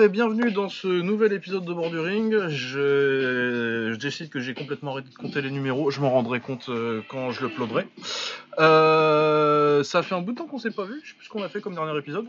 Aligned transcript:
Et 0.00 0.08
bienvenue 0.08 0.52
dans 0.52 0.68
ce 0.68 0.88
nouvel 0.88 1.32
épisode 1.32 1.64
de 1.64 1.72
Borduring. 1.72 2.48
Je, 2.48 3.94
décide 3.94 4.28
que 4.28 4.40
j'ai 4.40 4.52
complètement 4.52 4.90
arrêté 4.90 5.08
de 5.08 5.14
compter 5.14 5.40
les 5.40 5.50
numéros. 5.50 5.90
Je 5.90 6.00
m'en 6.00 6.10
rendrai 6.10 6.40
compte 6.40 6.68
euh, 6.68 7.00
quand 7.08 7.30
je 7.30 7.42
le 7.42 7.50
uploaderai. 7.50 7.86
Euh, 8.58 9.82
ça 9.84 10.02
fait 10.02 10.14
un 10.14 10.20
bout 10.20 10.32
de 10.32 10.38
temps 10.38 10.46
qu'on 10.46 10.58
s'est 10.58 10.70
pas 10.70 10.84
vu. 10.84 11.00
Je 11.02 11.10
sais 11.10 11.16
plus 11.16 11.26
ce 11.26 11.30
qu'on 11.30 11.42
a 11.42 11.48
fait 11.48 11.62
comme 11.62 11.74
dernier 11.74 11.96
épisode. 11.98 12.26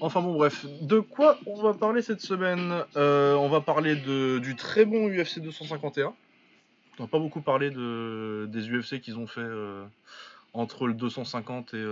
Enfin 0.00 0.20
bon, 0.20 0.32
bref. 0.34 0.66
De 0.80 0.98
quoi 0.98 1.38
on 1.46 1.62
va 1.62 1.74
parler 1.74 2.02
cette 2.02 2.22
semaine? 2.22 2.82
Euh, 2.96 3.34
On 3.34 3.48
va 3.48 3.60
parler 3.60 3.94
du 3.94 4.56
très 4.56 4.84
bon 4.84 5.08
UFC 5.08 5.38
251. 5.38 6.12
On 6.98 7.02
va 7.04 7.08
pas 7.08 7.20
beaucoup 7.20 7.40
parler 7.40 7.70
de, 7.70 8.48
des 8.50 8.68
UFC 8.68 9.00
qu'ils 9.00 9.18
ont 9.18 9.28
fait 9.28 9.46
entre 10.54 10.88
le 10.88 10.94
250 10.94 11.74
et, 11.74 11.84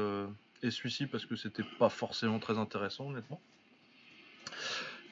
et 0.64 0.70
celui-ci 0.72 1.06
parce 1.06 1.24
que 1.24 1.36
c'était 1.36 1.64
pas 1.78 1.88
forcément 1.88 2.40
très 2.40 2.58
intéressant, 2.58 3.08
honnêtement. 3.10 3.40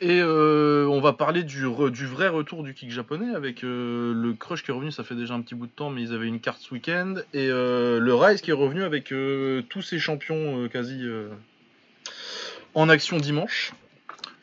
Et 0.02 0.20
euh, 0.20 0.84
on 0.88 1.00
va 1.00 1.12
parler 1.12 1.44
du, 1.44 1.64
vrai 1.64 2.26
retour 2.26 2.64
du 2.64 2.74
kick 2.74 2.90
japonais 2.90 3.36
avec 3.36 3.62
euh, 3.62 4.12
le 4.12 4.32
Crush 4.32 4.64
qui 4.64 4.72
est 4.72 4.74
revenu, 4.74 4.90
ça 4.90 5.04
fait 5.04 5.14
déjà 5.14 5.34
un 5.34 5.40
petit 5.42 5.54
bout 5.54 5.68
de 5.68 5.70
temps, 5.70 5.90
mais 5.90 6.02
ils 6.02 6.12
avaient 6.12 6.26
une 6.26 6.40
carte 6.40 6.60
ce 6.60 6.74
week-end. 6.74 7.14
Et 7.32 7.46
euh, 7.48 8.00
le 8.00 8.12
Rise 8.12 8.40
qui 8.40 8.50
est 8.50 8.54
revenu 8.54 8.82
avec 8.82 9.14
tous 9.68 9.82
ses 9.82 10.00
champions 10.00 10.68
quasi 10.68 11.04
en 12.74 12.88
action 12.88 13.18
dimanche. 13.18 13.74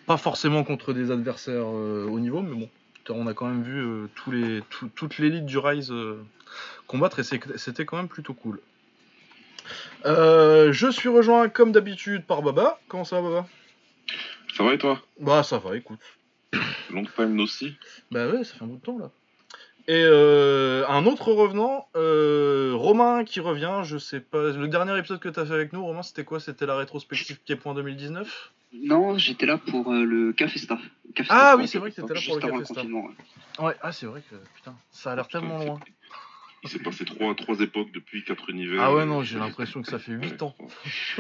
Pas 0.05 0.15
forcément 0.15 0.63
contre 0.63 0.93
des 0.93 1.11
adversaires 1.11 1.67
au 1.67 2.19
niveau, 2.21 2.41
mais 2.41 2.55
bon, 2.55 2.69
on 3.09 3.27
a 3.27 3.33
quand 3.33 3.47
même 3.47 3.63
vu 3.63 4.07
toute 4.95 5.17
l'élite 5.17 5.45
du 5.45 5.57
Rise 5.57 5.93
combattre 6.87 7.19
et 7.19 7.23
c'était 7.57 7.83
quand 7.83 7.97
même 7.97 8.07
plutôt 8.07 8.33
cool. 8.33 8.61
Je 10.05 10.89
suis 10.89 11.09
rejoint 11.09 11.49
comme 11.49 11.73
d'habitude 11.73 12.23
par 12.23 12.43
Baba. 12.43 12.80
Comment 12.87 13.03
ça 13.03 13.19
va 13.19 13.30
Baba? 13.30 13.45
Ça 14.59 14.65
va 14.65 14.73
et 14.73 14.77
toi? 14.77 15.02
Bah 15.21 15.41
ça 15.41 15.57
va, 15.57 15.77
écoute. 15.77 16.02
Long 16.89 17.05
time 17.15 17.33
no 17.33 17.47
see. 17.47 17.77
Bah 18.11 18.27
ouais, 18.27 18.43
ça 18.43 18.55
fait 18.55 18.63
un 18.65 18.67
bout 18.67 18.75
de 18.75 18.81
temps 18.81 18.97
là. 18.97 19.09
Et 19.88 20.03
euh, 20.03 20.85
un 20.89 21.05
autre 21.05 21.31
revenant, 21.31 21.88
euh, 21.95 22.73
Romain 22.75 23.23
qui 23.23 23.39
revient, 23.39 23.83
je 23.85 23.97
sais 23.97 24.19
pas. 24.19 24.52
Le 24.52 24.67
dernier 24.67 24.97
épisode 24.99 25.21
que 25.21 25.30
t'as 25.30 25.45
fait 25.45 25.53
avec 25.53 25.71
nous, 25.71 25.81
Romain, 25.85 26.03
c'était 26.03 26.25
quoi? 26.25 26.41
C'était 26.41 26.65
la 26.65 26.75
rétrospective 26.75 27.37
Point 27.55 27.73
2019 27.73 28.52
Non, 28.73 29.17
j'étais 29.17 29.45
là 29.45 29.57
pour 29.57 29.93
euh, 29.93 30.03
le 30.03 30.33
Café 30.33 30.59
Star. 30.59 30.80
Café 31.15 31.30
Ah 31.31 31.35
Star, 31.35 31.55
oui, 31.55 31.61
ouais, 31.61 31.67
c'est 31.67 31.80
vrai 31.80 31.91
que 31.91 31.95
t'étais 32.02 32.13
là 32.13 32.19
juste 32.19 32.39
pour 32.39 32.39
le 32.39 32.53
avant 32.53 32.59
Café 32.59 32.73
Star. 32.73 32.85
ouais. 32.85 33.65
Ouais, 33.65 33.75
ah 33.81 33.93
c'est 33.93 34.07
vrai 34.07 34.21
que 34.30 34.35
putain, 34.55 34.75
ça 34.91 35.13
a 35.13 35.15
l'air 35.15 35.30
tellement 35.30 35.63
loin. 35.63 35.80
Il 36.63 36.69
s'est 36.69 36.79
passé 36.79 37.05
trois, 37.05 37.33
trois 37.35 37.59
époques 37.61 37.91
depuis 37.93 38.23
quatre 38.25 38.49
univers. 38.49 38.81
Ah 38.81 38.93
ouais, 38.93 39.05
non, 39.05 39.23
j'ai 39.23 39.39
l'impression 39.39 39.81
que 39.81 39.88
ça 39.88 39.99
fait 39.99 40.11
8 40.11 40.31
Ouais. 40.33 40.43
ans. 40.43 40.55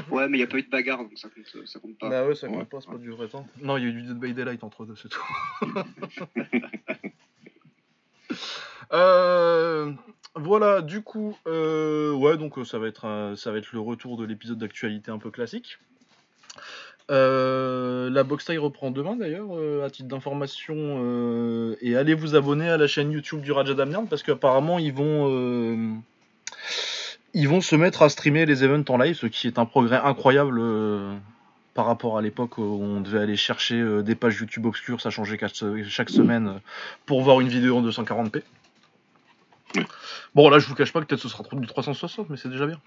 Ouais, 0.09 0.27
mais 0.27 0.37
il 0.37 0.41
n'y 0.41 0.43
a 0.43 0.47
pas 0.47 0.57
eu 0.57 0.63
de 0.63 0.69
bagarre, 0.69 0.99
donc 0.99 1.17
ça 1.17 1.29
compte, 1.29 1.65
ça 1.67 1.79
compte 1.79 1.97
pas. 1.97 2.09
Bah 2.09 2.27
ouais, 2.27 2.35
ça 2.35 2.47
compte 2.47 2.57
Ouais. 2.59 2.65
pas, 2.65 2.81
c'est 2.81 2.91
pas 2.91 2.97
du 2.97 3.09
vrai 3.11 3.27
temps. 3.29 3.47
Non, 3.61 3.77
il 3.77 3.83
y 3.83 3.85
a 3.85 3.89
eu 3.89 3.93
du 3.93 4.01
Dead 4.03 4.19
by 4.19 4.33
Daylight 4.33 4.63
entre 4.63 4.85
deux, 4.85 4.95
c'est 4.95 5.09
tout. 5.09 5.23
Euh, 8.91 9.93
voilà, 10.35 10.81
du 10.81 11.01
coup, 11.01 11.37
euh, 11.47 12.11
ouais, 12.13 12.37
donc 12.37 12.57
euh, 12.57 12.63
ça 12.65 12.79
va 12.79 12.87
être 12.87 13.05
un- 13.05 13.35
ça 13.35 13.51
va 13.51 13.57
être 13.59 13.71
le 13.71 13.79
retour 13.79 14.17
de 14.17 14.25
l'épisode 14.25 14.57
d'actualité 14.57 15.11
un 15.11 15.19
peu 15.19 15.29
classique. 15.31 15.77
Euh, 17.09 18.09
la 18.11 18.23
box 18.23 18.45
taille 18.45 18.59
reprend 18.59 18.91
demain 18.91 19.15
d'ailleurs, 19.15 19.47
euh, 19.57 19.85
à 19.85 19.89
titre 19.89 20.07
d'information, 20.07 20.75
euh, 20.77 21.75
et 21.81 21.95
allez 21.95 22.13
vous 22.13 22.35
abonner 22.35 22.69
à 22.69 22.77
la 22.77 22.87
chaîne 22.87 23.11
YouTube 23.11 23.41
du 23.41 23.51
Raja 23.51 23.73
Damnern 23.73 24.07
parce 24.07 24.21
qu'apparemment 24.21 24.77
ils 24.77 24.93
vont 24.93 25.27
euh, 25.31 25.95
ils 27.33 27.47
vont 27.47 27.61
se 27.61 27.75
mettre 27.75 28.01
à 28.01 28.09
streamer 28.09 28.45
les 28.45 28.63
events 28.63 28.85
en 28.89 28.97
live, 28.97 29.15
ce 29.15 29.27
qui 29.27 29.47
est 29.47 29.59
un 29.59 29.65
progrès 29.65 29.97
incroyable 29.97 30.59
euh, 30.59 31.15
par 31.73 31.85
rapport 31.85 32.17
à 32.17 32.21
l'époque 32.21 32.57
où 32.57 32.61
on 32.61 33.01
devait 33.01 33.19
aller 33.19 33.35
chercher 33.35 33.75
euh, 33.75 34.01
des 34.01 34.15
pages 34.15 34.39
YouTube 34.39 34.65
obscures, 34.65 35.01
ça 35.01 35.09
changeait 35.09 35.37
chaque, 35.39 35.55
chaque 35.87 36.09
semaine 36.09 36.47
euh, 36.47 36.59
pour 37.05 37.21
voir 37.21 37.39
une 37.41 37.47
vidéo 37.47 37.77
en 37.77 37.83
240p. 37.83 38.41
Ouais. 39.75 39.85
Bon, 40.33 40.49
là, 40.49 40.59
je 40.59 40.67
vous 40.67 40.75
cache 40.75 40.91
pas 40.91 41.01
que 41.01 41.05
peut-être 41.05 41.21
ce 41.21 41.29
sera 41.29 41.43
du 41.51 41.67
360, 41.67 42.29
mais 42.29 42.37
c'est 42.37 42.49
déjà 42.49 42.65
bien. 42.65 42.79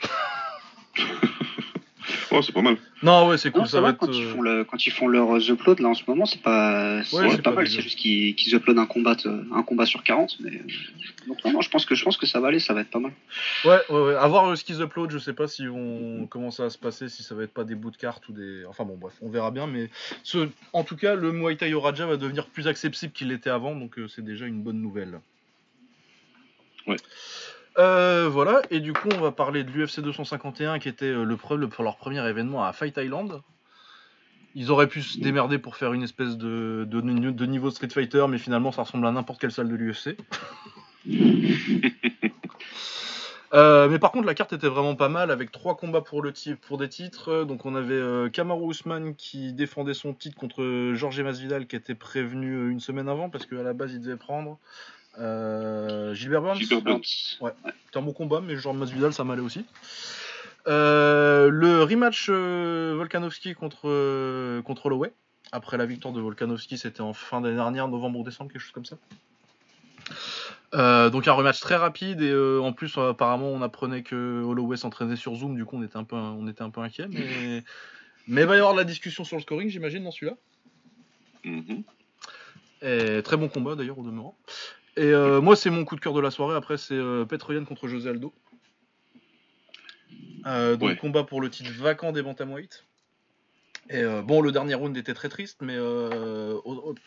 Oh, 2.34 2.40
c'est 2.40 2.52
pas 2.52 2.62
mal. 2.62 2.78
Non, 3.02 3.28
ouais, 3.28 3.36
c'est 3.36 3.50
cool, 3.50 3.62
Non, 3.62 3.66
ça 3.66 3.80
va 3.82 3.90
être. 3.90 3.98
quand, 3.98 4.10
ils 4.10 4.24
euh, 4.24 4.30
font 4.32 4.40
le, 4.40 4.64
quand 4.64 4.86
ils 4.86 4.90
font 4.90 5.06
leurs 5.06 5.50
uploads, 5.50 5.82
là, 5.82 5.90
en 5.90 5.94
ce 5.94 6.02
moment, 6.06 6.24
c'est 6.24 6.40
pas, 6.40 7.04
c'est 7.04 7.14
Ouais, 7.16 7.36
pas, 7.36 7.42
pas 7.42 7.50
mal, 7.52 7.68
c'est 7.68 7.82
juste 7.82 7.98
qu'ils 7.98 8.34
qu'ils 8.34 8.54
uploadent 8.54 8.78
un 8.78 8.86
combat, 8.86 9.16
euh, 9.26 9.42
un 9.52 9.62
combat 9.62 9.84
sur 9.84 10.02
40, 10.02 10.38
mais... 10.40 10.52
euh, 10.52 11.26
Donc 11.28 11.44
non, 11.44 11.52
non, 11.52 11.60
je 11.60 11.68
pense, 11.68 11.84
que, 11.84 11.94
je 11.94 12.02
pense 12.04 12.16
que 12.16 12.24
ça 12.24 12.40
va 12.40 12.48
aller, 12.48 12.58
ça 12.58 12.72
va 12.72 12.80
être 12.80 12.90
pas 12.90 13.00
mal. 13.00 13.12
Ouais, 13.66 13.80
ouais, 13.90 14.00
ouais. 14.00 14.14
À 14.14 14.26
voir 14.28 14.50
euh, 14.50 14.56
ce 14.56 14.64
qu'ils 14.64 14.80
uploadent, 14.80 15.10
je 15.10 15.18
sais 15.18 15.34
pas 15.34 15.46
si 15.46 15.66
vont 15.66 16.26
comment 16.30 16.50
ça 16.50 16.62
va 16.64 16.70
se 16.70 16.78
passer, 16.78 17.10
si 17.10 17.22
ça 17.22 17.34
va 17.34 17.42
être 17.42 17.52
pas 17.52 17.64
des 17.64 17.74
bouts 17.74 17.90
de 17.90 17.96
cartes 17.98 18.26
ou 18.28 18.32
des. 18.32 18.64
Enfin 18.66 18.84
bon, 18.84 18.96
bref, 18.96 19.12
on 19.20 19.28
verra 19.28 19.50
bien. 19.50 19.66
Mais 19.66 19.90
ce... 20.22 20.48
en 20.72 20.84
tout 20.84 20.96
cas, 20.96 21.14
le 21.14 21.32
Muay 21.32 21.56
Thai 21.56 21.74
au 21.74 21.80
Raja 21.80 22.06
va 22.06 22.16
devenir 22.16 22.46
plus 22.46 22.66
accessible 22.66 23.12
qu'il 23.12 23.28
l'était 23.28 23.50
avant, 23.50 23.74
donc 23.76 23.98
euh, 23.98 24.08
c'est 24.08 24.24
déjà 24.24 24.46
une 24.46 24.62
bonne 24.62 24.80
nouvelle. 24.80 25.20
Ouais. 26.86 26.96
Euh, 27.78 28.28
voilà, 28.30 28.60
et 28.70 28.80
du 28.80 28.92
coup, 28.92 29.08
on 29.16 29.20
va 29.20 29.32
parler 29.32 29.64
de 29.64 29.70
l'UFC 29.70 30.00
251 30.00 30.78
qui 30.78 30.88
était 30.88 31.06
euh, 31.06 31.24
le, 31.24 31.38
leur 31.82 31.96
premier 31.96 32.26
événement 32.28 32.64
à 32.64 32.72
Fight 32.72 32.96
Island. 32.98 33.40
Ils 34.54 34.70
auraient 34.70 34.88
pu 34.88 35.00
se 35.00 35.18
démerder 35.18 35.58
pour 35.58 35.76
faire 35.76 35.94
une 35.94 36.02
espèce 36.02 36.36
de, 36.36 36.86
de, 36.86 37.00
de 37.00 37.46
niveau 37.46 37.70
Street 37.70 37.88
Fighter, 37.88 38.26
mais 38.28 38.36
finalement, 38.36 38.72
ça 38.72 38.82
ressemble 38.82 39.06
à 39.06 39.10
n'importe 39.10 39.40
quelle 39.40 39.52
salle 39.52 39.68
de 39.68 39.74
l'UFC. 39.74 40.16
Euh, 43.54 43.86
mais 43.90 43.98
par 43.98 44.12
contre, 44.12 44.26
la 44.26 44.32
carte 44.32 44.54
était 44.54 44.66
vraiment 44.68 44.94
pas 44.94 45.10
mal 45.10 45.30
avec 45.30 45.52
trois 45.52 45.76
combats 45.76 46.00
pour, 46.00 46.22
le 46.22 46.32
ti- 46.32 46.54
pour 46.54 46.78
des 46.78 46.88
titres. 46.88 47.44
Donc, 47.44 47.66
on 47.66 47.74
avait 47.74 47.92
euh, 47.92 48.30
Kamaru 48.30 48.70
Usman 48.70 49.14
qui 49.14 49.52
défendait 49.52 49.92
son 49.92 50.14
titre 50.14 50.36
contre 50.38 50.92
Jorge 50.94 51.20
Masvidal 51.20 51.66
qui 51.66 51.76
était 51.76 51.94
prévenu 51.94 52.70
une 52.70 52.80
semaine 52.80 53.10
avant 53.10 53.28
parce 53.28 53.44
qu'à 53.44 53.62
la 53.62 53.74
base 53.74 53.92
il 53.92 54.00
devait 54.00 54.16
prendre 54.16 54.58
euh, 55.18 56.14
Gilbert 56.14 56.42
Burns. 56.42 56.58
Gilbert 56.58 56.82
Burns. 56.82 57.02
C'était 57.04 57.98
un 57.98 58.02
bon 58.02 58.12
combat, 58.12 58.40
mais 58.40 58.56
Jorge 58.56 58.76
Masvidal 58.76 59.12
ça 59.12 59.24
m'allait 59.24 59.42
aussi. 59.42 59.64
Euh, 60.68 61.48
le 61.50 61.82
rematch 61.82 62.28
euh, 62.30 62.94
Volkanovski 62.96 63.54
contre, 63.54 64.60
contre 64.62 64.86
Holloway. 64.86 65.12
Après 65.50 65.76
la 65.76 65.84
victoire 65.84 66.14
de 66.14 66.20
Volkanovski, 66.20 66.78
c'était 66.78 67.02
en 67.02 67.12
fin 67.12 67.40
d'année 67.40 67.56
dernière, 67.56 67.88
novembre 67.88 68.20
ou 68.20 68.24
décembre, 68.24 68.50
quelque 68.50 68.62
chose 68.62 68.72
comme 68.72 68.86
ça. 68.86 68.96
Donc 71.10 71.28
un 71.28 71.32
rematch 71.32 71.60
très 71.60 71.76
rapide 71.76 72.22
et 72.22 72.34
en 72.34 72.72
plus 72.72 72.96
apparemment 72.96 73.48
on 73.48 73.60
apprenait 73.60 74.02
que 74.02 74.42
Holloway 74.42 74.78
s'entraînait 74.78 75.16
sur 75.16 75.34
Zoom, 75.34 75.54
du 75.54 75.66
coup 75.66 75.76
on 75.76 75.82
était 75.82 75.98
un 75.98 76.04
peu, 76.04 76.16
on 76.16 76.48
était 76.48 76.62
un 76.62 76.70
peu 76.70 76.80
inquiet. 76.80 77.08
Mais 77.10 77.62
mais 78.28 78.42
il 78.42 78.46
va 78.46 78.54
y 78.56 78.58
avoir 78.58 78.74
de 78.74 78.78
la 78.78 78.84
discussion 78.84 79.24
sur 79.24 79.36
le 79.36 79.42
scoring, 79.42 79.68
j'imagine, 79.68 80.04
dans 80.04 80.10
celui-là. 80.10 80.36
Mhm. 81.44 81.82
Et 82.82 83.22
très 83.22 83.36
bon 83.36 83.48
combat 83.48 83.74
d'ailleurs 83.74 83.98
au 83.98 84.04
demeurant. 84.04 84.36
Et 84.96 85.04
euh, 85.04 85.40
moi 85.40 85.56
c'est 85.56 85.70
mon 85.70 85.84
coup 85.84 85.96
de 85.96 86.00
cœur 86.00 86.12
de 86.12 86.20
la 86.20 86.30
soirée. 86.30 86.56
Après 86.56 86.76
c'est 86.76 86.94
euh, 86.94 87.24
Petroyan 87.24 87.64
contre 87.64 87.88
José 87.88 88.10
Aldo. 88.10 88.32
Euh, 90.46 90.76
donc 90.76 90.88
Ouais. 90.90 90.96
combat 90.96 91.24
pour 91.24 91.40
le 91.40 91.48
titre 91.50 91.70
vacant 91.78 92.12
des 92.12 92.22
bantamweight. 92.22 92.84
Et 93.90 93.98
euh, 94.02 94.22
bon 94.22 94.42
le 94.42 94.52
dernier 94.52 94.74
round 94.74 94.96
était 94.96 95.14
très 95.14 95.28
triste, 95.28 95.58
mais 95.62 95.76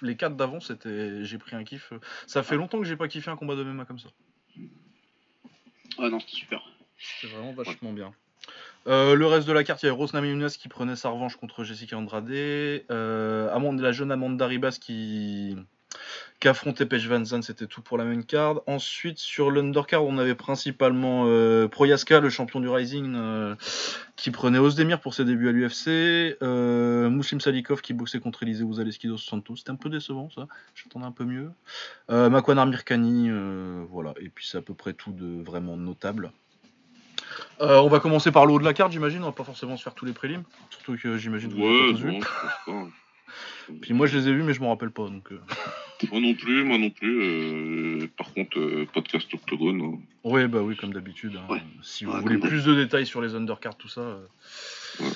les 0.02 0.16
quatre 0.18 0.36
d'avant 0.36 0.60
c'était, 0.60 1.24
j'ai 1.24 1.38
pris 1.38 1.56
un 1.56 1.64
kiff. 1.64 1.94
Ça 2.28 2.44
fait 2.44 2.56
longtemps 2.58 2.80
que 2.80 2.86
j'ai 2.86 2.98
pas 2.98 3.08
kiffé 3.08 3.30
un 3.32 3.36
combat 3.38 3.56
de 3.56 3.64
MMA 3.64 3.86
comme 3.86 4.00
ça. 4.00 4.10
Ouais, 6.00 6.10
non, 6.10 6.20
c'était 6.20 6.34
super. 6.34 6.62
C'est 7.22 7.28
vraiment 7.28 7.54
vachement 7.54 7.94
bien. 7.94 8.14
Euh, 8.88 9.16
le 9.16 9.26
reste 9.26 9.48
de 9.48 9.54
la 9.54 9.64
carte, 9.64 9.82
il 9.82 9.88
y 9.88 9.90
avait 9.90 9.98
Rose 9.98 10.14
Namajunas 10.14 10.58
qui 10.60 10.68
prenait 10.68 10.96
sa 10.96 11.10
revanche 11.10 11.38
contre 11.38 11.64
Jessica 11.64 11.98
Andrade. 11.98 12.30
Euh, 12.32 13.50
Amanda- 13.54 13.82
la 13.82 13.92
jeune 13.92 14.12
Amanda 14.12 14.46
Ribas 14.46 14.78
qui, 14.80 15.56
qui 16.40 16.48
affrontait 16.50 16.86
Paige 16.86 17.08
Van 17.08 17.24
Zandt, 17.24 17.46
c'était 17.46 17.66
tout 17.66 17.82
pour 17.82 17.98
la 17.98 18.04
main 18.04 18.22
card. 18.22 18.62
Ensuite, 18.68 19.18
sur 19.18 19.52
l'undercard, 19.52 20.04
on 20.04 20.18
avait 20.18 20.36
principalement 20.36 21.24
euh, 21.28 21.68
Proyaska, 21.68 22.20
le 22.20 22.30
champion 22.30 22.60
du 22.60 22.68
Rising, 22.68 23.14
euh, 23.16 23.56
qui 24.16 24.32
prenait 24.32 24.60
Ozdemir 24.60 25.00
pour 25.00 25.14
ses 25.14 25.24
débuts 25.24 25.48
à 25.50 25.52
l'UFC. 25.52 26.38
Euh, 26.42 27.10
Muslim 27.10 27.40
Salikov 27.40 27.82
qui 27.82 27.94
boxait 27.94 28.20
contre 28.20 28.44
Eliseu 28.44 28.72
Zaleski 28.74 29.08
dos 29.08 29.18
Santos. 29.18 29.56
C'était 29.58 29.72
un 29.72 29.76
peu 29.76 29.90
décevant 29.90 30.30
ça, 30.30 30.48
j'attendais 30.76 31.06
un 31.06 31.12
peu 31.12 31.24
mieux. 31.24 31.52
Euh, 32.10 32.30
Makwan 32.30 32.60
Amirkani, 32.60 33.30
euh, 33.30 33.86
voilà. 33.90 34.14
Et 34.20 34.30
puis 34.30 34.46
c'est 34.46 34.58
à 34.58 34.62
peu 34.62 34.74
près 34.74 34.94
tout 34.94 35.12
de 35.12 35.42
vraiment 35.44 35.78
notable. 35.78 36.32
Euh, 37.62 37.78
on 37.78 37.88
va 37.88 38.00
commencer 38.00 38.32
par 38.32 38.46
le 38.46 38.54
haut 38.54 38.60
de 38.60 38.66
la 38.66 38.74
carte, 38.74 38.92
j'imagine. 38.92 39.24
On 39.24 39.28
va 39.28 39.32
pas 39.32 39.44
forcément 39.46 39.78
se 39.78 39.84
faire 39.84 39.94
tous 39.96 40.06
les 40.06 40.14
prélims. 40.14 40.44
Surtout 40.70 40.98
que 40.98 41.18
j'imagine 41.18 41.50
que 41.50 41.56
vous 41.56 41.62
Ouais, 41.62 41.84
avez 41.84 41.94
tous 41.94 42.04
vu. 42.04 42.20
Puis 43.82 43.94
moi 43.94 44.06
je 44.06 44.18
les 44.18 44.28
ai 44.28 44.34
vus, 44.34 44.44
mais 44.44 44.54
je 44.54 44.62
m'en 44.62 44.70
rappelle 44.70 44.92
pas. 44.92 45.04
Donc, 45.08 45.32
euh. 45.32 45.40
Moi 46.12 46.20
non 46.22 46.34
plus, 46.34 46.64
moi 46.64 46.78
non 46.78 46.90
plus. 46.90 47.22
euh, 47.22 48.08
par 48.18 48.34
contre, 48.34 48.60
euh, 48.60 48.86
podcast 48.94 49.34
Octogone. 49.34 49.82
hein. 49.82 50.00
Ouais, 50.24 50.48
bah 50.48 50.60
oui, 50.62 50.76
comme 50.76 50.94
d'habitude. 50.94 51.36
hein. 51.38 51.52
Ouais. 51.52 51.62
Si 51.82 52.06
vous 52.06 52.12
Ouais, 52.14 52.20
voulez 52.22 52.38
plus 52.38 52.64
de 52.66 52.76
détails 52.76 53.06
sur 53.06 53.22
les 53.22 53.34
undercards, 53.36 53.78
tout 53.78 53.88
ça. 53.90 54.02
euh, 54.02 54.26
Ouais. 55.00 55.08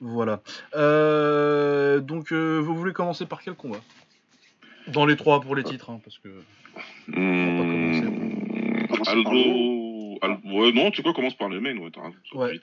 Voilà. 0.00 0.40
Euh, 0.76 2.00
donc, 2.00 2.32
vous 2.32 2.74
voulez 2.76 2.92
commencer 2.92 3.26
par 3.26 3.42
quel 3.42 3.54
combat? 3.54 3.80
Dans 4.86 5.04
les 5.06 5.16
trois 5.16 5.40
pour 5.40 5.54
les 5.56 5.64
titres, 5.64 5.90
hein, 5.90 6.00
parce 6.02 6.18
que. 6.18 6.28
va 6.28 7.14
pas 7.14 7.68
commencer. 7.68 8.06
Hum, 8.06 8.86
Commencer 8.88 9.10
Aldo, 9.10 9.30
Ouais, 10.22 10.72
non, 10.72 10.90
tu 10.90 10.96
sais 10.98 11.02
quoi, 11.02 11.12
commence 11.12 11.36
par 11.36 11.48
les 11.48 11.60
mains, 11.60 11.76
ouais, 11.76 11.90
t'as 11.92 12.02
raison. 12.02 12.16
ça 12.32 12.38
va 12.38 12.44
Ouais. 12.46 12.60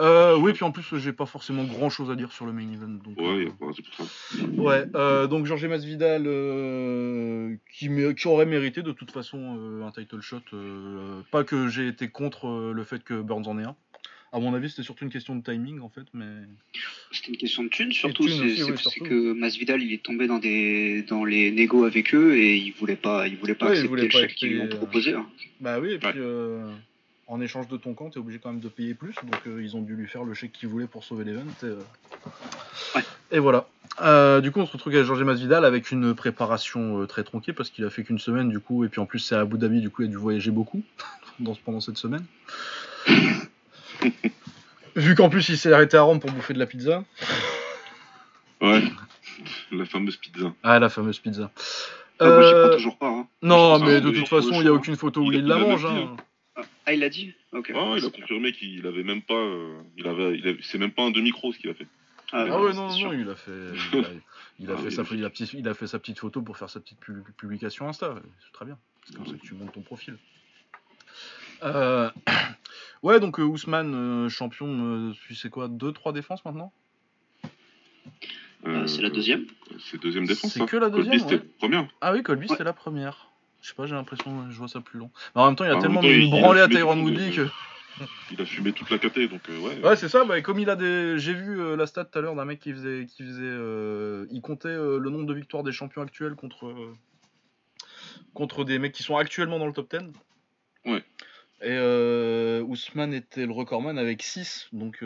Euh, 0.00 0.36
oui, 0.38 0.52
puis 0.52 0.64
en 0.64 0.70
plus, 0.72 0.84
j'ai 0.98 1.12
pas 1.12 1.26
forcément 1.26 1.64
grand 1.64 1.90
chose 1.90 2.10
à 2.10 2.14
dire 2.16 2.32
sur 2.32 2.46
le 2.46 2.52
main 2.52 2.62
event. 2.72 2.88
Donc, 3.04 3.18
Ouais, 3.18 3.46
euh, 3.46 3.72
c'est 3.74 3.84
pour 3.84 3.94
ça. 3.94 4.44
Ouais, 4.56 4.84
euh, 4.94 5.26
donc 5.26 5.46
Jorge 5.46 5.66
Masvidal 5.66 6.24
euh, 6.26 7.54
qui, 7.72 7.88
aurait 8.26 8.46
mérité 8.46 8.82
de 8.82 8.92
toute 8.92 9.10
façon 9.10 9.56
euh, 9.58 9.84
un 9.84 9.90
title 9.90 10.20
shot. 10.20 10.40
euh, 10.52 11.20
pas 11.30 11.44
que 11.44 11.68
j'ai 11.68 11.88
été 11.88 12.08
contre 12.08 12.48
euh, 12.48 12.72
le 12.72 12.84
fait 12.84 13.02
que 13.04 13.20
Burns 13.20 13.46
en 13.46 13.58
ait 13.58 13.64
un. 13.64 13.76
À 14.32 14.40
mon 14.40 14.52
avis, 14.52 14.68
c'était 14.68 14.82
surtout 14.82 15.04
une 15.04 15.12
question 15.12 15.36
de 15.36 15.44
timing 15.44 15.78
en 15.78 15.88
fait, 15.88 16.06
mais 16.12 16.24
C'était 17.12 17.28
une 17.30 17.36
question 17.36 17.62
de 17.62 17.68
thunes, 17.68 17.92
surtout. 17.92 18.26
C'est 18.26 18.56
surtout. 18.76 19.04
que 19.04 19.32
Masvidal, 19.32 19.80
il 19.80 19.92
est 19.92 20.02
tombé 20.02 20.26
dans, 20.26 20.38
des, 20.40 21.02
dans 21.04 21.24
les 21.24 21.52
négos 21.52 21.84
avec 21.84 22.12
eux 22.16 22.34
et 22.36 22.56
il 22.56 22.72
voulait 22.72 22.96
pas, 22.96 23.28
il 23.28 23.36
voulait 23.36 23.54
pas 23.54 23.66
Ouais, 23.66 23.72
il 23.72 23.84
accepter 23.84 23.88
voulait 23.88 24.02
le 24.02 24.08
pas 24.08 24.18
chèque 24.18 24.34
qu'ils 24.34 24.54
lui 24.54 24.60
ont 24.60 24.66
proposé. 24.66 25.14
hein. 25.14 25.24
bah 25.60 25.78
oui, 25.78 25.92
et 25.92 25.98
puis 25.98 26.08
Ouais. 26.08 26.14
euh, 26.16 26.68
en 27.26 27.40
échange 27.40 27.68
de 27.68 27.76
ton 27.76 27.94
camp, 27.94 28.10
t'es 28.10 28.18
obligé 28.18 28.38
quand 28.38 28.50
même 28.50 28.60
de 28.60 28.68
payer 28.68 28.94
plus, 28.94 29.14
donc 29.24 29.40
euh, 29.46 29.62
ils 29.62 29.76
ont 29.76 29.82
dû 29.82 29.94
lui 29.96 30.06
faire 30.06 30.24
le 30.24 30.34
chèque 30.34 30.52
qu'il 30.52 30.68
voulait 30.68 30.86
pour 30.86 31.04
sauver 31.04 31.24
l'event. 31.24 31.42
Et, 31.62 31.66
euh, 31.66 31.78
Ouais. 32.94 33.02
et 33.32 33.38
voilà. 33.38 33.66
Euh, 34.02 34.40
du 34.40 34.50
coup, 34.50 34.60
on 34.60 34.66
se 34.66 34.72
retrouve 34.72 34.92
avec 34.94 35.04
Jorge 35.06 35.22
Masvidal 35.22 35.64
avec 35.64 35.90
une 35.90 36.14
préparation 36.14 37.06
très 37.06 37.22
tronquée 37.24 37.52
parce 37.52 37.70
qu'il 37.70 37.84
a 37.84 37.90
fait 37.90 38.02
qu'une 38.04 38.18
semaine 38.18 38.48
du 38.48 38.60
coup, 38.60 38.84
et 38.84 38.88
puis 38.88 39.00
en 39.00 39.06
plus 39.06 39.18
c'est 39.20 39.34
à 39.36 39.40
Abu 39.40 39.56
Dhabi, 39.58 39.80
du 39.80 39.90
coup 39.90 40.02
il 40.02 40.06
a 40.06 40.08
dû 40.08 40.16
voyager 40.16 40.50
beaucoup 40.50 40.82
dans, 41.40 41.54
pendant 41.64 41.80
cette 41.80 41.98
semaine. 41.98 42.24
Vu 44.96 45.14
qu'en 45.16 45.28
plus 45.28 45.48
il 45.48 45.58
s'est 45.58 45.72
arrêté 45.72 45.96
à 45.96 46.02
Rome 46.02 46.20
pour 46.20 46.30
bouffer 46.30 46.54
de 46.54 46.58
la 46.58 46.66
pizza. 46.66 47.04
Ouais, 48.60 48.82
la 49.72 49.84
fameuse 49.84 50.16
pizza. 50.16 50.52
Ah, 50.62 50.78
la 50.78 50.88
fameuse 50.88 51.18
pizza. 51.18 51.50
Ah, 52.20 52.26
moi, 52.30 52.42
j'y 52.42 52.52
crois 52.52 52.70
toujours 52.76 52.96
pas. 52.96 53.08
hein. 53.08 53.26
non, 53.42 53.80
mais 53.80 54.00
de 54.00 54.10
toute 54.10 54.28
façon, 54.28 54.52
il 54.54 54.60
n'y 54.62 54.68
a 54.68 54.72
aucune 54.72 54.96
photo 54.96 55.20
où 55.22 55.32
Il 55.32 55.44
la 55.46 55.56
mange. 55.58 55.84
hein. 55.84 56.16
Ah, 56.86 56.92
il 56.92 57.02
a 57.02 57.08
dit 57.08 57.34
Ok. 57.52 57.72
Ah, 57.74 57.94
il 57.96 58.04
a 58.04 58.10
confirmé 58.10 58.52
qu'il 58.52 58.86
avait 58.86 59.02
même 59.04 59.22
pas. 59.22 59.34
euh, 59.34 59.80
il 59.96 60.06
avait, 60.06 60.36
il 60.38 60.46
avait- 60.48 60.62
c'est 60.62 60.78
même 60.78 60.92
pas 60.92 61.02
un 61.02 61.10
demi-croc 61.10 61.52
ce 61.54 61.58
qu'il 61.58 61.70
a 61.70 61.74
fait. 61.74 61.86
Ah, 62.32 62.46
Ah 62.50 62.60
ouais, 62.60 62.72
c'est 62.72 62.78
non, 62.78 62.88
non, 62.98 63.12
il 63.12 63.28
a 63.28 63.34
fait, 63.36 63.50
il 63.92 64.04
a, 64.04 64.08
il 64.60 64.70
a 64.70 64.74
Ah, 64.74 64.76
fait 64.82 64.90
sa, 64.90 65.02
il 65.12 65.24
a 65.24 65.30
il 65.54 65.68
a 65.68 65.74
fait 65.74 65.86
sa 65.86 65.98
petite 65.98 66.18
photo 66.18 66.42
pour 66.42 66.56
faire 66.58 66.68
sa 66.70 66.80
petite 66.80 66.98
pu- 67.00 67.22
publication 67.36 67.88
Insta. 67.88 68.14
C'est 68.44 68.52
très 68.52 68.64
bien. 68.64 68.78
C'est 69.06 69.16
comme 69.16 69.26
ça 69.26 69.32
que 69.32 69.38
tu 69.46 69.54
montes 69.54 69.72
ton 69.72 69.82
profil. 69.82 70.16
Euh, 71.62 72.10
Ouais, 73.02 73.20
donc 73.20 73.38
euh, 73.38 73.42
Ousmane, 73.42 74.30
champion, 74.30 75.12
tu 75.26 75.34
sais 75.34 75.50
quoi, 75.50 75.68
2-3 75.68 76.14
défenses 76.14 76.42
maintenant? 76.46 76.72
Euh, 78.66 78.86
c'est 78.86 79.02
la 79.02 79.10
deuxième. 79.10 79.44
C'est 79.78 80.00
deuxième 80.00 80.24
défense. 80.26 80.52
C'est 80.54 80.64
que 80.66 80.76
la 80.78 80.88
Colby, 80.88 81.10
deuxième, 81.10 81.28
ouais. 81.40 81.46
première. 81.58 81.86
Ah 82.00 82.12
oui, 82.14 82.22
Colby, 82.22 82.46
Ouais. 82.46 82.48
c'était 82.52 82.64
la 82.64 82.72
première. 82.72 83.28
Je 83.64 83.70
sais 83.70 83.74
pas, 83.76 83.86
j'ai 83.86 83.94
l'impression, 83.94 84.50
je 84.50 84.58
vois 84.58 84.68
ça 84.68 84.82
plus 84.82 84.98
long. 84.98 85.10
Mais 85.34 85.40
en 85.40 85.46
même 85.46 85.56
temps, 85.56 85.64
il 85.64 85.68
y 85.68 85.70
a 85.70 85.72
Ah, 85.72 85.78
en 85.78 85.80
tellement 85.80 86.02
mis 86.02 86.08
il- 86.10 86.24
une 86.24 86.30
branlée 86.30 86.60
à 86.60 86.68
Tyron 86.68 87.00
Woodley 87.02 87.30
que. 87.30 87.40
euh, 87.40 87.48
Il 88.30 88.38
a 88.42 88.44
fumé 88.44 88.72
toute 88.72 88.90
la 88.90 88.98
caté, 88.98 89.26
donc 89.26 89.40
euh, 89.48 89.58
ouais. 89.58 89.82
Ouais, 89.82 89.96
c'est 89.96 90.10
ça. 90.10 90.22
Bah, 90.26 90.38
comme 90.42 90.58
il 90.58 90.68
a 90.68 90.76
des, 90.76 91.18
j'ai 91.18 91.32
vu 91.32 91.58
euh, 91.58 91.74
la 91.74 91.86
stat 91.86 92.04
tout 92.04 92.18
à 92.18 92.20
l'heure 92.20 92.34
d'un 92.34 92.44
mec 92.44 92.60
qui 92.60 92.72
faisait, 92.74 93.06
qui 93.06 93.22
faisait, 93.24 93.40
euh, 93.42 94.26
il 94.30 94.42
comptait 94.42 94.68
le 94.76 95.08
nombre 95.08 95.24
de 95.24 95.32
victoires 95.32 95.62
des 95.62 95.72
champions 95.72 96.02
actuels 96.02 96.34
contre 96.34 96.74
contre 98.34 98.64
des 98.64 98.78
mecs 98.78 98.92
qui 98.92 99.02
sont 99.02 99.16
actuellement 99.16 99.58
dans 99.58 99.66
le 99.66 99.72
top 99.72 99.90
10. 99.96 100.12
Ouais. 100.84 101.02
Et 101.62 101.70
euh, 101.70 102.60
Ousmane 102.64 103.14
était 103.14 103.46
le 103.46 103.52
recordman 103.52 103.96
avec 103.96 104.22
6, 104.22 104.68
donc 104.72 105.02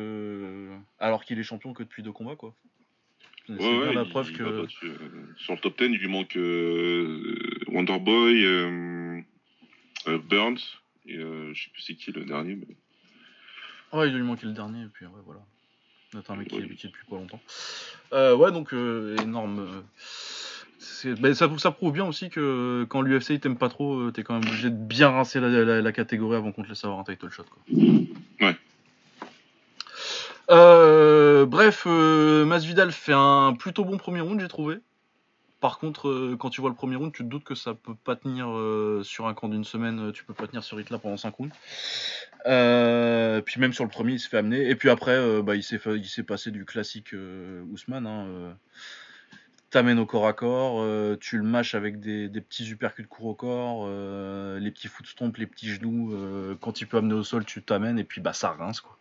alors 0.99 1.25
qu'il 1.25 1.39
est 1.39 1.43
champion 1.45 1.73
que 1.75 1.85
depuis 1.85 2.03
deux 2.03 2.11
combats 2.13 2.35
quoi. 2.37 2.55
C'est 3.49 3.55
Ouais, 3.55 3.79
ouais, 3.79 3.95
la 3.95 4.03
il- 4.03 4.09
preuve 4.11 4.31
il 4.31 4.37
que. 4.37 4.43
euh, 4.43 4.67
sur 5.39 5.55
le 5.55 5.59
top 5.61 5.79
10, 5.79 5.87
il 5.87 5.99
lui 5.99 6.09
manque 6.09 6.37
euh, 6.37 7.23
Wonderboy, 7.69 8.45
euh, 8.45 9.23
Burns, 10.29 10.59
et 11.07 11.15
je 11.17 11.55
sais 11.55 11.71
plus 11.73 11.83
c'est 11.83 11.95
qui 11.95 12.13
le 12.13 12.25
dernier. 12.27 12.57
Mais... 12.57 13.99
Ouais, 13.99 14.09
il 14.11 14.15
lui 14.15 14.23
manquait 14.23 14.47
le 14.47 14.53
dernier, 14.53 14.83
et 14.83 14.89
puis 14.93 15.07
ouais, 15.07 15.23
voilà. 15.25 15.41
Un 16.29 16.37
mec 16.37 16.49
qui 16.49 16.57
est 16.57 16.61
Ouais. 16.61 16.69
qui 16.75 16.87
est 16.87 16.91
depuis 16.91 17.05
pas 17.09 17.17
longtemps? 17.17 17.41
Euh, 18.13 18.37
ouais, 18.37 18.53
donc 18.53 18.73
euh, 18.75 19.17
énorme. 19.23 19.83
ben, 21.21 21.35
ça, 21.35 21.51
ça 21.59 21.71
prouve 21.71 21.93
bien 21.95 22.07
aussi 22.07 22.29
que 22.31 22.87
quand 22.89 23.01
l'UFC 23.03 23.31
il 23.35 23.41
t'aime 23.41 23.57
pas 23.59 23.69
trop, 23.71 24.11
t'es 24.11 24.23
quand 24.25 24.35
même 24.39 24.47
obligé 24.49 24.69
de 24.71 24.75
bien 24.77 25.09
rincer 25.11 25.41
la, 25.41 25.49
la- 25.49 25.81
la 25.83 25.93
catégorie 25.93 26.37
avant 26.37 26.53
qu'on 26.53 26.63
te 26.65 26.69
laisse 26.69 26.85
avoir 26.85 27.01
un 27.01 27.05
title 27.05 27.31
shot. 27.31 27.45
Quoi. 27.45 27.63
Ouais. 28.41 28.57
Euh, 30.51 31.45
bref, 31.47 31.85
euh, 31.87 32.45
Masvidal 32.47 32.93
fait 32.93 33.13
un 33.13 33.55
plutôt 33.55 33.85
bon 33.85 33.99
premier 33.99 34.21
round, 34.21 34.41
j'ai 34.41 34.49
trouvé. 34.49 34.79
Par 35.61 35.79
contre, 35.79 36.09
euh, 36.09 36.37
quand 36.39 36.51
tu 36.51 36.61
vois 36.61 36.71
le 36.71 36.77
premier 36.77 36.97
round, 36.97 37.13
tu 37.13 37.25
te 37.25 37.29
doutes 37.29 37.45
que 37.45 37.55
ça 37.55 37.75
peut 37.75 37.95
pas 37.95 38.17
tenir 38.17 38.49
sur 39.05 39.27
un 39.27 39.35
camp 39.35 39.49
d'une 39.49 39.65
semaine, 39.65 40.13
tu 40.13 40.25
peux 40.25 40.35
pas 40.35 40.47
tenir 40.47 40.63
ce 40.63 40.75
rythme-là 40.75 40.99
pendant 40.99 41.17
5 41.17 41.35
rounds. 41.35 41.55
Puis 43.45 43.61
même 43.61 43.73
sur 43.73 43.85
le 43.85 43.91
premier, 43.91 44.15
il 44.15 44.21
se 44.21 44.29
fait 44.29 44.39
amener. 44.39 44.69
Et 44.71 44.77
puis 44.77 44.89
après, 44.89 45.43
bah, 45.43 45.57
il 45.57 45.63
s'est 45.63 46.23
passé 46.23 46.51
du 46.51 46.65
classique 46.65 47.15
Ousmane. 47.73 48.07
Hein, 48.07 48.57
T'amènes 49.71 49.99
au 49.99 50.07
corps 50.07 50.27
à 50.27 50.33
corps, 50.33 50.83
tu 51.19 51.37
le 51.37 51.45
mâches 51.45 51.75
avec 51.75 52.01
des, 52.01 52.31
petits 52.41 52.71
uppercuts 52.71 53.07
court 53.07 53.27
au 53.27 53.35
corps, 53.35 53.87
les 53.87 54.71
petits 54.71 54.89
footstompes, 54.89 55.37
les 55.37 55.47
petits 55.47 55.69
genoux. 55.69 56.57
quand 56.61 56.81
il 56.81 56.87
peut 56.87 56.97
amener 56.99 57.15
au 57.15 57.25
sol, 57.25 57.45
tu 57.45 57.63
t'amènes 57.63 57.99
et 57.99 58.05
puis 58.05 58.23
bah 58.23 58.33
ça 58.33 58.53
rince 58.53 58.81
quoi. 58.81 58.97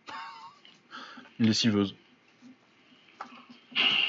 Lessiveuse. 1.38 1.94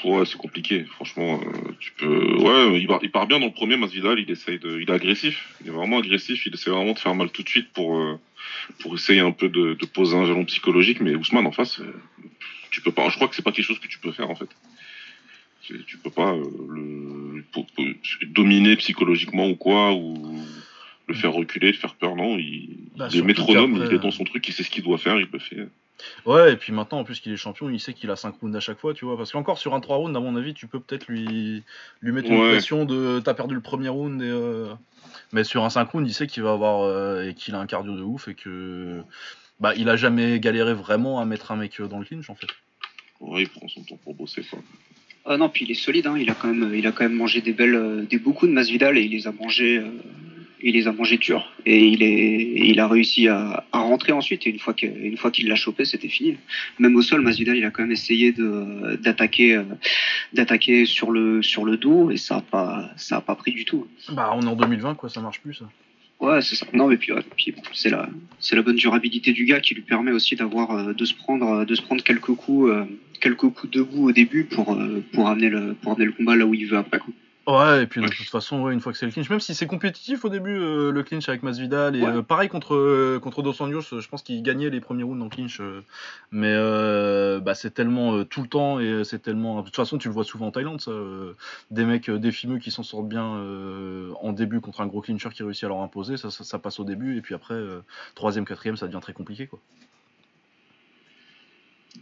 Ouais, 0.04 0.24
c'est 0.24 0.36
compliqué, 0.38 0.84
franchement. 0.84 1.40
euh, 1.44 1.72
tu 1.78 1.92
peux. 1.92 2.36
Ouais, 2.38 2.80
il, 2.80 2.86
part, 2.86 2.98
il 3.02 3.10
part 3.10 3.26
bien 3.26 3.38
dans 3.38 3.46
le 3.46 3.52
premier, 3.52 3.76
Masvidal, 3.76 4.18
il 4.18 4.30
essaye 4.30 4.58
de. 4.58 4.80
Il 4.80 4.88
est 4.90 4.92
agressif, 4.92 5.54
il 5.60 5.68
est 5.68 5.70
vraiment 5.70 5.98
agressif, 5.98 6.44
il 6.46 6.54
essaie 6.54 6.70
vraiment 6.70 6.92
de 6.92 6.98
faire 6.98 7.14
mal 7.14 7.30
tout 7.30 7.42
de 7.42 7.48
suite 7.48 7.68
pour, 7.72 7.96
euh, 7.96 8.18
pour 8.80 8.94
essayer 8.94 9.20
un 9.20 9.30
peu 9.30 9.48
de, 9.48 9.74
de 9.74 9.86
poser 9.86 10.16
un 10.16 10.24
jalon 10.26 10.44
psychologique, 10.46 11.00
mais 11.00 11.14
Ousmane 11.14 11.46
en 11.46 11.52
face, 11.52 11.80
euh, 11.80 11.92
tu 12.70 12.80
peux 12.80 12.90
pas. 12.92 13.08
Je 13.10 13.16
crois 13.16 13.28
que 13.28 13.36
c'est 13.36 13.42
pas 13.42 13.52
quelque 13.52 13.66
chose 13.66 13.78
que 13.78 13.86
tu 13.88 13.98
peux 14.00 14.10
faire 14.12 14.30
en 14.30 14.34
fait. 14.34 14.48
C'est- 15.68 15.84
Tu 15.86 15.98
peux 15.98 16.10
pas 16.10 16.32
le 16.34 17.44
pour- 17.52 17.66
pour- 17.66 17.84
dominer 18.26 18.74
psychologiquement 18.76 19.48
ou 19.48 19.54
quoi, 19.54 19.92
ou 19.94 20.42
le 21.06 21.14
faire 21.14 21.32
reculer, 21.32 21.68
le 21.68 21.76
faire 21.78 21.94
peur, 21.94 22.16
non. 22.16 22.38
Il, 22.38 22.70
Bah, 22.96 23.08
il 23.12 23.18
est 23.18 23.22
métronome, 23.22 23.76
il 23.76 23.94
est 23.94 23.98
dans 23.98 24.10
son 24.10 24.24
truc, 24.24 24.48
il 24.48 24.52
sait 24.54 24.62
ce 24.64 24.70
qu'il 24.70 24.82
doit 24.82 24.98
faire, 24.98 25.20
il 25.20 25.28
le 25.32 25.38
fait. 25.38 25.68
Ouais, 26.26 26.52
et 26.52 26.56
puis 26.56 26.72
maintenant, 26.72 26.98
en 27.00 27.04
plus 27.04 27.20
qu'il 27.20 27.32
est 27.32 27.36
champion, 27.36 27.68
il 27.70 27.80
sait 27.80 27.92
qu'il 27.94 28.10
a 28.10 28.16
5 28.16 28.36
rounds 28.40 28.56
à 28.56 28.60
chaque 28.60 28.78
fois, 28.78 28.94
tu 28.94 29.04
vois. 29.04 29.16
Parce 29.16 29.32
qu'encore 29.32 29.58
sur 29.58 29.74
un 29.74 29.80
3 29.80 29.96
rounds, 29.96 30.16
à 30.16 30.20
mon 30.20 30.36
avis, 30.36 30.54
tu 30.54 30.66
peux 30.66 30.80
peut-être 30.80 31.06
lui, 31.08 31.62
lui 32.02 32.12
mettre 32.12 32.30
une 32.30 32.40
Ouais. 32.40 32.50
pression 32.50 32.84
de 32.84 33.20
t'as 33.24 33.34
perdu 33.34 33.54
le 33.54 33.60
premier 33.60 33.88
round. 33.88 34.20
Et, 34.22 34.26
euh, 34.26 34.68
Mais 35.32 35.44
sur 35.44 35.64
un 35.64 35.70
5 35.70 35.90
rounds, 35.90 36.08
il 36.08 36.14
sait 36.14 36.26
qu'il 36.26 36.42
va 36.42 36.52
avoir. 36.52 36.82
euh, 36.82 37.28
et 37.28 37.34
qu'il 37.34 37.54
a 37.54 37.58
un 37.58 37.66
cardio 37.66 37.96
de 37.96 38.02
ouf 38.02 38.28
et 38.28 38.34
que. 38.34 39.00
Bah, 39.60 39.74
il 39.76 39.88
a 39.90 39.96
jamais 39.96 40.40
galéré 40.40 40.72
vraiment 40.72 41.20
à 41.20 41.24
mettre 41.26 41.52
un 41.52 41.56
mec 41.56 41.80
dans 41.82 41.98
le 41.98 42.04
clinch 42.04 42.30
en 42.30 42.34
fait. 42.34 42.46
Ouais, 43.20 43.42
il 43.42 43.48
prend 43.48 43.68
son 43.68 43.82
temps 43.82 43.98
pour 44.02 44.14
bosser, 44.14 44.42
quoi. 44.42 44.58
Ah 45.26 45.36
non, 45.36 45.50
puis 45.50 45.66
il 45.66 45.70
est 45.70 45.74
solide. 45.74 46.06
Hein. 46.06 46.16
Il 46.18 46.30
a 46.30 46.34
quand 46.34 46.48
même, 46.48 46.74
il 46.74 46.86
a 46.86 46.92
quand 46.92 47.04
même 47.04 47.12
mangé 47.14 47.42
des 47.42 47.52
belles, 47.52 47.74
euh, 47.74 48.02
des 48.02 48.18
beaucoup 48.18 48.46
de 48.46 48.52
Masvidal 48.52 48.96
et 48.96 49.02
il 49.02 49.10
les 49.10 49.26
a 49.26 49.32
mangés, 49.32 49.76
euh, 49.78 49.90
il 50.62 50.74
les 50.74 50.86
a 50.86 50.92
mangés 50.92 51.18
durs. 51.18 51.52
Et 51.66 51.86
il 51.86 52.02
est, 52.02 52.06
et 52.06 52.70
il 52.70 52.80
a 52.80 52.88
réussi 52.88 53.28
à, 53.28 53.64
à 53.72 53.78
rentrer 53.78 54.12
ensuite. 54.12 54.46
Et 54.46 54.50
une 54.50 54.58
fois 54.58 54.74
qu'il 55.30 55.48
l'a 55.48 55.54
chopé, 55.54 55.84
c'était 55.84 56.08
fini. 56.08 56.36
Même 56.78 56.96
au 56.96 57.02
sol, 57.02 57.22
Masvidal, 57.22 57.56
il 57.56 57.64
a 57.64 57.70
quand 57.70 57.82
même 57.82 57.92
essayé 57.92 58.32
d'attaquer, 58.32 59.56
euh, 59.56 59.64
d'attaquer 60.32 60.86
sur 60.86 61.10
le, 61.10 61.42
sur 61.42 61.64
le 61.64 61.76
dos 61.76 62.10
et 62.10 62.16
ça 62.16 62.36
a 62.36 62.40
pas, 62.40 62.90
ça 62.96 63.16
a 63.16 63.20
pas 63.20 63.34
pris 63.34 63.52
du 63.52 63.64
tout. 63.64 63.86
Bah, 64.12 64.30
on 64.34 64.42
est 64.42 64.46
en 64.46 64.56
2020, 64.56 64.94
quoi, 64.94 65.08
ça 65.08 65.20
marche 65.20 65.40
plus 65.40 65.54
ça. 65.54 65.66
Ouais, 66.20 66.42
c'est 66.42 66.54
ça. 66.54 66.66
Non, 66.74 66.86
mais 66.88 66.98
puis, 66.98 67.12
ouais, 67.12 67.22
puis 67.36 67.52
bon, 67.52 67.62
c'est 67.72 67.88
la, 67.88 68.08
c'est 68.38 68.54
la 68.54 68.62
bonne 68.62 68.76
durabilité 68.76 69.32
du 69.32 69.46
gars 69.46 69.60
qui 69.60 69.74
lui 69.74 69.82
permet 69.82 70.12
aussi 70.12 70.36
d'avoir, 70.36 70.70
euh, 70.72 70.92
de 70.92 71.04
se 71.04 71.14
prendre, 71.14 71.64
de 71.64 71.74
se 71.74 71.80
prendre 71.82 72.02
quelques 72.02 72.34
coups, 72.34 72.70
euh, 72.70 72.84
quelques 73.20 73.48
coups 73.48 73.70
debout 73.70 74.08
au 74.08 74.12
début 74.12 74.44
pour, 74.44 74.78
pour 75.14 75.28
amener 75.28 75.48
le, 75.48 75.74
pour 75.74 75.92
amener 75.92 76.06
le 76.06 76.12
combat 76.12 76.36
là 76.36 76.44
où 76.44 76.54
il 76.54 76.66
veut 76.66 76.76
après. 76.76 76.98
Quoi. 76.98 77.12
Ouais, 77.50 77.82
et 77.82 77.86
puis 77.86 78.00
de 78.00 78.06
toute 78.06 78.28
façon, 78.28 78.60
ouais, 78.62 78.72
une 78.72 78.80
fois 78.80 78.92
que 78.92 78.98
c'est 78.98 79.06
le 79.06 79.12
clinch, 79.12 79.28
même 79.28 79.40
si 79.40 79.54
c'est 79.56 79.66
compétitif 79.66 80.24
au 80.24 80.28
début, 80.28 80.56
euh, 80.56 80.92
le 80.92 81.02
clinch 81.02 81.28
avec 81.28 81.42
Masvidal, 81.42 81.96
et 81.96 82.02
Ouais. 82.02 82.08
euh, 82.16 82.22
pareil 82.22 82.48
contre, 82.48 82.74
euh, 82.76 83.18
contre 83.20 83.42
Dos 83.42 83.60
Anjos, 83.60 83.92
euh, 83.92 84.00
je 84.00 84.08
pense 84.08 84.22
qu'il 84.22 84.40
gagnait 84.42 84.70
les 84.70 84.80
premiers 84.80 85.02
rounds 85.02 85.24
en 85.24 85.28
clinch, 85.28 85.60
mais 86.30 86.54
bah, 87.40 87.54
c'est 87.54 87.72
tellement 87.72 88.24
tout 88.24 88.42
le 88.42 88.48
temps, 88.48 88.78
et 88.78 89.02
c'est 89.04 89.20
tellement. 89.20 89.60
De 89.60 89.64
toute 89.64 89.74
façon, 89.74 89.98
tu 89.98 90.08
le 90.08 90.14
vois 90.14 90.24
souvent 90.24 90.46
en 90.46 90.50
Thaïlande, 90.52 90.80
ça, 90.80 90.92
des 91.70 91.84
mecs, 91.84 92.08
euh, 92.08 92.18
des 92.18 92.30
fimeux 92.30 92.58
qui 92.58 92.70
s'en 92.70 92.82
sortent 92.84 93.08
bien 93.08 93.24
en 93.24 94.32
début 94.32 94.60
contre 94.60 94.80
un 94.82 94.86
gros 94.86 95.00
clincher 95.00 95.30
qui 95.30 95.42
réussit 95.42 95.64
à 95.64 95.68
leur 95.68 95.80
imposer, 95.80 96.16
ça, 96.16 96.30
ça, 96.30 96.44
ça 96.44 96.58
passe 96.58 96.78
au 96.78 96.84
début, 96.84 97.16
et 97.16 97.20
puis 97.20 97.34
après, 97.34 97.60
troisième, 98.14 98.44
quatrième, 98.44 98.76
ça 98.76 98.86
devient 98.86 99.00
très 99.02 99.12
compliqué, 99.12 99.46
quoi. 99.46 99.58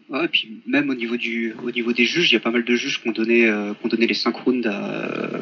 Ouais, 0.08 0.24
et 0.24 0.28
puis 0.28 0.62
même 0.66 0.88
au 0.88 0.94
niveau 0.94 1.16
du, 1.18 1.54
au 1.62 1.70
niveau 1.70 1.92
des 1.92 2.06
juges, 2.06 2.30
il 2.30 2.34
y 2.34 2.36
a 2.36 2.40
pas 2.40 2.50
mal 2.50 2.64
de 2.64 2.74
juges 2.74 3.02
qui 3.02 3.08
ont 3.08 3.12
donné, 3.12 3.46
euh, 3.46 3.74
qui 3.74 3.84
ont 3.84 3.88
donné 3.88 4.06
les 4.06 4.14
5 4.14 4.34
rounds 4.36 4.66
à, 4.66 5.40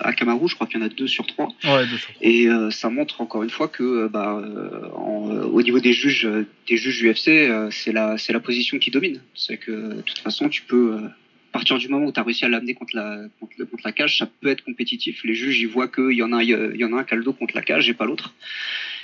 à 0.00 0.12
Kamaru. 0.14 0.48
Je 0.48 0.54
crois 0.54 0.66
qu'il 0.66 0.80
y 0.80 0.82
en 0.82 0.86
a 0.86 0.88
deux 0.88 1.06
sur 1.06 1.26
trois. 1.26 1.48
Ouais, 1.64 1.86
deux 1.86 1.98
sur 1.98 2.14
trois. 2.14 2.26
Et 2.26 2.48
euh, 2.48 2.70
ça 2.70 2.88
montre 2.88 3.20
encore 3.20 3.42
une 3.42 3.50
fois 3.50 3.68
que 3.68 3.82
euh, 3.82 4.08
bah, 4.08 4.40
euh, 4.42 4.88
en, 4.94 5.30
euh, 5.30 5.44
au 5.44 5.60
niveau 5.62 5.80
des 5.80 5.92
juges, 5.92 6.26
des 6.66 6.76
juges 6.78 7.02
UFC, 7.04 7.28
euh, 7.28 7.68
c'est 7.70 7.92
la, 7.92 8.16
c'est 8.16 8.32
la 8.32 8.40
position 8.40 8.78
qui 8.78 8.90
domine. 8.90 9.20
C'est 9.34 9.58
que 9.58 9.96
de 9.96 10.00
toute 10.00 10.18
façon, 10.18 10.48
tu 10.48 10.62
peux, 10.62 10.94
euh, 10.94 11.06
à 11.06 11.52
partir 11.52 11.76
du 11.76 11.88
moment 11.88 12.06
où 12.06 12.12
tu 12.12 12.18
as 12.18 12.22
réussi 12.22 12.46
à 12.46 12.48
l'amener 12.48 12.72
contre 12.72 12.96
la, 12.96 13.18
contre, 13.38 13.64
contre 13.64 13.82
la 13.84 13.92
cage, 13.92 14.16
ça 14.16 14.26
peut 14.40 14.48
être 14.48 14.64
compétitif. 14.64 15.24
Les 15.24 15.34
juges, 15.34 15.60
ils 15.60 15.68
voient 15.68 15.88
qu'il 15.88 16.12
y 16.12 16.22
en 16.22 16.32
a, 16.32 16.42
il 16.42 16.48
y 16.76 16.84
en 16.84 16.92
a 16.96 17.00
un 17.00 17.04
qui 17.04 17.12
a 17.12 17.16
le 17.18 17.22
dos 17.22 17.34
contre 17.34 17.54
la 17.54 17.62
cage 17.62 17.88
et 17.90 17.94
pas 17.94 18.06
l'autre. 18.06 18.32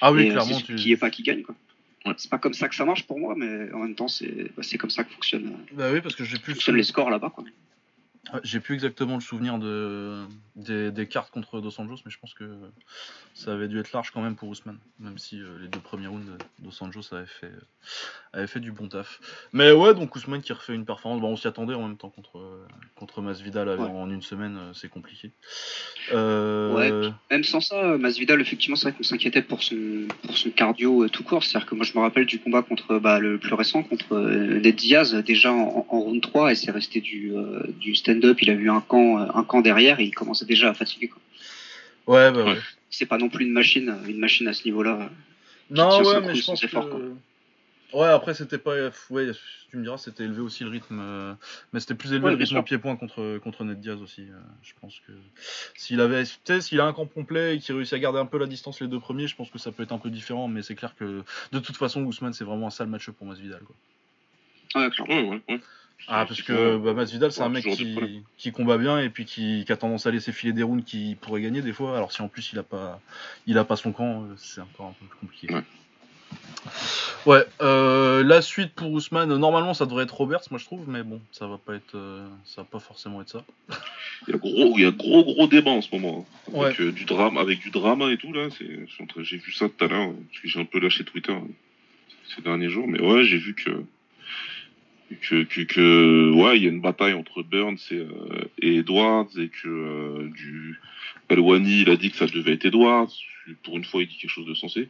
Ah 0.00 0.11
oui, 0.11 0.23
et 0.23 0.28
clairement, 0.31 0.59
tu. 0.59 0.64
celui 0.66 0.76
qui 0.76 0.92
est 0.92 0.97
pas 0.97 1.11
qui 1.11 1.23
gagne. 1.23 1.42
Quoi. 1.42 1.54
C'est 2.16 2.30
pas 2.30 2.38
comme 2.38 2.54
ça 2.54 2.68
que 2.68 2.75
ça 2.75 2.85
marche 2.85 3.06
pour 3.06 3.18
moi, 3.18 3.35
mais 3.37 3.73
en 3.73 3.78
même 3.78 3.94
temps, 3.94 4.09
c'est 4.09 4.50
bah, 4.56 4.62
c'est 4.62 4.78
comme 4.78 4.90
ça 4.90 5.04
que 5.04 5.12
fonctionne, 5.12 5.52
Bah 5.73 5.90
oui, 5.92 6.00
parce 6.00 6.16
que 6.16 6.25
j'ai 6.25 6.38
plus, 6.38 6.54
fonctionnent 6.54 6.76
les 6.76 6.82
scores 6.82 7.11
là-bas. 7.11 7.32
Ouais, 8.33 8.38
j'ai 8.45 8.61
plus 8.61 8.75
exactement 8.75 9.17
le 9.17 9.21
souvenir 9.21 9.59
de, 9.59 10.23
des, 10.55 10.93
des 10.93 11.09
cartes 11.09 11.33
contre 11.33 11.61
Dos 11.61 11.81
Anjos, 11.81 12.02
mais 12.05 12.11
je 12.12 12.19
pense 12.21 12.35
que 12.35 12.45
ça 13.35 13.52
avait 13.52 13.67
dû 13.67 13.81
être 13.81 13.93
large 13.93 14.12
quand 14.12 14.23
même 14.23 14.37
pour 14.37 14.49
Ousmane, 14.49 14.79
même 15.00 15.19
si 15.19 15.41
euh, 15.41 15.59
les 15.61 15.67
deux 15.67 15.81
premiers 15.81 16.07
rounds, 16.07 16.31
Dos 16.61 16.71
Anjos 16.85 17.12
avait 17.12 17.26
fait, 17.26 17.50
avait 18.33 18.47
fait 18.47 18.61
du 18.61 18.71
bon 18.71 18.87
taf. 18.87 19.21
Mais 19.52 19.73
ouais, 19.73 19.93
donc 19.95 20.14
Ousmane 20.14 20.41
qui 20.41 20.52
refait 20.52 20.73
une 20.73 20.85
performance, 20.85 21.21
bon, 21.21 21.31
on 21.33 21.37
s'y 21.37 21.49
attendait 21.49 21.75
en 21.75 21.88
même 21.88 21.97
temps 21.97 22.11
contre, 22.11 22.38
euh, 22.38 22.64
contre 22.95 23.23
Masvidal 23.23 23.69
euh, 23.69 23.76
Ouais. 23.76 23.88
en 23.91 24.09
une 24.09 24.23
semaine, 24.23 24.57
euh, 24.57 24.73
c'est 24.73 24.88
compliqué. 24.88 25.33
Euh, 26.12 26.73
Ouais, 26.75 27.12
Même 27.33 27.43
sans 27.43 27.61
ça, 27.61 27.99
Masvidal, 27.99 28.41
effectivement, 28.41 28.76
c'est 28.76 28.88
vrai 28.91 28.97
qu'on 28.97 29.02
s'inquiétait 29.02 29.43
pour 29.43 29.64
son, 29.64 30.07
pour 30.23 30.38
son 30.38 30.50
cardio 30.50 31.05
euh, 31.05 31.09
tout 31.09 31.25
court. 31.25 31.43
C'est-à-dire 31.43 31.69
que 31.69 31.75
moi, 31.75 31.85
je 31.85 31.93
me 31.95 32.00
rappelle 32.00 32.26
du 32.26 32.38
combat 32.38 32.62
contre 32.62 32.99
bah, 33.00 33.19
le 33.19 33.38
plus 33.38 33.55
récent, 33.55 33.83
contre 33.83 34.14
euh, 34.14 34.61
Ned 34.61 34.76
Diaz, 34.76 35.14
déjà 35.17 35.52
en, 35.52 35.87
en 35.88 36.00
round 36.00 36.23
3, 36.23 36.52
et 36.52 36.55
c'est 36.55 36.71
resté 36.71 37.00
du, 37.00 37.33
euh, 37.35 37.67
du 37.81 37.95
stand-up. 38.12 38.40
Il 38.42 38.50
a 38.50 38.54
vu 38.54 38.71
un 38.71 38.81
camp, 38.81 39.19
euh, 39.21 39.26
un 39.35 39.45
camp 39.45 39.61
derrière 39.61 40.00
et 40.00 40.04
il 40.04 40.14
commençait 40.14 40.45
déjà 40.47 40.71
à 40.71 40.75
fatiguer. 40.75 41.09
quoi. 41.09 41.21
Ouais, 42.07 42.33
bah 42.33 42.45
ouais. 42.45 42.59
C'est 42.90 43.07
pas 43.07 43.19
non 43.19 43.28
plus 43.28 43.45
une 43.47 43.52
machine, 43.52 43.97
une 44.07 44.19
machine 44.19 44.47
à 44.49 44.52
ce 44.52 44.64
niveau-là. 44.64 45.11
Non, 45.71 45.88
tient 45.88 46.02
ouais, 46.04 46.21
mais 46.21 46.33
coup, 46.33 46.38
je 46.38 46.45
pense 46.45 46.61
que. 46.61 46.66
quoi. 46.66 47.00
Ouais, 47.95 48.09
après, 48.09 48.35
c'était 48.35 48.59
pas. 48.59 48.75
Ouais, 49.11 49.31
tu 49.71 49.76
me 49.76 49.83
diras, 49.83 49.99
c'était 49.99 50.25
élevé 50.25 50.40
aussi 50.40 50.64
le 50.64 50.71
rythme. 50.71 50.99
euh, 51.00 51.35
Mais 51.73 51.81
c'était 51.81 51.95
plus 51.95 52.11
élevé 52.12 52.25
Ouais, 52.26 52.31
le 52.33 52.37
rythme 52.38 52.57
au 52.57 52.62
pied-point 52.62 52.97
contre, 52.97 53.38
contre 53.38 53.64
Ned 53.64 53.81
Diaz 53.81 54.00
aussi. 54.02 54.23
euh, 54.23 54.38
Je 54.62 54.73
pense 54.81 55.00
que. 55.07 55.12
S'il 55.76 56.00
avait. 56.00 56.25
Tu 56.25 56.33
sais, 56.45 56.61
s'il 56.61 56.81
a 56.81 56.87
un 56.87 56.92
camp 56.92 57.07
complet 57.07 57.57
et 57.57 57.59
qu'il 57.59 57.75
réussit 57.75 57.95
à 57.95 57.99
garder 57.99 58.19
un 58.19 58.26
peu 58.26 58.38
la 58.38 58.47
distance 58.47 58.81
les 58.81 58.88
deux 58.88 59.00
premiers, 59.00 59.26
je 59.28 59.37
pense 59.37 59.50
que 59.50 59.59
ça 59.59 59.73
peut 59.73 59.83
être 59.83 59.92
un 59.92 59.99
peu 59.99 60.11
différent. 60.11 60.49
Mais 60.49 60.62
c'est 60.62 60.75
clair 60.75 60.95
que. 60.97 61.23
De 61.52 61.59
toute 61.59 61.76
façon, 61.76 62.02
Ousmane, 62.04 62.33
c'est 62.33 62.45
vraiment 62.45 62.66
un 62.66 62.71
sale 62.71 62.88
match 62.88 63.11
pour 63.11 63.26
Masvidal, 63.26 63.61
quoi. 63.61 63.76
Ouais, 64.83 64.90
clairement. 64.90 65.14
Ouais, 65.14 65.28
ouais, 65.28 65.42
ouais. 65.54 65.61
Ah, 66.09 66.26
parce 66.26 66.42
que 66.42 66.52
faut- 66.75 66.78
bah, 66.80 66.94
Masvidal, 66.94 67.32
c'est 67.32 67.42
un 67.42 67.49
mec 67.49 67.64
qui, 67.64 68.23
qui 68.37 68.52
combat 68.52 68.76
bien 68.78 68.99
et 69.00 69.09
puis 69.09 69.25
qui, 69.25 69.64
qui 69.64 69.73
a 69.73 69.76
tendance 69.76 70.06
à 70.06 70.11
laisser 70.11 70.32
filer 70.32 70.52
des 70.52 70.62
rounds 70.62 70.85
qui 70.85 71.16
pourrait 71.21 71.40
gagner 71.42 71.62
des 71.62 71.73
fois. 71.73 71.97
Alors 71.97 72.12
si 72.12 72.21
en 72.23 72.28
plus 72.28 72.52
il 72.52 72.59
a 72.59 72.62
pas, 72.62 73.00
il 73.47 73.56
a 73.59 73.64
pas 73.64 73.76
son 73.76 73.92
camp, 73.92 74.23
euh, 74.25 74.35
c'est 74.37 74.61
encore 74.61 74.87
un 74.87 74.94
peu 75.00 75.06
plus 75.06 75.18
compliqué. 75.18 75.54
Ouais. 75.54 75.62
Ouais, 77.26 77.44
euh, 77.61 78.25
la 78.25 78.40
suite 78.42 78.73
pour 78.75 78.90
Ousmane, 78.90 79.37
normalement 79.37 79.75
ça 79.75 79.85
devrait 79.87 80.04
être 80.04 80.16
Roberts, 80.16 80.42
moi 80.50 80.59
je 80.59 80.64
trouve, 80.64 80.88
mais 80.88 81.02
bon, 81.02 81.21
ça 81.30 81.47
va 81.47 81.59
pas 81.59 81.75
être, 81.75 81.94
euh, 81.94 82.26
ça 82.44 82.62
va 82.62 82.68
pas 82.71 82.78
forcément 82.80 83.21
être 83.21 83.28
ça. 83.30 83.44
Il 84.26 84.32
y 84.32 84.35
a 84.35 84.38
gros, 84.38 84.75
il 84.78 84.82
y 84.82 84.87
a 84.87 84.90
gros, 84.90 85.23
gros 85.25 85.47
débat 85.47 85.71
en 85.73 85.82
ce 85.82 85.88
moment. 85.94 86.26
hein. 86.49 86.52
Avec, 86.64 86.78
Ouais. 86.78 86.85
euh, 86.87 86.92
du 86.92 87.04
drame, 87.04 87.37
avec 87.38 87.61
du 87.61 87.71
drama 87.71 88.11
et 88.11 88.16
tout, 88.16 88.32
là. 88.32 88.49
J'ai 88.59 89.37
vu 89.37 89.52
ça 89.52 89.68
tout 89.68 89.85
à 89.85 89.88
l'heure, 89.88 90.12
parce 90.30 90.40
que 90.40 90.49
j'ai 90.49 90.61
un 90.61 90.64
peu 90.64 90.80
lâché 90.80 91.04
Twitter 91.04 91.32
hein, 91.32 91.47
ces 92.35 92.42
derniers 92.42 92.71
jours. 92.71 92.88
Mais 92.88 93.00
ouais, 93.00 93.25
j'ai 93.25 93.38
vu 93.38 93.54
que, 93.54 93.85
que, 95.21 95.42
que, 95.45 95.61
que- 95.62 96.31
ouais, 96.33 96.57
il 96.59 96.62
y 96.64 96.66
a 96.66 96.71
une 96.71 96.81
bataille 96.81 97.12
entre 97.14 97.42
Burns 97.42 97.78
et, 97.90 97.95
euh, 97.97 98.09
et 98.61 98.76
Edwards 98.78 99.28
et 99.38 99.49
que 99.49 99.69
euh, 99.69 100.28
du 100.35 100.78
Alwani, 101.28 101.83
il 101.83 101.90
a 101.90 101.97
dit 101.97 102.11
que 102.11 102.16
ça 102.16 102.26
devait 102.26 102.52
être 102.54 102.64
Edwards. 102.66 103.11
Pour 103.64 103.76
une 103.76 103.85
fois, 103.85 104.02
il 104.02 104.09
dit 104.09 104.16
quelque 104.19 104.31
chose 104.31 104.47
de 104.47 104.54
sensé. 104.54 104.88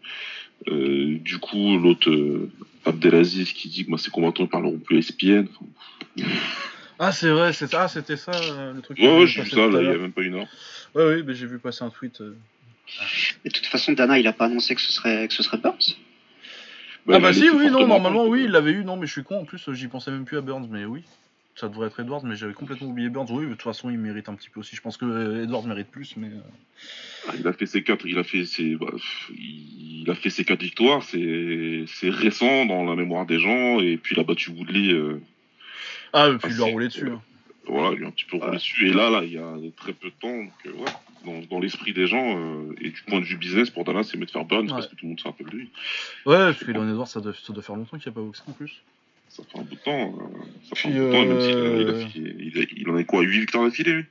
Euh, 0.68 1.16
du 1.18 1.38
coup, 1.38 1.78
l'autre, 1.78 2.10
euh, 2.10 2.50
Abdelaziz, 2.84 3.52
qui 3.52 3.68
dit 3.68 3.84
que 3.84 3.90
moi, 3.90 3.98
ces 3.98 4.10
combattants 4.10 4.42
ne 4.42 4.48
parleront 4.48 4.78
plus 4.78 4.98
ESPN. 4.98 5.46
Enfin, 5.48 6.26
Ah 6.98 7.12
c'est 7.12 7.30
vrai, 7.30 7.52
c'est 7.52 7.72
ah, 7.74 7.88
c'était 7.88 8.16
ça 8.18 8.32
euh, 8.32 8.74
le 8.74 8.82
truc. 8.82 8.98
ouais, 8.98 9.18
ouais, 9.20 9.26
j'ai 9.26 9.42
vu 9.42 9.50
ça, 9.50 9.66
là, 9.68 9.80
il 9.80 9.88
y 9.88 9.90
a 9.90 9.96
même 9.98 10.12
pas 10.12 10.22
une 10.22 10.34
heure. 10.34 10.48
Ouais, 10.94 11.14
oui, 11.16 11.22
mais 11.26 11.34
j'ai 11.34 11.46
vu 11.46 11.58
passer 11.58 11.82
un 11.84 11.90
tweet. 11.90 12.20
euh. 12.20 12.36
Et 13.44 13.48
de 13.48 13.54
toute 13.54 13.66
façon, 13.66 13.92
Dana, 13.92 14.18
il 14.18 14.26
a 14.26 14.32
pas 14.34 14.44
annoncé 14.46 14.74
que 14.74 14.80
ce 14.82 14.92
serait, 14.92 15.26
que 15.28 15.32
ce 15.34 15.42
serait 15.42 15.56
Burns? 15.58 15.96
Ah 17.08 17.16
il 17.16 17.20
bah 17.22 17.32
si, 17.32 17.50
oui, 17.50 17.70
non, 17.70 17.86
normalement 17.86 18.26
oui, 18.26 18.44
il 18.44 18.50
l'avait 18.50 18.72
eu, 18.72 18.84
non, 18.84 18.96
mais 18.96 19.06
je 19.06 19.12
suis 19.12 19.24
con, 19.24 19.40
en 19.40 19.44
plus 19.44 19.70
j'y 19.72 19.88
pensais 19.88 20.10
même 20.10 20.24
plus 20.24 20.38
à 20.38 20.40
Burns, 20.40 20.68
mais 20.70 20.84
oui, 20.84 21.02
ça 21.56 21.68
devrait 21.68 21.88
être 21.88 22.00
Edwards, 22.00 22.24
mais 22.24 22.36
j'avais 22.36 22.52
complètement 22.54 22.88
oublié 22.88 23.08
Burns, 23.08 23.26
oui, 23.30 23.44
de 23.46 23.50
toute 23.50 23.62
façon 23.62 23.90
il 23.90 23.98
mérite 23.98 24.28
un 24.28 24.34
petit 24.34 24.50
peu 24.50 24.60
aussi, 24.60 24.76
je 24.76 24.80
pense 24.80 24.96
que 24.96 25.04
euh, 25.04 25.42
Edwards 25.44 25.66
mérite 25.66 25.88
plus, 25.90 26.16
mais... 26.16 26.28
euh, 26.28 26.40
Ah, 27.28 27.32
Il 27.38 27.46
a 27.46 27.52
fait 27.52 27.66
ses 27.66 27.82
quatre, 27.82 28.06
il 28.06 28.18
a 28.18 28.24
fait 28.24 28.44
ses, 28.44 28.76
bah, 28.76 28.86
il 29.36 30.04
a 30.08 30.14
fait 30.14 30.30
ses 30.30 30.44
quatre 30.44 30.62
victoires. 30.62 31.02
C'est, 31.04 31.84
c'est 31.86 32.10
récent 32.10 32.66
dans 32.66 32.84
la 32.84 32.96
mémoire 32.96 33.26
des 33.26 33.38
gens. 33.38 33.78
Et 33.80 33.96
puis 33.96 34.16
il 34.16 34.20
a 34.20 34.24
battu 34.24 34.50
Woodley. 34.50 34.92
euh, 34.92 35.20
Ah, 36.12 36.28
et 36.28 36.36
puis 36.38 36.48
il 36.50 36.56
lui 36.56 36.62
a 36.62 36.66
c'est- 36.66 36.72
roulé 36.72 36.88
dessus. 36.88 37.08
hein. 37.10 37.22
Voilà, 37.66 37.90
il 37.92 37.98
lui 37.98 38.06
un 38.06 38.10
petit 38.10 38.24
peu 38.24 38.36
roulé 38.36 38.50
Ouais. 38.50 38.56
dessus. 38.56 38.88
Et 38.88 38.92
là, 38.92 39.10
là, 39.10 39.22
il 39.24 39.32
y 39.32 39.38
a 39.38 39.54
très 39.76 39.92
peu 39.92 40.08
de 40.08 40.14
temps. 40.20 40.36
Donc, 40.36 40.52
euh, 40.66 40.72
ouais, 40.72 40.90
dans, 41.24 41.40
dans 41.48 41.60
l'esprit 41.60 41.92
des 41.92 42.06
gens 42.06 42.36
euh, 42.38 42.74
et 42.80 42.90
du 42.90 43.02
point 43.02 43.20
de 43.20 43.24
vue 43.24 43.36
business, 43.36 43.70
pour 43.70 43.84
Dallas, 43.84 44.04
c'est 44.04 44.16
mieux 44.18 44.26
de 44.26 44.30
faire 44.30 44.44
Burns 44.44 44.66
Ouais. 44.66 44.72
parce 44.72 44.86
que 44.88 44.94
tout 44.96 45.04
le 45.04 45.10
monde 45.10 45.20
se 45.20 45.24
rappelle 45.24 45.46
de 45.48 45.56
lui. 45.56 45.70
Ouais, 46.26 46.36
parce 46.36 46.58
que 46.64 46.70
Edwards, 46.70 47.06
ça 47.08 47.20
doit, 47.20 47.32
ça 47.34 47.52
doit 47.52 47.62
faire 47.62 47.76
longtemps 47.76 47.98
qu'il 47.98 48.08
a 48.08 48.12
pas 48.12 48.20
boxé 48.20 48.42
en 48.48 48.52
plus. 48.52 48.82
Ça 49.28 49.42
fait 49.44 49.58
un 49.58 49.62
bout 49.62 49.74
de 49.76 49.80
temps. 49.80 50.14
euh, 50.20 50.38
ça 50.68 50.76
fait 50.76 50.88
un 50.88 50.92
bout 50.92 50.98
de 50.98 51.12
temps. 51.12 51.22
et 51.22 51.26
Même 51.26 52.10
s'il 52.10 52.76
il, 52.78 52.90
en 52.90 52.96
a 52.96 53.04
quoi 53.04 53.22
8 53.22 53.40
victoires 53.40 53.64
d'affilée, 53.64 53.92
lui? 53.92 54.04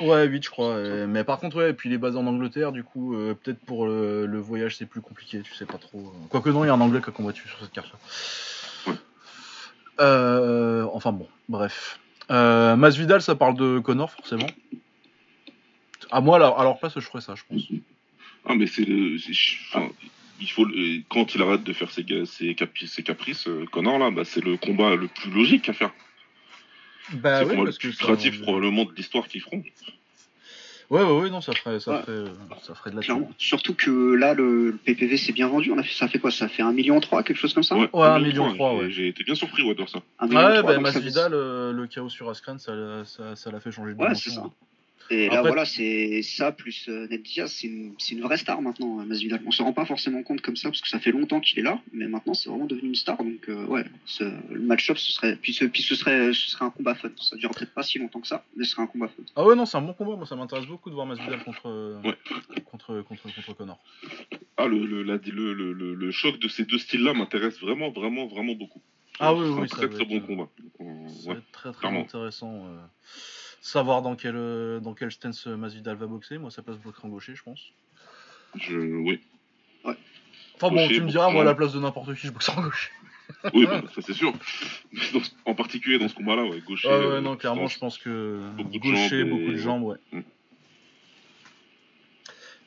Ouais, 0.00 0.26
8 0.26 0.42
je 0.44 0.50
crois, 0.50 1.06
mais 1.06 1.22
par 1.22 1.38
contre, 1.38 1.56
ouais, 1.56 1.70
et 1.70 1.72
puis 1.72 1.88
il 1.88 1.92
est 1.94 1.98
basé 1.98 2.18
en 2.18 2.26
Angleterre, 2.26 2.72
du 2.72 2.82
coup, 2.82 3.14
euh, 3.14 3.34
peut-être 3.34 3.60
pour 3.60 3.86
le, 3.86 4.26
le 4.26 4.38
voyage 4.38 4.76
c'est 4.76 4.86
plus 4.86 5.00
compliqué, 5.02 5.40
tu 5.42 5.54
sais 5.54 5.64
pas 5.66 5.78
trop. 5.78 5.98
euh. 6.00 6.26
Quoique 6.30 6.48
non, 6.50 6.64
il 6.64 6.66
y 6.66 6.70
a 6.70 6.74
un 6.74 6.80
anglais 6.80 7.00
qui 7.02 7.08
a 7.10 7.12
combattu 7.12 7.46
sur 7.48 7.58
cette 7.60 7.72
carte-là. 7.72 7.98
Ouais. 8.92 8.98
Euh, 10.00 10.86
enfin 10.92 11.12
bon, 11.12 11.28
bref. 11.48 11.98
Euh, 12.30 12.76
Masvidal, 12.76 13.22
ça 13.22 13.34
parle 13.34 13.56
de 13.56 13.78
Connor, 13.78 14.10
forcément. 14.10 14.46
À 16.10 16.20
moi, 16.20 16.36
alors, 16.36 16.60
à 16.60 16.64
leur 16.64 16.78
place, 16.78 16.94
je 16.94 17.00
ferais 17.00 17.20
ça, 17.20 17.34
je 17.34 17.42
pense. 17.48 17.62
Ah, 18.44 18.54
mais 18.54 18.66
c'est 18.66 18.86
enfin, 19.68 19.88
il 20.40 20.50
faut, 20.50 20.66
quand 21.08 21.34
il 21.34 21.42
arrête 21.42 21.64
de 21.64 21.72
faire 21.72 21.90
ses, 21.90 22.04
ga- 22.04 22.26
ses, 22.26 22.54
caprices, 22.54 23.48
euh, 23.48 23.64
Connor, 23.70 23.98
là, 23.98 24.10
bah, 24.10 24.24
c'est 24.24 24.44
le 24.44 24.56
combat 24.56 24.94
le 24.94 25.08
plus 25.08 25.30
logique 25.30 25.68
à 25.68 25.72
faire. 25.72 25.92
Bah 27.12 27.44
c'est 27.44 27.54
le 27.54 27.62
oui, 27.62 27.70
plus 27.78 27.96
créatif, 27.96 28.42
probablement, 28.42 28.84
de 28.84 28.92
l'histoire 28.94 29.28
qu'ils 29.28 29.40
feront. 29.40 29.62
Ouais, 30.88 31.02
ouais, 31.02 31.20
ouais, 31.20 31.30
non, 31.30 31.40
ça 31.40 31.52
ferait, 31.52 31.80
ça 31.80 31.90
Ouais. 31.92 32.00
ferait, 32.02 32.12
euh, 32.12 32.28
ça 32.62 32.74
ferait 32.74 32.90
de 32.90 32.96
la 32.96 33.02
Clairement. 33.02 33.30
Surtout 33.38 33.74
que 33.74 34.14
là, 34.14 34.34
le, 34.34 34.70
le 34.70 34.76
PPV 34.76 35.16
s'est 35.16 35.32
bien 35.32 35.48
vendu. 35.48 35.72
On 35.72 35.78
a 35.78 35.82
fait, 35.82 35.92
ça 35.94 36.06
fait 36.06 36.18
quoi? 36.20 36.30
Ça 36.30 36.48
fait 36.48 36.62
1,3 36.62 36.72
million, 36.74 37.00
quelque 37.00 37.34
chose 37.34 37.54
comme 37.54 37.64
ça? 37.64 37.76
Ouais, 37.76 37.88
un 37.94 38.18
million 38.20 38.52
trois, 38.54 38.70
J'ai- 38.72 38.78
ouais. 38.78 38.90
J'ai 38.90 39.08
été 39.08 39.24
bien 39.24 39.34
surpris, 39.34 39.62
ouais, 39.62 39.72
de 39.72 39.78
voir 39.78 39.88
ça. 39.88 40.00
Million 40.22 40.38
Ouais, 40.40 40.62
bah, 40.62 40.78
Masvidal, 40.78 41.32
euh, 41.34 41.72
le 41.72 41.86
chaos 41.88 42.08
sur 42.08 42.28
Askren, 42.30 42.58
ça 42.58 42.74
l'a 42.74 43.04
ça, 43.04 43.60
fait 43.60 43.72
changer 43.72 43.94
de 43.94 43.98
Ouais, 44.00 44.14
c'est 44.14 44.30
ça. 44.30 44.44
Et 45.10 45.28
là, 45.28 45.38
Après- 45.38 45.48
voilà, 45.50 45.64
c'est 45.64 46.22
ça 46.22 46.50
plus 46.52 46.88
euh, 46.88 47.06
Ned 47.08 47.22
Diaz, 47.22 47.52
c'est 47.52 47.68
une, 47.68 48.20
vraie 48.20 48.36
star 48.38 48.60
maintenant, 48.60 49.00
euh, 49.00 49.04
Masvidal. 49.04 49.40
On 49.46 49.50
se 49.52 49.62
rend 49.62 49.72
pas 49.72 49.84
forcément 49.84 50.22
compte 50.22 50.40
comme 50.40 50.56
ça 50.56 50.68
parce 50.68 50.80
que 50.80 50.88
ça 50.88 50.98
fait 50.98 51.12
longtemps 51.12 51.40
qu'il 51.40 51.58
est 51.60 51.62
là, 51.62 51.80
mais 51.92 52.06
maintenant 52.08 52.34
c'est 52.34 52.48
vraiment 52.48 52.66
devenu 52.66 52.88
une 52.88 52.94
star. 52.96 53.16
Donc 53.18 53.48
euh, 53.48 53.66
ouais, 53.66 53.84
ce, 54.04 54.24
le 54.52 54.60
match-up, 54.60 54.98
ce 54.98 55.12
serait, 55.12 55.36
puis, 55.36 55.52
ce, 55.52 55.64
puis 55.64 55.82
ce 55.82 55.94
serait, 55.94 56.32
ce 56.32 56.50
serait 56.50 56.64
un 56.64 56.70
combat 56.70 56.94
fun. 56.96 57.10
Ça 57.20 57.36
dure 57.36 57.50
peut-être 57.52 57.72
pas 57.72 57.82
si 57.84 57.98
longtemps 57.98 58.20
que 58.20 58.26
ça, 58.26 58.44
mais 58.56 58.64
ce 58.64 58.72
serait 58.72 58.82
un 58.82 58.86
combat 58.88 59.08
fun. 59.08 59.22
Ah 59.36 59.44
ouais, 59.44 59.54
non, 59.54 59.64
c'est 59.66 59.76
un 59.76 59.82
bon 59.82 59.92
combat. 59.92 60.16
Moi, 60.16 60.26
ça 60.26 60.34
m'intéresse 60.36 60.66
beaucoup 60.66 60.90
de 60.90 60.94
voir 60.94 61.06
Masvidal 61.06 61.42
contre, 61.44 61.66
euh, 61.66 62.00
Ouais. 62.02 62.16
contre, 62.64 63.02
contre, 63.02 63.22
contre 63.34 63.56
Connor. 63.56 63.78
Ah, 64.56 64.66
le, 64.66 64.84
le, 64.86 65.02
la- 65.04 65.18
le, 65.24 65.52
le, 65.52 65.72
le, 65.72 65.94
le 65.94 66.10
choc 66.10 66.38
de 66.40 66.48
ces 66.48 66.64
deux 66.64 66.78
styles-là 66.78 67.12
m'intéresse 67.14 67.60
vraiment, 67.60 67.90
vraiment, 67.90 68.26
vraiment 68.26 68.54
beaucoup. 68.54 68.80
Ah 69.20 69.32
oui, 69.34 69.44
C'est 69.46 69.52
oui, 69.52 69.60
un 69.62 69.66
ça 69.68 69.76
très, 69.76 69.86
va 69.86 69.92
très 69.94 70.02
être, 70.02 70.08
bon 70.08 70.20
combat. 70.20 70.48
Euh, 70.80 71.08
Ça 71.08 71.30
ouais. 71.30 71.36
très 71.52 71.70
très 71.72 71.80
clairement. 71.80 72.00
intéressant. 72.00 72.64
euh, 72.66 72.76
savoir 73.60 74.02
dans 74.02 74.16
quel, 74.16 74.34
euh, 74.36 74.80
dans 74.80 74.94
quel 74.94 75.10
stance 75.10 75.46
Masvidal 75.46 75.96
va 75.96 76.06
boxer. 76.06 76.38
Moi, 76.38 76.50
ça 76.50 76.62
passe 76.62 76.76
bloquer 76.78 77.00
en 77.04 77.08
gaucher, 77.08 77.34
je 77.34 77.42
pense. 77.42 77.60
Je, 78.56 78.76
oui, 78.78 79.20
Enfin 79.84 80.68
bon, 80.74 80.76
Gaucher, 80.82 80.94
tu 80.94 81.00
me 81.02 81.08
diras, 81.08 81.30
moi, 81.30 81.42
à 81.42 81.44
la 81.44 81.54
place 81.54 81.74
de 81.74 81.80
n'importe 81.80 82.14
qui, 82.14 82.26
je 82.28 82.32
boxe 82.32 82.48
en 82.48 82.62
gauche. 82.62 82.90
oui 83.54 83.66
bah, 83.66 83.82
ça 83.94 84.00
c'est 84.02 84.14
sûr. 84.14 84.32
Mais 84.92 85.00
dans 85.12 85.20
ce- 85.22 85.30
en 85.44 85.54
particulier 85.54 85.98
dans 85.98 86.08
ce 86.08 86.14
combat-là, 86.14 86.44
ouais, 86.44 86.60
gaucher. 86.60 86.88
Ah 86.90 86.96
ouais, 86.98 87.04
euh, 87.04 87.20
non, 87.20 87.36
clairement, 87.36 87.66
je 87.66 87.78
pense 87.78 87.98
que 87.98 88.40
beaucoup 88.56 88.70
de 88.70 88.78
gaucher, 88.78 88.96
jambes 88.96 89.12
et- 89.12 89.24
beaucoup 89.30 89.52
de 89.52 89.56
jambes, 89.58 89.82
ouais. 89.82 89.96
Mm. 90.12 90.20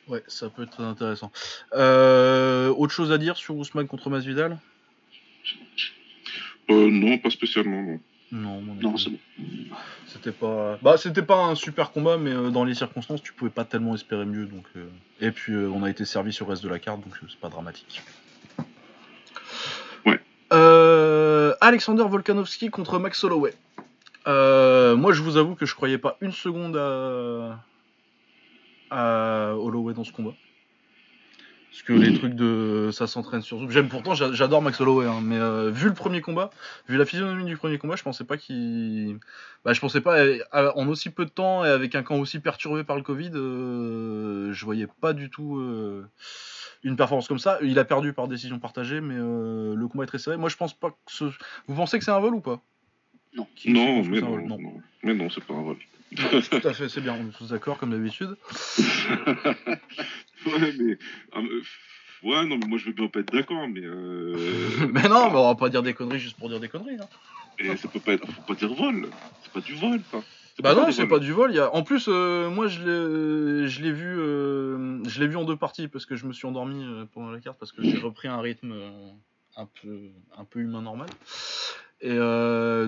Ouais, 0.09 0.23
ça 0.27 0.49
peut 0.49 0.63
être 0.63 0.71
très 0.71 0.83
intéressant. 0.83 1.31
Euh, 1.73 2.69
autre 2.69 2.91
chose 2.93 3.11
à 3.11 3.17
dire 3.17 3.37
sur 3.37 3.55
Ousmane 3.55 3.87
contre 3.87 4.09
Masvidal? 4.09 4.59
Euh, 6.69 6.89
non, 6.91 7.17
pas 7.19 7.29
spécialement, 7.29 7.81
non. 7.81 7.99
Non, 8.31 8.61
mon 8.61 8.75
Non, 8.75 8.93
avis. 8.93 9.03
c'est 9.03 9.09
bon. 9.09 9.75
C'était 10.05 10.31
pas, 10.31 10.77
bah 10.81 10.97
c'était 10.97 11.23
pas 11.23 11.37
un 11.45 11.55
super 11.55 11.91
combat, 11.91 12.17
mais 12.17 12.31
euh, 12.31 12.49
dans 12.51 12.63
les 12.63 12.75
circonstances, 12.75 13.21
tu 13.23 13.33
pouvais 13.33 13.49
pas 13.51 13.65
tellement 13.65 13.95
espérer 13.95 14.25
mieux. 14.25 14.45
Donc, 14.45 14.65
euh, 14.75 14.87
et 15.19 15.31
puis 15.31 15.53
euh, 15.53 15.69
on 15.73 15.83
a 15.83 15.89
été 15.89 16.05
servi 16.05 16.31
sur 16.31 16.45
le 16.45 16.51
reste 16.51 16.63
de 16.63 16.69
la 16.69 16.79
carte, 16.79 17.01
donc 17.01 17.13
c'est 17.27 17.39
pas 17.39 17.49
dramatique. 17.49 18.01
Ouais. 20.05 20.19
Alexander 21.61 22.03
Volkanovski 22.07 22.69
contre 22.69 22.99
Max 22.99 23.23
Holloway. 23.23 23.53
Moi, 24.25 25.11
je 25.13 25.21
vous 25.21 25.37
avoue 25.37 25.55
que 25.55 25.65
je 25.65 25.73
croyais 25.75 25.97
pas 25.97 26.17
une 26.21 26.31
seconde 26.31 26.77
à, 26.77 27.59
à 28.91 29.53
Holloway 29.55 29.93
dans 29.93 30.03
ce 30.03 30.11
combat. 30.11 30.33
Parce 31.71 31.83
que 31.83 31.93
les 31.93 32.13
trucs 32.13 32.33
de 32.33 32.89
ça 32.91 33.05
s'entraîne 33.05 33.41
sur 33.41 33.59
Zoom. 33.59 33.69
J'aime 33.69 33.89
pourtant, 33.89 34.15
j'a- 34.15 34.31
j'adore 34.33 34.61
Max 34.61 34.81
Holloway, 34.81 35.05
hein, 35.05 35.19
mais 35.23 35.37
euh, 35.37 35.69
vu 35.69 35.87
le 35.87 35.93
premier 35.93 36.19
combat, 36.19 36.49
vu 36.87 36.97
la 36.97 37.05
physionomie 37.05 37.45
du 37.45 37.57
premier 37.57 37.77
combat, 37.77 37.95
je 37.95 38.01
pensais 38.03 38.23
pas 38.23 38.37
qu'il 38.37 39.19
bah, 39.63 39.73
je 39.73 39.79
pensais 39.79 40.01
pas, 40.01 40.17
en 40.51 40.87
aussi 40.87 41.11
peu 41.11 41.25
de 41.25 41.29
temps 41.29 41.63
et 41.63 41.69
avec 41.69 41.93
un 41.93 42.01
camp 42.01 42.17
aussi 42.17 42.39
perturbé 42.39 42.83
par 42.83 42.95
le 42.95 43.03
Covid, 43.03 43.31
euh, 43.35 44.51
je 44.51 44.65
voyais 44.65 44.87
pas 44.99 45.13
du 45.13 45.29
tout, 45.29 45.57
euh, 45.57 46.07
une 46.83 46.95
performance 46.95 47.27
comme 47.27 47.39
ça. 47.39 47.59
Il 47.61 47.77
a 47.77 47.85
perdu 47.85 48.13
par 48.13 48.27
décision 48.27 48.57
partagée, 48.57 48.99
mais 48.99 49.15
euh, 49.17 49.75
le 49.75 49.87
combat 49.87 50.05
est 50.05 50.07
très 50.07 50.17
serré. 50.17 50.37
Moi, 50.37 50.49
je 50.49 50.55
pense 50.57 50.73
pas 50.73 50.89
que 50.89 50.95
ce... 51.07 51.25
Vous 51.67 51.75
pensez 51.75 51.99
que 51.99 52.05
c'est 52.05 52.11
un 52.11 52.19
vol 52.19 52.33
ou 52.33 52.41
pas? 52.41 52.59
Non. 53.35 53.47
Non, 53.67 54.03
mais 54.03 54.17
c'est 54.19 54.25
un 54.25 54.27
non, 54.27 54.31
vol? 54.31 54.45
Non. 54.47 54.57
Mais 55.03 55.13
non, 55.13 55.29
c'est 55.29 55.43
pas 55.43 55.53
un 55.53 55.61
vol. 55.61 55.77
Tout 56.15 56.67
à 56.67 56.73
fait, 56.73 56.89
c'est 56.89 57.01
bien, 57.01 57.13
on 57.13 57.27
est 57.29 57.37
tous 57.37 57.49
d'accord, 57.49 57.77
comme 57.77 57.91
d'habitude. 57.91 58.35
Ouais, 60.45 60.73
mais. 60.79 60.97
ah, 61.33 61.39
Ouais, 62.21 62.45
non, 62.45 62.57
mais 62.57 62.67
moi 62.67 62.77
je 62.77 62.85
veux 62.87 62.91
bien 62.91 63.07
pas 63.07 63.21
être 63.21 63.31
d'accord, 63.31 63.67
mais. 63.67 63.81
Euh... 63.83 64.35
mais 64.91 65.03
non, 65.03 65.29
mais 65.29 65.37
on 65.37 65.47
va 65.47 65.55
pas 65.55 65.69
dire 65.69 65.83
des 65.83 65.93
conneries 65.93 66.19
juste 66.19 66.37
pour 66.37 66.49
dire 66.49 66.59
des 66.59 66.67
conneries. 66.67 66.97
hein. 66.99 67.07
mais 67.61 67.77
ça 67.77 67.87
peut 67.87 67.99
pas 68.01 68.13
être. 68.13 68.29
Faut 68.29 68.41
pas 68.41 68.55
dire 68.55 68.73
vol. 68.73 69.07
C'est 69.43 69.53
pas 69.53 69.61
du 69.61 69.73
vol, 69.75 70.01
ça. 70.11 70.17
Bah 70.61 70.75
non, 70.75 70.91
c'est 70.91 71.07
pas 71.07 71.19
du 71.19 71.31
vol. 71.31 71.53
Y 71.53 71.59
a... 71.59 71.73
En 71.73 71.83
plus, 71.83 72.07
euh, 72.09 72.49
moi, 72.49 72.67
je 72.67 72.79
l'ai, 72.81 73.91
vu, 73.93 74.19
euh, 74.19 75.01
je 75.07 75.21
l'ai 75.21 75.27
vu 75.27 75.37
en 75.37 75.45
deux 75.45 75.55
parties 75.55 75.87
parce 75.87 76.05
que 76.05 76.17
je 76.17 76.25
me 76.25 76.33
suis 76.33 76.45
endormi 76.45 76.85
pendant 77.13 77.31
la 77.31 77.39
carte 77.39 77.57
parce 77.57 77.71
que 77.71 77.81
j'ai 77.81 77.97
repris 77.97 78.27
un 78.27 78.41
rythme 78.41 78.75
un 79.55 79.65
peu, 79.81 80.09
un 80.37 80.43
peu 80.43 80.59
humain 80.59 80.81
normal. 80.81 81.07
Et 82.01 82.17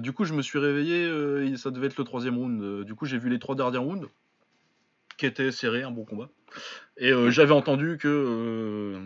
du 0.02 0.12
coup, 0.12 0.26
je 0.26 0.34
me 0.34 0.42
suis 0.42 0.60
réveillé. 0.60 1.56
ça 1.56 1.72
devait 1.72 1.88
être 1.88 1.98
le 1.98 2.04
troisième 2.04 2.38
round. 2.38 2.84
Du 2.84 2.94
coup, 2.94 3.06
j'ai 3.06 3.18
vu 3.18 3.30
les 3.30 3.40
trois 3.40 3.56
derniers 3.56 3.78
rounds 3.78 4.10
qui 5.22 5.28
étaient 5.28 5.52
serrés, 5.52 5.84
un 5.84 5.92
bon 5.92 6.04
combat. 6.04 6.30
Et 6.98 7.12
euh, 7.14 7.30
j'avais 7.30 7.54
entendu 7.54 7.98
que 8.00 8.08
euh, 8.08 9.00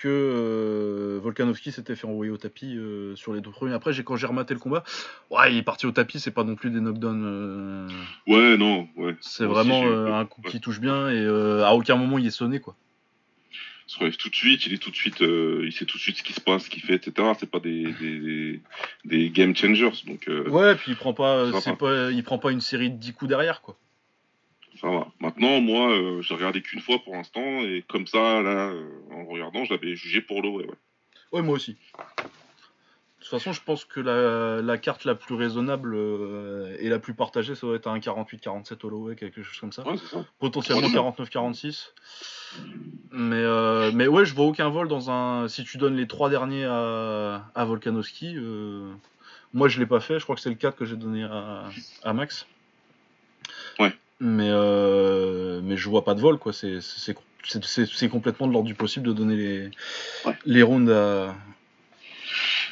que 0.00 0.08
euh, 0.08 1.18
Volkanovski 1.20 1.72
s'était 1.72 1.96
fait 1.96 2.06
envoyer 2.06 2.30
au 2.30 2.36
tapis 2.36 2.76
euh, 2.76 3.16
sur 3.16 3.32
les 3.34 3.40
deux 3.40 3.50
premiers. 3.50 3.72
Après, 3.74 3.92
j'ai 3.92 4.04
quand 4.04 4.14
j'ai 4.16 4.26
rematé 4.28 4.54
le 4.54 4.60
combat, 4.60 4.84
ouais, 5.30 5.52
il 5.52 5.58
est 5.58 5.62
parti 5.62 5.86
au 5.86 5.90
tapis. 5.90 6.20
C'est 6.20 6.30
pas 6.30 6.44
non 6.44 6.54
plus 6.54 6.70
des 6.70 6.78
knockdowns. 6.80 7.88
Ouais, 8.28 8.56
non, 8.56 8.88
ouais. 8.96 9.16
c'est 9.20 9.44
vraiment 9.46 9.82
un 10.14 10.24
coup 10.26 10.40
Ouais. 10.44 10.50
qui 10.50 10.60
touche 10.60 10.80
bien 10.80 11.08
et 11.10 11.26
à 11.64 11.74
aucun 11.74 11.96
moment 11.96 12.18
il 12.18 12.26
est 12.26 12.30
sonné 12.30 12.60
quoi. 12.60 12.76
Il 13.86 13.92
se 13.92 13.98
relève 13.98 14.16
tout 14.16 14.30
de 14.30 14.34
suite, 14.34 14.64
il 14.66 14.72
est 14.74 14.78
tout 14.78 14.90
de 14.90 14.96
suite, 14.96 15.20
il 15.20 15.70
sait 15.72 15.84
tout 15.84 15.98
de 15.98 16.02
suite 16.02 16.16
ce 16.18 16.22
qui 16.22 16.32
se 16.32 16.40
passe, 16.40 16.64
ce 16.64 16.70
qu'il 16.70 16.82
fait, 16.82 16.94
etc. 16.94 17.32
C'est 17.38 17.50
pas 17.50 17.60
des, 17.60 17.92
des, 18.00 18.18
des, 18.20 18.60
des 19.04 19.30
game 19.30 19.54
changers, 19.54 19.90
donc 20.06 20.30
Ouais, 20.48 20.74
puis 20.76 20.92
il 20.92 20.96
prend 20.96 21.12
pas, 21.14 21.46
il 22.12 22.22
prend 22.22 22.38
pas 22.38 22.50
une 22.52 22.60
série 22.62 22.90
de 22.90 22.96
10 22.96 23.12
coups 23.12 23.28
derrière 23.28 23.60
quoi. 23.60 23.76
Ça 24.80 24.88
va. 24.88 25.08
Maintenant, 25.20 25.60
moi, 25.60 25.90
euh, 25.92 26.20
j'ai 26.22 26.34
regardé 26.34 26.60
qu'une 26.62 26.80
fois 26.80 26.98
pour 27.04 27.14
l'instant, 27.14 27.60
et 27.60 27.84
comme 27.88 28.06
ça, 28.06 28.42
là, 28.42 28.68
euh, 28.68 28.88
en 29.12 29.24
regardant, 29.26 29.64
je 29.64 29.72
l'avais 29.74 29.94
jugé 29.96 30.20
pour 30.20 30.42
l'eau, 30.42 30.58
ouais, 30.58 30.66
ouais. 30.66 30.74
Ouais, 31.32 31.42
moi 31.42 31.54
aussi. 31.56 31.72
De 31.72 33.30
toute 33.30 33.40
façon, 33.40 33.52
je 33.54 33.62
pense 33.62 33.86
que 33.86 34.00
la, 34.00 34.60
la 34.60 34.76
carte 34.76 35.06
la 35.06 35.14
plus 35.14 35.34
raisonnable 35.34 35.94
euh, 35.94 36.76
et 36.78 36.90
la 36.90 36.98
plus 36.98 37.14
partagée, 37.14 37.54
ça 37.54 37.66
doit 37.66 37.76
être 37.76 37.86
un 37.86 37.98
48-47 37.98 38.84
Holloway, 38.84 39.16
quelque 39.16 39.42
chose 39.42 39.58
comme 39.58 39.72
ça. 39.72 39.86
Ouais, 39.88 39.96
ça. 39.96 40.24
Potentiellement 40.38 40.86
Ouais. 40.88 41.12
49-46. 41.24 41.92
Mais, 43.12 43.36
euh, 43.36 43.90
mais 43.94 44.06
ouais, 44.06 44.26
je 44.26 44.34
vois 44.34 44.44
aucun 44.44 44.68
vol 44.68 44.88
dans 44.88 45.10
un. 45.10 45.48
Si 45.48 45.64
tu 45.64 45.78
donnes 45.78 45.96
les 45.96 46.06
trois 46.06 46.28
derniers 46.28 46.66
à, 46.66 47.46
à 47.54 47.64
Volkanovski, 47.64 48.34
euh, 48.36 48.92
moi 49.54 49.68
je 49.68 49.80
l'ai 49.80 49.86
pas 49.86 50.00
fait, 50.00 50.18
je 50.18 50.24
crois 50.24 50.36
que 50.36 50.42
c'est 50.42 50.50
le 50.50 50.54
4 50.56 50.76
que 50.76 50.84
j'ai 50.84 50.96
donné 50.96 51.24
à, 51.24 51.64
à 52.02 52.12
Max. 52.12 52.46
Ouais. 53.78 53.92
Mais, 54.26 54.48
euh, 54.48 55.60
mais 55.62 55.76
je 55.76 55.86
vois 55.88 56.02
pas 56.04 56.14
de 56.14 56.20
vol, 56.20 56.38
quoi. 56.38 56.52
C'est- 56.52 56.80
C'est 56.80 57.14
c'est- 57.46 57.62
c'est- 57.62 57.86
c'est 57.94 58.08
complètement 58.08 58.46
de 58.46 58.52
l'ordre 58.52 58.66
du 58.66 58.74
possible 58.74 59.06
de 59.06 59.12
donner 59.12 59.36
les, 59.36 59.70
Ouais. 60.24 60.32
les 60.46 60.62
rounds 60.62 60.90
à, 60.90 61.34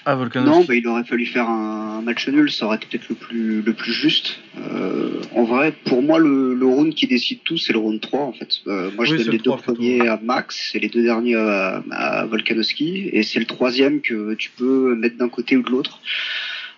à 0.07 0.17
Non, 0.17 0.65
bah, 0.65 0.75
il 0.75 0.87
aurait 0.89 1.05
fallu 1.05 1.27
faire 1.27 1.47
un, 1.49 1.99
un 1.99 2.03
match 2.03 2.27
nul, 2.27 2.51
ça 2.51 2.65
aurait 2.67 2.77
été 2.79 2.87
peut-être 2.87 3.09
le 3.11 3.15
plus, 3.15 3.61
le 3.63 3.73
plus 3.75 3.93
juste. 3.93 4.39
Euh, 4.59 5.21
en 5.35 5.45
vrai, 5.45 5.73
pour 5.85 6.03
moi, 6.03 6.19
le, 6.19 6.55
le 6.55 6.67
round 6.67 6.95
qui 6.95 7.07
décide 7.07 7.41
tout, 7.45 7.59
c'est 7.59 7.73
le 7.75 7.79
round 7.81 8.01
3, 8.01 8.21
en 8.23 8.33
fait. 8.33 8.49
Euh, 8.67 8.91
moi, 8.97 9.05
je 9.05 9.13
Oui, 9.13 9.19
donne 9.19 9.27
les 9.27 9.33
le 9.33 9.39
deux 9.39 9.45
3 9.45 9.59
plutôt. 9.59 9.75
premiers 9.75 10.09
à 10.09 10.19
Max 10.23 10.75
et 10.75 10.81
les 10.81 10.89
deux 10.89 11.03
derniers 11.05 11.37
à, 11.37 11.83
à 11.93 12.25
Volkanovski. 12.27 13.11
Et 13.13 13.23
c'est 13.23 13.39
le 13.39 13.45
troisième 13.47 14.01
que 14.01 14.33
tu 14.35 14.51
peux 14.57 14.95
mettre 14.97 15.19
d'un 15.19 15.29
côté 15.29 15.57
ou 15.59 15.63
de 15.63 15.71
l'autre. 15.71 16.01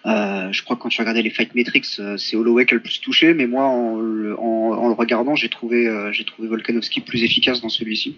Euh, 0.06 0.52
je 0.52 0.62
crois 0.62 0.76
que 0.76 0.82
quand 0.82 0.90
tu 0.90 1.00
regardais 1.00 1.22
les 1.22 1.30
fight 1.30 1.54
metrics, 1.54 1.86
euh, 1.98 2.16
c'est 2.18 2.36
Holloway 2.36 2.66
qui 2.66 2.74
a 2.74 2.76
le 2.76 2.82
plus 2.82 3.00
touché, 3.00 3.32
mais 3.32 3.46
moi, 3.46 3.64
en, 3.64 3.96
le- 3.98 4.38
en, 4.38 4.72
en 4.72 4.88
le 4.88 4.94
regardant, 4.94 5.34
j'ai 5.34 5.48
trouvé, 5.48 5.88
euh, 5.88 6.12
j'ai 6.12 6.24
trouvé 6.24 6.46
Volkanovski 6.48 7.00
plus 7.00 7.22
efficace 7.22 7.60
dans 7.62 7.70
celui-ci. 7.70 8.16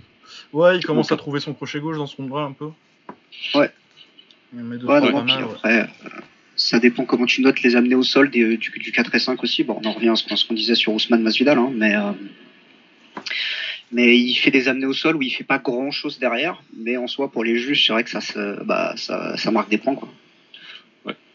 Ouais, 0.53 0.77
il 0.77 0.85
commence 0.85 1.13
à 1.13 1.17
trouver 1.17 1.39
son 1.41 1.55
crochet 1.55 1.79
gauche 1.79 1.97
dans 1.97 2.07
son 2.09 2.25
bras 2.25 2.45
un 2.45 2.53
peu. 2.53 2.71
Ouais. 3.55 3.71
Deux, 4.53 4.87
Ouais, 4.87 5.01
non, 5.01 5.23
mal, 5.25 5.45
ouais. 5.45 5.51
après, 5.53 5.81
euh, 5.83 6.09
ça 6.57 6.79
dépend 6.81 7.05
comment 7.05 7.27
tu 7.27 7.41
notes 7.43 7.63
les 7.63 7.77
amener 7.77 7.95
au 7.95 8.03
sol 8.03 8.31
des- 8.31 8.57
du, 8.57 8.71
du 8.71 8.91
4 8.93 9.15
et 9.15 9.19
5 9.21 9.43
aussi. 9.45 9.63
Bon, 9.63 9.79
on 9.85 9.87
en 9.89 9.93
revient 9.93 10.09
à 10.09 10.17
ce 10.17 10.45
qu'on 10.47 10.55
disait 10.55 10.75
sur 10.75 10.93
Ousmane 10.93 11.23
Masvidal, 11.23 11.59
hein, 11.59 11.71
mais, 11.75 11.95
euh, 11.95 12.11
mais 13.93 14.19
il 14.19 14.35
fait 14.35 14.51
des 14.51 14.67
amenés 14.69 14.87
au 14.87 14.93
sol 14.93 15.17
où 15.17 15.23
il 15.23 15.31
fait 15.31 15.45
pas 15.45 15.59
grand 15.59 15.91
chose 15.91 16.19
derrière, 16.19 16.63
mais 16.77 16.97
en 16.97 17.07
soi, 17.07 17.31
pour 17.31 17.45
les 17.45 17.57
juges, 17.59 17.87
c'est 17.87 17.93
vrai 17.93 18.03
que 18.05 18.11
ça, 18.11 18.21
se- 18.21 18.63
bah, 18.65 18.95
ça, 18.97 19.37
ça 19.37 19.51
marque 19.53 19.69
des 19.71 19.79
points. 19.79 19.95
Quoi. 19.95 20.09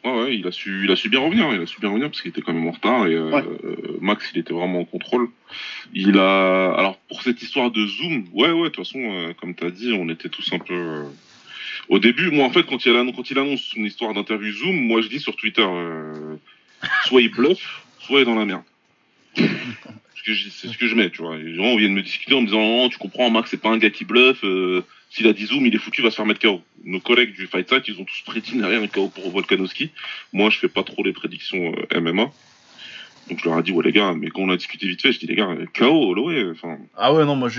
Ouais, 0.04 0.12
ouais, 0.24 0.36
il 0.38 0.48
a 0.48 0.52
su, 0.52 0.82
il 0.86 0.92
a 0.92 0.96
su 0.96 1.10
bien 1.10 1.20
revenir, 1.20 1.54
il 1.54 1.62
a 1.62 1.66
su 1.68 1.80
bien 1.80 1.90
revenir 1.90 2.10
parce 2.10 2.22
qu'il 2.22 2.30
était 2.30 2.42
quand 2.42 2.54
même 2.54 2.68
en 2.68 2.72
retard 2.72 3.06
et 3.08 3.14
euh, 3.14 3.30
Ouais. 3.32 3.44
euh, 3.64 3.98
Max, 4.02 4.32
il 4.34 4.40
était 4.40 4.54
vraiment 4.54 4.80
en 4.80 4.86
contrôle. 4.86 5.28
Il 5.94 6.18
a, 6.18 6.74
alors 6.74 6.98
pour 7.08 7.22
cette 7.22 7.42
histoire 7.44 7.70
de 7.70 7.86
zoom, 7.86 8.26
ouais, 8.34 8.50
ouais, 8.52 8.64
de 8.64 8.74
toute 8.74 8.78
façon, 8.86 9.00
euh, 9.00 9.34
comme 9.40 9.54
t'as 9.54 9.70
dit, 9.70 9.94
on 9.94 10.10
était 10.10 10.30
tous 10.30 10.52
un 10.54 10.60
peu. 10.60 10.74
euh, 10.74 11.04
Au 11.90 12.00
début, 12.00 12.32
moi 12.32 12.46
en 12.46 12.50
fait, 12.50 12.64
quand 12.64 12.84
il, 12.86 12.96
annon- 12.96 13.12
quand 13.14 13.30
il 13.30 13.38
annonce 13.38 13.62
son 13.62 13.84
histoire 13.84 14.14
d'interview 14.16 14.52
zoom, 14.52 14.76
moi 14.76 15.02
je 15.02 15.08
dis 15.08 15.20
sur 15.20 15.36
Twitter, 15.36 15.66
euh, 15.68 16.36
soit 17.06 17.22
il 17.22 17.30
bluffe, 17.30 17.84
soit 18.00 18.20
il 18.20 18.22
est 18.24 18.26
dans 18.26 18.36
la 18.36 18.46
merde. 18.46 18.64
C'est 20.24 20.68
ce 20.68 20.78
que 20.78 20.88
je 20.88 20.96
mets, 20.96 21.10
tu 21.10 21.22
vois. 21.24 21.38
Les 21.38 21.56
gens 21.56 21.76
viennent 21.78 21.94
me 21.94 22.04
discuter 22.04 22.34
en 22.36 22.42
me 22.42 22.46
disant, 22.46 22.62
oh, 22.62 22.90
tu 22.92 22.98
comprends, 23.00 23.30
Max, 23.32 23.50
c'est 23.50 23.62
pas 23.62 23.70
un 23.70 23.78
gars 23.80 23.90
qui 23.90 24.06
bluffe. 24.06 24.44
S'il 25.12 25.28
a 25.28 25.34
dit 25.34 25.46
zoom, 25.46 25.66
il 25.66 25.76
est 25.76 25.78
foutu, 25.78 26.00
il 26.02 26.04
va 26.06 26.10
se 26.10 26.16
faire 26.16 26.26
mettre 26.26 26.40
KO. 26.40 26.62
Nos 26.86 27.02
collègues 27.02 27.34
du 27.36 27.46
Fight 27.46 27.68
Site, 27.68 27.84
ils 27.90 28.00
ont 28.00 28.06
tous 28.06 28.22
prédit 28.26 28.58
derrière 28.58 28.82
un 28.82 28.88
KO 28.88 29.10
pour 29.10 29.30
Volkanovski. 29.30 29.92
Moi, 30.32 30.50
je 30.50 30.58
fais 30.58 30.70
pas 30.70 30.84
trop 30.84 31.04
les 31.04 31.12
prédictions 31.12 31.74
euh, 31.92 32.00
MMA. 32.00 32.32
Donc 33.30 33.40
je 33.40 33.46
leur 33.50 33.60
ai 33.60 33.64
dit, 33.64 33.72
ouais 33.74 33.84
les 33.84 33.92
gars, 33.92 34.14
mais 34.14 34.30
quand 34.30 34.42
on 34.42 34.50
a 34.50 34.56
discuté 34.58 34.88
vite 34.88 35.02
fait, 35.02 35.12
je 35.12 35.20
dis, 35.20 35.28
les 35.28 35.36
gars, 35.36 35.50
KO, 35.78 36.10
Holloway, 36.10 36.46
enfin, 36.52 36.78
Ah 36.98 37.14
ouais, 37.14 37.26
non, 37.26 37.36
moi, 37.36 37.50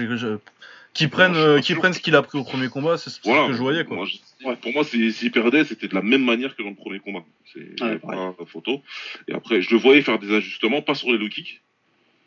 Qui 0.95 1.09
prennent, 1.09 1.35
je 1.35 1.38
euh, 1.41 1.55
pas 1.57 1.61
qui 1.61 1.67
sûr. 1.73 1.79
prennent 1.79 1.93
ce 1.93 2.01
qu'il 2.01 2.15
a 2.17 2.23
pris 2.23 2.38
au 2.38 2.45
premier 2.45 2.69
combat, 2.69 2.97
c'est 2.97 3.11
voilà. 3.25 3.43
ce 3.45 3.47
que 3.49 3.53
je 3.53 3.59
voyais, 3.59 3.85
quoi. 3.85 3.97
Moi, 3.99 4.07
je- 4.07 4.55
Pour 4.55 4.73
moi, 4.73 4.83
c'est- 4.85 5.11
s'il 5.11 5.31
perdait, 5.31 5.65
c'était 5.65 5.88
de 5.88 5.95
la 5.95 6.03
même 6.03 6.25
manière 6.25 6.57
que 6.57 6.62
dans 6.62 6.71
le 6.71 6.75
premier 6.75 6.99
combat. 7.01 7.23
C'est 7.53 7.81
Ouais, 7.83 7.99
pas 7.99 8.15
la 8.15 8.47
photo. 8.47 8.83
Et 9.29 9.35
après, 9.35 9.62
je 9.62 9.71
le 9.71 9.77
voyais 9.81 10.03
faire 10.03 10.19
des 10.19 10.35
ajustements, 10.35 10.83
pas 10.83 10.95
sur 10.95 11.12
les 11.12 11.19
low 11.19 11.29
kicks. 11.29 11.61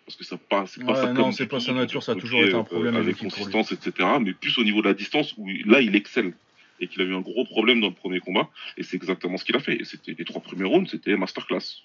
Parce 0.06 0.18
que 0.18 0.24
ça 0.24 0.38
pas, 0.38 0.66
c'est 0.68 0.84
pas 0.84 0.92
Ouais, 0.92 1.02
ça 1.02 1.14
non, 1.14 1.32
c'est 1.32 1.48
pas 1.48 1.60
sa 1.60 1.74
nature, 1.74 2.04
ça 2.04 2.12
a 2.12 2.16
toujours 2.16 2.44
été 2.44 2.54
un 2.54 2.60
euh, 2.60 2.64
problème, 2.64 2.96
avec 2.96 3.18
consistance, 3.18 3.72
etc. 3.72 4.08
Mais 4.22 4.34
plus 4.34 4.58
au 4.60 4.64
niveau 4.64 4.82
de 4.82 4.88
la 4.88 4.94
distance, 4.94 5.34
où 5.38 5.48
là, 5.66 5.82
il 5.82 5.96
excelle. 5.96 6.34
Et 6.80 6.88
qu'il 6.88 7.02
a 7.02 7.06
eu 7.06 7.16
un 7.16 7.22
gros 7.22 7.46
problème 7.46 7.80
dans 7.82 7.88
le 7.88 7.94
premier 7.94 8.20
combat. 8.20 8.50
Et 8.78 8.84
c'est 8.84 8.98
exactement 8.98 9.38
ce 9.38 9.46
qu'il 9.46 9.56
a 9.56 9.60
fait. 9.60 9.82
Et 9.82 9.86
c'était 9.86 10.14
les 10.18 10.26
trois 10.26 10.42
premiers 10.42 10.66
rounds, 10.66 10.90
c'était 10.92 11.16
masterclass. 11.16 11.84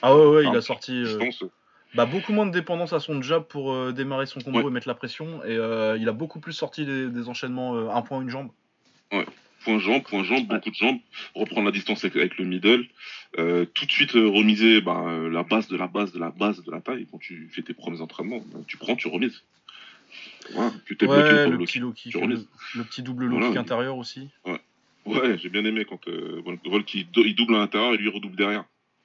Ah 0.00 0.16
ouais, 0.16 0.26
ouais, 0.26 0.44
il 0.44 0.56
a 0.56 0.60
sorti 0.60 0.92
euh, 0.92 1.18
bah, 1.94 2.06
beaucoup 2.06 2.32
moins 2.32 2.46
de 2.46 2.52
dépendance 2.52 2.92
à 2.92 3.00
son 3.00 3.20
jab 3.20 3.44
pour 3.44 3.72
euh, 3.72 3.92
démarrer 3.92 4.26
son 4.26 4.40
combo 4.40 4.58
Ouais. 4.60 4.66
et 4.66 4.70
mettre 4.70 4.88
la 4.88 4.94
pression. 4.94 5.44
Et 5.44 5.54
il 5.54 6.08
a 6.08 6.12
beaucoup 6.12 6.40
plus 6.40 6.52
sorti 6.52 6.86
des, 6.86 7.08
des 7.08 7.28
enchaînements 7.28 7.90
un 7.94 8.02
point, 8.02 8.22
une 8.22 8.30
jambe. 8.30 8.50
Point 9.64 9.78
jambe, 9.78 10.02
point 10.02 10.24
jambe, 10.24 10.46
beaucoup 10.46 10.70
de 10.70 10.74
jambes, 10.74 10.98
reprendre 11.34 11.66
la 11.66 11.72
distance 11.72 12.04
avec, 12.04 12.16
avec 12.16 12.38
le 12.38 12.44
middle, 12.44 12.86
euh, 13.38 13.64
tout 13.74 13.86
de 13.86 13.90
suite 13.92 14.14
euh, 14.16 14.26
remiser 14.28 14.80
bah, 14.80 15.04
euh, 15.06 15.28
la 15.30 15.42
base 15.42 15.68
de 15.68 15.76
la 15.76 15.86
base 15.86 16.12
de 16.12 16.18
la 16.18 16.30
base 16.30 16.62
de 16.64 16.70
la 16.70 16.80
taille 16.80 17.06
quand 17.10 17.18
tu 17.18 17.48
fais 17.52 17.62
tes 17.62 17.74
premiers 17.74 18.00
entraînements. 18.00 18.44
Euh, 18.54 18.58
Tu 18.66 18.76
prends, 18.76 18.96
tu 18.96 19.08
remises. 19.08 19.42
Voilà, 20.52 20.72
t'es 20.98 21.06
Ouais, 21.06 21.46
le 21.48 21.58
petit 21.58 21.78
low 21.80 21.92
kick, 21.92 22.12
tu 22.12 22.18
le, 22.18 22.24
remises. 22.24 22.48
le 22.74 22.84
petit 22.84 23.02
double 23.02 23.24
low 23.26 23.32
Voilà, 23.32 23.46
kick 23.48 23.54
oui. 23.56 23.60
intérieur 23.60 23.96
aussi. 23.98 24.28
Ouais, 25.04 25.38
j'ai 25.38 25.48
bien 25.48 25.64
aimé 25.64 25.84
quand 25.88 26.06
euh, 26.08 26.40
Vol- 26.44 26.58
Volk 26.66 26.92
il 26.94 27.34
double 27.34 27.54
à 27.56 27.58
l'intérieur 27.58 27.94
et 27.94 27.96
lui 27.98 28.08
redouble 28.10 28.36
derrière. 28.36 28.64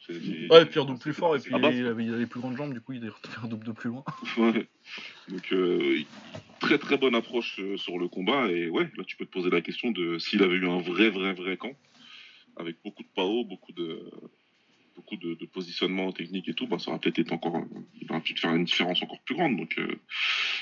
Ouais, 0.09 0.61
et 0.63 0.65
puis 0.65 0.75
il 0.75 0.79
redouble 0.79 0.99
plus 0.99 1.13
fort, 1.13 1.35
et 1.35 1.39
c'est 1.39 1.49
puis 1.49 1.59
la 1.59 1.71
il, 1.71 1.85
avait, 1.87 2.03
il 2.03 2.15
les 2.15 2.25
plus 2.25 2.39
grandes 2.39 2.57
jambes, 2.57 2.73
du 2.73 2.81
coup 2.81 2.93
il 2.93 3.11
redouble 3.41 3.65
de 3.65 3.71
plus 3.71 3.89
loin. 3.89 4.03
Ouais. 4.37 4.67
Donc 5.29 5.53
euh, 5.53 5.99
très 6.59 6.77
très 6.77 6.97
bonne 6.97 7.15
approche 7.15 7.59
euh, 7.59 7.77
sur 7.77 7.97
le 7.97 8.07
combat 8.07 8.47
et 8.47 8.69
ouais 8.69 8.89
là 8.97 9.03
tu 9.05 9.15
peux 9.15 9.25
te 9.25 9.31
poser 9.31 9.49
la 9.49 9.61
question 9.61 9.91
de 9.91 10.17
s'il 10.17 10.43
avait 10.43 10.55
eu 10.55 10.67
un 10.67 10.79
vrai 10.79 11.09
vrai 11.09 11.33
vrai 11.33 11.57
camp 11.57 11.73
avec 12.57 12.77
beaucoup 12.83 13.03
de 13.03 13.07
PAO, 13.15 13.43
beaucoup 13.45 13.71
de 13.71 14.11
beaucoup 14.95 15.17
de, 15.17 15.33
de 15.33 15.45
positionnement 15.45 16.11
technique 16.11 16.47
et 16.47 16.53
tout, 16.53 16.67
bah, 16.67 16.77
ça 16.77 16.91
aurait 16.91 16.99
peut-être 16.99 17.19
été 17.19 17.33
encore 17.33 17.63
il 17.99 18.11
aurait 18.11 18.21
pu 18.21 18.33
te 18.33 18.39
faire 18.39 18.53
une 18.53 18.65
différence 18.65 19.01
encore 19.01 19.21
plus 19.21 19.35
grande. 19.35 19.57
Donc 19.57 19.77
euh, 19.77 19.99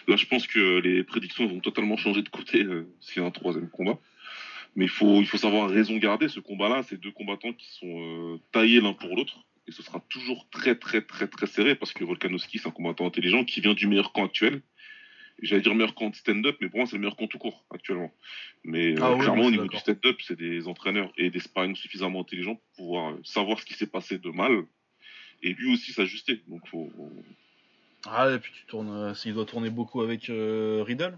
là 0.08 0.16
je 0.16 0.26
pense 0.26 0.48
que 0.48 0.80
les 0.80 1.04
prédictions 1.04 1.48
vont 1.48 1.60
totalement 1.60 1.98
changer 1.98 2.22
de 2.22 2.30
côté 2.30 2.64
euh, 2.64 2.88
s'il 3.00 3.22
y 3.22 3.26
a 3.26 3.28
un 3.28 3.32
troisième 3.32 3.70
combat. 3.70 4.00
Mais 4.76 4.86
il 4.86 4.90
faut, 4.90 5.20
il 5.20 5.28
faut 5.28 5.38
savoir 5.38 5.70
raison 5.70 5.98
garder 5.98 6.28
ce 6.30 6.40
combat-là. 6.40 6.84
C'est 6.84 7.00
deux 7.00 7.12
combattants 7.12 7.54
qui 7.54 7.70
sont 7.72 7.88
euh, 7.88 8.40
taillés 8.52 8.82
l'un 8.82 8.94
pour 8.94 9.16
l'autre. 9.16 9.40
Et 9.68 9.72
ce 9.72 9.84
sera 9.84 10.00
toujours 10.10 10.48
très, 10.50 10.76
très, 10.76 11.02
très, 11.02 11.28
très 11.28 11.48
serré 11.48 11.76
parce 11.76 11.94
que 11.94 12.04
Volkanovski, 12.04 12.58
c'est 12.58 12.68
un 12.68 12.72
combattant 12.72 13.06
intelligent 13.06 13.44
qui 13.44 13.62
vient 13.62 13.74
du 13.74 13.88
meilleur 13.88 14.12
camp 14.12 14.26
actuel. 14.26 14.62
J'allais 15.42 15.62
dire 15.62 15.74
meilleur 15.74 15.96
camp 15.96 16.10
de 16.10 16.16
stand-up, 16.16 16.58
mais 16.62 16.70
pour 16.70 16.80
moi, 16.80 16.86
c'est 16.86 16.96
le 16.96 17.00
meilleur 17.00 17.16
camp 17.16 17.28
tout 17.28 17.40
court 17.40 17.66
actuellement. 17.72 18.12
Mais 18.64 18.94
euh, 18.94 19.00
Ah 19.02 19.14
oui, 19.14 19.22
clairement, 19.22 19.46
au 19.46 19.52
niveau 19.52 19.68
du 19.68 19.78
stand-up, 19.78 20.18
c'est 20.22 20.38
des 20.38 20.68
entraîneurs 20.68 21.12
et 21.18 21.30
des 21.30 21.40
sparring 21.40 21.76
suffisamment 21.76 22.22
intelligents 22.22 22.56
pour 22.56 22.76
pouvoir 22.76 23.12
euh, 23.12 23.20
savoir 23.24 23.60
ce 23.60 23.66
qui 23.66 23.74
s'est 23.74 23.88
passé 23.88 24.18
de 24.18 24.30
mal 24.30 24.66
et 25.44 25.54
lui 25.54 25.74
aussi 25.74 25.92
s'ajuster. 25.94 26.42
Donc, 26.48 26.68
faut, 26.68 26.92
Ah, 28.06 28.32
et 28.32 28.40
puis 28.40 28.52
tu 28.54 28.66
tournes, 28.66 28.92
euh, 28.92 29.14
s'il 29.14 29.34
doit 29.34 29.46
tourner 29.46 29.70
beaucoup 29.70 30.02
avec 30.02 30.30
euh, 30.30 30.84
Riddle. 30.86 31.18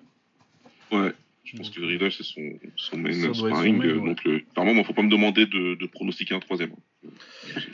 Ouais, 0.92 1.14
Je 1.46 1.58
pense 1.58 1.70
que 1.70 1.82
Riddle, 1.82 2.12
c'est 2.12 2.24
son, 2.24 2.42
son 2.78 2.98
main 2.98 3.34
sparring. 3.34 3.78
main, 3.78 3.86
euh, 3.86 3.98
ouais. 4.00 4.08
Donc, 4.10 4.26
euh, 4.28 4.42
apparemment, 4.52 4.80
il 4.82 4.86
faut 4.86 4.94
pas 4.94 5.02
me 5.04 5.10
demander 5.10 5.46
de, 5.46 5.76
de 5.76 5.86
pronostiquer 5.88 6.36
un 6.36 6.40
troisième. 6.40 6.72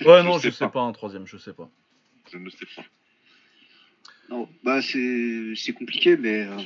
Ouais, 0.06 0.24
non, 0.24 0.40
je 0.40 0.50
sais 0.50 0.68
pas 0.70 0.82
un 0.82 0.92
troisième, 0.92 1.28
je 1.28 1.38
sais 1.38 1.54
pas. 1.54 1.70
Je 2.32 2.38
ne 2.38 2.50
sais 2.50 2.66
pas. 2.76 2.84
Non, 4.30 4.48
bah 4.64 4.82
c'est 4.82 5.54
c'est 5.56 5.74
compliqué, 5.74 6.16
mais 6.16 6.42
euh, 6.44 6.58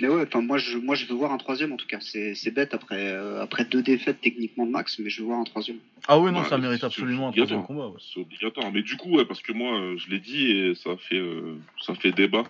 mais 0.00 0.08
ouais. 0.08 0.22
Enfin, 0.28 0.42
moi 0.42 0.58
je 0.58 0.78
moi 0.78 0.94
je 0.94 1.06
veux 1.06 1.14
voir 1.14 1.32
un 1.32 1.38
troisième 1.38 1.72
en 1.72 1.76
tout 1.76 1.88
cas. 1.88 1.98
C'est 2.00 2.34
c'est 2.36 2.52
bête 2.52 2.72
après 2.72 3.10
euh, 3.10 3.42
après 3.42 3.64
deux 3.64 3.82
défaites 3.82 4.20
techniquement 4.20 4.64
de 4.66 4.70
Max, 4.70 4.98
mais 5.00 5.10
je 5.10 5.20
veux 5.22 5.26
voir 5.26 5.40
un 5.40 5.44
troisième. 5.44 5.78
Ah 6.06 6.20
oui, 6.20 6.30
non, 6.30 6.40
Ouais, 6.42 6.48
ça 6.48 6.58
mérite 6.58 6.84
absolument 6.84 7.28
un 7.28 7.32
troisième 7.32 7.64
combat. 7.64 7.88
ouais. 7.88 7.98
C'est 8.14 8.20
obligatoire. 8.20 8.70
Mais 8.72 8.82
du 8.82 8.96
coup, 8.96 9.16
ouais, 9.16 9.24
parce 9.24 9.42
que 9.42 9.52
moi, 9.52 9.94
je 9.96 10.08
l'ai 10.10 10.20
dit 10.20 10.50
et 10.52 10.74
ça 10.76 10.96
fait, 10.96 11.16
euh, 11.18 11.56
ça 11.80 11.94
fait 11.96 12.12
débat. 12.12 12.44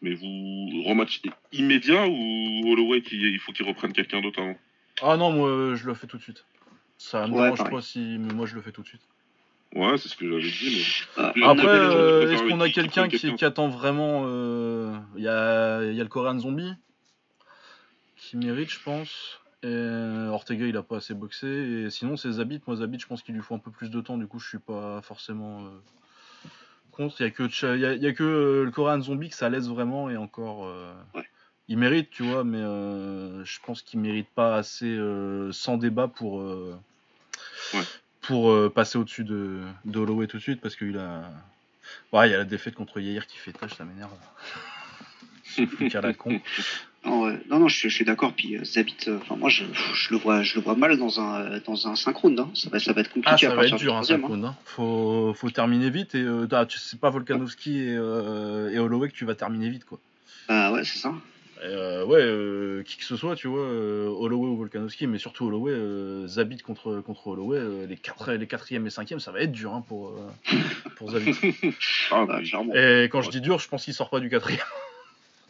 Mais 0.00 0.14
vous 0.14 0.82
rematch 0.86 1.22
immédiat 1.52 2.06
ou 2.06 2.70
Holloway, 2.70 3.02
qui, 3.02 3.16
il 3.16 3.38
faut 3.40 3.52
qu'il 3.52 3.66
reprenne 3.66 3.92
quelqu'un 3.92 4.20
d'autre 4.20 4.40
avant? 4.40 4.56
Ah 5.02 5.16
non, 5.16 5.32
moi, 5.32 5.74
je 5.74 5.86
le 5.86 5.94
fais 5.94 6.06
tout 6.06 6.18
de 6.18 6.22
suite. 6.22 6.44
Ça 6.98 7.26
me 7.26 7.32
Ouais, 7.32 7.42
dérange 7.42 7.58
pareil. 7.58 7.74
pas 7.74 7.82
si. 7.82 8.16
Mais 8.18 8.32
moi, 8.32 8.46
je 8.46 8.54
le 8.54 8.60
fais 8.60 8.72
tout 8.72 8.82
de 8.82 8.86
suite. 8.86 9.02
Ouais, 9.74 9.98
c'est 9.98 10.08
ce 10.08 10.16
que 10.16 10.28
j'avais 10.28 10.50
dit. 10.50 10.86
Ah, 11.16 11.32
Mais... 11.36 11.44
Après, 11.44 11.64
on 11.64 11.68
appelle, 11.68 11.68
euh, 11.68 12.26
je 12.26 12.32
est-ce 12.32 12.42
qu'on 12.48 12.60
a 12.60 12.70
quelqu'un 12.70 13.08
qui, 13.08 13.44
attend 13.44 13.68
vraiment 13.68 14.22
euh, 14.26 14.96
Il 15.16 15.22
y, 15.22 15.28
a, 15.28 15.84
il 15.84 15.94
y 15.94 16.00
a 16.00 16.02
le 16.02 16.08
Korean 16.08 16.38
Zombie 16.38 16.72
qui 18.16 18.36
mérite, 18.36 18.70
je 18.70 18.80
pense. 18.80 19.40
Et 19.62 19.66
euh, 19.66 20.28
Ortega, 20.28 20.66
il 20.66 20.76
a 20.76 20.82
pas 20.82 20.96
assez 20.96 21.14
boxé. 21.14 21.46
Et 21.48 21.90
sinon, 21.90 22.16
c'est 22.16 22.30
Zabit. 22.32 22.60
Moi, 22.66 22.76
Zabit, 22.76 22.98
je 22.98 23.06
pense 23.06 23.22
qu'il 23.22 23.34
lui 23.34 23.42
faut 23.42 23.54
un 23.54 23.58
peu 23.58 23.70
plus 23.70 23.90
de 23.90 24.00
temps. 24.00 24.16
Du 24.16 24.26
coup, 24.26 24.38
je 24.38 24.48
suis 24.48 24.58
pas 24.58 25.02
forcément 25.02 25.64
euh, 25.64 25.68
contre. 26.98 27.20
Il 27.20 27.24
y 27.24 27.26
a 27.26 27.30
que, 27.30 27.76
y 27.76 27.86
a, 27.86 27.94
il 27.94 28.02
y 28.02 28.06
a 28.06 28.12
que 28.12 28.22
euh, 28.22 28.64
le 28.64 28.70
Korean 28.70 29.00
Zombie 29.00 29.30
que 29.30 29.36
ça 29.36 29.48
laisse 29.48 29.66
vraiment. 29.68 30.10
Et 30.10 30.16
encore, 30.16 30.66
euh, 30.66 30.92
Ouais. 31.14 31.26
il 31.68 31.78
mérite, 31.78 32.10
tu 32.10 32.24
vois. 32.24 32.44
Mais 32.44 32.58
euh, 32.58 33.42
je 33.44 33.58
pense 33.64 33.80
qu'il 33.82 34.00
mérite 34.00 34.28
pas 34.34 34.56
assez 34.56 34.98
sans 35.52 35.78
débat 35.78 36.08
pour. 36.08 36.42
Ouais. 37.74 37.84
Pour 38.20 38.72
passer 38.74 38.98
au-dessus 38.98 39.24
de, 39.24 39.62
de 39.86 39.98
Holloway 39.98 40.26
tout 40.26 40.36
de 40.36 40.42
suite 40.42 40.60
parce 40.60 40.76
qu'il 40.76 40.98
a. 40.98 41.30
Ouais, 42.12 42.28
il 42.28 42.32
y 42.32 42.34
a 42.34 42.38
la 42.38 42.44
défaite 42.44 42.74
contre 42.74 43.00
Yair 43.00 43.26
qui 43.26 43.38
fait 43.38 43.52
tâche, 43.52 43.74
ça 43.74 43.84
m'énerve. 43.86 44.12
Plus 45.76 45.88
qu'à 45.88 46.02
la 46.02 46.12
con. 46.12 46.38
Non, 47.08 47.26
non, 47.48 47.58
non, 47.60 47.68
je, 47.68 47.76
suis- 47.76 47.90
je 47.90 47.94
suis 47.94 48.04
d'accord. 48.04 48.32
Puis 48.34 48.56
euh, 48.56 48.64
Zabit, 48.64 48.96
euh, 49.08 49.18
enfin 49.22 49.36
moi 49.36 49.48
je, 49.48 49.64
je 49.94 50.10
le 50.12 50.16
vois 50.18 50.42
je 50.42 50.54
le 50.56 50.60
vois 50.60 50.74
mal 50.76 50.96
dans 50.98 51.20
un 51.20 51.40
euh, 51.40 51.60
dans 51.66 51.88
un 51.88 51.96
synchrone. 51.96 52.38
Hein. 52.38 52.50
Ça 52.54 52.68
va 52.70 52.78
ça 52.78 52.92
va 52.92 53.00
être 53.00 53.08
compliqué 53.08 53.28
Ah, 53.30 53.34
à 53.34 53.38
ça 53.38 53.54
va 53.54 53.66
être 53.66 53.76
du 53.76 53.84
dur, 53.84 53.92
troisième. 53.94 54.20
ça 54.22 54.26
hein. 54.34 54.44
hein. 54.44 54.56
Faut, 54.64 55.32
faut 55.34 55.50
terminer 55.50 55.90
vite 55.90 56.14
et 56.14 56.22
euh, 56.22 56.46
ah, 56.52 56.66
tu- 56.66 56.78
c'est 56.78 57.00
pas 57.00 57.10
Volkanovski 57.10 57.78
et, 57.78 57.96
euh, 57.96 58.70
et 58.70 58.78
Holloway 58.78 59.08
que 59.08 59.14
tu 59.14 59.24
vas 59.24 59.34
terminer 59.34 59.68
vite, 59.70 59.84
quoi. 59.84 59.98
Bah 60.48 60.70
ouais, 60.72 60.84
c'est 60.84 60.98
ça. 60.98 61.12
Et, 61.60 62.02
ouais, 62.04 62.84
qui 62.84 62.96
que 62.98 63.04
ce 63.04 63.16
soit, 63.16 63.34
tu 63.34 63.48
vois, 63.48 63.66
Holloway 63.66 64.46
ou 64.46 64.56
Volkanovski, 64.58 65.08
mais 65.08 65.18
surtout 65.18 65.46
Holloway, 65.46 65.74
Zabit 66.28 66.58
contre, 66.58 67.00
contre 67.04 67.26
Holloway, 67.26 67.86
les, 67.88 67.96
quatre, 67.96 68.32
les 68.32 68.46
quatrième 68.46 68.86
et 68.86 68.90
cinquième, 68.90 69.18
ça 69.18 69.32
va 69.32 69.40
être 69.40 69.50
dur 69.50 69.74
hein, 69.74 69.84
pour, 69.88 70.12
pour 70.96 71.10
Zabit. 71.10 71.32
Ah, 72.12 72.24
Bah. 72.26 72.40
Et 72.76 73.04
quand 73.10 73.22
je 73.22 73.30
dis 73.30 73.40
dur, 73.40 73.58
je 73.58 73.68
pense 73.68 73.84
qu'il 73.84 73.92
sort 73.94 74.08
pas 74.08 74.20
du 74.20 74.30
quatrième. 74.30 74.60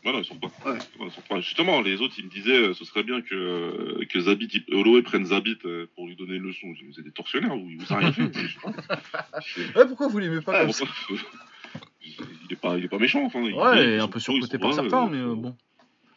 Voilà, 0.04 0.20
ils 0.20 0.24
sont 0.24 0.36
pas. 0.36 0.48
Ouais. 0.64 0.78
Ils 1.00 1.10
sont 1.10 1.20
pas. 1.28 1.40
Justement, 1.40 1.80
les 1.80 2.00
autres, 2.00 2.14
ils 2.18 2.24
me 2.24 2.30
disaient, 2.30 2.68
euh, 2.68 2.74
ce 2.74 2.84
serait 2.84 3.02
bien 3.02 3.20
que, 3.20 3.34
euh, 3.34 4.04
que 4.08 4.20
Zabit, 4.20 4.64
Holloway 4.70 5.02
prenne 5.02 5.26
Zabit 5.26 5.58
euh, 5.64 5.86
pour 5.94 6.06
lui 6.06 6.14
donner 6.16 6.36
une 6.36 6.44
leçon. 6.44 6.72
Je 6.74 6.80
dis, 6.84 6.90
Vous 6.92 6.98
êtes 6.98 7.04
des 7.04 7.10
tortionnaires, 7.12 7.56
vous, 7.56 7.68
il 7.68 7.78
vous 7.78 7.92
a 7.92 7.96
rien 7.96 8.12
fait. 8.12 8.30
Ouais, 9.76 9.86
pourquoi 9.86 10.08
vous 10.08 10.18
l'aimez 10.18 10.40
pas 10.40 10.52
Ouais, 10.52 10.58
comme 10.60 10.66
Bon, 10.68 10.72
ça 10.72 10.84
il 12.04 12.52
est 12.52 12.56
pas, 12.56 12.78
il 12.78 12.84
est 12.84 12.88
pas 12.88 12.98
méchant, 12.98 13.22
enfin. 13.24 13.42
Ouais, 13.42 13.50
il- 13.84 13.90
et 13.94 13.98
un 13.98 14.08
peu 14.08 14.20
surcoté 14.20 14.58
par 14.58 14.72
certains, 14.72 15.06
euh, 15.06 15.10
mais 15.10 15.18
euh, 15.18 15.34
bon. 15.34 15.56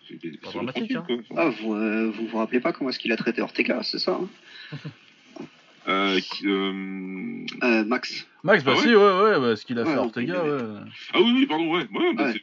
C'est 0.07 0.39
Pas 0.41 0.51
dramatique, 0.51 0.91
hein. 0.95 1.03
quoi. 1.07 1.17
Ah, 1.37 1.49
vous, 1.49 1.73
euh, 1.73 2.11
vous 2.11 2.27
vous 2.27 2.37
rappelez 2.37 2.59
pas 2.59 2.73
comment 2.73 2.89
est-ce 2.89 2.99
qu'il 2.99 3.11
a 3.11 3.17
traité 3.17 3.41
Ortega, 3.41 3.81
c'est 3.83 3.99
ça 3.99 4.19
hein? 4.21 4.77
Euh, 5.87 6.19
euh, 6.43 7.45
euh, 7.63 7.83
Max. 7.85 8.27
Max, 8.43 8.63
bah 8.63 8.73
Ah 8.75 8.77
ouais 8.77 8.83
si, 8.83 8.95
ouais, 8.95 8.95
ouais, 8.95 9.39
bah, 9.39 9.55
ce 9.55 9.65
qu'il 9.65 9.79
a 9.79 9.83
Ouais, 9.83 9.93
fait 9.93 9.97
Ortega, 9.97 10.43
ouais. 10.43 10.59
Ah 11.13 11.21
oui, 11.21 11.33
oui, 11.35 11.45
pardon, 11.47 11.71
ouais. 11.71 11.87
ouais, 11.91 12.13
Ouais, 12.17 12.33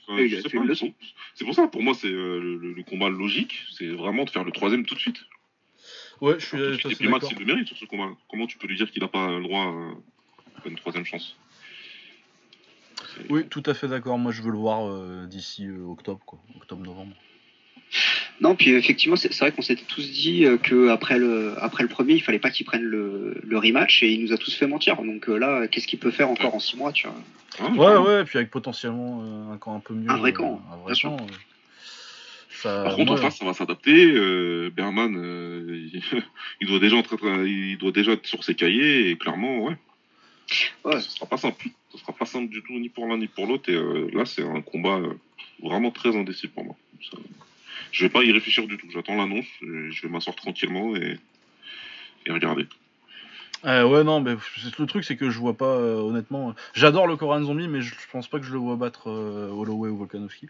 c'est, 1.35 1.45
pour 1.45 1.55
ça, 1.55 1.69
pour 1.69 1.83
moi, 1.83 1.95
c'est 1.95 2.09
euh, 2.09 2.59
le, 2.61 2.83
combat 2.83 3.09
logique, 3.09 3.65
c'est 3.73 3.89
vraiment 3.89 4.25
de 4.25 4.31
faire 4.31 4.45
le 4.45 4.51
troisième 4.51 4.85
tout 4.85 4.95
de 4.95 5.01
suite. 5.01 5.25
Ouais, 6.21 6.35
je 6.39 6.47
suis 6.47 6.59
Tout 6.79 7.05
de 7.05 7.09
Max, 7.09 7.27
il 7.31 7.39
le 7.39 7.45
mérite 7.45 7.69
sur 7.69 7.77
ce 7.77 7.85
combat. 7.85 8.11
Comment 8.29 8.47
tu 8.47 8.59
peux 8.59 8.67
lui 8.67 8.77
dire 8.77 8.91
qu'il 8.91 9.03
n'a 9.03 9.09
pas 9.09 9.29
le 9.29 9.43
droit 9.43 9.73
à 10.65 10.69
une 10.69 10.77
troisième 10.77 11.05
chance? 11.05 11.37
Oui, 13.31 13.47
tout 13.49 13.63
à 13.67 13.75
fait 13.75 13.89
d'accord. 13.89 14.19
Moi, 14.19 14.33
je 14.33 14.43
veux 14.43 14.51
le 14.51 14.59
voir 14.59 14.89
euh, 14.89 15.27
d'ici 15.27 15.67
euh, 15.67 15.85
octobre, 15.87 16.21
quoi. 16.27 16.41
Octobre-novembre. 16.57 17.15
Non, 18.41 18.55
puis 18.55 18.71
effectivement, 18.71 19.17
c'est 19.17 19.37
vrai 19.37 19.51
qu'on 19.51 19.63
s'était 19.63 19.83
tous 19.89 20.11
dit 20.11 20.45
euh, 20.45 20.59
que 20.59 20.89
après 20.91 21.19
le 21.19 21.55
après 21.61 21.83
le 21.83 21.89
premier, 21.89 22.15
il 22.15 22.23
fallait 22.23 22.39
pas 22.39 22.51
qu'il 22.51 22.65
prenne 22.67 22.83
le, 22.83 23.41
le 23.43 23.59
rematch 23.59 24.03
et 24.05 24.13
il 24.13 24.23
nous 24.23 24.33
a 24.33 24.39
tous 24.39 24.55
fait 24.55 24.67
mentir. 24.69 24.97
Donc 25.03 25.29
euh, 25.29 25.37
là, 25.37 25.67
qu'est-ce 25.67 25.89
qu'il 25.89 25.99
peut 25.99 26.13
faire 26.13 26.31
encore 26.31 26.55
en 26.55 26.61
six 26.61 26.77
mois, 26.77 26.93
tu 26.93 27.09
vois? 27.09 27.71
Ouais, 27.71 27.97
ouais, 28.07 28.25
puis 28.25 28.39
avec 28.39 28.51
potentiellement 28.51 29.21
euh, 29.23 29.55
un 29.55 29.57
camp 29.57 29.75
un 29.75 29.81
peu 29.81 29.95
mieux. 29.95 30.09
Un 30.09 30.19
vrai 30.19 30.31
euh, 30.31 30.35
camp, 30.35 30.63
un 30.73 30.77
vrai 30.77 30.95
camp, 31.01 31.17
ça, 32.51 32.85
Par 32.85 32.97
contre, 32.97 33.13
en 33.13 33.17
face, 33.17 33.39
ça 33.39 33.45
va 33.45 33.55
s'adapter. 33.55 34.11
Euh, 34.13 34.71
Berman, 34.75 35.15
euh, 35.17 35.89
il, 35.93 36.03
il 36.61 36.69
doit 36.69 36.79
déjà 36.79 36.97
entrer, 36.97 37.17
il 37.47 37.79
doit 37.79 37.93
déjà 37.93 38.13
être 38.13 38.27
sur 38.27 38.43
ses 38.45 38.55
cahiers 38.55 39.11
et 39.11 39.17
clairement, 39.17 39.65
ouais. 39.65 39.77
Ouais. 40.85 41.01
Ce 41.01 41.11
sera 41.11 41.27
pas 41.27 41.37
simple. 41.37 41.67
Ce 41.91 41.99
sera 41.99 42.13
pas 42.13 42.25
simple 42.27 42.49
du 42.51 42.63
tout, 42.63 42.79
ni 42.79 42.89
pour 42.89 43.07
l'un 43.07 43.19
ni 43.19 43.27
pour 43.29 43.47
l'autre. 43.47 43.71
Et 43.71 43.75
euh, 43.77 44.09
là, 44.13 44.25
c'est 44.25 44.43
un 44.45 44.61
combat 44.61 44.97
euh, 44.97 45.13
vraiment 45.63 45.91
très 45.91 46.17
indécis 46.17 46.49
pour 46.49 46.65
moi. 46.65 46.77
Ça- 47.11 47.19
je 47.93 48.05
vais 48.05 48.11
pas 48.11 48.23
y 48.25 48.33
réfléchir 48.33 48.67
du 48.67 48.77
tout. 48.79 48.87
J'attends 48.93 49.17
l'annonce. 49.17 49.47
Je 49.61 50.03
vais 50.03 50.09
m'asseoir 50.09 50.37
tranquillement 50.37 50.95
et, 50.97 51.19
et 52.27 52.31
regarder. 52.33 52.67
Euh, 53.65 53.85
ouais, 53.85 54.05
non, 54.05 54.21
mais 54.21 54.37
le 54.79 54.87
truc, 54.87 55.05
c'est 55.05 55.17
que 55.17 55.31
je 55.31 55.39
vois 55.39 55.57
pas, 55.57 55.65
euh, 55.75 55.97
honnêtement. 55.97 56.55
J'adore 56.75 57.07
le 57.09 57.17
Korean 57.17 57.43
Zombie, 57.43 57.67
mais 57.67 57.81
je 57.83 57.93
pense 58.13 58.29
pas 58.29 58.39
que 58.39 58.45
je 58.45 58.53
le 58.53 58.59
vois 58.59 58.77
battre 58.77 59.11
euh, 59.11 59.51
Holloway 59.51 59.91
ou 59.91 59.97
Volkanovski. 59.97 60.49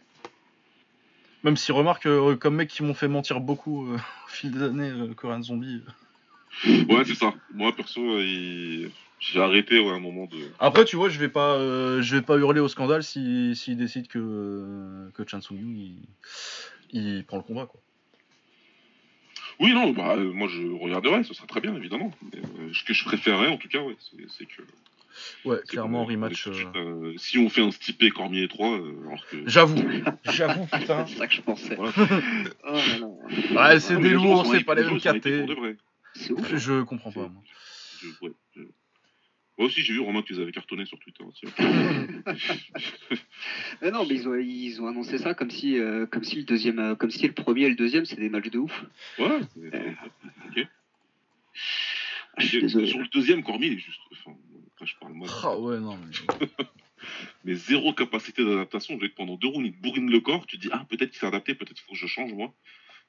Même 1.45 1.57
si, 1.57 1.73
remarque, 1.73 2.07
comme 2.41 2.57
mec 2.57 2.69
qui 2.69 2.83
m'ont 2.83 2.95
fait 2.95 3.09
mentir 3.09 3.41
beaucoup 3.41 3.93
au 3.95 3.99
fil 4.29 4.51
des 4.51 4.63
années, 4.63 4.93
Korean 5.17 5.43
Zombie. 5.43 5.83
Ouais, 6.89 7.05
c'est 7.07 7.15
ça. 7.15 7.33
Moi, 7.55 7.75
perso, 7.75 8.19
il- 8.21 8.91
j'ai 9.21 9.41
arrêté 9.41 9.81
ouais, 9.81 9.91
à 9.91 9.95
un 9.95 10.01
moment 10.01 10.27
de. 10.27 10.37
Après, 10.59 10.85
tu 10.85 10.97
vois, 10.97 11.09
je 11.09 11.19
vais 11.19 11.29
pas, 11.29 11.59
je 11.59 12.17
vais 12.17 12.23
pas 12.23 12.37
hurler 12.37 12.61
au 12.61 12.69
scandale 12.69 13.03
si 13.03 13.57
s'il 13.57 13.77
décide 13.77 14.07
que 14.07 15.09
que 15.15 15.23
Chan 15.29 15.41
Sung 15.41 15.59
il, 15.61 15.97
il 16.93 17.25
prend 17.25 17.37
le 17.39 17.43
combat, 17.43 17.67
quoi. 17.67 17.81
Oui, 19.61 19.73
non, 19.73 19.91
bah, 19.91 20.15
euh, 20.17 20.33
moi 20.33 20.47
je 20.49 20.63
regarderai, 20.63 21.25
ce 21.25 21.35
serait 21.35 21.47
très 21.49 21.61
bien, 21.61 21.75
évidemment. 21.75 22.13
Mais, 22.33 22.39
euh, 22.39 22.73
ce 22.73 22.85
que 22.85 22.95
je 22.95 23.05
préférerais, 23.05 23.49
en 23.49 23.57
tout 23.57 23.69
cas, 23.69 23.81
ouais, 23.83 23.97
c'est 24.29 24.47
que. 24.47 24.63
Ouais, 25.45 25.59
clairement, 25.67 26.05
rematch. 26.05 26.47
euh, 26.47 26.53
euh, 26.77 27.15
si 27.19 27.39
on 27.39 27.49
fait 27.49 27.63
un 27.63 27.73
stipé 27.73 28.11
Cormier 28.11 28.47
3, 28.47 28.79
euh, 28.79 28.95
alors 29.09 29.27
que. 29.27 29.37
J'avoue, 29.47 29.75
j'avoue, 30.25 30.67
putain. 30.67 31.07
C'est 31.07 31.17
ça 31.17 31.27
que 31.27 31.35
je 31.35 31.41
pensais. 31.41 31.75
Voilà. 31.75 31.93
Oh 31.99 32.73
là 32.73 32.99
là. 32.99 33.07
Ouais, 33.73 33.81
c'est 33.81 33.95
Ah, 33.95 33.99
des 34.01 34.11
lourds, 34.11 34.47
c'est 34.47 34.63
pas 34.65 34.75
les 34.77 34.85
mêmes 34.85 35.01
KT. 35.01 35.47
Je 36.15 36.83
comprends 36.83 37.11
pas, 37.13 37.29
moi. 37.29 37.43
Je- 38.01 38.27
ouais, 38.27 38.33
je- 38.55 38.63
Moi 39.59 39.67
aussi, 39.67 39.83
j'ai 39.83 39.93
vu 39.93 40.01
Romain 40.01 40.23
que 40.23 40.29
tu 40.29 40.35
les 40.35 40.41
avais 40.41 40.53
cartonnés 40.53 40.87
sur 40.87 40.99
Twitter. 41.01 41.25
aussi. 41.25 41.45
Mais 43.83 43.91
non, 43.91 44.07
mais 44.07 44.15
ils 44.15 44.29
ont, 44.29 44.35
ils 44.37 44.81
ont 44.81 44.87
annoncé 44.87 45.19
ça 45.19 45.35
comme 45.35 45.51
si, 45.51 45.79
euh, 45.79 46.07
comme 46.07 46.23
si 46.25 46.37
le 46.37 46.45
deuxième, 46.45 46.79
euh, 46.79 46.95
comme 46.95 47.11
si 47.11 47.27
le 47.27 47.33
premier 47.33 47.65
et 47.65 47.69
le 47.71 47.75
deuxième, 47.75 48.05
c'est 48.05 48.17
des 48.17 48.29
matchs 48.29 48.51
de 48.51 48.59
ouf. 48.59 48.85
Ouais, 49.19 49.41
c'est- 49.55 50.61
ok. 50.61 50.69
Ah, 52.37 52.41
je 52.41 52.47
suis 52.47 52.61
désolé. 52.61 52.87
Sur 52.87 53.01
le 53.01 53.09
deuxième, 53.09 53.43
Cormier, 53.43 53.67
il 53.69 53.73
est 53.75 53.79
juste. 53.79 54.01
Enfin, 54.13 54.37
après, 54.73 54.87
je 54.87 54.95
parle 55.01 55.15
mal. 55.15 55.29
Ah 55.43 55.59
ouais, 55.59 55.81
non, 55.81 55.97
mais... 55.97 56.13
Mais 57.45 57.55
zéro 57.55 57.93
capacité 57.95 58.45
d'adaptation. 58.45 58.97
Je 58.97 59.01
veux 59.03 59.09
que 59.09 59.15
pendant 59.15 59.37
deux 59.37 59.47
rounds, 59.49 59.67
il 59.69 59.81
bourrine 59.81 60.11
le 60.11 60.21
corps. 60.21 60.47
Tu 60.47 60.57
te 60.57 60.63
dis, 60.63 60.69
ah, 60.73 60.85
peut-être 60.89 61.11
qu'il 61.11 61.19
s'est 61.21 61.27
adapté, 61.27 61.55
peut-être 61.55 61.75
qu'il 61.75 61.85
faut 61.85 61.93
que 61.93 61.99
je 61.99 62.07
change, 62.09 62.33
moi. 62.33 62.53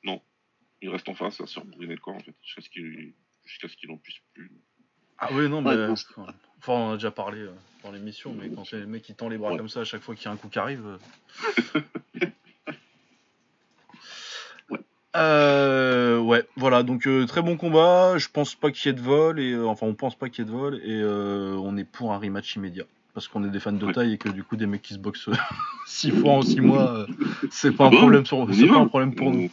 Non. 0.03 0.21
Il 0.81 0.89
reste 0.89 1.09
en 1.09 1.15
face, 1.15 1.37
ça 1.37 1.45
se 1.47 1.59
bourriner 1.59 1.95
le 1.95 1.99
corps, 1.99 2.15
en 2.15 2.19
fait, 2.19 2.35
jusqu'à 2.43 2.61
ce 2.61 2.69
qu'il 2.69 3.13
jusqu'à 3.45 3.67
ce 3.67 3.75
qu'il 3.75 3.89
en 3.91 3.97
puisse 3.97 4.19
plus. 4.33 4.49
Ah 5.21 5.33
ouais, 5.33 5.47
non, 5.47 5.61
mais... 5.61 5.69
Ouais, 5.71 5.87
enfin, 5.91 6.73
on 6.73 6.73
en 6.73 6.91
a 6.91 6.93
déjà 6.95 7.11
parlé 7.11 7.39
euh, 7.39 7.51
dans 7.83 7.91
l'émission, 7.91 8.33
mais 8.39 8.49
quand 8.49 8.69
le 8.71 8.85
mec 8.85 9.07
il 9.09 9.15
tend 9.15 9.29
les 9.29 9.37
bras 9.37 9.51
Ouais. 9.51 9.57
comme 9.57 9.69
ça 9.69 9.81
à 9.81 9.83
chaque 9.83 10.01
fois 10.01 10.15
qu'il 10.15 10.25
y 10.25 10.27
a 10.27 10.31
un 10.31 10.35
coup 10.37 10.47
qui 10.49 10.59
arrive... 10.59 10.83
euh. 10.85 11.79
Ouais. 14.69 14.79
Euh, 15.15 16.19
ouais, 16.19 16.45
voilà, 16.55 16.83
donc 16.83 17.07
euh, 17.07 17.25
très 17.25 17.41
bon 17.41 17.57
combat, 17.57 18.17
je 18.17 18.27
pense 18.31 18.53
pas 18.55 18.69
qu'il 18.71 18.87
y 18.87 18.89
ait 18.89 18.97
de 18.97 19.01
vol, 19.01 19.39
et 19.39 19.53
euh, 19.53 19.65
enfin 19.65 19.87
on 19.87 19.95
pense 19.95 20.15
pas 20.15 20.29
qu'il 20.29 20.45
y 20.45 20.47
ait 20.47 20.51
de 20.51 20.55
vol, 20.55 20.75
et 20.83 21.01
euh, 21.01 21.55
on 21.63 21.75
est 21.77 21.83
pour 21.83 22.13
un 22.13 22.19
rematch 22.19 22.55
immédiat. 22.55 22.83
Parce 23.15 23.27
qu'on 23.27 23.43
est 23.43 23.49
des 23.49 23.59
fans 23.59 23.71
de 23.71 23.83
Ouais. 23.85 23.91
taille 23.91 24.13
et 24.13 24.17
que 24.19 24.29
du 24.29 24.43
coup 24.43 24.55
des 24.55 24.67
mecs 24.67 24.83
qui 24.83 24.93
se 24.93 24.99
boxent 24.99 25.29
6 25.87 26.11
fois 26.11 26.33
en 26.33 26.41
6 26.43 26.61
mois, 26.61 26.91
euh, 26.99 27.07
c'est 27.49 27.71
pas, 27.71 27.85
Ah 27.85 27.87
un 27.87 27.91
bah, 27.91 27.97
problème 27.97 28.25
sur- 28.25 28.45
pas 28.45 28.77
un 28.77 28.85
problème 28.87 29.15
pour 29.15 29.31
nous. 29.31 29.49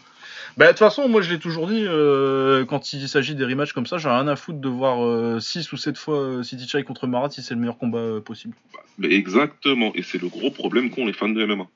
Bah, 0.57 0.66
de 0.66 0.71
toute 0.71 0.79
façon, 0.79 1.07
moi 1.09 1.21
je 1.21 1.31
l'ai 1.31 1.38
toujours 1.38 1.66
dit, 1.66 1.85
euh, 1.85 2.64
quand 2.64 2.95
il 2.95 3.09
s'agit 3.09 3.35
des 3.35 3.45
rematchs 3.45 3.75
comme 3.75 3.87
ça, 3.87 3.99
j'ai 3.99 4.09
rien 4.09 4.27
à 4.27 4.37
foutre 4.37 4.59
de 4.59 4.69
voir 4.69 5.40
6 5.40 5.71
ou 5.73 5.77
7 5.77 5.99
fois 5.99 6.19
euh, 6.19 6.42
City 6.42 6.66
Chai 6.66 6.83
contre 6.83 7.07
Marat 7.07 7.31
si 7.31 7.42
c'est 7.42 7.53
le 7.53 7.61
meilleur 7.61 7.77
combat 7.77 7.99
euh, 7.99 8.21
possible. 8.21 8.55
Exactement. 9.03 9.92
Et 9.95 10.03
c'est 10.03 10.21
le 10.21 10.29
gros 10.29 10.51
problème 10.51 10.90
qu'ont 10.90 11.05
les 11.05 11.12
fans 11.12 11.29
de 11.29 11.45
MMA. 11.45 11.66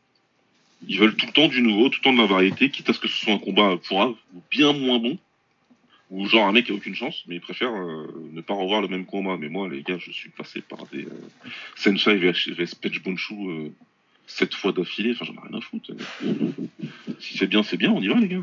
Ils 0.88 0.98
veulent 0.98 1.14
tout 1.14 1.26
le 1.26 1.32
temps 1.32 1.48
du 1.48 1.60
nouveau, 1.60 1.90
tout 1.90 1.98
le 2.02 2.04
temps 2.04 2.12
de 2.14 2.18
la 2.18 2.26
variété, 2.26 2.70
quitte 2.70 2.88
à 2.88 2.94
ce 2.94 3.00
que 3.00 3.08
ce 3.08 3.24
soit 3.24 3.34
un 3.34 3.38
combat 3.38 3.76
pourrave 3.86 4.14
ou 4.34 4.42
bien 4.50 4.72
moins 4.72 4.98
bon. 4.98 5.18
Ou 6.10 6.26
genre 6.26 6.48
un 6.48 6.52
mec 6.52 6.66
qui 6.66 6.72
a 6.72 6.74
aucune 6.74 6.94
chance, 6.94 7.22
mais 7.28 7.36
ils 7.36 7.40
préfèrent 7.40 7.76
euh, 7.76 8.30
ne 8.32 8.40
pas 8.40 8.54
revoir 8.54 8.80
le 8.80 8.88
même 8.88 9.04
combat. 9.04 9.36
Mais 9.38 9.48
moi, 9.48 9.68
les 9.68 9.82
gars, 9.82 9.98
je 9.98 10.10
suis 10.10 10.30
passé 10.30 10.60
par 10.60 10.86
des 10.86 11.04
euh, 11.04 11.28
Sensei 11.76 12.16
vs 12.16 12.74
Page 12.74 13.02
Bonshu 13.02 13.34
euh, 13.34 13.68
sept 14.30 14.54
fois 14.54 14.72
d'affilée. 14.72 15.12
Enfin, 15.14 15.24
j'en 15.26 15.34
ai 15.34 15.48
rien 15.48 15.58
à 15.58 15.60
foutre. 15.60 15.90
Si 17.20 17.36
c'est 17.36 17.46
bien, 17.46 17.62
c'est 17.62 17.76
bien, 17.76 17.90
on 17.92 18.00
y 18.00 18.08
va, 18.08 18.14
les 18.14 18.28
gars. 18.28 18.40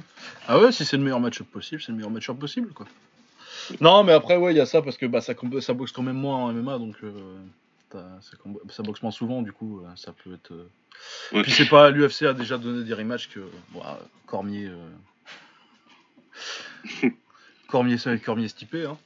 Ah 0.48 0.60
ouais, 0.60 0.72
si 0.72 0.86
c'est 0.86 0.98
le 0.98 1.04
meilleur 1.04 1.20
match-up 1.20 1.48
possible, 1.48 1.82
c'est 1.82 1.92
le 1.92 1.96
meilleur 1.96 2.12
match-up 2.12 2.38
possible, 2.38 2.70
quoi. 2.74 2.86
Non, 3.82 4.04
mais 4.04 4.12
après, 4.14 4.38
ouais, 4.38 4.54
il 4.54 4.58
y 4.58 4.60
a 4.60 4.68
ça 4.68 4.84
parce 4.84 4.98
que 4.98 5.08
bah, 5.08 5.20
ça, 5.20 5.34
ça 5.62 5.74
boxe 5.74 5.92
quand 5.92 6.04
même 6.04 6.16
moins 6.18 6.38
en 6.38 6.54
MMA, 6.54 6.78
donc 6.78 6.96
euh, 7.04 7.38
ça, 8.70 8.84
boxe 8.84 9.02
moins 9.02 9.12
souvent, 9.12 9.42
du 9.42 9.52
coup, 9.52 9.80
euh, 9.82 9.88
ça 9.96 10.14
peut 10.14 10.34
être. 10.34 10.52
euh, 10.52 10.70
Ouais. 11.32 11.42
Puis 11.44 11.52
c'est 11.52 11.68
pas 11.70 11.90
l'UFC 11.92 12.24
a 12.24 12.34
déjà 12.34 12.58
donné 12.58 12.84
des 12.84 12.94
rematchs 12.94 13.30
que 13.30 13.40
bon, 13.72 13.82
Cormier. 14.26 14.68
euh, 14.68 14.90
Cormier, 17.68 17.98
c'est 17.98 18.20
Cormier 18.20 18.48
Stipe, 18.48 18.76
hein. 18.76 18.98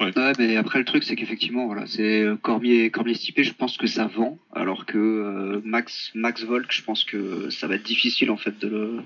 Ouais, 0.00 0.32
mais 0.38 0.56
après 0.56 0.78
le 0.80 0.84
truc 0.84 1.04
c'est 1.04 1.14
qu'effectivement 1.16 1.66
voilà, 1.66 1.86
c'est 1.86 2.22
euh, 2.22 2.36
Cormier 2.36 2.90
Cormier 2.90 3.14
Stipe, 3.14 3.40
je 3.42 3.52
pense 3.52 3.76
que 3.76 3.86
ça 3.86 4.06
vend, 4.06 4.38
alors 4.52 4.84
que 4.86 4.98
euh, 4.98 5.60
Max 5.64 6.10
Max 6.14 6.42
Volk, 6.44 6.72
je 6.72 6.82
pense 6.82 7.04
que 7.04 7.50
ça 7.50 7.66
va 7.68 7.76
être 7.76 7.84
difficile 7.84 8.30
en 8.30 8.36
fait 8.36 8.58
de 8.58 8.68
le 8.68 9.00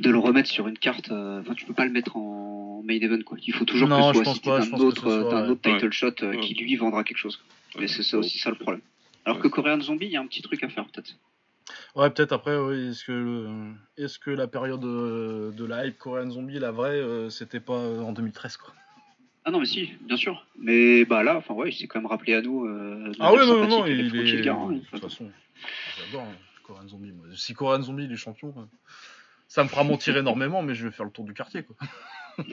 de 0.00 0.10
le 0.10 0.18
remettre 0.18 0.48
sur 0.48 0.68
une 0.68 0.78
carte. 0.78 1.10
euh, 1.10 1.40
Enfin, 1.40 1.54
tu 1.54 1.64
peux 1.64 1.74
pas 1.74 1.84
le 1.84 1.90
mettre 1.92 2.16
en 2.16 2.82
main 2.84 2.94
event 3.00 3.22
quoi. 3.24 3.36
Il 3.46 3.52
faut 3.54 3.64
toujours 3.64 3.88
Non, 3.88 4.12
que 4.12 4.18
ce 4.18 4.24
soit 4.24 4.34
cité 4.34 4.50
d'un 4.50 4.78
autre 4.78 5.06
d'un 5.30 5.42
ouais. 5.44 5.48
autre 5.50 5.60
title 5.62 5.84
Ouais. 5.86 5.92
shot 5.92 6.06
euh, 6.22 6.30
Ouais. 6.30 6.40
qui 6.40 6.54
lui 6.54 6.74
vendra 6.76 7.04
quelque 7.04 7.18
chose. 7.18 7.40
Et 7.80 7.86
c'est 7.88 8.02
ça 8.02 8.18
aussi 8.18 8.38
ça 8.38 8.50
le 8.50 8.56
problème. 8.56 8.80
Alors 9.24 9.36
Ouais. 9.36 9.42
que 9.42 9.48
Korean 9.48 9.80
Zombie, 9.80 10.06
il 10.06 10.12
y 10.12 10.16
a 10.16 10.20
un 10.20 10.26
petit 10.26 10.42
truc 10.42 10.62
à 10.64 10.68
faire 10.68 10.86
peut-être. 10.86 11.14
Ouais, 11.94 12.08
peut-être 12.10 12.32
après, 12.32 12.56
oui, 12.58 12.88
est-ce 12.88 13.04
que, 13.04 13.12
le- 13.12 14.14
que 14.24 14.30
la 14.30 14.46
période 14.48 14.84
euh, 14.84 15.50
de 15.52 15.64
la 15.66 15.86
hype 15.86 15.98
Korean 15.98 16.30
Zombie, 16.30 16.58
la 16.58 16.70
vraie, 16.70 16.96
euh, 16.98 17.28
c'était 17.28 17.60
pas 17.60 17.74
en 17.78 18.12
2013, 18.12 18.56
quoi 18.56 18.72
Ah 19.48 19.50
non 19.50 19.60
mais 19.60 19.64
si, 19.66 19.90
bien 20.02 20.18
sûr. 20.18 20.44
Mais 20.58 21.06
bah 21.06 21.22
là, 21.22 21.38
enfin 21.38 21.54
ouais, 21.54 21.70
il 21.70 21.72
s'est 21.72 21.86
quand 21.86 22.00
même 22.00 22.06
rappelé 22.10 22.34
à 22.34 22.42
nous. 22.42 22.66
Euh, 22.66 23.12
Ah 23.18 23.32
ouais, 23.32 23.46
non, 23.46 23.66
non, 23.66 23.86
il 23.86 24.14
est. 24.14 24.42
Garant, 24.42 24.68
De 24.68 24.76
hein. 24.76 24.80
toute 24.90 25.00
façon, 25.00 25.30
j'adore 25.96 26.24
hein, 26.24 26.34
Korean 26.64 26.86
Zombie. 26.86 27.12
moi. 27.12 27.24
Si 27.34 27.54
Korean 27.54 27.80
Zombie 27.80 28.04
il 28.04 28.12
est 28.12 28.16
champion, 28.16 28.52
euh, 28.58 28.64
ça 29.46 29.64
me 29.64 29.70
fera 29.70 29.84
mentir 29.84 30.14
énormément, 30.18 30.60
mais 30.62 30.74
je 30.74 30.84
vais 30.86 30.92
faire 30.92 31.06
le 31.06 31.10
tour 31.12 31.24
du 31.24 31.32
quartier, 31.32 31.62
quoi. 31.62 31.76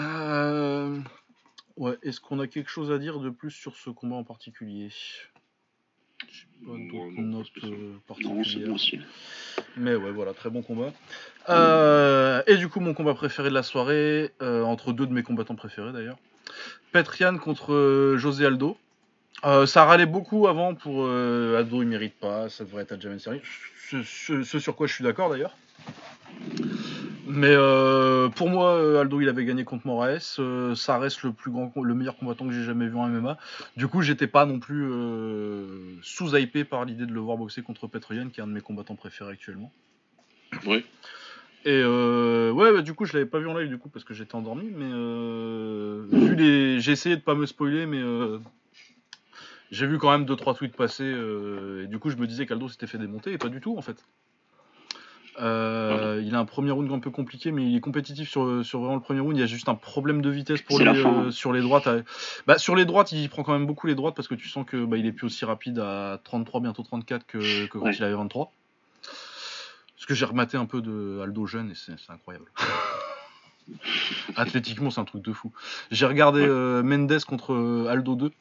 Euh, 0.00 0.98
Ouais, 1.76 1.98
est-ce 2.02 2.20
qu'on 2.20 2.38
a 2.40 2.46
quelque 2.46 2.70
chose 2.70 2.92
à 2.92 2.98
dire 2.98 3.20
de 3.20 3.30
plus 3.30 3.50
sur 3.50 3.74
ce 3.74 3.90
combat 3.90 4.16
en 4.16 4.24
particulier? 4.24 4.90
Pas 6.64 6.72
d'autres 6.90 7.20
notes 7.20 7.46
euh, 7.64 7.92
particulières. 8.06 8.44
Mais 9.76 9.94
ouais, 9.94 10.10
voilà, 10.10 10.32
très 10.34 10.50
bon 10.50 10.62
combat. 10.62 10.92
Euh, 11.48 12.42
et 12.46 12.56
du 12.56 12.68
coup, 12.68 12.80
mon 12.80 12.94
combat 12.94 13.14
préféré 13.14 13.48
de 13.48 13.54
la 13.54 13.62
soirée, 13.62 14.30
euh, 14.42 14.62
entre 14.62 14.92
deux 14.92 15.06
de 15.06 15.12
mes 15.12 15.22
combattants 15.22 15.54
préférés 15.54 15.92
d'ailleurs, 15.92 16.16
Petrian 16.92 17.38
contre 17.38 18.14
José 18.16 18.46
Aldo. 18.46 18.76
Euh, 19.44 19.64
ça 19.66 19.84
râlait 19.84 20.06
beaucoup 20.06 20.48
avant 20.48 20.74
pour 20.74 21.06
Aldo, 21.08 21.82
il 21.82 21.88
mérite 21.88 22.14
pas, 22.20 22.48
ça 22.50 22.64
devrait 22.64 22.82
être 22.82 22.92
Aljamain 22.92 23.18
Sterling. 23.18 23.40
Ce, 23.90 24.02
ce- 24.02 24.42
ce 24.42 24.58
sur 24.58 24.76
quoi 24.76 24.86
je 24.86 24.94
suis 24.94 25.04
d'accord 25.04 25.30
d'ailleurs. 25.30 25.56
Mais 27.32 27.52
euh, 27.52 28.28
pour 28.28 28.48
moi, 28.48 28.74
euh, 28.74 29.00
Aldo 29.00 29.20
il 29.20 29.28
avait 29.28 29.44
gagné 29.44 29.64
contre 29.64 29.86
Moraes. 29.86 30.36
euh, 30.38 30.74
ça 30.74 30.98
reste 30.98 31.22
le 31.22 31.32
plus 31.32 31.50
grand, 31.50 31.72
le 31.80 31.94
meilleur 31.94 32.16
combattant 32.16 32.46
que 32.46 32.52
j'ai 32.52 32.64
jamais 32.64 32.88
vu 32.88 32.96
en 32.96 33.08
MMA. 33.08 33.38
Du 33.76 33.86
coup, 33.86 34.02
j'étais 34.02 34.26
pas 34.26 34.46
non 34.46 34.58
plus 34.58 34.88
euh, 34.90 35.94
sous-hypé 36.02 36.64
par 36.64 36.84
l'idée 36.84 37.06
de 37.06 37.12
le 37.12 37.20
voir 37.20 37.36
boxer 37.36 37.62
contre 37.62 37.86
Petrian, 37.86 38.28
qui 38.30 38.40
est 38.40 38.42
un 38.42 38.48
de 38.48 38.52
mes 38.52 38.60
combattants 38.60 38.96
préférés 38.96 39.32
actuellement. 39.32 39.70
Ouais. 40.66 40.84
Et 41.64 41.84
ouais, 41.84 42.72
bah, 42.72 42.82
du 42.82 42.94
coup, 42.94 43.04
je 43.04 43.12
l'avais 43.12 43.26
pas 43.26 43.38
vu 43.38 43.46
en 43.46 43.56
live 43.56 43.68
du 43.68 43.78
coup 43.78 43.90
parce 43.90 44.04
que 44.04 44.14
j'étais 44.14 44.34
endormi, 44.34 44.70
mais 44.70 44.90
vu 46.10 46.34
les, 46.34 46.80
j'ai 46.80 46.92
essayé 46.92 47.16
de 47.16 47.20
pas 47.20 47.34
me 47.34 47.46
spoiler, 47.46 47.86
mais 47.86 48.02
j'ai 49.70 49.86
vu 49.86 49.98
quand 49.98 50.10
même 50.10 50.24
deux 50.24 50.36
trois 50.36 50.54
tweets 50.54 50.74
passer 50.74 51.04
et 51.04 51.86
du 51.86 51.98
coup, 51.98 52.10
je 52.10 52.16
me 52.16 52.26
disais 52.26 52.46
qu'Aldo 52.46 52.68
s'était 52.68 52.86
fait 52.86 52.98
démonter 52.98 53.32
et 53.32 53.38
pas 53.38 53.48
du 53.48 53.60
tout 53.60 53.76
en 53.76 53.82
fait. 53.82 54.02
Euh, 55.38 56.22
il 56.26 56.34
a 56.34 56.38
un 56.40 56.44
premier 56.44 56.70
round 56.72 56.90
un 56.92 56.98
peu 56.98 57.10
compliqué, 57.10 57.52
mais 57.52 57.64
il 57.64 57.76
est 57.76 57.80
compétitif 57.80 58.28
sur, 58.28 58.64
sur 58.64 58.80
vraiment 58.80 58.96
le 58.96 59.00
premier 59.00 59.20
round. 59.20 59.36
Il 59.36 59.40
y 59.40 59.44
a 59.44 59.46
juste 59.46 59.68
un 59.68 59.74
problème 59.74 60.20
de 60.22 60.28
vitesse 60.30 60.60
pour 60.62 60.78
lui 60.78 60.86
euh, 60.88 61.30
sur 61.30 61.52
les 61.52 61.60
droites. 61.60 61.86
euh. 61.86 62.02
Bah, 62.46 62.58
sur 62.58 62.74
les 62.76 62.84
droites, 62.84 63.12
il 63.12 63.28
prend 63.28 63.42
quand 63.42 63.52
même 63.52 63.66
beaucoup 63.66 63.86
les 63.86 63.94
droites 63.94 64.14
parce 64.16 64.28
que 64.28 64.34
tu 64.34 64.48
sens 64.48 64.66
que 64.66 64.84
bah, 64.84 64.96
il 64.96 65.06
est 65.06 65.12
plus 65.12 65.26
aussi 65.26 65.44
rapide 65.44 65.78
à 65.78 66.20
33, 66.24 66.60
bientôt 66.60 66.82
34 66.82 67.26
que, 67.26 67.38
que 67.66 67.78
quand 67.78 67.80
Ouais. 67.86 67.94
il 67.94 68.02
avait 68.04 68.14
23. 68.14 68.52
Parce 69.96 70.06
que 70.06 70.14
j'ai 70.14 70.24
rematé 70.24 70.56
un 70.56 70.66
peu 70.66 70.80
de 70.82 71.20
Aldo 71.22 71.46
jeune 71.46 71.70
et 71.70 71.74
c'est 71.74 71.92
incroyable. 72.12 72.46
Athlétiquement, 74.36 74.90
c'est 74.90 75.00
un 75.00 75.04
truc 75.04 75.22
de 75.22 75.32
fou. 75.32 75.52
J'ai 75.90 76.06
regardé 76.06 76.40
Ouais. 76.42 76.48
euh, 76.48 76.82
Mendes 76.82 77.22
contre 77.26 77.86
Aldo 77.88 78.14
2. 78.16 78.32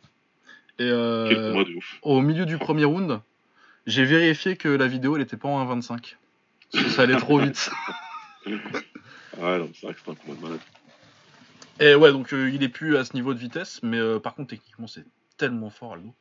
Et 0.80 0.86
de 0.86 1.78
ouf. 1.78 2.00
au 2.04 2.22
milieu 2.22 2.46
du 2.46 2.58
premier 2.58 2.86
round, 2.86 3.20
j'ai 3.86 4.06
vérifié 4.06 4.56
que 4.56 4.70
la 4.70 4.88
vidéo 4.88 5.18
elle 5.18 5.22
était 5.22 5.36
pas 5.38 5.50
en 5.50 5.64
1.25. 5.76 6.16
Parce 6.72 6.86
que 6.86 6.90
ça 6.92 7.02
allait 7.04 7.18
trop 7.18 7.40
vite. 7.40 7.70
Ah 9.42 9.58
non, 9.58 9.70
c'est 9.74 9.86
vrai 9.86 9.94
que 9.94 10.02
c'est 10.04 10.12
un 10.12 10.16
combat 10.16 10.36
de 10.36 10.42
malade. 10.42 10.60
Et 11.80 11.96
ouais, 11.96 12.12
donc 12.12 12.34
euh, 12.34 12.50
il 12.50 12.62
est 12.62 12.70
plus 12.70 12.98
à 12.98 13.06
ce 13.06 13.14
niveau 13.14 13.34
de 13.34 13.40
vitesse, 13.40 13.80
mais 13.84 13.98
euh, 13.98 14.20
par 14.20 14.36
contre, 14.36 14.50
techniquement, 14.50 14.88
c'est 14.88 15.06
tellement 15.38 15.70
fort, 15.70 15.94
Aldo. 15.94 16.14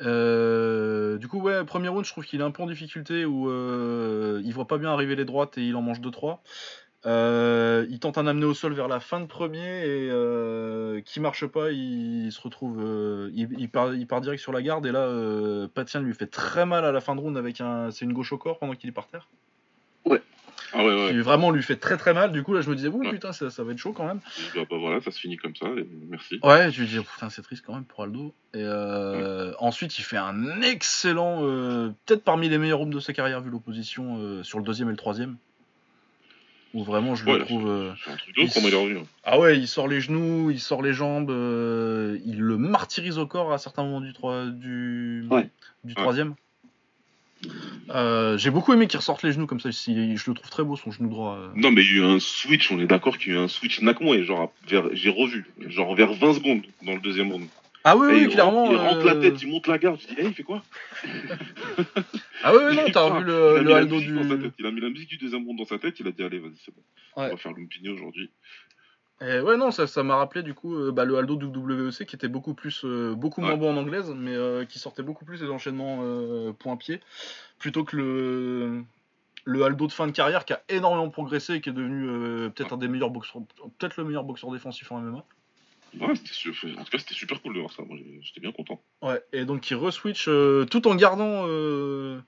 Euh, 0.00 1.16
du 1.18 1.26
coup, 1.26 1.40
ouais, 1.40 1.64
premier 1.64 1.88
round, 1.88 2.04
je 2.04 2.10
trouve 2.10 2.24
qu'il 2.24 2.40
est 2.40 2.44
un 2.44 2.50
peu 2.50 2.62
en 2.62 2.66
difficulté 2.66 3.24
où 3.24 3.50
euh, 3.50 4.40
il 4.44 4.52
voit 4.52 4.66
pas 4.66 4.78
bien 4.78 4.92
arriver 4.92 5.16
les 5.16 5.24
droites 5.24 5.58
et 5.58 5.62
il 5.66 5.74
en 5.74 5.82
mange 5.82 6.00
2-3. 6.00 6.38
Euh, 7.06 7.86
il 7.90 8.00
tente 8.00 8.18
un 8.18 8.26
amené 8.26 8.44
au 8.44 8.54
sol 8.54 8.72
vers 8.72 8.88
la 8.88 8.98
fin 8.98 9.20
de 9.20 9.26
premier 9.26 9.60
et 9.60 10.08
euh, 10.10 11.00
qui 11.02 11.20
marche 11.20 11.46
pas, 11.46 11.70
il, 11.70 12.32
se 12.32 12.40
retrouve, 12.40 12.80
euh, 12.80 13.30
il, 13.34 13.48
il 13.56 13.68
part, 13.70 13.94
il 13.94 14.06
part 14.06 14.20
direct 14.20 14.42
sur 14.42 14.52
la 14.52 14.62
garde 14.62 14.84
et 14.84 14.90
là, 14.90 15.02
euh, 15.02 15.68
Patien 15.68 16.00
lui 16.00 16.12
fait 16.12 16.26
très 16.26 16.66
mal 16.66 16.84
à 16.84 16.90
la 16.90 17.00
fin 17.00 17.14
de 17.14 17.20
round 17.20 17.36
avec 17.36 17.60
un, 17.60 17.92
c'est 17.92 18.04
une 18.04 18.12
gauche 18.12 18.32
au 18.32 18.38
corps 18.38 18.58
pendant 18.58 18.74
qu'il 18.74 18.88
est 18.88 18.92
par 18.92 19.06
terre. 19.06 19.28
Ah 20.74 20.84
ouais, 20.84 20.94
ouais. 20.94 21.10
Qui 21.12 21.20
vraiment 21.20 21.50
lui 21.50 21.62
fait 21.62 21.76
très 21.76 21.96
très 21.96 22.12
mal. 22.12 22.30
Du 22.30 22.42
coup 22.42 22.52
là, 22.52 22.60
je 22.60 22.68
me 22.68 22.74
disais, 22.74 22.88
Ouais. 22.88 23.10
putain, 23.10 23.32
ça, 23.32 23.48
ça 23.48 23.64
va 23.64 23.72
être 23.72 23.78
chaud 23.78 23.92
quand 23.92 24.04
même. 24.04 24.20
Bah, 24.54 24.62
bah 24.68 24.76
voilà, 24.78 25.00
ça 25.00 25.10
se 25.10 25.18
finit 25.18 25.38
comme 25.38 25.56
ça, 25.56 25.66
et 25.68 25.88
merci. 26.10 26.40
Ouais, 26.42 26.70
je 26.70 26.82
lui 26.82 26.88
dis, 26.88 26.98
putain, 26.98 27.30
c'est 27.30 27.40
triste 27.40 27.64
quand 27.64 27.72
même 27.72 27.86
pour 27.86 28.02
Aldo. 28.02 28.34
Et 28.52 28.66
ensuite, 29.60 29.98
il 29.98 30.02
fait 30.02 30.18
un 30.18 30.60
excellent, 30.60 31.40
peut-être 32.04 32.22
parmi 32.22 32.50
les 32.50 32.58
meilleurs 32.58 32.80
rounds 32.80 32.94
de 32.94 33.00
sa 33.00 33.14
carrière 33.14 33.40
vu 33.40 33.50
l'opposition 33.50 34.42
sur 34.42 34.58
le 34.58 34.64
deuxième 34.64 34.88
et 34.88 34.92
le 34.92 34.98
troisième. 34.98 35.36
Où 36.74 36.84
vraiment, 36.84 37.14
je 37.14 37.24
Ouais, 37.24 37.38
le 37.38 37.44
trouve. 37.46 37.66
euh, 37.68 37.92
C'est 38.04 38.10
un 38.10 38.16
truc 38.16 38.36
de 38.36 38.98
hein. 38.98 39.02
Ah 39.24 39.38
ouais, 39.40 39.58
il 39.58 39.66
sort 39.66 39.88
les 39.88 40.00
genoux, 40.00 40.50
il 40.50 40.60
sort 40.60 40.82
les 40.82 40.92
jambes, 40.92 41.30
euh, 41.30 42.18
il 42.26 42.40
le 42.40 42.58
martyrise 42.58 43.18
au 43.18 43.26
corps 43.26 43.52
à 43.52 43.58
certains 43.58 43.84
moments 43.84 44.02
du, 44.02 44.12
troi- 44.12 44.46
du, 44.50 45.24
Ouais. 45.30 45.48
du 45.84 45.94
Ouais. 45.94 46.00
troisième. 46.02 46.34
Euh, 47.90 48.36
J'ai 48.36 48.50
beaucoup 48.50 48.72
aimé 48.72 48.86
qu'il 48.86 48.98
ressorte 48.98 49.22
les 49.22 49.32
genoux 49.32 49.46
comme 49.46 49.60
ça. 49.60 49.72
si- 49.72 50.16
je 50.16 50.30
le 50.30 50.34
trouve 50.34 50.50
très 50.50 50.62
beau 50.64 50.76
son 50.76 50.90
genou 50.90 51.08
droit. 51.08 51.36
euh. 51.36 51.48
Non, 51.54 51.70
mais 51.70 51.82
il 51.82 51.96
y 51.96 52.00
a 52.00 52.02
eu 52.02 52.04
un 52.04 52.18
switch, 52.20 52.70
on 52.70 52.78
est 52.80 52.86
d'accord 52.86 53.16
qu'il 53.16 53.32
y 53.32 53.36
a 53.36 53.38
eu 53.38 53.42
un 53.42 53.48
switch 53.48 53.80
Nakmoe, 53.80 54.22
genre, 54.24 54.52
vers- 54.68 54.88
j'ai 54.92 55.10
revu, 55.10 55.46
genre 55.68 55.94
vers 55.94 56.12
20 56.12 56.34
secondes 56.34 56.62
dans 56.84 56.92
le 56.94 57.00
deuxième 57.00 57.32
round. 57.32 57.46
Ah 57.90 57.96
oui, 57.96 58.08
oui, 58.10 58.22
il, 58.24 58.28
clairement. 58.28 58.66
rentre, 58.66 58.72
il 58.72 58.76
rentre 58.76 59.04
la 59.06 59.14
euh, 59.14 59.20
tête, 59.22 59.40
il 59.40 59.48
monte 59.48 59.66
la 59.66 59.78
garde, 59.78 59.98
je 59.98 60.08
dis, 60.08 60.20
hey, 60.20 60.26
il 60.26 60.34
fait 60.34 60.42
quoi 60.42 60.62
Ah 62.42 62.52
oui, 62.54 62.60
oui, 62.68 62.76
non, 62.76 62.82
t'as 62.92 63.00
revu 63.00 63.24
le, 63.24 63.62
le 63.62 63.74
Aldo 63.74 63.98
du. 63.98 64.14
tête. 64.14 64.52
Il 64.58 64.66
a 64.66 64.70
mis 64.70 64.80
la 64.82 64.90
musique 64.90 65.08
du 65.08 65.16
deuxième 65.16 65.46
round 65.46 65.58
dans 65.58 65.64
sa 65.64 65.78
tête, 65.78 65.98
il 65.98 66.06
a 66.06 66.12
dit, 66.12 66.22
allez, 66.22 66.38
vas-y, 66.38 66.58
c'est 66.62 66.74
bon. 66.74 66.82
Ouais. 67.16 67.28
On 67.28 67.30
va 67.30 67.36
faire 67.38 67.52
Lumpini 67.52 67.88
aujourd'hui. 67.88 68.30
Et 69.20 69.40
ouais, 69.40 69.56
non, 69.56 69.70
ça 69.70 69.86
ça 69.86 70.02
m'a 70.02 70.16
rappelé 70.16 70.42
du 70.42 70.54
coup 70.54 70.76
euh, 70.76 70.92
bah, 70.92 71.04
le 71.04 71.16
Aldo 71.16 71.36
du 71.36 71.46
WEC 71.46 72.06
qui 72.06 72.14
était 72.14 72.28
beaucoup 72.28 72.54
plus, 72.54 72.84
euh, 72.84 73.14
beaucoup 73.16 73.40
moins 73.40 73.56
bon 73.56 73.72
en 73.72 73.76
anglaise, 73.78 74.12
mais 74.14 74.34
euh, 74.34 74.64
qui 74.66 74.78
sortait 74.78 75.02
beaucoup 75.02 75.24
plus 75.24 75.40
des 75.40 75.48
enchaînements 75.48 76.04
point-pied, 76.58 77.00
plutôt 77.58 77.84
que 77.84 77.96
le, 77.96 78.84
le 79.44 79.62
Aldo 79.64 79.86
de 79.86 79.92
fin 79.92 80.06
de 80.06 80.12
carrière 80.12 80.44
qui 80.44 80.52
a 80.52 80.62
énormément 80.68 81.08
progressé 81.08 81.54
et 81.54 81.60
qui 81.62 81.70
est 81.70 81.72
devenu 81.72 82.50
peut-être 82.50 82.74
un 82.74 82.76
des 82.76 82.86
meilleurs 82.88 83.10
boxeurs, 83.10 83.42
peut-être 83.78 83.96
le 83.96 84.04
meilleur 84.04 84.24
boxeur 84.24 84.52
défensif 84.52 84.92
en 84.92 85.00
MMA. 85.00 85.24
Ouais, 85.94 86.06
en 86.10 86.84
tout 86.84 86.90
cas, 86.90 86.98
c'était 86.98 87.14
super 87.14 87.40
cool 87.42 87.54
de 87.54 87.60
voir 87.60 87.72
ça. 87.72 87.82
Moi, 87.82 87.96
j'étais 88.20 88.40
bien 88.40 88.52
content. 88.52 88.82
Ouais, 89.02 89.22
et 89.32 89.44
donc 89.44 89.70
il 89.70 89.76
re-switch 89.76 90.26
euh, 90.28 90.64
tout 90.66 90.86
en 90.88 90.94
gardant, 90.94 91.44
euh, 91.46 92.20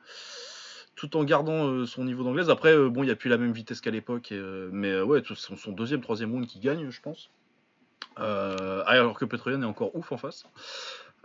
tout 0.97 1.17
en 1.17 1.25
gardant 1.25 1.67
euh, 1.69 1.87
son 1.87 2.05
niveau 2.05 2.25
d'anglaise. 2.25 2.51
Après, 2.51 2.77
bon, 2.89 3.03
il 3.03 3.07
n'y 3.07 3.13
a 3.13 3.17
plus 3.17 3.29
la 3.31 3.39
même 3.39 3.53
vitesse 3.53 3.81
qu'à 3.81 3.91
l'époque, 3.91 4.33
mais 4.73 5.01
ouais, 5.03 5.23
c'est 5.27 5.57
son, 5.57 5.73
deuxième, 5.73 6.01
troisième 6.01 6.33
round 6.33 6.47
qui 6.47 6.59
gagne, 6.61 6.91
je 6.91 7.01
pense. 7.01 7.31
Euh, 8.19 8.83
alors 8.87 9.19
que 9.19 9.25
Petroyan 9.25 9.63
est 9.63 9.67
encore 9.67 9.95
ouf 9.95 10.11
en 10.13 10.17
face. 10.17 10.45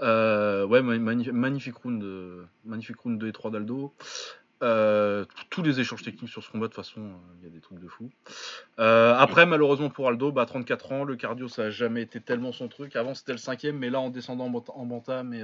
Ouais, 0.02 0.82
ma- 0.82 0.98
magni- 0.98 1.32
magnifique 1.32 1.76
round, 1.78 2.04
magnifique 2.66 2.98
round 2.98 3.18
2 3.20 3.28
et 3.28 3.34
3 3.34 3.50
d'Aldo. 3.52 3.94
Euh, 4.64 5.26
tous 5.50 5.62
les 5.64 5.82
échanges 5.82 6.02
techniques 6.02 6.30
sur 6.32 6.42
ce 6.42 6.50
combat, 6.50 6.68
de 6.68 6.74
toute 6.74 6.84
façon, 6.84 7.02
euh, 7.02 7.14
il 7.40 7.44
y 7.44 7.48
a 7.48 7.50
des 7.50 7.60
trucs 7.60 7.80
de 7.80 7.88
fou. 7.90 8.10
Euh, 8.80 9.14
après, 9.14 9.46
malheureusement 9.46 9.90
pour 9.90 10.08
Aldo, 10.08 10.32
bah, 10.32 10.46
34 10.46 10.92
ans, 10.94 11.04
le 11.04 11.18
cardio, 11.18 11.50
ça 11.50 11.64
a 11.64 11.70
jamais 11.70 12.02
été 12.04 12.22
tellement 12.22 12.54
son 12.54 12.70
truc. 12.70 12.96
Avant, 12.96 13.14
c'était 13.14 13.34
le 13.34 13.38
cinquième, 13.38 13.78
mais 13.78 13.90
là, 13.90 14.00
en 14.00 14.10
descendant 14.10 14.46
en, 14.46 14.50
bant- 14.50 14.64
en 14.74 14.86
bantam 14.86 15.34
et, 15.34 15.40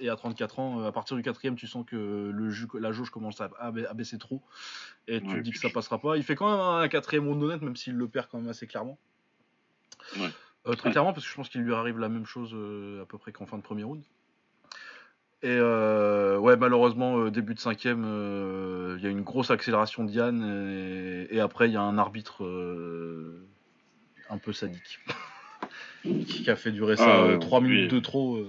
et 0.00 0.08
à 0.08 0.16
34 0.16 0.58
ans, 0.58 0.82
à 0.84 0.90
partir 0.90 1.16
du 1.16 1.22
quatrième, 1.22 1.54
tu 1.54 1.68
sens 1.68 1.86
que 1.86 2.30
le 2.34 2.50
ju- 2.50 2.66
la 2.78 2.90
jauge 2.90 3.10
commence 3.10 3.40
à, 3.40 3.50
à 3.58 3.70
ba- 3.70 3.88
à 3.88 3.94
baisser 3.94 4.18
trop. 4.18 4.42
Et 5.06 5.20
tu 5.20 5.28
Ouais, 5.28 5.34
te 5.36 5.40
dis 5.40 5.52
que 5.52 5.58
ça 5.58 5.70
passera 5.70 5.98
pas. 6.00 6.16
Il 6.16 6.24
fait 6.24 6.34
quand 6.34 6.50
même 6.50 6.60
un 6.60 6.88
quatrième 6.88 7.28
round 7.28 7.42
honnête, 7.42 7.62
même 7.62 7.76
s'il 7.76 7.94
le 7.94 8.08
perd 8.08 8.26
quand 8.30 8.38
même 8.38 8.50
assez 8.50 8.66
clairement. 8.66 8.98
Ouais. 10.18 10.76
Très 10.76 10.90
clairement, 10.90 11.12
parce 11.12 11.24
que 11.24 11.30
je 11.30 11.36
pense 11.36 11.48
qu'il 11.48 11.62
lui 11.62 11.72
arrive 11.72 11.98
la 11.98 12.08
même 12.08 12.26
chose 12.26 12.52
à 13.00 13.06
peu 13.06 13.16
près 13.16 13.30
qu'en 13.32 13.46
fin 13.46 13.56
de 13.58 13.62
premier 13.62 13.84
round. 13.84 14.02
Et 15.42 15.48
euh, 15.48 16.36
ouais, 16.38 16.56
malheureusement, 16.56 17.18
euh, 17.18 17.30
début 17.30 17.54
de 17.54 17.60
cinquième, 17.60 18.04
euh, 18.06 18.96
il 18.98 19.04
y 19.04 19.06
a 19.06 19.10
une 19.10 19.22
grosse 19.22 19.50
accélération 19.50 20.04
de 20.04 20.10
Yann, 20.12 20.42
et, 20.44 21.34
et 21.34 21.40
après, 21.40 21.68
il 21.68 21.72
y 21.72 21.76
a 21.76 21.82
un 21.82 21.96
arbitre 21.96 22.44
euh, 22.44 23.42
un 24.28 24.36
peu 24.36 24.52
sadique 24.52 25.00
qui 26.26 26.50
a 26.50 26.56
fait 26.56 26.72
durer 26.72 26.96
ça 26.96 27.06
Ah 27.08 27.26
ouais, 27.26 27.38
3 27.38 27.60
lui- 27.60 27.68
minutes 27.68 27.90
de 27.90 28.00
trop. 28.00 28.46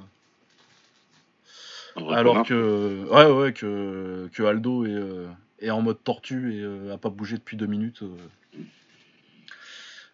alors 1.95 2.43
que, 2.43 3.05
ouais, 3.09 3.31
ouais, 3.31 3.53
que, 3.53 4.29
que 4.33 4.43
Aldo 4.43 4.85
est, 4.85 5.65
est 5.65 5.69
en 5.69 5.81
mode 5.81 6.03
tortue 6.03 6.55
et 6.55 6.91
a 6.91 6.97
pas 6.97 7.09
bougé 7.09 7.37
depuis 7.37 7.55
2 7.55 7.67
minutes. 7.67 8.01
Ouais, 8.01 8.11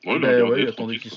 il 0.05 0.13
a 0.13 0.17
Ben 0.19 0.43
ouais, 0.43 0.67
attendait 0.67 0.97
qu'il 0.99 1.11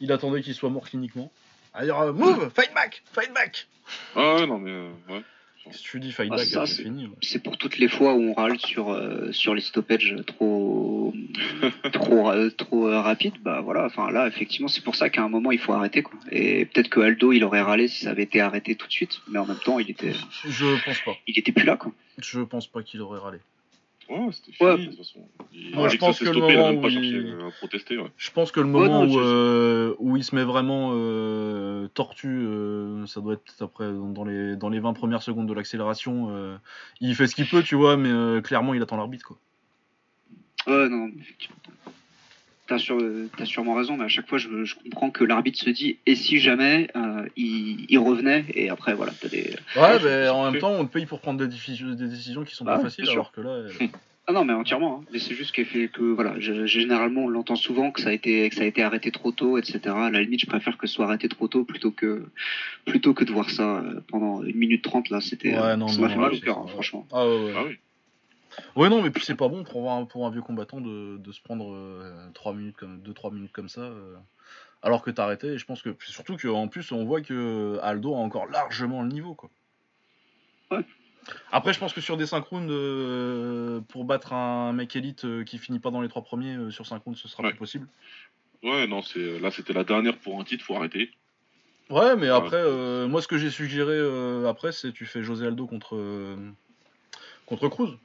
il 0.00 0.10
attendait 0.10 0.42
qu'il 0.42 0.54
soit 0.54 0.70
mort 0.70 0.84
cliniquement. 0.88 1.30
Alors, 1.74 2.02
euh, 2.02 2.12
move, 2.12 2.50
fight 2.54 2.72
back, 2.74 3.02
fight 3.12 3.32
back. 3.32 3.66
Ah 4.14 4.34
ouais, 4.36 4.46
non, 4.46 4.58
mais 4.58 4.70
euh, 4.70 4.90
ouais. 5.08 5.22
Si 5.70 5.82
tu 5.84 6.00
dis 6.00 6.10
fight 6.12 6.28
Ah, 6.32 6.36
back, 6.36 6.44
ça, 6.46 6.66
c'est 6.66 6.74
c'est- 6.76 6.82
fini. 6.82 7.06
ouais. 7.06 7.12
C'est 7.22 7.42
pour 7.42 7.56
toutes 7.56 7.78
les 7.78 7.88
fois 7.88 8.14
où 8.14 8.22
on 8.30 8.34
râle 8.34 8.58
sur, 8.58 8.92
euh, 8.92 9.30
sur 9.32 9.54
les 9.54 9.60
stoppages 9.60 10.16
trop, 10.26 11.14
trop, 11.92 12.30
euh, 12.30 12.50
trop 12.50 12.88
euh, 12.88 13.00
rapides. 13.00 13.34
Bah 13.42 13.60
voilà, 13.60 13.84
enfin 13.86 14.10
là, 14.10 14.26
effectivement, 14.26 14.68
c'est 14.68 14.82
pour 14.82 14.96
ça 14.96 15.08
qu'à 15.08 15.22
un 15.22 15.28
moment, 15.28 15.52
il 15.52 15.58
faut 15.60 15.72
arrêter. 15.72 16.02
Quoi. 16.02 16.18
Et 16.30 16.66
peut-être 16.66 16.88
que 16.88 17.00
Aldo, 17.00 17.32
il 17.32 17.44
aurait 17.44 17.62
râlé 17.62 17.86
si 17.88 18.04
ça 18.04 18.10
avait 18.10 18.24
été 18.24 18.40
arrêté 18.40 18.74
tout 18.74 18.86
de 18.88 18.92
suite, 18.92 19.20
mais 19.28 19.38
en 19.38 19.46
même 19.46 19.58
temps, 19.64 19.78
il 19.78 19.88
était, 19.90 20.14
Je 20.44 20.84
pense 20.84 21.00
pas. 21.00 21.16
il 21.28 21.38
était 21.38 21.52
plus 21.52 21.64
là. 21.64 21.76
Quoi. 21.76 21.92
Je 22.18 22.40
pense 22.40 22.66
pas 22.66 22.82
qu'il 22.82 23.00
aurait 23.00 23.20
râlé. 23.20 23.38
Ouais, 24.08 24.28
c'était 24.32 24.52
fini, 24.52 24.68
Ouais. 24.70 24.78
de 24.78 24.86
toute 24.86 24.96
façon. 24.98 25.20
Il 25.52 25.74
Moi, 25.74 25.86
a 25.86 25.88
je 25.88 25.96
pense 25.96 26.18
que 26.18 26.24
le 26.24 26.30
stoppé, 26.32 26.52
il 26.54 26.58
a 26.58 26.72
moment 26.72 26.86
où 26.86 26.88
il- 26.88 27.36
à 27.46 27.50
protester, 27.52 27.96
ouais. 27.98 28.10
Je 28.16 28.30
pense 28.30 28.50
que 28.52 28.60
le 28.60 28.66
Ouais, 28.66 28.72
moment 28.72 29.04
non, 29.06 29.14
où, 29.14 29.18
euh, 29.20 29.94
où 29.98 30.16
il 30.16 30.24
se 30.24 30.34
met 30.34 30.42
vraiment 30.44 30.90
euh, 30.94 31.88
tortue, 31.94 32.28
euh, 32.28 33.06
ça 33.06 33.20
doit 33.20 33.34
être 33.34 33.54
après 33.62 33.90
dans 33.92 34.24
les, 34.24 34.56
dans 34.56 34.68
les 34.68 34.80
20 34.80 34.92
premières 34.92 35.22
secondes 35.22 35.48
de 35.48 35.52
l'accélération. 35.54 36.28
euh, 36.30 36.56
il 37.00 37.14
fait 37.14 37.26
ce 37.26 37.34
qu'il 37.34 37.48
peut, 37.48 37.62
tu 37.62 37.74
vois, 37.76 37.96
mais 37.96 38.10
euh, 38.10 38.40
clairement 38.40 38.74
il 38.74 38.82
attend 38.82 38.96
l'arbitre. 38.96 39.26
quoi. 39.26 39.38
Ouais, 40.66 40.88
non, 40.88 41.08
effectivement. 41.18 41.56
T'as 42.72 42.78
sur, 42.78 42.98
t'as 43.36 43.44
sûrement 43.44 43.74
raison, 43.74 43.98
mais 43.98 44.04
à 44.04 44.08
chaque 44.08 44.26
fois, 44.26 44.38
je, 44.38 44.64
je 44.64 44.74
comprends 44.76 45.10
que 45.10 45.24
l'arbitre 45.24 45.58
se 45.58 45.68
dit 45.68 45.98
et 46.06 46.14
si 46.14 46.38
jamais 46.38 46.88
euh, 46.96 47.26
il, 47.36 47.84
il 47.90 47.98
revenait, 47.98 48.46
et 48.54 48.70
après, 48.70 48.94
voilà, 48.94 49.12
t'as 49.20 49.28
des. 49.28 49.54
Ouais, 49.76 49.98
mais 50.02 50.28
en 50.30 50.50
même 50.50 50.58
temps, 50.58 50.70
on 50.72 50.86
te 50.86 50.92
paye 50.92 51.04
pour 51.04 51.20
prendre 51.20 51.38
des, 51.38 51.46
décisions 51.48 52.44
qui 52.44 52.54
sont 52.54 52.64
Bah 52.64 52.72
pas 52.72 52.78
ouais, 52.78 52.84
faciles, 52.84 53.10
alors 53.10 53.30
que 53.30 53.42
là. 53.42 53.50
euh, 53.50 53.68
Ah 54.26 54.32
non, 54.32 54.44
mais 54.44 54.52
entièrement. 54.54 55.00
hein. 55.02 55.04
Mais 55.12 55.18
c'est 55.18 55.34
juste 55.34 55.52
qu'il 55.52 55.64
fait 55.66 55.88
que 55.88 56.00
voilà, 56.02 56.38
je- 56.38 56.64
généralement 56.64 57.24
on 57.24 57.28
l'entend 57.28 57.56
souvent 57.56 57.90
que 57.90 58.00
ça 58.00 58.10
a 58.10 58.12
été 58.12 58.48
que 58.48 58.54
ça 58.54 58.62
a 58.62 58.66
été 58.66 58.80
arrêté 58.82 59.10
trop 59.10 59.32
tôt, 59.32 59.58
etc. 59.58 59.80
À 59.86 60.10
la 60.10 60.20
limite, 60.22 60.40
je 60.40 60.46
préfère 60.46 60.78
que 60.78 60.86
ce 60.86 60.94
soit 60.94 61.06
arrêté 61.06 61.28
trop 61.28 61.48
tôt 61.48 61.64
plutôt 61.64 61.90
que 61.90 62.24
plutôt 62.86 63.14
que 63.14 63.24
de 63.24 63.32
voir 63.32 63.50
ça 63.50 63.78
euh, 63.80 64.00
pendant 64.08 64.44
une 64.44 64.56
minute 64.56 64.82
trente 64.82 65.10
là. 65.10 65.20
C'était 65.20 65.50
Ouais, 65.52 65.58
euh, 65.58 65.76
non, 65.76 65.88
ça 65.88 66.00
m'a 66.00 66.08
fait 66.08 66.16
mal 66.16 66.32
au 66.32 66.38
cœur, 66.38 66.56
hein, 66.58 66.66
franchement. 66.68 67.06
Ah 67.12 67.26
ouais, 67.28 67.44
ouais. 67.46 67.52
Ah 67.56 67.62
oui. 67.66 67.74
Ouais, 68.76 68.88
non, 68.88 69.02
mais 69.02 69.10
puis 69.10 69.24
c'est 69.24 69.34
pas 69.34 69.48
bon 69.48 69.64
pour 69.64 69.90
un, 69.90 70.04
pour 70.04 70.26
un 70.26 70.30
vieux 70.30 70.42
combattant 70.42 70.80
de, 70.80 71.16
de 71.18 71.32
se 71.32 71.40
prendre 71.40 71.74
3 72.34 72.52
minutes 72.54 72.76
comme 72.76 73.00
2-3 73.02 73.32
minutes 73.32 73.52
comme 73.52 73.68
ça. 73.68 73.80
euh, 73.82 74.16
alors 74.84 75.02
que 75.02 75.10
t'as 75.12 75.24
arrêté. 75.24 75.46
Et 75.48 75.58
je 75.58 75.64
pense 75.64 75.80
que 75.80 75.94
surtout 76.00 76.36
qu'en 76.36 76.66
plus, 76.68 76.90
on 76.90 77.04
voit 77.04 77.20
que 77.20 77.78
Aldo 77.82 78.14
a 78.14 78.18
encore 78.18 78.46
largement 78.46 79.02
le 79.02 79.08
niveau. 79.08 79.34
quoi. 79.34 79.48
Ouais. 80.72 80.84
Après, 81.52 81.72
je 81.72 81.78
pense 81.78 81.92
que 81.92 82.00
sur 82.00 82.16
des 82.16 82.26
5 82.26 82.44
rounds, 82.44 82.68
euh, 82.72 83.80
pour 83.88 84.04
battre 84.04 84.32
un 84.32 84.72
mec 84.72 84.96
élite 84.96 85.24
euh, 85.24 85.44
qui 85.44 85.58
finit 85.58 85.78
pas 85.78 85.90
dans 85.92 86.00
les 86.02 86.08
3 86.08 86.22
premiers, 86.22 86.56
euh, 86.56 86.70
sur 86.72 86.84
5 86.84 87.00
rounds, 87.04 87.16
ce 87.20 87.28
sera 87.28 87.44
Ouais. 87.44 87.50
plus 87.50 87.58
possible. 87.58 87.86
Ouais, 88.64 88.86
non, 88.88 89.02
c'est 89.02 89.38
là, 89.38 89.50
c'était 89.52 89.72
la 89.72 89.84
dernière 89.84 90.16
pour 90.18 90.40
un 90.40 90.44
titre, 90.44 90.64
faut 90.64 90.74
arrêter. 90.74 91.10
Ouais, 91.90 92.16
mais 92.16 92.28
après, 92.28 92.56
euh, 92.56 93.06
moi, 93.06 93.22
ce 93.22 93.28
que 93.28 93.38
j'ai 93.38 93.50
suggéré 93.50 93.92
euh, 93.94 94.48
après, 94.48 94.72
c'est 94.72 94.92
tu 94.92 95.04
fais 95.06 95.22
José 95.22 95.46
Aldo 95.46 95.66
contre, 95.66 95.94
euh, 95.94 96.36
contre 97.46 97.68
Cruz. 97.68 97.96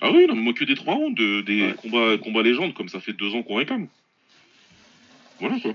Ah 0.00 0.10
oui, 0.12 0.26
non, 0.26 0.34
mais 0.34 0.42
moi 0.42 0.52
que 0.52 0.64
des 0.64 0.74
trois 0.74 0.94
rounds, 0.94 1.14
de- 1.18 1.40
des 1.42 1.62
Ouais. 1.68 1.74
combats, 1.74 2.18
combats 2.18 2.42
légendes, 2.42 2.74
comme 2.74 2.88
ça 2.88 3.00
fait 3.00 3.12
deux 3.12 3.34
ans 3.34 3.42
qu'on 3.42 3.56
réclame. 3.56 3.88
Voilà 5.40 5.58
quoi. 5.60 5.72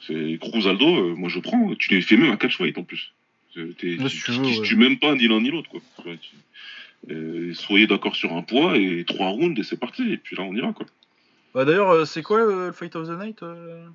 C'est 0.00 0.38
Cruz 0.40 0.66
Aldo, 0.68 0.86
euh, 0.86 1.14
moi 1.14 1.28
je 1.28 1.40
prends. 1.40 1.74
Tu 1.76 1.94
les 1.94 2.02
fais 2.02 2.16
même 2.16 2.30
un 2.30 2.36
catchweight 2.36 2.76
en 2.78 2.82
plus. 2.84 3.12
Ouais, 3.56 3.64
si 3.68 3.74
tu 3.76 3.96
tu 4.24 4.30
veux, 4.32 4.42
tu- 4.42 4.58
ouais. 4.60 4.62
tu 4.66 4.76
même 4.76 4.98
pas 4.98 5.14
ni 5.14 5.28
l'un 5.28 5.40
ni 5.40 5.50
l'autre 5.50 5.70
quoi. 5.70 5.80
Euh, 7.10 7.52
soyez 7.54 7.86
d'accord 7.86 8.16
sur 8.16 8.32
un 8.34 8.42
poids 8.42 8.76
et 8.76 9.04
trois 9.06 9.28
rounds 9.28 9.58
et 9.58 9.62
c'est 9.62 9.78
parti. 9.78 10.10
Et 10.12 10.16
puis 10.16 10.36
là 10.36 10.42
on 10.42 10.54
y 10.54 10.60
va 10.60 10.72
quoi. 10.72 10.86
Bah, 11.54 11.64
D'ailleurs, 11.64 11.90
euh, 11.90 12.04
c'est 12.04 12.22
quoi 12.22 12.40
euh, 12.40 12.66
le 12.66 12.72
Fight 12.72 12.96
of 12.96 13.06
the 13.06 13.12
Night 13.12 13.42
euh 13.44 13.86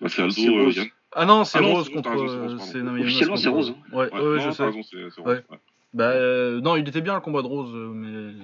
Bah, 0.00 0.08
c'est 0.08 0.22
Aldo, 0.22 0.58
euh. 0.58 0.72
Yann. 0.72 0.88
Ah 1.12 1.24
non, 1.24 1.44
c'est 1.44 1.58
Ah 1.58 1.62
Rose 1.62 1.88
contre. 1.88 2.10
c'est 2.10 2.78
euh, 2.78 3.50
Rose. 3.50 3.74
Ouais, 3.92 4.12
Ouais, 4.12 4.40
je 4.40 4.50
sais. 4.50 4.64
Ouais. 5.94 6.04
Ouais. 6.04 6.10
Bah, 6.10 6.10
euh, 6.10 6.60
non, 6.60 6.76
il 6.76 6.88
était 6.88 7.00
bien 7.00 7.14
le 7.14 7.20
combat 7.20 7.42
de 7.42 7.46
Rose, 7.46 7.74
euh, 7.74 7.88
mais 7.88 8.34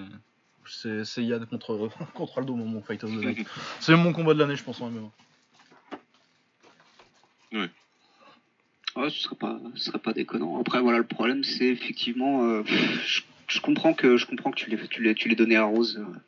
c'est 0.66 1.04
c'est 1.04 1.24
Yann 1.24 1.46
contre, 1.46 1.90
contre 2.14 2.38
Aldo, 2.38 2.54
mon, 2.54 2.64
mon 2.64 2.83
Fight 2.83 3.02
of 3.04 3.11
the 3.11 3.24
Night. 3.24 3.46
c'est 3.80 3.96
mon 3.96 4.12
combat 4.12 4.35
de 4.35 4.38
l'année, 4.38 4.57
je 4.57 4.64
pense, 4.64 4.80
en 4.80 4.90
MMA. 4.90 5.11
Ouais, 8.96 9.11
ce 9.11 9.20
serait 9.22 9.37
pas, 9.37 9.59
ce 9.74 9.87
serait 9.87 9.98
pas 9.98 10.12
déconnant. 10.12 10.61
Après, 10.61 10.80
voilà, 10.80 10.98
le 10.98 11.04
problème, 11.04 11.42
c'est 11.42 11.66
effectivement, 11.66 12.44
euh, 12.44 12.62
je, 13.04 13.22
je 13.48 13.61
comprends 13.61 13.92
que, 13.92 14.16
je 14.16 14.26
comprends 14.26 14.52
que 14.52 14.57
tu 14.57 14.70
l'aies, 14.70 14.78
tu 14.88 15.02
l'aies, 15.02 15.14
tu 15.14 15.28
l'aies 15.28 15.35
donné 15.35 15.57
à 15.57 15.64
Rose, 15.64 15.98
euh, 15.98 16.18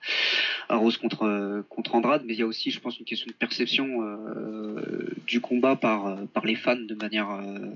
à 0.68 0.76
Rose 0.76 0.96
contre, 0.96 1.22
euh, 1.22 1.62
contre 1.68 1.94
Andrade, 1.94 2.22
mais 2.26 2.34
il 2.34 2.40
y 2.40 2.42
a 2.42 2.46
aussi, 2.46 2.72
je 2.72 2.80
pense, 2.80 2.98
une 2.98 3.04
question 3.04 3.28
de 3.28 3.34
perception 3.34 4.02
euh, 4.02 5.14
du 5.28 5.40
combat 5.40 5.76
par, 5.76 6.06
euh, 6.06 6.24
par 6.34 6.44
les 6.44 6.56
fans 6.56 6.76
de 6.76 6.94
manière, 6.96 7.30
euh, 7.30 7.70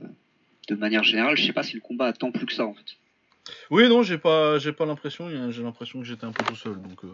de 0.69 0.75
manière 0.75 1.05
générale. 1.05 1.37
Je 1.37 1.47
sais 1.47 1.53
pas 1.53 1.63
si 1.63 1.75
le 1.75 1.81
combat 1.81 2.07
a 2.07 2.13
tant 2.13 2.33
plus 2.33 2.47
que 2.47 2.53
ça, 2.53 2.67
en 2.67 2.75
fait. 2.75 2.97
Oui, 3.71 3.89
non, 3.89 4.03
j'ai 4.03 4.19
pas, 4.19 4.59
j'ai 4.59 4.73
pas 4.73 4.87
l'impression, 4.87 5.29
j'ai 5.51 5.63
l'impression 5.63 6.01
que 6.01 6.05
j'étais 6.07 6.25
un 6.25 6.33
peu 6.33 6.45
tout 6.45 6.57
seul, 6.57 6.75
donc 6.75 7.05
euh, 7.05 7.09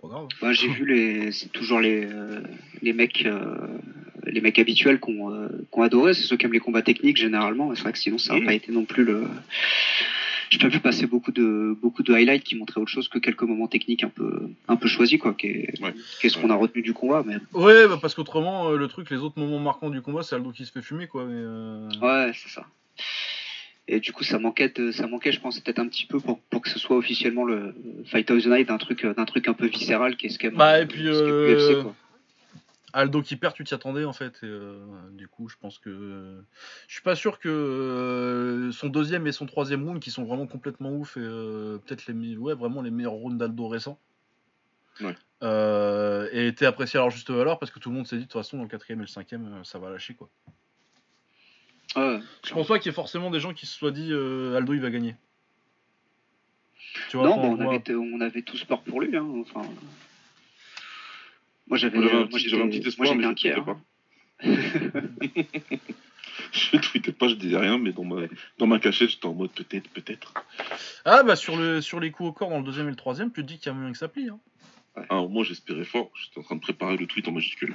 pas 0.00 0.08
grave. 0.08 0.26
Bah, 0.40 0.52
j'ai 0.52 0.68
vu 0.68 0.84
les, 0.86 1.32
c'est 1.32 1.50
toujours 1.52 1.80
les, 1.80 2.04
euh, 2.06 2.40
les 2.82 2.92
mecs, 2.92 3.24
euh, 3.26 3.56
les 4.26 4.40
mecs 4.40 4.58
habituels 4.58 5.00
qui 5.00 5.10
ont, 5.10 5.30
euh, 5.32 5.48
qui 5.48 5.78
ont 5.78 5.82
adoré. 5.82 6.14
C'est 6.14 6.22
ceux 6.22 6.36
qui 6.36 6.46
aiment 6.46 6.52
les 6.52 6.58
combats 6.60 6.82
techniques 6.82 7.16
généralement. 7.16 7.74
C'est 7.74 7.82
vrai 7.82 7.92
que 7.92 7.98
sinon 7.98 8.18
ça 8.18 8.34
n'a 8.34 8.40
Mhm. 8.40 8.46
pas 8.46 8.54
été 8.54 8.72
non 8.72 8.84
plus 8.84 9.04
le. 9.04 9.24
J'ai 10.50 10.58
pas 10.58 10.68
vu 10.68 10.80
passer 10.80 11.06
beaucoup 11.06 11.32
de 11.32 11.74
beaucoup 11.80 12.02
de 12.02 12.12
highlights 12.12 12.44
qui 12.44 12.56
montraient 12.56 12.78
autre 12.80 12.90
chose 12.90 13.08
que 13.08 13.18
quelques 13.18 13.42
moments 13.42 13.68
techniques 13.68 14.04
un 14.04 14.10
peu 14.10 14.50
un 14.68 14.76
peu 14.76 14.86
choisis 14.86 15.18
quoi. 15.18 15.32
Qui 15.32 15.46
est, 15.46 15.80
Ouais. 15.82 15.94
qui 16.20 16.26
est 16.26 16.30
ce 16.30 16.36
qu'on 16.36 16.50
a 16.50 16.54
retenu 16.54 16.82
du 16.82 16.92
combat. 16.92 17.22
Mais 17.26 17.36
Ouais, 17.54 17.88
bah 17.88 17.98
parce 18.02 18.14
qu'autrement, 18.14 18.70
le 18.72 18.86
truc, 18.88 19.08
les 19.10 19.16
autres 19.16 19.38
moments 19.38 19.60
marquants 19.60 19.88
du 19.88 20.02
combat, 20.02 20.22
c'est 20.22 20.34
Aldo 20.34 20.50
qui 20.52 20.66
se 20.66 20.72
fait 20.72 20.82
fumer, 20.82 21.06
quoi. 21.06 21.24
Mais, 21.24 21.32
euh, 21.36 21.88
ouais, 22.02 22.32
c'est 22.34 22.50
ça. 22.50 22.66
Et 23.92 24.00
du 24.00 24.14
coup, 24.14 24.24
ça 24.24 24.38
manquait, 24.38 24.70
de- 24.70 24.90
ça 24.90 25.06
manquait, 25.06 25.32
je 25.32 25.40
pense, 25.40 25.60
peut-être 25.60 25.78
un 25.78 25.86
petit 25.86 26.06
peu 26.06 26.18
pour, 26.18 26.40
pour 26.40 26.62
que 26.62 26.70
ce 26.70 26.78
soit 26.78 26.96
officiellement 26.96 27.44
le 27.44 27.74
Fight 28.06 28.30
of 28.30 28.42
the 28.42 28.46
Night 28.46 28.68
d'un 28.68 28.78
truc, 28.78 29.04
d'un 29.04 29.24
truc 29.26 29.48
un 29.48 29.52
peu 29.52 29.66
viscéral, 29.66 30.16
qui 30.16 30.26
est 30.26 30.30
ce 30.30 30.38
qu'aime 30.38 30.56
Bah, 30.56 30.80
et 30.80 30.86
puis, 30.86 31.06
euh, 31.06 31.46
l'UFC, 31.46 31.82
quoi. 31.82 31.94
Aldo 32.94 33.20
qui 33.20 33.36
perd, 33.36 33.52
tu 33.54 33.64
t'y 33.64 33.74
attendais 33.74 34.06
en 34.06 34.14
fait. 34.14 34.34
Et, 34.42 34.46
euh, 34.46 34.78
du 35.12 35.28
coup, 35.28 35.46
je 35.50 35.56
pense 35.60 35.78
que. 35.78 36.42
Je 36.88 36.92
suis 36.94 37.02
pas 37.02 37.14
sûr 37.14 37.38
que 37.38 37.50
euh, 37.50 38.72
son 38.72 38.88
deuxième 38.88 39.26
et 39.26 39.32
son 39.32 39.44
troisième 39.44 39.84
round, 39.86 40.00
qui 40.00 40.10
sont 40.10 40.24
vraiment 40.24 40.46
complètement 40.46 40.90
ouf, 40.92 41.18
et 41.18 41.20
euh, 41.20 41.76
peut-être 41.84 42.06
les, 42.06 42.36
ouais, 42.38 42.54
vraiment 42.54 42.80
les 42.80 42.90
meilleurs 42.90 43.12
rounds 43.12 43.36
d'Aldo 43.38 43.68
récents, 43.68 43.98
Ouais. 45.02 45.14
euh, 45.42 46.28
aient 46.32 46.46
été 46.46 46.64
appréciés 46.64 46.98
à 46.98 47.02
leur 47.02 47.10
juste 47.10 47.30
valeur 47.30 47.58
parce 47.58 47.72
que 47.72 47.78
tout 47.78 47.90
le 47.90 47.96
monde 47.96 48.06
s'est 48.06 48.16
dit 48.16 48.22
de 48.22 48.28
toute 48.28 48.40
façon, 48.40 48.56
dans 48.56 48.62
le 48.62 48.68
quatrième 48.70 49.00
et 49.00 49.02
le 49.02 49.08
cinquième, 49.08 49.46
euh, 49.52 49.64
ça 49.64 49.78
va 49.78 49.90
lâcher 49.90 50.14
quoi. 50.14 50.30
Ouais. 51.96 52.20
Je 52.46 52.52
pense 52.54 52.68
pas 52.68 52.78
qu'il 52.78 52.90
y 52.90 52.92
ait 52.92 52.94
forcément 52.94 53.30
des 53.30 53.40
gens 53.40 53.52
qui 53.52 53.66
se 53.66 53.76
soient 53.76 53.90
dit 53.90 54.10
euh, 54.12 54.56
Aldo 54.56 54.72
il 54.74 54.80
va 54.80 54.90
gagner. 54.90 55.16
Tu 57.10 57.16
vois, 57.16 57.26
Non, 57.28 57.36
bah, 57.36 57.42
on 57.64 57.68
avait, 57.70 57.94
on 57.94 58.20
avait 58.20 58.42
tous 58.42 58.64
peur 58.64 58.82
pour 58.82 59.00
lui. 59.00 59.16
Hein. 59.16 59.26
Enfin, 59.40 59.62
moi, 61.68 61.78
j'avais, 61.78 61.98
Moi, 61.98 62.10
un 62.10 62.14
moi, 62.20 62.26
petit- 62.28 62.54
un 62.54 62.68
petit 62.68 62.78
moi, 62.80 62.88
espoir, 62.88 63.08
j'étais 63.08 63.18
mais 63.18 63.24
je 63.24 63.28
tweetais 63.30 63.60
hein. 63.60 63.64
pas. 63.64 63.80
je 66.52 66.76
tweetais 66.78 67.12
pas, 67.12 67.28
je 67.28 67.34
disais 67.34 67.56
rien, 67.56 67.78
mais 67.78 67.92
dans 67.92 68.04
ma, 68.04 68.22
dans 68.58 68.66
ma 68.66 68.78
cachette, 68.78 69.10
j'étais 69.10 69.26
en 69.26 69.34
mode 69.34 69.52
peut-être, 69.52 69.88
peut-être. 69.90 70.34
Ah 71.04 71.22
bah 71.22 71.36
sur, 71.36 71.56
le, 71.56 71.80
sur 71.80 72.00
les 72.00 72.10
coups 72.10 72.30
au 72.30 72.32
corps 72.32 72.50
dans 72.50 72.58
le 72.58 72.64
deuxième 72.64 72.88
et 72.88 72.90
le 72.90 72.96
troisième, 72.96 73.30
tu 73.32 73.42
te 73.42 73.46
dis 73.46 73.58
qu'il 73.58 73.66
y 73.66 73.70
a 73.70 73.74
moyen 73.74 73.92
que 73.92 73.98
ça 73.98 74.08
plie. 74.08 74.28
Hein. 74.28 74.38
Alors 75.08 75.28
moi, 75.30 75.44
j'espérais 75.44 75.84
fort. 75.84 76.10
J'étais 76.14 76.40
en 76.40 76.42
train 76.42 76.56
de 76.56 76.60
préparer 76.60 76.96
le 76.96 77.06
tweet 77.06 77.26
en 77.28 77.32
majuscule. 77.32 77.74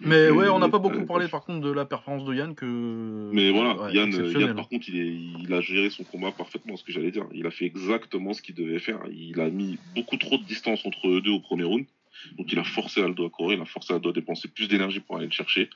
Mais 0.00 0.28
ouais, 0.30 0.48
on 0.48 0.58
n'a 0.58 0.68
pas 0.68 0.78
beaucoup 0.78 0.98
euh, 0.98 1.06
parlé 1.06 1.28
par 1.28 1.44
contre 1.44 1.60
de 1.60 1.70
la 1.70 1.84
performance 1.84 2.24
de 2.24 2.34
Yann 2.34 2.54
que. 2.54 3.30
Mais 3.32 3.50
voilà, 3.50 3.76
Ouais, 3.80 3.94
Yann. 3.94 4.10
Yann, 4.12 4.54
par 4.54 4.68
contre, 4.68 4.88
il, 4.88 4.98
est, 4.98 5.42
il 5.44 5.52
a 5.54 5.60
géré 5.60 5.90
son 5.90 6.02
combat 6.04 6.32
parfaitement, 6.32 6.76
ce 6.76 6.82
que 6.84 6.92
j'allais 6.92 7.10
dire. 7.12 7.26
Il 7.32 7.46
a 7.46 7.50
fait 7.50 7.64
exactement 7.64 8.32
ce 8.32 8.42
qu'il 8.42 8.54
devait 8.54 8.80
faire. 8.80 9.00
Il 9.12 9.40
a 9.40 9.48
mis 9.50 9.78
beaucoup 9.94 10.16
trop 10.16 10.36
de 10.36 10.42
distance 10.44 10.84
entre 10.84 11.08
eux 11.08 11.20
deux 11.20 11.30
au 11.30 11.40
premier 11.40 11.64
round. 11.64 11.86
Donc 12.38 12.50
il 12.52 12.58
a 12.58 12.64
forcé 12.64 13.02
Aldo 13.02 13.26
à 13.26 13.30
courir, 13.30 13.58
il 13.58 13.62
a 13.62 13.66
forcé 13.66 13.92
Aldo 13.92 14.10
à 14.10 14.12
dépenser 14.12 14.48
plus 14.48 14.66
d'énergie 14.68 15.00
pour 15.00 15.16
aller 15.16 15.26
le 15.26 15.32
chercher. 15.32 15.68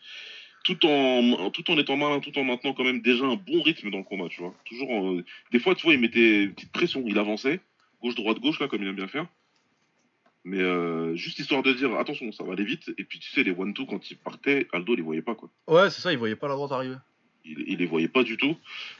Tout 0.65 0.85
en, 0.87 1.51
tout 1.51 1.71
en 1.71 1.79
étant 1.79 1.97
malin, 1.97 2.21
tout 2.21 2.37
en 2.39 2.45
maintenant 2.45 2.73
quand 2.73 2.85
même 2.85 3.01
déjà 3.01 3.25
un 3.25 3.37
bon 3.37 3.63
rythme 3.63 3.91
dans 3.91 3.99
le 3.99 4.05
combat, 4.05 4.29
tu 4.29 4.41
vois. 4.41 4.55
Toujours, 4.65 4.91
en- 4.91 5.19
des 5.53 5.59
fois, 5.61 5.75
tu 5.75 5.83
vois, 5.85 5.95
il 5.95 6.01
mettait 6.01 6.45
une 6.45 6.53
petite 6.55 6.73
pression, 6.73 7.05
il 7.07 7.19
avançait, 7.19 7.61
gauche, 8.03 8.15
droite, 8.17 8.41
gauche, 8.41 8.61
là, 8.61 8.69
comme 8.69 8.83
il 8.83 8.89
aime 8.89 8.97
bien 8.97 9.09
faire. 9.09 9.27
Mais 10.45 10.61
euh, 10.61 11.15
juste 11.15 11.39
histoire 11.39 11.63
de 11.63 11.73
dire, 11.73 11.95
attention, 11.97 12.31
ça 12.33 12.45
va 12.45 12.53
aller 12.55 12.65
vite. 12.65 12.91
Et 12.97 13.05
puis 13.05 13.19
tu 13.19 13.31
sais, 13.31 13.43
les 13.43 13.51
one-two, 13.51 13.87
quand 13.87 14.11
il 14.11 14.17
partait, 14.17 14.67
Aldo 14.73 14.95
les 14.95 15.03
voyait 15.03 15.23
pas, 15.23 15.35
quoi. 15.35 15.51
Ouais, 15.67 15.91
c'est 15.91 16.01
ça, 16.01 16.13
il 16.13 16.19
voyait 16.19 16.37
pas 16.37 16.49
la 16.49 16.55
droite 16.55 16.73
arriver. 16.73 16.97
il, 17.45 17.65
il 17.67 17.79
les 17.79 17.87
voyait 17.87 18.09
pas 18.09 18.23
du 18.23 18.37
tout. 18.37 18.57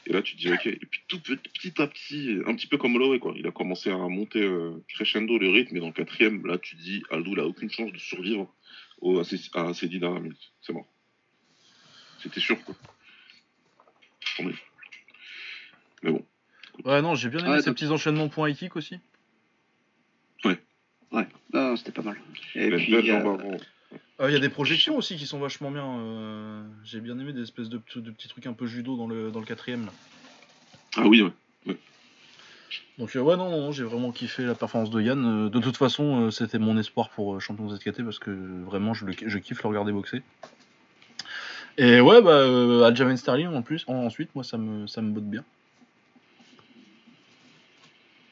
Et 0.07 0.13
là, 0.13 0.23
tu 0.23 0.35
te 0.35 0.41
dis, 0.41 0.53
ok. 0.53 0.67
Et 0.67 0.77
puis, 0.77 1.01
tout 1.09 1.21
petit, 1.21 1.37
petit 1.37 1.83
à 1.83 1.87
petit, 1.87 2.39
un 2.47 2.55
petit 2.55 2.67
peu 2.67 2.77
comme 2.77 2.97
Holloway, 2.97 3.19
quoi. 3.19 3.33
Il 3.37 3.47
a 3.47 3.51
commencé 3.51 3.91
à 3.91 3.97
monter 3.97 4.43
euh, 4.43 4.73
crescendo 4.89 5.39
le 5.39 5.51
rythme. 5.51 5.77
Et 5.77 5.81
dans 5.81 5.87
le 5.87 5.93
quatrième, 5.93 6.47
là, 6.47 6.59
tu 6.59 6.77
te 6.77 6.83
dis, 6.83 7.03
Aldo, 7.11 7.33
il 7.33 7.41
a 7.41 7.47
aucune 7.47 7.71
chance 7.71 7.93
de 7.93 7.99
survivre 7.99 8.53
au, 9.01 9.19
à, 9.19 9.25
ces, 9.25 9.39
à 9.55 9.75
ces 9.75 9.89
dix 9.89 10.01
dernières 10.01 10.21
minutes. 10.21 10.53
C'est 10.61 10.73
mort. 10.73 10.87
C'était 12.21 12.41
sûr, 12.41 12.63
quoi. 12.65 12.75
Mais 16.03 16.13
bon. 16.13 16.25
Ouais, 16.85 17.03
non, 17.03 17.15
j'ai 17.15 17.29
bien 17.29 17.41
aimé 17.41 17.51
Ouais, 17.51 17.63
ces 17.63 17.73
petits 17.73 17.89
enchaînements 17.89 18.29
point 18.29 18.53
kick 18.53 18.77
aussi. 18.77 18.99
Ouais, 21.13 21.27
non, 21.53 21.77
c'était 21.77 21.93
pas 21.93 22.03
mal. 22.03 22.17
Et 22.55 22.71
puis, 22.71 23.11
euh. 23.11 23.37
Euh, 24.21 24.29
Il 24.31 24.33
y 24.33 24.37
a 24.37 24.41
des 24.41 24.49
projections 24.49 24.97
aussi 24.97 25.17
qui 25.17 25.27
sont 25.27 25.39
vachement 25.39 25.71
bien. 25.71 25.87
euh, 26.01 26.63
J'ai 26.85 27.01
bien 27.01 27.19
aimé 27.19 27.33
des 27.33 27.43
espèces 27.43 27.69
de, 27.69 27.79
petits- 27.79 28.03
de 28.03 28.11
petits 28.11 28.29
trucs 28.29 28.47
un 28.47 28.53
peu 28.53 28.67
judo 28.67 28.97
dans 28.97 29.07
le, 29.07 29.31
dans 29.31 29.39
le 29.41 29.47
quatrième. 29.47 29.87
Là. 29.87 29.93
Ah 30.97 31.07
oui, 31.07 31.23
ouais. 31.23 31.77
Donc 32.99 33.15
euh, 33.15 33.21
ouais, 33.21 33.37
non, 33.37 33.49
non, 33.49 33.61
non, 33.61 33.73
j'ai 33.73 33.85
vraiment 33.85 34.11
kiffé 34.11 34.43
la 34.45 34.55
performance 34.57 34.91
de 34.91 35.01
Yann. 35.01 35.49
De 35.49 35.59
toute 35.61 35.77
façon, 35.77 36.23
euh, 36.27 36.31
c'était 36.33 36.59
mon 36.59 36.77
espoir 36.77 37.11
pour 37.11 37.37
euh, 37.37 37.39
champion 37.39 37.69
ZKT 37.75 38.03
parce 38.03 38.19
que 38.19 38.31
vraiment, 38.65 38.93
je, 38.93 39.05
le, 39.07 39.13
je 39.25 39.39
kiffe 39.39 39.63
le 39.63 39.69
regarder 39.69 39.93
boxer. 39.93 40.21
Et 41.79 42.01
ouais, 42.01 42.21
bah, 42.21 42.31
euh, 42.33 42.83
Aljamain 42.83 43.17
Sterling 43.17 43.47
en 43.55 43.63
plus, 43.63 43.85
en- 43.87 43.95
ensuite, 44.05 44.35
moi, 44.35 44.43
ça 44.43 44.59
me, 44.59 44.89
ça 44.89 45.01
me 45.01 45.13
botte 45.13 45.31
bien. 45.31 45.45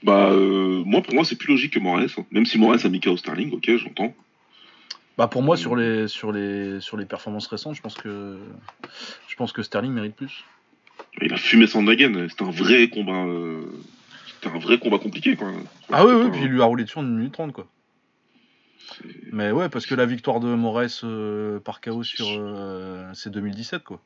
Bah, 0.03 0.30
euh, 0.30 0.82
moi, 0.84 1.03
pour 1.03 1.14
moi, 1.14 1.24
c'est 1.24 1.36
plus 1.36 1.49
logique 1.49 1.72
que 1.74 1.78
Moraes. 1.78 2.14
hein. 2.18 2.24
Même 2.30 2.47
si 2.47 2.59
Moraes 2.59 2.84
a 2.84 2.88
mis 2.88 3.01
KO 3.01 3.16
Sterling, 3.16 3.53
ok, 3.53 3.76
j'entends. 3.76 4.14
Bah 5.18 5.28
pour 5.28 5.42
moi, 5.42 5.57
sur 5.57 5.76
les, 5.76 6.09
sur 6.09 6.30
les, 6.30 6.78
sur 6.80 6.99
les 6.99 7.07
performances 7.07 7.47
récentes, 7.47 7.74
je 7.74 7.80
pense 7.80 7.94
que, 7.94 8.38
je 9.28 9.36
pense 9.36 9.51
que 9.53 9.62
Sterling 9.62 9.92
mérite 9.92 10.14
plus. 10.14 10.44
Il 11.22 11.32
a 11.32 11.38
fumé 11.38 11.66
Sandagen. 11.66 12.28
C'était 12.28 12.44
un 12.44 12.51
vrai 12.51 12.88
combat. 12.90 13.24
euh, 13.24 13.64
C'était 14.26 14.55
un 14.55 14.59
vrai 14.59 14.78
combat 14.78 14.99
compliqué, 14.99 15.34
quoi. 15.34 15.51
Ah 15.90 16.05
oui, 16.05 16.12
C'était 16.12 16.16
oui, 16.24 16.24
pas 16.26 16.30
puis 16.32 16.40
un- 16.42 16.44
il 16.44 16.51
lui 16.53 16.61
a 16.61 16.66
roulé 16.66 16.84
dessus 16.84 16.99
en 16.99 17.03
1 17.03 17.16
minute 17.16 17.32
30, 17.32 17.53
quoi. 17.55 17.66
Mais 19.32 19.51
ouais, 19.51 19.68
parce 19.70 19.86
que 19.86 19.94
la 19.94 20.05
victoire 20.07 20.38
de 20.40 20.49
Moraes 20.55 21.01
euh, 21.05 21.59
par 21.61 21.80
KO 21.80 22.03
sur. 22.03 22.26
euh, 22.28 23.11
c'est 23.14 23.30
2017, 23.30 23.84
quoi. 23.84 24.01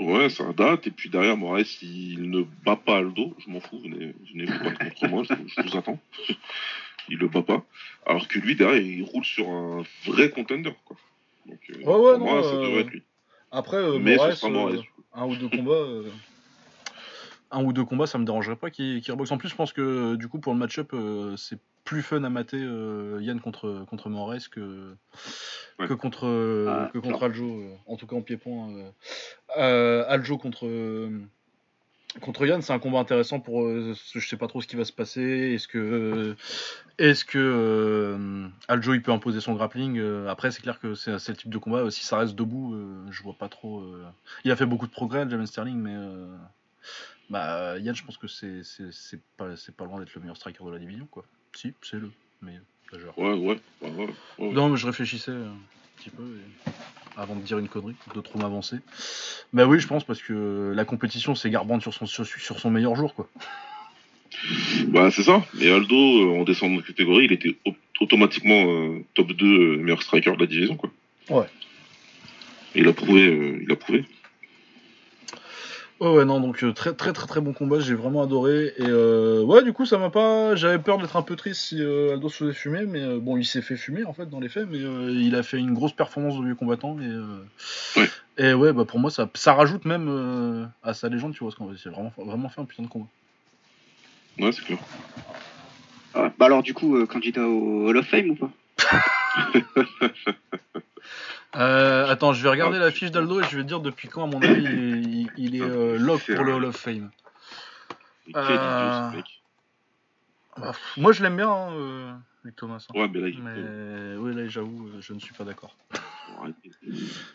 Ouais, 0.00 0.30
ça 0.30 0.52
date. 0.52 0.86
Et 0.86 0.90
puis 0.90 1.10
derrière, 1.10 1.36
Moraes, 1.36 1.78
il 1.82 2.30
ne 2.30 2.42
bat 2.64 2.76
pas 2.76 2.96
Aldo. 2.98 3.34
Je 3.38 3.50
m'en 3.50 3.60
fous. 3.60 3.78
Venez, 3.82 4.14
venez 4.32 4.46
vous 4.46 4.64
battre 4.64 4.78
contre 4.78 5.08
moi. 5.08 5.22
Je, 5.24 5.34
je 5.46 5.68
vous 5.68 5.76
attends. 5.76 5.98
il 7.08 7.18
le 7.18 7.28
bat 7.28 7.42
pas. 7.42 7.62
Alors 8.06 8.26
que 8.26 8.38
lui, 8.38 8.56
derrière, 8.56 8.80
il 8.80 9.02
roule 9.02 9.24
sur 9.24 9.48
un 9.50 9.82
vrai 10.06 10.30
contender, 10.30 10.72
quoi. 10.84 10.96
Donc, 11.46 11.58
euh, 11.70 11.74
Ouais, 11.78 11.84
ouais, 11.84 12.18
pour 12.18 12.26
moi, 12.26 12.34
non, 12.36 12.42
ça 12.42 12.54
euh, 12.54 12.62
devrait 12.62 12.80
être 12.80 12.90
lui. 12.90 13.02
Après, 13.50 13.76
euh, 13.76 13.98
Mais 13.98 14.16
Moraes. 14.16 14.44
euh, 14.44 14.82
un 15.14 15.26
ou 15.26 15.36
deux 15.36 15.48
combats. 15.48 15.86
Un 17.52 17.64
ou 17.64 17.72
deux 17.72 17.84
combats, 17.84 18.06
ça 18.06 18.18
me 18.18 18.24
dérangerait 18.24 18.54
pas 18.56 18.70
qu'il 18.70 19.02
reboxe. 19.10 19.32
En 19.32 19.38
plus, 19.38 19.48
je 19.48 19.56
pense 19.56 19.72
que 19.72 20.14
du 20.14 20.28
coup, 20.28 20.38
pour 20.38 20.52
le 20.52 20.58
match-up, 20.58 20.90
euh, 20.92 21.36
c'est 21.36 21.58
plus 21.84 22.02
fun 22.02 22.22
à 22.22 22.30
mater 22.30 22.60
euh, 22.62 23.18
Yann 23.22 23.40
contre, 23.40 23.84
contre 23.88 24.08
que, 24.50 24.94
Ouais. 25.80 25.88
que 25.88 25.94
contre, 25.94 26.68
Ah, 26.68 26.90
que 26.92 26.98
contre 26.98 27.08
alors. 27.16 27.24
Aljo. 27.24 27.60
euh, 27.60 27.74
en 27.86 27.96
tout 27.96 28.06
cas, 28.06 28.14
en 28.14 28.22
pied-point. 28.22 28.68
Aljo 29.56 30.38
contre, 30.38 30.68
contre 32.20 32.46
Yann, 32.46 32.62
c'est 32.62 32.72
un 32.72 32.78
combat 32.78 33.00
intéressant 33.00 33.40
pour. 33.40 33.62
je 33.68 33.94
sais 34.28 34.36
pas 34.36 34.46
trop 34.46 34.60
ce 34.60 34.68
qui 34.68 34.76
va 34.76 34.84
se 34.84 34.92
passer. 34.92 35.20
Est-ce 35.54 35.66
que, 35.66 36.36
est-ce 36.98 37.24
que 37.24 38.48
Aljo 38.68 38.94
il 38.94 39.02
peut 39.02 39.10
imposer 39.10 39.40
son 39.40 39.54
grappling 39.54 40.00
Après, 40.28 40.52
c'est 40.52 40.62
clair 40.62 40.78
que 40.78 40.94
c'est 40.94 41.10
le 41.10 41.36
type 41.36 41.50
de 41.50 41.58
combat. 41.58 41.90
Si 41.90 42.04
ça 42.04 42.18
reste 42.18 42.36
debout, 42.36 42.76
je 43.10 43.22
vois 43.24 43.34
pas 43.36 43.48
trop. 43.48 43.92
Il 44.44 44.52
a 44.52 44.56
fait 44.56 44.66
beaucoup 44.66 44.86
de 44.86 44.92
progrès, 44.92 45.26
James 45.28 45.46
Sterling, 45.46 45.78
mais. 45.78 45.96
Euh, 47.30 47.74
bah, 47.74 47.78
Yann, 47.78 47.94
je 47.94 48.04
pense 48.04 48.16
que 48.16 48.26
c'est 48.28 48.62
c'est- 48.64 48.92
c'est 48.92 49.20
pas, 49.36 49.56
c'est 49.56 49.74
pas 49.74 49.84
loin 49.84 49.98
d'être 50.00 50.14
le 50.14 50.20
meilleur 50.20 50.36
striker 50.36 50.64
de 50.64 50.70
la 50.70 50.78
division, 50.78 51.06
quoi. 51.10 51.24
Si, 51.54 51.72
c'est 51.82 51.98
le 51.98 52.10
meilleur. 52.42 52.62
genre. 52.92 53.16
Ouais, 53.18 53.32
ouais, 53.34 53.60
ouais, 53.82 53.90
ouais, 53.90 54.08
ouais. 54.38 54.52
Non, 54.52 54.68
mais 54.68 54.76
je 54.76 54.86
réfléchissais 54.86 55.30
euh, 55.30 55.46
un 55.48 55.56
petit 56.02 56.10
peu 56.10 56.22
et- 56.24 56.70
avant 57.16 57.36
de 57.36 57.42
dire 57.42 57.58
une 57.58 57.68
connerie, 57.68 57.94
de 58.14 58.20
trop 58.20 58.38
m'avancer. 58.38 58.78
Bah 59.52 59.66
oui, 59.66 59.78
je 59.80 59.86
pense 59.86 60.04
parce 60.04 60.22
que 60.22 60.72
la 60.74 60.84
compétition, 60.84 61.34
c'est 61.34 61.50
Garbrandt 61.50 61.82
sur 61.82 61.92
son, 61.94 62.06
sur, 62.06 62.24
sur 62.26 62.58
son 62.58 62.70
meilleur 62.70 62.94
jour, 62.96 63.14
quoi. 63.14 63.28
Bah, 64.88 65.10
c'est 65.10 65.22
ça. 65.24 65.44
Et 65.60 65.70
Aldo, 65.70 65.94
euh, 65.96 66.40
en 66.40 66.44
descendant 66.44 66.76
de 66.76 66.82
catégorie, 66.82 67.26
il 67.26 67.32
était 67.32 67.56
au- 67.66 67.74
automatiquement 68.00 68.64
euh, 68.68 69.04
top 69.14 69.32
2 69.32 69.46
euh, 69.46 69.76
meilleur 69.82 70.02
striker 70.02 70.32
de 70.34 70.40
la 70.40 70.46
division, 70.46 70.76
quoi. 70.76 70.90
Ouais. 71.28 71.46
Et 72.74 72.80
il 72.80 72.88
a 72.88 72.92
prouvé, 72.92 73.26
euh, 73.28 73.60
il 73.62 73.70
a 73.70 73.76
prouvé. 73.76 74.04
Ouais, 76.00 76.08
ouais, 76.08 76.24
non, 76.24 76.40
donc 76.40 76.64
euh, 76.64 76.72
très 76.72 76.94
très 76.94 77.12
très 77.12 77.26
très 77.26 77.42
bon 77.42 77.52
combat, 77.52 77.78
j'ai 77.78 77.94
vraiment 77.94 78.22
adoré. 78.22 78.72
Et 78.78 78.86
euh, 78.86 79.42
ouais, 79.42 79.62
du 79.62 79.74
coup, 79.74 79.84
ça 79.84 79.98
m'a 79.98 80.08
pas. 80.08 80.54
J'avais 80.56 80.78
peur 80.78 80.96
d'être 80.96 81.14
un 81.16 81.22
peu 81.22 81.36
triste 81.36 81.60
si 81.60 81.82
euh, 81.82 82.14
Aldo 82.14 82.30
se 82.30 82.38
faisait 82.38 82.54
fumer, 82.54 82.86
mais 82.86 83.02
euh, 83.02 83.18
bon, 83.20 83.36
il 83.36 83.44
s'est 83.44 83.60
fait 83.60 83.76
fumer 83.76 84.04
en 84.06 84.14
fait 84.14 84.24
dans 84.30 84.40
les 84.40 84.48
faits, 84.48 84.66
mais 84.70 84.78
euh, 84.78 85.10
il 85.12 85.34
a 85.34 85.42
fait 85.42 85.58
une 85.58 85.74
grosse 85.74 85.92
performance 85.92 86.38
de 86.38 86.44
vieux 86.46 86.54
combattant. 86.54 86.96
Et, 87.00 87.04
euh, 87.04 87.44
Ouais. 87.96 88.08
et 88.38 88.54
ouais, 88.54 88.72
bah 88.72 88.86
pour 88.86 88.98
moi, 88.98 89.10
ça, 89.10 89.28
ça 89.34 89.52
rajoute 89.52 89.84
même 89.84 90.06
euh, 90.08 90.64
à 90.82 90.94
sa 90.94 91.10
légende, 91.10 91.34
tu 91.34 91.40
vois, 91.40 91.48
parce 91.52 91.56
qu'on 91.56 91.68
a 91.70 91.90
vraiment, 91.92 92.12
vraiment 92.16 92.48
fait 92.48 92.62
un 92.62 92.64
putain 92.64 92.84
de 92.84 92.88
combat. 92.88 93.06
Ouais, 94.38 94.52
c'est 94.52 94.64
clair. 94.64 94.78
ah, 96.14 96.32
bah 96.38 96.46
alors, 96.46 96.62
du 96.62 96.72
coup, 96.72 96.96
euh, 96.96 97.04
candidat 97.04 97.46
au 97.46 97.88
Hall 97.88 97.98
of 97.98 98.06
Fame 98.06 98.30
ou 98.30 98.36
pas? 98.36 98.50
Euh, 101.56 102.06
attends, 102.08 102.32
je 102.32 102.42
vais 102.42 102.48
regarder 102.48 102.78
la 102.78 102.90
fiche 102.90 103.10
d'Aldo 103.10 103.40
et 103.40 103.44
je 103.44 103.56
vais 103.56 103.62
te 103.62 103.68
dire 103.68 103.80
depuis 103.80 104.08
quand, 104.08 104.24
à 104.24 104.26
mon 104.26 104.40
avis, 104.42 105.28
il, 105.36 105.56
est 105.56 105.62
euh, 105.62 105.98
lock 105.98 106.22
pour 106.34 106.44
le 106.44 106.54
Hall 106.54 106.64
of 106.64 106.76
Fame. 106.76 107.10
Euh. 108.36 109.10
Bah, 110.56 110.72
pff, 110.72 110.96
moi, 110.96 111.12
je 111.12 111.22
l'aime 111.22 111.36
bien, 111.36 111.50
hein, 111.50 111.72
euh, 111.72 112.12
Luc 112.44 112.56
Thomas. 112.56 112.86
hein. 112.88 112.98
Ouais, 112.98 113.08
mais 113.08 113.20
là, 113.20 113.28
il 113.28 113.42
Mais 113.42 114.34
là, 114.34 114.48
j'avoue, 114.48 114.90
je 115.00 115.12
ne 115.12 115.18
suis 115.18 115.34
pas 115.34 115.44
d'accord. 115.44 115.76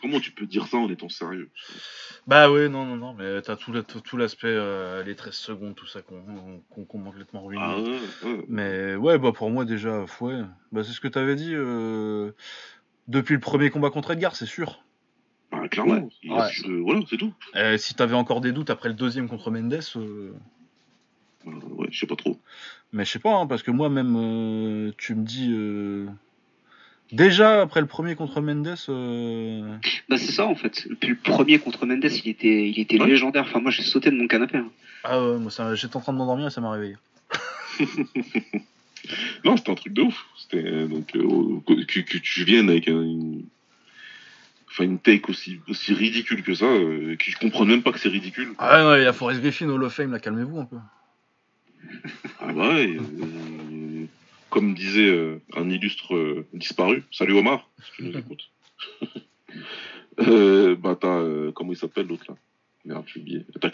Comment 0.00 0.20
tu 0.20 0.32
peux 0.32 0.46
dire 0.46 0.66
ça 0.66 0.78
en 0.78 0.88
étant 0.88 1.08
sérieux? 1.08 1.50
Bah 2.26 2.50
oui, 2.50 2.68
non, 2.68 2.84
non, 2.84 2.96
non, 2.96 3.14
mais 3.14 3.40
t'as 3.42 3.56
tout, 3.56 3.72
la- 3.72 3.82
tout, 3.82 4.16
l'aspect, 4.16 4.48
euh, 4.48 5.02
les 5.02 5.14
13 5.14 5.34
secondes, 5.34 5.74
tout 5.74 5.86
ça 5.86 6.02
qu'on 6.02 6.22
qu'on 6.70 6.84
qu'on 6.84 7.02
complètement 7.02 7.44
ruiné. 7.44 7.64
Ah 7.64 7.80
ouais, 7.80 8.32
ouais. 8.32 8.44
Mais 8.48 8.96
ouais, 8.96 9.18
bah 9.18 9.32
pour 9.32 9.50
moi 9.50 9.64
déjà, 9.64 10.04
ouais. 10.20 10.42
Bah 10.72 10.82
c'est 10.82 10.92
ce 10.92 11.00
que 11.00 11.08
t'avais 11.08 11.36
dit, 11.36 11.54
euh, 11.54 12.32
depuis 13.08 13.34
le 13.34 13.40
premier 13.40 13.70
combat 13.70 13.90
contre 13.90 14.10
Edgar, 14.12 14.34
c'est 14.36 14.46
sûr. 14.46 14.82
Bah, 15.52 15.68
clairement. 15.68 16.08
Ouais. 16.24 16.38
A 16.38 16.48
euh, 16.66 16.80
voilà, 16.82 17.00
c'est 17.08 17.16
tout. 17.16 17.32
Euh, 17.54 17.76
si 17.78 17.94
t'avais 17.94 18.14
encore 18.14 18.40
des 18.40 18.52
doutes 18.52 18.70
après 18.70 18.88
le 18.88 18.94
deuxième 18.94 19.28
contre 19.28 19.50
Mendes, 19.50 19.80
euh, 19.96 20.32
Euh, 21.46 21.50
ouais, 21.76 21.88
je 21.90 22.00
sais 22.00 22.06
pas 22.06 22.16
trop. 22.16 22.38
mais 22.92 23.04
je 23.04 23.10
sais 23.12 23.18
pas, 23.20 23.34
hein, 23.34 23.46
parce 23.46 23.62
que 23.62 23.70
moi 23.70 23.88
même, 23.88 24.16
euh, 24.16 24.92
tu 24.98 25.14
me 25.14 25.24
dis... 25.24 25.50
euh, 25.52 26.06
Déjà 27.12 27.60
après 27.62 27.80
le 27.80 27.86
premier 27.86 28.16
contre 28.16 28.40
Mendes, 28.40 28.74
euh, 28.88 29.76
Bah, 30.08 30.16
c'est 30.18 30.32
ça 30.32 30.44
en 30.46 30.56
fait. 30.56 30.88
Depuis 30.90 31.10
le 31.10 31.16
premier 31.16 31.60
contre 31.60 31.86
Mendes, 31.86 32.02
il 32.04 32.28
était, 32.28 32.68
il 32.68 32.80
était 32.80 33.00
Ouais. 33.00 33.06
légendaire. 33.06 33.44
Enfin, 33.44 33.60
moi, 33.60 33.70
j'ai 33.70 33.82
sauté 33.84 34.10
de 34.10 34.16
mon 34.16 34.26
canapé. 34.26 34.58
hein. 34.58 34.68
ah 35.04 35.22
ouais, 35.24 35.38
moi 35.38 35.52
ça- 35.52 35.76
j'étais 35.76 35.96
en 35.96 36.00
train 36.00 36.12
de 36.12 36.18
m'endormir 36.18 36.48
et 36.48 36.50
ça 36.50 36.60
m'a 36.60 36.72
réveillé. 36.72 36.96
Non, 39.44 39.56
c'était 39.56 39.70
un 39.70 39.74
truc 39.74 39.92
de 39.92 40.02
ouf. 40.02 40.26
C'était 40.36 40.64
euh, 40.64 40.86
donc 40.86 41.14
euh, 41.16 41.60
que, 41.86 42.00
que- 42.00 42.18
tu 42.18 42.44
viennes 42.44 42.68
avec 42.70 42.88
un- 42.88 43.02
une, 43.02 43.44
enfin 44.68 44.84
une 44.84 44.98
take 44.98 45.28
aussi 45.30 45.60
aussi 45.68 45.92
ridicule 45.94 46.42
que 46.42 46.54
ça, 46.54 46.66
euh, 46.66 47.16
que 47.16 47.30
je 47.30 47.36
comprends 47.38 47.64
même 47.64 47.82
pas 47.82 47.92
que 47.92 47.98
c'est 47.98 48.08
ridicule. 48.08 48.54
Ah 48.58 48.88
ouais, 48.90 49.00
il 49.00 49.04
y 49.04 49.06
a 49.06 49.12
Forrest 49.12 49.40
Griffin 49.40 49.68
au 49.68 49.74
Hall 49.74 49.84
of 49.84 49.94
Fame, 49.94 50.12
là, 50.12 50.18
calmez-vous 50.18 50.58
un 50.60 50.64
peu. 50.66 50.76
Ah 52.40 52.52
bah 52.52 52.68
ouais. 52.74 52.96
euh, 52.98 54.06
comme 54.50 54.74
disait 54.74 55.40
un 55.56 55.68
illustre 55.70 56.44
disparu. 56.52 57.02
Salut 57.10 57.34
Omar, 57.34 57.68
si 57.82 57.92
tu 57.96 58.02
nous 58.04 58.18
écoutes. 58.18 58.50
bah 60.80 60.96
t'as 61.00 61.52
comment 61.52 61.72
il 61.72 61.76
s'appelle 61.76 62.06
l'autre 62.06 62.24
là? 62.28 62.34
Merde, 62.86 63.04
j'ai 63.06 63.20
oublié. 63.20 63.44
T'as 63.60 63.68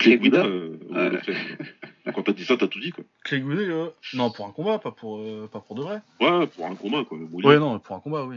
euh, 0.46 0.76
Ouais. 0.90 1.20
Fame. 1.22 2.14
Quand 2.14 2.22
t'as 2.22 2.32
dit 2.32 2.44
ça, 2.44 2.56
t'as 2.56 2.66
tout 2.66 2.80
dit 2.80 2.90
quoi. 2.92 3.04
Clay 3.24 3.40
Goodey, 3.40 3.66
euh, 3.68 3.88
non, 4.14 4.30
pour 4.30 4.46
un 4.46 4.50
combat, 4.52 4.78
pas 4.78 4.90
pour, 4.90 5.18
euh, 5.18 5.48
pas 5.52 5.60
pour 5.60 5.76
de 5.76 5.82
vrai. 5.82 6.00
Ouais, 6.20 6.46
pour 6.46 6.66
un 6.66 6.74
combat 6.74 7.04
quoi. 7.04 7.18
Bon, 7.20 7.46
Ouais, 7.46 7.58
non, 7.58 7.78
pour 7.78 7.94
un 7.94 8.00
combat, 8.00 8.24
oui. 8.24 8.36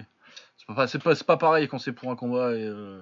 C'est 0.57 0.67
pas, 0.75 0.87
c'est 0.87 1.01
pas, 1.01 1.15
c'est 1.15 1.25
pas 1.27 1.37
pareil 1.37 1.67
quand 1.67 1.79
c'est 1.79 1.93
pour 1.93 2.11
un 2.11 2.15
combat 2.15 2.53
et, 2.55 2.63
euh, 2.63 3.01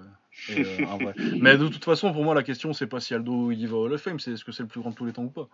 et, 0.49 0.61
euh, 0.63 0.85
un 0.87 0.97
vrai. 0.97 1.13
Mais 1.41 1.57
de 1.57 1.67
toute 1.67 1.83
façon, 1.83 2.13
pour 2.13 2.23
moi, 2.23 2.35
la 2.35 2.43
question, 2.43 2.73
c'est 2.73 2.87
pas 2.87 2.99
si 2.99 3.13
Aldo 3.15 3.51
il 3.51 3.67
va 3.67 3.77
au 3.77 3.85
Hall 3.85 3.93
of 3.93 4.01
Fame, 4.01 4.19
c'est 4.19 4.31
est-ce 4.33 4.43
que 4.45 4.51
c'est 4.51 4.63
le 4.63 4.69
plus 4.69 4.79
grand 4.81 4.91
de 4.91 4.95
tous 4.95 5.05
les 5.05 5.13
temps 5.13 5.23
ou 5.23 5.29
pas. 5.29 5.47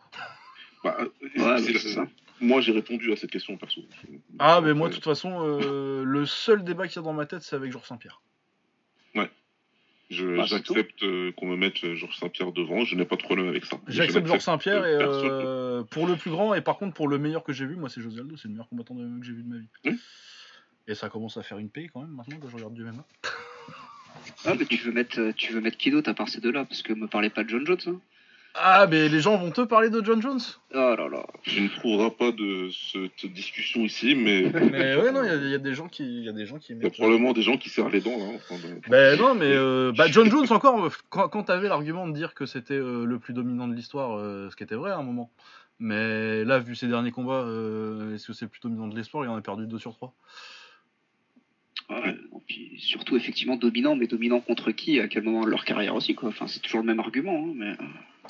Bah, 0.83 0.97
Ouais, 0.99 1.09
c'est- 1.59 1.73
mais 1.73 1.79
c'est 1.79 1.89
ça. 1.93 2.05
Moi, 2.41 2.61
j'ai 2.61 2.71
répondu 2.71 3.11
à 3.11 3.17
cette 3.17 3.31
question 3.31 3.57
perso. 3.57 3.81
Ah, 4.39 4.61
mais 4.61 4.73
moi, 4.73 4.87
de 4.89 4.93
toute 4.93 5.03
façon, 5.03 5.39
euh, 5.41 6.03
le 6.05 6.25
seul 6.25 6.63
débat 6.63 6.87
qu'il 6.87 6.97
y 6.97 6.99
a 6.99 7.01
dans 7.01 7.11
ma 7.13 7.25
tête, 7.25 7.41
c'est 7.41 7.55
avec 7.55 7.71
Georges 7.71 7.87
Saint-Pierre. 7.87 8.21
Je- 10.09 10.37
Bah, 10.37 10.43
j'accepte 10.45 11.03
euh, 11.03 11.31
qu'on 11.33 11.47
me 11.47 11.55
mette 11.55 11.83
euh, 11.83 11.95
Georges 11.95 12.17
Saint-Pierre 12.17 12.51
devant. 12.51 12.83
Je 12.85 12.95
n'ai 12.95 13.05
pas 13.05 13.15
de 13.15 13.21
problème 13.23 13.47
avec 13.47 13.65
ça. 13.65 13.79
J'accepte 13.87 14.25
Georges 14.27 14.41
Saint-Pierre 14.41 14.85
et 14.85 14.97
euh, 15.01 15.83
pour 15.83 16.07
le 16.07 16.15
plus 16.15 16.31
grand 16.31 16.53
et 16.55 16.61
par 16.61 16.77
contre 16.77 16.93
pour 16.93 17.07
le 17.07 17.17
meilleur 17.17 17.43
que 17.43 17.53
j'ai 17.53 17.65
vu, 17.65 17.75
moi 17.75 17.89
c'est 17.89 18.01
José 18.01 18.19
Aldo, 18.19 18.35
c'est 18.37 18.47
le 18.47 18.51
meilleur 18.53 18.67
combattant 18.69 18.95
de 18.95 19.03
MMA 19.05 19.19
que 19.19 19.25
j'ai 19.25 19.33
vu 19.33 19.43
de 19.43 19.49
ma 19.49 19.57
vie. 19.57 19.97
Et 20.87 20.95
ça 20.95 21.09
commence 21.09 21.37
à 21.37 21.43
faire 21.43 21.59
une 21.59 21.69
paye 21.69 21.87
quand 21.93 22.01
même 22.01 22.11
maintenant 22.11 22.37
que 22.39 22.47
je 22.49 22.55
regarde 22.55 22.73
du 22.73 22.83
MMA. 22.83 23.05
Ah, 24.45 24.53
mais 24.57 24.65
tu 24.65 24.77
veux 24.77 24.91
mettre, 24.91 25.31
tu 25.35 25.53
veux 25.53 25.61
mettre 25.61 25.77
qui 25.77 25.91
d'autre 25.91 26.09
à 26.09 26.13
part 26.13 26.29
ces 26.29 26.41
deux-là 26.41 26.65
Parce 26.65 26.81
que 26.81 26.93
me 26.93 27.07
parlez 27.07 27.29
pas 27.29 27.43
de 27.43 27.49
John 27.49 27.65
Jones. 27.65 27.77
Hein 27.87 27.99
Ah 28.55 28.87
mais 28.89 29.07
les 29.09 29.19
gens 29.21 29.37
vont 29.37 29.51
te 29.51 29.61
parler 29.61 29.89
de 29.89 30.03
John 30.03 30.21
Jones 30.21 30.39
oh 30.73 30.77
là 30.97 31.07
là. 31.07 31.25
Tu 31.43 31.61
ne 31.61 31.69
trouveras 31.69 32.09
pas 32.09 32.31
de 32.31 32.69
cette 32.91 33.31
discussion 33.31 33.81
ici, 33.81 34.15
mais 34.15 34.51
Mais 34.71 34.95
ouais 34.95 35.11
non, 35.11 35.23
il 35.23 35.27
y 35.27 35.31
a- 35.31 35.35
il 35.35 35.49
y, 35.51 35.53
a 35.55 35.59
des 35.59 35.73
gens 35.75 35.87
qui, 35.87 36.03
il 36.03 36.23
y 36.25 36.29
a 36.29 36.33
des 36.33 36.45
gens 36.45 36.57
qui. 36.57 36.73
il 36.73 36.77
y 36.77 36.79
a 36.81 36.83
mettent- 36.85 36.93
probablement 36.95 37.31
des 37.33 37.41
gens 37.43 37.57
qui 37.57 37.69
serrent 37.69 37.89
les 37.89 38.01
dents 38.01 38.17
là. 38.17 38.25
en 38.25 38.37
train 38.39 38.55
de- 38.57 38.89
Ben 38.89 39.17
non 39.19 39.35
mais 39.35 39.51
euh, 39.53 39.91
bah, 39.95 40.07
John 40.07 40.29
Jones 40.29 40.47
encore 40.49 40.83
euh, 40.85 40.89
quand, 41.09 41.29
quand 41.29 41.43
t'avais 41.43 41.67
l'argument 41.69 42.07
de 42.07 42.13
dire 42.13 42.33
que 42.33 42.45
c'était 42.45 42.73
euh, 42.73 43.05
le 43.05 43.19
plus 43.19 43.33
dominant 43.33 43.67
de 43.67 43.75
l'histoire, 43.75 44.17
euh, 44.17 44.49
ce 44.49 44.55
qui 44.55 44.63
était 44.63 44.75
vrai 44.75 44.91
à 44.91 44.97
un 44.97 45.03
moment. 45.03 45.29
Mais 45.79 46.43
là 46.43 46.59
vu 46.59 46.75
ses 46.75 46.87
derniers 46.87 47.11
combats, 47.11 47.43
euh, 47.45 48.15
est-ce 48.15 48.27
que 48.27 48.33
c'est 48.33 48.45
le 48.45 48.49
plus 48.49 48.59
dominant 48.61 48.87
de 48.87 48.97
l'histoire? 48.97 49.23
Il 49.23 49.29
en 49.29 49.37
a 49.37 49.41
perdu 49.41 49.67
2 49.67 49.77
sur 49.77 49.93
3. 49.93 50.13
Ouais, 51.89 52.09
et 52.11 52.41
puis 52.47 52.73
surtout 52.77 53.15
effectivement 53.15 53.55
dominant, 53.55 53.95
mais 53.95 54.05
dominant 54.07 54.41
contre 54.41 54.71
qui 54.71 54.99
À 54.99 55.07
quel 55.07 55.23
moment 55.23 55.43
de 55.45 55.49
leur 55.49 55.65
carrière 55.65 55.95
aussi 55.95 56.13
quoi 56.15 56.29
Enfin, 56.29 56.45
c'est 56.47 56.59
toujours 56.59 56.81
le 56.81 56.85
même 56.85 56.99
argument. 56.99 57.45
Hein, 57.47 57.53
mais 57.55 57.69
euh, 57.71 57.75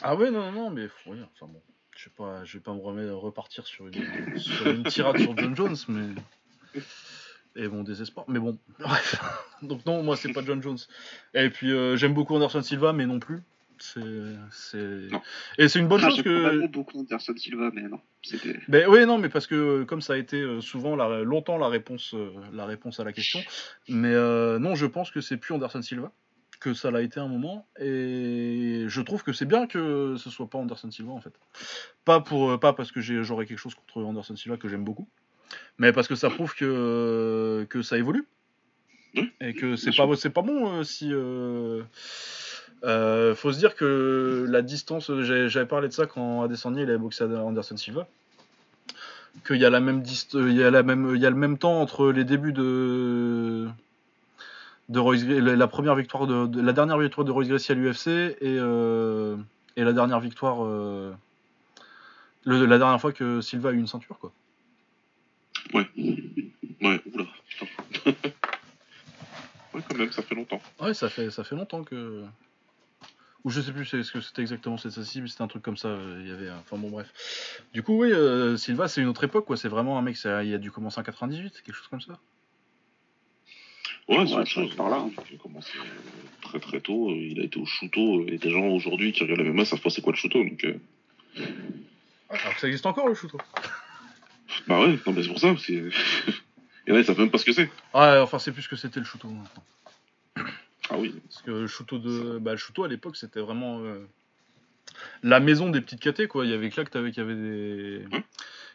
Ah 0.02 0.16
ouais, 0.16 0.32
non, 0.32 0.52
non, 0.52 0.52
non, 0.52 0.70
mais 0.70 0.88
faut 0.88 1.12
rien. 1.12 1.28
Enfin 1.34 1.52
bon, 1.52 1.62
je 1.96 2.06
sais 2.06 2.10
pas, 2.16 2.44
je 2.46 2.58
vais 2.58 2.64
pas 2.64 2.74
me 2.74 2.82
remettre, 2.82 3.14
repartir 3.14 3.66
sur 3.68 3.88
une, 3.88 4.38
sur 4.38 4.68
une 4.68 4.84
tirade 4.84 5.20
sur 5.20 5.38
John 5.38 5.56
Jones, 5.56 5.78
mais. 5.88 6.82
Et 7.56 7.68
mon 7.68 7.84
désespoir. 7.84 8.26
Mais 8.30 8.40
bon, 8.40 8.58
bref. 8.80 9.22
Donc 9.62 9.86
non, 9.86 10.04
moi 10.04 10.16
c'est 10.16 10.32
pas 10.32 10.44
John 10.46 10.62
Jones. 10.62 10.78
Et 11.34 11.50
puis 11.50 11.72
euh, 11.72 11.98
j'aime 11.98 12.14
beaucoup 12.14 12.36
Anderson 12.36 12.62
Silva, 12.62 12.94
mais 12.94 13.06
non 13.06 13.20
plus. 13.20 13.42
C'est. 13.82 14.00
Et 15.58 15.68
c'est 15.68 15.80
une 15.80 15.88
bonne 15.88 16.02
ah, 16.04 16.10
chose 16.10 16.22
que. 16.22 16.68
beaucoup 16.68 17.00
Anderson 17.00 17.34
Silva, 17.36 17.72
mais 17.74 17.84
non, 17.84 18.00
c'était. 18.22 18.60
Ben 18.68 18.88
oui, 18.90 19.06
non, 19.06 19.18
mais 19.18 19.30
parce 19.30 19.48
que 19.48 19.56
euh, 19.56 19.86
comme 19.86 20.02
ça 20.02 20.14
a 20.14 20.18
été 20.18 20.38
euh, 20.38 20.62
souvent 20.62 20.96
la, 20.96 21.22
longtemps 21.22 21.58
la 21.58 21.70
réponse, 21.70 22.16
la 22.54 22.66
réponse 22.66 23.00
à 23.00 23.04
la 23.04 23.14
question. 23.14 23.40
Mais 23.88 24.14
euh, 24.14 24.60
non, 24.60 24.76
je 24.76 24.86
pense 24.86 25.12
que 25.12 25.22
c'est 25.22 25.38
plus 25.38 25.54
Anderson 25.54 25.82
Silva, 25.82 26.12
que 26.60 26.74
ça 26.74 26.92
l'a 26.92 27.02
été 27.02 27.20
un 27.20 27.28
moment, 27.28 27.66
et 27.80 28.86
je 28.88 29.02
trouve 29.02 29.24
que 29.24 29.32
c'est 29.34 29.46
bien 29.46 29.66
que 29.68 30.16
ce 30.18 30.30
soit 30.30 30.50
pas 30.50 30.58
Anderson 30.58 30.92
Silva 30.92 31.12
en 31.12 31.22
fait. 31.22 31.34
Pas 32.06 32.20
pour, 32.20 32.52
euh, 32.52 32.58
pas 32.58 32.74
parce 32.74 32.92
que 32.92 33.00
j'aurais 33.02 33.46
quelque 33.46 33.58
chose 33.60 33.76
contre 33.76 34.04
Anderson 34.04 34.36
Silva 34.36 34.58
que 34.58 34.68
j'aime 34.68 34.84
beaucoup, 34.84 35.08
mais 35.78 35.94
parce 35.94 36.08
que 36.08 36.16
ça 36.16 36.30
prouve 36.30 36.54
que 36.56 37.66
que 37.70 37.82
ça 37.82 37.98
évolue 37.98 38.28
Oui, 39.16 39.32
et 39.40 39.54
que 39.54 39.76
c'est 39.76 39.96
pas 39.96 40.08
c'est 40.16 40.30
pas 40.32 40.42
bon 40.42 40.80
euh, 40.80 40.84
si. 40.84 41.10
euh, 41.14 41.82
euh, 42.84 43.36
faut 43.36 43.52
se 43.52 43.58
dire 43.60 43.76
que 43.76 44.46
la 44.50 44.62
distance, 44.62 45.12
j'avais 45.22 45.66
parlé 45.66 45.88
de 45.90 45.94
ça 45.94 46.06
quand 46.06 46.44
Adesanya 46.44 46.84
il 46.84 46.90
avait 46.90 46.98
boxé 46.98 47.24
Anderson 47.26 47.76
Silva, 47.78 48.08
qu'il 49.46 49.58
y 49.58 49.66
a 49.66 49.70
la 49.70 49.80
même 49.82 50.02
dist- 50.02 50.36
il 50.40 50.56
y 50.56 50.64
a 50.64 50.72
la 50.72 50.84
même, 50.84 51.14
il 51.16 51.22
y 51.22 51.26
a 51.26 51.30
le 51.30 51.36
même 51.36 51.58
temps 51.58 51.82
entre 51.82 52.12
les 52.12 52.24
débuts 52.24 52.54
de 52.54 53.68
de 54.90 55.00
Royce 55.00 55.24
Gra- 55.24 55.56
la 55.56 55.68
première 55.68 55.96
victoire 55.96 56.28
de, 56.28 56.48
de- 56.48 56.62
la 56.62 56.74
dernière 56.74 56.98
victoire 56.98 57.24
de 57.26 57.32
Royce 57.32 57.48
Gracie 57.48 57.72
à 57.72 57.76
l'UFC 57.76 58.08
et 58.08 58.36
euh, 58.60 59.38
et 59.78 59.84
la 59.84 59.94
dernière 59.94 60.20
victoire 60.20 60.66
euh, 60.66 61.14
le- 62.46 62.66
la 62.66 62.78
dernière 62.78 63.00
fois 63.00 63.14
que 63.14 63.40
Silva 63.42 63.70
a 63.70 63.72
eu 63.72 63.78
une 63.78 63.88
ceinture 63.88 64.18
quoi. 64.20 64.32
Ouais, 65.74 65.88
oula. 65.96 66.98
putain. 67.04 68.12
ouais, 69.74 69.82
quand 69.88 69.98
même, 69.98 70.12
ça 70.12 70.24
fait 70.24 70.36
longtemps. 70.36 70.62
Ouais, 70.82 70.94
ça 70.94 71.10
fait 71.10 71.30
ça 71.30 71.44
fait 71.44 71.56
longtemps 71.56 71.84
que 71.84 72.24
ou 73.46 73.50
je 73.52 73.62
sais 73.62 73.72
plus 73.72 73.86
ce 73.86 74.12
que 74.12 74.20
c'était 74.22 74.42
exactement 74.42 74.78
cette 74.78 74.92
ci 75.04 75.22
mais 75.22 75.28
c'était 75.30 75.44
un 75.44 75.48
truc 75.48 75.62
comme 75.64 75.78
ça. 75.78 75.90
euh, 75.90 76.18
Il 76.22 76.28
y 76.28 76.32
avait, 76.32 76.50
enfin 76.52 76.78
bon 76.78 76.90
bref. 76.90 77.64
Du 77.74 77.84
coup 77.84 78.02
oui, 78.02 78.12
euh, 78.12 78.58
Silva 78.58 78.88
c'est 78.88 79.02
une 79.02 79.08
autre 79.08 79.24
époque 79.24 79.46
quoi. 79.46 79.56
C'est 79.56 79.70
vraiment 79.70 79.98
un 79.98 80.02
mec, 80.02 80.18
ça- 80.18 80.44
il 80.44 80.54
a 80.54 80.58
dû 80.58 80.72
commencer 80.72 81.00
en 81.00 81.04
98, 81.04 81.62
quelque 81.64 81.76
chose 81.76 81.88
comme 81.88 82.02
ça. 82.02 82.18
Ouais, 84.10 84.26
c'est 84.28 84.34
Ouais, 84.34 84.42
autre 84.42 84.46
chose. 84.50 84.76
par 84.76 84.90
là, 84.90 84.98
hein. 84.98 85.12
Il 85.30 85.36
a 85.36 85.38
commencé 85.40 85.72
euh, 85.78 85.84
très 86.42 86.60
très 86.60 86.82
tôt. 86.82 87.12
Il 87.12 87.40
a 87.40 87.44
été 87.44 87.60
au 87.60 87.66
shooto. 87.66 88.26
Et 88.28 88.38
des 88.38 88.50
gens 88.52 88.68
aujourd'hui 88.68 89.12
qui 89.12 89.24
regardent 89.24 89.42
la 89.42 89.52
MMA 89.54 89.66
savent 89.66 89.80
pas 89.82 89.90
c'est 89.90 90.02
quoi 90.02 90.12
le 90.14 90.18
shooto. 90.18 90.44
Donc, 90.44 90.64
euh, 90.66 90.74
Alors 92.30 92.56
que 92.56 92.60
ça 92.60 92.68
existe 92.68 92.86
encore 92.86 93.08
le 93.08 93.14
shoot. 93.14 93.32
bah 94.68 94.80
ouais, 94.82 94.98
non, 95.06 95.14
mais 95.14 95.22
c'est 95.24 95.30
pour 95.30 95.40
ça. 95.40 95.56
c'est- 95.58 95.74
Il 96.88 96.92
y 96.92 96.92
en 96.92 96.96
a, 96.96 97.00
ils 97.02 97.06
savent 97.06 97.20
même 97.20 97.30
pas 97.30 97.38
ce 97.38 97.46
que 97.46 97.54
c'est. 97.54 97.70
Ouais, 97.94 98.18
enfin 98.20 98.40
c'est 98.40 98.52
plus 98.52 98.68
que 98.68 98.76
c'était 98.76 99.00
le 99.00 99.06
shooto 99.06 99.28
maintenant. 99.28 99.64
Ah 100.90 100.98
oui. 100.98 101.14
Parce 101.30 101.44
que 101.44 101.52
le 101.52 101.68
shooto 101.68 102.00
de, 102.00 102.40
bah, 102.40 102.52
le 102.52 102.58
shooto 102.58 102.84
à 102.84 102.88
l'époque 102.88 103.16
c'était 103.16 103.42
vraiment 103.42 103.80
euh, 103.82 104.08
la 105.22 105.40
maison 105.40 105.70
des 105.70 105.82
petites 105.82 106.00
catés 106.00 106.28
quoi. 106.28 106.46
Il 106.46 106.52
y 106.52 106.54
avait 106.56 106.72
que 106.72 106.78
là 106.82 106.86
que 106.86 106.90
t'avais 106.90 107.12
qu'il 107.12 107.22
y 107.22 107.26
avait 107.26 107.36
des, 107.36 108.06
Hum. 108.12 108.24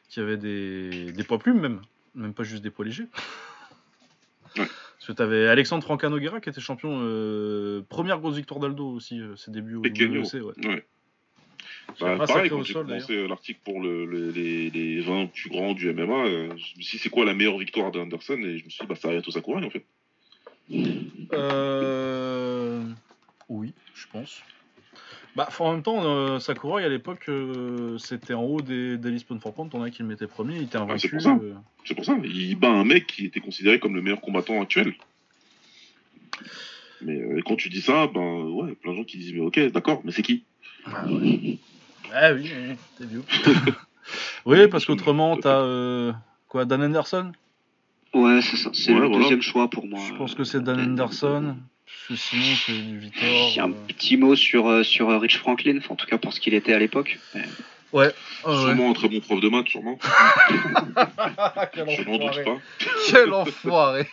qu'il 0.09 0.23
y 0.23 0.27
avait 0.27 0.37
des, 0.37 1.11
des 1.11 1.25
poids 1.25 1.41
plumes 1.41 1.59
même, 1.59 1.81
même 2.15 2.35
pas 2.35 2.45
juste 2.45 2.63
des 2.63 2.71
poids 2.71 2.85
légers. 2.85 3.07
Ouais. 4.57 4.69
Parce 5.07 5.19
que 5.19 5.23
t'avais 5.23 5.49
Alexandre 5.49 5.85
Franca 5.85 6.09
Noguera 6.09 6.41
qui 6.41 6.49
était 6.49 6.63
champion, 6.63 6.99
euh, 7.03 7.83
première 7.91 8.21
grosse 8.21 8.37
victoire 8.37 8.59
d'Aldo 8.59 8.89
aussi, 8.89 9.21
euh, 9.21 9.37
ses 9.37 9.51
débuts 9.51 9.75
au. 9.75 9.83
WC, 9.83 10.41
ouais. 10.41 10.67
Ouais. 10.67 10.87
Bah, 12.01 12.17
pareil, 12.27 12.49
quand 12.49 12.63
j'ai 12.63 12.73
commencé 12.73 13.13
euh, 13.15 13.29
l'article 13.29 13.61
pour 13.65 13.83
le, 13.83 14.07
le- 14.07 14.31
les, 14.31 14.71
les 14.71 15.01
20 15.03 15.27
plus 15.27 15.51
grands 15.51 15.75
du 15.75 15.93
MMA, 15.93 16.25
euh, 16.25 16.49
je 16.49 16.53
me 16.79 16.83
suis 16.83 16.97
dit 16.97 17.03
c'est 17.03 17.11
quoi 17.11 17.27
la 17.27 17.35
meilleure 17.35 17.59
victoire 17.59 17.93
d'Anderson? 17.93 18.39
Et 18.39 18.57
je 18.57 18.65
me 18.65 18.71
suis 18.71 18.81
dit 18.81 18.87
bah 18.89 18.95
ça 18.95 19.11
Ayato 19.11 19.31
Sakurai 19.31 19.63
en 19.63 19.69
fait. 19.69 19.85
Euh... 21.35 22.83
Oui, 23.51 23.75
je 23.95 24.07
pense. 24.11 24.43
Bah, 25.37 25.49
en 25.59 25.73
même 25.73 25.83
temps, 25.83 26.05
euh, 26.05 26.39
Sakurai 26.39 26.85
à 26.85 26.89
l'époque, 26.89 27.25
euh, 27.29 27.99
c'était 27.99 28.35
en 28.35 28.43
haut 28.45 28.61
des, 28.61 28.97
des 28.99 29.11
Lisbon 29.11 29.39
for 29.41 29.53
Pound, 29.53 29.71
on 29.75 29.83
a 29.83 29.91
qui 29.91 30.03
le 30.03 30.09
mettait 30.09 30.29
premier, 30.29 30.57
il 30.57 30.63
était 30.63 30.77
Ah, 30.79 30.87
c'est 30.97 31.09
invaincu. 31.09 31.11
pour 31.11 31.21
ça. 31.23 31.39
euh, 31.43 31.55
C'est 31.85 31.95
pour 31.97 32.05
ça, 32.05 32.17
il 32.23 32.55
bat 32.55 32.69
un 32.71 32.85
mec 32.85 33.07
qui 33.09 33.27
était 33.27 33.41
considéré 33.41 33.81
comme 33.81 33.97
le 33.97 34.03
meilleur 34.03 34.21
combattant 34.21 34.63
actuel. 34.63 34.95
Mais 37.03 37.21
euh, 37.21 37.41
quand 37.45 37.57
tu 37.57 37.69
dis 37.69 37.81
ça, 37.81 38.07
ben 38.07 38.43
ouais, 38.45 38.75
plein 38.77 38.93
de 38.93 38.97
gens 38.99 39.05
qui 39.05 39.19
disent 39.19 39.33
mais 39.35 39.41
ok, 39.41 39.59
d'accord, 39.73 40.01
mais 40.05 40.13
c'est 40.13 40.23
qui? 40.23 40.45
Ah 40.87 41.05
ouais. 41.07 41.59
Ah 42.13 42.33
oui, 42.33 42.51
oui, 42.69 42.77
t'es 42.97 43.05
vieux. 43.07 43.25
oui, 44.47 44.69
parce 44.69 44.87
qu'autrement, 44.87 45.37
t'as 45.37 45.61
euh, 45.63 46.13
quoi, 46.49 46.65
Dan 46.65 46.83
Anderson? 46.83 47.33
Ouais, 48.15 48.41
c'est 48.41 48.57
ça. 48.57 48.71
C'est 48.73 48.93
Ouais, 48.95 49.01
le 49.01 49.07
voilà. 49.09 49.23
deuxième 49.23 49.43
choix 49.43 49.69
pour 49.69 49.87
moi. 49.89 49.99
Je 50.09 50.15
pense 50.15 50.35
que 50.37 50.45
c'est 50.45 50.63
Dan 50.63 50.79
Anderson. 50.79 51.57
Que 52.09 52.17
sinon, 52.17 52.57
c'est 52.67 52.73
du 52.73 52.99
Vitor. 52.99 53.49
J'ai 53.51 53.61
un 53.61 53.71
euh. 53.71 53.87
petit 53.89 54.17
mot 54.17 54.37
sur, 54.37 54.69
euh, 54.69 54.83
sur 54.83 55.11
euh, 55.11 55.19
Rich 55.19 55.39
Franklin, 55.39 55.79
en 55.89 55.97
tout 55.97 56.07
cas 56.07 56.19
pour 56.19 56.33
ce 56.33 56.41
qu'il 56.41 56.55
était 56.55 56.75
à 56.75 56.79
l'époque. 56.79 57.19
Ah 57.35 57.39
ouais. 57.93 58.15
Sûrement 58.43 58.91
un 58.91 58.93
très 58.93 59.09
bon 59.09 59.21
prof 59.21 59.41
de 59.41 59.49
maths, 59.49 59.69
sûrement. 59.69 59.99
Quel 61.73 61.89
Je 61.89 62.03
n'en 62.03 62.19
doute 62.19 62.45
pas. 62.45 62.59
Quel 63.11 63.33
enfoiré. 63.33 64.09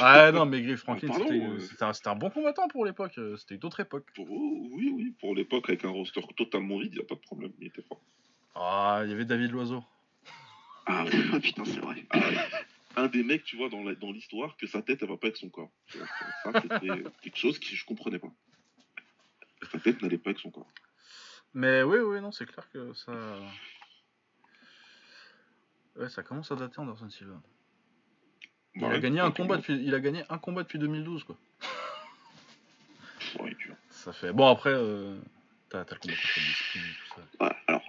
Ouais, 0.00 0.32
non, 0.32 0.46
mais 0.46 0.62
Griff 0.62 0.80
Franklin, 0.80 1.08
Pardon, 1.08 1.26
c'était 1.28 1.44
euh. 1.84 1.92
c'était 1.92 2.08
un, 2.08 2.16
bon 2.16 2.30
combattant 2.30 2.66
pour 2.68 2.84
l'époque. 2.84 3.18
C'était 3.38 3.54
une 3.54 3.64
autre 3.64 3.80
époque. 3.80 4.04
Pour- 4.14 4.28
oui, 4.28 4.92
oui, 4.92 5.14
pour 5.20 5.34
l'époque, 5.34 5.68
avec 5.68 5.84
un 5.84 5.90
roster 5.90 6.20
totalement 6.36 6.78
vide, 6.78 6.90
il 6.92 6.98
n'y 6.98 7.04
a 7.04 7.06
pas 7.06 7.14
de 7.14 7.20
problème, 7.20 7.52
il 7.60 7.68
était 7.68 7.82
fort. 7.82 8.00
Ah, 8.56 9.02
il 9.04 9.10
y 9.10 9.12
avait 9.12 9.24
David 9.24 9.52
Loiseau. 9.52 9.84
Ah 10.86 11.04
ouais, 11.04 11.40
putain, 11.40 11.64
c'est 11.64 11.80
vrai. 11.80 12.04
Ah, 12.10 12.18
ouais. 12.18 12.36
Un 12.96 13.06
des 13.08 13.22
mecs, 13.22 13.44
tu 13.44 13.56
vois, 13.56 13.68
dans 13.68 13.82
la- 13.82 13.94
dans 13.94 14.10
l'histoire, 14.12 14.56
que 14.56 14.66
sa 14.66 14.82
tête, 14.82 15.02
elle 15.02 15.08
va 15.08 15.16
pas 15.16 15.26
avec 15.28 15.36
son 15.36 15.48
corps. 15.50 15.70
Ça, 16.42 16.52
c'était 16.62 17.02
quelque 17.22 17.36
chose 17.38 17.58
que 17.58 17.66
je 17.66 17.84
comprenais 17.84 18.18
pas. 18.18 18.32
Sa 19.72 19.78
tête 19.78 20.00
n'allait 20.02 20.18
pas 20.18 20.30
avec 20.30 20.40
son 20.40 20.50
corps. 20.50 20.70
Mais 21.54 21.82
oui, 21.82 21.98
oui, 21.98 22.20
non, 22.20 22.32
c'est 22.32 22.46
clair 22.46 22.68
que 22.70 22.92
ça. 22.94 23.12
Ouais, 25.96 26.08
ça 26.10 26.22
commence 26.22 26.50
à 26.52 26.56
dater 26.56 26.78
Anderson 26.80 27.08
Silva. 27.08 27.40
Il 28.74 28.82
Bah 28.82 28.88
a 28.88 28.90
ouais, 28.90 29.00
gagné 29.00 29.20
un 29.20 29.30
combat 29.30 29.56
depuis, 29.56 29.74
il 29.82 29.94
a 29.94 30.00
gagné 30.00 30.24
un 30.28 30.36
combat 30.38 30.62
depuis 30.62 30.78
2012 30.78 31.24
quoi. 31.24 31.36
Ouais. 33.40 33.56
Ça 33.90 34.12
fait. 34.12 34.32
Bon 34.32 34.46
après, 34.48 34.72
euh, 34.74 35.18
t'as 35.70 35.84
t'as 35.86 35.94
le 35.94 36.00
combat 36.00 36.14
contre 36.14 36.34
Bisping 36.34 36.82
et 36.82 36.94
tout 36.94 37.14
ça. 37.38 37.44
Ouais, 37.46 37.56
alors, 37.68 37.82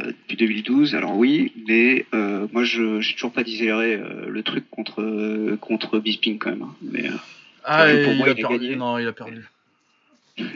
euh, 0.00 0.12
depuis 0.12 0.36
2012, 0.36 0.94
alors 0.94 1.16
oui, 1.16 1.52
mais 1.68 2.06
euh, 2.14 2.46
moi 2.52 2.64
je 2.64 3.00
j'ai 3.00 3.14
toujours 3.14 3.32
pas 3.32 3.42
digéré 3.44 3.94
euh, 3.94 4.28
le 4.28 4.42
truc 4.42 4.68
contre 4.70 5.00
euh, 5.02 5.56
contre 5.56 5.98
Bisping 5.98 6.38
quand 6.38 6.50
même. 6.50 6.62
hein. 6.62 6.74
Mais 6.82 7.06
euh, 7.08 7.14
Ah, 7.64 7.86
pour 8.04 8.12
il 8.12 8.18
moi, 8.18 8.28
a 8.28 8.30
il 8.30 8.44
a 8.44 8.48
perdu. 8.48 8.58
gagné. 8.66 8.76
Non, 8.76 8.98
il 8.98 9.06
a 9.06 9.12
perdu. 9.12 9.44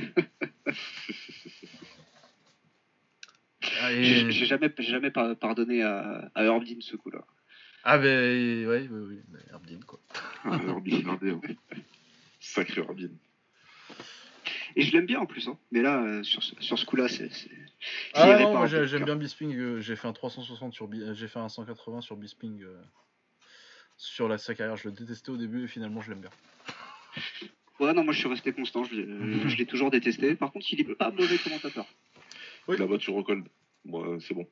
Ah, 3.81 3.91
j'ai 3.93 4.47
jamais 4.47 4.71
j'ai 4.79 4.91
jamais 4.91 5.11
par- 5.11 5.35
pardonné 5.37 5.83
à, 5.83 6.31
à 6.35 6.45
Herb 6.45 6.65
Dean 6.65 6.81
ce 6.81 6.97
coup-là. 6.97 7.25
Ah, 7.83 7.99
ben, 7.99 8.67
ouais, 8.67 8.89
oui, 8.91 9.19
oui, 9.31 9.79
quoi. 9.87 9.99
Ah. 10.45 10.59
Sacré 12.41 12.81
Herbin. 12.83 13.09
Et 14.77 14.83
je 14.83 14.93
l'aime 14.93 15.07
bien 15.07 15.21
en 15.21 15.27
plus, 15.27 15.49
hein. 15.49 15.57
mais 15.73 15.83
là, 15.83 16.23
sur, 16.23 16.43
ce- 16.43 16.55
sur 16.61 16.79
ce 16.79 16.85
coup-là, 16.85 17.09
c'est. 17.09 17.31
Ah 18.15 18.39
non, 18.39 18.53
moi 18.55 18.67
j'aime 18.67 19.05
bien 19.05 19.17
Bisping, 19.17 19.55
euh, 19.57 19.81
j'ai 19.81 19.97
fait 19.97 20.09
un 20.09 20.13
360 20.13 20.73
sur 20.73 20.89
euh, 20.93 21.15
j'ai 21.15 21.29
fait 21.29 21.39
un 21.39 21.49
180 21.49 22.01
sur 22.01 22.17
Bisping 22.17 22.63
euh, 22.63 22.81
sur 23.97 24.29
la, 24.29 24.39
sa 24.39 24.55
carrière, 24.55 24.77
je 24.77 24.89
le 24.89 24.95
détestais 24.95 25.31
au 25.31 25.37
début 25.37 25.65
et 25.65 25.69
finalement 25.69 26.01
je 26.01 26.11
l'aime 26.11 26.21
bien. 26.21 26.31
Ouais, 27.81 27.93
non, 27.93 28.05
moi 28.05 28.13
je 28.13 28.19
suis 28.21 28.29
resté 28.29 28.53
constant, 28.53 28.85
je, 28.85 28.95
l'ai- 28.95 29.49
je 29.49 29.57
l'ai 29.57 29.67
toujours 29.67 29.91
détesté. 29.91 30.35
Par 30.37 30.53
contre, 30.53 30.67
il 30.73 30.81
est 30.81 30.95
pas 30.95 31.11
mauvais 31.11 31.39
commentateur. 31.39 31.87
Oui. 32.69 32.77
Il 32.79 32.83
a 32.83 32.87
battu 32.87 33.11
Rockhold. 33.11 33.45
Moi, 33.85 34.17
c'est 34.21 34.33
bon. 34.33 34.49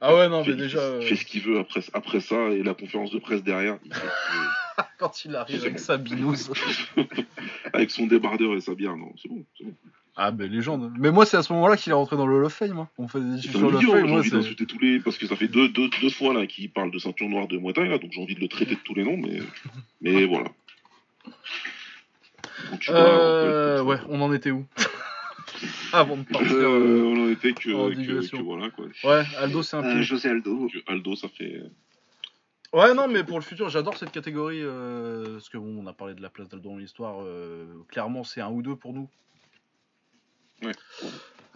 Ah 0.00 0.14
ouais, 0.14 0.28
non, 0.28 0.44
fait, 0.44 0.50
mais 0.52 0.56
déjà, 0.56 0.78
il 0.78 0.82
euh, 0.82 1.00
fait 1.00 1.16
ce 1.16 1.24
qu'il 1.24 1.42
veut 1.42 1.58
après, 1.58 1.80
après 1.92 2.20
ça 2.20 2.50
et 2.50 2.62
la 2.62 2.74
conférence 2.74 3.10
de 3.10 3.18
presse 3.18 3.42
derrière. 3.42 3.78
il 3.84 3.92
fait 3.92 4.06
quand 4.98 5.24
il 5.24 5.34
arrive 5.34 5.60
avec 5.62 5.78
sa 5.80 5.96
binouse. 5.96 6.52
Avec 7.72 7.90
son 7.90 8.06
débardeur 8.06 8.54
et 8.54 8.60
sa 8.60 8.74
bière, 8.74 8.96
non, 8.96 9.12
c'est 9.20 9.28
bon. 9.28 9.44
c'est 9.58 9.64
bon. 9.64 9.74
Ah, 10.16 10.30
ben 10.32 10.50
légende. 10.50 10.92
Mais 10.98 11.10
moi, 11.10 11.24
c'est 11.24 11.36
à 11.36 11.42
ce 11.42 11.52
moment-là 11.52 11.76
qu'il 11.76 11.90
est 11.90 11.94
rentré 11.94 12.16
dans 12.16 12.26
le 12.26 12.34
Hall 12.36 12.44
of 12.44 12.52
Fame. 12.52 12.78
hein. 12.78 12.88
On 12.98 13.08
fait 13.08 13.20
des 13.20 13.36
discussions 13.36 13.60
Hall 13.66 13.74
of 13.76 13.82
idiot, 13.82 13.92
Fame. 13.92 14.06
j'ai 14.22 14.36
envie 14.36 14.56
tous 14.66 14.78
les. 14.78 15.00
Parce 15.00 15.16
que 15.16 15.26
ça 15.26 15.36
fait 15.36 15.48
deux, 15.48 15.68
deux, 15.70 15.88
deux 16.00 16.10
fois 16.10 16.34
là 16.34 16.46
qu'il 16.46 16.70
parle 16.70 16.90
de 16.90 16.98
ceinture 16.98 17.28
noire 17.28 17.46
de 17.48 17.56
Muay 17.58 17.72
Thai, 17.72 17.88
là, 17.88 17.98
donc 17.98 18.10
j'ai 18.12 18.20
envie 18.20 18.34
de 18.34 18.40
le 18.40 18.48
traiter 18.48 18.74
de 18.74 18.80
tous 18.80 18.94
les 18.94 19.04
noms, 19.04 19.16
mais, 19.16 19.38
mais 20.00 20.24
voilà. 20.26 20.48
Donc, 22.70 22.80
tu 22.80 22.90
vois, 22.90 23.00
Euh, 23.00 23.82
ouais, 23.82 23.96
on 24.08 24.20
en 24.20 24.32
était 24.32 24.50
où? 24.50 24.66
Avant 25.92 26.16
de 26.16 26.22
partir. 26.24 26.52
Euh, 26.52 26.62
euh, 26.62 27.02
on 27.04 27.24
en 27.26 27.30
était 27.30 27.52
que, 27.52 27.70
en 27.72 27.88
que, 27.90 27.94
digression. 27.94 28.38
que 28.38 28.42
voilà 28.42 28.70
quoi. 28.70 28.86
Ouais, 29.04 29.24
Aldo, 29.38 29.62
c'est 29.62 29.76
un 29.76 29.84
Euh, 29.84 29.94
peu. 29.94 30.02
José 30.02 30.28
Aldo. 30.28 30.68
Que 30.72 30.92
Aldo, 30.92 31.16
ça 31.16 31.28
fait. 31.28 31.62
Ouais, 32.72 32.94
non, 32.94 33.08
mais 33.08 33.24
pour 33.24 33.38
le 33.38 33.44
futur, 33.44 33.68
j'adore 33.68 33.96
cette 33.96 34.12
catégorie. 34.12 34.60
euh, 34.62 35.34
parce 35.34 35.48
que 35.48 35.58
bon, 35.58 35.82
on 35.82 35.86
a 35.86 35.92
parlé 35.92 36.14
de 36.14 36.22
la 36.22 36.30
place 36.30 36.48
d'Aldo 36.48 36.70
dans 36.70 36.76
l'histoire. 36.76 37.16
euh, 37.22 37.64
clairement, 37.88 38.22
c'est 38.24 38.40
un 38.40 38.50
ou 38.50 38.62
deux 38.62 38.76
pour 38.76 38.92
nous. 38.92 39.08
Ouais. 40.62 40.72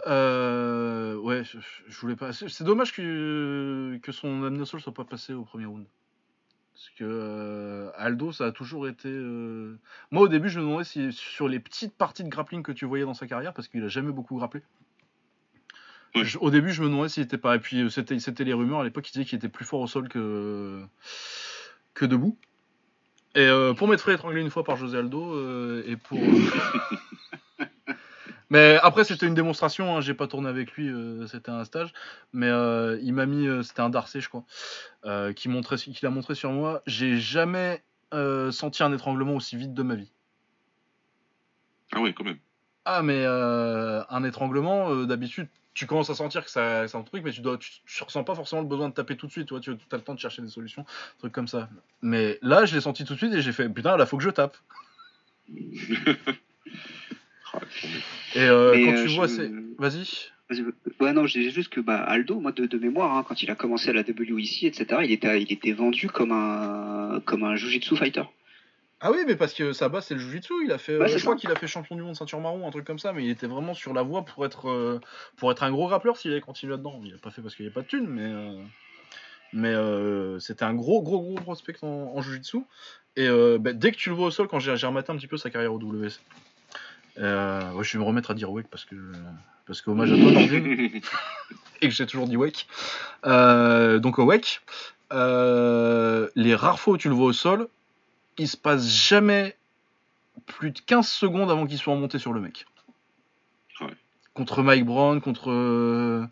Euh, 0.06 1.16
ouais, 1.16 1.44
je, 1.44 1.58
je 1.88 2.00
voulais 2.00 2.16
pas. 2.16 2.32
C'est 2.32 2.64
dommage 2.64 2.92
que, 2.92 3.98
que 4.02 4.12
son 4.12 4.42
amené 4.44 4.62
au 4.62 4.64
sol 4.66 4.80
soit 4.80 4.92
pas 4.94 5.04
passé 5.04 5.32
au 5.32 5.44
premier 5.44 5.66
round. 5.66 5.86
Parce 6.74 6.90
que 6.98 7.04
euh, 7.04 7.90
Aldo, 7.96 8.32
ça 8.32 8.46
a 8.46 8.52
toujours 8.52 8.88
été. 8.88 9.08
euh, 9.08 9.78
Moi, 10.10 10.22
au 10.22 10.28
début, 10.28 10.48
je 10.48 10.58
me 10.58 10.64
demandais 10.64 10.84
si 10.84 11.12
sur 11.12 11.48
les 11.48 11.60
petites 11.60 11.94
parties 11.94 12.24
de 12.24 12.28
grappling 12.28 12.62
que 12.62 12.72
tu 12.72 12.84
voyais 12.84 13.04
dans 13.04 13.14
sa 13.14 13.26
carrière, 13.26 13.54
parce 13.54 13.68
qu'il 13.68 13.82
a 13.84 13.88
jamais 13.88 14.10
beaucoup 14.12 14.36
grapplé. 14.36 14.60
Je- 16.16 16.38
au 16.38 16.50
début, 16.50 16.72
je 16.72 16.82
me 16.82 16.88
demandais 16.88 17.08
s'il 17.08 17.22
était 17.22 17.38
pas. 17.38 17.56
Et 17.56 17.60
puis, 17.60 17.90
c'était 17.90 18.18
c'était 18.18 18.44
les 18.44 18.52
rumeurs 18.52 18.80
à 18.80 18.84
l'époque 18.84 19.04
qui 19.04 19.12
disaient 19.12 19.24
qu'il 19.24 19.36
était 19.36 19.48
plus 19.48 19.64
fort 19.64 19.80
au 19.80 19.86
sol 19.86 20.08
que 20.08 20.82
que 21.94 22.04
debout. 22.04 22.36
Et 23.36 23.40
euh, 23.46 23.72
pour 23.74 23.88
m'être 23.88 24.04
fait 24.04 24.14
étrangler 24.14 24.40
une 24.40 24.50
fois 24.50 24.64
par 24.64 24.76
José 24.76 24.98
Aldo 24.98 25.80
et 25.82 25.96
pour. 25.96 26.18
Mais 28.50 28.78
après, 28.82 29.04
c'était 29.04 29.26
une 29.26 29.34
démonstration, 29.34 29.96
hein, 29.96 30.00
j'ai 30.00 30.14
pas 30.14 30.26
tourné 30.26 30.48
avec 30.48 30.72
lui, 30.72 30.88
euh, 30.88 31.26
c'était 31.26 31.50
un 31.50 31.64
stage. 31.64 31.92
Mais 32.32 32.48
euh, 32.48 32.98
il 33.02 33.14
m'a 33.14 33.26
mis, 33.26 33.46
euh, 33.46 33.62
c'était 33.62 33.80
un 33.80 33.90
Darcé, 33.90 34.20
je 34.20 34.28
crois, 34.28 34.44
qui, 35.34 35.48
montrait, 35.48 35.76
qui 35.76 35.98
l'a 36.02 36.10
montré 36.10 36.34
sur 36.34 36.50
moi. 36.52 36.82
J'ai 36.86 37.18
jamais 37.18 37.82
senti 38.50 38.82
un 38.82 38.92
étranglement 38.92 39.34
aussi 39.34 39.56
vite 39.56 39.74
de 39.74 39.82
ma 39.82 39.96
vie. 39.96 40.12
Ah 41.92 42.00
ouais, 42.00 42.12
quand 42.12 42.24
même. 42.24 42.38
Ah, 42.84 43.02
mais 43.02 43.24
un 43.24 44.24
étranglement, 44.24 44.94
d'habitude, 45.04 45.48
tu 45.72 45.86
commences 45.86 46.10
à 46.10 46.14
sentir 46.14 46.44
que 46.44 46.50
ça- 46.50 46.86
c'est 46.86 46.96
un 46.96 47.02
truc, 47.02 47.24
mais 47.24 47.32
tu, 47.32 47.40
dois, 47.40 47.58
tu, 47.58 47.70
tu 47.84 48.04
ressens 48.04 48.22
pas 48.22 48.36
forcément 48.36 48.62
le 48.62 48.68
besoin 48.68 48.88
de 48.88 48.94
taper 48.94 49.16
tout 49.16 49.26
de 49.26 49.32
suite, 49.32 49.48
tu 49.48 49.54
vois, 49.54 49.60
tu 49.60 49.70
as 49.72 49.96
le 49.96 50.02
temps 50.02 50.14
de 50.14 50.20
chercher 50.20 50.40
des 50.42 50.48
solutions, 50.48 50.82
des 50.82 51.18
trucs 51.18 51.32
comme 51.32 51.48
ça. 51.48 51.68
Mais 52.02 52.38
là, 52.42 52.64
je 52.64 52.74
l'ai 52.74 52.80
senti 52.80 53.04
tout 53.04 53.14
de 53.14 53.18
suite 53.18 53.34
et 53.34 53.42
j'ai 53.42 53.52
fait, 53.52 53.68
putain, 53.68 53.96
là, 53.96 54.06
faut 54.06 54.16
que 54.16 54.22
je 54.22 54.30
tape. 54.30 54.56
Et 58.34 58.40
euh, 58.40 58.72
quand 58.84 58.92
euh, 58.92 59.02
tu 59.02 59.08
je- 59.08 59.16
vois, 59.16 59.28
c'est. 59.28 59.50
Vas-y. 59.78 60.30
Ouais, 61.00 61.12
non, 61.12 61.26
je 61.26 61.38
disais 61.38 61.50
juste 61.50 61.70
que 61.70 61.80
bah, 61.80 62.02
Aldo, 62.02 62.38
moi, 62.38 62.52
de, 62.52 62.66
de 62.66 62.78
mémoire, 62.78 63.16
hein, 63.16 63.24
quand 63.26 63.42
il 63.42 63.50
a 63.50 63.54
commencé 63.54 63.88
à 63.88 63.92
la 63.94 64.02
WEC, 64.02 64.64
etc., 64.64 65.00
il 65.02 65.10
était, 65.12 65.40
il 65.40 65.50
était 65.52 65.72
vendu 65.72 66.08
comme 66.08 66.32
un, 66.32 67.20
comme 67.24 67.44
un 67.44 67.56
Jiu-Jitsu 67.56 67.96
fighter. 67.96 68.24
Ah 69.00 69.10
oui, 69.10 69.18
mais 69.26 69.36
parce 69.36 69.52
que 69.54 69.72
sa 69.72 69.88
base 69.88 70.06
c'est 70.06 70.14
le 70.14 70.20
Jiu-Jitsu, 70.20 70.52
il 70.64 70.72
a 70.72 70.78
fait, 70.78 70.92
euh, 70.92 71.06
c'est 71.08 71.18
je 71.18 71.24
crois 71.24 71.36
qu'il 71.36 71.50
a 71.50 71.56
fait 71.56 71.66
champion 71.66 71.96
du 71.96 72.02
monde 72.02 72.14
ceinture 72.14 72.40
marron, 72.40 72.66
un 72.66 72.70
truc 72.70 72.84
comme 72.86 72.98
ça, 72.98 73.12
mais 73.12 73.24
il 73.24 73.30
était 73.30 73.46
vraiment 73.46 73.74
sur 73.74 73.92
la 73.92 74.02
voie 74.02 74.24
pour 74.24 74.44
être, 74.46 74.68
euh, 74.70 75.00
pour 75.36 75.50
être 75.50 75.62
un 75.62 75.70
gros 75.70 75.86
rappeur 75.86 76.16
s'il 76.16 76.30
avait 76.30 76.40
continué 76.40 76.72
là-dedans. 76.72 77.00
Il 77.04 77.14
a 77.14 77.18
pas 77.18 77.30
fait 77.30 77.42
parce 77.42 77.54
qu'il 77.54 77.64
n'y 77.66 77.70
a 77.70 77.74
pas 77.74 77.82
de 77.82 77.86
thunes, 77.86 78.06
mais, 78.06 78.22
euh, 78.24 78.62
mais 79.52 79.74
euh, 79.74 80.38
c'était 80.38 80.64
un 80.64 80.74
gros, 80.74 81.02
gros, 81.02 81.20
gros 81.20 81.34
prospect 81.34 81.74
en, 81.82 82.12
en 82.14 82.22
Jiu-Jitsu. 82.22 82.58
Et 83.16 83.26
euh, 83.28 83.58
bah, 83.58 83.72
dès 83.72 83.92
que 83.92 83.96
tu 83.96 84.10
le 84.10 84.14
vois 84.14 84.26
au 84.28 84.30
sol, 84.30 84.46
quand 84.48 84.58
j'ai 84.58 84.76
j'ai 84.76 84.86
rematé 84.86 85.10
un 85.12 85.16
petit 85.16 85.26
peu 85.26 85.36
sa 85.36 85.50
carrière 85.50 85.72
au 85.74 85.78
WC, 85.78 86.18
euh, 87.18 87.72
ouais, 87.72 87.84
je 87.84 87.92
vais 87.92 87.98
me 88.02 88.08
remettre 88.08 88.30
à 88.30 88.34
dire 88.34 88.50
Wake 88.50 88.68
parce 88.68 88.84
que, 88.84 88.94
parce 89.66 89.80
que 89.82 89.90
hommage 89.90 90.12
à 90.12 90.16
toi, 90.16 90.30
et 91.82 91.88
que 91.88 91.94
j'ai 91.94 92.06
toujours 92.06 92.26
dit 92.28 92.36
Wake. 92.36 92.66
Euh, 93.26 93.98
donc 93.98 94.18
Wake, 94.18 94.62
euh, 95.12 96.28
les 96.34 96.54
rares 96.54 96.80
fois 96.80 96.94
où 96.94 96.96
tu 96.98 97.08
le 97.08 97.14
vois 97.14 97.26
au 97.26 97.32
sol, 97.32 97.68
il 98.38 98.48
se 98.48 98.56
passe 98.56 98.88
jamais 98.88 99.56
plus 100.46 100.70
de 100.72 100.80
15 100.80 101.06
secondes 101.06 101.50
avant 101.50 101.66
qu'il 101.66 101.78
soit 101.78 101.94
remonté 101.94 102.18
sur 102.18 102.32
le 102.32 102.40
mec. 102.40 102.66
Ouais. 103.80 103.94
Contre 104.34 104.62
Mike 104.62 104.84
Brown, 104.84 105.20
contre 105.20 106.26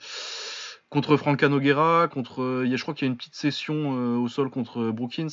contre 0.91 1.17
Franca 1.17 1.49
Noguera, 1.49 2.09
contre 2.09 2.63
il 2.65 2.71
y 2.71 2.75
a- 2.75 2.77
je 2.77 2.83
crois 2.83 2.93
qu'il 2.93 3.07
y 3.07 3.09
a 3.09 3.13
une 3.13 3.17
petite 3.17 3.35
session 3.35 3.97
euh, 3.97 4.17
au 4.19 4.29
sol 4.29 4.51
contre 4.51 4.91
Brookins, 4.91 5.29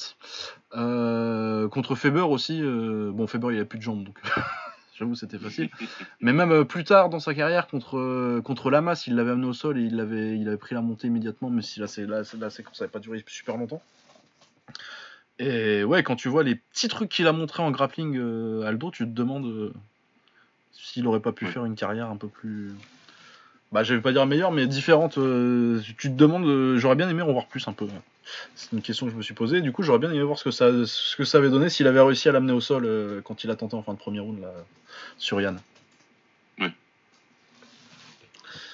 contre 0.71 1.95
Faber 1.95 2.21
aussi. 2.21 2.61
bon 2.61 3.27
Faber 3.27 3.47
il 3.55 3.59
a 3.59 3.65
plus 3.65 3.79
de 3.79 3.83
jambes 3.83 4.03
donc 4.05 4.17
j'avoue 4.99 5.15
c'était 5.15 5.39
facile. 5.39 5.69
Mais 6.21 6.33
même 6.33 6.51
euh, 6.51 6.63
plus 6.65 6.83
tard 6.83 7.09
dans 7.09 7.19
sa 7.19 7.33
carrière 7.33 7.67
contre 7.67 7.97
euh, 7.97 8.41
contre 8.43 8.69
Lamas, 8.69 9.03
il 9.07 9.15
l'avait 9.15 9.31
amené 9.31 9.47
au 9.47 9.53
sol 9.53 9.79
et 9.79 9.83
il 9.83 9.99
avait 9.99 10.37
il 10.37 10.47
avait 10.47 10.57
pris 10.57 10.75
la 10.75 10.81
montée 10.81 11.07
immédiatement, 11.07 11.49
mais 11.49 11.61
si 11.61 11.79
là 11.79 11.87
c'est 11.87 12.05
là, 12.05 12.23
c'est- 12.23 12.37
la 12.37 12.49
séquence 12.49 12.79
n'avait 12.81 12.91
pas 12.91 12.99
duré 12.99 13.23
super 13.27 13.57
longtemps. 13.57 13.81
Et 15.39 15.83
ouais, 15.85 16.03
quand 16.03 16.15
tu 16.17 16.27
vois 16.27 16.43
les 16.43 16.55
petits 16.55 16.89
trucs 16.89 17.09
qu'il 17.09 17.25
a 17.27 17.31
montré 17.31 17.63
en 17.63 17.71
grappling 17.71 18.17
euh, 18.17 18.63
Aldo, 18.67 18.91
tu 18.91 19.05
te 19.05 19.09
demandes 19.11 19.45
euh, 19.45 19.73
s'il 20.73 21.07
aurait 21.07 21.21
pas 21.21 21.31
pu 21.31 21.45
Ouais. 21.45 21.51
faire 21.51 21.63
une 21.65 21.75
carrière 21.75 22.09
un 22.09 22.17
peu 22.17 22.27
plus. 22.27 22.71
Bah, 23.71 23.83
je 23.83 23.93
vais 23.93 24.01
pas 24.01 24.11
dire 24.11 24.25
meilleure, 24.25 24.51
mais 24.51 24.67
différente. 24.67 25.17
euh, 25.17 25.79
tu 25.97 26.09
te 26.09 26.15
demandes, 26.15 26.77
j'aurais 26.77 26.95
bien 26.95 27.07
aimé 27.07 27.21
en 27.21 27.31
voir 27.31 27.45
plus 27.47 27.67
un 27.67 27.73
peu. 27.73 27.87
C'est 28.55 28.71
une 28.73 28.81
question 28.81 29.05
que 29.05 29.11
je 29.11 29.17
me 29.17 29.21
suis 29.21 29.33
posée. 29.33 29.61
Du 29.61 29.71
coup, 29.71 29.83
j'aurais 29.83 29.99
bien 29.99 30.11
aimé 30.11 30.21
voir 30.23 30.37
ce 30.37 30.43
que 30.43 30.51
ça, 30.51 30.71
ce 30.85 31.15
que 31.15 31.23
ça 31.23 31.37
avait 31.37 31.49
donné 31.49 31.69
s'il 31.69 31.87
avait 31.87 32.01
réussi 32.01 32.29
à 32.29 32.31
l'amener 32.31 32.53
au 32.53 32.61
sol 32.61 32.85
euh, 32.85 33.21
quand 33.21 33.43
il 33.43 33.51
a 33.51 33.55
tenté 33.55 33.75
en 33.75 33.83
fin 33.83 33.93
de 33.93 33.97
premier 33.97 34.19
round 34.19 34.41
là, 34.41 34.51
sur 35.17 35.39
Yann. 35.41 35.59
Ouais. 36.59 36.71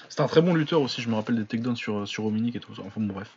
C'est 0.08 0.20
un 0.20 0.26
très 0.26 0.42
bon 0.42 0.54
lutteur 0.54 0.80
aussi, 0.80 1.02
je 1.02 1.08
me 1.08 1.14
rappelle 1.14 1.36
des 1.36 1.44
takedowns 1.44 1.76
sur, 1.76 2.06
sur 2.06 2.24
Dominique 2.24 2.56
et 2.56 2.60
tout 2.60 2.74
ça. 2.74 2.82
Enfin 2.86 3.00
bon, 3.00 3.12
bref. 3.12 3.30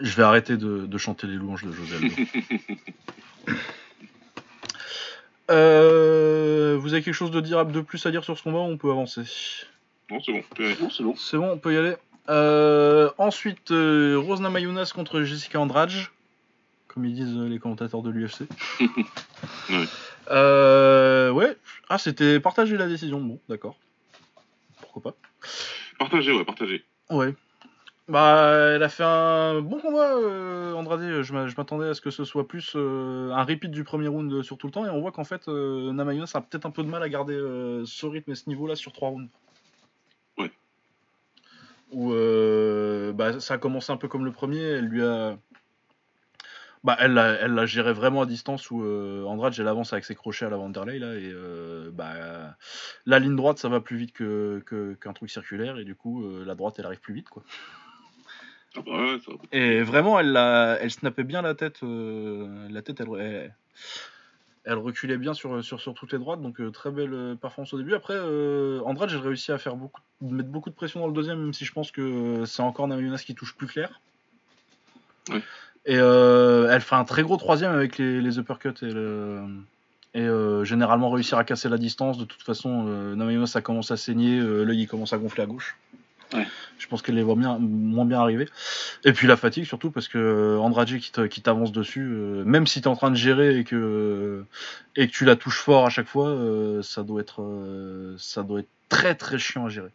Je 0.00 0.14
vais 0.14 0.22
arrêter 0.22 0.56
de, 0.56 0.86
de 0.86 0.98
chanter 0.98 1.26
les 1.26 1.34
louanges 1.34 1.64
de 1.64 1.72
José 1.72 1.96
Aldo. 1.96 2.14
Euh, 5.50 6.76
vous 6.78 6.92
avez 6.92 7.02
quelque 7.02 7.14
chose 7.14 7.30
de 7.30 7.40
dire 7.40 7.64
de 7.64 7.80
plus 7.80 8.04
à 8.04 8.10
dire 8.10 8.22
sur 8.22 8.36
ce 8.36 8.42
combat 8.42 8.58
ou 8.58 8.64
on 8.64 8.76
peut 8.76 8.90
avancer? 8.90 9.22
Non, 10.10 10.20
c'est 10.22 10.32
bon. 10.32 10.42
C'est 10.90 11.02
bon. 11.02 11.14
C'est 11.16 11.36
bon, 11.38 11.50
on 11.52 11.58
peut 11.58 11.72
y 11.72 11.76
aller. 11.76 11.96
Euh, 12.28 13.10
ensuite, 13.18 13.70
euh, 13.70 14.16
Rose 14.18 14.40
Namajunas 14.40 14.92
contre 14.94 15.22
Jessica 15.22 15.58
Andrade, 15.60 15.90
comme 16.88 17.04
ils 17.04 17.14
disent 17.14 17.36
euh, 17.36 17.48
les 17.48 17.58
commentateurs 17.58 18.02
de 18.02 18.10
l'UFC. 18.10 18.42
Ouais. 19.70 19.84
Euh, 20.30 21.30
ouais. 21.30 21.56
Ah, 21.88 21.98
c'était 21.98 22.40
partagé 22.40 22.76
la 22.76 22.86
décision. 22.86 23.20
Bon, 23.20 23.38
d'accord. 23.48 23.76
Pourquoi 24.80 25.02
pas. 25.12 25.14
Partagez, 25.98 26.32
ouais, 26.32 26.44
partagez. 26.44 26.84
Ouais. 27.10 27.34
Bah, 28.08 28.52
elle 28.74 28.82
a 28.82 28.88
fait 28.88 29.04
un 29.04 29.60
bon 29.60 29.78
combat, 29.80 30.16
Andrade. 30.74 31.22
Je 31.22 31.32
m'a- 31.34 31.46
je 31.46 31.54
m'attendais 31.56 31.88
à 31.88 31.94
ce 31.94 32.00
que 32.00 32.10
ce 32.10 32.24
soit 32.24 32.48
plus 32.48 32.74
un 32.76 33.42
repeat 33.44 33.70
du 33.70 33.84
premier 33.84 34.08
round 34.08 34.42
sur 34.42 34.56
tout 34.58 34.66
le 34.66 34.72
temps. 34.72 34.86
Et 34.86 34.90
on 34.90 35.00
voit 35.00 35.12
qu'en 35.12 35.24
fait, 35.24 35.46
Namajunas 35.48 36.30
a 36.34 36.40
peut-être 36.40 36.64
un 36.66 36.70
peu 36.70 36.82
de 36.82 36.88
mal 36.88 37.02
à 37.02 37.08
garder 37.08 37.34
ce 37.84 38.06
rythme 38.06 38.30
et 38.32 38.34
ce 38.34 38.48
niveau-là 38.48 38.74
sur 38.76 38.92
trois 38.92 39.08
rounds. 39.10 39.28
Où 41.92 42.12
euh, 42.12 43.12
bah, 43.12 43.40
ça 43.40 43.54
a 43.54 43.58
commencé 43.58 43.90
un 43.92 43.96
peu 43.96 44.08
comme 44.08 44.24
le 44.24 44.32
premier. 44.32 44.60
Elle 44.60 44.86
lui 44.86 45.02
a. 45.02 45.38
Bah, 46.84 46.96
elle 47.00 47.14
l'a 47.14 47.32
elle 47.32 47.54
l'a 47.54 47.66
géré 47.66 47.92
vraiment 47.92 48.22
à 48.22 48.26
distance 48.26 48.70
où 48.70 48.84
euh, 48.84 49.24
Andrade, 49.24 49.52
elle 49.58 49.66
avance 49.66 49.92
avec 49.92 50.04
ses 50.04 50.14
crochets 50.14 50.46
à 50.46 50.48
la 50.48 50.56
Vanderlei 50.56 51.00
là 51.00 51.14
et 51.14 51.28
euh, 51.34 51.90
bah, 51.92 52.56
la 53.04 53.18
ligne 53.18 53.34
droite 53.34 53.58
ça 53.58 53.68
va 53.68 53.80
plus 53.80 53.96
vite 53.96 54.12
que 54.12 54.62
que- 54.64 54.94
qu'un 54.94 55.12
truc 55.12 55.28
circulaire 55.28 55.78
et 55.78 55.84
du 55.84 55.96
coup 55.96 56.24
la 56.44 56.54
droite 56.54 56.76
elle 56.78 56.86
arrive 56.86 57.00
plus 57.00 57.14
vite 57.14 57.28
quoi. 57.30 57.42
Ah 58.76 58.80
bah 58.86 58.92
ouais, 58.92 59.18
ça 59.18 59.32
va. 59.32 59.38
Et 59.50 59.82
vraiment, 59.82 60.20
elle, 60.20 60.30
la, 60.30 60.78
elle 60.80 60.90
snappait 60.90 61.24
bien 61.24 61.42
la 61.42 61.54
tête. 61.54 61.80
la 61.82 62.82
tête, 62.82 63.00
elle, 63.00 63.08
elle, 63.20 63.54
elle 64.68 64.76
reculait 64.76 65.16
bien 65.16 65.32
sur, 65.32 65.64
sur, 65.64 65.80
sur 65.80 65.94
toutes 65.94 66.12
les 66.12 66.18
droites. 66.18 66.42
Donc, 66.42 66.60
euh, 66.60 66.70
très 66.70 66.90
belle 66.90 67.14
euh, 67.14 67.34
performance 67.34 67.72
au 67.72 67.78
début. 67.78 67.94
Après, 67.94 68.14
euh, 68.14 68.80
Andrade, 68.84 69.08
j'ai 69.08 69.16
réussi 69.16 69.50
à 69.50 69.56
faire 69.56 69.76
beaucoup, 69.76 70.02
mettre 70.20 70.50
beaucoup 70.50 70.68
de 70.68 70.74
pression 70.74 71.00
dans 71.00 71.06
le 71.06 71.14
deuxième, 71.14 71.40
même 71.40 71.54
si 71.54 71.64
je 71.64 71.72
pense 71.72 71.90
que 71.90 72.44
c'est 72.44 72.60
encore 72.60 72.86
Namajunas 72.86 73.22
qui 73.24 73.34
touche 73.34 73.56
plus 73.56 73.66
clair. 73.66 74.00
Et 75.86 75.94
elle 75.94 76.80
fait 76.82 76.96
un 76.96 77.04
très 77.04 77.22
gros 77.22 77.38
troisième 77.38 77.72
avec 77.72 77.96
les, 77.96 78.20
les 78.20 78.38
uppercuts 78.38 78.82
et, 78.82 78.92
le, 78.92 79.42
et 80.12 80.26
généralement 80.64 81.10
réussir 81.10 81.38
à 81.38 81.44
casser 81.44 81.70
la 81.70 81.78
distance. 81.78 82.18
De 82.18 82.24
toute 82.24 82.42
façon, 82.42 82.82
Namaima, 83.14 83.46
ça 83.46 83.62
commence 83.62 83.90
à 83.90 83.96
saigner, 83.96 84.38
l'œil 84.40 84.82
il 84.82 84.86
commence 84.86 85.14
à 85.14 85.18
gonfler 85.18 85.44
à 85.44 85.46
gauche. 85.46 85.76
Ouais. 86.34 86.46
Je 86.78 86.86
pense 86.86 87.02
qu'elle 87.02 87.14
les 87.14 87.22
voit 87.22 87.34
bien, 87.34 87.58
moins 87.58 88.04
bien 88.04 88.20
arriver. 88.20 88.48
Et 89.04 89.12
puis 89.12 89.26
la 89.26 89.36
fatigue 89.36 89.64
surtout 89.64 89.90
parce 89.90 90.08
que 90.08 90.18
euh, 90.18 90.58
Andrade 90.58 90.88
qui 90.98 91.42
t'avance 91.42 91.72
dessus, 91.72 92.08
euh, 92.12 92.44
même 92.44 92.66
si 92.66 92.80
tu 92.80 92.84
es 92.84 92.90
en 92.90 92.96
train 92.96 93.10
de 93.10 93.16
gérer 93.16 93.58
et 93.58 93.64
que, 93.64 94.44
et 94.96 95.08
que 95.08 95.12
tu 95.12 95.24
la 95.24 95.36
touches 95.36 95.60
fort 95.60 95.86
à 95.86 95.90
chaque 95.90 96.06
fois, 96.06 96.28
euh, 96.28 96.82
ça, 96.82 97.02
doit 97.02 97.20
être, 97.20 97.42
euh, 97.42 98.14
ça 98.18 98.42
doit 98.42 98.60
être 98.60 98.68
très 98.88 99.14
très 99.14 99.38
chiant 99.38 99.66
à 99.66 99.68
gérer. 99.68 99.90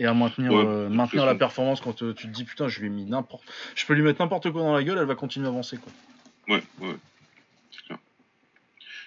Et 0.00 0.06
à 0.06 0.14
maintenir, 0.14 0.52
Ouais, 0.52 0.88
maintenir 0.88 1.24
la 1.24 1.36
performance 1.36 1.80
quand 1.80 1.92
tu 1.92 2.14
te 2.14 2.26
dis 2.26 2.42
putain, 2.44 2.66
je 2.66 2.80
lui 2.80 2.88
ai 2.88 2.90
mis 2.90 3.04
n'importe. 3.04 3.44
Je 3.76 3.86
peux 3.86 3.94
lui 3.94 4.02
mettre 4.02 4.20
n'importe 4.20 4.50
quoi 4.50 4.62
dans 4.62 4.74
la 4.74 4.82
gueule, 4.82 4.98
elle 4.98 5.06
va 5.06 5.14
continuer 5.14 5.46
à 5.46 5.50
avancer. 5.50 5.78
Quoi. 5.78 5.92
Ouais, 6.48 6.64
ouais. 6.80 6.96
C'est 7.70 7.82
clair. 7.84 7.98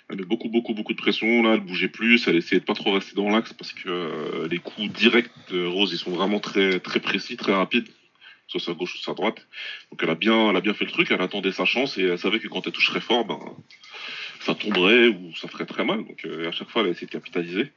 Elle 0.09 0.17
met 0.17 0.23
beaucoup, 0.25 0.47
beaucoup, 0.47 0.73
beaucoup 0.73 0.93
de 0.93 0.97
pression. 0.97 1.43
Là, 1.43 1.55
elle 1.55 1.59
bougeait 1.59 1.89
plus. 1.89 2.27
Elle 2.27 2.37
essayait 2.37 2.61
de 2.61 2.65
pas 2.65 2.73
trop 2.73 2.93
rester 2.93 3.13
dans 3.15 3.29
l'axe 3.29 3.51
parce 3.53 3.73
que 3.73 3.89
euh, 3.89 4.47
les 4.47 4.59
coups 4.59 4.89
directs 4.93 5.29
de 5.49 5.65
Rose, 5.65 5.91
ils 5.91 5.97
sont 5.97 6.11
vraiment 6.11 6.39
très, 6.39 6.79
très 6.79 6.99
précis, 7.01 7.35
très 7.35 7.53
rapides. 7.53 7.87
Soit 8.47 8.61
sa 8.61 8.73
gauche 8.73 8.95
ou 8.95 8.99
sa 8.99 9.13
droite. 9.13 9.45
Donc 9.91 10.01
elle 10.01 10.09
a 10.09 10.15
bien, 10.15 10.49
elle 10.49 10.55
a 10.55 10.61
bien 10.61 10.73
fait 10.73 10.85
le 10.85 10.91
truc. 10.91 11.11
Elle 11.11 11.21
attendait 11.21 11.51
sa 11.51 11.65
chance 11.65 11.97
et 11.97 12.03
elle 12.03 12.19
savait 12.19 12.39
que 12.39 12.47
quand 12.47 12.65
elle 12.65 12.71
toucherait 12.71 13.01
fort, 13.01 13.25
ben, 13.25 13.39
ça 14.39 14.55
tomberait 14.55 15.09
ou 15.09 15.35
ça 15.35 15.49
ferait 15.49 15.65
très 15.65 15.83
mal. 15.83 16.05
Donc 16.05 16.25
euh, 16.25 16.47
à 16.47 16.51
chaque 16.53 16.69
fois, 16.69 16.83
elle 16.83 16.87
a 16.87 16.91
essayé 16.91 17.07
de 17.07 17.11
capitaliser. 17.11 17.71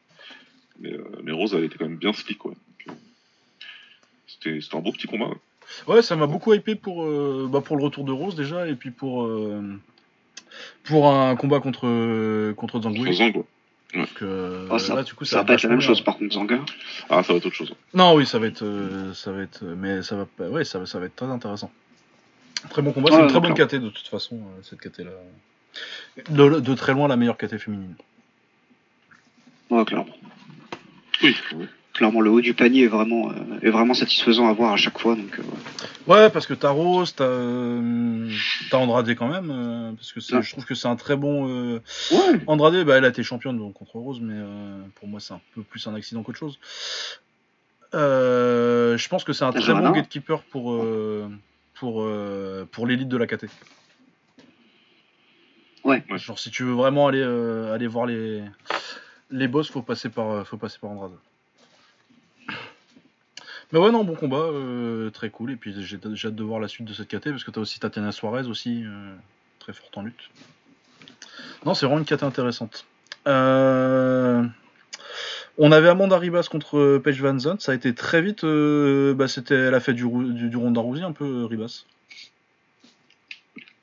Mais, 0.78 0.92
euh, 0.92 1.04
mais 1.24 1.32
Rose, 1.32 1.52
elle 1.54 1.64
était 1.64 1.76
quand 1.76 1.88
même 1.88 1.98
bien 1.98 2.12
slick, 2.12 2.38
euh, 2.46 2.92
C'était, 4.28 4.60
c'était 4.60 4.76
un 4.76 4.80
beau 4.80 4.92
petit 4.92 5.08
combat. 5.08 5.26
ouais. 5.26 5.34
Ouais, 5.86 6.02
ça 6.02 6.14
m'a 6.14 6.26
beaucoup 6.26 6.52
hypé 6.54 6.74
pour, 6.74 7.06
bah, 7.48 7.60
pour 7.60 7.76
le 7.76 7.84
retour 7.84 8.04
de 8.04 8.10
Rose 8.10 8.34
déjà, 8.34 8.66
et 8.66 8.74
puis 8.74 8.90
pour, 8.90 9.24
pour 10.84 11.08
un 11.12 11.36
combat 11.36 11.60
contre, 11.60 11.86
euh, 11.86 12.54
contre 12.54 12.80
quoi. 13.32 13.44
Parce 13.92 14.12
que 14.12 14.68
Oh, 14.70 14.78
ça- 14.78 14.94
là, 14.94 15.02
du 15.02 15.14
coup, 15.14 15.24
Ça 15.24 15.38
va 15.38 15.44
pas 15.44 15.54
être 15.54 15.62
la 15.64 15.70
même 15.70 15.78
bien. 15.78 15.86
chose 15.88 16.00
par 16.02 16.16
contre, 16.16 16.32
Zanga. 16.34 16.60
Ah, 17.08 17.22
ça 17.24 17.32
va 17.32 17.38
être 17.38 17.46
autre 17.46 17.56
chose. 17.56 17.74
Non, 17.92 18.14
oui, 18.14 18.24
ça 18.24 18.38
va 18.38 18.46
être, 18.46 18.62
euh, 18.64 19.12
ça 19.14 19.32
va 19.32 19.42
être, 19.42 19.64
mais 19.64 20.02
ça 20.02 20.14
va, 20.16 20.26
pas- 20.26 20.48
ouais, 20.48 20.64
ça 20.64 20.78
va, 20.78 20.86
ça 20.86 21.00
va 21.00 21.06
être 21.06 21.16
très 21.16 21.26
intéressant. 21.26 21.72
Très 22.68 22.82
bon 22.82 22.92
combat, 22.92 23.08
c'est 23.10 23.16
Ouais, 23.16 23.22
une 23.22 23.28
très 23.28 23.40
bonne. 23.40 23.54
KT 23.54 23.74
de 23.80 23.88
toute 23.88 24.06
façon, 24.06 24.36
euh, 24.36 24.62
cette 24.62 24.78
KT 24.80 25.00
là. 25.04 25.10
De, 26.30 26.60
de 26.60 26.74
très 26.74 26.92
loin 26.92 27.08
la 27.08 27.16
meilleure 27.16 27.36
KT 27.36 27.58
féminine. 27.58 27.94
Ouais, 29.70 29.84
clairement. 29.84 30.06
Oui, 31.22 31.36
oui. 31.56 31.66
Clairement, 32.00 32.22
le 32.22 32.30
haut 32.30 32.40
du 32.40 32.54
panier 32.54 32.84
est 32.84 32.86
vraiment, 32.86 33.28
euh, 33.30 33.34
est 33.60 33.68
vraiment 33.68 33.92
satisfaisant 33.92 34.48
à 34.48 34.54
voir 34.54 34.72
à 34.72 34.78
chaque 34.78 34.98
fois. 34.98 35.16
Donc, 35.16 35.38
euh, 35.38 35.42
Ouais, 36.06 36.30
parce 36.30 36.46
que 36.46 36.54
t'as 36.54 36.70
Rose, 36.70 37.14
t'as, 37.14 37.24
euh, 37.24 38.30
t'as 38.70 38.78
Andrade 38.78 39.14
quand 39.14 39.28
même, 39.28 39.50
euh, 39.50 39.92
parce 39.92 40.10
que 40.14 40.34
Ouais. 40.34 40.40
je 40.42 40.50
trouve 40.50 40.64
que 40.64 40.74
c'est 40.74 40.88
un 40.88 40.96
très 40.96 41.14
bon. 41.14 41.46
euh, 41.50 41.82
Ouais. 42.10 42.40
Andrade, 42.46 42.82
bah, 42.86 42.96
elle 42.96 43.04
a 43.04 43.08
été 43.08 43.22
championne 43.22 43.58
donc, 43.58 43.74
contre 43.74 43.96
Rose, 43.96 44.18
mais 44.22 44.32
euh, 44.34 44.80
pour 44.94 45.08
moi, 45.08 45.20
c'est 45.20 45.34
un 45.34 45.42
peu 45.54 45.60
plus 45.62 45.86
un 45.88 45.94
accident 45.94 46.22
qu'autre 46.22 46.38
chose. 46.38 46.58
Euh, 47.92 48.96
je 48.96 49.08
pense 49.10 49.22
que 49.22 49.34
c'est 49.34 49.44
un 49.44 49.52
très 49.52 49.74
bon 49.74 49.90
gatekeeper 49.90 50.42
pour, 50.44 50.72
euh, 50.72 51.28
pour, 51.74 52.00
euh, 52.00 52.66
pour 52.72 52.86
l'élite 52.86 53.08
de 53.08 53.18
la 53.18 53.26
KT. 53.26 53.44
Ouais. 55.84 56.02
Genre, 56.16 56.38
si 56.38 56.50
tu 56.50 56.64
veux 56.64 56.72
vraiment 56.72 57.08
aller, 57.08 57.20
euh, 57.22 57.74
aller 57.74 57.86
voir 57.86 58.06
les, 58.06 58.42
les 59.30 59.48
boss, 59.48 59.70
faut 59.70 59.82
passer 59.82 60.08
par, 60.08 60.46
faut 60.46 60.56
passer 60.56 60.78
par 60.80 60.92
Andrade. 60.92 61.12
Mais 63.72 63.78
ouais, 63.78 63.92
non, 63.92 64.04
bon 64.04 64.14
combat, 64.14 64.38
euh, 64.38 65.10
très 65.10 65.30
cool. 65.30 65.52
Et 65.52 65.56
puis 65.56 65.74
j'ai 65.84 65.96
hâte 65.96 66.34
de 66.34 66.42
voir 66.42 66.60
la 66.60 66.68
suite 66.68 66.86
de 66.86 66.92
cette 66.92 67.08
KT 67.08 67.30
parce 67.30 67.44
que 67.44 67.50
t'as 67.50 67.60
aussi 67.60 67.78
Tatiana 67.78 68.12
Suarez 68.12 68.46
aussi, 68.46 68.84
euh, 68.84 69.14
très 69.60 69.72
forte 69.72 69.96
en 69.96 70.02
lutte. 70.02 70.30
Non, 71.64 71.74
c'est 71.74 71.86
vraiment 71.86 72.00
une 72.00 72.06
KT 72.06 72.22
intéressante. 72.24 72.84
Euh, 73.28 74.42
On 75.58 75.72
avait 75.72 75.88
Amanda 75.88 76.18
Ribas 76.18 76.48
contre 76.50 76.98
Paige 76.98 77.22
Van 77.22 77.38
Zandt. 77.38 77.62
Ça 77.62 77.72
a 77.72 77.74
été 77.74 77.94
très 77.94 78.22
vite. 78.22 78.44
euh, 78.44 79.14
bah, 79.14 79.28
c'était, 79.28 79.54
elle 79.54 79.74
a 79.74 79.80
fait 79.80 79.92
du, 79.92 80.04
du, 80.08 80.48
du 80.48 80.56
Ronda 80.56 80.80
un 80.80 81.12
peu, 81.12 81.44
Ribas. 81.44 81.84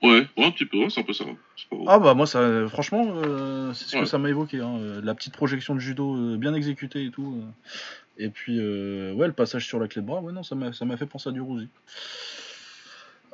Ouais, 0.03 0.27
ouais, 0.37 0.45
un 0.45 0.51
petit 0.51 0.65
peu, 0.65 0.87
c'est 0.89 0.99
un 0.99 1.03
peu 1.03 1.13
ça. 1.13 1.25
C'est 1.55 1.67
pas 1.69 1.75
vrai. 1.75 1.85
Ah 1.87 1.97
bah 1.97 2.13
moi 2.13 2.27
ça 2.27 2.67
franchement 2.69 3.13
euh, 3.15 3.73
c'est 3.73 3.85
ce 3.85 3.97
que 3.97 4.05
ça 4.05 4.19
m'a 4.19 4.29
évoqué 4.29 4.59
hein. 4.59 4.77
Euh, 4.77 5.01
la 5.03 5.15
petite 5.15 5.33
projection 5.33 5.73
de 5.73 5.79
judo 5.79 6.15
euh, 6.15 6.37
bien 6.37 6.53
exécutée 6.53 7.05
et 7.05 7.09
tout 7.09 7.41
euh. 7.41 8.23
et 8.23 8.29
puis 8.29 8.59
ouais 8.59 9.25
le 9.27 9.33
passage 9.33 9.65
sur 9.65 9.79
la 9.79 9.87
clé 9.87 10.01
de 10.03 10.07
bras 10.07 10.21
ouais 10.21 10.31
non 10.33 10.43
ça 10.43 10.53
m'a 10.55 10.71
fait 10.97 11.05
penser 11.07 11.29
à 11.29 11.31
du 11.31 11.41
Rousi 11.41 11.67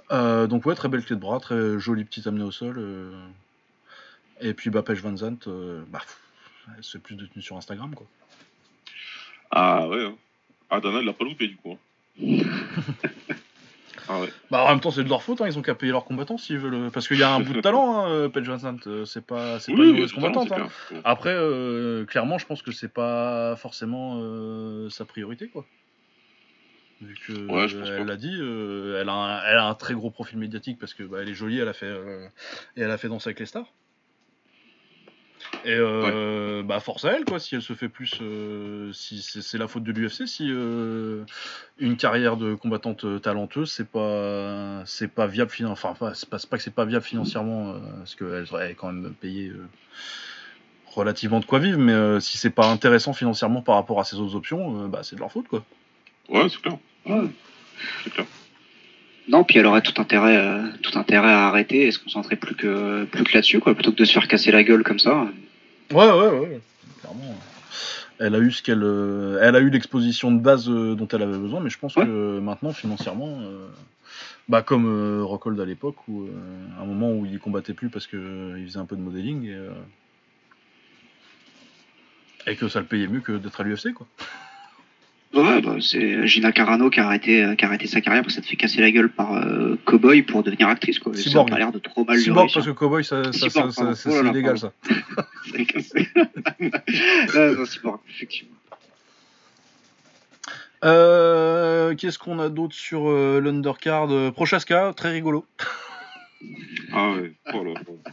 donc 0.10 0.66
ouais 0.66 0.76
très 0.76 0.88
belle 0.88 1.04
clé 1.04 1.18
de 1.18 1.22
bras 1.22 1.40
très 1.42 1.80
jolie 1.80 2.06
petite 2.06 2.28
amenée 2.28 2.46
au 2.46 2.52
sol 2.52 2.82
et 4.40 4.54
puis 4.54 4.70
bah 4.70 4.84
Paige 4.84 5.02
Van 5.02 5.18
Zandt 5.18 5.50
bah 5.90 6.00
fait 6.82 7.00
plus 7.00 7.16
de 7.16 7.26
tenue 7.26 7.42
sur 7.44 7.58
Instagram 7.58 7.94
quoi 7.94 8.08
Ah 9.52 9.86
ouais. 9.90 10.06
Hein. 10.06 10.16
Ah, 10.70 10.80
Dana, 10.80 11.00
il 11.02 11.06
l'a 11.06 11.14
pas 11.14 11.26
loupé 11.26 11.48
du 11.48 11.56
coup. 11.58 11.78
hein. 12.22 12.38
ah 14.10 14.20
ouais. 14.20 14.30
bah 14.52 14.64
en 14.66 14.70
même 14.70 14.80
temps 14.80 14.92
c'est 14.92 15.04
de 15.04 15.10
leur 15.10 15.24
faute 15.24 15.42
hein. 15.42 15.46
ils 15.48 15.58
ont 15.58 15.62
qu'à 15.62 15.76
payer 15.76 15.92
leurs 15.92 16.06
combattants 16.06 16.38
s'ils 16.38 16.58
veulent 16.58 16.92
parce 16.92 17.08
qu'il 17.08 17.18
y 17.18 17.24
a 17.24 17.34
un 17.34 17.40
bout 17.40 17.54
de 17.54 17.62
talent 17.62 17.98
hein, 17.98 18.10
euh, 18.10 18.30
Paige 18.30 18.50
Van 18.50 18.58
Zandt 18.58 18.88
euh, 18.88 19.06
c'est 19.06 19.26
pas 19.26 19.60
c'est 19.60 19.74
pas 19.74 19.84
une 19.84 19.92
mauvaise 19.92 20.12
combattante 20.12 20.52
hein. 20.52 20.68
Après, 21.04 21.34
euh, 21.34 22.06
clairement, 22.06 22.38
je 22.38 22.46
pense 22.46 22.62
que 22.62 22.72
c'est 22.72 22.92
pas 22.92 23.56
forcément 23.56 24.20
euh, 24.22 24.90
sa 24.90 25.06
priorité, 25.06 25.48
quoi. 25.48 25.66
Vu 27.02 27.16
que 27.28 27.34
Ouais, 27.52 27.68
elle 27.70 28.06
l'a 28.06 28.16
dit, 28.16 28.38
euh, 28.40 29.02
elle, 29.02 29.10
a 29.10 29.14
un, 29.14 29.44
elle 29.44 29.58
a 29.58 29.66
un 29.66 29.76
très 29.76 29.94
gros 29.94 30.10
profil 30.10 30.38
médiatique 30.38 30.80
parce 30.80 30.94
que 30.94 31.04
bah, 31.04 31.18
elle 31.22 31.30
est 31.30 31.34
jolie, 31.34 31.60
elle 31.60 31.68
a 31.68 31.74
fait 31.74 31.86
euh, 31.86 32.28
et 32.78 32.82
elle 32.82 32.92
a 32.92 32.98
fait 32.98 33.10
danser 33.10 33.30
avec 33.30 33.40
les 33.40 33.46
stars. 33.46 33.68
Et 35.66 35.76
euh, 35.78 36.62
bah 36.64 36.80
force 36.80 37.06
à 37.06 37.14
elle 37.14 37.26
quoi, 37.26 37.40
si 37.40 37.56
elle 37.56 37.62
se 37.62 37.74
fait 37.74 37.88
plus, 37.88 38.20
euh, 38.22 38.92
si 38.92 39.22
c'est 39.22 39.58
la 39.58 39.68
faute 39.68 39.84
de 39.84 39.92
l'UFC, 39.92 40.28
si 40.28 40.48
euh, 40.50 41.24
une 41.80 41.96
carrière 41.96 42.36
de 42.38 42.54
combattante 42.56 43.22
talenteuse 43.22 43.72
c'est 43.72 43.88
pas 43.88 44.84
c'est 44.86 45.08
pas 45.08 45.26
viable 45.28 45.52
finan- 45.52 45.72
enfin 45.72 45.96
c'est 46.16 46.30
pas, 46.30 46.38
pas 46.50 46.58
que 46.58 46.64
c'est 46.64 46.74
pas 46.76 46.86
viable 46.86 47.06
financièrement 47.06 47.76
parce 48.00 48.16
qu'elle 48.16 48.46
elle 48.62 48.72
est 48.72 48.76
quand 48.76 48.92
même 48.92 49.14
payée 49.14 49.54
relativement 50.88 51.40
de 51.40 51.46
quoi 51.46 51.60
vivre, 51.60 51.80
mais 51.80 52.20
si 52.20 52.38
c'est 52.38 52.50
pas 52.50 52.70
intéressant 52.70 53.14
financièrement 53.14 53.62
par 53.62 53.76
rapport 53.76 54.00
à 54.00 54.04
ses 54.04 54.18
autres 54.18 54.36
options, 54.36 54.88
bah 54.88 55.00
c'est 55.04 55.16
de 55.16 55.22
leur 55.22 55.32
faute 55.32 55.48
quoi. 55.48 55.64
Ouais, 56.30 56.48
c'est 56.50 56.62
clair. 56.62 56.78
Ouais. 57.06 57.30
C'est 58.04 58.10
clair. 58.12 58.26
Non, 59.30 59.44
puis 59.44 59.58
elle 59.60 59.66
aurait 59.66 59.82
tout 59.82 60.00
intérêt, 60.02 60.38
euh, 60.38 60.68
tout 60.82 60.98
intérêt 61.00 61.32
à 61.32 61.48
arrêter 61.48 61.88
et 61.88 61.92
se 61.92 62.00
concentrer 62.00 62.36
plus 62.36 62.56
que, 62.56 63.06
plus 63.06 63.24
que 63.24 63.34
là-dessus, 63.34 63.60
quoi, 63.60 63.74
plutôt 63.74 63.92
que 63.92 63.98
de 63.98 64.06
se 64.06 64.12
faire 64.14 64.28
casser 64.28 64.52
la 64.52 64.64
gueule 64.64 64.84
comme 64.84 65.00
ça. 65.00 65.28
Ouais 65.92 66.12
ouais 66.12 66.40
ouais, 66.40 66.62
clairement. 67.00 67.36
Elle 68.20 68.36
a 68.36 68.40
eu 68.40 68.52
ce 68.52 68.62
qu'elle, 68.62 68.84
euh, 68.84 69.40
elle 69.42 69.56
a 69.56 69.60
eu 69.60 69.70
l'exposition 69.70 70.32
de 70.32 70.40
base 70.42 70.70
euh, 70.70 70.94
dont 70.96 71.08
elle 71.08 71.22
avait 71.24 71.38
besoin, 71.38 71.62
mais 71.62 71.70
je 71.70 71.80
pense 71.80 71.96
Ouais. 71.96 72.06
que 72.06 72.40
maintenant 72.40 72.74
financièrement, 72.74 73.40
bah 74.50 74.62
comme 74.62 75.22
Rockhold 75.24 75.60
à 75.60 75.66
l'époque 75.66 75.96
où 76.10 76.28
à 76.78 76.82
un 76.82 76.86
moment 76.86 77.12
où 77.12 77.26
il 77.26 77.40
combattait 77.40 77.74
plus 77.74 77.90
parce 77.90 78.08
que 78.08 78.56
il 78.58 78.66
faisait 78.66 78.80
un 78.80 78.86
peu 78.86 78.96
de 78.98 79.02
modeling 79.02 79.46
et, 82.46 82.52
et 82.52 82.56
que 82.58 82.68
ça 82.68 82.80
le 82.82 82.86
payait 82.86 83.08
mieux 83.08 83.22
que 83.22 83.32
d'être 83.34 83.62
à 83.62 83.64
l'UFC 83.64 83.94
quoi. 83.94 84.06
Ouais, 85.34 85.62
bah, 85.62 85.78
c'est 85.82 86.28
Gina 86.28 86.52
Carano 86.52 86.92
qui 86.92 87.00
a 87.00 87.06
arrêté, 87.08 87.44
euh, 87.44 87.56
qui 87.56 87.66
a 87.66 87.68
arrêté 87.68 87.88
sa 87.88 88.02
carrière 88.02 88.22
parce 88.22 88.36
qu'elle 88.36 88.44
s'est 88.44 88.50
fait 88.52 88.56
casser 88.56 88.82
la 88.82 88.92
gueule 88.92 89.10
par 89.10 89.34
euh, 89.34 89.76
Cowboy 89.86 90.22
pour 90.22 90.44
devenir 90.44 90.68
actrice, 90.68 91.00
quoi. 91.00 91.12
Et 91.14 91.16
ça 91.16 91.22
a 91.22 91.24
Cyborg. 91.30 91.50
pas 91.50 91.58
l'air 91.58 91.72
de 91.72 91.80
trop 91.80 92.06
mal 92.06 92.20
Cyborg 92.20 92.52
parce 92.54 92.66
que 92.68 92.72
Cowboy 92.72 93.04
ça, 93.04 93.24
ça, 93.26 93.50
Cyborg, 93.50 93.72
ça- 93.72 93.96
ça- 93.96 94.10
Oh 94.12 94.14
c'est 94.18 94.24
là, 94.24 94.30
illégal 94.30 94.60
ça. 94.60 94.72
C'est 95.52 95.66
cassé. 95.66 96.08
Ouais, 96.16 97.56
non, 97.56 97.66
Cyborg, 97.66 98.00
effectivement. 98.10 98.56
Euh, 100.84 101.96
Qu'est-ce 101.96 102.20
qu'on 102.20 102.40
a 102.40 102.50
d'autre 102.50 102.76
sur 102.76 103.10
euh, 103.10 103.40
l'undercard 103.42 104.10
Prochaska, 104.34 104.94
très 104.96 105.12
rigolo. 105.12 105.46
Ah 106.92 107.12
ouais. 107.14 107.34
Oh 107.54 107.64
là 107.64 107.74
là. 107.74 107.80
là. 107.80 108.12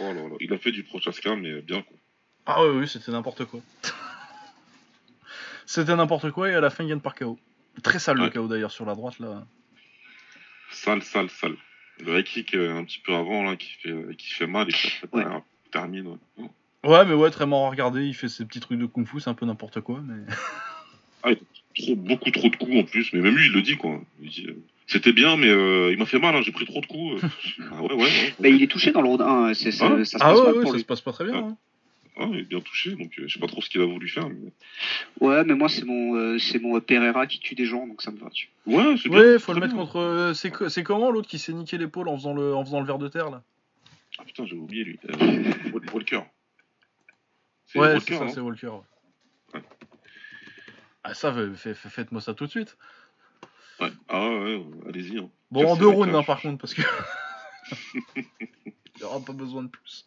Oh 0.00 0.04
là 0.04 0.12
là. 0.14 0.36
Il 0.40 0.52
a 0.52 0.58
fait 0.58 0.70
du 0.72 0.82
Prochaska, 0.84 1.34
mais 1.36 1.60
bien 1.60 1.82
quoi. 1.82 1.96
Ah 2.46 2.64
oui, 2.64 2.78
oui, 2.80 2.88
c'était 2.88 3.10
n'importe 3.12 3.44
quoi. 3.44 3.60
C'était 5.72 5.94
n'importe 5.96 6.30
quoi 6.32 6.48
et 6.50 6.54
à 6.54 6.60
la 6.60 6.70
fin 6.70 6.82
il 6.84 6.88
gagne 6.88 7.00
par 7.00 7.14
KO. 7.14 7.38
Très 7.82 7.98
sale 7.98 8.18
le. 8.18 8.28
KO 8.30 8.48
d'ailleurs 8.48 8.72
sur 8.72 8.84
la 8.84 8.94
droite 8.94 9.18
là. 9.20 9.46
Sale, 10.72 11.02
sale, 11.02 11.30
sale. 11.30 11.56
Le 12.04 12.18
high 12.18 12.24
kick 12.24 12.54
euh, 12.54 12.76
un 12.78 12.84
petit 12.84 12.98
peu 12.98 13.14
avant 13.14 13.42
là, 13.42 13.56
qui 13.56 13.72
fait, 13.82 13.94
qui 14.16 14.30
fait 14.32 14.46
mal 14.46 14.68
et 14.68 14.72
qui 14.72 14.88
après 15.02 15.18
Ouais. 15.18 15.24
derrière, 15.24 15.42
termine. 15.70 16.18
Ouais. 16.38 16.46
Ouais, 16.84 17.04
mais 17.04 17.12
ouais, 17.14 17.30
très 17.30 17.46
marrant 17.46 17.66
à 17.66 17.70
regarder. 17.70 18.04
Il 18.04 18.14
fait 18.14 18.28
ses 18.28 18.44
petits 18.46 18.60
trucs 18.60 18.78
de 18.78 18.86
kung 18.86 19.06
fu, 19.06 19.20
c'est 19.20 19.28
un 19.30 19.34
peu 19.34 19.44
n'importe 19.46 19.80
quoi. 19.80 20.00
Mais... 20.02 20.24
Trop, 21.76 21.94
beaucoup 21.94 22.30
trop 22.32 22.48
de 22.48 22.56
coups 22.56 22.74
en 22.76 22.82
plus, 22.82 23.12
mais 23.12 23.20
même 23.20 23.36
lui 23.36 23.46
il 23.46 23.52
le 23.52 23.62
dit 23.62 23.76
quoi. 23.76 24.00
Il 24.20 24.28
dit, 24.28 24.46
euh, 24.48 24.56
C'était 24.88 25.12
bien, 25.12 25.36
mais 25.36 25.48
euh, 25.48 25.92
il 25.92 25.98
m'a 25.98 26.04
fait 26.06 26.18
mal, 26.18 26.34
hein, 26.34 26.42
j'ai 26.42 26.50
pris 26.50 26.64
trop 26.66 26.80
de 26.80 26.86
coups. 26.86 27.22
euh. 27.22 27.28
ah 27.72 27.82
ouais, 27.82 27.92
ouais, 27.94 28.02
ouais. 28.02 28.34
Bah, 28.40 28.48
il 28.48 28.60
est 28.62 28.66
touché 28.66 28.90
dans 28.90 29.00
le 29.02 29.08
round 29.08 29.20
1, 29.22 29.54
c'est, 29.54 29.70
c'est- 29.70 29.84
Ah. 29.84 30.04
ça 30.04 30.04
se 30.04 30.16
Ah 30.20 30.34
ça 30.72 30.78
se 30.78 30.84
passe 30.84 31.00
pas 31.00 31.12
très 31.12 31.24
bien. 31.26 31.36
hein. 31.36 31.56
Ah, 32.16 32.26
il 32.32 32.40
est 32.40 32.42
bien 32.44 32.60
touché, 32.60 32.94
donc 32.96 33.18
euh, 33.18 33.26
je 33.26 33.32
sais 33.34 33.40
pas 33.40 33.46
trop 33.46 33.62
ce 33.62 33.70
qu'il 33.70 33.80
a 33.80 33.86
voulu 33.86 34.08
faire. 34.08 34.28
Mais... 34.28 34.52
Ouais, 35.20 35.44
mais 35.44 35.54
moi, 35.54 35.68
c'est 35.68 35.84
mon, 35.84 36.14
euh, 36.16 36.38
c'est 36.38 36.58
mon 36.58 36.78
Pereira 36.80 37.26
qui 37.26 37.38
tue 37.38 37.54
des 37.54 37.64
gens, 37.64 37.86
donc 37.86 38.02
ça 38.02 38.10
me 38.10 38.18
va. 38.18 38.28
Tu. 38.30 38.50
Ouais, 38.66 38.96
c'est 39.02 39.08
bien. 39.08 39.18
Ouais, 39.20 39.38
faut 39.38 39.52
le 39.54 39.60
mettre 39.60 39.74
bien. 39.74 39.82
contre. 39.84 39.96
euh, 40.00 40.34
C'est 40.34 40.50
co- 40.50 40.68
c'est 40.68 40.82
comment 40.82 41.10
l'autre 41.10 41.28
qui 41.28 41.38
s'est 41.38 41.52
niqué 41.52 41.78
l'épaule 41.78 42.08
en 42.08 42.16
faisant 42.16 42.34
le 42.34 42.54
en 42.54 42.64
faisant 42.64 42.80
le 42.80 42.86
verre 42.86 42.98
de 42.98 43.08
terre 43.08 43.30
là? 43.30 43.42
Ah 44.18 44.24
putain, 44.24 44.44
j'ai 44.44 44.56
oublié 44.56 44.84
lui. 44.84 44.98
Euh, 45.08 45.12
Wal- 45.72 45.90
Walker. 45.94 46.20
Ouais, 47.76 48.00
c'est 48.00 48.14
ça, 48.14 48.28
c'est 48.28 48.40
Walker. 48.40 48.66
ouais. 48.66 48.80
Ouais. 49.54 49.60
Ah 51.04 51.14
ça, 51.14 51.32
fait- 51.32 51.54
fait- 51.54 51.74
fait- 51.74 51.88
faites-moi 51.88 52.20
ça 52.20 52.34
tout 52.34 52.44
de 52.46 52.50
suite. 52.50 52.76
Ouais. 53.80 53.90
Ah 54.08 54.28
ouais, 54.28 54.56
ouais, 54.56 54.64
allez-y. 54.88 55.16
Hein. 55.18 55.30
Bon, 55.50 55.66
en 55.66 55.76
deux 55.76 55.88
rounds 55.88 56.14
hein, 56.14 56.22
par 56.22 56.42
contre, 56.42 56.58
parce 56.58 56.74
que 56.74 56.82
il 58.16 59.00
y 59.00 59.04
aura 59.04 59.20
pas 59.24 59.32
besoin 59.32 59.62
de 59.62 59.68
plus. 59.68 60.04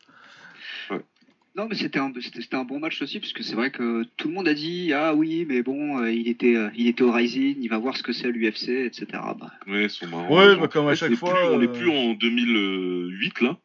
Non, 1.55 1.67
mais 1.69 1.75
c'était 1.75 1.99
un, 1.99 2.11
c'était 2.19 2.41
c'était 2.41 2.55
un 2.55 2.63
bon 2.63 2.79
match 2.79 2.99
aussi, 3.03 3.19
parce 3.19 3.31
que 3.31 3.43
c'est 3.43 3.53
vrai 3.53 3.69
que 3.69 4.03
tout 4.17 4.27
le 4.27 4.33
monde 4.33 4.47
a 4.47 4.55
dit 4.55 4.91
Ah 4.91 5.13
oui, 5.13 5.45
mais 5.47 5.61
bon, 5.61 5.99
euh, 6.01 6.11
il, 6.11 6.27
était, 6.27 6.55
euh, 6.55 6.69
il 6.75 6.87
était 6.87 7.03
au 7.03 7.11
Rising, 7.11 7.57
il 7.61 7.67
va 7.69 7.77
voir 7.77 7.95
ce 7.95 8.01
que 8.01 8.11
c'est 8.11 8.25
à 8.25 8.31
l'UFC, 8.31 8.69
etc. 8.69 9.05
Bah, 9.11 9.51
Ouais, 9.67 9.83
ils 9.83 9.89
sont 9.91 10.07
marrants. 10.07 10.35
Ouais, 10.35 10.55
bah, 10.55 10.67
comme 10.67 10.87
à 10.87 10.95
chaque 10.95 11.13
fois, 11.13 11.33
plus- 11.35 11.43
on 11.55 11.59
euh, 11.59 11.63
est 11.63 11.67
plus 11.71 11.89
en 11.89 12.13
2008 12.15 13.41
là, 13.41 13.57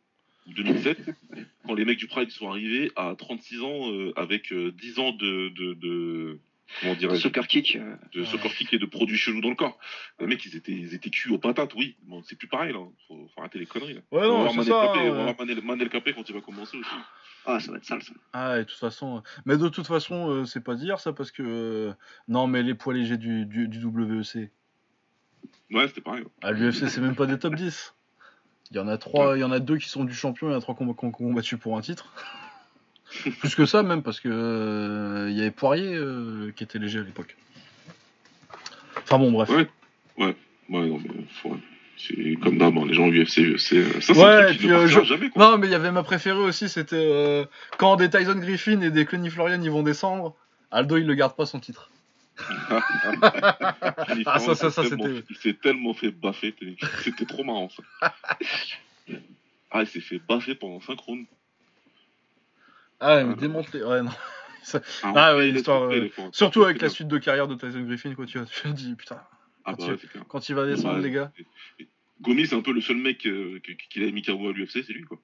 ou 0.46 0.52
2007, 0.52 0.98
quand 1.66 1.74
les 1.74 1.86
mecs 1.86 1.98
du 1.98 2.06
Pride 2.08 2.30
sont 2.30 2.50
arrivés 2.50 2.92
à 2.94 3.14
36 3.16 3.62
ans 3.62 3.90
euh, 3.90 4.12
avec 4.16 4.52
euh, 4.52 4.70
10 4.72 4.98
ans 4.98 5.12
de, 5.12 5.48
de, 5.48 5.72
de 5.74 6.38
comment 6.82 6.94
dirais-je, 6.94 7.22
Soccer 7.22 7.46
kick. 7.46 7.76
euh, 7.76 7.94
de 8.12 8.20
Ouais. 8.20 8.26
soccer 8.26 8.52
kick 8.54 8.74
et 8.74 8.78
de 8.78 8.84
produits 8.84 9.16
chelous 9.16 9.40
dans 9.40 9.48
le 9.48 9.54
corps. 9.56 9.78
Les 10.20 10.26
mecs, 10.26 10.44
ils 10.44 10.54
étaient, 10.56 10.72
ils 10.72 10.92
étaient 10.92 11.08
cuits 11.08 11.32
aux 11.32 11.38
patates, 11.38 11.74
oui. 11.74 11.96
Bon, 12.02 12.22
c'est 12.24 12.36
plus 12.36 12.48
pareil 12.48 12.74
là. 12.74 12.80
Faut, 13.08 13.30
faut 13.34 13.40
arrêter 13.40 13.58
les 13.58 13.64
conneries 13.66 13.94
là. 13.94 14.00
Ouais, 14.12 14.20
on 14.26 14.28
non, 14.28 14.44
va 14.44 14.50
voir 14.52 14.64
c'est 14.64 14.70
Manel 14.70 14.72
ça. 14.72 14.92
Capé, 14.92 14.98
on 15.08 15.12
va 15.14 15.20
euh, 15.20 15.22
voir 15.24 15.36
Manel- 15.38 15.62
Manel 15.64 15.88
Capé 15.88 16.12
quand 16.12 16.28
il 16.28 16.34
va 16.34 16.42
commencer 16.42 16.76
aussi. 16.76 16.90
Ah, 17.50 17.58
ça 17.60 17.72
va 17.72 17.78
être 17.78 17.84
sale, 17.86 18.02
ça. 18.02 18.12
Ah, 18.34 18.56
et 18.56 18.60
de 18.60 18.64
toute 18.64 18.78
façon. 18.78 19.16
euh, 19.16 19.20
Mais 19.46 19.56
de 19.56 19.68
toute 19.70 19.86
façon, 19.86 20.28
euh, 20.30 20.44
c'est 20.44 20.60
pas 20.60 20.74
dire 20.74 21.00
ça 21.00 21.12
parce 21.14 21.30
que. 21.30 21.42
euh, 21.42 21.92
Non, 22.28 22.46
mais 22.46 22.62
les 22.62 22.74
poids 22.74 22.92
légers 22.92 23.16
du, 23.16 23.46
du, 23.46 23.68
du 23.68 23.84
WEC. 23.86 24.50
Ouais, 25.70 25.88
c'était 25.88 26.02
pareil. 26.02 26.24
À 26.42 26.52
l'UFC, 26.52 26.88
c'est 26.88 27.00
même 27.00 27.14
pas 27.16 27.24
des 27.26 27.38
top 27.38 27.54
10. 27.54 27.94
Il 28.70 28.76
y 28.76 28.80
en 28.80 28.88
a 28.88 28.98
trois, 28.98 29.36
il 29.36 29.40
y 29.40 29.44
en 29.44 29.50
a 29.50 29.60
deux 29.60 29.78
qui 29.78 29.88
sont 29.88 30.04
du 30.04 30.12
champion, 30.12 30.48
il 30.48 30.52
y 30.52 30.54
en 30.54 30.58
a 30.58 30.60
trois 30.60 30.74
qui 30.74 30.82
ont 30.82 30.92
qui 30.92 31.04
ont 31.06 31.10
combattu 31.10 31.56
pour 31.56 31.78
un 31.78 31.80
titre. 31.80 32.12
Plus 33.40 33.54
que 33.54 33.64
ça 33.64 33.82
même 33.82 34.02
parce 34.02 34.20
que 34.20 34.28
euh, 34.30 35.30
il 35.30 35.36
y 35.36 35.40
avait 35.40 35.50
Poirier 35.50 35.94
euh, 35.94 36.52
qui 36.54 36.64
était 36.64 36.78
léger 36.78 36.98
à 36.98 37.02
l'époque. 37.02 37.34
Enfin 39.04 39.18
bon 39.18 39.32
bref. 39.32 39.48
Ouais. 39.48 39.66
Ouais, 40.18 40.36
non, 40.68 40.98
mais 40.98 41.24
faut. 41.42 41.56
C'est 41.98 42.36
comme 42.40 42.58
d'hab, 42.58 42.76
hein, 42.78 42.84
les 42.86 42.94
gens 42.94 43.08
UFC, 43.10 43.38
UFC. 43.40 43.72
euh, 43.74 44.00
Ça, 44.00 44.14
c'est 44.14 44.22
Ouais, 44.22 44.52
et 44.52 44.56
puis, 44.56 44.68
ne 44.68 44.74
euh, 44.74 44.86
je- 44.86 45.02
jamais, 45.02 45.30
quoi. 45.30 45.50
Non 45.50 45.58
mais 45.58 45.66
il 45.66 45.70
y 45.70 45.74
avait 45.74 45.90
ma 45.90 46.02
préférée 46.04 46.38
aussi, 46.38 46.68
c'était 46.68 46.94
euh, 46.96 47.44
quand 47.76 47.96
des 47.96 48.08
Tyson 48.08 48.36
Griffin 48.36 48.80
et 48.82 48.90
des 48.90 49.04
Clenny 49.04 49.30
Florian 49.30 49.60
ils 49.60 49.70
vont 49.70 49.82
descendre, 49.82 50.34
Aldo 50.70 50.96
il 50.96 51.06
le 51.06 51.14
garde 51.14 51.34
pas 51.34 51.44
son 51.46 51.58
titre. 51.60 51.90
Ah, 54.26 54.38
ça, 54.38 54.54
ça, 54.54 54.70
ça, 54.70 54.82
Il 54.82 54.88
s'est 54.88 54.96
tellement- 54.96 55.04
c'était- 55.06 55.24
Il 55.30 55.36
s'est 55.36 55.54
tellement 55.54 55.94
fait 55.94 56.10
baffer, 56.10 56.54
c'était 57.02 57.24
trop 57.26 57.44
marrant 57.44 57.68
ça. 57.70 57.82
Ah, 59.70 59.82
il 59.82 59.86
s'est 59.86 60.00
fait 60.00 60.18
baffer 60.26 60.54
pendant 60.54 60.80
5 60.80 60.98
rounds. 61.00 61.26
Ah 63.00 63.16
ouais, 63.16 63.24
mais 63.24 63.34
Ah, 63.36 63.40
démonter, 63.40 63.82
ouais 63.82 64.02
non. 64.02 64.10
Ah, 65.02 65.12
Ah 65.14 65.36
ouais 65.36 65.48
Il 65.48 65.54
l'histoire. 65.54 65.90
euh. 65.90 66.08
Surtout 66.32 66.62
avec 66.64 66.80
la 66.82 66.88
suite 66.90 67.08
de 67.08 67.18
carrière 67.18 67.48
de 67.48 67.54
Tyson 67.54 67.80
Griffin 67.82 68.14
quoi 68.14 68.26
tu 68.26 68.38
as, 68.38 68.44
tu 68.44 68.66
as 68.68 68.70
dit 68.72 68.94
putain. 68.94 69.20
Ah, 69.68 69.74
quand 69.76 69.86
bah 69.86 69.92
ouais. 69.92 70.20
Quand 70.28 70.48
il 70.48 70.54
va 70.54 70.66
descendre 70.66 70.94
Bah, 70.96 71.00
les 71.00 71.10
gars, 71.10 71.32
Gomi, 72.20 72.46
c'est 72.46 72.56
un 72.56 72.62
peu 72.62 72.72
le 72.72 72.80
seul 72.80 72.96
mec 72.96 73.26
euh, 73.26 73.60
qui 73.60 73.76
qui 73.76 74.02
a 74.04 74.10
mis 74.10 74.22
KO 74.22 74.48
à 74.48 74.52
l'UFC, 74.52 74.82
c'est 74.84 74.92
lui 74.92 75.04
quoi. 75.04 75.18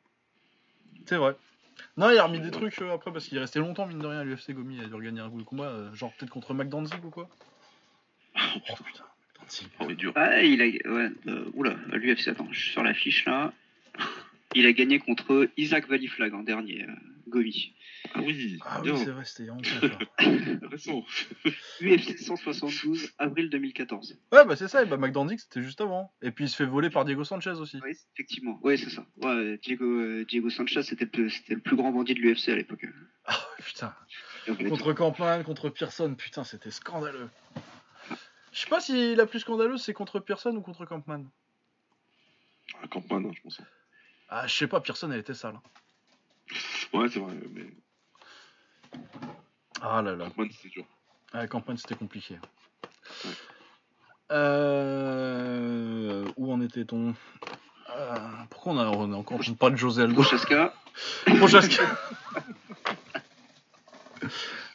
c'est 1.07 1.17
vrai. 1.17 1.35
Non 1.97 2.11
il 2.11 2.19
a 2.19 2.25
remis 2.25 2.41
des 2.41 2.51
trucs 2.51 2.81
euh, 2.83 2.93
après 2.95 3.13
parce 3.13 3.27
qu'il 3.27 3.37
est 3.39 3.41
resté 3.41 3.59
longtemps 3.59 3.87
mine 3.87 3.99
de 3.99 4.07
rien 4.07 4.21
à 4.21 4.25
l'UFC 4.25 4.53
Gomi, 4.53 4.77
il 4.77 4.85
a 4.85 4.87
dû 4.87 4.95
regagner 4.95 5.21
un 5.21 5.31
coup 5.31 5.39
de 5.39 5.45
combat, 5.45 5.65
euh, 5.69 5.93
genre 5.95 6.13
peut-être 6.15 6.31
contre 6.31 6.55
Mac 6.55 6.69
Danzig 6.69 7.05
ou 7.05 7.11
quoi. 7.11 7.29
Oh 8.37 8.59
putain, 8.61 8.85
putain, 8.85 9.05
Mac 9.05 9.41
Danzig. 9.41 9.69
oh, 9.81 9.85
il 9.87 9.91
est 9.93 9.97
dur. 9.97 10.13
Ah, 10.17 10.43
il 10.43 10.63
a. 10.63 10.67
Ouais, 10.67 11.11
euh, 11.27 11.51
oula, 11.55 11.77
l'UFC, 11.93 12.29
attends, 12.29 12.49
je 12.53 12.61
suis 12.61 12.71
sur 12.71 12.83
la 12.83 12.95
fiche 12.95 13.25
là. 13.25 13.53
Il 14.55 14.67
a 14.67 14.73
gagné 14.73 15.01
contre 15.01 15.49
Isaac 15.57 15.89
Valiflag 15.89 16.33
en 16.35 16.43
dernier, 16.45 16.85
euh, 16.85 16.93
Gomi. 17.29 17.75
Ah 18.15 18.21
oui, 18.21 18.59
Ah 18.65 18.81
oui 18.85 18.93
c'est 18.97 19.11
vrai, 19.11 19.25
c'était 19.25 19.51
récent. 20.71 21.05
UFC 21.81 22.19
172, 22.19 23.13
avril 23.19 23.51
2014. 23.51 24.19
Ouais, 24.33 24.45
bah 24.45 24.57
c'est 24.57 24.69
ça, 24.69 24.83
et 24.83 24.87
bah 24.87 24.97
McDonald's 24.97 25.43
c'était 25.45 25.63
juste 25.63 25.81
avant. 25.81 26.13
Et 26.23 26.31
puis 26.31 26.45
il 26.45 26.49
se 26.49 26.57
fait 26.57 26.67
voler 26.67 26.91
par 26.91 27.05
Diego 27.05 27.25
Sanchez 27.25 27.53
aussi. 27.53 27.81
Oui, 27.83 27.97
effectivement. 28.15 28.59
Oui, 28.63 28.79
c'est 28.79 28.91
ça. 28.91 29.07
Ouais, 29.23 29.59
Diego, 29.63 29.85
euh, 29.85 30.25
Diego 30.27 30.51
Sanchez, 30.51 30.83
c'était 30.83 31.09
le, 31.17 31.59
plus 31.59 31.77
grand 31.77 31.93
bandit 31.93 32.15
de 32.15 32.21
l'UFC 32.21 32.49
à 32.51 32.57
l'époque. 32.57 32.87
Ah 33.27 33.39
putain. 33.59 33.95
Contre 34.69 34.93
Campman, 34.93 35.43
contre 35.43 35.71
Pearson, 35.71 36.15
putain, 36.15 36.45
c'était 36.45 36.71
scandaleux. 36.71 37.31
Je 38.53 38.61
sais 38.61 38.69
pas 38.69 38.81
si 38.81 39.15
la 39.15 39.27
plus 39.27 39.41
scandaleuse 39.41 39.83
c'est 39.83 39.95
contre 39.95 40.21
Pearson 40.21 40.55
ou 40.55 40.61
contre 40.61 40.85
Campman. 40.85 41.25
Ah, 42.83 42.87
Campagne, 42.89 43.27
hein, 43.27 43.33
je 43.35 43.43
pense. 43.43 43.61
Ah, 44.29 44.47
je 44.47 44.55
sais 44.55 44.67
pas, 44.67 44.81
Pearson 44.81 45.11
elle 45.11 45.21
était 45.21 45.35
sale. 45.35 45.55
hein. 45.57 45.63
Ouais, 46.95 47.09
c'est 47.09 47.19
vrai, 47.19 47.35
mais 47.53 47.67
Ah 49.83 50.01
là 50.01 50.15
là. 50.15 50.27
Campagne, 50.27 50.51
c'est 50.63 50.69
dur. 50.69 50.85
Ah, 51.33 51.47
Campman 51.49 51.77
c'était 51.77 51.97
compliqué. 51.97 52.39
Ouais. 53.25 53.31
Euh... 54.31 56.25
Où 56.37 56.53
en 56.53 56.61
était-on? 56.61 57.15
Euh, 57.97 58.17
Pourquoi 58.51 58.73
on 58.73 58.79
a, 58.79 58.87
on 58.87 59.13
a 59.13 59.17
encore 59.17 59.41
pas 59.59 59.71
de 59.71 59.77
José 59.77 60.03
Aldo? 60.03 60.15
Prochaska, 60.23 60.73
Prochaska. 61.39 61.83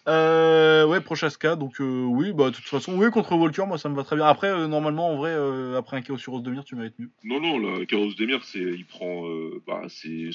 Euh, 0.07 0.85
ouais, 0.85 1.01
Prochaska, 1.01 1.55
donc 1.55 1.79
euh, 1.81 2.03
oui, 2.05 2.31
bah 2.33 2.45
de 2.49 2.55
toute 2.55 2.65
façon, 2.65 2.97
oui, 2.97 3.11
contre 3.11 3.33
Walker, 3.35 3.65
moi 3.67 3.77
ça 3.77 3.89
me 3.89 3.95
va 3.95 4.03
très 4.03 4.15
bien. 4.15 4.25
Après, 4.25 4.47
euh, 4.47 4.67
normalement, 4.67 5.11
en 5.11 5.17
vrai, 5.17 5.31
euh, 5.31 5.77
après 5.77 5.97
un 5.97 6.01
chaos 6.01 6.17
sur 6.17 6.33
Rose 6.33 6.41
Demir, 6.41 6.63
tu 6.63 6.75
mérites 6.75 6.97
mieux. 6.97 7.09
Non, 7.23 7.39
non, 7.39 7.59
la 7.59 7.85
Carlos 7.85 8.13
Demir, 8.17 8.43
c'est, 8.43 8.59
il 8.59 8.85
prend, 8.85 9.27
euh, 9.27 9.61
bah, 9.67 9.81
c'est 9.89 10.29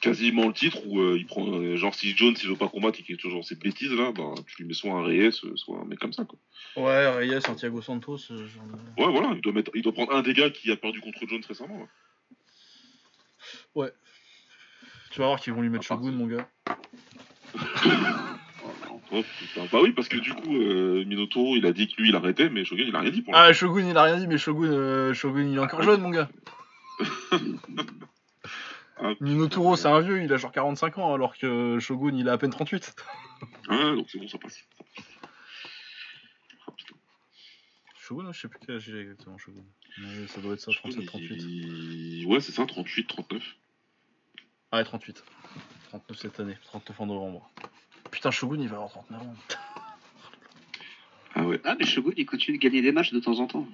quasiment 0.00 0.46
le 0.46 0.52
titre 0.54 0.78
où 0.86 1.00
euh, 1.00 1.16
il 1.18 1.26
prend, 1.26 1.46
euh, 1.46 1.76
genre, 1.76 1.94
si 1.94 2.16
Jones, 2.16 2.34
il 2.42 2.48
veut 2.48 2.56
pas 2.56 2.68
combattre 2.68 2.98
et 3.00 3.02
qu'il 3.02 3.14
est 3.14 3.18
toujours 3.18 3.44
ces 3.44 3.54
bêtises 3.56 3.92
là, 3.92 4.12
bah, 4.12 4.34
tu 4.46 4.62
lui 4.62 4.68
mets 4.68 4.74
soit 4.74 4.92
un 4.92 5.02
Reyes, 5.04 5.30
soit 5.56 5.78
un 5.78 5.84
mec 5.84 5.98
comme 5.98 6.12
ça, 6.12 6.24
quoi. 6.24 6.38
Ouais, 6.76 7.08
Reyes, 7.16 7.40
Santiago 7.42 7.82
Santos, 7.82 8.18
euh, 8.30 8.46
genre 8.46 8.64
de- 8.64 9.02
Ouais, 9.02 9.10
voilà, 9.12 9.32
il 9.34 9.40
doit 9.40 9.52
mettre, 9.52 9.70
il 9.74 9.82
doit 9.82 9.92
prendre 9.92 10.12
un 10.14 10.22
des 10.22 10.32
gars 10.32 10.50
qui 10.50 10.70
a 10.72 10.76
perdu 10.76 11.00
contre 11.00 11.26
Jones 11.28 11.42
récemment, 11.46 11.78
là. 11.78 11.86
Tu 15.10 15.18
vas 15.20 15.26
voir 15.26 15.40
qu'ils 15.40 15.52
vont 15.52 15.60
lui 15.60 15.68
mettre 15.68 15.84
Shogun, 15.84 16.12
mon 16.12 16.26
gars. 16.26 16.48
oh, 19.12 19.22
putain. 19.38 19.66
Bah 19.70 19.78
oui, 19.82 19.92
parce 19.92 20.08
que 20.08 20.16
du 20.18 20.32
coup, 20.34 20.54
euh, 20.56 21.04
Minotauro, 21.04 21.56
il 21.56 21.66
a 21.66 21.72
dit 21.72 21.86
que 21.88 22.00
lui, 22.00 22.08
il 22.10 22.16
arrêtait, 22.16 22.48
mais 22.48 22.64
Shogun, 22.64 22.84
il 22.86 22.96
a 22.96 23.00
rien 23.00 23.10
dit 23.10 23.22
pour 23.22 23.34
Ah, 23.36 23.52
Shogun, 23.52 23.88
il 23.88 23.96
a 23.96 24.02
rien 24.04 24.16
dit, 24.18 24.26
mais 24.26 24.38
Shogun, 24.38 24.72
euh, 24.72 25.14
Shogun 25.14 25.48
il 25.50 25.56
est 25.56 25.60
encore 25.60 25.82
jeune, 25.82 26.00
mon 26.00 26.10
gars. 26.10 26.28
Ah, 29.04 29.14
Minotauro, 29.20 29.74
c'est 29.74 29.88
un 29.88 30.00
vieux, 30.00 30.22
il 30.22 30.32
a 30.32 30.36
genre 30.36 30.52
45 30.52 30.98
ans, 30.98 31.12
alors 31.12 31.36
que 31.36 31.78
Shogun, 31.80 32.14
il 32.16 32.28
a 32.28 32.32
à 32.34 32.38
peine 32.38 32.50
38. 32.50 32.94
Ah, 33.68 33.76
donc 33.96 34.06
c'est 34.08 34.18
bon, 34.18 34.28
ça 34.28 34.38
passe. 34.38 34.62
Ah. 36.68 36.72
Shogun, 37.96 38.30
je 38.32 38.40
sais 38.40 38.48
plus 38.48 38.60
quel 38.64 38.76
âge 38.76 38.86
il 38.88 38.96
a 38.96 39.00
exactement, 39.00 39.38
Shogun. 39.38 39.64
Mais 39.98 40.26
ça 40.28 40.40
doit 40.40 40.54
être 40.54 40.60
ça, 40.60 40.70
Shogun, 40.70 40.90
37, 40.90 41.06
38. 41.06 41.42
il- 41.42 42.26
Ouais, 42.26 42.40
c'est 42.40 42.52
ça, 42.52 42.64
38, 42.64 43.06
39. 43.08 43.42
Ah, 44.70 44.76
ouais, 44.78 44.84
38. 44.84 45.24
39 45.88 46.18
cette 46.18 46.38
année, 46.40 46.56
39 46.66 47.00
en 47.00 47.06
novembre. 47.06 47.50
Putain, 48.12 48.30
Shogun, 48.30 48.60
il 48.60 48.68
va 48.68 48.76
avoir 48.76 48.90
39 48.90 49.20
ans. 49.22 49.34
Ah 51.34 51.44
ouais. 51.44 51.60
Ah, 51.64 51.74
mais 51.78 51.84
Shogun, 51.86 52.12
il 52.16 52.26
continue 52.26 52.58
de 52.58 52.62
gagner 52.62 52.82
des 52.82 52.92
matchs 52.92 53.12
de 53.12 53.18
temps 53.18 53.40
en 53.40 53.46
temps. 53.46 53.66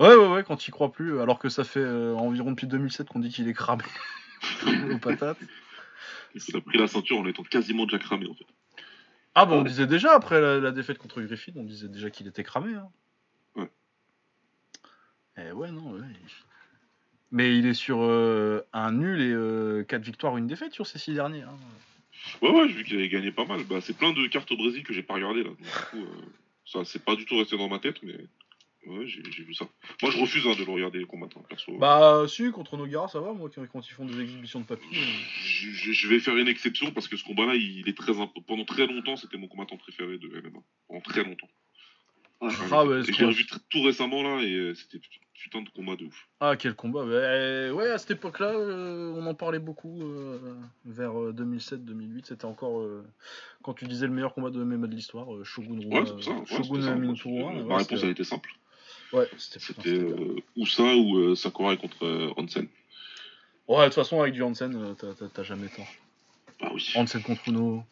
Ouais, 0.00 0.14
ouais, 0.14 0.28
ouais, 0.28 0.44
quand 0.44 0.66
il 0.66 0.70
croit 0.70 0.92
plus, 0.92 1.20
alors 1.20 1.38
que 1.38 1.48
ça 1.48 1.64
fait 1.64 1.80
euh, 1.80 2.14
environ 2.14 2.50
depuis 2.52 2.66
2007 2.68 3.08
qu'on 3.08 3.18
dit 3.18 3.28
qu'il 3.30 3.48
est 3.48 3.52
cramé 3.54 3.82
aux 4.90 4.98
patates. 4.98 5.38
Il 6.34 6.56
a 6.56 6.60
pris 6.60 6.78
la 6.78 6.86
ceinture 6.86 7.18
en 7.18 7.26
étant 7.26 7.42
quasiment 7.42 7.84
déjà 7.84 7.98
cramé, 7.98 8.26
en 8.26 8.34
fait. 8.34 8.46
Ah, 9.34 9.46
bah 9.46 9.54
on 9.54 9.62
disait 9.62 9.86
déjà 9.86 10.12
après 10.14 10.40
la, 10.40 10.58
la 10.60 10.70
défaite 10.72 10.98
contre 10.98 11.20
Griffin, 11.22 11.52
on 11.56 11.64
disait 11.64 11.88
déjà 11.88 12.10
qu'il 12.10 12.26
était 12.26 12.44
cramé. 12.44 12.74
Hein. 12.74 12.88
Ouais. 13.56 13.70
Eh 15.38 15.52
ouais, 15.52 15.70
non, 15.70 15.92
ouais. 15.92 16.00
Mais 17.30 17.56
il 17.56 17.66
est 17.66 17.74
sur 17.74 18.02
euh, 18.02 18.60
un 18.74 18.92
nul 18.92 19.20
et 19.22 19.86
4 19.86 20.02
victoires, 20.02 20.36
une 20.36 20.46
défaite 20.46 20.74
sur 20.74 20.86
ces 20.86 20.98
6 20.98 21.14
derniers. 21.14 21.42
hein. 21.42 21.56
Ouais, 22.40 22.50
ouais, 22.50 22.68
j'ai 22.68 22.74
vu 22.74 22.84
qu'il 22.84 22.96
avait 22.96 23.08
gagné 23.08 23.30
pas 23.32 23.44
mal. 23.44 23.64
Bah, 23.64 23.80
c'est 23.80 23.96
plein 23.96 24.12
de 24.12 24.26
cartes 24.26 24.50
au 24.52 24.56
Brésil 24.56 24.82
que 24.82 24.92
j'ai 24.94 25.02
pas 25.02 25.14
regardé 25.14 25.42
là. 25.42 25.50
Donc, 25.50 25.58
du 25.60 25.64
coup, 25.90 25.98
euh, 26.04 26.22
ça, 26.64 26.84
c'est 26.84 27.04
pas 27.04 27.16
du 27.16 27.24
tout 27.24 27.36
resté 27.36 27.56
dans 27.56 27.68
ma 27.68 27.78
tête, 27.78 27.96
mais 28.02 28.14
ouais, 28.86 29.06
j'ai 29.06 29.22
j'ai 29.30 29.42
vu 29.44 29.54
ça. 29.54 29.66
Moi, 30.02 30.10
je 30.12 30.18
refuse 30.18 30.46
hein, 30.46 30.54
de 30.58 30.64
le 30.64 30.70
regarder 30.72 30.98
les 31.00 31.04
combattants, 31.06 31.42
perso. 31.48 31.76
Bah, 31.78 32.24
si, 32.28 32.50
contre 32.50 32.76
Nogara, 32.76 33.08
ça 33.08 33.20
va, 33.20 33.32
moi, 33.32 33.50
quand 33.72 33.86
ils 33.88 33.92
font 33.92 34.04
des 34.06 34.20
exhibitions 34.20 34.60
de 34.60 34.66
papier. 34.66 34.86
euh. 34.98 35.04
Je, 35.44 35.70
je- 35.70 35.92
je 35.92 36.08
vais 36.08 36.20
faire 36.20 36.36
une 36.36 36.48
exception 36.48 36.90
parce 36.92 37.08
que 37.08 37.16
ce 37.16 37.24
combat-là, 37.24 37.54
il 37.56 37.88
est 37.88 37.96
très 37.96 38.18
imp- 38.20 38.32
pendant 38.46 38.64
très 38.64 38.86
longtemps, 38.86 39.16
c'était 39.16 39.38
mon 39.38 39.48
combattant 39.48 39.76
préféré 39.76 40.18
de 40.18 40.28
MMA. 40.28 40.60
Pendant 40.88 41.00
très 41.00 41.24
longtemps. 41.24 41.48
Ah, 42.40 42.84
ouais, 42.84 43.04
c'est 43.04 43.12
trop- 43.12 43.26
revu 43.28 43.46
tout 43.70 43.82
récemment 43.82 44.22
là 44.24 44.42
et 44.42 44.52
euh, 44.52 44.74
c'était 44.74 44.98
putain 45.42 45.60
de 45.62 45.68
combat 45.70 45.96
de 45.96 46.04
ouf. 46.04 46.28
Ah, 46.40 46.56
quel 46.56 46.74
combat 46.74 47.04
Ouais, 47.04 47.70
ouais 47.70 47.90
à 47.90 47.98
cette 47.98 48.12
époque-là, 48.12 48.52
euh, 48.52 49.12
on 49.16 49.26
en 49.26 49.34
parlait 49.34 49.58
beaucoup. 49.58 50.00
euh, 50.02 50.54
vers 50.84 51.12
2007-2008, 51.32 52.26
c'était 52.26 52.44
encore, 52.44 52.80
euh, 52.80 53.04
quand 53.62 53.74
tu 53.74 53.86
disais 53.86 54.06
le 54.06 54.12
meilleur 54.12 54.34
combat 54.34 54.50
de 54.50 54.62
MMA 54.62 54.86
de 54.86 54.94
l'histoire, 54.94 55.34
euh, 55.34 55.42
Shogun 55.44 55.78
Ouais, 55.78 56.00
Rua- 56.02 56.06
c'est 56.06 56.12
pour 56.14 56.22
ça. 56.24 56.30
Ouais, 56.30 56.46
Shogun 56.46 56.80
ça. 56.82 56.94
Ma 56.94 57.74
ouais, 57.74 57.82
réponse 57.82 58.04
a 58.04 58.08
été 58.08 58.24
simple. 58.24 58.50
Ouais, 59.12 59.28
c'était 59.36 59.98
euh, 59.98 60.36
ou 60.56 60.64
ça 60.64 60.82
ou 60.96 61.18
euh, 61.18 61.34
Sakurai 61.34 61.76
contre 61.76 62.04
euh, 62.06 62.32
Hansen. 62.36 62.68
Ouais, 63.68 63.78
de 63.80 63.84
toute 63.86 63.94
façon, 63.94 64.20
avec 64.20 64.32
du 64.34 64.42
Hansen, 64.42 64.74
euh, 64.74 64.94
t'as- 65.34 65.42
jamais 65.42 65.68
tort. 65.68 65.86
Bah 66.60 66.70
oui. 66.72 66.92
Hansen 66.94 67.20
contre 67.22 67.48
Uno, 67.48 67.82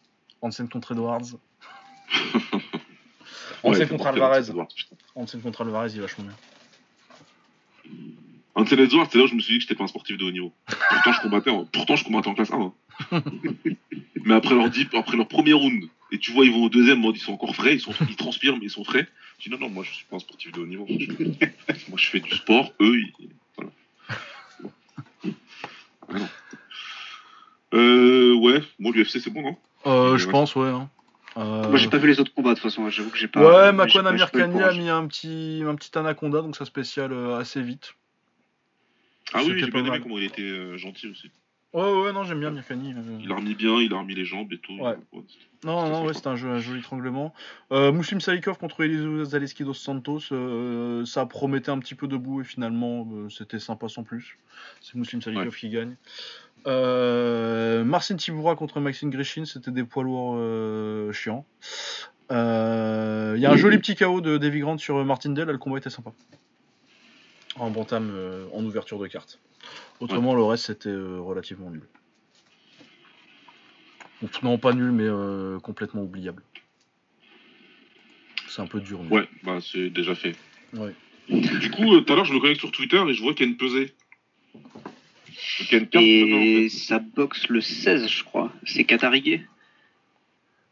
Hansen 0.41 0.69
contre 0.69 0.93
Edwards, 0.93 1.21
Ouais, 3.63 3.69
Hansen 3.69 3.87
c'est 3.87 3.87
contre 3.89 4.07
Alvarez. 4.07 4.51
Hansen 5.15 5.41
contre 5.41 5.61
Alvarez, 5.61 5.89
il 5.91 5.97
est 5.97 6.01
vachement 6.01 6.23
bien. 6.25 6.33
Hansen 8.55 8.79
Edwards, 8.79 9.07
c'est 9.11 9.17
là 9.17 9.23
où 9.23 9.27
je 9.27 9.35
me 9.35 9.39
suis 9.39 9.53
dit 9.53 9.57
que 9.59 9.61
j'étais 9.63 9.75
pas 9.75 9.85
un 9.85 9.87
sportif 9.87 10.17
de 10.17 10.25
haut 10.25 10.31
niveau. 10.31 10.53
Pourtant, 10.89 11.13
je 11.13 11.21
combattais 11.21 11.49
en, 11.49 11.65
pourtant, 11.65 11.95
je 11.95 12.03
combattais 12.03 12.27
en 12.27 12.33
classe 12.33 12.51
1. 12.51 12.59
hein. 13.11 13.23
mais 14.25 14.33
après 14.33 14.55
leur, 14.55 14.69
dix- 14.69 14.87
après 14.93 15.15
leur 15.17 15.27
premier 15.27 15.53
round, 15.53 15.85
et 16.11 16.17
tu 16.19 16.31
vois, 16.33 16.43
ils 16.45 16.51
vont 16.51 16.63
au 16.65 16.69
deuxième, 16.69 16.99
mode, 16.99 17.15
ils 17.15 17.21
sont 17.21 17.31
encore 17.33 17.55
frais, 17.55 17.75
ils, 17.75 17.79
sont, 17.79 17.93
ils 18.09 18.15
transpirent, 18.17 18.57
mais 18.57 18.65
ils 18.65 18.69
sont 18.69 18.83
frais. 18.83 19.07
Je 19.39 19.45
dis 19.45 19.49
non, 19.51 19.57
non, 19.57 19.69
moi, 19.69 19.83
je 19.85 19.91
suis 19.93 20.05
pas 20.05 20.17
un 20.17 20.19
sportif 20.19 20.51
de 20.51 20.59
haut 20.59 20.65
niveau. 20.65 20.85
Moi, 20.87 20.97
je, 20.99 21.11
moi, 21.89 21.97
je 21.97 22.09
fais 22.09 22.19
du 22.19 22.29
sport, 22.35 22.73
eux, 22.81 22.99
ils, 22.99 23.29
voilà. 23.55 23.71
Ah, 26.09 26.19
non. 26.19 26.29
Euh, 27.73 28.33
ouais, 28.35 28.61
moi, 28.79 28.91
l'UFC, 28.93 29.19
c'est 29.21 29.29
bon, 29.31 29.41
non? 29.43 29.57
Euh, 29.85 30.17
je 30.17 30.27
pense, 30.27 30.55
ouais. 30.55 30.67
hein. 30.67 30.89
Euh, 31.37 31.67
Moi, 31.69 31.77
j'ai 31.77 31.89
pas 31.89 31.97
vu 31.97 32.07
les 32.07 32.19
autres 32.19 32.33
combats 32.33 32.49
de 32.49 32.55
toute 32.55 32.63
façon. 32.63 32.89
J'avoue 32.89 33.09
que 33.09 33.17
j'ai 33.17 33.27
pas. 33.27 33.39
Ouais, 33.39 33.71
Makwan 33.71 34.03
pas- 34.03 34.09
Amir 34.09 34.25
j'ai 34.25 34.31
pas 34.31 34.45
eu 34.45 34.51
le 34.51 34.59
Khani 34.59 34.63
a 34.63 34.71
mis 34.73 34.89
un 34.89 35.07
petit, 35.07 35.63
un 35.65 35.75
petit 35.75 35.97
anaconda, 35.97 36.41
donc 36.41 36.55
ça 36.55 36.65
spécial 36.65 37.13
euh, 37.13 37.37
assez 37.37 37.61
vite. 37.61 37.93
Ah 39.33 39.39
oui, 39.45 39.53
j'ai 39.57 39.67
pas 39.71 39.81
bien 39.81 39.93
aimé 39.93 40.01
comment 40.03 40.17
il 40.17 40.25
était 40.25 40.41
euh, 40.41 40.77
gentil 40.77 41.07
aussi. 41.07 41.31
Ouais, 41.73 41.89
ouais, 42.01 42.11
non, 42.11 42.25
j'aime 42.25 42.39
bien 42.41 42.49
Amir 42.49 42.67
Khani. 42.67 42.93
euh. 42.93 43.19
Il 43.21 43.31
a 43.31 43.35
remis 43.35 43.55
bien, 43.55 43.79
il 43.79 43.93
a 43.93 43.99
remis 43.99 44.13
les 44.13 44.25
jambes 44.25 44.51
et 44.51 44.57
tout. 44.57 44.73
Ouais. 44.73 44.97
Non, 45.63 45.87
non, 45.89 46.03
ouais, 46.05 46.13
c'était 46.13 46.27
un, 46.27 46.35
joli 46.35 46.79
étranglement. 46.79 47.33
Euh, 47.71 47.93
Muslim 47.93 48.19
Salikov 48.19 48.57
contre 48.57 48.83
Elizo 48.83 49.23
Zaleski 49.23 49.63
dos 49.63 49.73
Santos, 49.73 50.19
ça 51.05 51.25
promettait 51.27 51.71
un 51.71 51.79
petit 51.79 51.95
peu 51.95 52.07
debout 52.09 52.41
et 52.41 52.43
finalement 52.43 53.07
c'était 53.29 53.59
sympa 53.59 53.87
sans 53.87 54.03
plus. 54.03 54.37
C'est 54.81 54.95
Muslim 54.95 55.21
Salikov 55.21 55.45
Ouais. 55.45 55.51
qui 55.57 55.69
gagne. 55.69 55.95
Euh, 56.67 57.83
Marcin 57.83 58.15
Tibura 58.15 58.55
contre 58.55 58.79
Maxime 58.79 59.09
Grishin, 59.09 59.45
c'était 59.45 59.71
des 59.71 59.83
poids 59.83 60.03
lourds 60.03 60.35
euh, 60.37 61.11
chiants. 61.11 61.45
Euh, 62.31 63.33
Il 63.35 63.41
y 63.41 63.45
a 63.45 63.51
un 63.51 63.57
joli 63.57 63.77
petit 63.77 63.95
KO 63.95 64.21
de 64.21 64.37
Davy 64.37 64.59
Grant 64.59 64.77
sur 64.77 65.03
Martindale, 65.03 65.47
le 65.49 65.57
combat 65.57 65.77
était 65.79 65.89
sympa. 65.89 66.11
En 67.55 67.69
bantam, 67.71 68.11
euh, 68.13 68.45
en 68.53 68.63
ouverture 68.63 68.99
de 68.99 69.07
carte. 69.07 69.39
Autrement, 69.99 70.35
le 70.35 70.43
reste 70.43 70.65
c'était 70.67 70.89
euh, 70.89 71.19
relativement 71.19 71.69
nul. 71.69 71.83
Ouf, 74.23 74.41
Non, 74.43 74.57
pas 74.57 74.73
nul, 74.73 74.91
mais 74.91 75.03
euh, 75.07 75.59
complètement 75.59 76.03
oubliable. 76.03 76.43
C'est 78.49 78.61
un 78.61 78.67
peu 78.67 78.79
dur. 78.79 79.01
nul. 79.03 79.11
Ouais, 79.11 79.27
bah 79.43 79.59
c'est 79.61 79.89
déjà 79.89 80.13
fait. 80.15 80.35
Ouais. 80.73 80.93
Du 81.29 81.71
coup, 81.71 81.93
euh, 81.95 82.01
tout 82.01 82.13
à 82.13 82.15
l'heure, 82.15 82.25
je 82.25 82.33
me 82.33 82.39
connecte 82.39 82.59
sur 82.59 82.71
Twitter 82.71 83.01
et 83.07 83.13
je 83.13 83.21
vois 83.21 83.33
qu'il 83.33 83.45
y 83.45 83.49
a 83.49 83.51
une 83.51 83.57
pesée. 83.57 83.93
Et 85.93 86.69
ça 86.69 86.99
boxe 86.99 87.47
le 87.49 87.61
16, 87.61 88.07
je 88.07 88.23
crois. 88.23 88.51
C'est 88.65 88.83
Qatarigué. 88.83 89.45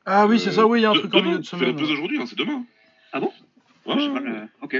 Ah 0.05 0.28
oui, 0.28 0.39
c'est 0.39 0.51
ça, 0.51 0.65
oui, 0.65 0.80
il 0.80 0.84
y 0.84 0.86
a 0.86 0.91
un 0.91 0.93
De- 0.93 0.99
truc 0.99 1.13
en 1.13 1.17
demain, 1.17 1.28
milieu 1.30 1.39
de 1.39 1.45
C'est 1.45 1.59
la 1.59 1.74
pesée 1.74 1.93
aujourd'hui, 1.93 2.20
hein, 2.22 2.26
c'est 2.28 2.38
demain. 2.38 2.65
Ah 3.11 3.20
bon? 3.20 3.32
Ouais, 3.86 3.95
ouais. 3.95 4.22
euh, 4.30 4.45
Ok. 4.61 4.76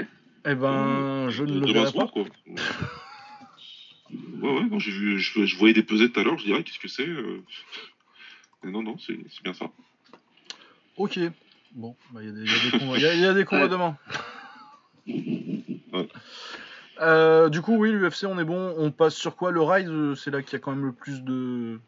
Eh 0.46 0.56
ben, 0.56 1.30
je 1.30 1.44
ne 1.44 1.54
le 1.54 1.60
Demain 1.62 1.74
verrai 1.74 1.92
soir, 1.92 2.06
pas. 2.08 2.12
quoi. 2.14 2.26
Ouais, 4.42 4.52
ouais, 4.54 4.66
non, 4.70 4.80
j'ai 4.80 4.92
vu, 4.92 5.20
je, 5.20 5.46
je 5.46 5.56
voyais 5.58 5.74
des 5.74 5.84
pesées 5.84 6.12
tout 6.12 6.20
à 6.20 6.24
l'heure, 6.24 6.38
je 6.40 6.46
dirais, 6.46 6.64
qu'est-ce 6.64 6.80
que 6.80 6.88
c'est 6.88 7.08
euh... 7.08 7.44
mais 8.64 8.72
Non, 8.72 8.82
non, 8.82 8.98
c'est 8.98 9.18
bien 9.44 9.54
ça. 9.54 9.66
Ok. 10.98 11.20
Bon, 11.74 11.96
bah, 12.12 12.22
il 12.24 12.28
y, 12.28 12.30
a 12.30 12.34
des- 12.34 12.42
il 12.42 12.98
y 12.98 13.18
y 13.18 13.22
y 13.22 13.26
a 13.26 13.34
des 13.34 13.46
combats 13.46 13.68
demain. 13.68 13.98
Ouais. 15.08 16.08
Euh, 17.02 17.50
du 17.50 17.62
coup, 17.62 17.76
oui, 17.78 17.92
l'UFC, 17.92 18.26
on 18.26 18.38
est 18.40 18.44
bon. 18.44 18.74
On 18.78 18.92
passe 18.92 19.16
sur 19.16 19.36
quoi? 19.36 19.52
Le 19.52 19.62
Rise, 19.62 19.90
euh, 19.90 20.16
c'est 20.16 20.32
là 20.32 20.42
qu'il 20.42 20.54
y 20.54 20.56
a 20.58 20.60
quand 20.60 20.72
même 20.72 20.86
le 20.86 20.92
plus 20.94 21.24
de. 21.24 21.80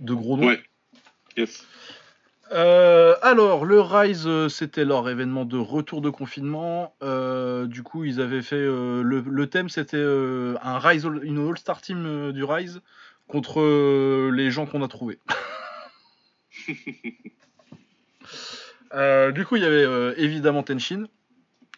de 0.00 0.14
gros 0.14 0.36
noms. 0.36 0.48
Ouais. 0.48 0.60
Yes. 1.36 1.64
Euh, 2.52 3.14
alors, 3.22 3.64
le 3.64 3.80
Rise, 3.80 4.28
c'était 4.48 4.84
leur 4.84 5.08
événement 5.08 5.44
de 5.44 5.58
retour 5.58 6.00
de 6.00 6.10
confinement. 6.10 6.94
Euh, 7.02 7.66
du 7.66 7.82
coup, 7.82 8.04
ils 8.04 8.20
avaient 8.20 8.42
fait. 8.42 8.56
euh, 8.56 9.02
le, 9.02 9.20
le 9.20 9.46
thème, 9.48 9.68
c'était 9.68 10.02
un 10.02 10.78
Rise, 10.78 11.06
All- 11.06 11.24
une 11.24 11.48
All-Star 11.48 11.80
Team 11.80 12.32
du 12.32 12.44
Rise 12.44 12.80
contre 13.28 14.30
les 14.32 14.50
gens 14.50 14.66
qu'on 14.66 14.82
a 14.82 14.88
trouvés. 14.88 15.18
Du 19.34 19.44
coup, 19.44 19.56
il 19.56 19.62
y 19.62 19.66
avait 19.66 20.14
évidemment 20.16 20.62
Tenshin, 20.62 21.04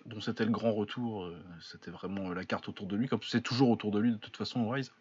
dont 0.08 0.20
c'était 0.20 0.44
le 0.44 0.50
grand 0.50 0.72
retour. 0.72 1.24
euh, 1.24 1.36
c'était 1.60 1.90
vraiment 1.90 2.30
euh, 2.30 2.34
la 2.34 2.44
carte 2.44 2.68
autour 2.68 2.86
de 2.86 2.96
lui, 2.96 3.08
comme 3.08 3.20
c'est 3.26 3.42
toujours 3.42 3.70
autour 3.70 3.90
de 3.90 3.98
lui 3.98 4.12
de 4.12 4.16
toute 4.16 4.36
façon 4.36 4.60
au 4.60 4.70
Rise. 4.70 4.92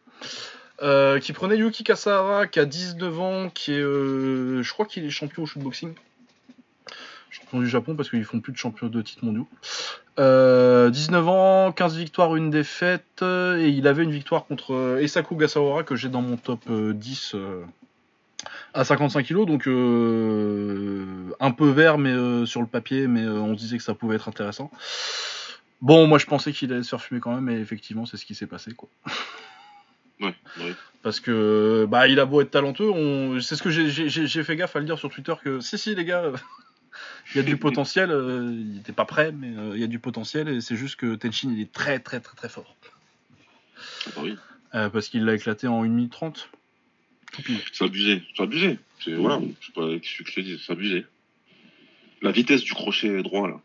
Euh, 0.84 1.20
qui 1.20 1.34
prenait 1.34 1.58
Yuki 1.58 1.84
Kasahara, 1.84 2.46
qui 2.46 2.60
a 2.60 2.66
19 2.66 3.20
ans, 3.20 3.50
qui 3.50 3.74
est, 3.74 3.82
euh, 3.82 4.62
je 4.62 4.74
crois 4.74 4.86
qu'il 4.86 5.06
est 5.06 5.10
champion 5.10 5.44
au 5.44 5.46
shootboxing. 5.46 5.94
Champion 7.32 7.60
du 7.60 7.68
Japon 7.68 7.96
parce 7.96 8.10
qu'ils 8.10 8.24
font 8.24 8.40
plus 8.40 8.54
de 8.54 8.58
champions 8.58 8.88
de 8.88 9.02
titres 9.02 9.26
mondiaux. 9.26 9.48
Euh, 10.20 10.90
19 10.90 11.28
ans, 11.28 11.72
15 11.72 11.98
victoires, 11.98 12.36
une 12.36 12.50
défaite, 12.50 13.22
et 13.22 13.70
il 13.70 13.88
avait 13.88 14.04
une 14.04 14.12
victoire 14.12 14.46
contre 14.46 14.98
Esaku 15.02 15.36
Gasawara 15.36 15.84
que 15.84 15.96
j'ai 15.96 16.10
dans 16.10 16.22
mon 16.22 16.38
top 16.38 16.62
euh, 16.70 16.94
10 16.94 17.34
euh, 17.36 17.64
à 18.74 18.84
55 18.84 19.26
kg, 19.26 19.46
donc 19.46 19.68
euh, 19.68 21.06
un 21.40 21.52
peu 21.52 21.70
vert 21.70 21.98
mais 21.98 22.12
euh, 22.12 22.46
sur 22.46 22.62
le 22.62 22.68
papier, 22.68 23.08
mais 23.08 23.24
euh, 23.24 23.40
on 23.40 23.54
se 23.56 23.60
disait 23.60 23.78
que 23.78 23.84
ça 23.84 23.94
pouvait 23.94 24.16
être 24.16 24.28
intéressant. 24.30 24.70
Bon, 25.82 26.08
moi 26.08 26.18
je 26.18 26.26
pensais 26.26 26.52
qu'il 26.52 26.72
allait 26.74 26.84
se 26.84 26.90
faire 26.90 27.02
fumer 27.02 27.20
quand 27.20 27.34
même, 27.34 27.44
mais 27.44 27.60
effectivement 27.60 28.06
c'est 28.06 28.18
ce 28.18 28.26
qui 28.26 28.36
s'est 28.36 28.48
passé 28.48 28.72
quoi. 28.74 28.90
Ouais, 30.20 30.34
ouais. 30.60 30.74
Parce 31.04 31.20
que 31.20 31.86
bah 31.88 32.08
il 32.08 32.20
a 32.20 32.26
beau 32.26 32.42
être 32.42 32.50
talentueux, 32.50 32.90
on... 32.90 33.40
c'est 33.40 33.56
ce 33.56 33.62
que 33.62 33.70
j'ai- 33.70 34.44
fait 34.44 34.56
gaffe 34.56 34.76
à 34.76 34.80
le 34.80 34.86
dire 34.86 34.98
sur 34.98 35.12
Twitter 35.12 35.36
que 35.44 35.60
si 35.60 35.78
si 35.78 35.94
les 35.94 36.06
gars, 36.06 36.32
il 37.36 37.38
y 37.38 37.40
a 37.40 37.44
du 37.44 37.56
potentiel. 37.66 38.10
euh, 38.10 38.52
il 38.52 38.80
était 38.80 38.94
pas 38.94 39.06
prêt, 39.06 39.32
mais 39.32 39.56
euh, 39.56 39.74
il 39.76 39.80
y 39.80 39.84
a 39.84 39.88
du 39.88 40.00
potentiel 40.00 40.50
et 40.50 40.60
c'est 40.60 40.76
juste 40.76 40.96
que 40.96 41.14
Tenshin 41.14 41.52
il 41.54 41.62
est 41.62 41.72
très 41.72 42.00
très 42.00 42.20
très 42.20 42.36
très 42.36 42.50
fort 42.50 42.76
Ah 44.08 44.10
bah 44.16 44.22
oui. 44.24 44.36
Euh, 44.74 44.90
parce 44.90 45.08
qu'il 45.08 45.24
l'a 45.24 45.36
éclaté 45.36 45.68
en 45.68 45.84
1 45.84 45.88
minute 45.88 46.12
30. 46.14 46.50
Tout 47.38 47.42
pile. 47.44 47.60
C'est 47.72 47.86
abusé, 47.86 48.22
c'est 48.36 48.44
abusé. 48.44 48.78
C'est 49.04 49.14
voilà, 49.14 49.40
je 49.62 49.66
sais 49.68 49.72
pas 49.74 49.82
ce 49.82 50.24
que 50.24 50.30
je 50.30 50.36
te 50.36 50.40
dis, 50.42 50.62
c'est 50.66 50.74
abusé. 50.74 51.06
La 52.22 52.32
vitesse 52.32 52.64
du 52.64 52.74
crochet 52.74 53.22
droit 53.24 53.48
là. 53.48 53.62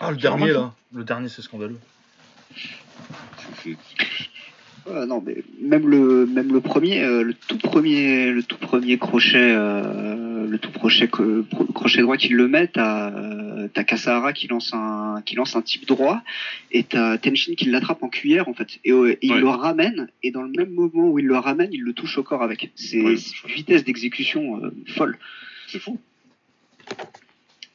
Ah 0.00 0.10
le 0.10 0.16
dernier 0.18 0.52
là, 0.52 0.74
le 0.92 1.04
dernier 1.04 1.28
c'est 1.28 1.40
scandaleux. 1.42 1.78
C'est- 3.62 3.76
non, 5.06 5.22
mais 5.24 5.44
même 5.60 5.88
le, 5.88 6.26
même 6.26 6.52
le 6.52 6.60
premier, 6.60 7.02
euh, 7.04 7.22
le 7.22 7.34
tout 7.34 7.56
premier, 7.56 8.30
le 8.32 8.42
tout 8.42 8.56
premier 8.58 8.98
crochet, 8.98 9.36
euh, 9.36 10.21
le 10.46 10.58
tout 10.58 10.70
crochet, 10.70 11.08
que- 11.08 11.42
pro- 11.42 11.64
crochet 11.64 12.00
droit 12.02 12.16
qu'il 12.16 12.34
le 12.34 12.48
met, 12.48 12.66
t'as, 12.68 13.10
t'as 13.72 13.84
Kasahara 13.84 14.32
qui 14.32 14.48
lance 14.48 14.72
un, 14.74 15.22
qui 15.24 15.34
lance 15.34 15.54
un 15.56 15.62
type 15.62 15.86
droit, 15.86 16.22
et 16.70 16.82
t'as 16.84 17.18
Tenshin 17.18 17.54
qui 17.54 17.66
l'attrape 17.66 18.02
en 18.02 18.08
cuillère 18.08 18.48
en 18.48 18.54
fait, 18.54 18.78
et, 18.84 18.92
euh, 18.92 19.16
il 19.22 19.34
le 19.34 19.48
ramène, 19.48 20.08
et 20.22 20.30
dans 20.30 20.42
le 20.42 20.50
même 20.50 20.70
moment 20.70 21.08
où 21.08 21.18
il 21.18 21.26
le 21.26 21.36
ramène, 21.36 21.70
il 21.72 21.82
le 21.82 21.92
touche 21.92 22.18
au 22.18 22.22
corps 22.22 22.42
avec. 22.42 22.70
C'est 22.74 23.00
Ouais, 23.02 23.14
une 23.14 23.54
vitesse 23.54 23.84
d'exécution 23.84 24.64
euh, 24.64 24.70
folle. 24.88 25.18
C'est 25.68 25.78
fou. 25.78 25.98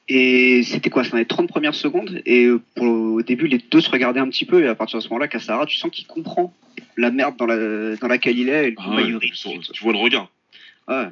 Et 0.09 0.63
c'était 0.63 0.89
quoi 0.89 1.03
Ça 1.03 1.17
les 1.17 1.25
30 1.25 1.49
premières 1.49 1.75
secondes? 1.75 2.21
Et 2.25 2.45
euh, 2.45 2.61
pour, 2.75 2.85
au 2.87 3.21
début, 3.21 3.47
les 3.47 3.57
deux 3.57 3.81
se 3.81 3.89
regardaient 3.89 4.21
un 4.21 4.29
petit 4.29 4.45
peu. 4.45 4.63
Et 4.63 4.67
à 4.67 4.75
partir 4.75 4.99
de 4.99 5.03
ce 5.03 5.09
moment-là, 5.09 5.27
Kasahara, 5.27 5.65
tu 5.65 5.75
sens 5.77 5.91
qu'il 5.91 6.07
comprend 6.07 6.53
la 6.95 7.11
merde 7.11 7.35
dans, 7.37 7.45
la, 7.45 7.95
dans 7.97 8.07
laquelle 8.07 8.37
il 8.39 8.47
est. 8.47 8.67
Et 8.67 8.71
le 8.71 8.75
Ah 8.79 8.95
ouais, 8.95 9.03
tu 9.73 9.83
vois 9.83 9.91
le 9.91 9.99
regard. 9.99 10.29
Ouais. 10.87 11.07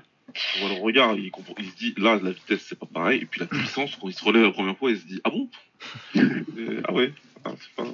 Vois 0.59 0.69
le 0.69 0.81
regard, 0.81 1.15
il, 1.15 1.31
il 1.59 1.65
se 1.69 1.75
dit 1.75 1.93
là 1.97 2.19
la 2.21 2.31
vitesse 2.31 2.65
c'est 2.67 2.79
pas 2.79 2.87
pareil, 2.87 3.21
et 3.21 3.25
puis 3.25 3.39
la 3.39 3.45
puissance 3.45 3.95
quand 3.95 4.09
il 4.09 4.13
se 4.13 4.23
relève 4.23 4.43
la 4.43 4.51
première 4.51 4.77
fois, 4.77 4.91
il 4.91 4.99
se 4.99 5.05
dit 5.05 5.21
ah 5.23 5.29
bon 5.29 5.49
Euh, 6.15 6.81
Ah 6.87 6.93
ouais, 6.93 7.13
ah, 7.43 7.53
pas. 7.75 7.85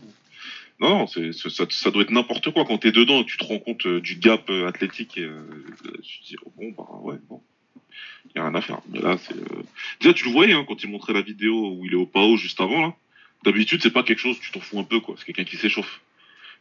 Non, 0.82 0.90
non, 0.90 1.08
ça, 1.08 1.92
doit 1.92 2.02
être 2.02 2.10
n'importe 2.10 2.50
quoi 2.52 2.66
quand 2.66 2.80
t'es 2.80 2.92
dedans 2.92 3.24
tu 3.24 3.38
te 3.38 3.44
rends 3.44 3.60
compte 3.60 3.86
euh, 3.86 4.02
du 4.02 4.16
gap 4.16 4.50
euh, 4.50 4.68
athlétique. 4.68 5.16
Et, 5.16 5.30
tu 6.02 6.20
te 6.22 6.26
dis 6.26 6.36
oh, 6.44 6.52
bon 6.58 6.72
bah 6.76 6.90
ouais 7.04 7.18
bon, 7.30 7.40
y 8.36 8.40
a 8.40 8.44
rien 8.44 8.56
à 8.56 8.62
faire. 8.62 8.82
Mais 8.90 9.00
là 9.00 9.18
c'est 9.20 9.36
euh, 9.36 9.64
déjà 10.00 10.12
tu 10.14 10.26
le 10.26 10.32
voyais 10.32 10.54
hein, 10.54 10.66
quand 10.68 10.84
il 10.84 10.90
montrait 10.90 11.14
la 11.14 11.22
vidéo 11.22 11.76
où 11.76 11.86
il 11.86 11.92
est 11.92 11.98
au 11.98 12.08
PAO 12.08 12.36
juste 12.36 12.60
avant 12.60 12.82
là. 12.82 12.96
D'habitude 13.44 13.80
c'est 13.84 13.92
pas 13.92 14.02
quelque 14.02 14.18
chose, 14.20 14.40
tu 14.40 14.52
t'en 14.52 14.60
fous 14.60 14.80
un 14.80 14.84
peu 14.84 15.00
quoi, 15.00 15.14
c'est 15.20 15.26
quelqu'un 15.26 15.44
qui 15.44 15.58
s'échauffe. 15.58 16.02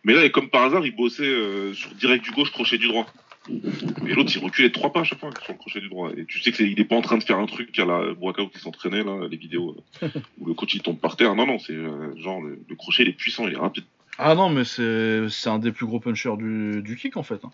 Mais 0.04 0.12
là, 0.12 0.24
et 0.24 0.30
comme 0.30 0.50
par 0.50 0.64
hasard, 0.64 0.84
il 0.84 0.94
bossait 0.94 1.74
sur 1.74 1.90
direct 1.94 2.24
du 2.24 2.30
gauche, 2.30 2.52
crochet 2.52 2.78
du 2.78 2.88
droit. 2.88 3.06
Mais 3.48 4.12
l'autre, 4.14 4.30
il 4.34 4.42
reculait 4.44 4.68
de 4.68 4.74
trois 4.74 4.92
pas 4.92 5.00
à 5.00 5.04
chaque 5.04 5.18
fois 5.18 5.30
sur 5.42 5.52
le 5.52 5.58
crochet 5.58 5.80
du 5.80 5.88
droit. 5.88 6.10
Et 6.16 6.24
tu 6.26 6.40
sais 6.40 6.52
qu'il 6.52 6.78
est 6.78 6.84
pas 6.84 6.96
en 6.96 7.00
train 7.00 7.16
de 7.18 7.24
faire 7.24 7.38
un 7.38 7.46
truc 7.46 7.76
à 7.78 7.84
la 7.86 8.12
Boakao 8.14 8.48
qui 8.48 8.58
s'entraînait, 8.58 9.02
là, 9.02 9.26
les 9.30 9.36
vidéos 9.36 9.76
euh, 10.02 10.08
où 10.38 10.46
le 10.46 10.54
coach 10.54 10.74
il 10.74 10.82
tombe 10.82 10.98
par 10.98 11.16
terre. 11.16 11.34
Non, 11.34 11.46
non, 11.46 11.58
c'est 11.58 11.72
euh, 11.72 12.14
genre 12.18 12.40
le, 12.42 12.58
le 12.68 12.74
crochet, 12.76 13.02
il 13.04 13.08
est 13.08 13.12
puissant, 13.12 13.48
il 13.48 13.54
est 13.54 13.58
rapide. 13.58 13.84
Ah 14.18 14.34
non, 14.34 14.50
mais 14.50 14.64
c'est 14.64 15.28
c'est 15.30 15.48
un 15.48 15.58
des 15.58 15.72
plus 15.72 15.86
gros 15.86 16.00
punchers 16.00 16.36
du, 16.36 16.82
du 16.82 16.96
kick 16.96 17.16
en 17.16 17.22
fait. 17.22 17.40
hein. 17.44 17.50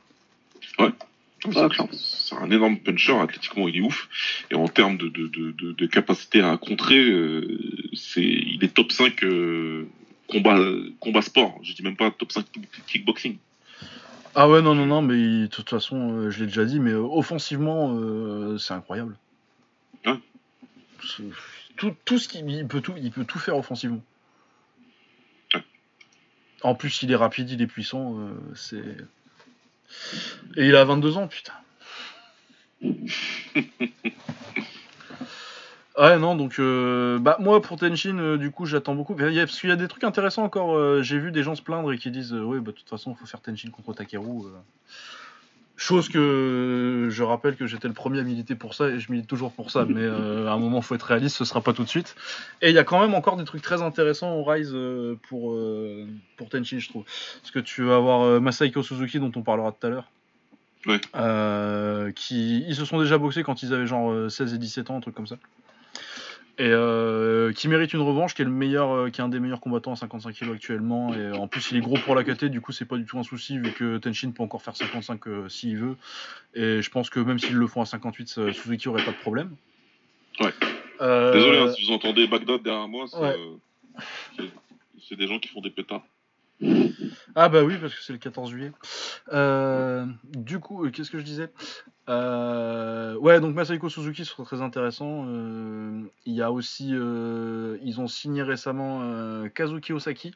C'est 1.44 1.52
clairement. 1.52 1.88
c'est 1.92 2.34
un 2.34 2.50
énorme 2.50 2.78
puncher, 2.78 3.12
athlétiquement 3.20 3.68
il 3.68 3.76
est 3.76 3.80
ouf. 3.80 4.08
Et 4.50 4.54
en 4.56 4.66
termes 4.66 4.96
de, 4.96 5.08
de, 5.08 5.28
de, 5.28 5.52
de, 5.52 5.72
de 5.72 5.86
capacité 5.86 6.40
à 6.40 6.56
contrer, 6.56 6.98
euh, 6.98 7.60
c'est 7.94 8.24
il 8.24 8.58
est 8.64 8.74
top 8.74 8.90
5 8.90 9.22
euh, 9.22 9.86
combat, 10.26 10.58
combat 10.98 11.22
sport. 11.22 11.60
Je 11.62 11.72
dis 11.74 11.82
même 11.84 11.94
pas 11.94 12.10
top 12.10 12.32
5 12.32 12.46
kickboxing. 12.88 13.36
Ah 14.38 14.48
ouais, 14.50 14.60
non, 14.60 14.74
non, 14.74 14.84
non, 14.84 15.00
mais 15.00 15.18
il- 15.18 15.42
de 15.44 15.46
toute 15.46 15.70
façon, 15.70 16.12
euh, 16.12 16.30
je 16.30 16.40
l'ai 16.40 16.46
déjà 16.46 16.66
dit, 16.66 16.78
mais 16.78 16.90
euh, 16.92 17.00
offensivement, 17.00 17.94
euh, 17.98 18.58
c'est 18.58 18.74
incroyable. 18.74 19.16
C'est- 21.02 21.22
Tout, 21.76 21.94
tout 22.04 22.18
ce 22.18 22.28
qu'il 22.28 22.48
il 22.50 22.66
peut 22.68 22.80
tout, 22.80 22.94
il 22.96 23.10
peut 23.10 23.24
tout 23.24 23.38
faire 23.38 23.56
offensivement. 23.56 24.02
En 26.62 26.74
plus, 26.74 27.02
il 27.02 27.12
est 27.12 27.16
rapide, 27.16 27.50
il 27.50 27.60
est 27.62 27.66
puissant, 27.66 28.18
euh, 28.18 28.30
c'est. 28.54 28.96
Et 30.56 30.66
il 30.68 30.74
a 30.76 30.84
22 30.84 31.16
ans, 31.16 31.28
putain. 31.28 31.52
Ouais, 35.98 36.18
non, 36.18 36.34
donc, 36.36 36.56
euh, 36.58 37.18
bah, 37.18 37.36
moi, 37.40 37.62
pour 37.62 37.78
Tenshin, 37.78 38.18
euh, 38.18 38.36
du 38.36 38.50
coup, 38.50 38.66
j'attends 38.66 38.94
beaucoup. 38.94 39.16
Il 39.18 39.32
y 39.32 39.40
a- 39.40 39.46
parce 39.46 39.58
qu'il 39.58 39.70
y 39.70 39.72
a 39.72 39.76
des 39.76 39.88
trucs 39.88 40.04
intéressants 40.04 40.42
encore. 40.44 40.76
euh, 40.76 41.02
J'ai 41.02 41.18
vu 41.18 41.32
des 41.32 41.42
gens 41.42 41.54
se 41.54 41.62
plaindre 41.62 41.90
et 41.92 41.96
qui 41.98 42.10
disent, 42.10 42.34
euh, 42.34 42.42
ouais, 42.42 42.58
bah, 42.60 42.72
de 42.72 42.76
toute 42.76 42.88
façon, 42.88 43.12
il 43.12 43.16
faut 43.16 43.24
faire 43.26 43.40
Tenshin 43.40 43.70
contre 43.70 43.94
Takeru. 43.94 44.44
euh. 44.46 44.50
Chose 45.78 46.08
que 46.08 47.08
je 47.10 47.22
rappelle 47.22 47.54
que 47.56 47.66
j'étais 47.66 47.86
le 47.88 47.92
premier 47.92 48.20
à 48.20 48.22
militer 48.22 48.54
pour 48.54 48.72
ça 48.74 48.88
et 48.88 48.98
je 48.98 49.12
milite 49.12 49.26
toujours 49.26 49.52
pour 49.52 49.70
ça, 49.70 49.84
mais 49.84 50.00
euh, 50.02 50.48
à 50.48 50.52
un 50.52 50.58
moment, 50.58 50.80
faut 50.80 50.94
être 50.94 51.02
réaliste, 51.02 51.36
ce 51.36 51.44
sera 51.44 51.60
pas 51.60 51.74
tout 51.74 51.84
de 51.84 51.88
suite. 51.88 52.14
Et 52.62 52.70
il 52.70 52.74
y 52.74 52.78
a 52.78 52.84
quand 52.84 52.98
même 52.98 53.12
encore 53.12 53.36
des 53.36 53.44
trucs 53.44 53.60
très 53.60 53.82
intéressants 53.82 54.36
au 54.36 54.42
Rise 54.44 54.70
euh, 54.74 55.16
pour, 55.28 55.52
euh, 55.52 56.06
pour 56.38 56.48
Tenshin, 56.48 56.78
je 56.78 56.88
trouve. 56.88 57.04
Parce 57.42 57.50
que 57.50 57.58
tu 57.58 57.82
vas 57.84 57.96
avoir 57.96 58.22
euh, 58.22 58.40
Masaiko 58.40 58.82
Suzuki, 58.82 59.18
dont 59.20 59.32
on 59.36 59.42
parlera 59.42 59.70
tout 59.70 59.86
à 59.86 59.90
l'heure. 59.90 60.10
Ouais. 60.86 61.00
Euh, 61.14 62.10
qui 62.12 62.64
ils 62.66 62.74
se 62.74 62.86
sont 62.86 62.98
déjà 62.98 63.18
boxés 63.18 63.42
quand 63.42 63.62
ils 63.62 63.74
avaient 63.74 63.86
genre 63.86 64.10
euh, 64.10 64.28
16 64.30 64.54
et 64.54 64.58
17 64.58 64.88
ans, 64.90 64.96
un 64.96 65.00
truc 65.00 65.14
comme 65.14 65.26
ça. 65.26 65.36
Et 66.58 66.68
euh, 66.70 67.52
qui 67.52 67.68
mérite 67.68 67.92
une 67.92 68.00
revanche, 68.00 68.34
qui 68.34 68.40
est 68.40 68.46
le 68.46 68.50
meilleur, 68.50 68.90
euh, 68.90 69.10
qui 69.10 69.20
est 69.20 69.24
un 69.24 69.28
des 69.28 69.40
meilleurs 69.40 69.60
combattants 69.60 69.92
à 69.92 69.96
55 69.96 70.32
kg 70.34 70.52
actuellement. 70.52 71.12
Et 71.14 71.30
en 71.32 71.48
plus, 71.48 71.70
il 71.70 71.76
est 71.76 71.80
gros 71.80 71.98
pour 71.98 72.14
la 72.14 72.24
KT, 72.24 72.46
du 72.46 72.62
coup, 72.62 72.72
c'est 72.72 72.86
pas 72.86 72.96
du 72.96 73.04
tout 73.04 73.18
un 73.18 73.22
souci 73.22 73.58
vu 73.58 73.72
que 73.72 73.98
Tenshin 73.98 74.30
peut 74.30 74.42
encore 74.42 74.62
faire 74.62 74.74
55 74.74 75.26
euh, 75.28 75.48
s'il 75.50 75.76
veut. 75.76 75.96
Et 76.54 76.80
je 76.80 76.90
pense 76.90 77.10
que 77.10 77.20
même 77.20 77.38
s'ils 77.38 77.56
le 77.56 77.66
font 77.66 77.82
à 77.82 77.84
58, 77.84 78.34
euh, 78.38 78.52
Suzuki 78.54 78.88
aurait 78.88 79.04
pas 79.04 79.10
de 79.12 79.16
problème. 79.18 79.54
Ouais. 80.40 80.52
Euh, 81.02 81.32
Désolé 81.34 81.58
hein, 81.58 81.72
si 81.74 81.84
vous 81.86 81.92
entendez 81.92 82.26
Bagdad 82.26 82.62
derrière 82.62 82.88
moi, 82.88 83.04
c'est 83.06 83.18
Ouais. 83.18 83.36
euh, 83.38 84.00
c'est- 84.38 84.50
c'est 85.08 85.16
des 85.16 85.26
gens 85.28 85.38
qui 85.38 85.48
font 85.48 85.60
des 85.60 85.68
pétards. 85.70 86.04
Ah 87.34 87.48
bah 87.48 87.62
oui, 87.64 87.76
parce 87.78 87.94
que 87.94 88.02
c'est 88.02 88.12
le 88.12 88.18
14 88.18 88.50
juillet. 88.50 88.72
Euh, 89.32 90.06
du 90.34 90.58
coup, 90.58 90.84
euh, 90.86 90.90
qu'est-ce 90.90 91.10
que 91.10 91.18
je 91.18 91.24
disais? 91.24 91.50
Euh, 92.08 93.14
Ouais, 93.16 93.40
donc 93.40 93.54
Masahiko 93.54 93.88
Suzuki 93.88 94.24
ce 94.24 94.32
serait 94.32 94.44
très 94.44 94.62
intéressant. 94.62 95.26
Il 96.24 96.32
y 96.32 96.42
a 96.42 96.50
aussi, 96.50 96.88
ils 96.90 97.96
ont 97.98 98.08
signé 98.08 98.42
récemment 98.42 99.48
Kazuki 99.54 99.92
Osaki. 99.92 100.34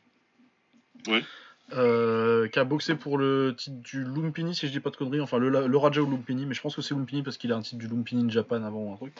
Ouais. 1.09 1.23
Qui 1.71 2.59
a 2.59 2.65
boxé 2.65 2.97
pour 2.97 3.17
le 3.17 3.55
titre 3.57 3.77
du 3.81 4.05
Lumpini, 4.05 4.55
si 4.55 4.67
je 4.67 4.73
dis 4.73 4.81
pas 4.81 4.91
de 4.91 4.97
conneries, 4.97 5.21
enfin 5.21 5.39
le, 5.39 5.49
le 5.49 5.77
Raja 5.79 6.03
ou 6.03 6.11
Lumpini, 6.11 6.45
mais 6.45 6.55
je 6.55 6.61
pense 6.61 6.75
que 6.77 6.83
c'est 6.83 6.95
Lumpini 6.95 7.23
parce 7.23 7.39
qu'il 7.39 7.53
a 7.53 7.57
un 7.57 7.63
titre 7.63 7.79
du 7.79 7.87
Lumpini 7.89 8.25
in 8.25 8.29
Japan 8.29 8.63
avant 8.65 8.81
ou 8.81 8.93
un 8.93 8.97
truc. 8.97 9.15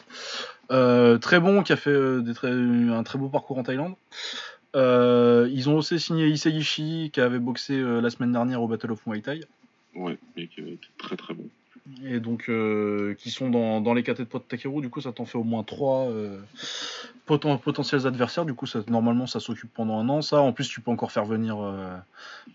Très 1.21 1.39
bon, 1.39 1.63
qui 1.63 1.73
a 1.73 1.77
fait 1.77 2.21
des 2.21 2.33
très- 2.33 2.51
un 2.51 3.03
très 3.03 3.17
beau 3.17 3.29
parcours 3.29 3.57
en 3.57 3.63
Thaïlande. 3.63 3.95
Euh, 4.75 5.49
ils 5.51 5.69
ont 5.69 5.75
aussi 5.77 5.99
signé 5.99 6.27
Isegishi, 6.27 7.09
qui 7.11 7.19
avait 7.19 7.39
boxé 7.39 7.73
euh, 7.73 7.99
la 7.99 8.09
semaine 8.09 8.31
dernière 8.31 8.61
au 8.61 8.67
Battle 8.67 8.91
of 8.91 9.05
Muay 9.05 9.21
Thai, 9.21 9.41
Ouais, 9.95 10.17
mais 10.37 10.47
qui 10.47 10.61
était 10.61 10.77
très 10.97 11.17
très 11.17 11.33
bon. 11.33 11.43
et 12.05 12.21
donc 12.21 12.45
euh, 12.47 13.13
qui 13.15 13.31
sont 13.31 13.49
dans, 13.49 13.81
dans 13.81 13.93
les 13.93 14.03
KT 14.03 14.19
de 14.19 14.23
de 14.23 14.37
Takeru. 14.47 14.79
Du 14.81 14.89
coup, 14.89 15.01
ça 15.01 15.11
t'en 15.11 15.25
fait 15.25 15.37
au 15.37 15.43
moins 15.43 15.63
trois 15.63 16.07
euh, 16.09 16.39
poten- 17.27 17.59
potentiels 17.59 18.07
adversaires. 18.07 18.45
Du 18.45 18.53
coup, 18.53 18.65
ça, 18.65 18.79
normalement, 18.87 19.27
ça 19.27 19.41
s'occupe 19.41 19.73
pendant 19.73 19.99
un 19.99 20.07
an. 20.07 20.21
Ça, 20.21 20.39
en 20.41 20.53
plus, 20.53 20.69
tu 20.69 20.79
peux 20.79 20.91
encore 20.91 21.11
faire 21.11 21.25
venir 21.25 21.57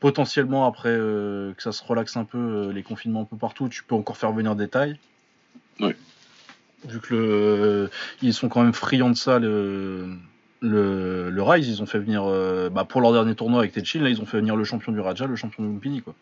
potentiellement 0.01 0.67
après 0.67 0.95
que 0.95 1.55
ça 1.59 1.73
se 1.73 1.85
relaxe 1.85 2.17
un 2.17 2.25
peu, 2.25 2.71
les 2.71 2.83
confinements 2.83 3.21
un 3.23 3.25
peu 3.27 3.37
partout. 3.37 3.69
Tu 3.69 3.83
peux 3.85 3.95
encore 3.95 4.17
faire 4.17 4.33
venir 4.33 4.57
des 4.57 4.69
tailles. 4.69 4.99
Ouais. 5.81 5.95
Vu 6.87 7.01
que 7.01 7.15
le, 7.15 7.91
ils 8.23 8.33
sont 8.33 8.49
quand 8.49 8.63
même 8.63 8.73
friands 8.73 9.11
de 9.11 9.17
ça. 9.17 9.39
Le, 9.39 10.09
le, 10.61 11.31
le 11.31 11.43
Rise, 11.43 11.69
ils 11.69 11.83
ont 11.83 11.87
fait 11.87 11.99
venir, 11.99 12.25
euh, 12.25 12.69
bah, 12.71 12.85
pour 12.85 13.01
leur 13.01 13.13
dernier 13.13 13.35
tournoi 13.35 13.61
avec 13.61 13.73
Techin, 13.73 14.01
là, 14.01 14.09
ils 14.11 14.21
ont 14.21 14.27
fait 14.27 14.39
venir 14.39 14.57
le 14.57 14.65
champion 14.65 14.93
du 14.93 15.01
Raja, 15.01 15.27
le 15.27 15.37
champion 15.37 15.63
de 15.65 15.69
Lumpini, 15.69 16.03
quoi. 16.03 16.15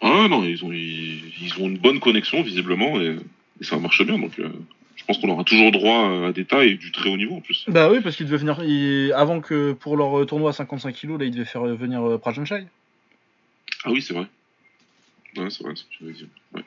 Ah 0.00 0.26
non, 0.28 0.44
ils 0.44 0.64
ont, 0.64 0.72
ils, 0.72 1.22
ils 1.40 1.52
ont 1.60 1.68
une 1.68 1.78
bonne 1.78 2.00
connexion 2.00 2.42
visiblement 2.42 3.00
et, 3.00 3.16
et 3.60 3.64
ça 3.64 3.78
marche 3.78 4.04
bien. 4.04 4.18
Donc 4.18 4.38
euh, 4.40 4.48
je 4.96 5.04
pense 5.04 5.18
qu'on 5.18 5.28
aura 5.28 5.44
toujours 5.44 5.70
droit 5.70 6.26
à 6.28 6.32
des 6.32 6.44
tailles 6.44 6.76
du 6.76 6.90
très 6.90 7.08
haut 7.08 7.16
niveau 7.16 7.36
en 7.36 7.40
plus. 7.40 7.64
Bah 7.68 7.88
oui, 7.90 8.00
parce 8.02 8.16
qu'ils 8.16 8.26
devaient 8.26 8.38
venir, 8.38 8.62
ils- 8.64 9.12
avant 9.12 9.40
que 9.40 9.72
pour 9.72 9.96
leur 9.96 10.18
euh, 10.20 10.24
tournoi 10.26 10.50
à 10.50 10.52
55 10.52 10.92
kg, 10.94 11.18
là, 11.20 11.24
ils 11.24 11.30
devaient 11.30 11.44
faire 11.44 11.64
venir 11.64 12.18
Prajanchai. 12.20 12.66
Ah 13.84 13.90
oui, 13.92 14.02
c'est 14.02 14.14
vrai. 14.14 14.26
Ouais, 15.36 15.50
c'est 15.50 15.62
vrai, 15.62 15.72
c'est 15.76 15.82
ce 15.82 15.84
que 15.84 15.90
tu 15.98 16.04
veux 16.04 16.12
dire. 16.12 16.26
Ouais. 16.54 16.62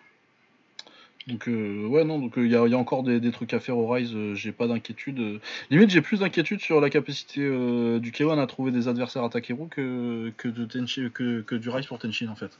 Donc, 1.28 1.48
euh, 1.48 1.88
ouais, 1.88 2.04
non, 2.04 2.20
donc 2.20 2.34
il 2.38 2.48
y, 2.52 2.56
a, 2.56 2.68
y 2.68 2.74
a 2.76 2.78
encore 2.78 3.02
des, 3.02 3.20
des 3.20 3.32
trucs 3.32 3.52
à 3.56 3.60
faire 3.60 3.78
au 3.78 3.88
Rise, 3.92 4.12
euh, 4.14 4.36
j'ai 4.36 4.52
pas 4.52 4.68
d'inquiétude. 4.68 5.20
euh. 5.20 5.40
Limite, 5.72 5.90
j'ai 5.90 6.02
plus 6.02 6.20
d'inquiétude 6.20 6.62
sur 6.62 6.80
la 6.80 6.92
capacité 6.92 7.42
euh, 7.42 7.98
du 8.00 8.12
K1 8.12 8.40
à 8.40 8.46
trouver 8.46 8.72
des 8.72 8.88
adversaires 8.88 9.24
à 9.24 9.30
Takeru 9.30 9.68
que, 9.70 10.32
que, 10.38 10.48
de 10.48 10.66
Tenchi, 10.66 11.10
que, 11.12 11.42
que 11.42 11.56
du 11.56 11.70
Rise 11.70 11.88
pour 11.88 11.98
Tenshin, 11.98 12.28
en 12.30 12.36
fait. 12.36 12.52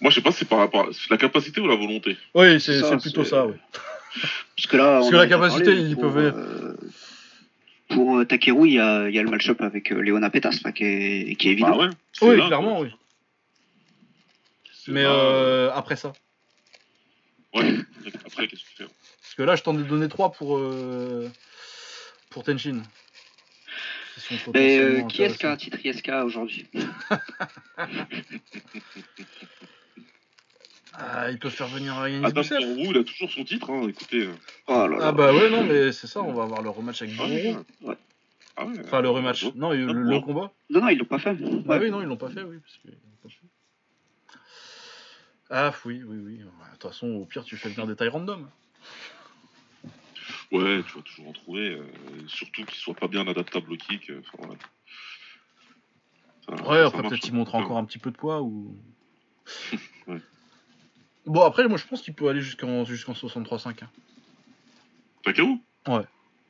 Moi, 0.00 0.10
je 0.10 0.16
sais 0.16 0.22
pas, 0.22 0.32
si 0.32 0.38
c'est 0.40 0.48
par 0.48 0.58
rapport 0.58 0.86
à 0.86 0.88
la 1.10 1.16
capacité 1.18 1.60
ou 1.60 1.68
la 1.68 1.76
volonté. 1.76 2.16
Oui, 2.34 2.60
c'est 2.60 2.80
Ça, 2.80 2.90
c'est 2.90 2.96
plutôt 2.98 3.22
c'est- 3.24 3.30
ça, 3.30 3.46
oui. 3.46 3.54
Parce 4.56 4.66
que 4.66 4.76
là, 4.76 4.84
Parce 4.98 5.06
on 5.06 5.10
que 5.10 5.16
la 5.16 5.26
capacité, 5.28 5.64
parlé, 5.66 5.80
ils 5.82 5.94
pour, 5.94 6.02
peuvent- 6.02 6.16
euh, 6.18 6.76
pour 7.90 8.18
euh, 8.18 8.24
Takeru, 8.24 8.66
il 8.66 8.74
y 8.74 8.80
a, 8.80 9.08
il 9.08 9.14
y 9.14 9.18
a 9.20 9.22
le 9.22 9.30
match-up 9.30 9.60
avec 9.60 9.92
euh, 9.92 10.00
Léona 10.00 10.30
Petas, 10.30 10.58
qui, 10.74 10.84
est, 10.84 11.36
qui 11.36 11.48
est 11.48 11.52
évident. 11.52 11.76
Bah 11.76 11.86
ouais. 11.86 11.90
Oui, 12.22 12.36
là, 12.38 12.46
clairement, 12.48 12.76
quoi. 12.78 12.86
oui. 12.86 12.90
C'est 14.72 14.90
Mais 14.92 15.04
euh, 15.04 15.70
après 15.72 15.94
ça. 15.94 16.12
Ouais, 17.54 17.74
après, 18.26 18.46
qu'est-ce 18.48 18.62
que 18.64 18.68
tu 18.68 18.76
fais 18.76 18.84
Parce 19.22 19.34
que 19.36 19.42
là, 19.42 19.56
je 19.56 19.62
t'en 19.62 19.78
ai 19.78 19.82
donné 19.82 20.08
trois 20.08 20.32
pour, 20.32 20.58
euh, 20.58 21.30
pour 22.30 22.44
Tenshin. 22.44 22.82
Mais 24.52 24.78
euh, 24.78 25.02
qui 25.02 25.22
est-ce 25.22 25.38
qui 25.38 25.46
a 25.46 25.50
un 25.50 25.52
intéressants. 25.52 25.56
titre 25.56 25.86
ISK 25.86 26.10
aujourd'hui 26.24 26.66
Ah, 30.94 31.30
ils 31.30 31.38
peuvent 31.38 31.52
faire 31.52 31.68
venir 31.68 31.94
Yannis 32.08 32.24
Adam. 32.26 32.42
Pourrou, 32.42 32.90
il 32.90 32.98
a 32.98 33.04
toujours 33.04 33.30
son 33.30 33.44
titre, 33.44 33.70
hein, 33.70 33.86
écoutez. 33.88 34.22
euh. 34.26 34.32
Oh 34.66 34.88
là 34.88 34.98
là. 34.98 35.06
Ah 35.08 35.12
bah 35.12 35.32
ouais, 35.32 35.48
non, 35.50 35.64
mais 35.64 35.92
c'est 35.92 36.08
ça, 36.08 36.20
on 36.22 36.32
va 36.32 36.42
avoir 36.42 36.60
le 36.62 36.70
rematch 36.70 37.02
avec 37.02 37.14
Ah 37.18 37.22
ouais, 37.26 37.52
Bourreau. 37.52 37.94
Ah 38.56 38.66
ouais, 38.66 38.72
Enfin, 38.84 39.00
le 39.00 39.10
rematch. 39.10 39.44
euh, 39.44 39.50
Non, 39.54 39.70
le, 39.70 40.16
Ah, 40.16 40.20
combat. 40.20 40.52
Non, 40.70 40.80
non, 40.80 40.88
ils 40.88 40.98
l'ont 40.98 41.04
pas 41.04 41.20
fait. 41.20 41.30
Ah 41.40 41.44
Ouais. 41.68 41.78
oui, 41.78 41.90
non, 41.92 42.00
ils 42.02 42.08
l'ont 42.08 42.16
pas 42.16 42.30
fait, 42.30 42.42
oui. 42.42 42.56
Parce 42.60 42.74
que... 42.78 42.88
ils 42.88 42.90
l'ont 42.90 43.22
pas 43.22 43.28
fait. 43.28 43.46
Ah 45.50 45.72
oui, 45.84 46.02
oui, 46.04 46.16
oui. 46.18 46.38
De 46.38 46.44
toute 46.72 46.82
façon, 46.90 47.06
au 47.08 47.24
pire, 47.24 47.44
tu 47.44 47.56
fais 47.56 47.68
venir 47.70 47.86
des 47.86 47.96
tailles 47.96 48.08
random. 48.08 48.48
Ouais, 50.52 50.82
tu 50.82 50.96
vas 50.96 51.02
toujours 51.02 51.28
en 51.28 51.32
trouver. 51.32 51.70
euh, 51.70 51.84
surtout 52.26 52.64
qu'il 52.64 52.78
soit 52.78 52.94
pas 52.94 53.08
bien 53.08 53.26
adaptable 53.26 53.72
au 53.72 53.76
kick. 53.76 54.10
euh, 54.10 54.20
enfin, 54.20 54.38
voilà. 54.46 54.60
Ça- 56.46 56.68
Ouais, 56.68 56.78
ça 56.80 56.86
après, 56.86 57.02
peut-être 57.02 57.20
qu'il 57.20 57.32
peu. 57.60 57.64
encore 57.64 57.78
un 57.78 57.84
petit 57.84 57.98
peu 57.98 58.10
de 58.10 58.16
poids 58.16 58.42
ou. 58.42 58.76
Ouais. 60.06 60.20
Bon, 61.26 61.42
après, 61.42 61.68
moi, 61.68 61.76
je 61.76 61.86
pense 61.86 62.00
qu'il 62.00 62.14
peut 62.14 62.28
aller 62.28 62.40
jusqu'en 62.40 62.84
jusqu'en 62.86 63.12
63,5. 63.12 63.82
hein. 63.82 63.90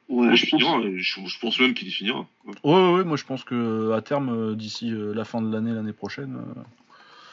Ouais, 0.08 0.26
Moi, 0.26 0.34
je 0.36 0.46
pense. 0.48 0.60
finira, 0.60 0.78
euh, 0.78 0.96
je, 0.98 1.20
je 1.26 1.38
pense 1.40 1.58
même 1.60 1.74
qu'il 1.74 1.88
y 1.88 1.90
finira. 1.90 2.26
Ouais. 2.44 2.54
Ouais, 2.64 2.72
ouais, 2.74 2.92
ouais, 2.98 3.04
moi, 3.04 3.16
je 3.16 3.24
pense 3.24 3.42
que 3.44 3.92
à 3.92 4.00
terme, 4.02 4.28
euh, 4.30 4.54
d'ici 4.54 4.92
euh, 4.92 5.12
la 5.12 5.24
fin 5.24 5.42
de 5.42 5.52
l'année, 5.52 5.72
l'année 5.72 5.92
prochaine. 5.92 6.36
euh, 6.36 6.62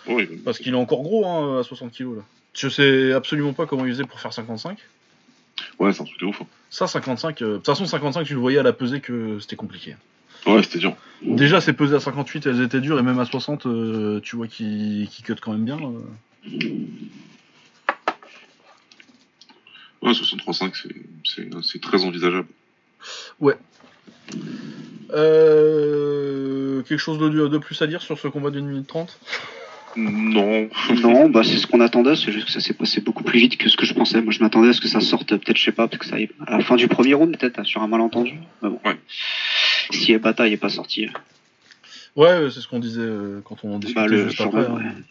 Ouais, 0.07 0.27
Parce 0.43 0.57
qu'il 0.59 0.73
est 0.73 0.77
encore 0.77 1.01
gros, 1.03 1.25
hein, 1.27 1.59
à 1.59 1.63
60 1.63 1.91
kg 1.91 2.15
là. 2.17 2.21
Je 2.53 2.69
sais 2.69 3.11
absolument 3.13 3.53
pas 3.53 3.65
comment 3.65 3.85
il 3.85 3.91
faisait 3.91 4.03
pour 4.05 4.19
faire 4.19 4.31
55. 4.33 4.77
ouais, 5.79 5.91
c'est 5.93 6.01
un 6.01 6.05
truc 6.05 6.19
de 6.19 6.25
ouf. 6.25 6.41
hein. 6.41 6.47
Ça, 6.69 6.87
55. 6.87 7.41
euh, 7.41 7.47
De 7.53 7.55
toute 7.57 7.65
façon, 7.65 7.85
55, 7.85 8.23
tu 8.25 8.33
le 8.33 8.39
voyais 8.39 8.59
à 8.59 8.63
la 8.63 8.71
pesée 8.73 9.01
que 9.01 9.39
c'était 9.39 9.55
compliqué. 9.55 9.95
Ouais, 10.45 10.61
c'était 10.63 10.79
dur. 10.79 10.95
Déjà, 11.23 11.59
ces 11.59 11.73
pesées 11.73 11.95
à 11.95 11.99
58, 11.99 12.45
elles 12.45 12.61
étaient 12.61 12.79
dures, 12.81 12.99
et 12.99 13.01
même 13.03 13.19
à 13.19 13.25
60, 13.25 13.65
euh, 13.65 14.19
tu 14.21 14.35
vois 14.35 14.47
qu'ils 14.47 15.07
qu'ils 15.09 15.25
cut 15.25 15.35
quand 15.41 15.51
même 15.53 15.65
bien. 15.65 15.79
euh. 15.79 16.49
Ouais, 20.01 20.13
63,5, 20.13 20.73
c'est- 21.63 21.79
très 21.81 22.03
envisageable. 22.05 22.47
Euh, 25.13 26.81
quelque 26.83 26.99
chose 26.99 27.17
de, 27.19 27.29
de 27.47 27.57
plus 27.57 27.81
à 27.81 27.87
dire 27.87 28.01
sur 28.01 28.19
ce 28.19 28.27
combat 28.27 28.49
d'une 28.51 28.67
minute 28.67 28.87
30 28.87 29.17
Non. 29.95 30.69
Non, 31.01 31.29
bah 31.29 31.41
c'est 31.43 31.57
ce 31.57 31.67
qu'on 31.67 31.79
attendait, 31.79 32.15
c'est 32.15 32.31
juste 32.31 32.45
que 32.47 32.51
ça 32.51 32.59
s'est 32.59 32.73
passé 32.73 33.01
beaucoup 33.01 33.23
plus 33.23 33.39
vite 33.39 33.57
que 33.57 33.69
ce 33.69 33.77
que 33.77 33.85
je 33.85 33.93
pensais. 33.93 34.21
Moi 34.21 34.33
je 34.33 34.39
m'attendais 34.39 34.69
à 34.69 34.73
ce 34.73 34.81
que 34.81 34.87
ça 34.87 34.99
sorte, 35.01 35.29
peut-être, 35.29 35.57
je 35.57 35.63
sais 35.63 35.71
pas, 35.71 35.87
parce 35.87 35.99
que 35.99 36.05
ça 36.05 36.15
aille 36.15 36.29
à 36.47 36.57
la 36.57 36.63
fin 36.63 36.75
du 36.75 36.87
premier 36.87 37.13
round, 37.13 37.37
peut-être, 37.37 37.63
sur 37.65 37.81
un 37.81 37.87
malentendu. 37.87 38.33
Mais 38.61 38.69
bon. 38.69 38.79
Ouais. 38.85 38.97
Si 39.91 40.11
Ebata 40.13 40.49
n'est 40.49 40.57
pas 40.57 40.69
sorti. 40.69 41.09
Ouais, 42.15 42.27
euh, 42.29 42.49
c'est 42.49 42.61
ce 42.61 42.67
qu'on 42.67 42.79
disait 42.79 43.01
euh, 43.01 43.41
quand 43.43 43.63
on 43.63 43.75
en 43.75 43.79
discutait 43.79 44.01
Bah, 44.01 44.07
le 44.07 44.25
juste 44.25 44.37
jour 44.37 44.47
après. 44.47 44.61
même, 44.61 44.71
hein. 44.71 44.75
ouais. 44.77 45.03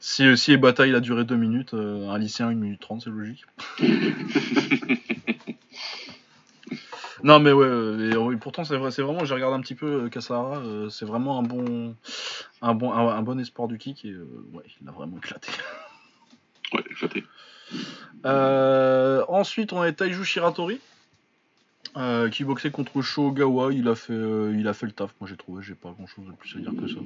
Si, 0.00 0.24
euh, 0.24 0.36
si 0.36 0.52
Ebata 0.52 0.86
il 0.86 0.94
a 0.94 1.00
duré 1.00 1.24
2 1.24 1.36
minutes, 1.36 1.74
euh, 1.74 2.08
un 2.10 2.18
lycéen 2.18 2.48
1 2.48 2.54
minute 2.54 2.80
30, 2.80 3.02
c'est 3.04 3.10
logique. 3.10 3.44
non 7.22 7.40
mais 7.40 7.52
ouais, 7.52 7.66
euh, 7.66 8.32
et, 8.32 8.36
pourtant 8.36 8.64
c'est 8.64 8.76
vrai, 8.76 8.90
c'est 8.90 9.02
vraiment, 9.02 9.24
j'ai 9.24 9.34
regardé 9.34 9.56
un 9.56 9.60
petit 9.60 9.74
peu 9.74 10.04
euh, 10.04 10.08
Kasahara, 10.08 10.58
euh, 10.58 10.88
c'est 10.90 11.04
vraiment 11.06 11.38
un 11.38 11.42
bon, 11.42 11.94
un 12.62 12.74
bon, 12.74 12.92
un, 12.92 13.08
un 13.08 13.22
bon 13.22 13.38
espoir 13.40 13.68
du 13.68 13.78
kick 13.78 14.04
et 14.04 14.14
ouais, 14.52 14.64
il 14.80 14.88
a 14.88 14.92
vraiment 14.92 15.16
éclaté. 15.18 15.50
Ouais, 16.72 16.82
éclaté. 16.90 17.22
Euh, 18.24 19.24
ensuite, 19.28 19.72
on 19.72 19.80
a 19.82 19.92
Taiju 19.92 20.24
Shiratori. 20.24 20.80
euh, 21.96 22.28
qui 22.28 22.44
boxait 22.44 22.70
contre 22.70 23.00
Sho 23.02 23.28
Ogawa, 23.28 23.72
il 23.72 23.88
a 23.88 23.94
fait, 23.94 24.12
euh, 24.12 24.54
il 24.58 24.68
a 24.68 24.74
fait 24.74 24.86
le 24.86 24.92
taf. 24.92 25.14
Moi 25.20 25.28
j'ai 25.30 25.36
trouvé, 25.36 25.62
j'ai 25.62 25.74
pas 25.74 25.92
grand 25.92 26.06
chose 26.06 26.26
de 26.26 26.32
plus 26.32 26.54
à 26.56 26.60
dire 26.60 26.72
que 26.78 26.88
ça. 26.88 27.00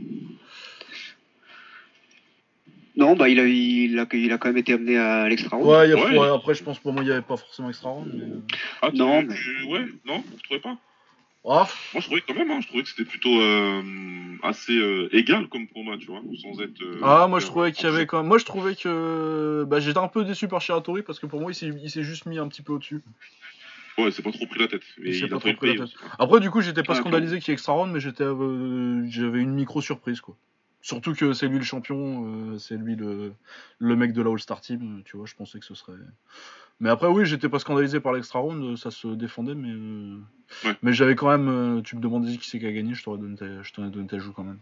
Non, 2.97 3.15
bah 3.17 3.29
il 3.29 3.39
a, 3.41 3.47
il, 3.47 3.99
a, 3.99 4.07
il 4.13 4.33
a 4.33 4.39
quand 4.39 4.49
même 4.49 4.59
été 4.59 4.73
amené 4.75 4.97
à 4.99 5.29
l'extra 5.29 5.57
round. 5.57 5.69
Ouais, 5.69 6.29
après 6.35 6.55
je 6.55 6.63
pense 6.65 6.79
pour 6.79 6.93
moi 6.93 7.03
il 7.03 7.09
y 7.09 7.13
avait 7.13 7.23
pas 7.23 7.37
forcément 7.37 7.69
extra 7.69 7.91
round. 7.91 8.11
Mais... 8.15 8.23
euh, 8.25 8.41
Ah, 8.83 8.91
Non, 8.93 9.23
mais- 9.23 9.35
tu- 9.35 9.65
Ouais, 9.69 9.85
non, 10.07 10.19
vous 10.19 10.37
trouvez 10.45 10.61
pas 10.61 10.77
Ah, 11.49 11.67
Moi, 11.95 12.01
je 12.01 12.07
trouvais 12.07 12.21
quand 12.27 12.35
même, 12.35 12.51
hein, 12.51 12.59
je 12.61 12.67
trouvais 12.67 12.83
que 12.83 12.89
c'était 12.91 13.05
plutôt 13.09 13.41
euh, 13.41 13.83
assez 14.43 14.77
euh, 14.77 15.09
égal 15.17 15.49
comme 15.49 15.67
combat, 15.69 15.97
tu 15.99 16.07
vois, 16.07 16.21
sans 16.43 16.61
être. 16.61 16.83
euh, 16.83 17.01
Ah, 17.03 17.27
moi 17.29 17.41
je 17.41 17.47
trouvais 17.47 17.73
qu'il 17.73 17.85
y 17.85 17.93
avait 17.93 18.05
quand 18.07 18.19
même. 18.19 18.27
Moi 18.27 18.39
je 18.39 18.45
trouvais 18.45 18.75
que. 18.75 19.65
Bah, 19.69 19.81
j'étais 19.81 19.99
un 19.99 20.09
peu 20.09 20.25
déçu 20.25 20.49
par 20.49 20.61
Shiratori 20.61 21.03
parce 21.03 21.19
que 21.19 21.27
pour 21.27 21.41
moi 21.41 21.51
il 21.53 21.55
s'est, 21.55 22.03
juste 22.03 22.27
mis 22.27 22.39
un 22.39 22.49
petit 22.49 22.63
peu 22.63 22.73
au-dessus. 22.75 23.01
Ouais, 23.99 24.11
c'est 24.11 24.23
pas 24.23 24.33
trop 24.33 24.47
pris 24.47 24.61
la 24.61 24.69
tête. 24.69 24.83
Mais 24.99 25.11
Il 25.17 25.29
pas 25.29 25.39
trop 25.39 25.53
pris 25.55 25.67
la 25.69 25.73
tête. 25.75 25.83
aussi. 25.83 25.95
Après, 26.19 26.41
du 26.41 26.51
coup, 26.51 26.61
j'étais 26.61 26.83
pas 26.83 26.95
scandalisé 26.95 27.39
qu'il 27.41 27.49
y 27.49 27.51
ait 27.53 27.55
extra 27.55 27.73
round, 27.73 27.93
mais 27.93 28.01
j'étais, 28.01 28.25
euh, 28.25 29.05
j'avais 29.09 29.41
une 29.41 29.53
micro 29.55 29.81
surprise 29.81 30.21
quoi. 30.21 30.37
Surtout 30.83 31.15
que 31.15 31.33
c'est 31.35 31.47
lui 31.47 31.59
le 31.59 31.65
champion, 31.65 32.53
euh, 32.55 32.59
c'est 32.59 32.77
lui 32.77 32.97
le, 32.97 33.33
le 33.79 33.97
mec 33.97 34.13
de 34.15 34.23
la 34.23 34.31
All-Star 34.31 34.61
Team, 34.63 35.03
tu 35.05 35.17
vois, 35.17 35.27
je 35.27 35.35
pensais 35.35 35.59
que 35.59 35.67
ce 35.67 35.75
serait. 35.75 35.93
Mais 36.81 36.89
après, 36.89 37.09
oui, 37.09 37.27
j'étais 37.27 37.51
pas 37.51 37.59
scandalisé 37.59 38.01
par 38.01 38.15
l'extra 38.15 38.39
round, 38.39 38.77
ça 38.79 38.91
se 38.91 39.09
défendait, 39.09 39.55
mais. 39.55 39.69
euh, 39.71 40.19
Ouais. 40.65 40.75
Mais 40.83 40.93
j'avais 40.93 41.15
quand 41.15 41.29
même. 41.31 41.49
euh, 41.49 41.81
Tu 41.83 41.95
me 41.95 42.01
demandais 42.01 42.37
qui 42.37 42.49
c'est 42.49 42.59
qui 42.59 42.67
a 42.67 42.73
gagné, 42.73 42.95
je 42.95 43.05
t'aurais 43.05 43.19
donné 43.19 43.37
ta, 43.37 43.63
je 43.63 43.73
t'en 43.73 43.87
ai 43.87 43.91
donné 43.91 44.09
ta 44.09 44.19
joue 44.19 44.33
quand 44.33 44.43
même. 44.43 44.59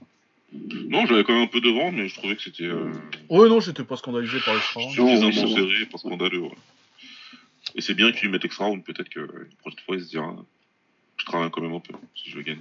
Non, 0.53 1.07
j'avais 1.07 1.25
quand 1.25 1.33
même 1.33 1.45
un 1.45 1.47
peu 1.47 1.61
devant, 1.63 1.93
mais 1.93 2.09
je 2.09 2.15
trouvais 2.17 2.37
que 2.37 2.43
c'était 2.43 2.65
euh, 2.65 2.91
Ouais, 3.31 3.49
non, 3.49 3.61
j'étais 3.61 3.85
pas 3.85 3.97
scandalisé 3.97 4.39
par 4.45 4.55
l'extra 4.55 4.81
round. 4.81 4.93
Suffisamment 4.95 5.29
oui, 5.29 5.55
serré, 5.55 5.87
pas 5.91 5.97
scandaleux. 5.99 6.41
Ouais. 6.41 6.55
Et 7.75 7.81
c'est 7.81 7.95
bien 7.95 8.13
qu'il 8.13 8.29
mette 8.31 8.45
extra 8.45 8.67
round, 8.67 8.83
peut-être 8.85 9.09
que 9.09 9.21
euh, 9.21 9.47
une 9.51 9.57
prochaine 9.59 9.81
fois 9.87 9.97
il 9.97 10.03
se 10.03 10.09
dira 10.09 10.35
je 11.17 11.25
travaille 11.25 11.51
quand 11.51 11.61
même 11.63 11.75
un 11.75 11.81
peu 11.81 11.95
si 12.15 12.31
je 12.31 12.37
veux 12.37 12.43
gagner. 12.43 12.61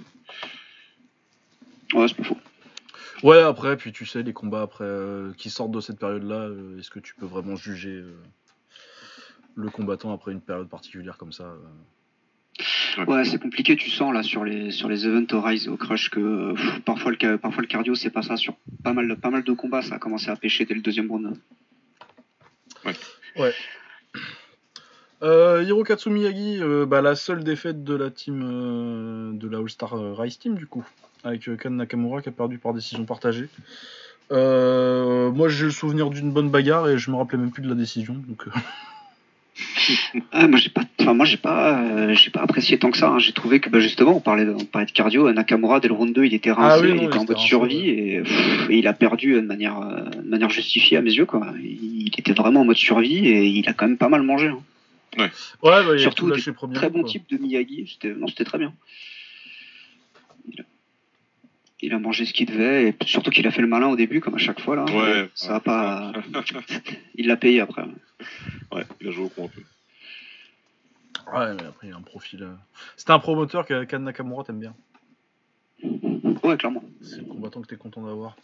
Ouais, 1.94 2.08
c'est 2.08 2.16
pas 2.16 2.24
faux. 2.24 2.38
Ouais, 3.22 3.40
après, 3.40 3.76
puis 3.76 3.92
tu 3.92 4.06
sais, 4.06 4.22
les 4.22 4.32
combats 4.32 4.62
après 4.62 4.84
euh, 4.84 5.32
qui 5.36 5.50
sortent 5.50 5.72
de 5.72 5.80
cette 5.80 5.98
période-là, 5.98 6.36
euh, 6.36 6.78
est-ce 6.78 6.90
que 6.90 7.00
tu 7.00 7.14
peux 7.14 7.26
vraiment 7.26 7.56
juger 7.56 7.90
euh, 7.90 8.14
le 9.56 9.70
combattant 9.70 10.12
après 10.12 10.32
une 10.32 10.40
période 10.40 10.68
particulière 10.68 11.16
comme 11.16 11.32
ça 11.32 11.44
euh? 11.44 13.04
Ouais, 13.06 13.24
c'est 13.24 13.40
compliqué, 13.40 13.76
tu 13.76 13.90
sens 13.90 14.12
là 14.12 14.24
sur 14.24 14.44
les 14.44 14.72
sur 14.72 14.88
les 14.88 15.06
events 15.06 15.32
au 15.32 15.40
Rise 15.40 15.66
et 15.66 15.68
au 15.68 15.76
Crush 15.76 16.10
que 16.10 16.54
pff, 16.54 16.80
parfois 16.80 17.12
le 17.12 17.36
parfois 17.36 17.60
le 17.62 17.68
cardio 17.68 17.94
c'est 17.94 18.10
pas 18.10 18.22
ça 18.22 18.36
sur 18.36 18.56
pas 18.82 18.92
mal 18.92 19.16
pas 19.16 19.30
mal 19.30 19.44
de 19.44 19.52
combats 19.52 19.82
ça 19.82 19.94
a 19.94 19.98
commencé 20.00 20.28
à 20.28 20.34
pêcher 20.34 20.64
dès 20.64 20.74
le 20.74 20.80
deuxième 20.80 21.08
round. 21.08 21.36
Euh, 25.22 25.64
Hirokatsu 25.64 26.10
Miyagi, 26.10 26.58
euh, 26.60 26.86
bah, 26.86 27.02
la 27.02 27.16
seule 27.16 27.42
défaite 27.42 27.82
de 27.82 27.94
la 27.94 28.10
team 28.10 28.40
euh, 28.42 29.32
de 29.32 29.48
la 29.48 29.58
All-Star 29.58 30.16
Rise 30.16 30.38
Team 30.38 30.56
du 30.56 30.66
coup, 30.66 30.86
avec 31.24 31.48
euh, 31.48 31.56
Kan 31.56 31.70
Nakamura 31.70 32.22
qui 32.22 32.28
a 32.28 32.32
perdu 32.32 32.58
par 32.58 32.74
décision 32.74 33.04
partagée. 33.04 33.48
Euh, 34.30 35.30
moi 35.30 35.48
j'ai 35.48 35.64
le 35.64 35.70
souvenir 35.70 36.10
d'une 36.10 36.30
bonne 36.30 36.50
bagarre 36.50 36.88
et 36.88 36.98
je 36.98 37.10
me 37.10 37.16
rappelais 37.16 37.38
même 37.38 37.50
plus 37.50 37.62
de 37.62 37.68
la 37.68 37.74
décision 37.74 38.14
donc 38.28 38.46
euh, 38.46 38.50
Ah, 40.32 40.46
moi 40.46 40.58
j'ai 40.58 40.68
pas 40.68 40.82
enfin 41.00 41.14
moi 41.14 41.24
j'ai 41.24 41.38
pas 41.38 41.80
euh, 41.82 42.14
j'ai 42.14 42.30
pas 42.30 42.42
apprécié 42.42 42.78
tant 42.78 42.90
que 42.90 42.98
ça, 42.98 43.08
hein. 43.08 43.18
j'ai 43.18 43.32
trouvé 43.32 43.58
que 43.58 43.70
bah, 43.70 43.80
justement 43.80 44.14
on 44.16 44.20
parlait 44.20 44.44
de, 44.44 44.50
on 44.52 44.64
parlait 44.64 44.86
de 44.86 44.92
cardio, 44.92 45.32
Nakamura 45.32 45.80
dès 45.80 45.88
le 45.88 45.94
round 45.94 46.14
2, 46.14 46.26
il 46.26 46.34
était 46.34 46.52
rincé, 46.52 46.78
Ah 46.78 46.82
oui, 46.82 46.92
non, 46.94 47.02
il 47.02 47.06
était 47.06 47.18
en 47.18 47.24
mode 47.24 47.38
survie 47.38 47.88
et, 47.88 48.20
pff, 48.20 48.70
et 48.70 48.78
il 48.78 48.86
a 48.86 48.92
perdu 48.92 49.32
de 49.32 49.40
manière 49.40 49.80
euh, 49.80 50.04
de 50.10 50.28
manière 50.28 50.50
justifiée 50.50 50.98
à 50.98 51.00
mes 51.00 51.12
yeux 51.12 51.24
quoi. 51.26 51.46
Il 51.62 52.12
était 52.16 52.34
vraiment 52.34 52.60
en 52.60 52.64
mode 52.66 52.76
survie 52.76 53.26
et 53.26 53.46
il 53.46 53.68
a 53.68 53.72
quand 53.72 53.86
même 53.88 53.96
pas 53.96 54.08
mal 54.10 54.22
mangé. 54.22 54.48
hein. 54.48 54.60
ouais 55.18 55.30
bah, 55.62 55.82
il 55.88 55.94
a 55.94 55.98
Surtout 55.98 56.26
tout 56.26 56.30
des 56.32 56.36
lâché 56.36 56.52
premier 56.52 56.74
Très 56.74 56.90
bon 56.90 57.02
type 57.02 57.24
de 57.30 57.38
Miyagi, 57.38 57.90
c'était 57.90 58.14
non 58.14 58.28
c'était 58.28 58.44
très 58.44 58.58
bien. 58.58 58.74
Il 61.80 61.92
a, 61.94 61.98
mangé 61.98 62.24
ce 62.26 62.32
qu'il 62.32 62.46
devait 62.46 62.88
et 62.88 62.96
surtout 63.06 63.30
qu'il 63.30 63.46
a 63.46 63.50
fait 63.52 63.60
le 63.62 63.68
malin 63.68 63.86
au 63.88 63.94
début 63.96 64.20
comme 64.20 64.34
à 64.34 64.38
chaque 64.38 64.60
fois 64.60 64.74
là. 64.76 64.84
Ouais. 64.84 65.30
Ça 65.34 65.56
a 65.56 65.60
pas 65.60 66.12
il 67.14 67.26
l'a 67.28 67.36
payé 67.36 67.60
après. 67.60 67.82
ouais, 68.72 68.84
il 69.00 69.08
a 69.08 69.10
joué 69.12 69.24
au 69.26 69.28
con 69.28 69.44
un 69.44 69.48
peu. 69.48 69.62
Ouais, 71.38 71.54
mais 71.54 71.62
après 71.68 71.86
il 71.88 71.92
a 71.92 71.96
un 71.96 72.02
profil. 72.02 72.42
euh, 72.42 72.54
C'était 72.96 73.12
un 73.12 73.18
promoteur 73.20 73.64
que 73.66 73.84
Kan 73.84 74.00
Nakamura 74.00 74.42
t'aime 74.44 74.58
bien. 74.60 74.74
Ouais, 76.42 76.56
clairement. 76.56 76.82
C'est 77.00 77.18
le 77.18 77.24
combattant 77.26 77.60
que 77.62 77.66
t'es 77.68 77.76
content 77.76 78.02
d'avoir. 78.02 78.36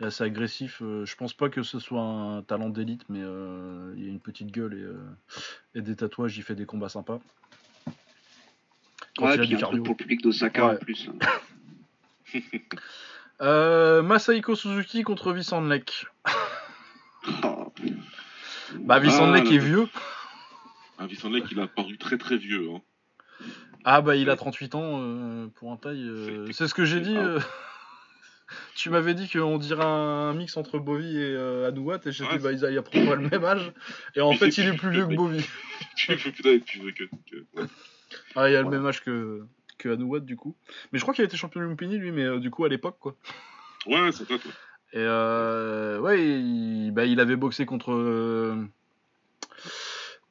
Il 0.00 0.04
est 0.04 0.06
assez 0.06 0.24
agressif. 0.24 0.80
euh, 0.82 1.04
je 1.06 1.14
pense 1.16 1.32
pas 1.32 1.48
que 1.48 1.62
ce 1.62 1.78
soit 1.78 2.00
un 2.02 2.42
talent 2.42 2.70
d'élite, 2.70 3.02
mais 3.08 3.20
euh, 3.22 3.94
il 3.96 4.04
a 4.06 4.08
une 4.08 4.18
petite 4.20 4.50
gueule 4.50 4.74
et, 4.74 4.82
euh, 4.82 4.98
et 5.76 5.80
des 5.82 5.94
tatouages. 5.94 6.36
Il 6.36 6.42
fait 6.42 6.54
des 6.56 6.66
combats 6.66 6.88
sympas. 6.88 7.20
Quand 9.16 9.26
Ouais, 9.26 9.34
il 9.34 9.40
a 9.40 9.42
puis 9.42 9.48
du 9.48 9.54
un 9.54 9.58
truc 9.58 9.60
cardio. 9.60 9.82
pour 9.84 9.92
le 9.92 9.96
public 9.96 10.22
d'Osaka 10.22 10.66
Ouais. 10.66 10.74
en 10.74 10.78
plus. 10.78 11.08
Euh, 13.42 14.00
Masahiko 14.02 14.54
Suzuki 14.54 15.02
contre 15.02 15.32
Vincent 15.34 15.60
Lek. 15.60 16.06
Oh. 17.44 17.72
Bah, 18.80 18.98
Vincent 18.98 19.30
Ah, 19.32 19.38
est 19.38 19.58
vieux. 19.58 19.86
Un 20.98 21.06
Vincent 21.06 21.28
Lek, 21.30 21.44
il 21.50 21.60
a 21.60 21.66
paru 21.66 21.98
très 21.98 22.16
très 22.18 22.36
vieux. 22.38 22.68
Hein. 22.74 22.80
Ah, 23.84 24.00
bah, 24.00 24.16
il 24.16 24.30
a 24.30 24.36
38 24.36 24.74
ans 24.74 24.98
euh, 25.02 25.46
pour 25.54 25.70
un 25.70 25.76
taille. 25.76 26.02
euh, 26.08 26.50
C'est 26.52 26.66
ce 26.66 26.74
que 26.74 26.84
j'ai 26.86 27.00
dit. 27.00 27.16
euh, 27.16 27.38
Tu 28.74 28.90
m'avais 28.90 29.12
dit 29.14 29.28
qu'on 29.28 29.58
dirait 29.58 29.84
un 29.84 30.32
mix 30.32 30.56
entre 30.56 30.78
Bovi 30.78 31.16
et 31.18 31.34
euh, 31.34 31.68
Anouat, 31.68 31.98
et 32.06 32.12
j'ai 32.12 32.24
Ouais. 32.24 32.38
dit 32.38 32.42
bah 32.44 32.52
il 32.52 32.78
a 32.78 32.82
probablement 32.82 33.14
le 33.22 33.28
même 33.28 33.44
âge. 33.44 33.72
Et 34.14 34.20
en 34.20 34.32
fait, 34.32 34.56
il 34.58 34.66
est 34.68 34.76
plus 34.76 34.90
vieux, 34.90 35.06
que. 35.06 35.14
Putain, 36.14 36.50
il 36.50 36.56
est 36.56 36.58
plus 36.60 36.80
vieux 36.80 36.92
que. 36.92 37.04
que- 37.04 37.60
ouais. 37.60 37.66
Ah, 38.36 38.48
il 38.48 38.56
a 38.56 38.62
le 38.62 38.68
même 38.70 38.86
âge 38.86 39.02
que, 39.02 39.44
que 39.78 39.88
Anouat, 39.90 40.20
du 40.20 40.36
coup. 40.36 40.54
Mais 40.92 40.98
je 40.98 41.04
crois 41.04 41.14
qu'il 41.14 41.22
a 41.22 41.26
été 41.26 41.36
champion 41.36 41.60
de 41.60 41.66
Lumpini, 41.66 41.98
lui, 41.98 42.12
mais 42.12 42.24
euh, 42.24 42.38
du 42.38 42.50
coup, 42.50 42.64
à 42.64 42.68
l'époque, 42.68 42.96
quoi. 43.00 43.14
Ouais, 43.86 44.10
c'est 44.12 44.24
toi, 44.26 44.38
toi. 44.38 44.50
Et 44.92 44.98
euh, 44.98 45.98
ouais, 46.00 46.22
il, 46.22 46.90
bah, 46.92 47.04
il 47.04 47.20
avait 47.20 47.36
boxé 47.36 47.66
contre. 47.66 47.92
euh, 47.92 48.56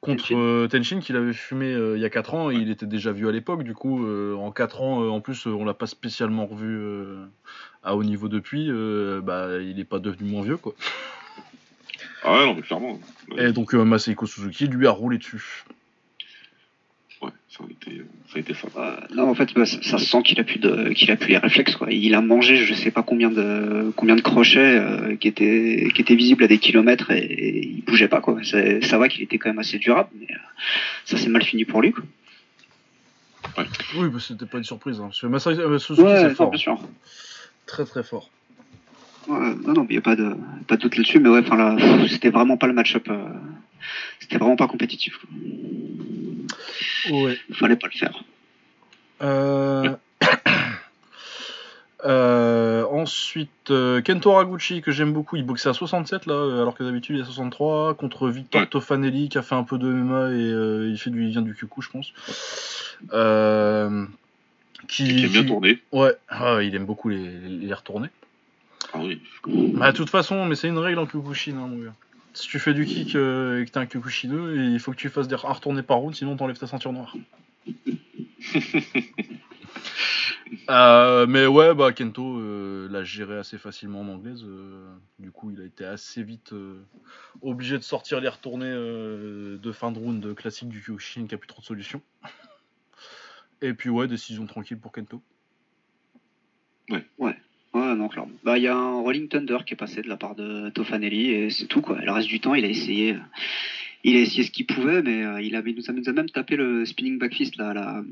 contre 0.00 0.22
Tenshin. 0.22 0.36
euh, 0.38 0.68
Tenshin 0.68 1.00
qu'il 1.00 1.16
avait 1.16 1.32
fumé 1.32 1.72
euh, 1.72 1.96
il 1.96 2.00
y 2.02 2.04
a 2.04 2.10
4 2.10 2.34
ans 2.34 2.50
et 2.50 2.54
il 2.54 2.70
était 2.70 2.86
déjà 2.86 3.12
vu 3.12 3.26
à 3.28 3.32
l'époque 3.32 3.62
du 3.64 3.74
coup 3.74 4.04
euh, 4.06 4.34
en 4.36 4.52
4 4.52 4.80
ans 4.82 5.02
euh, 5.02 5.08
en 5.08 5.20
plus 5.20 5.46
euh, 5.46 5.50
on 5.50 5.64
l'a 5.64 5.74
pas 5.74 5.86
spécialement 5.86 6.46
revu 6.46 6.76
euh, 6.78 7.24
à 7.82 7.96
haut 7.96 8.04
niveau 8.04 8.28
depuis 8.28 8.66
euh, 8.70 9.20
bah 9.22 9.58
il 9.60 9.80
est 9.80 9.84
pas 9.84 9.98
devenu 9.98 10.30
moins 10.30 10.42
vieux 10.42 10.58
quoi 10.58 10.74
Ah 12.22 12.32
ouais, 12.34 12.46
non, 12.46 12.54
mais 12.54 12.62
clairement. 12.62 13.00
Ouais, 13.30 13.48
et 13.48 13.52
donc 13.52 13.74
euh, 13.74 13.84
Masahiko 13.84 14.26
Suzuki 14.26 14.66
lui 14.68 14.86
a 14.86 14.90
roulé 14.90 15.18
dessus 15.18 15.64
ça, 17.56 17.64
a 17.64 17.70
été, 17.70 18.02
ça 18.28 18.36
a 18.36 18.38
été 18.40 18.54
ça. 18.54 18.68
Euh, 18.76 18.96
non, 19.14 19.28
en 19.30 19.34
fait, 19.34 19.52
bah, 19.54 19.64
ça, 19.66 19.78
ça 19.82 19.98
se 19.98 20.04
sent 20.06 20.22
qu'il 20.24 20.38
a 20.40 20.44
plus 20.44 20.58
de, 20.58 20.90
qu'il 20.92 21.10
a 21.10 21.16
plus 21.16 21.30
les 21.30 21.38
réflexes. 21.38 21.76
Quoi. 21.76 21.90
Il 21.90 22.14
a 22.14 22.20
mangé, 22.20 22.56
je 22.56 22.74
sais 22.74 22.90
pas 22.90 23.02
combien 23.02 23.30
de, 23.30 23.92
combien 23.96 24.16
de 24.16 24.20
crochets 24.20 24.78
euh, 24.78 25.16
qui 25.16 25.28
étaient, 25.28 25.88
qui 25.94 26.00
étaient 26.02 26.14
visibles 26.16 26.44
à 26.44 26.48
des 26.48 26.58
kilomètres 26.58 27.10
et, 27.10 27.18
et 27.24 27.66
il 27.66 27.82
bougeait 27.84 28.08
pas. 28.08 28.20
Quoi. 28.20 28.38
C'est- 28.42 28.82
Ça 28.84 28.98
va 28.98 29.08
qu'il 29.08 29.22
était 29.22 29.38
quand 29.38 29.48
même 29.50 29.58
assez 29.58 29.78
durable, 29.78 30.10
mais 30.18 30.26
euh, 30.30 30.36
ça 31.04 31.16
s'est 31.16 31.28
mal 31.30 31.42
fini 31.44 31.64
pour 31.64 31.80
lui. 31.82 31.92
Quoi. 31.92 32.04
oui 33.98 34.08
bah, 34.10 34.18
c'était 34.20 34.44
pas 34.46 34.58
une 34.58 34.64
surprise 34.64 34.98
hein, 35.00 35.08
parce 35.10 35.20
que 35.20 35.26
euh, 35.60 35.78
Suzuki 35.78 36.06
Ouais, 36.06 36.16
c'est 36.16 36.28
non, 36.28 36.34
fort 36.34 36.50
bien 36.50 36.58
sûr. 36.58 36.78
très 37.66 37.84
très 37.84 38.02
fort 38.02 38.28
Ouais, 39.28 39.54
non, 39.64 39.72
non, 39.72 39.86
mais 39.88 39.94
y 39.96 39.98
a 39.98 40.02
pas 40.02 40.14
de, 40.14 40.34
pas 40.68 40.76
de 40.76 40.82
doute 40.82 40.96
là-dessus. 40.96 41.18
Mais 41.18 41.28
ouais, 41.28 41.40
enfin 41.40 41.56
là, 41.56 41.76
c'était 42.08 42.30
vraiment 42.30 42.56
pas 42.56 42.68
le 42.68 42.74
match-up. 42.74 43.08
euh, 43.10 43.24
c'était 44.20 44.38
vraiment 44.38 44.54
pas 44.56 44.68
compétitif. 44.68 45.16
Quoi. 45.18 45.28
Ouais 47.10 47.38
Fallait 47.52 47.76
pas 47.76 47.88
le 47.88 47.98
faire. 47.98 48.22
Euh... 49.22 49.96
euh, 52.04 52.84
ensuite, 52.90 53.70
euh, 53.70 54.00
Kento 54.00 54.30
Haraguchi, 54.32 54.82
que 54.82 54.90
j'aime 54.90 55.12
beaucoup, 55.12 55.36
il 55.36 55.44
boxait 55.44 55.68
à 55.68 55.72
67 55.74 56.26
là, 56.26 56.34
euh, 56.34 56.62
alors 56.62 56.74
que 56.74 56.84
d'habitude 56.84 57.16
il 57.16 57.20
est 57.20 57.22
à 57.22 57.26
63, 57.26 57.94
contre 57.94 58.28
Victor 58.28 58.62
Ouais. 58.62 58.66
Tofanelli 58.66 59.28
qui 59.28 59.38
a 59.38 59.42
fait 59.42 59.54
un 59.54 59.64
peu 59.64 59.78
de 59.78 59.86
MMA 59.86 60.30
et 60.30 60.34
euh, 60.34 60.90
il, 60.90 60.98
fait 60.98 61.10
du, 61.10 61.24
il 61.24 61.30
vient 61.30 61.42
du 61.42 61.54
Kyoku, 61.54 61.82
je 61.82 61.90
pense. 61.90 62.12
Qui, 64.88 65.04
Il 65.04 65.24
est 65.24 65.28
bien 65.28 65.44
tourné. 65.44 65.82
Ouais, 65.90 66.12
ah, 66.28 66.58
il 66.62 66.74
aime 66.74 66.86
beaucoup 66.86 67.08
les, 67.08 67.18
les 67.18 67.74
retourner. 67.74 68.08
Ah 68.92 68.98
oui. 69.00 69.20
Bah, 69.46 69.90
de 69.90 69.96
toute 69.96 70.10
façon, 70.10 70.44
mais 70.44 70.54
c'est 70.54 70.68
une 70.68 70.78
règle 70.78 71.00
en 71.00 71.06
Kyokushin, 71.06 71.56
hein, 71.56 71.66
mon 71.66 71.84
gars. 71.84 71.94
Si 72.36 72.48
tu 72.48 72.58
fais 72.58 72.74
du 72.74 72.84
kick 72.84 73.14
euh, 73.14 73.62
et 73.62 73.64
que 73.64 73.70
t'es 73.70 73.78
un 73.78 73.86
Kyokushin 73.86 74.28
2, 74.28 74.56
il 74.56 74.78
faut 74.78 74.90
que 74.90 74.98
tu 74.98 75.08
fasses 75.08 75.26
des 75.26 75.36
un 75.36 75.52
retourner 75.52 75.82
par 75.82 75.96
round, 75.96 76.14
sinon 76.14 76.36
t'enlèves 76.36 76.58
ta 76.58 76.66
ceinture 76.66 76.92
noire. 76.92 77.16
Euh, 80.70 81.26
mais 81.26 81.44
ouais, 81.46 81.74
bah 81.74 81.92
Kento 81.92 82.38
euh, 82.38 82.88
l'a 82.88 83.02
géré 83.02 83.36
assez 83.36 83.58
facilement 83.58 84.02
en 84.02 84.08
anglaise. 84.08 84.44
euh, 84.44 84.94
du 85.18 85.32
coup, 85.32 85.50
il 85.50 85.60
a 85.60 85.64
été 85.64 85.84
assez 85.84 86.22
vite 86.22 86.52
euh, 86.52 86.80
obligé 87.42 87.76
de 87.78 87.82
sortir 87.82 88.20
les 88.20 88.28
retournées 88.28 88.66
euh, 88.66 89.58
de 89.58 89.72
fin 89.72 89.90
de 89.90 89.98
round 89.98 90.34
classique 90.36 90.68
du 90.68 90.80
Kyokushin 90.80 91.26
qui 91.26 91.34
a 91.34 91.38
plus 91.38 91.48
trop 91.48 91.62
de 91.62 91.66
solutions. 91.66 92.00
Et 93.60 93.74
puis 93.74 93.90
ouais, 93.90 94.06
décision 94.06 94.46
tranquille 94.46 94.78
pour 94.78 94.92
Kento. 94.92 95.20
Ouais, 97.18 97.36
non, 97.94 98.08
clairement. 98.08 98.32
Bah, 98.44 98.58
il 98.58 98.64
y 98.64 98.68
a 98.68 98.76
un 98.76 99.00
Rolling 99.00 99.28
Thunder 99.28 99.58
qui 99.66 99.74
est 99.74 99.76
passé 99.76 100.02
de 100.02 100.08
la 100.08 100.16
part 100.16 100.34
de 100.34 100.70
Tofanelli 100.70 101.30
et 101.30 101.50
c'est 101.50 101.66
tout, 101.66 101.80
quoi. 101.80 102.00
Le 102.00 102.10
reste 102.10 102.28
du 102.28 102.40
temps, 102.40 102.54
il 102.54 102.64
a 102.64 102.68
essayé, 102.68 103.12
euh, 103.12 103.18
il 104.04 104.16
a 104.16 104.20
essayé 104.20 104.44
ce 104.44 104.50
qu'il 104.50 104.66
pouvait, 104.66 105.02
mais 105.02 105.24
euh, 105.24 105.40
il 105.42 105.56
avait, 105.56 105.74
ça 105.80 105.92
nous 105.92 106.08
a 106.08 106.12
même 106.12 106.30
tapé 106.30 106.56
le 106.56 106.84
spinning 106.84 107.18
back 107.18 107.34
fist, 107.34 107.56
là, 107.56 107.74
là. 107.74 108.02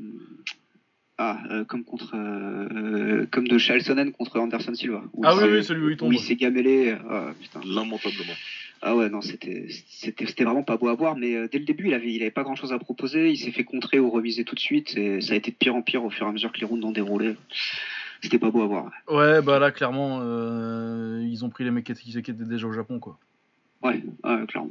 Ah, 1.17 1.39
euh, 1.49 1.63
comme 1.63 1.85
contre, 1.85 2.11
euh, 2.13 3.25
comme 3.31 3.47
de 3.47 3.57
Charles 3.57 3.81
contre 4.11 4.37
Anderson 4.37 4.73
Silva. 4.75 5.01
Où 5.13 5.23
Ah 5.25 5.33
il 5.41 5.49
oui, 5.49 5.63
celui 5.63 5.85
où 5.85 5.89
il 5.89 5.97
tombe. 5.97 6.09
Où 6.09 6.11
il 6.11 6.19
s'est 6.19 6.35
gamellé. 6.35 6.93
euh, 7.09 7.31
putain. 7.41 7.61
Lamentablement. 7.65 8.33
Ah 8.81 8.95
ouais, 8.97 9.09
non, 9.09 9.21
c'était, 9.21 9.67
c'était, 9.87 10.25
c'était 10.25 10.43
vraiment 10.43 10.63
pas 10.63 10.75
beau 10.75 10.89
à 10.89 10.93
voir, 10.93 11.15
mais 11.15 11.47
dès 11.47 11.59
le 11.59 11.65
début, 11.65 11.87
il 11.87 11.93
avait, 11.93 12.11
il 12.13 12.21
avait 12.21 12.31
pas 12.31 12.43
grand 12.43 12.55
chose 12.55 12.73
à 12.73 12.77
proposer. 12.79 13.31
Il 13.31 13.37
s'est 13.37 13.51
fait 13.51 13.63
contrer 13.63 13.97
ou 13.99 14.09
remiser 14.09 14.43
tout 14.43 14.55
de 14.55 14.59
suite, 14.59 14.97
et 14.97 15.21
ça 15.21 15.33
a 15.33 15.37
été 15.37 15.51
de 15.51 15.55
pire 15.55 15.73
en 15.73 15.81
pire 15.81 16.03
au 16.03 16.09
fur 16.09 16.25
et 16.25 16.29
à 16.29 16.33
mesure 16.33 16.51
que 16.51 16.59
les 16.59 16.65
rounds 16.65 16.85
ont 16.85 16.91
déroulé. 16.91 17.35
C'était 18.21 18.39
pas 18.39 18.49
beau 18.49 18.63
à 18.63 18.67
voir. 18.67 18.91
Ouais, 19.07 19.41
bah 19.41 19.59
là, 19.59 19.71
clairement, 19.71 20.19
euh, 20.21 21.23
ils 21.23 21.45
ont 21.45 21.49
pris 21.49 21.63
les 21.63 21.71
mecs 21.71 21.85
qui 21.85 22.17
étaient 22.17 22.33
déjà 22.33 22.67
au 22.67 22.73
Japon, 22.73 22.99
quoi. 22.99 23.17
Ouais, 23.83 24.03
ouais, 24.23 24.45
clairement. 24.47 24.69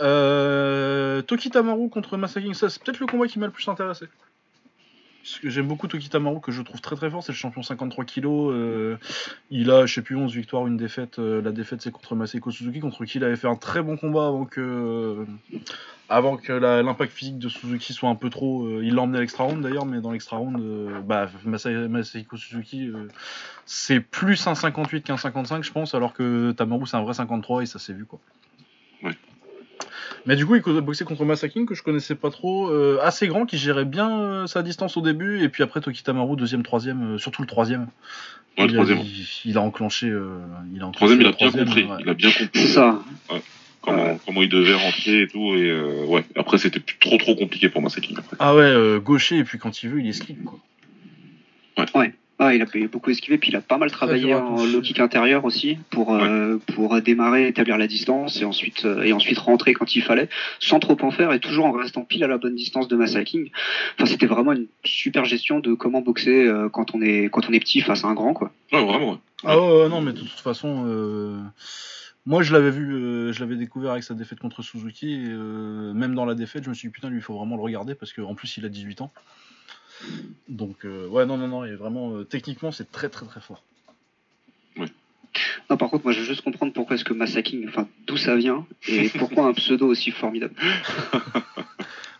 Euh, 0.00 1.22
Toki 1.22 1.50
Tamaru 1.50 1.88
contre 1.88 2.16
Masaki, 2.16 2.54
ça 2.54 2.68
c'est 2.68 2.82
peut-être 2.82 3.00
le 3.00 3.06
combat 3.06 3.26
qui 3.26 3.38
m'a 3.38 3.46
le 3.46 3.52
plus 3.52 3.68
intéressé. 3.68 4.06
Parce 5.22 5.38
que 5.38 5.50
j'aime 5.50 5.68
beaucoup 5.68 5.86
Toki 5.86 6.08
Tamaru, 6.08 6.40
que 6.40 6.50
je 6.50 6.62
trouve 6.62 6.80
très 6.80 6.96
très 6.96 7.08
fort, 7.08 7.22
c'est 7.22 7.30
le 7.30 7.36
champion 7.36 7.62
53 7.62 8.04
kg. 8.04 8.26
euh, 8.26 8.96
il 9.50 9.70
a, 9.70 9.86
je 9.86 9.94
sais 9.94 10.02
plus, 10.02 10.16
11 10.16 10.34
victoires, 10.34 10.66
une 10.66 10.76
défaite. 10.76 11.20
euh, 11.20 11.40
la 11.40 11.52
défaite 11.52 11.80
c'est 11.80 11.92
contre 11.92 12.16
Masako 12.16 12.50
Suzuki, 12.50 12.80
contre 12.80 13.04
qui 13.04 13.18
il 13.18 13.24
avait 13.24 13.36
fait 13.36 13.46
un 13.46 13.54
très 13.54 13.82
bon 13.82 13.96
combat 13.96 14.26
avant 14.26 14.46
que, 14.46 15.24
avant 16.08 16.36
que 16.36 16.52
l'impact 16.52 17.12
physique 17.12 17.38
de 17.38 17.48
Suzuki 17.48 17.92
soit 17.92 18.08
un 18.10 18.16
peu 18.16 18.30
trop. 18.30 18.64
euh, 18.66 18.80
il 18.84 18.94
l'a 18.96 19.02
emmené 19.02 19.18
à 19.18 19.20
l'extra 19.20 19.44
round 19.44 19.62
d'ailleurs, 19.62 19.86
mais 19.86 20.00
dans 20.00 20.10
l'extra 20.10 20.36
round, 20.38 20.58
euh, 20.60 21.00
bah, 21.02 21.28
Masako 21.44 22.36
Suzuki, 22.36 22.88
euh, 22.88 23.06
c'est 23.64 24.00
plus 24.00 24.44
un 24.48 24.56
58 24.56 25.04
qu'un 25.04 25.16
55, 25.16 25.62
je 25.62 25.70
pense, 25.72 25.94
alors 25.94 26.14
que 26.14 26.50
Tamaru 26.52 26.86
c'est 26.86 26.96
un 26.96 27.02
vrai 27.02 27.14
53 27.14 27.62
et 27.62 27.66
ça 27.66 27.78
s'est 27.78 27.92
vu 27.92 28.06
quoi. 28.06 28.18
Mais 30.26 30.36
du 30.36 30.46
coup, 30.46 30.54
il 30.56 30.62
a 30.76 30.80
boxé 30.80 31.04
contre 31.04 31.24
Masakin 31.24 31.66
que 31.66 31.74
je 31.74 31.82
connaissais 31.82 32.14
pas 32.14 32.30
trop, 32.30 32.68
euh, 32.68 32.98
assez 33.02 33.26
grand, 33.26 33.46
qui 33.46 33.58
gérait 33.58 33.84
bien 33.84 34.20
euh, 34.20 34.46
sa 34.46 34.62
distance 34.62 34.96
au 34.96 35.00
début, 35.00 35.42
et 35.42 35.48
puis 35.48 35.62
après 35.62 35.80
Toki 35.80 36.02
Tamaru, 36.02 36.36
deuxième, 36.36 36.62
troisième, 36.62 37.14
euh, 37.14 37.18
surtout 37.18 37.42
le 37.42 37.48
troisième. 37.48 37.88
Ouais, 38.58 38.64
le 38.64 38.70
il, 38.70 38.74
troisième. 38.74 38.98
A, 38.98 39.02
il, 39.02 39.26
il 39.50 39.58
a 39.58 39.62
enclenché. 39.62 40.08
euh, 40.08 40.38
il 40.74 40.82
a 40.82 40.86
enclenché 40.86 41.16
Troisième, 41.16 41.20
il 41.20 41.24
le 41.24 41.28
a 41.28 41.32
bien 41.32 41.48
troisième, 41.48 41.64
compris. 41.66 41.84
ouais. 41.84 41.96
Il 42.00 42.08
a 42.10 42.14
bien 42.14 42.30
compris 42.30 42.48
C'est 42.60 42.68
ça. 42.68 43.02
comment, 43.80 44.04
Ouais. 44.04 44.18
comment 44.26 44.42
il 44.42 44.48
devait 44.48 44.74
rentrer 44.74 45.22
et 45.22 45.28
tout. 45.28 45.54
Et 45.54 45.68
euh, 45.70 46.04
ouais, 46.06 46.24
après, 46.36 46.58
c'était 46.58 46.80
trop 47.00 47.16
trop 47.18 47.34
compliqué 47.34 47.68
pour 47.68 47.82
Masaki. 47.82 48.14
Après. 48.16 48.36
Ah 48.38 48.54
ouais, 48.54 48.60
euh, 48.62 49.00
gaucher, 49.00 49.38
et 49.38 49.44
puis 49.44 49.58
quand 49.58 49.82
il 49.82 49.90
veut, 49.90 50.00
il 50.00 50.08
esquive 50.08 50.42
quoi. 50.44 50.58
Ah, 52.44 52.54
il 52.54 52.62
a 52.62 52.66
beaucoup 52.88 53.10
esquivé, 53.10 53.38
puis 53.38 53.50
il 53.50 53.56
a 53.56 53.60
pas 53.60 53.78
mal 53.78 53.90
travaillé 53.92 54.34
en 54.34 54.64
low 54.66 54.80
kick 54.80 54.98
intérieur 54.98 55.44
aussi 55.44 55.78
pour 55.90 56.12
euh, 56.12 56.56
pour 56.74 57.00
démarrer, 57.00 57.46
établir 57.46 57.78
la 57.78 57.86
distance 57.86 58.40
et 58.40 58.44
ensuite 58.44 58.84
euh, 58.84 59.02
et 59.02 59.12
ensuite 59.12 59.38
rentrer 59.38 59.74
quand 59.74 59.94
il 59.94 60.02
fallait, 60.02 60.28
sans 60.58 60.80
trop 60.80 60.96
en 61.02 61.12
faire 61.12 61.32
et 61.32 61.38
toujours 61.38 61.66
en 61.66 61.72
restant 61.72 62.02
pile 62.02 62.24
à 62.24 62.26
la 62.26 62.38
bonne 62.38 62.56
distance 62.56 62.88
de 62.88 62.96
Massa 62.96 63.22
King. 63.22 63.50
Enfin, 63.94 64.06
c'était 64.06 64.26
vraiment 64.26 64.52
une 64.52 64.66
super 64.82 65.24
gestion 65.24 65.60
de 65.60 65.74
comment 65.74 66.00
boxer 66.00 66.46
euh, 66.46 66.68
quand 66.68 66.96
on 66.96 67.00
est 67.00 67.28
quand 67.30 67.48
on 67.48 67.52
est 67.52 67.60
petit 67.60 67.80
face 67.80 68.04
à 68.04 68.08
un 68.08 68.14
grand 68.14 68.32
quoi. 68.32 68.50
Ouais, 68.72 68.84
vraiment. 68.84 69.12
ouais. 69.12 69.18
Ah 69.44 69.56
non, 69.88 70.00
mais 70.00 70.12
de 70.12 70.20
toute 70.20 70.40
façon, 70.40 70.84
euh, 70.88 71.40
moi 72.26 72.42
je 72.42 72.52
l'avais 72.52 72.70
vu, 72.70 72.92
euh, 72.92 73.32
je 73.32 73.40
l'avais 73.40 73.56
découvert 73.56 73.92
avec 73.92 74.04
sa 74.04 74.14
défaite 74.14 74.38
contre 74.38 74.62
Suzuki, 74.62 75.12
et 75.12 75.26
euh, 75.28 75.92
même 75.92 76.14
dans 76.14 76.24
la 76.24 76.34
défaite, 76.34 76.64
je 76.64 76.70
me 76.70 76.74
suis 76.74 76.88
dit 76.88 76.92
putain, 76.92 77.10
lui 77.10 77.18
il 77.18 77.22
faut 77.22 77.36
vraiment 77.36 77.56
le 77.56 77.62
regarder 77.62 77.94
parce 77.94 78.12
qu'en 78.12 78.34
plus 78.34 78.56
il 78.56 78.64
a 78.64 78.68
18 78.68 79.00
ans. 79.00 79.12
Donc, 80.48 80.84
euh, 80.84 81.06
ouais, 81.08 81.24
non, 81.26 81.36
non, 81.36 81.48
non, 81.48 81.64
et 81.64 81.74
vraiment, 81.74 82.12
euh, 82.14 82.24
techniquement, 82.24 82.72
c'est 82.72 82.90
très 82.90 83.08
très 83.08 83.26
très 83.26 83.40
fort. 83.40 83.62
Non, 85.70 85.76
par 85.78 85.88
contre, 85.88 86.04
moi 86.04 86.12
je 86.12 86.20
veux 86.20 86.26
juste 86.26 86.42
comprendre 86.42 86.72
pourquoi 86.74 86.96
est-ce 86.96 87.04
que 87.04 87.14
Massa 87.14 87.40
King, 87.42 87.66
enfin 87.68 87.88
d'où 88.06 88.18
ça 88.18 88.36
vient 88.36 88.66
et 88.86 89.08
pourquoi 89.18 89.46
un 89.46 89.54
pseudo 89.54 89.86
aussi 89.86 90.10
formidable? 90.10 90.54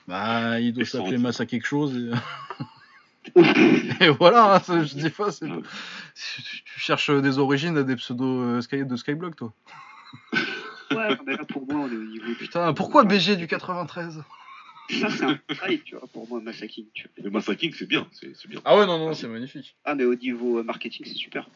Bah, 0.09 0.59
il 0.61 0.73
doit 0.73 0.85
s'appeler 0.85 1.17
Massa 1.19 1.47
quelque 1.47 1.67
chose. 1.67 1.97
Et, 1.97 3.41
et 4.05 4.09
voilà, 4.09 4.57
hein, 4.57 4.85
je 4.85 4.95
dis 4.95 5.11
pas. 5.11 5.31
c'est- 5.31 5.47
Ouais. 5.47 5.63
Tu, 6.15 6.43
tu 6.65 6.81
cherches 6.81 7.11
des 7.11 7.39
origines 7.39 7.77
à 7.79 7.83
des 7.85 7.95
pseudos 7.97 8.43
euh, 8.43 8.61
Sky, 8.61 8.85
de 8.85 8.97
Skyblock, 8.97 9.37
toi. 9.37 9.53
Ouais, 10.91 11.17
mais 11.27 11.37
là 11.37 11.45
pour 11.49 11.67
moi 11.67 11.83
on 11.87 11.89
est 11.93 11.97
au 11.97 12.05
niveau. 12.05 12.35
Putain, 12.39 12.73
pourquoi 12.75 13.05
BG 13.05 13.37
du 13.37 13.47
93 13.47 14.23
Ça 15.01 15.11
c'est 15.11 15.25
un 15.25 15.39
hype, 15.71 15.85
tu 15.85 15.97
vois, 15.97 16.07
pour 16.09 16.29
moi 16.29 16.41
Massa 16.41 16.67
King. 16.67 16.87
Tu 16.95 17.03
vois. 17.05 17.25
Mais 17.25 17.31
Masaki, 17.31 17.73
c'est 17.73 17.87
bien. 17.87 18.07
C'est 18.13 18.35
c'est 18.37 18.49
bien. 18.49 18.61
Ah 18.65 18.77
ouais, 18.77 18.87
non, 18.87 18.99
non, 18.99 19.15
c'est 19.15 19.29
magnifique. 19.29 19.77
Ah 19.85 19.95
mais 19.95 20.05
au 20.05 20.15
niveau 20.15 20.59
euh, 20.59 20.63
marketing 20.63 21.05
c'est 21.07 21.15
super. 21.15 21.49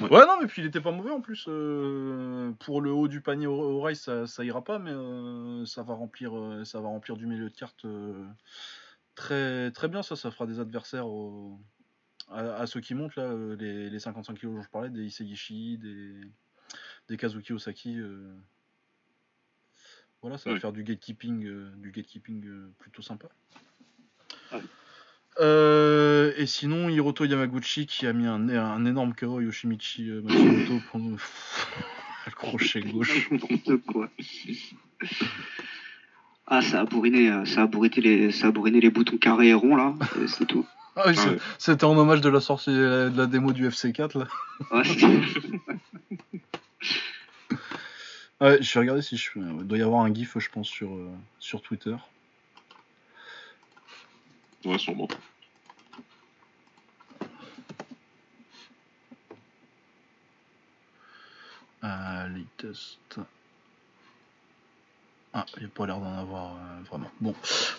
Ouais. 0.00 0.08
Ouais, 0.10 0.26
non, 0.26 0.38
mais 0.40 0.46
puis 0.46 0.62
il 0.62 0.66
était 0.66 0.80
pas 0.80 0.90
mauvais 0.92 1.10
en 1.10 1.20
plus. 1.20 1.44
euh, 1.48 2.50
pour 2.60 2.80
le 2.80 2.90
haut 2.92 3.08
du 3.08 3.20
panier 3.20 3.46
au, 3.46 3.54
au 3.54 3.80
rail, 3.80 3.96
ça, 3.96 4.26
ça 4.26 4.44
ira 4.44 4.62
pas, 4.62 4.78
mais 4.78 4.90
euh, 4.92 5.64
ça, 5.66 5.82
va 5.82 5.94
remplir, 5.94 6.36
euh, 6.36 6.64
ça 6.64 6.80
va 6.80 6.88
remplir 6.88 7.16
du 7.16 7.26
milieu 7.26 7.48
de 7.48 7.54
carte 7.54 7.84
euh, 7.84 8.24
très, 9.14 9.70
très 9.72 9.88
bien. 9.88 10.02
Ça, 10.02 10.16
ça 10.16 10.30
fera 10.30 10.46
des 10.46 10.58
adversaires 10.60 11.06
au- 11.06 11.58
à, 12.30 12.56
à 12.56 12.66
ceux 12.66 12.80
qui 12.80 12.94
montent, 12.94 13.16
là, 13.16 13.24
euh, 13.24 13.56
les, 13.56 13.88
les 13.90 13.98
55 13.98 14.38
kilos 14.38 14.54
dont 14.56 14.62
je 14.62 14.68
parlais, 14.68 14.90
des 14.90 15.04
Isegishi, 15.04 15.78
des, 15.78 16.20
des 17.08 17.16
Kazuki 17.16 17.52
Osaki. 17.52 17.96
Voilà, 20.22 20.36
ça 20.36 20.52
va 20.52 20.58
faire 20.58 20.72
du 20.72 20.82
gatekeeping, 20.82 21.46
euh, 21.46 21.70
du 21.76 21.92
gatekeeping 21.92 22.44
euh, 22.44 22.72
plutôt 22.78 23.02
sympa. 23.02 23.28
Euh, 25.40 26.32
et 26.36 26.46
sinon, 26.46 26.88
Hiroto 26.88 27.24
Yamaguchi 27.24 27.86
qui 27.86 28.06
a 28.06 28.12
mis 28.12 28.26
un, 28.26 28.48
un 28.48 28.84
énorme 28.84 29.14
KO 29.14 29.38
à 29.38 29.42
Yoshimichi 29.42 30.10
Matsumoto 30.10 30.80
pour 30.90 30.98
le 30.98 31.16
crochet 32.32 32.80
gauche. 32.80 33.30
Quoi. 33.86 34.10
Ah, 36.48 36.62
ça 36.62 36.80
a 36.80 36.84
bourriné, 36.84 37.46
ça 37.46 37.62
a 37.62 37.66
bourriné 37.66 38.00
les, 38.00 38.32
ça 38.32 38.48
a 38.48 38.50
bourriné 38.50 38.80
les 38.80 38.90
boutons 38.90 39.18
carrés 39.18 39.48
et 39.48 39.54
ronds 39.54 39.76
là, 39.76 39.94
c'est 40.26 40.46
tout. 40.46 40.66
Ah 40.96 41.04
oui, 41.06 41.16
c'était 41.58 41.84
en 41.84 41.96
hommage 41.96 42.20
de 42.20 42.28
la 42.28 42.40
sortie 42.40 42.74
de 42.74 43.12
la 43.16 43.26
démo 43.26 43.52
du 43.52 43.68
FC4 43.68 44.18
là. 44.18 44.26
Ouais, 44.72 44.82
Ouais, 48.40 48.62
je 48.62 48.74
vais 48.74 48.80
regarder 48.80 49.02
si 49.02 49.16
je. 49.16 49.30
Il 49.36 49.66
doit 49.66 49.78
y 49.78 49.82
avoir 49.82 50.02
un 50.02 50.14
gif, 50.14 50.38
je 50.38 50.48
pense, 50.48 50.68
sur, 50.68 50.92
euh, 50.94 51.10
sur 51.40 51.60
Twitter. 51.60 51.96
Ouais, 54.64 54.78
sûrement. 54.78 55.08
Euh, 61.84 62.28
latest. 62.28 63.18
Ah, 65.34 65.44
il 65.56 65.60
n'y 65.60 65.66
a 65.66 65.68
pas 65.68 65.86
l'air 65.86 65.98
d'en 65.98 66.16
avoir 66.18 66.54
euh, 66.54 66.82
vraiment. 66.88 67.10
Bon, 67.20 67.34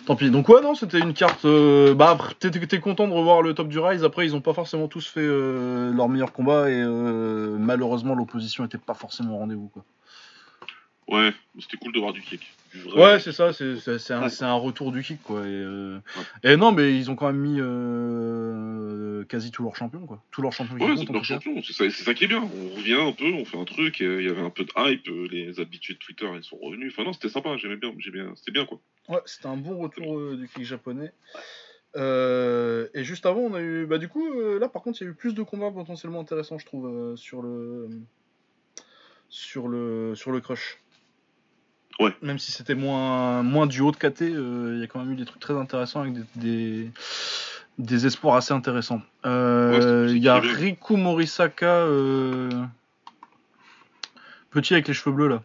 tant 0.06 0.14
pis. 0.16 0.30
Donc, 0.30 0.48
ouais, 0.48 0.60
non, 0.62 0.74
c'était 0.74 1.00
une 1.00 1.14
carte. 1.14 1.44
euh, 1.44 1.94
Bah, 1.94 2.16
t'es, 2.38 2.80
content 2.80 3.08
de 3.08 3.12
revoir 3.12 3.42
le 3.42 3.54
top 3.54 3.68
du 3.68 3.78
Rise. 3.78 4.04
Après, 4.04 4.24
ils 4.24 4.34
ont 4.36 4.40
pas 4.40 4.54
forcément 4.54 4.88
tous 4.88 5.06
fait 5.06 5.20
euh, 5.20 5.92
leur 5.92 6.08
meilleur 6.08 6.32
combat 6.32 6.70
et 6.70 6.82
malheureusement, 6.84 8.14
l'opposition 8.14 8.64
était 8.64 8.78
pas 8.78 8.94
forcément 8.94 9.34
au 9.34 9.38
rendez-vous. 9.38 9.68
Quoi. 9.68 9.84
Ouais, 11.10 11.32
c'était 11.58 11.76
cool 11.76 11.92
de 11.92 11.98
voir 11.98 12.12
du 12.12 12.22
kick. 12.22 12.40
Du 12.72 12.80
vrai. 12.82 13.02
Ouais, 13.14 13.18
c'est 13.20 13.32
ça, 13.32 13.52
c'est, 13.52 13.76
c'est, 13.80 13.98
c'est 13.98 14.12
un, 14.14 14.22
Ouais. 14.22 14.28
c'est 14.30 14.44
un 14.44 14.54
retour 14.54 14.92
du 14.92 15.02
kick, 15.02 15.20
quoi. 15.24 15.40
Et, 15.40 15.50
euh, 15.50 15.98
et 16.44 16.56
non, 16.56 16.70
mais 16.70 16.96
ils 16.96 17.10
ont 17.10 17.16
quand 17.16 17.26
même 17.26 17.40
mis 17.40 17.58
euh, 17.60 19.24
quasi 19.24 19.50
tous 19.50 19.64
leurs 19.64 19.74
champions, 19.74 20.06
quoi. 20.06 20.22
Tous 20.30 20.40
leurs 20.40 20.52
champions 20.52 20.76
Ouais, 20.76 20.80
c'est 20.96 21.08
en 21.08 21.12
leur 21.12 21.22
tout 21.22 21.28
cas. 21.28 21.34
champion, 21.34 21.60
c'est 21.64 21.72
ça, 21.72 21.84
c'est 21.90 22.04
ça 22.04 22.14
qui 22.14 22.24
est 22.24 22.28
bien. 22.28 22.42
On 22.42 22.76
revient 22.76 22.94
un 22.94 23.12
peu, 23.12 23.24
on 23.32 23.44
fait 23.44 23.58
un 23.58 23.64
truc, 23.64 23.98
il 24.00 24.22
y 24.22 24.28
avait 24.28 24.40
un 24.40 24.50
peu 24.50 24.64
de 24.64 24.70
hype, 24.76 25.08
euh, 25.08 25.26
les 25.32 25.58
habitués 25.58 25.94
de 25.94 25.98
Twitter 25.98 26.26
ils 26.36 26.44
sont 26.44 26.58
revenus. 26.58 26.92
Enfin 26.92 27.04
non, 27.04 27.12
c'était 27.12 27.28
sympa, 27.28 27.56
j'aimais 27.56 27.76
bien, 27.76 27.92
j'ai 27.98 28.12
bien, 28.12 28.32
c'était 28.36 28.52
bien 28.52 28.64
quoi. 28.66 28.78
Ouais, 29.08 29.20
c'était 29.26 29.48
un 29.48 29.56
bon 29.56 29.78
retour 29.78 30.16
euh, 30.16 30.36
du 30.36 30.48
kick 30.48 30.64
japonais. 30.64 31.12
Euh, 31.96 32.86
et 32.94 33.02
juste 33.02 33.26
avant, 33.26 33.40
on 33.40 33.54
a 33.54 33.60
eu. 33.60 33.84
Bah, 33.86 33.98
du 33.98 34.06
coup, 34.08 34.24
euh, 34.32 34.60
là, 34.60 34.68
par 34.68 34.80
contre, 34.82 35.02
il 35.02 35.04
y 35.06 35.08
a 35.08 35.10
eu 35.10 35.14
plus 35.14 35.34
de 35.34 35.42
combats 35.42 35.72
potentiellement 35.72 36.20
intéressants, 36.20 36.58
je 36.58 36.66
trouve, 36.66 36.86
euh, 36.86 37.16
sur 37.16 37.42
le. 37.42 37.88
Sur 39.28 39.68
le, 39.68 40.14
sur 40.16 40.30
le 40.32 40.40
crush. 40.40 40.78
Ouais. 42.00 42.12
Même 42.22 42.38
si 42.38 42.50
c'était 42.50 42.74
moins, 42.74 43.42
moins 43.42 43.66
du 43.66 43.80
haut 43.82 43.92
de 43.92 43.96
KT, 43.96 44.22
euh, 44.22 44.72
il 44.74 44.80
y 44.80 44.82
a 44.82 44.86
quand 44.86 44.98
même 45.00 45.12
eu 45.12 45.16
des 45.16 45.24
trucs 45.26 45.40
très 45.40 45.54
intéressants 45.54 46.00
avec 46.00 46.14
des, 46.14 46.22
des, 46.36 46.90
des 47.78 48.06
espoirs 48.06 48.36
assez 48.36 48.52
intéressants. 48.54 49.02
Euh, 49.26 50.06
Ouais, 50.08 50.12
Il 50.16 50.22
y 50.22 50.28
a. 50.28 50.38
Riku 50.40 50.96
Morisaka, 50.96 51.66
euh, 51.66 52.48
petit 54.50 54.74
avec 54.74 54.88
les 54.88 54.94
cheveux 54.94 55.14
bleus 55.14 55.28
là. 55.28 55.42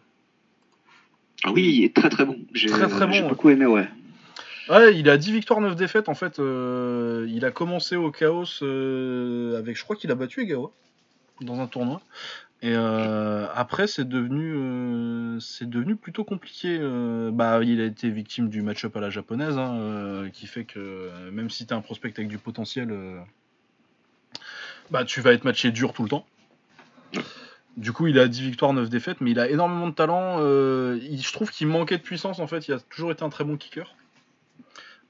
Ah 1.44 1.52
oui, 1.52 1.62
il 1.78 1.84
est 1.84 1.94
très 1.94 2.08
très 2.08 2.24
bon. 2.24 2.38
J'ai 2.54 2.68
Très, 2.68 2.88
très 2.88 3.06
bon, 3.06 3.12
j'ai 3.12 3.22
beaucoup 3.28 3.50
aimé, 3.50 3.66
ouais. 3.66 3.88
Ouais, 4.68 4.98
il 4.98 5.08
a 5.10 5.16
10 5.16 5.30
victoires, 5.32 5.60
9 5.60 5.76
défaites 5.76 6.08
en 6.08 6.14
fait. 6.14 6.38
euh, 6.40 7.26
il 7.28 7.44
a 7.44 7.50
commencé 7.52 7.94
au 7.94 8.10
Chaos 8.10 8.44
euh, 8.62 9.58
avec, 9.58 9.76
je 9.76 9.84
crois 9.84 9.94
qu'il 9.94 10.10
a 10.10 10.14
battu 10.16 10.40
Egawa 10.42 10.70
dans 11.42 11.60
un 11.60 11.66
tournoi. 11.66 12.00
Et 12.66 12.74
euh, 12.74 13.46
après, 13.54 13.86
c'est 13.86 14.08
devenu, 14.08 14.56
euh, 14.56 15.38
c'est 15.38 15.70
devenu 15.70 15.94
plutôt 15.94 16.24
compliqué. 16.24 16.78
euh, 16.80 17.30
bah, 17.30 17.60
il 17.62 17.80
a 17.80 17.84
été 17.84 18.10
victime 18.10 18.48
du 18.48 18.60
match-up 18.60 18.96
à 18.96 19.00
la 19.00 19.08
japonaise, 19.08 19.56
hein, 19.56 20.28
qui 20.32 20.48
fait 20.48 20.64
que 20.64 21.30
même 21.30 21.48
si 21.48 21.64
t'es 21.64 21.74
un 21.74 21.80
prospect 21.80 22.12
avec 22.16 22.26
du 22.26 22.38
potentiel, 22.38 22.92
bah, 24.90 25.04
tu 25.04 25.20
vas 25.20 25.32
être 25.32 25.44
matché 25.44 25.70
dur 25.70 25.92
tout 25.92 26.02
le 26.02 26.08
temps. 26.08 26.26
Du 27.76 27.92
coup, 27.92 28.08
il 28.08 28.18
a 28.18 28.26
10 28.26 28.42
victoires, 28.42 28.72
9 28.72 28.88
défaites, 28.90 29.20
mais 29.20 29.30
il 29.30 29.38
a 29.38 29.48
énormément 29.48 29.86
de 29.86 29.94
talent. 29.94 30.38
je 30.40 31.32
trouve 31.32 31.52
qu'il 31.52 31.68
manquait 31.68 31.98
de 31.98 32.02
puissance 32.02 32.40
en 32.40 32.48
fait. 32.48 32.66
Il 32.66 32.74
a 32.74 32.80
toujours 32.80 33.12
été 33.12 33.22
un 33.22 33.28
très 33.28 33.44
bon 33.44 33.56
kicker. 33.56 33.94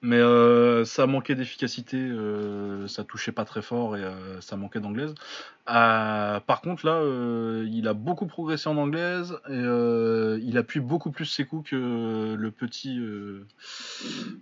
Mais 0.03 0.19
euh, 0.19 0.85
ça 0.85 1.07
manquait 1.07 1.35
d'efficacité, 1.35 1.97
euh, 1.97 2.87
ça 2.87 3.03
touchait 3.03 3.33
pas 3.33 3.45
très 3.45 3.63
fort 3.63 3.97
et 3.97 4.05
euh, 4.05 4.41
ça 4.41 4.57
manquait 4.57 4.81
d'anglaise. 4.81 5.15
Euh, 5.69 6.39
par 6.41 6.61
contre, 6.61 6.87
là, 6.87 6.93
euh, 6.93 7.67
il 7.71 7.89
a 7.89 7.95
beaucoup 7.95 8.27
progressé 8.27 8.69
en 8.69 8.77
anglaise 8.77 9.33
et 9.49 9.53
euh, 9.53 10.39
il 10.43 10.59
appuie 10.59 10.81
beaucoup 10.81 11.11
plus 11.11 11.25
ses 11.25 11.45
coups 11.45 11.71
que 11.71 12.37
le 12.39 12.51
petit, 12.51 12.99
euh, 13.01 13.47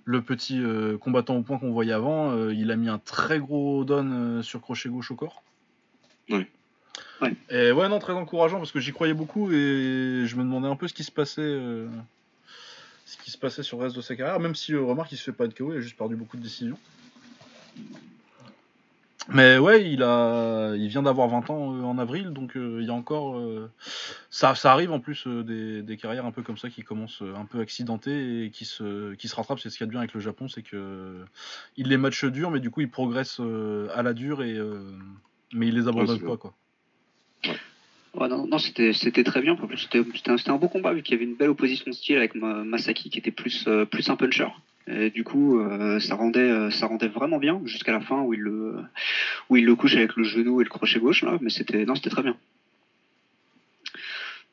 le 0.04 0.22
petit 0.22 0.60
euh, 0.60 0.98
combattant 0.98 1.36
au 1.36 1.42
point 1.42 1.58
qu'on 1.58 1.72
voyait 1.72 1.92
avant. 1.92 2.32
Euh, 2.32 2.52
il 2.52 2.70
a 2.70 2.76
mis 2.76 2.88
un 2.88 2.98
très 2.98 3.38
gros 3.38 3.84
down 3.84 4.12
euh, 4.12 4.42
sur 4.42 4.60
crochet 4.60 4.88
gauche 4.88 5.12
au 5.12 5.14
corps. 5.14 5.42
Oui. 6.30 6.46
Ouais. 7.22 7.34
Et 7.48 7.70
ouais, 7.72 7.88
non, 7.88 8.00
très 8.00 8.12
encourageant 8.12 8.58
parce 8.58 8.72
que 8.72 8.80
j'y 8.80 8.92
croyais 8.92 9.14
beaucoup 9.14 9.50
et 9.52 10.24
je 10.26 10.36
me 10.36 10.42
demandais 10.42 10.68
un 10.68 10.76
peu 10.76 10.88
ce 10.88 10.94
qui 10.94 11.04
se 11.04 11.12
passait. 11.12 11.58
Ce 13.04 13.16
qui 13.18 13.30
se 13.30 13.38
passait 13.38 13.62
sur 13.62 13.78
le 13.78 13.84
reste 13.84 13.96
de 13.96 14.00
sa 14.00 14.16
carrière, 14.16 14.40
même 14.40 14.54
si, 14.54 14.72
euh, 14.72 14.82
remarque, 14.82 15.12
il 15.12 15.16
se 15.16 15.24
fait 15.24 15.32
pas 15.32 15.46
de 15.46 15.54
KO, 15.54 15.72
il 15.72 15.78
a 15.78 15.80
juste 15.80 15.96
perdu 15.96 16.16
beaucoup 16.16 16.36
de 16.36 16.42
décisions. 16.42 16.78
Mais 19.28 19.56
ouais, 19.56 19.90
il 19.90 20.02
a, 20.02 20.74
il 20.76 20.88
vient 20.88 21.02
d'avoir 21.02 21.28
20 21.28 21.48
ans 21.48 21.74
euh, 21.74 21.82
en 21.82 21.96
avril, 21.96 22.30
donc 22.30 22.56
euh, 22.56 22.78
il 22.80 22.86
y 22.86 22.90
a 22.90 22.94
encore, 22.94 23.38
euh, 23.38 23.70
ça, 24.28 24.54
ça 24.54 24.70
arrive 24.70 24.92
en 24.92 25.00
plus 25.00 25.26
des, 25.26 25.82
des 25.82 25.96
carrières 25.96 26.26
un 26.26 26.30
peu 26.30 26.42
comme 26.42 26.58
ça 26.58 26.68
qui 26.68 26.82
commencent 26.82 27.22
un 27.22 27.46
peu 27.46 27.60
accidentées 27.60 28.44
et 28.44 28.50
qui 28.50 28.66
se, 28.66 29.14
qui 29.14 29.28
se 29.28 29.34
rattrapent. 29.34 29.60
C'est 29.60 29.70
ce 29.70 29.78
qu'il 29.78 29.84
y 29.84 29.86
a 29.86 29.88
de 29.88 29.92
bien 29.92 30.00
avec 30.00 30.12
le 30.12 30.20
Japon, 30.20 30.48
c'est 30.48 30.62
que 30.62 31.24
il 31.78 31.88
les 31.88 31.96
matchs 31.96 32.26
durs, 32.26 32.50
mais 32.50 32.60
du 32.60 32.70
coup 32.70 32.82
il 32.82 32.90
progresse 32.90 33.40
à 33.94 34.02
la 34.02 34.12
dure 34.12 34.42
et 34.42 34.58
mais 35.52 35.68
il 35.68 35.74
les 35.74 35.88
abandonne 35.88 36.20
pas 36.20 36.36
quoi. 36.36 36.54
Ouais, 37.46 37.56
non, 38.16 38.46
non 38.46 38.58
c'était 38.58 38.92
c'était 38.92 39.24
très 39.24 39.40
bien. 39.40 39.56
C'était 39.76 40.02
c'était 40.14 40.30
un, 40.30 40.36
c'était 40.36 40.50
un 40.50 40.56
beau 40.56 40.68
combat 40.68 40.92
vu 40.92 41.02
qu'il 41.02 41.14
y 41.14 41.16
avait 41.16 41.24
une 41.30 41.36
belle 41.36 41.50
opposition 41.50 41.84
de 41.86 41.92
style 41.92 42.16
avec 42.16 42.34
Ma- 42.34 42.64
Masaki 42.64 43.10
qui 43.10 43.18
était 43.18 43.30
plus, 43.30 43.66
euh, 43.66 43.84
plus 43.84 44.08
un 44.08 44.16
puncher. 44.16 44.48
Et 44.86 45.10
du 45.10 45.24
coup, 45.24 45.58
euh, 45.58 45.98
ça 45.98 46.14
rendait 46.14 46.40
euh, 46.40 46.70
ça 46.70 46.86
rendait 46.86 47.08
vraiment 47.08 47.38
bien 47.38 47.60
jusqu'à 47.64 47.92
la 47.92 48.00
fin 48.00 48.20
où 48.20 48.34
il 48.34 48.40
le 48.40 48.76
où 49.48 49.56
il 49.56 49.64
le 49.64 49.74
couche 49.74 49.96
avec 49.96 50.16
le 50.16 50.24
genou 50.24 50.60
et 50.60 50.64
le 50.64 50.70
crochet 50.70 51.00
gauche 51.00 51.22
là. 51.22 51.38
Mais 51.40 51.50
c'était 51.50 51.84
non, 51.84 51.94
c'était 51.94 52.10
très 52.10 52.22
bien. 52.22 52.36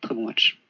Très 0.01 0.15
bon 0.15 0.25
match. 0.27 0.60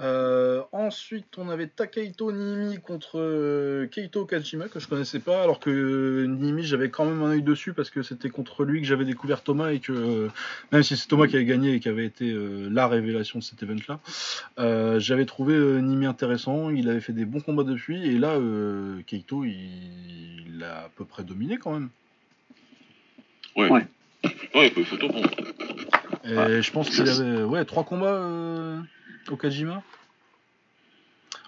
Euh, 0.00 0.62
ensuite, 0.72 1.36
on 1.36 1.50
avait 1.50 1.66
Takeito 1.66 2.32
Nimi 2.32 2.78
contre 2.78 3.18
euh, 3.20 3.86
Keito 3.86 4.24
Kajima 4.24 4.68
que 4.68 4.80
je 4.80 4.88
connaissais 4.88 5.18
pas, 5.18 5.42
alors 5.42 5.60
que 5.60 5.68
euh, 5.68 6.26
Nimi 6.26 6.62
j'avais 6.62 6.88
quand 6.88 7.04
même 7.04 7.22
un 7.22 7.32
œil 7.32 7.42
dessus 7.42 7.74
parce 7.74 7.90
que 7.90 8.02
c'était 8.02 8.30
contre 8.30 8.64
lui 8.64 8.80
que 8.80 8.86
j'avais 8.86 9.04
découvert 9.04 9.42
Thomas 9.42 9.72
et 9.72 9.78
que 9.78 9.92
euh, 9.92 10.28
même 10.72 10.82
si 10.82 10.96
c'est 10.96 11.06
Thomas 11.06 11.26
qui 11.26 11.36
avait 11.36 11.44
gagné 11.44 11.74
et 11.74 11.80
qui 11.80 11.90
avait 11.90 12.06
été 12.06 12.32
euh, 12.32 12.68
la 12.70 12.88
révélation 12.88 13.40
de 13.40 13.44
cet 13.44 13.62
event-là, 13.62 14.00
euh, 14.58 14.98
j'avais 15.00 15.26
trouvé 15.26 15.54
euh, 15.54 15.80
Nimi 15.80 16.06
intéressant. 16.06 16.70
Il 16.70 16.88
avait 16.88 17.00
fait 17.00 17.12
des 17.12 17.26
bons 17.26 17.40
combats 17.40 17.64
depuis 17.64 18.02
et 18.08 18.16
là 18.16 18.36
euh, 18.36 19.02
Keito 19.06 19.44
il, 19.44 19.58
il 20.46 20.64
a 20.64 20.84
à 20.84 20.88
peu 20.96 21.04
près 21.04 21.24
dominé 21.24 21.58
quand 21.58 21.72
même. 21.72 21.90
Ouais. 23.54 23.68
Ouais. 23.68 23.86
Ouais, 24.54 24.68
il 24.68 24.72
peut 24.72 24.84
photo 24.84 25.08
bon. 25.08 25.22
Et 26.24 26.62
je 26.62 26.72
pense 26.72 26.88
qu'il 26.88 27.06
avait 27.06 27.42
ouais 27.42 27.66
trois 27.66 27.84
combats 27.84 28.82
euh, 29.28 29.32
au 29.32 29.36
Kajima. 29.36 29.82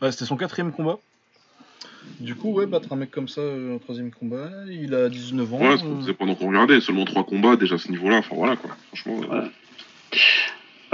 Ouais, 0.00 0.12
c'était 0.12 0.24
son 0.24 0.36
quatrième 0.36 0.72
combat. 0.72 0.98
Du 2.20 2.34
coup, 2.34 2.52
ouais, 2.52 2.66
battre 2.66 2.92
un 2.92 2.96
mec 2.96 3.10
comme 3.10 3.28
ça 3.28 3.40
euh, 3.40 3.76
au 3.76 3.78
troisième 3.78 4.10
combat, 4.10 4.50
il 4.68 4.94
a 4.94 5.08
19 5.08 5.54
ans. 5.54 5.58
Ouais, 5.60 5.78
ce 5.78 5.82
qu'on 5.82 5.96
euh, 5.96 6.00
faisait 6.00 6.14
pendant 6.14 6.34
qu'on 6.34 6.48
regardait. 6.48 6.80
Seulement 6.80 7.04
trois 7.04 7.24
combats 7.24 7.56
déjà 7.56 7.76
à 7.76 7.78
ce 7.78 7.90
niveau-là. 7.90 8.16
Enfin 8.16 8.34
voilà 8.34 8.56
quoi. 8.56 8.76
Franchement. 8.88 9.20
euh, 9.30 9.42
Ouais. 9.42 9.50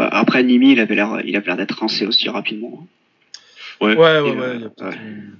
Euh, 0.00 0.08
après 0.12 0.44
Nimi, 0.44 0.72
il 0.72 0.80
avait 0.80 0.94
l'air 0.94 1.20
il 1.24 1.34
avait 1.34 1.46
l'air 1.46 1.56
d'être 1.56 1.78
rincé 1.80 2.06
aussi 2.06 2.28
rapidement. 2.28 2.86
Ouais, 3.80 3.96
ouais, 3.96 4.20
ouais. 4.20 4.36
Euh, 4.36 4.68
ouais. 4.80 4.96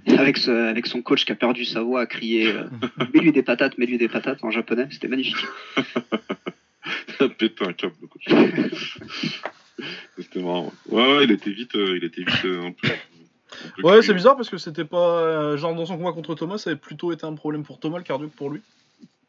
une- 0.06 0.18
Avec, 0.18 0.36
ce, 0.38 0.50
avec 0.50 0.86
son 0.86 1.00
coach 1.02 1.24
qui 1.24 1.32
a 1.32 1.34
perdu 1.36 1.64
sa 1.64 1.82
voix 1.82 2.00
à 2.02 2.06
crier 2.06 2.48
euh, 2.52 2.64
Mets-lui 3.14 3.30
des 3.32 3.42
patates, 3.42 3.78
mets-lui 3.78 3.98
des 3.98 4.08
patates 4.08 4.42
en 4.42 4.50
japonais, 4.50 4.88
c'était 4.90 5.06
magnifique. 5.08 5.36
pété 7.38 7.64
un 7.64 7.72
câble. 7.72 7.94
quoi. 8.10 8.36
C'était 10.18 10.40
marrant. 10.42 10.72
Ouais, 10.88 11.16
ouais, 11.18 11.24
il 11.24 11.30
était 11.30 11.50
vite, 11.50 11.74
euh, 11.76 11.96
il 11.96 12.04
était 12.04 12.22
vite 12.22 12.44
euh, 12.44 12.62
un 12.66 12.72
peu. 12.72 12.88
un 12.88 13.70
peu 13.76 13.82
Ouais, 13.82 14.02
c'est 14.02 14.14
bizarre 14.14 14.36
parce 14.36 14.50
que 14.50 14.58
c'était 14.58 14.84
pas. 14.84 15.20
euh, 15.22 15.56
genre, 15.56 15.74
dans 15.74 15.86
son 15.86 15.96
combat 15.96 16.12
contre 16.12 16.34
Thomas, 16.34 16.58
ça 16.58 16.70
avait 16.70 16.78
plutôt 16.78 17.12
été 17.12 17.24
un 17.26 17.34
problème 17.34 17.64
pour 17.64 17.78
Thomas 17.78 17.98
le 17.98 18.04
cardio 18.04 18.28
que 18.28 18.36
pour 18.36 18.50
lui. 18.50 18.60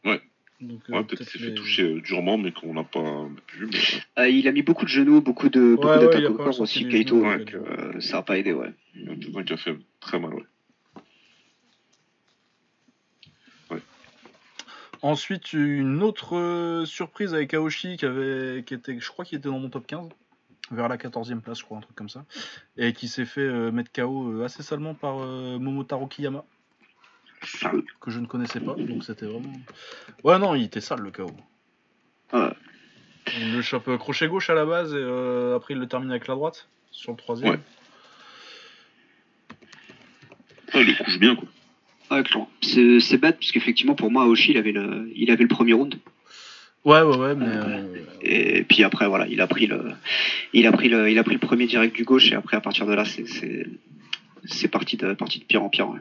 Ouais. 0.05 0.21
Donc, 0.61 0.81
euh, 0.89 0.93
Ouais, 0.93 1.03
peut-être 1.03 1.30
qu'il 1.30 1.39
s'est 1.39 1.47
fait 1.47 1.53
toucher 1.53 1.84
euh, 1.84 2.01
durement, 2.01 2.38
mais 2.38 2.51
qu'on 2.51 2.73
n'a 2.73 2.84
pas 2.84 3.27
vu. 3.55 3.69
Mais... 3.71 4.23
Euh, 4.23 4.27
il 4.30 4.47
a 4.47 4.51
mis 4.51 4.61
beaucoup 4.61 4.84
de 4.85 4.89
genoux, 4.89 5.21
beaucoup 5.21 5.49
de 5.49 5.76
beaucoup 5.76 5.88
Ouais, 5.88 5.99
d'attaques 5.99 6.15
ouais, 6.15 6.21
il 6.21 6.26
a 6.26 6.31
au 6.31 6.34
pas 6.34 6.43
corps 6.45 6.53
sorti 6.53 6.80
aussi, 6.80 6.84
les 6.89 6.99
Kaito, 7.05 7.23
genoux, 7.23 7.38
donc 7.38 7.47
ouais. 7.53 7.95
euh, 7.95 8.01
ça 8.01 8.17
n'a 8.17 8.23
pas 8.23 8.38
aidé, 8.38 8.51
ouais. 8.53 8.71
Il 8.95 9.03
y 9.03 9.09
en 9.09 9.13
a 9.13 9.15
peut-être 9.15 9.38
un 9.38 9.43
qui 9.43 9.53
a 9.53 9.57
fait 9.57 9.77
très 10.01 10.19
mal, 10.19 10.34
ouais. 10.34 10.43
Ensuite, 15.01 15.53
une 15.53 16.03
autre 16.03 16.35
euh, 16.35 16.85
surprise 16.85 17.34
avec 17.34 17.53
Aoshi 17.53 17.95
qui 17.95 18.05
avait, 18.05 18.63
qui 18.65 18.73
était, 18.73 18.99
je 18.99 19.07
crois 19.07 19.23
qu'il 19.23 19.38
était 19.38 19.47
dans 19.47 19.59
mon 19.59 19.69
top 19.69 19.88
15, 19.88 20.09
vers 20.71 20.87
la 20.87 20.97
14e 20.97 21.41
place, 21.41 21.59
je 21.59 21.63
crois, 21.63 21.77
un 21.77 21.81
truc 21.81 21.95
comme 21.95 22.09
ça, 22.09 22.25
et 22.77 22.93
qui 22.93 23.07
s'est 23.07 23.25
fait 23.25 23.41
euh, 23.41 23.71
mettre 23.71 23.91
KO 23.91 24.31
euh, 24.31 24.45
assez 24.45 24.63
salement 24.63 24.93
par 24.93 25.19
euh, 25.19 25.57
Momotaro 25.59 26.07
Kiyama, 26.07 26.43
Sale. 27.43 27.83
que 28.01 28.11
je 28.11 28.19
ne 28.19 28.25
connaissais 28.25 28.59
pas, 28.59 28.75
donc 28.75 29.03
c'était 29.03 29.25
vraiment. 29.25 29.53
Ouais, 30.23 30.37
non, 30.39 30.55
il 30.55 30.63
était 30.63 30.81
sale 30.81 31.01
le 31.01 31.11
KO. 31.11 31.31
Ouais. 32.33 32.51
Il 33.37 33.53
le 33.53 33.61
chope 33.61 33.95
crochet 33.97 34.27
gauche 34.27 34.49
à 34.49 34.53
la 34.53 34.65
base, 34.65 34.93
et 34.93 34.97
euh, 34.97 35.55
après 35.55 35.73
il 35.73 35.79
le 35.79 35.87
termine 35.87 36.11
avec 36.11 36.27
la 36.27 36.35
droite, 36.35 36.67
sur 36.91 37.11
le 37.11 37.17
troisième. 37.17 37.51
Ouais. 37.51 37.59
Ouais, 40.73 40.81
il 40.81 40.87
le 40.87 41.03
couche 41.03 41.19
bien, 41.19 41.35
quoi. 41.35 41.47
Ouais, 42.11 42.23
clairement. 42.23 42.49
C'est 42.61 42.99
c'est 42.99 43.17
bête, 43.17 43.37
parce 43.37 43.51
qu'effectivement, 43.51 43.95
pour 43.95 44.11
moi, 44.11 44.23
Aoshi, 44.23 44.51
il 44.51 44.57
avait 44.57 44.71
le, 44.71 45.11
il 45.15 45.31
avait 45.31 45.43
le 45.43 45.47
premier 45.47 45.73
round. 45.73 45.95
Ouais, 46.85 47.01
ouais, 47.01 47.18
ouais, 47.18 47.35
mais. 47.35 47.45
euh, 47.47 47.95
Et 48.22 48.64
puis 48.64 48.84
après, 48.84 49.07
voilà, 49.07 49.27
il 49.27 49.41
a 49.41 49.47
pris 49.47 49.68
le, 49.68 49.91
il 50.53 50.65
a 50.65 50.72
pris 50.72 50.89
le, 50.89 51.10
il 51.10 51.18
a 51.19 51.23
pris 51.23 51.34
le 51.34 51.39
premier 51.39 51.68
direct 51.68 51.95
du 51.95 52.03
gauche, 52.03 52.31
et 52.31 52.35
après, 52.35 52.57
à 52.57 52.61
partir 52.61 52.85
de 52.85 52.93
là, 52.93 53.06
c'est, 53.06 53.27
c'est, 53.27 53.65
c'est 54.45 54.68
parti 54.69 54.97
de, 54.97 55.14
parti 55.14 55.39
de 55.39 55.43
pire 55.45 55.64
en 55.64 55.69
pire. 55.69 55.89
ouais. 55.89 55.99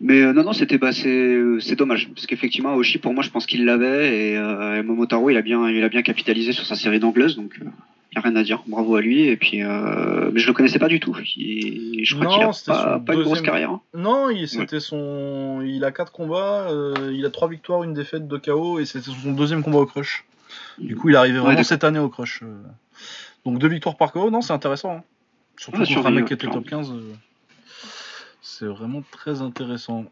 Mais 0.00 0.22
euh, 0.22 0.32
non, 0.32 0.42
non, 0.44 0.52
c'était, 0.52 0.78
bah, 0.78 0.92
c'est, 0.92 1.38
c'est 1.60 1.76
dommage, 1.76 2.08
parce 2.08 2.26
qu'effectivement, 2.26 2.70
Aoshi, 2.72 2.98
pour 2.98 3.12
moi, 3.14 3.22
je 3.22 3.30
pense 3.30 3.46
qu'il 3.46 3.64
l'avait, 3.64 4.30
et, 4.32 4.36
euh, 4.36 4.78
et 4.78 4.82
Momotaro, 4.82 5.30
il 5.30 5.36
a 5.36 5.42
bien, 5.42 5.68
il 5.68 5.82
a 5.84 5.88
bien 5.88 6.02
capitalisé 6.02 6.52
sur 6.52 6.64
sa 6.66 6.74
série 6.74 6.98
d'anglaises, 6.98 7.36
donc. 7.36 7.58
Euh, 8.14 8.16
y 8.16 8.18
a 8.18 8.20
rien 8.20 8.36
à 8.36 8.42
dire, 8.42 8.62
bravo 8.66 8.96
à 8.96 9.00
lui. 9.00 9.22
Et 9.22 9.36
puis, 9.36 9.62
euh, 9.62 10.30
mais 10.32 10.40
je 10.40 10.46
le 10.46 10.52
connaissais 10.52 10.78
pas 10.78 10.88
du 10.88 11.00
tout. 11.00 11.16
Il- 11.36 12.04
je 12.04 12.14
crois 12.14 12.26
Non, 12.26 12.32
qu'il 12.32 12.42
a 12.42 12.52
c'était 12.52 12.72
pas, 12.72 12.96
une 12.96 13.04
grosse 13.04 13.24
deuxième- 13.28 13.44
carrière. 13.44 13.78
Non, 13.94 14.30
il, 14.30 14.48
c'était 14.48 14.80
son. 14.80 15.62
Il 15.64 15.84
a 15.84 15.92
4 15.92 16.12
combats, 16.12 16.68
euh, 16.70 17.12
il 17.14 17.24
a 17.26 17.30
3 17.30 17.48
victoires, 17.48 17.82
une 17.84 17.94
défaite 17.94 18.28
de 18.28 18.36
KO, 18.36 18.78
et 18.80 18.84
c'était 18.86 19.10
son 19.10 19.32
deuxième 19.32 19.62
combat 19.62 19.78
au 19.78 19.86
crush. 19.86 20.24
Du 20.78 20.96
coup, 20.96 21.08
il 21.08 21.14
est 21.14 21.18
arrivé 21.18 21.38
vraiment 21.38 21.62
cette 21.62 21.84
année 21.84 21.98
au 21.98 22.08
crush. 22.08 22.42
euh. 22.42 22.54
Donc, 23.44 23.58
deux 23.58 23.68
victoires 23.68 23.96
par 23.96 24.12
KO, 24.12 24.30
non, 24.30 24.40
c'est 24.42 24.52
intéressant. 24.52 24.96
hein. 24.98 25.02
Surtout 25.58 25.80
Ouais, 25.80 25.86
contre 25.94 26.06
un 26.06 26.10
mec 26.10 26.24
qui 26.26 26.32
était 26.34 26.48
top 26.48 26.66
15. 26.66 26.90
euh, 26.92 27.12
C'est 28.40 28.66
vraiment 28.66 29.02
très 29.12 29.40
intéressant. 29.42 30.04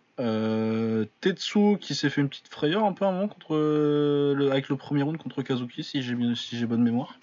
Tetsu 1.21 1.79
qui 1.81 1.95
s'est 1.95 2.11
fait 2.11 2.21
une 2.21 2.29
petite 2.29 2.49
frayeur 2.49 2.85
un 2.85 2.93
peu 2.93 3.05
à 3.05 3.09
un 3.09 3.13
moment 3.13 3.29
contre, 3.29 3.55
le- 3.57 4.49
avec 4.51 4.69
le 4.69 4.77
premier 4.77 5.03
round 5.03 5.17
contre 5.19 5.43
Kazuki, 5.43 5.83
si 5.83 6.03
j'ai 6.03 6.15
si 6.37 6.57
j'ai 6.59 6.67
bonne 6.67 6.83
mémoire. 6.83 7.15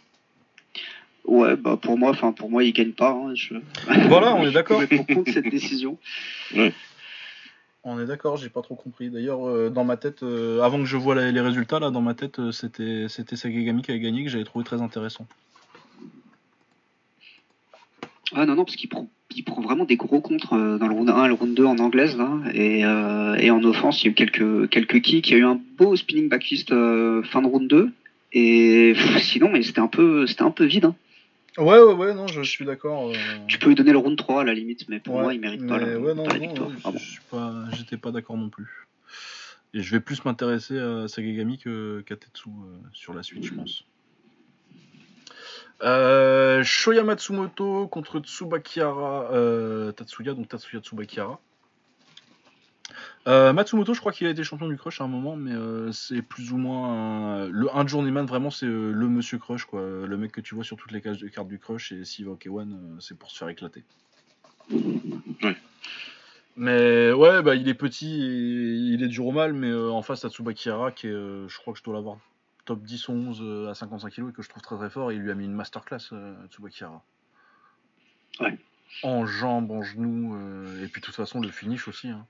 Ouais, 1.25 1.55
bah 1.57 1.77
pour 1.81 1.97
moi, 1.97 2.11
enfin 2.11 2.31
pour 2.31 2.49
moi, 2.49 2.63
il 2.63 2.71
gagne 2.71 2.91
pas. 2.93 3.11
hein, 3.11 3.33
je... 3.35 3.55
Voilà, 4.07 4.33
on 4.35 4.43
est 4.43 4.47
Je 4.49 4.51
d'accord. 4.51 4.79
complètement 4.81 5.15
contre 5.15 5.31
cette 5.31 5.49
décision. 5.49 5.97
On 7.89 8.01
est 8.01 8.05
d'accord, 8.05 8.35
j'ai 8.35 8.49
pas 8.49 8.61
trop 8.61 8.75
compris. 8.75 9.09
D'ailleurs, 9.09 9.47
euh, 9.47 9.69
dans 9.69 9.85
ma 9.85 9.95
tête, 9.95 10.21
euh, 10.21 10.61
avant 10.61 10.77
que 10.79 10.83
je 10.85 10.97
vois 10.97 11.15
la- 11.15 11.31
les 11.31 11.39
résultats, 11.39 11.79
là, 11.79 11.89
dans 11.89 12.01
ma 12.01 12.15
tête, 12.15 12.37
euh, 12.39 12.51
c'était 12.51 13.05
c'était 13.07 13.37
Sakigami 13.37 13.81
qui 13.81 13.91
avait 13.91 14.01
gagné, 14.01 14.25
que 14.25 14.29
j'avais 14.29 14.43
trouvé 14.43 14.65
très 14.65 14.81
intéressant. 14.81 15.25
Ah 18.33 18.45
non, 18.45 18.55
non, 18.55 18.65
parce 18.65 18.75
qu'il 18.75 18.89
prend, 18.89 19.07
il 19.33 19.43
prend 19.43 19.61
vraiment 19.61 19.85
des 19.85 19.95
gros 19.95 20.19
contres 20.19 20.51
euh, 20.53 20.77
dans 20.77 20.87
le 20.87 20.93
round 20.95 21.09
1 21.09 21.25
et 21.25 21.27
le 21.29 21.33
round 21.35 21.53
2 21.53 21.63
en 21.65 21.77
anglaise. 21.79 22.17
Là, 22.17 22.29
et, 22.53 22.83
euh, 22.83 23.35
et 23.35 23.51
en 23.51 23.63
offense, 23.63 24.01
il 24.03 24.05
y 24.05 24.09
a 24.09 24.11
eu 24.11 24.15
quelques, 24.15 24.69
quelques 24.69 25.01
kicks. 25.01 25.29
Il 25.29 25.31
y 25.31 25.35
a 25.35 25.39
eu 25.39 25.45
un 25.45 25.59
beau 25.77 25.95
spinning 25.95 26.27
back 26.27 26.43
fist 26.43 26.71
euh, 26.73 27.23
fin 27.23 27.41
de 27.41 27.47
round 27.47 27.69
2. 27.69 27.89
Et 28.33 28.93
pff, 28.95 29.21
sinon, 29.23 29.49
mais 29.49 29.63
c'était 29.63 29.79
un 29.79 29.87
peu, 29.87 30.27
c'était 30.27 30.43
un 30.43 30.51
peu 30.51 30.65
vide. 30.65 30.85
hein. 30.85 30.95
Ouais, 31.57 31.79
ouais, 31.79 31.93
ouais, 31.93 32.13
non, 32.13 32.27
je, 32.27 32.43
je 32.43 32.49
suis 32.51 32.65
d'accord. 32.65 33.09
euh, 33.09 33.13
Tu 33.47 33.57
peux 33.57 33.69
lui 33.69 33.75
donner 33.75 33.91
le 33.91 33.97
round 33.97 34.17
3 34.17 34.41
à 34.41 34.43
la 34.43 34.53
limite, 34.53 34.87
mais 34.89 34.99
pour 34.99 35.15
ouais, 35.15 35.23
moi, 35.23 35.33
il 35.33 35.39
mérite 35.39 35.65
pas 35.67 35.79
la, 35.79 35.97
ouais, 35.99 36.13
non, 36.13 36.23
pas 36.23 36.33
la 36.33 36.39
non, 36.39 36.45
victoire. 36.47 36.71
Ah 36.83 36.91
bon. 36.91 36.99
pas, 37.31 37.65
j'étais 37.75 37.97
pas 37.97 38.11
d'accord 38.11 38.37
non 38.37 38.49
plus. 38.49 38.85
Et 39.73 39.81
je 39.81 39.91
vais 39.91 39.99
plus 39.99 40.23
m'intéresser 40.23 40.77
à 40.77 41.07
Sagagami 41.07 41.57
que 41.57 42.01
qu'à 42.05 42.15
Tetsu 42.15 42.49
euh, 42.49 42.77
sur 42.93 43.13
la 43.13 43.23
suite, 43.23 43.43
je 43.43 43.53
pense. 43.53 43.83
Euh, 45.83 46.63
Shoya 46.63 47.03
Matsumoto 47.03 47.87
contre 47.87 48.19
Tsubakihara 48.19 49.31
euh, 49.31 49.91
Tatsuya, 49.91 50.33
donc 50.33 50.47
Tatsuya 50.47 50.81
Tsubakihara. 50.81 51.39
Euh, 53.27 53.51
Matsumoto, 53.51 53.93
je 53.93 53.99
crois 53.99 54.13
qu'il 54.13 54.25
a 54.25 54.29
été 54.29 54.43
champion 54.43 54.69
du 54.69 54.77
Crush 54.77 55.01
à 55.01 55.03
un 55.03 55.09
moment, 55.09 55.35
mais 55.35 55.51
euh, 55.51 55.91
c'est 55.91 56.21
plus 56.21 56.53
ou 56.53 56.57
moins 56.57 56.93
un, 57.43 57.49
le, 57.49 57.67
un 57.75 57.85
journeyman, 57.85 58.25
vraiment, 58.25 58.49
c'est 58.49 58.65
euh, 58.65 58.91
le 58.93 59.07
monsieur 59.09 59.37
Crush, 59.37 59.65
quoi. 59.65 59.81
Le 59.81 60.17
mec 60.17 60.31
que 60.31 60.39
tu 60.39 60.55
vois 60.55 60.63
sur 60.63 60.77
toutes 60.77 60.91
les 60.91 61.01
de 61.01 61.27
cartes 61.27 61.49
du 61.49 61.59
Crush, 61.59 61.91
et 61.91 62.05
s'il 62.05 62.25
va 62.25 62.31
au 62.31 62.35
K1, 62.35 62.71
euh, 62.71 62.75
c'est 63.01 63.17
pour 63.19 63.29
se 63.29 63.37
faire 63.37 63.49
éclater. 63.49 63.83
Ouais. 64.71 65.57
Mais 66.55 67.11
ouais, 67.11 67.41
bah, 67.41 67.55
il 67.55 67.67
est 67.67 67.73
petit 67.73 68.21
et 68.23 68.93
il 68.93 69.03
est 69.03 69.07
dur 69.09 69.27
au 69.27 69.31
mal, 69.31 69.51
mais 69.53 69.73
en 69.73 70.01
face, 70.01 70.21
t'as 70.21 70.29
Tsubakihara 70.29 70.91
qui 70.91 71.07
est, 71.07 71.11
je 71.11 71.57
crois 71.57 71.73
que 71.73 71.79
je 71.79 71.83
dois 71.83 71.93
l'avoir 71.93 72.17
top 72.65 72.81
10 72.81 73.09
ou 73.09 73.11
11 73.11 73.39
euh, 73.41 73.69
à 73.69 73.75
55 73.75 74.09
kg 74.11 74.29
et 74.29 74.33
que 74.33 74.41
je 74.41 74.49
trouve 74.49 74.63
très 74.63 74.75
très 74.75 74.89
fort. 74.89 75.11
Et 75.11 75.15
il 75.15 75.21
lui 75.21 75.31
a 75.31 75.35
mis 75.35 75.45
une 75.45 75.53
masterclass, 75.53 76.09
euh, 76.13 76.33
Tsubakihara. 76.49 77.03
Ouais. 78.39 78.57
En 79.03 79.25
jambes, 79.25 79.69
en 79.71 79.83
genoux, 79.83 80.35
et 80.81 80.87
puis 80.87 81.01
de 81.01 81.05
toute 81.05 81.15
façon, 81.15 81.41
le 81.41 81.49
finish 81.49 81.87
aussi. 81.87 82.09
hein. 82.09 82.25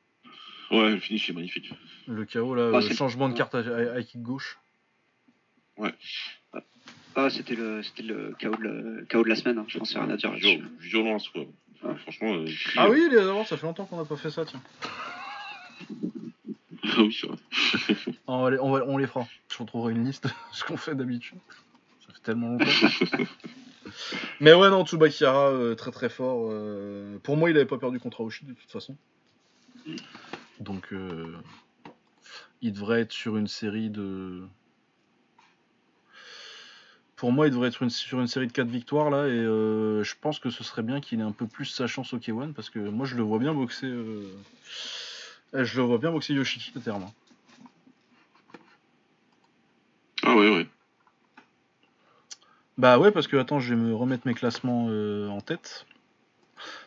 Ouais, 0.72 0.92
le 0.92 1.00
finish 1.00 1.30
est 1.30 1.34
magnifique. 1.34 1.72
Le 2.08 2.26
KO, 2.26 2.56
là, 2.56 2.72
Ah, 2.74 2.78
euh, 2.78 2.82
c'est- 2.82 2.94
changement 2.96 3.30
de 3.30 3.34
carte 3.36 3.56
à, 3.56 3.60
à- 3.60 3.96
à 3.98 4.04
kick 4.04 4.22
gauche. 4.22 4.58
Ah, 7.16 7.30
c'était 7.32 7.56
le, 7.56 7.82
c'était 7.82 8.04
le 8.04 8.36
KO 8.40 8.56
de 8.58 8.64
la, 8.64 9.06
KO 9.06 9.24
de 9.24 9.30
la 9.30 9.36
semaine. 9.36 9.58
hein. 9.58 9.66
Je 9.68 9.80
pense 9.80 9.96
a 9.96 10.04
rien 10.04 10.14
à 10.14 10.18
dire 10.18 10.32
Violence, 10.80 11.30
quoi. 11.30 11.42
Ouais. 11.84 11.96
Franchement, 11.98 12.34
euh, 12.36 12.46
Ah 12.76 12.90
oui, 12.90 13.08
les 13.12 13.18
ça 13.46 13.58
fait 13.58 13.66
longtemps 13.66 13.86
qu'on 13.86 13.98
n'a 13.98 14.06
pas 14.06 14.18
fait 14.18 14.30
ça, 14.32 14.46
tiens. 14.46 14.62
Ah 16.84 17.02
oui, 17.02 17.16
c'est 17.20 17.28
vrai. 17.28 17.38
On, 18.28 18.42
va 18.44 18.52
les, 18.52 18.60
on, 18.60 18.72
va- 18.72 18.84
on 18.88 18.98
les 18.98 19.08
fera. 19.08 19.28
Je 19.52 19.58
retrouverai 19.60 19.92
une 19.94 20.06
liste, 20.06 20.28
ce 20.52 20.64
qu'on 20.64 20.78
fait 20.78 20.96
d'habitude. 20.96 21.38
Ça 22.08 22.14
fait 22.14 22.22
tellement 22.24 22.50
longtemps. 22.50 22.66
Mais 24.40 24.54
ouais, 24.54 24.70
non, 24.70 24.86
Tsubakihara, 24.86 25.50
euh, 25.52 25.76
très 25.76 25.92
très 25.92 26.10
fort. 26.10 26.48
euh, 26.52 27.18
pour 27.24 27.36
moi, 27.38 27.50
il 27.50 27.56
avait 27.58 27.66
pas 27.66 27.78
perdu 27.78 28.00
contre 28.00 28.22
Aoshi 28.22 28.46
de 28.46 28.54
toute 28.54 28.72
façon. 28.72 28.96
Donc, 30.60 30.92
euh, 30.94 31.36
il 32.62 32.74
devrait 32.74 33.02
être 33.02 33.12
sur 33.12 33.38
une 33.38 33.48
série 33.48 33.90
de. 33.90 34.44
Pour 37.16 37.32
moi, 37.32 37.48
il 37.48 37.52
devrait 37.52 37.70
être 37.70 37.82
une- 37.82 37.90
sur 37.90 38.20
une 38.20 38.28
série 38.28 38.46
de 38.48 38.52
4 38.52 38.68
victoires 38.68 39.10
là, 39.10 39.26
et 39.28 39.32
euh, 39.32 40.04
je 40.04 40.14
pense 40.22 40.38
que 40.40 40.50
ce 40.52 40.64
serait 40.64 40.84
bien 40.84 41.02
qu'il 41.02 41.20
ait 41.20 41.24
un 41.24 41.32
peu 41.32 41.48
plus 41.48 41.66
sa 41.66 41.88
chance 41.88 42.14
au 42.14 42.20
K1 42.20 42.54
parce 42.54 42.70
que 42.70 42.78
moi, 42.80 43.06
je 43.08 43.16
le 43.16 43.24
vois 43.24 43.40
bien 43.40 43.54
boxer. 43.54 43.88
euh, 43.88 44.22
Je 45.54 45.78
le 45.82 45.84
vois 45.88 45.98
bien 45.98 46.12
boxer 46.12 46.34
Yoshiki 46.34 46.72
à 46.78 46.82
terme. 46.82 47.06
Ah 50.24 50.36
ouais, 50.36 50.50
ouais. 50.50 50.68
Bah 52.78 53.00
ouais, 53.00 53.12
parce 53.12 53.28
que 53.28 53.38
attends, 53.38 53.60
je 53.60 53.74
vais 53.74 53.82
me 53.82 53.96
remettre 53.96 54.28
mes 54.28 54.36
classements 54.36 54.88
euh, 54.90 55.28
en 55.30 55.42
tête. 55.42 55.86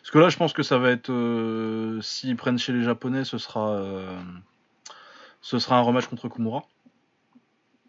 Parce 0.00 0.10
que 0.10 0.18
là, 0.18 0.28
je 0.28 0.36
pense 0.36 0.52
que 0.52 0.62
ça 0.62 0.78
va 0.78 0.90
être. 0.90 1.10
euh, 1.10 2.00
S'ils 2.00 2.36
prennent 2.36 2.58
chez 2.58 2.72
les 2.72 2.82
Japonais, 2.82 3.24
ce 3.24 3.38
sera. 3.38 3.70
euh, 3.74 4.20
ce 5.42 5.58
sera 5.58 5.78
un 5.78 5.82
rematch 5.82 6.06
contre 6.06 6.28
Kumura. 6.28 6.64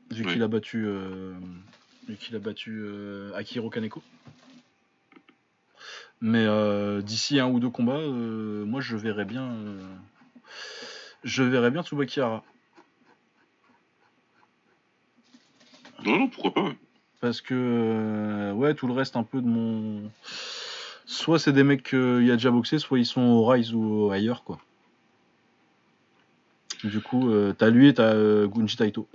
Vu 0.10 0.26
qu'il 0.26 0.44
a 0.44 0.48
battu. 0.48 0.86
euh, 0.86 1.34
vu 2.08 2.16
qu'il 2.18 2.36
a 2.36 2.40
battu 2.40 2.84
Akihiro 3.36 3.70
Kaneko. 3.70 4.02
Mais 6.22 6.46
d'ici 7.02 7.40
un 7.40 7.48
ou 7.48 7.60
deux 7.60 7.70
combats, 7.70 8.00
moi 8.00 8.80
je 8.82 8.96
verrais 8.98 9.26
bien. 9.26 9.52
je 11.24 11.44
verrais 11.44 11.72
bien 11.72 11.84
Tsubakihara. 11.84 12.44
Non, 16.06 16.18
non, 16.20 16.28
pourquoi 16.30 16.54
pas. 16.54 16.72
Parce 17.20 17.42
que, 17.42 17.54
euh, 17.54 18.52
ouais, 18.54 18.74
tout 18.74 18.88
le 18.88 18.94
reste 18.94 19.16
un 19.16 19.24
peu 19.24 19.42
de 19.42 19.48
mon. 19.48 20.12
Soit 21.12 21.40
c'est 21.40 21.52
des 21.52 21.66
mecs 21.66 21.84
qu'il 21.84 22.32
a 22.32 22.36
déjà 22.36 22.52
boxé, 22.52 22.80
soit 22.80 22.98
ils 22.98 23.06
sont 23.06 23.20
au 23.22 23.46
Rise 23.46 23.74
ou 23.74 24.10
ailleurs, 24.12 24.46
quoi. 24.46 24.60
Du 26.86 27.02
coup, 27.02 27.30
euh, 27.30 27.52
t'as 27.52 27.70
lui 27.70 27.90
et 27.90 27.94
t'as 27.94 28.14
euh, 28.14 28.48
Gunji 28.48 28.78
Taito. 28.78 29.10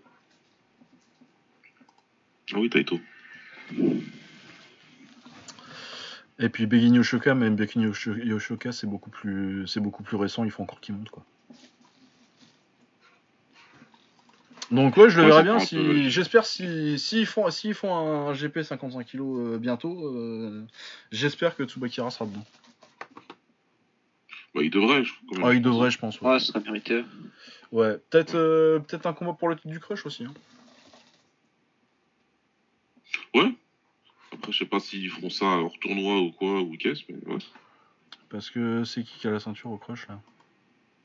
Ah 2.53 2.59
oui, 2.59 2.69
Taito. 2.69 3.01
Et 6.39 6.51
puis 6.51 6.67
Begin 6.67 6.93
Yoshoka, 6.97 7.35
même 7.35 7.57
Begin 7.57 7.81
Yosho- 7.81 8.23
Yoshoka, 8.23 8.73
c'est 8.73 8.87
beaucoup 8.87 9.09
plus, 9.09 9.67
c'est 9.67 9.81
beaucoup 9.81 10.03
plus 10.03 10.19
récent. 10.19 10.45
Il 10.45 10.51
faut 10.51 10.63
encore 10.63 10.83
qu'il 10.83 10.95
monte, 10.95 11.09
quoi. 11.09 11.25
Donc 14.71 14.97
ouais, 14.97 15.09
je 15.11 15.17
le 15.17 15.23
Ouais, 15.25 15.29
verrai 15.31 15.43
bien. 15.45 15.59
Si, 15.61 15.77
peu- 15.77 16.09
j'espère 16.09 16.45
si, 16.45 16.99
s'ils 16.99 17.27
font, 17.27 17.49
s'ils 17.51 17.75
font 17.75 17.95
un 17.95 18.33
GP 18.35 18.63
55 18.63 19.07
kg 19.07 19.21
euh, 19.21 19.59
bientôt, 19.59 20.09
euh, 20.09 20.65
j'espère 21.13 21.55
que 21.57 21.65
Tsubakira 21.65 22.11
sera 22.11 22.27
dedans. 22.27 22.45
Bah, 24.55 24.63
il 24.63 24.71
devrait, 24.71 25.05
je 25.05 25.13
quand 25.29 25.37
même. 25.37 25.47
Ah, 25.47 25.55
il 25.55 25.63
devrait, 25.63 25.91
je 25.91 25.99
pense. 25.99 26.21
ouais. 26.21 26.29
Ouais, 26.31 26.41
ce 26.41 26.47
serait 26.47 26.61
mérité. 26.61 27.05
Ouais, 27.73 27.99
peut-être 28.11 28.35
euh, 28.35 28.79
peut-être 28.81 29.07
un 29.07 29.13
combat 29.13 29.35
pour 29.35 29.49
le 29.49 29.57
titre 29.57 29.69
du 29.69 29.81
crush 29.81 30.05
aussi. 30.07 30.25
hein. 30.25 30.35
Après, 34.33 34.53
je 34.53 34.59
sais 34.59 34.67
pas 34.67 34.81
s'ils 34.81 35.09
feront 35.11 35.31
ça 35.31 35.47
hors 35.47 35.79
tournoi 35.81 36.21
ou 36.21 36.31
quoi, 36.33 36.61
ou 36.61 36.77
qu'est-ce, 36.77 37.03
mais 37.09 37.17
ouais. 37.33 37.39
Parce 38.29 38.51
que 38.51 38.85
c'est 38.85 39.03
qui 39.05 39.19
qui 39.19 39.29
a 39.29 39.31
la 39.31 39.41
ceinture 39.41 39.71
au 39.71 39.79
crush 39.79 40.09
là? 40.09 40.21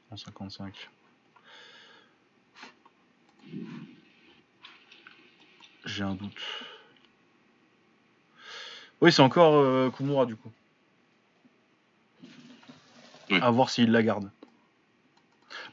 En 0.10 0.18
55. 0.18 0.90
J'ai 5.86 6.04
un 6.04 6.16
doute. 6.16 6.32
Oui, 9.02 9.12
c'est 9.12 9.22
encore 9.22 9.56
euh, 9.56 9.90
Kumura 9.90 10.26
du 10.26 10.36
coup. 10.36 10.52
Ouais. 13.30 13.42
À 13.42 13.50
voir 13.50 13.70
s'il 13.70 13.92
la 13.92 14.04
garde. 14.04 14.30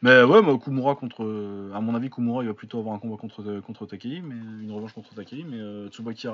Mais 0.03 0.23
ouais, 0.23 0.43
moi, 0.43 0.59
Kumura 0.59 0.95
contre. 0.95 1.25
euh, 1.25 1.73
À 1.75 1.81
mon 1.81 1.95
avis, 1.95 2.09
Kumura 2.09 2.43
il 2.43 2.49
va 2.49 2.55
plutôt 2.55 2.79
avoir 2.79 2.95
un 2.95 2.99
combat 2.99 3.17
contre, 3.17 3.43
euh, 3.43 3.61
contre 3.61 3.85
Takei, 3.87 4.21
mais 4.23 4.35
une 4.35 4.73
revanche 4.73 4.93
contre 4.93 5.15
Takei. 5.15 5.45
Mais 5.45 5.59
euh, 5.59 5.89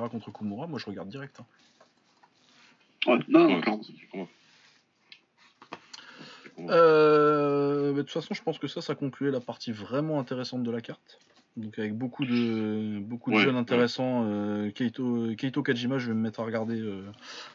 contre 0.09 0.31
Kumura, 0.31 0.67
moi 0.67 0.79
je 0.79 0.85
regarde 0.85 1.09
direct. 1.09 1.39
hein. 1.39 1.45
Ouais, 3.07 3.19
non, 3.27 3.49
non, 3.49 3.61
combat. 3.61 4.27
Euh, 6.59 7.93
de 7.93 8.01
toute 8.01 8.11
façon, 8.11 8.33
je 8.33 8.41
pense 8.41 8.57
que 8.57 8.67
ça, 8.67 8.81
ça 8.81 8.95
concluait 8.95 9.31
la 9.31 9.41
partie 9.41 9.71
vraiment 9.71 10.19
intéressante 10.19 10.63
de 10.63 10.71
la 10.71 10.81
carte. 10.81 11.19
Donc 11.57 11.79
avec 11.79 11.97
beaucoup 11.97 12.25
de 12.25 12.99
beaucoup 12.99 13.31
de 13.31 13.37
Ouais, 13.37 13.43
jeunes 13.43 13.55
intéressants. 13.55 14.23
euh, 14.25 14.71
Keito, 14.71 15.27
Keito 15.37 15.63
Kajima, 15.63 15.97
je 15.99 16.07
vais 16.07 16.13
me 16.13 16.19
mettre 16.19 16.41
à 16.41 16.43
regarder 16.43 16.79
euh, 16.81 17.01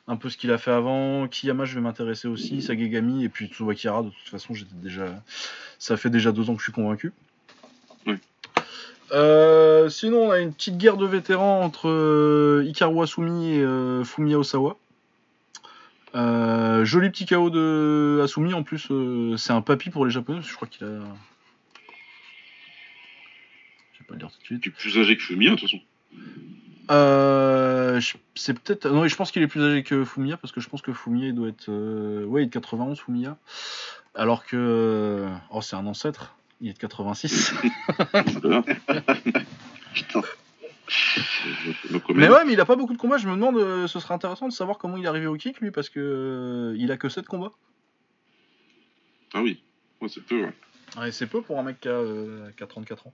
un 0.09 0.17
peu 0.17 0.31
ce 0.31 0.39
qu'il 0.39 0.51
a 0.53 0.59
fait 0.59 0.71
avant. 0.71 1.29
Kiyama, 1.29 1.67
je 1.67 1.75
vais 1.75 1.83
m'intéresser 1.83 2.27
aussi. 2.27 2.63
Sagegami 2.63 3.25
et 3.25 3.29
puis 3.29 3.49
Tsubakira. 3.49 4.03
De 4.03 4.09
toute 4.09 4.29
façon, 4.31 4.55
j'étais 4.55 4.75
déjà. 4.83 5.23
Ça 5.79 5.99
fait 5.99 6.09
déjà 6.09 6.33
deux 6.33 6.49
ans 6.49 6.55
que 6.55 6.61
je 6.61 6.65
suis 6.65 6.73
convaincu. 6.73 7.13
Euh, 9.13 9.89
sinon, 9.89 10.29
on 10.29 10.31
a 10.31 10.39
une 10.39 10.53
petite 10.53 10.79
guerre 10.79 10.97
de 10.97 11.05
vétérans 11.05 11.63
entre 11.63 11.89
euh, 11.89 12.65
Hikaru 12.67 13.03
Asumi 13.03 13.55
et 13.57 13.63
euh, 13.63 14.05
Fumiya 14.05 14.39
Osawa. 14.39 14.77
Joli 16.15 17.11
petit 17.11 17.27
KO 17.27 17.51
de 17.51 18.21
Asumi 18.23 18.55
en 18.55 18.63
plus, 18.63 18.89
c'est 19.37 19.53
un 19.53 19.63
papy 19.63 19.91
pour 19.91 20.05
les 20.05 20.11
japonais, 20.11 20.41
je 20.43 20.55
crois 20.55 20.69
qu'il 20.69 20.87
a. 20.87 20.91
Je 24.11 24.15
vais 24.15 24.19
pas 24.19 24.25
le 24.25 24.29
dire 24.29 24.31
tout 24.31 24.41
de 24.41 24.45
suite. 24.47 24.61
Tu 24.63 24.69
es 24.69 24.73
plus 24.73 24.99
âgé 24.99 25.17
que 25.17 25.23
Fumiya, 25.23 25.51
de 25.53 25.57
toute 25.57 25.69
façon. 25.71 25.81
Euh, 26.91 28.01
je- 28.01 28.17
c'est 28.35 28.59
peut-être. 28.59 28.89
Non, 28.89 29.07
je 29.07 29.15
pense 29.17 29.31
qu'il 29.31 29.43
est 29.43 29.47
plus 29.47 29.63
âgé 29.63 29.83
que 29.85 30.05
Fumiya, 30.05 30.37
parce 30.37 30.53
que 30.53 30.61
je 30.61 30.69
pense 30.69 30.83
que 30.83 30.93
Fumiya 30.93 31.29
il 31.29 31.35
doit 31.35 31.49
être. 31.49 31.69
euh, 31.69 32.25
Ouais, 32.25 32.43
il 32.43 32.45
est 32.45 32.49
de 32.49 32.53
91, 32.53 32.99
Fumiya. 32.99 33.37
Alors 34.15 34.45
que. 34.45 35.29
Oh, 35.51 35.61
c'est 35.63 35.77
un 35.77 35.87
ancêtre, 35.87 36.35
il 36.61 36.69
est 36.71 36.73
de 36.73 36.79
86. 36.79 37.55
Voilà. 38.43 38.63
Putain. 39.95 40.23
Le- 41.93 41.93
le 41.93 42.15
mais 42.15 42.29
ouais, 42.29 42.45
mais 42.45 42.55
il 42.55 42.61
a 42.61 42.65
pas 42.65 42.75
beaucoup 42.75 42.93
de 42.95 42.99
combats, 42.99 43.17
je 43.19 43.29
me 43.29 43.35
demande, 43.35 43.57
euh, 43.59 43.87
ce 43.87 44.01
serait 44.01 44.15
intéressant 44.15 44.49
de 44.49 44.53
savoir 44.53 44.77
comment 44.79 44.97
il 44.97 45.05
est 45.05 45.09
arrivé 45.09 45.27
au 45.27 45.37
kick 45.37 45.61
lui, 45.61 45.71
parce 45.71 45.89
que. 45.89 46.01
euh, 46.01 46.75
il 46.77 46.91
a 46.91 46.97
que 46.97 47.09
7 47.09 47.27
combats. 47.27 47.53
Ah 49.35 49.43
oui. 49.43 49.63
Ouais, 50.01 50.09
c'est 50.09 50.25
peu, 50.25 50.43
ouais. 50.43 50.53
Ouais, 50.99 51.13
c'est 51.13 51.29
peu 51.29 51.41
pour 51.43 51.61
un 51.61 51.63
mec 51.63 51.79
qui 51.79 51.87
a, 51.89 51.93
euh, 51.93 52.51
qui 52.57 52.65
a 52.65 52.67
34 52.67 53.07
ans. 53.07 53.13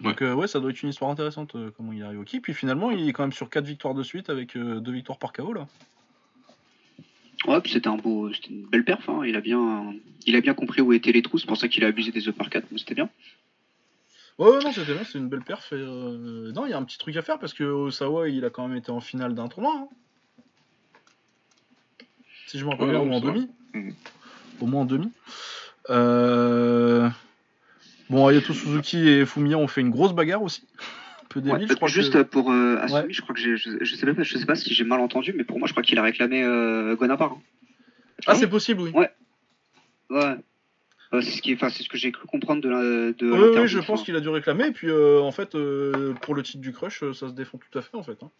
Donc 0.00 0.20
ouais. 0.20 0.32
ouais, 0.32 0.46
ça 0.48 0.60
doit 0.60 0.70
être 0.70 0.82
une 0.82 0.88
histoire 0.90 1.10
intéressante 1.10 1.54
euh, 1.54 1.70
comment 1.76 1.92
il 1.92 2.02
arrive 2.02 2.20
au 2.20 2.24
kick. 2.24 2.42
Puis 2.42 2.54
finalement, 2.54 2.90
il 2.90 3.08
est 3.08 3.12
quand 3.12 3.22
même 3.22 3.32
sur 3.32 3.48
4 3.48 3.64
victoires 3.64 3.94
de 3.94 4.02
suite 4.02 4.28
avec 4.30 4.56
2 4.56 4.92
victoires 4.92 5.18
par 5.18 5.32
KO 5.32 5.52
là. 5.52 5.66
Ouais, 7.46 7.60
puis 7.60 7.72
c'était 7.72 7.88
un 7.88 7.96
beau, 7.96 8.32
c'était 8.32 8.48
une 8.50 8.66
belle 8.66 8.84
perf. 8.84 9.08
Hein. 9.08 9.22
Il 9.26 9.36
a 9.36 9.40
bien, 9.40 9.92
il 10.26 10.34
a 10.34 10.40
bien 10.40 10.54
compris 10.54 10.80
où 10.80 10.92
étaient 10.92 11.12
les 11.12 11.20
trous. 11.22 11.38
C'est 11.38 11.46
pour 11.46 11.56
ça 11.58 11.68
qu'il 11.68 11.84
a 11.84 11.88
abusé 11.88 12.10
des 12.10 12.26
uppercuts, 12.26 12.62
mais 12.72 12.78
c'était 12.78 12.94
bien. 12.94 13.10
Ouais, 14.38 14.48
ouais, 14.50 14.64
non, 14.64 14.72
c'était 14.72 14.94
bien, 14.94 15.04
c'est 15.04 15.18
une 15.18 15.28
belle 15.28 15.42
perf. 15.44 15.72
et, 15.72 15.76
euh, 15.76 16.52
Non, 16.52 16.64
il 16.66 16.70
y 16.70 16.72
a 16.72 16.78
un 16.78 16.84
petit 16.84 16.98
truc 16.98 17.16
à 17.16 17.22
faire 17.22 17.38
parce 17.38 17.52
que 17.54 17.62
Osawa, 17.64 18.28
il 18.30 18.44
a 18.44 18.50
quand 18.50 18.66
même 18.66 18.76
été 18.76 18.90
en 18.90 19.00
finale 19.00 19.34
d'un 19.34 19.48
tournoi. 19.48 19.74
hein. 19.76 19.88
Si 22.46 22.58
je 22.58 22.64
me 22.64 22.70
rappelle 22.70 22.88
Ouais, 22.88 23.04
moins 23.04 23.16
en 23.18 23.20
demi. 23.20 23.48
Mhm. 23.74 23.94
Au 24.60 24.66
moins 24.66 24.82
en 24.82 24.86
demi. 24.86 25.10
Euh... 25.90 27.08
Bon, 28.10 28.26
Ayato 28.26 28.52
Suzuki 28.52 29.08
et 29.08 29.26
Fumiya 29.26 29.58
ont 29.58 29.68
fait 29.68 29.80
une 29.80 29.90
grosse 29.90 30.12
bagarre 30.12 30.42
aussi. 30.42 30.66
Peu 31.30 31.40
débile, 31.40 31.62
Ouais, 31.62 31.66
je 31.68 31.74
crois 31.74 31.88
juste 31.88 32.12
que... 32.12 32.22
pour 32.22 32.50
euh, 32.52 32.76
Asumi, 32.78 33.00
Ouais. 33.00 33.06
je 33.10 33.22
crois 33.22 33.34
que 33.34 33.40
je, 33.40 33.56
je 33.56 33.94
sais 33.96 34.06
pas, 34.14 34.22
je 34.22 34.38
sais 34.38 34.46
pas 34.46 34.54
si 34.54 34.72
j'ai 34.74 34.84
mal 34.84 35.00
entendu, 35.00 35.32
mais 35.36 35.44
pour 35.44 35.58
moi, 35.58 35.66
je 35.66 35.72
crois 35.72 35.82
qu'il 35.82 35.98
a 35.98 36.02
réclamé 36.02 36.42
euh, 36.42 36.96
hein. 37.00 37.30
Ah, 38.26 38.34
c'est 38.34 38.48
possible, 38.48 38.82
oui. 38.82 38.90
Ouais. 38.94 39.10
Ouais. 40.10 40.36
Euh, 41.14 41.20
c'est 41.20 41.30
ce 41.30 41.42
qui, 41.42 41.56
que 41.56 41.96
j'ai 41.96 42.12
cru 42.12 42.26
comprendre 42.26 42.60
de 42.60 42.68
la, 42.68 43.12
de 43.12 43.60
Oui, 43.60 43.68
je 43.68 43.78
pense 43.78 44.02
qu'il 44.02 44.16
a 44.16 44.20
dû 44.20 44.28
réclamer. 44.28 44.66
Et 44.66 44.72
puis, 44.72 44.88
euh, 44.90 45.20
en 45.20 45.30
fait, 45.32 45.54
euh, 45.54 46.12
pour 46.22 46.34
le 46.34 46.42
titre 46.42 46.60
du 46.60 46.72
crush, 46.72 47.02
euh, 47.02 47.12
ça 47.12 47.28
se 47.28 47.34
défend 47.34 47.58
tout 47.58 47.78
à 47.78 47.82
fait, 47.82 47.96
en 47.96 48.02
fait. 48.02 48.22
hein. 48.22 48.30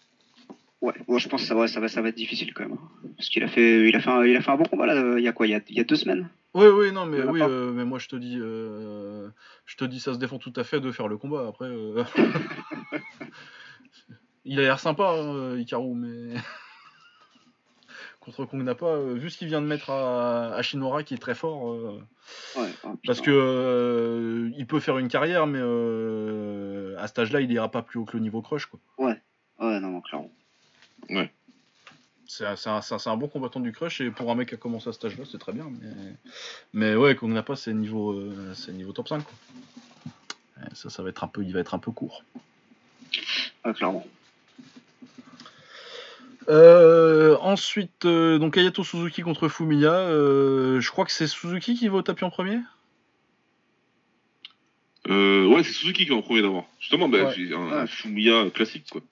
Ouais, 0.85 0.93
ouais, 1.09 1.19
je 1.19 1.31
pense 1.31 1.41
que 1.41 1.49
ça 1.49 1.55
va, 1.55 1.67
ça 1.67 1.81
va, 1.81 1.89
ça 1.89 2.03
va 2.03 2.11
être 2.11 2.15
difficile 2.15 2.53
quand 2.53 2.69
même. 2.69 2.77
Parce 3.17 3.31
qu'il 3.31 3.43
a 3.43 3.49
fait, 3.49 3.89
il 3.89 3.97
a 3.97 4.01
fait, 4.01 4.11
un, 4.11 4.23
il 4.23 4.37
a 4.37 4.43
fait 4.43 4.51
un 4.51 4.57
bon 4.57 4.65
combat 4.65 4.85
là. 4.85 4.93
euh, 4.95 5.19
Il 5.19 5.25
y 5.25 5.29
a 5.29 5.33
quoi, 5.33 5.47
il 5.47 5.51
y 5.51 5.55
a, 5.55 5.61
il 5.71 5.77
y 5.77 5.81
a 5.81 5.85
deux 5.85 5.97
semaines? 5.97 6.29
Oui, 6.53 6.67
oui, 6.67 6.93
non, 6.93 7.07
mais 7.07 7.23
oui, 7.23 7.41
euh, 7.41 7.73
mais 7.73 7.87
moi 7.87 7.99
je 7.99 8.07
te 8.07 8.17
dis, 8.17 8.37
euh, 8.39 9.29
je 9.65 9.77
te 9.77 9.85
dis, 9.87 9.99
ça 9.99 10.13
se 10.13 10.19
défend 10.19 10.37
tout 10.39 10.53
à 10.57 10.63
fait 10.63 10.81
de 10.81 10.93
faire 10.93 11.09
le 11.09 11.17
combat. 11.17 11.47
Après, 11.49 11.65
euh, 11.65 12.05
il 14.45 14.59
a 14.59 14.63
l'air 14.63 14.79
sympa, 14.79 15.15
hein, 15.19 15.55
mais 15.57 16.35
contre 18.21 18.45
Kong 18.45 18.63
n'a 18.63 18.75
pas, 18.75 18.97
euh, 18.97 19.15
vu 19.15 19.31
ce 19.31 19.39
qu'il 19.39 19.49
vient 19.49 19.63
de 19.63 19.67
mettre 19.67 19.89
à, 19.89 20.55
à 20.55 20.61
Shinora, 20.63 21.03
qui 21.03 21.15
est 21.15 21.19
très 21.19 21.35
fort, 21.35 21.65
Ouais. 22.59 22.69
ah, 22.85 22.93
parce 23.07 23.23
que 23.23 24.51
il 24.57 24.67
peut 24.67 24.81
faire 24.81 24.99
une 24.99 25.09
carrière, 25.09 25.47
mais 25.47 25.61
à 26.99 27.07
cet 27.07 27.21
âge-là, 27.21 27.41
il 27.41 27.51
ira 27.53 27.71
pas 27.71 27.81
plus 27.81 28.01
haut 28.01 28.05
que 28.05 28.19
le 28.19 28.23
niveau 28.23 28.43
crush, 28.43 28.67
quoi. 28.67 28.79
Ouais, 28.99 29.19
non, 29.61 29.81
non, 29.91 30.01
clairement. 30.03 30.31
C'est 32.27 32.47
un, 32.47 32.57
c'est 32.57 33.09
un- 33.09 33.17
bon 33.17 33.29
combattant 33.29 33.61
du 33.61 33.71
crush 33.71 34.01
et 34.01 34.11
pour 34.11 34.31
un 34.31 34.35
mec 34.35 34.49
qui 34.49 34.55
a 34.55 34.59
commencé 34.59 34.89
à 34.89 34.93
cet 34.93 35.05
âge-là, 35.05 35.25
c'est 35.31 35.39
très 35.39 35.53
bien. 35.53 35.71
Mais, 35.81 35.91
mais 36.73 36.95
ouais, 36.97 37.15
Kong 37.15 37.31
n'a 37.33 37.43
pas, 37.43 37.55
c'est 37.55 37.73
niveau, 37.73 38.13
euh, 38.13 38.55
top 38.95 39.09
5. 39.09 39.23
Quoi. 39.23 39.35
Et 40.71 40.75
ça, 40.75 40.91
ça 40.91 41.03
va 41.03 41.11
être 41.11 41.23
un 41.23 41.29
peu, 41.29 41.43
il 41.45 41.53
va 41.53 41.61
être 41.61 41.75
un 41.75 41.79
peu 41.79 41.93
court. 41.93 42.25
Ouais, 43.65 43.73
clairement. 43.75 44.07
Euh, 46.49 47.37
ensuite, 47.41 48.05
euh, 48.05 48.39
donc 48.39 48.57
Ayato 48.59 48.85
Suzuki 48.85 49.23
contre 49.23 49.49
Fumiya. 49.49 49.93
euh, 49.93 50.81
je 50.81 50.91
crois 50.91 51.05
que 51.05 51.13
c'est 51.13 51.27
Suzuki 51.27 51.75
qui 51.75 51.89
va 51.89 51.99
au 51.99 52.03
tapis 52.03 52.25
en 52.25 52.31
premier? 52.31 52.59
Euh, 55.09 55.47
ouais, 55.47 55.63
c'est 55.63 55.73
Suzuki 55.73 56.07
qui 56.07 56.13
est 56.13 56.15
en 56.15 56.23
premier 56.23 56.41
d'abord. 56.43 56.67
Justement, 56.81 57.09
bah, 57.09 57.25
Ouais. 57.25 57.35
c'est 57.37 57.55
un. 57.55 57.87
Fumiya 57.87 58.51
classique, 58.51 58.87
quoi. 58.91 59.03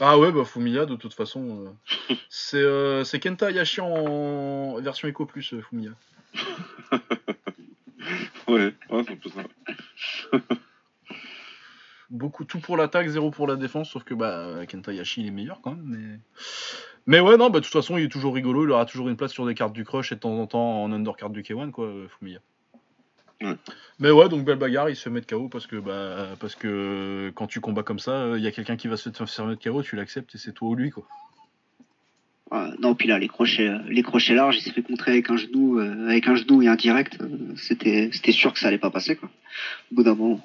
Ah 0.00 0.18
ouais, 0.18 0.30
bah 0.32 0.44
Fumiya, 0.44 0.86
de 0.86 0.94
toute 0.96 1.14
façon, 1.14 1.66
euh, 2.10 2.14
c'est 2.28 2.56
euh, 2.62 3.02
c'est 3.04 3.18
Kenta 3.20 3.50
Hayashi 3.50 3.80
en 3.80 4.80
version 4.80 5.08
Eco 5.08 5.26
Plus, 5.26 5.54
Fumiya. 5.68 5.90
Ouais, 8.48 8.74
ouais 8.90 9.04
c'est 9.06 9.12
un 9.12 9.16
peu 9.16 9.28
ça. 9.28 9.42
beaucoup 12.10 12.44
tout 12.44 12.58
pour 12.58 12.76
l'attaque, 12.76 13.06
zéro 13.08 13.30
pour 13.30 13.46
la 13.46 13.54
défense, 13.56 13.90
sauf 13.90 14.02
que 14.04 14.14
bah 14.14 14.66
Kenta 14.66 14.92
Yashi 14.92 15.20
il 15.20 15.26
est 15.28 15.32
meilleur 15.32 15.60
quand 15.60 15.72
même. 15.76 15.84
Mais, 15.86 16.18
mais 17.06 17.20
ouais, 17.20 17.36
non, 17.36 17.50
bah 17.50 17.60
de 17.60 17.64
toute 17.64 17.72
façon 17.72 17.96
il 17.98 18.04
est 18.04 18.08
toujours 18.08 18.34
rigolo, 18.34 18.64
il 18.64 18.70
aura 18.72 18.86
toujours 18.86 19.08
une 19.08 19.16
place 19.16 19.32
sur 19.32 19.46
des 19.46 19.54
cartes 19.54 19.74
du 19.74 19.84
crush 19.84 20.10
et 20.10 20.16
de 20.16 20.20
temps 20.20 20.36
en 20.36 20.46
temps 20.46 20.82
en 20.82 20.90
undercard 20.92 21.30
du 21.30 21.42
K1 21.42 21.70
quoi, 21.70 21.88
Fumiya. 22.18 22.40
Ouais. 23.42 23.56
Mais 23.98 24.10
ouais, 24.10 24.28
donc 24.28 24.44
belle 24.44 24.58
bagarre, 24.58 24.90
il 24.90 24.96
se 24.96 25.08
mettre 25.08 25.26
KO 25.26 25.48
parce 25.48 25.66
que 25.66 25.76
bah 25.76 26.28
parce 26.40 26.54
que 26.54 27.32
quand 27.34 27.46
tu 27.46 27.60
combats 27.60 27.82
comme 27.82 27.98
ça, 27.98 28.32
il 28.36 28.42
y 28.42 28.46
a 28.46 28.50
quelqu'un 28.50 28.76
qui 28.76 28.86
va 28.88 28.96
se 28.96 29.08
faire 29.10 29.46
mettre 29.46 29.62
KO, 29.62 29.82
tu 29.82 29.96
l'acceptes 29.96 30.34
et 30.34 30.38
c'est 30.38 30.52
toi 30.52 30.68
ou 30.68 30.74
lui 30.74 30.90
quoi. 30.90 31.06
Ouais, 32.52 32.66
non, 32.80 32.96
puis 32.96 33.06
là, 33.06 33.18
les 33.20 33.28
crochets, 33.28 33.68
euh, 33.68 33.78
les 33.88 34.02
crochets 34.02 34.34
larges, 34.34 34.56
il 34.56 34.60
s'est 34.60 34.72
fait 34.72 34.82
contrer 34.82 35.12
avec 35.12 35.30
un 35.30 35.36
genou, 35.36 35.78
euh, 35.78 36.08
avec 36.08 36.26
un 36.26 36.34
genou 36.34 36.60
et 36.62 36.66
un 36.66 36.74
direct. 36.74 37.16
euh, 37.20 37.28
c'était, 37.56 38.10
c'était 38.12 38.32
sûr 38.32 38.52
que 38.52 38.58
ça 38.58 38.66
allait 38.66 38.76
pas 38.78 38.90
passer, 38.90 39.14
quoi. 39.14 39.30
Au 39.92 39.94
bout 39.94 40.02
d'un 40.02 40.16
moment. 40.16 40.42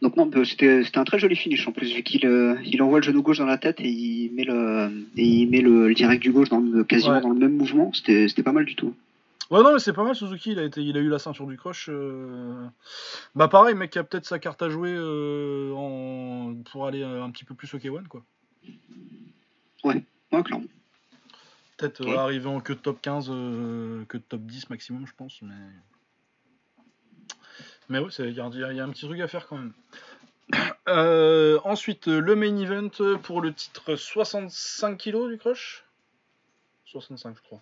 Donc 0.00 0.16
non, 0.16 0.24
bah, 0.26 0.44
c'était, 0.46 0.82
c'était 0.84 0.96
un 0.98 1.04
très 1.04 1.18
joli 1.18 1.36
finish 1.36 1.68
en 1.68 1.72
plus, 1.72 1.92
vu 1.94 2.02
qu'il, 2.02 2.24
euh, 2.24 2.56
il 2.64 2.80
envoie 2.82 3.00
le 3.00 3.04
genou 3.04 3.20
gauche 3.20 3.36
dans 3.38 3.44
la 3.44 3.58
tête 3.58 3.80
et 3.80 3.88
il 3.88 4.32
met 4.32 4.44
le, 4.44 5.06
et 5.16 5.24
il 5.24 5.50
met 5.50 5.60
le, 5.60 5.88
le 5.88 5.94
direct 5.94 6.22
du 6.22 6.32
gauche 6.32 6.48
dans 6.48 6.60
le, 6.60 6.84
quasiment 6.84 7.16
Ouais. 7.16 7.20
dans 7.20 7.28
le 7.30 7.38
même 7.38 7.56
mouvement. 7.56 7.92
C'était, 7.92 8.28
c'était 8.28 8.42
pas 8.42 8.52
mal 8.52 8.64
du 8.64 8.76
tout. 8.76 8.94
Ouais 9.50 9.62
non 9.62 9.72
mais 9.72 9.78
c'est 9.78 9.94
pas 9.94 10.04
mal 10.04 10.14
Suzuki, 10.14 10.52
il 10.52 10.58
a 10.58 10.64
été 10.64 10.82
il 10.82 10.96
a 10.96 11.00
eu 11.00 11.08
la 11.08 11.18
ceinture 11.18 11.46
du 11.46 11.56
crush. 11.56 11.88
euh, 11.88 12.66
Bah 13.34 13.48
pareil, 13.48 13.74
mec 13.74 13.90
qui 13.90 13.98
a 13.98 14.04
peut-être 14.04 14.26
sa 14.26 14.38
carte 14.38 14.60
à 14.62 14.68
jouer 14.68 14.92
euh, 14.94 15.72
en... 15.74 16.54
pour 16.70 16.86
aller 16.86 17.02
euh, 17.02 17.22
un 17.24 17.30
petit 17.30 17.44
peu 17.44 17.54
plus 17.54 17.72
au 17.74 17.78
K1 17.78 18.06
quoi. 18.08 18.22
Ouais, 19.84 20.04
clairement. 20.44 20.66
Peut-être 21.78 22.04
Ouais. 22.04 22.16
arriver 22.16 22.48
en 22.48 22.60
queue 22.60 22.74
de 22.74 22.80
top 22.80 23.00
15, 23.00 23.28
euh, 23.30 24.04
que 24.06 24.18
de 24.18 24.22
top 24.22 24.40
10 24.42 24.68
maximum, 24.68 25.06
je 25.06 25.12
pense. 25.16 25.40
Mais, 25.42 25.54
mais 27.88 28.00
ouais, 28.00 28.10
il 28.18 28.34
y, 28.34 28.40
a- 28.40 28.72
y 28.72 28.80
un 28.80 28.90
petit 28.90 29.06
truc 29.06 29.20
à 29.20 29.28
faire 29.28 29.46
quand 29.46 29.56
même. 29.58 29.72
Euh, 30.88 31.58
ensuite, 31.64 32.06
le 32.06 32.34
main 32.34 32.56
event 32.56 33.18
pour 33.22 33.42
le 33.42 33.52
titre 33.52 33.94
65 33.94 34.96
kg 34.96 35.28
du 35.28 35.36
crush 35.36 35.84
65, 36.86 37.36
je 37.36 37.42
crois. 37.42 37.60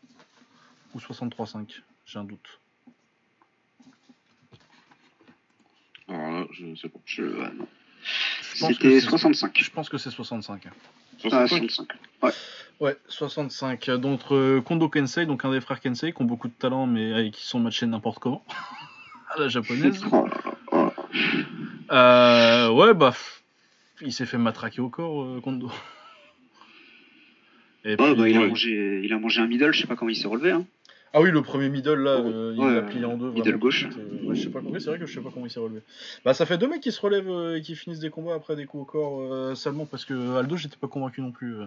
Ou 0.95 0.99
63,5, 0.99 1.83
j'ai 2.07 2.19
un 2.19 2.25
doute. 2.25 2.61
Alors 6.09 6.31
là, 6.41 6.47
je 6.53 6.75
sais 6.77 6.89
pas. 6.89 6.99
Je, 7.05 7.23
ouais, 7.23 7.51
que 7.51 7.65
C'était 8.75 9.01
c'est- 9.01 9.09
65. 9.09 9.59
Je 9.61 9.71
pense 9.71 9.89
que 9.89 9.99
c'est 9.99 10.11
65. 10.11 10.67
hein. 10.67 10.71
Ah, 11.25 11.47
65 11.49 11.71
65. 11.71 11.89
Ouais, 12.81 12.97
65. 13.09 13.91
Donc, 13.93 14.21
euh, 14.31 14.61
Kondo 14.61 14.89
Kensei, 14.89 15.27
donc 15.27 15.45
un 15.45 15.51
des 15.51 15.61
frères 15.61 15.81
Kensei, 15.81 16.13
qui 16.13 16.23
ont 16.23 16.27
beaucoup 16.27 16.49
de 16.49 16.53
talent, 16.53 16.87
mais 16.87 17.13
euh, 17.13 17.31
qui 17.31 17.45
sont 17.45 17.59
matchés 17.59 17.87
n'importe 17.87 18.19
comment. 18.21 18.45
à 19.35 19.41
la 19.41 19.49
japonaise. 19.49 20.03
Oh 20.13 20.29
oh. 20.73 20.91
Euh, 21.91 22.71
ouais, 22.71 22.95
bah, 22.95 23.15
il 24.03 24.13
s'est 24.13 24.27
fait 24.27 24.39
matraquer 24.39 24.81
au 24.81 24.91
corps, 24.91 25.23
euh, 25.23 25.41
Kondo. 25.41 25.71
Et 27.85 27.91
Ouais, 27.91 27.97
puis- 27.97 28.15
bah, 28.17 28.29
il, 28.29 28.37
a 28.37 28.41
ouais. 28.41 28.49
mangé, 28.49 29.01
il 29.05 29.13
a 29.13 29.19
mangé 29.19 29.41
un 29.41 29.47
middle, 29.47 29.73
je 29.73 29.81
sais 29.81 29.87
pas 29.87 29.97
comment 29.97 30.11
il 30.11 30.17
s'est 30.17 30.29
relevé. 30.29 30.53
Hein. 30.53 30.65
Ah 31.19 31.23
oui, 31.23 31.31
le 31.31 31.41
premier 31.41 31.71
middle, 31.71 31.95
là, 32.03 32.21
Ouais, 32.21 32.31
euh, 32.31 32.53
il 32.55 32.61
ouais, 32.63 32.75
l'a 32.75 32.83
plié 32.83 33.07
en 33.07 33.17
deux. 33.17 33.31
middle 33.31 33.57
gauche. 33.57 33.87
ouais, 34.27 34.35
je 34.35 34.43
sais 34.43 34.51
pas, 34.51 34.59
oui, 34.63 34.79
c'est 34.83 34.91
vrai 34.91 34.99
que 34.99 35.07
je 35.07 35.15
sais 35.15 35.23
pas 35.23 35.31
comment 35.33 35.47
il 35.47 35.51
s'est 35.51 35.61
relevé. 35.61 35.81
Bah, 36.27 36.35
ça 36.35 36.45
fait 36.45 36.59
deux 36.59 36.69
mecs 36.69 36.83
qui 36.83 36.93
se 36.93 37.01
relèvent 37.01 37.31
euh, 37.31 37.57
et 37.57 37.63
qui 37.63 37.75
finissent 37.75 38.01
des 38.01 38.11
combats 38.11 38.35
après 38.35 38.55
des 38.55 38.67
coups 38.67 38.83
au 38.83 38.85
corps 38.85 39.23
euh, 39.23 39.55
seulement 39.55 39.87
parce 39.87 40.05
que 40.05 40.37
Aldo, 40.37 40.59
j'étais 40.59 40.77
pas 40.77 40.89
convaincu 40.89 41.23
non 41.23 41.33
plus. 41.33 41.57
euh, 41.57 41.67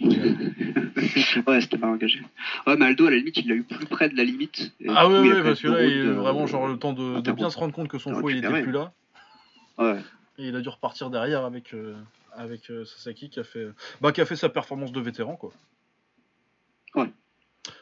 ouais, 1.46 1.60
c'était 1.60 1.78
pas 1.78 1.86
engagé. 1.86 2.20
Ouais, 2.66 2.76
mais 2.76 2.86
Aldo, 2.86 3.06
à 3.06 3.10
la 3.10 3.16
limite, 3.18 3.36
il 3.36 3.48
l'a 3.48 3.54
eu 3.54 3.62
plus 3.62 3.86
près 3.86 4.08
de 4.08 4.16
la 4.16 4.24
limite. 4.24 4.72
Ah 4.88 5.08
oui, 5.08 5.30
a 5.30 5.36
quand 5.36 5.42
parce 5.44 5.60
que 5.62 5.68
là, 5.68 5.84
il 5.84 6.02
de- 6.04 6.10
vraiment 6.10 6.48
genre 6.48 6.66
le 6.66 6.76
temps 6.76 6.92
de, 6.92 7.20
de 7.20 7.32
bien 7.32 7.50
se 7.50 7.58
rendre 7.58 7.72
compte 7.72 7.86
que 7.88 7.98
son 7.98 8.14
foie 8.14 8.32
il 8.32 8.38
était 8.38 8.62
plus 8.62 8.72
là. 8.72 8.92
Ouais. 9.78 10.00
Et 10.38 10.48
il 10.48 10.56
a 10.56 10.60
dû 10.60 10.68
repartir 10.68 11.10
derrière 11.10 11.44
avec, 11.44 11.72
euh, 11.72 11.94
avec 12.36 12.68
euh, 12.70 12.84
Sasaki 12.84 13.30
qui 13.30 13.38
a, 13.38 13.44
fait, 13.44 13.68
bah, 14.00 14.10
qui 14.10 14.20
a 14.20 14.24
fait 14.26 14.34
sa 14.36 14.48
performance 14.48 14.90
de 14.90 15.00
vétéran. 15.00 15.36
quoi. 15.36 15.52
Ouais. 16.96 17.10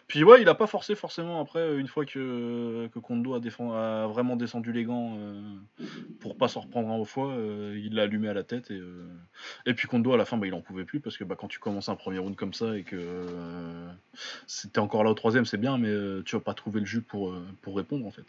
Puis 0.07 0.23
ouais, 0.23 0.41
il 0.41 0.49
a 0.49 0.55
pas 0.55 0.69
forcé 0.69 0.95
forcément 0.95 1.41
après, 1.41 1.77
une 1.79 1.89
fois 1.89 2.05
que, 2.07 2.89
que 2.95 2.99
Kondo 3.01 3.35
a, 3.35 4.07
vraiment 4.07 4.37
descendu 4.37 4.73
les 4.73 4.85
gants 4.85 5.17
euh, 5.19 5.43
pour 6.21 6.37
pas 6.37 6.47
s'en 6.47 6.61
reprendre 6.61 6.91
un 6.91 6.97
au 6.97 7.05
foie, 7.05 7.33
euh, 7.33 7.77
il 7.83 7.95
l'a 7.95 8.03
allumé 8.03 8.29
à 8.29 8.35
la 8.35 8.45
tête. 8.45 8.71
Et, 8.71 8.79
euh, 8.79 9.09
et 9.67 9.75
puis 9.75 9.89
Kondo 9.89 10.13
à 10.13 10.17
la 10.17 10.25
fin, 10.25 10.37
bah, 10.37 10.47
il 10.47 10.55
en 10.55 10.61
pouvait 10.61 10.85
plus 10.85 11.01
parce 11.01 11.17
que 11.17 11.25
bah, 11.25 11.35
quand 11.37 11.49
tu 11.49 11.59
commences 11.59 11.89
un 11.89 11.97
premier 11.97 12.19
round 12.19 12.37
comme 12.37 12.55
ça 12.55 12.77
et 12.77 12.85
que 12.85 12.95
euh, 12.97 13.89
c'était 14.47 14.79
encore 14.79 15.03
là 15.03 15.11
au 15.11 15.15
troisième, 15.15 15.45
c'est 15.45 15.59
bien, 15.59 15.77
mais 15.77 15.89
euh, 15.89 16.23
tu 16.25 16.37
vas 16.37 16.41
pas 16.41 16.55
trouver 16.55 16.79
le 16.79 16.87
jus 16.87 17.05
euh, 17.15 17.41
pour 17.63 17.77
répondre 17.77 18.07
en 18.07 18.13
fait. 18.13 18.25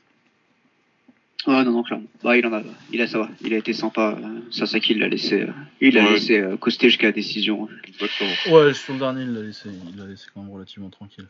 Ouais, 1.45 1.63
non, 1.63 1.71
non, 1.71 1.83
clairement. 1.83 2.07
Bah, 2.23 2.35
il 2.35 2.45
en 2.45 2.53
a, 2.53 2.63
il 2.91 3.01
a, 3.01 3.07
ça 3.07 3.19
va. 3.19 3.29
Il 3.41 3.53
a 3.53 3.57
été 3.57 3.71
sympa. 3.71 4.17
euh, 4.21 4.39
Sasaki, 4.51 4.93
il 4.93 4.99
l'a 4.99 5.07
laissé, 5.07 5.43
euh, 5.43 5.51
il 5.79 5.93
l'a 5.93 6.03
Ouais. 6.03 6.13
laissé 6.13 6.39
euh, 6.39 6.57
coaster 6.57 6.89
jusqu'à 6.89 7.07
la 7.07 7.11
décision. 7.13 7.69
Exactement. 7.87 8.31
Ouais, 8.57 8.73
sur 8.73 8.93
le 8.93 8.99
dernier, 8.99 9.21
il 9.23 9.33
l'a 9.33 9.41
laissé, 9.43 9.69
il 9.93 9.97
l'a 9.97 10.05
laissé 10.07 10.25
quand 10.33 10.41
même 10.41 10.51
relativement 10.51 10.89
tranquille. 10.89 11.27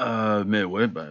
Euh, 0.00 0.44
mais 0.46 0.62
ouais, 0.64 0.86
bah. 0.86 1.08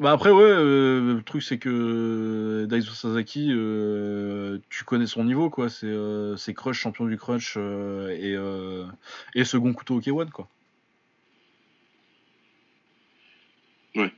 Bah 0.00 0.12
après, 0.12 0.30
ouais, 0.30 0.42
euh, 0.42 1.14
le 1.16 1.22
truc 1.22 1.42
c'est 1.42 1.58
que 1.58 2.66
Daiso 2.68 2.92
Sasaki, 2.92 3.48
euh, 3.52 4.58
tu 4.70 4.84
connais 4.84 5.06
son 5.06 5.22
niveau, 5.24 5.50
quoi. 5.50 5.68
C'est 5.68 5.86
euh, 5.86 6.36
c'est 6.36 6.54
Crush, 6.54 6.78
champion 6.80 7.04
du 7.06 7.16
Crush, 7.18 7.54
euh, 7.56 8.08
et, 8.10 8.34
euh, 8.34 8.84
et 9.34 9.44
second 9.44 9.72
couteau 9.74 9.96
au 9.96 10.00
K1, 10.00 10.30
quoi. 10.30 10.48
Ouais. 13.94 14.10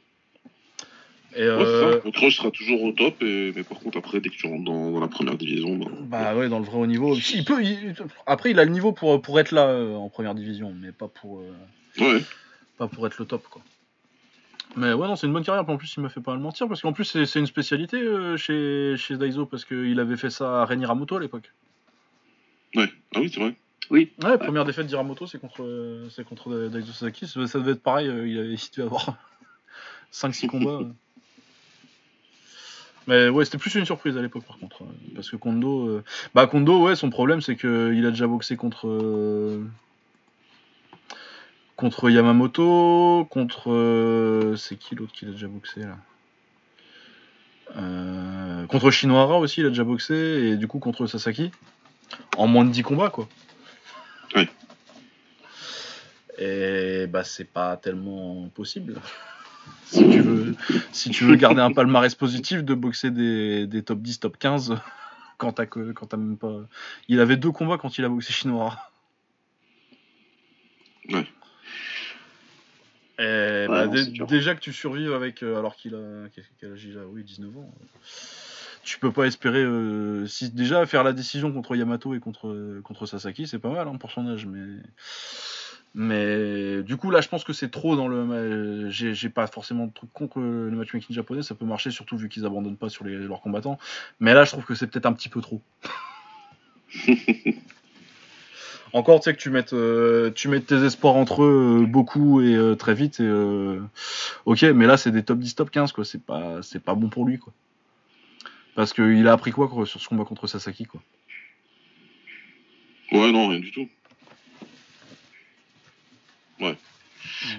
Et 1.37 1.41
Ouais, 1.41 1.49
euh, 1.49 2.01
crush 2.13 2.37
sera 2.37 2.51
toujours 2.53 2.83
au 2.85 2.93
top, 2.93 3.21
et... 3.23 3.53
mais 3.57 3.65
par 3.65 3.79
contre, 3.81 3.99
après, 3.99 4.21
dès 4.21 4.29
que 4.31 4.37
tu 4.37 4.47
rentres 4.47 4.65
dans, 4.65 4.91
dans 4.93 5.01
la 5.01 5.09
première 5.09 5.37
division, 5.37 5.77
bah, 5.77 5.87
bah 6.03 6.37
ouais, 6.37 6.49
dans 6.49 6.61
le 6.61 6.65
vrai 6.65 6.79
haut 6.79 6.87
niveau. 6.87 7.17
Il 7.35 7.45
peut, 7.45 7.63
il- 7.63 7.95
après, 8.27 8.53
il 8.53 8.59
a 8.61 8.65
le 8.65 8.71
niveau 8.71 8.93
pour, 8.93 9.21
pour 9.21 9.41
être 9.41 9.51
là 9.51 9.67
euh, 9.67 9.95
en 9.97 10.09
première 10.09 10.35
division, 10.35 10.73
mais 10.81 10.93
pas 10.93 11.09
pour. 11.09 11.41
euh, 11.41 11.53
ouais. 11.99 12.23
Pas 12.79 12.87
pour 12.87 13.07
être 13.07 13.19
le 13.19 13.25
top, 13.25 13.45
quoi. 13.51 13.63
Mais 14.77 14.93
ouais, 14.93 15.07
non, 15.07 15.17
c'est 15.17 15.27
une 15.27 15.33
bonne 15.33 15.45
carrière. 15.45 15.69
En 15.69 15.77
plus, 15.77 15.93
il 15.97 16.01
m'a 16.03 16.09
fait 16.09 16.21
pas 16.21 16.33
mal 16.33 16.41
mentir 16.41 16.67
parce 16.69 16.81
qu'en 16.83 16.93
plus, 16.93 17.05
c'est 17.25 17.39
une 17.39 17.47
spécialité 17.47 17.97
euh, 17.97 18.37
chez, 18.37 18.97
chez 18.97 19.17
Daiso 19.17 19.47
parce 19.47 19.65
qu'il 19.65 19.99
avait 20.01 20.17
fait 20.17 20.31
ça 20.31 20.63
à 20.63 20.65
Reni 20.65 20.85
Ramoto 20.87 21.17
à 21.17 21.21
l'époque. 21.21 21.53
Ouais, 22.75 22.91
ah 23.15 23.21
oui, 23.21 23.31
c'est 23.33 23.41
vrai. 23.41 23.55
Oui. 23.91 24.11
Ouais, 24.23 24.39
première 24.39 24.65
défaite 24.65 24.87
d'Iramoto, 24.87 25.27
c'est 25.27 25.39
contre, 25.39 26.07
c'est 26.11 26.25
contre 26.25 26.69
Daiso 26.69 26.93
Sasaki. 26.93 27.27
Ça 27.29 27.59
devait 27.61 27.73
être 27.73 27.83
pareil, 27.83 28.07
il 28.07 28.39
avait 28.39 28.55
devait 28.77 28.83
avoir 28.87 29.17
5-6 30.13 30.47
combats. 30.47 30.81
Mais 33.07 33.29
ouais, 33.29 33.45
c'était 33.45 33.59
plus 33.59 33.75
une 33.75 33.85
surprise 33.85 34.17
à 34.17 34.23
l'époque 34.23 34.45
par 34.45 34.59
contre. 34.59 34.85
Parce 35.15 35.31
que 35.31 35.37
Kondo. 35.37 35.89
Euh, 35.89 36.05
bah, 36.35 36.47
Kondo, 36.47 36.83
ouais, 36.83 36.97
son 36.97 37.11
problème 37.11 37.41
c'est 37.41 37.57
qu'il 37.57 38.07
a 38.07 38.11
déjà 38.11 38.27
boxé 38.27 38.57
contre. 38.57 38.89
Euh, 38.89 39.65
contre 41.77 42.11
Yamamoto, 42.11 43.27
contre. 43.31 43.71
Euh, 43.71 44.57
c'est 44.57 44.77
qui 44.77 44.95
l'autre 44.95 45.13
qu'il 45.13 45.29
a 45.29 45.33
déjà 45.33 45.49
boxé 45.49 45.81
là? 45.81 45.97
Contre 48.69 48.91
Shinohara 48.91 49.39
aussi, 49.39 49.61
il 49.61 49.67
a 49.67 49.69
déjà 49.69 49.85
boxé, 49.85 50.15
et 50.15 50.57
du 50.57 50.69
coup 50.69 50.79
contre 50.79 51.07
Sasaki. 51.07 51.51
En 52.37 52.47
moins 52.47 52.65
de 52.65 52.71
10 52.71 52.83
combats 52.83 53.11
quoi. 53.11 53.29
Oui. 54.37 54.49
Et 56.39 57.07
bah, 57.09 57.25
c'est 57.25 57.45
pas 57.45 57.77
tellement 57.77 58.49
possible 58.55 59.01
veux, 60.25 60.55
si 60.93 61.11
tu 61.11 61.25
veux 61.25 61.37
garder 61.37 61.61
un 61.61 61.73
palmarès 61.73 62.15
positif, 62.15 62.65
de 62.65 62.75
boxer 62.75 63.11
des, 63.11 63.67
des 63.67 63.83
top 63.83 64.01
10, 64.01 64.21
top 64.21 64.39
15, 64.39 64.77
quand 65.39 65.53
t'as 65.53 65.67
que, 65.67 65.93
quand 65.93 66.07
t'as 66.07 66.17
même 66.17 66.37
pas. 66.37 66.61
Il 67.09 67.21
avait 67.21 67.37
deux 67.37 67.53
combats 67.53 67.79
quand 67.79 67.99
il 67.99 68.05
a 68.05 68.09
boxé 68.09 68.33
Chinois. 68.33 68.77
Ouais. 71.11 71.27
Et 73.19 73.67
bah, 73.69 73.87
déjà 73.87 74.55
que 74.55 74.61
tu 74.61 74.73
survives 74.73 75.13
avec. 75.13 75.43
Euh, 75.43 75.59
alors 75.59 75.77
qu'il 75.77 75.95
a. 75.95 76.29
Quel 76.59 76.73
âge 76.73 76.85
il 76.85 76.99
a? 76.99 77.07
Oui, 77.07 77.23
19 77.23 77.57
ans. 77.59 77.73
Tu 78.83 78.99
peux 78.99 79.13
pas 79.13 79.27
espérer. 79.27 79.63
Euh, 79.63 80.27
si 80.27 80.51
déjà 80.51 80.85
faire 80.87 81.05
la 81.05 81.13
décision 81.13 81.53
contre 81.53 81.77
Yamato 81.77 82.15
et 82.15 82.21
contre, 82.21 82.81
contre 82.83 83.07
Sasaki, 83.07 83.47
c'est 83.47 83.61
pas 83.61 83.71
mal 83.71 83.87
hein, 83.87 83.97
pour 83.97 84.11
son 84.11 84.27
âge, 84.27 84.47
mais. 84.47 84.83
Mais 85.95 86.83
du 86.83 86.97
coup, 86.97 87.11
là, 87.11 87.21
je 87.21 87.29
pense 87.29 87.45
que 87.45 87.53
c'est 87.53 87.71
trop 87.71 87.95
dans 87.95 88.09
le. 88.09 88.91
J'ai 88.91 89.29
pas 89.29 89.47
forcément 89.47 89.87
de 89.87 89.93
truc 89.93 90.13
contre 90.13 90.41
le 90.41 90.71
matchmaking 90.73 91.15
japonais, 91.15 91.43
ça 91.43 91.55
peut 91.55 91.65
marcher, 91.65 91.93
surtout 91.93 92.17
vu 92.17 92.29
qu'ils 92.29 92.45
abandonnent 92.45 92.77
pas 92.77 92.89
sur 92.89 93.05
les, 93.05 93.17
leurs 93.17 93.41
combattants. 93.41 93.79
Mais 94.19 94.35
là, 94.35 94.45
je 94.45 94.51
trouve 94.51 94.65
que 94.65 94.75
c'est 94.75 94.89
peut-être 94.89 95.07
un 95.07 95.13
petit 95.13 95.29
peu 95.29 95.41
trop. 95.41 95.63
Encore, 98.93 99.19
tu 99.19 99.25
sais 99.25 99.35
que 99.35 99.41
tu 99.41 99.51
mettes, 99.51 99.73
euh, 99.73 100.31
tu 100.31 100.47
mets 100.47 100.61
tes 100.61 100.77
espoirs 100.85 101.17
entre 101.17 101.43
eux 101.43 101.81
euh, 101.83 101.87
beaucoup 101.87 102.41
et 102.41 102.55
euh, 102.55 102.77
très 102.77 102.95
vite. 102.95 103.19
Et, 103.19 103.29
ok, 104.45 104.63
mais 104.63 104.87
là, 104.87 104.97
c'est 104.97 105.11
des 105.11 105.25
top 105.25 105.41
10, 105.41 105.57
top 105.57 105.71
15, 105.71 105.91
quoi. 105.91 106.05
C'est 106.05 106.23
pas, 106.25 106.63
c'est 106.63 106.79
pas 106.79 106.95
bon 106.95 107.09
pour 107.09 107.25
lui, 107.25 107.39
quoi. 107.39 107.53
Parce 108.77 108.93
qu'il 108.93 109.27
a 109.27 109.33
appris 109.33 109.51
quoi 109.51 109.69
sur 109.85 110.01
ce 110.01 110.09
combat 110.09 110.25
contre 110.25 110.47
Sasaki, 110.47 110.85
quoi? 110.85 111.01
Ouais, 113.11 113.33
non, 113.33 113.49
rien 113.49 113.59
du 113.59 113.73
tout. 113.73 113.89
Ouais. 116.61 116.77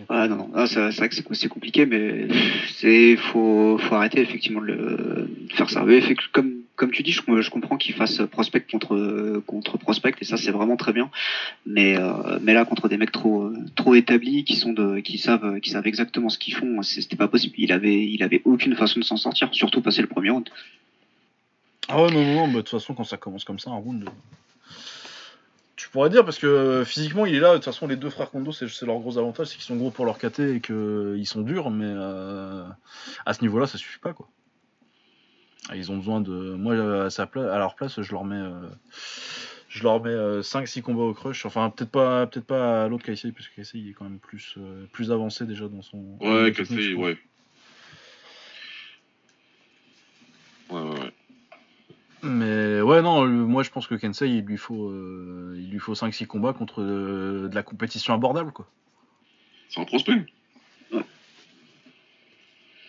Ah 0.09 0.27
non, 0.27 0.49
non, 0.53 0.65
c'est 0.67 0.89
vrai 0.91 1.09
que 1.09 1.15
c'est 1.15 1.47
compliqué, 1.47 1.85
mais 1.85 2.27
c'est 2.75 3.15
faut, 3.17 3.77
faut 3.77 3.95
arrêter 3.95 4.21
effectivement 4.21 4.61
de, 4.61 4.67
le, 4.67 5.29
faire 5.53 5.69
ça. 5.69 5.83
Mais, 5.83 6.01
comme, 6.31 6.61
comme 6.75 6.91
tu 6.91 7.03
dis, 7.03 7.11
je, 7.11 7.21
je 7.41 7.49
comprends 7.49 7.77
qu'il 7.77 7.95
fasse 7.95 8.21
prospect 8.31 8.61
contre, 8.71 9.41
contre 9.45 9.77
prospect, 9.77 10.13
et 10.21 10.25
ça 10.25 10.37
c'est 10.37 10.51
vraiment 10.51 10.77
très 10.77 10.93
bien. 10.93 11.09
Mais, 11.65 11.97
euh, 11.97 12.39
mais 12.41 12.53
là, 12.53 12.65
contre 12.65 12.87
des 12.89 12.97
mecs 12.97 13.11
trop, 13.11 13.51
trop 13.75 13.95
établis, 13.95 14.43
qui, 14.43 14.55
sont 14.55 14.73
de, 14.73 14.99
qui, 14.99 15.17
savent, 15.17 15.59
qui 15.59 15.71
savent 15.71 15.87
exactement 15.87 16.29
ce 16.29 16.37
qu'ils 16.37 16.55
font, 16.55 16.81
c'était 16.81 17.15
pas 17.15 17.27
possible. 17.27 17.55
Il 17.57 17.71
avait, 17.71 18.05
il 18.05 18.23
avait 18.23 18.41
aucune 18.45 18.75
façon 18.75 18.99
de 18.99 19.05
s'en 19.05 19.17
sortir, 19.17 19.49
surtout 19.51 19.81
passer 19.81 20.01
le 20.01 20.07
premier 20.07 20.29
round. 20.29 20.49
Ah 21.87 22.01
ouais, 22.01 22.11
non, 22.11 22.23
non, 22.23 22.47
non, 22.47 22.53
de 22.53 22.61
toute 22.61 22.69
façon, 22.69 22.93
quand 22.93 23.03
ça 23.03 23.17
commence 23.17 23.43
comme 23.43 23.59
ça, 23.59 23.71
un 23.71 23.75
round, 23.75 24.09
pourrais 25.95 26.09
dire, 26.09 26.25
parce 26.25 26.37
que 26.37 26.45
euh, 26.45 26.83
physiquement, 26.83 27.25
il 27.25 27.35
est 27.35 27.39
là. 27.39 27.51
De 27.51 27.55
toute 27.55 27.63
façon, 27.63 27.87
les 27.87 27.95
deux 27.95 28.09
frères 28.09 28.29
Kondo, 28.29 28.51
c'est 28.51 28.81
leur 28.81 28.99
gros 28.99 29.17
avantage, 29.17 29.47
c'est 29.47 29.55
qu'ils 29.55 29.63
sont 29.63 29.77
gros 29.77 29.91
pour 29.91 30.05
leur 30.05 30.17
KT 30.17 30.39
et 30.41 30.59
qu'ils 30.59 31.25
sont 31.25 31.41
durs, 31.41 31.71
mais 31.71 31.85
euh, 31.87 32.65
à 33.25 33.33
ce 33.33 33.41
niveau-là, 33.41 33.65
ça 33.65 33.77
suffit 33.77 33.99
pas, 33.99 34.11
quoi. 34.11 34.27
Ils 35.73 35.93
ont 35.93 35.97
besoin 35.97 36.19
de. 36.19 36.33
Moi, 36.33 37.05
à, 37.05 37.09
sa 37.09 37.25
place, 37.25 37.49
à 37.49 37.57
leur 37.59 37.75
place, 37.75 38.01
je 38.01 38.11
leur 38.11 38.25
mets. 38.25 38.35
Euh, 38.35 38.67
je 39.69 39.83
leur 39.83 40.03
mets 40.03 40.41
5-6 40.41 40.81
combats 40.81 41.03
au 41.03 41.13
crush. 41.13 41.45
Enfin, 41.45 41.69
peut-être 41.69 41.91
pas, 41.91 42.27
peut 42.27 42.41
pas 42.41 42.83
à 42.83 42.87
l'autre 42.89 43.05
Kaisei, 43.05 43.31
parce 43.31 43.47
que 43.47 43.55
Kaisei 43.55 43.79
il 43.79 43.89
est 43.89 43.93
quand 43.93 44.05
même 44.05 44.19
plus, 44.19 44.57
plus 44.91 45.11
avancé 45.11 45.45
déjà 45.45 45.67
dans 45.67 45.81
son. 45.81 46.17
Ouais, 46.21 46.51
ouais. 46.95 47.17
Ouais, 50.69 50.81
ouais, 50.81 50.99
ouais. 50.99 51.13
Mais 52.25 52.81
ouais, 52.81 53.01
non, 53.01 53.25
moi 53.27 53.63
je 53.63 53.69
pense 53.69 53.87
que 53.87 53.95
Kensei, 53.95 54.29
il 54.29 54.43
lui 54.43 54.57
faut, 54.57 54.89
euh, 54.89 55.55
il 55.57 55.69
lui 55.69 55.79
faut 55.79 55.93
5-6 55.93 56.25
combats 56.25 56.53
contre 56.53 56.81
euh, 56.81 57.47
de 57.47 57.55
la 57.55 57.61
compétition 57.61 58.13
abordable, 58.13 58.51
quoi. 58.51 58.67
C'est 59.69 59.79
un 59.79 59.85
prospect. 59.85 60.25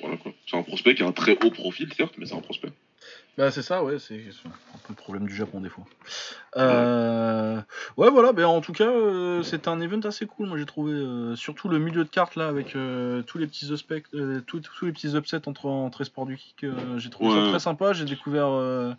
Voilà 0.00 0.16
quoi. 0.16 0.32
C'est 0.46 0.56
un 0.56 0.62
prospect 0.62 0.94
qui 0.94 1.02
a 1.02 1.06
un 1.06 1.12
très 1.12 1.36
haut 1.44 1.50
profil, 1.50 1.92
certes, 1.92 2.14
mais 2.18 2.26
c'est 2.26 2.34
un 2.34 2.40
prospect. 2.40 2.72
Bah 3.36 3.50
c'est 3.50 3.62
ça, 3.62 3.84
ouais, 3.84 3.98
c'est 3.98 4.14
un 4.14 4.78
peu 4.78 4.90
le 4.90 4.94
problème 4.94 5.26
du 5.26 5.34
Japon 5.34 5.60
des 5.60 5.68
fois. 5.68 5.84
Euh, 6.56 7.60
ouais, 7.98 8.08
voilà, 8.08 8.32
ben 8.32 8.46
en 8.46 8.62
tout 8.62 8.72
cas, 8.72 8.88
euh, 8.88 9.42
c'était 9.42 9.68
un 9.68 9.78
event 9.82 10.00
assez 10.00 10.24
cool, 10.24 10.46
moi 10.48 10.56
j'ai 10.56 10.64
trouvé, 10.64 10.92
euh, 10.94 11.36
surtout 11.36 11.68
le 11.68 11.78
milieu 11.78 12.02
de 12.02 12.08
carte 12.08 12.36
là, 12.36 12.48
avec 12.48 12.68
tous 13.26 13.38
les 13.38 13.46
petits 13.46 13.70
upsets, 13.70 14.04
tous, 14.46 14.62
les 14.82 14.92
petits 14.92 15.14
upsets 15.14 15.48
entre, 15.48 15.66
entre 15.66 16.04
sports 16.04 16.24
du 16.24 16.38
kick, 16.38 16.64
j'ai 16.96 17.10
trouvé 17.10 17.34
ça 17.34 17.48
très 17.50 17.60
sympa, 17.60 17.92
j'ai 17.92 18.06
découvert, 18.06 18.96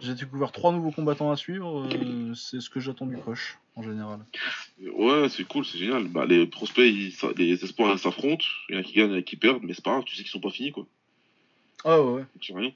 j'ai 0.00 0.14
découvert 0.14 0.52
trois 0.52 0.70
nouveaux 0.70 0.92
combattants 0.92 1.32
à 1.32 1.36
suivre, 1.36 1.88
c'est 2.36 2.60
ce 2.60 2.70
que 2.70 2.78
j'attends 2.78 3.06
du 3.06 3.16
coach 3.16 3.58
en 3.74 3.82
général. 3.82 4.20
Ouais, 4.94 5.28
c'est 5.30 5.44
cool, 5.44 5.64
c'est 5.64 5.78
génial. 5.78 6.04
Bah, 6.06 6.26
les 6.26 6.46
prospects, 6.46 6.86
ils, 6.86 7.12
les 7.36 7.64
espoirs 7.64 7.98
s'affrontent, 7.98 8.44
il 8.68 8.76
y 8.76 8.78
en 8.78 8.80
a 8.82 8.84
qui 8.84 8.92
gagnent, 8.92 9.10
il 9.10 9.14
y 9.14 9.16
en 9.16 9.18
a 9.18 9.22
qui 9.22 9.36
perdent, 9.36 9.62
mais 9.64 9.74
c'est 9.74 9.84
pas 9.84 9.90
grave, 9.92 10.04
tu 10.04 10.14
sais 10.14 10.22
qu'ils 10.22 10.30
sont 10.30 10.38
pas 10.38 10.50
finis 10.50 10.70
quoi. 10.70 10.86
Ah 11.84 12.00
ouais. 12.00 12.22
C'est 12.40 12.54
rien. 12.54 12.70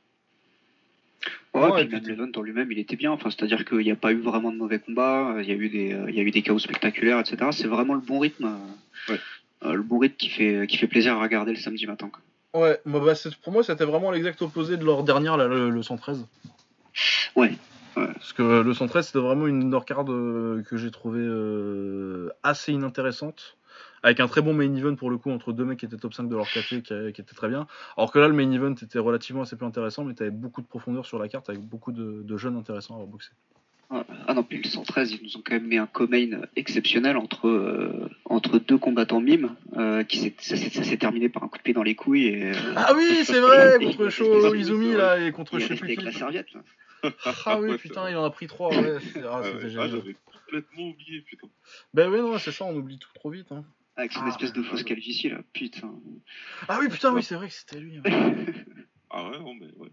Ouais, 1.54 1.82
et 1.82 1.86
puis 1.86 2.16
en 2.36 2.42
lui-même, 2.42 2.72
il 2.72 2.78
était 2.78 2.96
bien. 2.96 3.12
Enfin, 3.12 3.30
c'est-à-dire 3.30 3.64
qu'il 3.64 3.78
n'y 3.78 3.90
a 3.90 3.96
pas 3.96 4.12
eu 4.12 4.20
vraiment 4.20 4.50
de 4.50 4.56
mauvais 4.56 4.80
combats. 4.80 5.36
Il 5.40 5.48
y 5.48 5.52
a 5.52 5.54
eu 5.54 5.68
des, 5.68 5.96
il 6.08 6.14
y 6.14 6.20
a 6.20 6.22
eu 6.22 6.30
des 6.30 6.42
chaos 6.42 6.58
spectaculaires, 6.58 7.20
etc. 7.20 7.36
C'est 7.52 7.68
vraiment 7.68 7.94
le 7.94 8.00
bon 8.00 8.18
rythme, 8.18 8.56
ouais. 9.08 9.20
euh, 9.64 9.74
le 9.74 9.82
bon 9.82 9.98
rythme 9.98 10.16
qui 10.16 10.28
fait, 10.28 10.66
qui 10.66 10.76
fait 10.76 10.88
plaisir 10.88 11.16
à 11.16 11.22
regarder 11.22 11.52
le 11.52 11.58
samedi 11.58 11.86
matin. 11.86 12.10
Quoi. 12.10 12.20
Ouais, 12.54 12.80
bah, 12.86 13.00
pour 13.42 13.52
moi, 13.52 13.64
c'était 13.64 13.84
vraiment 13.84 14.10
l'exact 14.10 14.40
opposé 14.42 14.76
de 14.76 14.84
leur 14.84 15.02
dernière, 15.02 15.36
le, 15.36 15.82
113. 15.82 16.26
Ouais. 17.34 17.52
Parce 17.94 18.32
que 18.32 18.62
le 18.62 18.74
113, 18.74 19.06
c'était 19.06 19.18
vraiment 19.18 19.46
une 19.46 19.62
undercard 19.64 20.04
euh, 20.08 20.62
que 20.68 20.76
j'ai 20.76 20.90
trouvé 20.90 21.20
euh, 21.20 22.30
assez 22.42 22.72
inintéressante 22.72 23.56
avec 24.04 24.20
un 24.20 24.28
très 24.28 24.42
bon 24.42 24.52
main 24.52 24.72
event 24.76 24.94
pour 24.94 25.10
le 25.10 25.16
coup 25.16 25.30
entre 25.30 25.52
deux 25.52 25.64
mecs 25.64 25.78
qui 25.78 25.86
étaient 25.86 25.96
top 25.96 26.12
5 26.12 26.28
de 26.28 26.36
leur 26.36 26.48
café 26.48 26.82
qui, 26.82 26.94
qui 27.12 27.20
étaient 27.20 27.34
très 27.34 27.48
bien. 27.48 27.66
Alors 27.96 28.12
que 28.12 28.18
là, 28.18 28.28
le 28.28 28.34
main 28.34 28.50
event 28.52 28.74
était 28.74 28.98
relativement 28.98 29.42
assez 29.42 29.56
peu 29.56 29.64
intéressant, 29.64 30.04
mais 30.04 30.14
tu 30.14 30.22
avais 30.22 30.30
beaucoup 30.30 30.60
de 30.60 30.66
profondeur 30.66 31.06
sur 31.06 31.18
la 31.18 31.26
carte 31.28 31.48
avec 31.48 31.62
beaucoup 31.62 31.90
de, 31.90 32.36
jeunes 32.36 32.56
intéressants 32.56 32.94
à 32.94 32.96
avoir 32.98 33.08
boxé. 33.08 33.30
Ah 33.90 34.34
non, 34.34 34.42
puis 34.42 34.60
le 34.62 34.68
113, 34.68 35.12
ils 35.12 35.22
nous 35.22 35.36
ont 35.36 35.42
quand 35.44 35.54
même 35.54 35.68
mis 35.68 35.78
un 35.78 35.86
co-main 35.86 36.40
exceptionnel 36.56 37.16
entre, 37.16 37.46
euh, 37.48 38.10
entre 38.24 38.58
deux 38.58 38.78
combattants 38.78 39.20
mimes, 39.20 39.54
euh, 39.76 40.02
qui 40.02 40.34
ça, 40.38 40.56
s'est 40.56 40.96
terminé 40.96 41.28
par 41.28 41.44
un 41.44 41.48
coup 41.48 41.58
de 41.58 41.62
pied 41.62 41.74
dans 41.74 41.82
les 41.82 41.94
couilles. 41.94 42.26
Et, 42.26 42.50
euh, 42.50 42.74
Ah 42.74 42.92
oui, 42.96 43.24
c'est 43.24 43.38
vrai, 43.40 43.78
contre 43.84 44.08
Sho 44.08 44.54
Izumi 44.54 44.94
là, 44.94 45.18
et 45.20 45.32
contre 45.32 45.58
je 45.58 45.68
sais 45.68 45.76
plus 45.76 45.92
avec 45.92 46.02
la 46.02 46.12
serviette. 46.12 46.48
Ah 47.46 47.60
oui, 47.60 47.76
putain, 47.76 48.10
il 48.10 48.16
en 48.16 48.24
a 48.24 48.30
pris 48.30 48.48
trois, 48.48 48.70
ouais. 48.70 48.96
Ah, 49.28 49.42
ah 49.44 49.68
J'avais 49.68 50.16
complètement 50.24 50.88
oublié, 50.88 51.20
putain. 51.20 51.46
Ben 51.92 52.10
oui, 52.10 52.18
non, 52.18 52.38
c'est 52.38 52.52
ça, 52.52 52.64
on 52.64 52.74
oublie 52.74 52.98
tout 52.98 53.12
trop 53.14 53.30
vite. 53.30 53.52
Hein. 53.52 53.64
Avec 53.96 54.12
son 54.12 54.22
ah, 54.24 54.28
espèce 54.28 54.52
de 54.52 54.62
fausse 54.62 54.82
calvitie 54.82 55.28
là, 55.28 55.38
putain. 55.52 55.94
Ah 56.68 56.78
oui, 56.80 56.88
putain, 56.88 57.12
oui, 57.12 57.22
c'est 57.22 57.36
vrai 57.36 57.48
que 57.48 57.54
c'était 57.54 57.78
lui. 57.78 57.98
Hein. 57.98 58.02
ah 59.10 59.30
ouais, 59.30 59.38
non, 59.38 59.54
mais 59.54 59.70
ouais. 59.76 59.92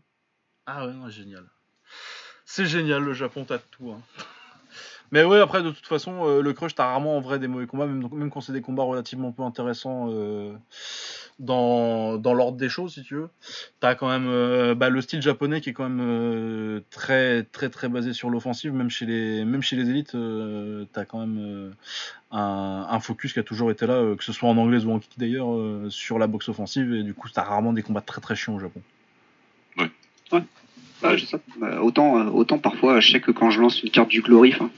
Ah 0.66 0.88
ouais, 0.88 0.94
non, 0.94 1.10
génial. 1.10 1.48
C'est 2.46 2.66
génial, 2.66 3.04
le 3.04 3.14
Japon, 3.14 3.46
t'as 3.46 3.60
tout. 3.60 3.92
Hein. 3.92 4.02
Mais 5.12 5.24
ouais, 5.24 5.40
après, 5.40 5.62
de 5.62 5.72
toute 5.72 5.88
façon, 5.88 6.26
euh, 6.26 6.42
le 6.42 6.54
crush, 6.54 6.76
t'as 6.76 6.86
rarement 6.86 7.18
en 7.18 7.22
vrai 7.22 7.40
des 7.40 7.48
mauvais 7.48 7.68
combats, 7.68 7.86
même, 7.86 8.08
même 8.12 8.30
quand 8.30 8.42
c'est 8.42 8.54
des 8.54 8.62
combats 8.62 8.84
relativement 8.84 9.32
peu 9.32 9.44
intéressants. 9.44 10.08
Euh, 10.10 10.54
dans, 11.42 12.18
dans 12.18 12.34
l'ordre 12.34 12.58
des 12.58 12.70
choses, 12.70 12.94
si 12.94 13.04
tu 13.04 13.16
veux. 13.16 13.30
T'as 13.80 13.96
quand 13.96 14.08
même 14.08 14.28
euh, 14.28 14.76
bah, 14.76 14.90
le 14.90 15.02
style 15.02 15.22
japonais 15.22 15.60
qui 15.60 15.72
est 15.72 15.74
quand 15.74 15.90
même 15.90 16.02
euh, 16.02 16.82
très 16.92 17.44
très 17.44 17.70
très 17.70 17.90
basé 17.90 18.14
sur 18.14 18.30
l'offensive, 18.30 18.74
même 18.74 18.90
chez 18.90 19.06
les 19.06 19.44
même 19.44 19.62
chez 19.62 19.76
les 19.76 19.90
élites, 19.90 20.16
euh, 20.16 20.86
t'as 20.94 21.06
quand 21.06 21.20
même 21.20 21.74
un, 22.32 22.88
un, 22.90 23.00
focus 23.00 23.34
qui 23.34 23.40
a 23.40 23.44
toujours 23.44 23.72
été 23.72 23.88
là, 23.88 24.16
que 24.16 24.24
ce 24.24 24.32
soit 24.34 24.50
en 24.50 24.58
anglais 24.58 24.86
ou 24.86 24.92
en 24.92 25.00
kick 25.00 25.18
d'ailleurs, 25.18 25.50
sur 25.92 26.20
la 26.20 26.28
boxe 26.28 26.48
offensive, 26.50 26.94
et 26.94 27.04
du 27.04 27.14
coup 27.14 27.28
t'as 27.30 27.44
rarement 27.44 27.74
des 27.74 27.82
combats 27.82 28.02
très 28.02 28.22
très 28.22 28.36
chiants 28.36 28.56
au 28.56 28.60
Japon. 28.60 28.82
Ouais. 29.78 29.92
Ouais. 30.32 30.44
Ça. 31.02 31.40
Bah, 31.58 31.82
autant, 31.82 32.20
euh, 32.20 32.30
autant 32.30 32.58
parfois, 32.60 33.00
je 33.00 33.12
sais 33.12 33.20
que 33.20 33.32
quand 33.32 33.50
je 33.50 33.60
lance 33.60 33.82
une 33.82 33.90
carte 33.90 34.10
du 34.10 34.22
Glory, 34.22 34.54
enfin, 34.54 34.70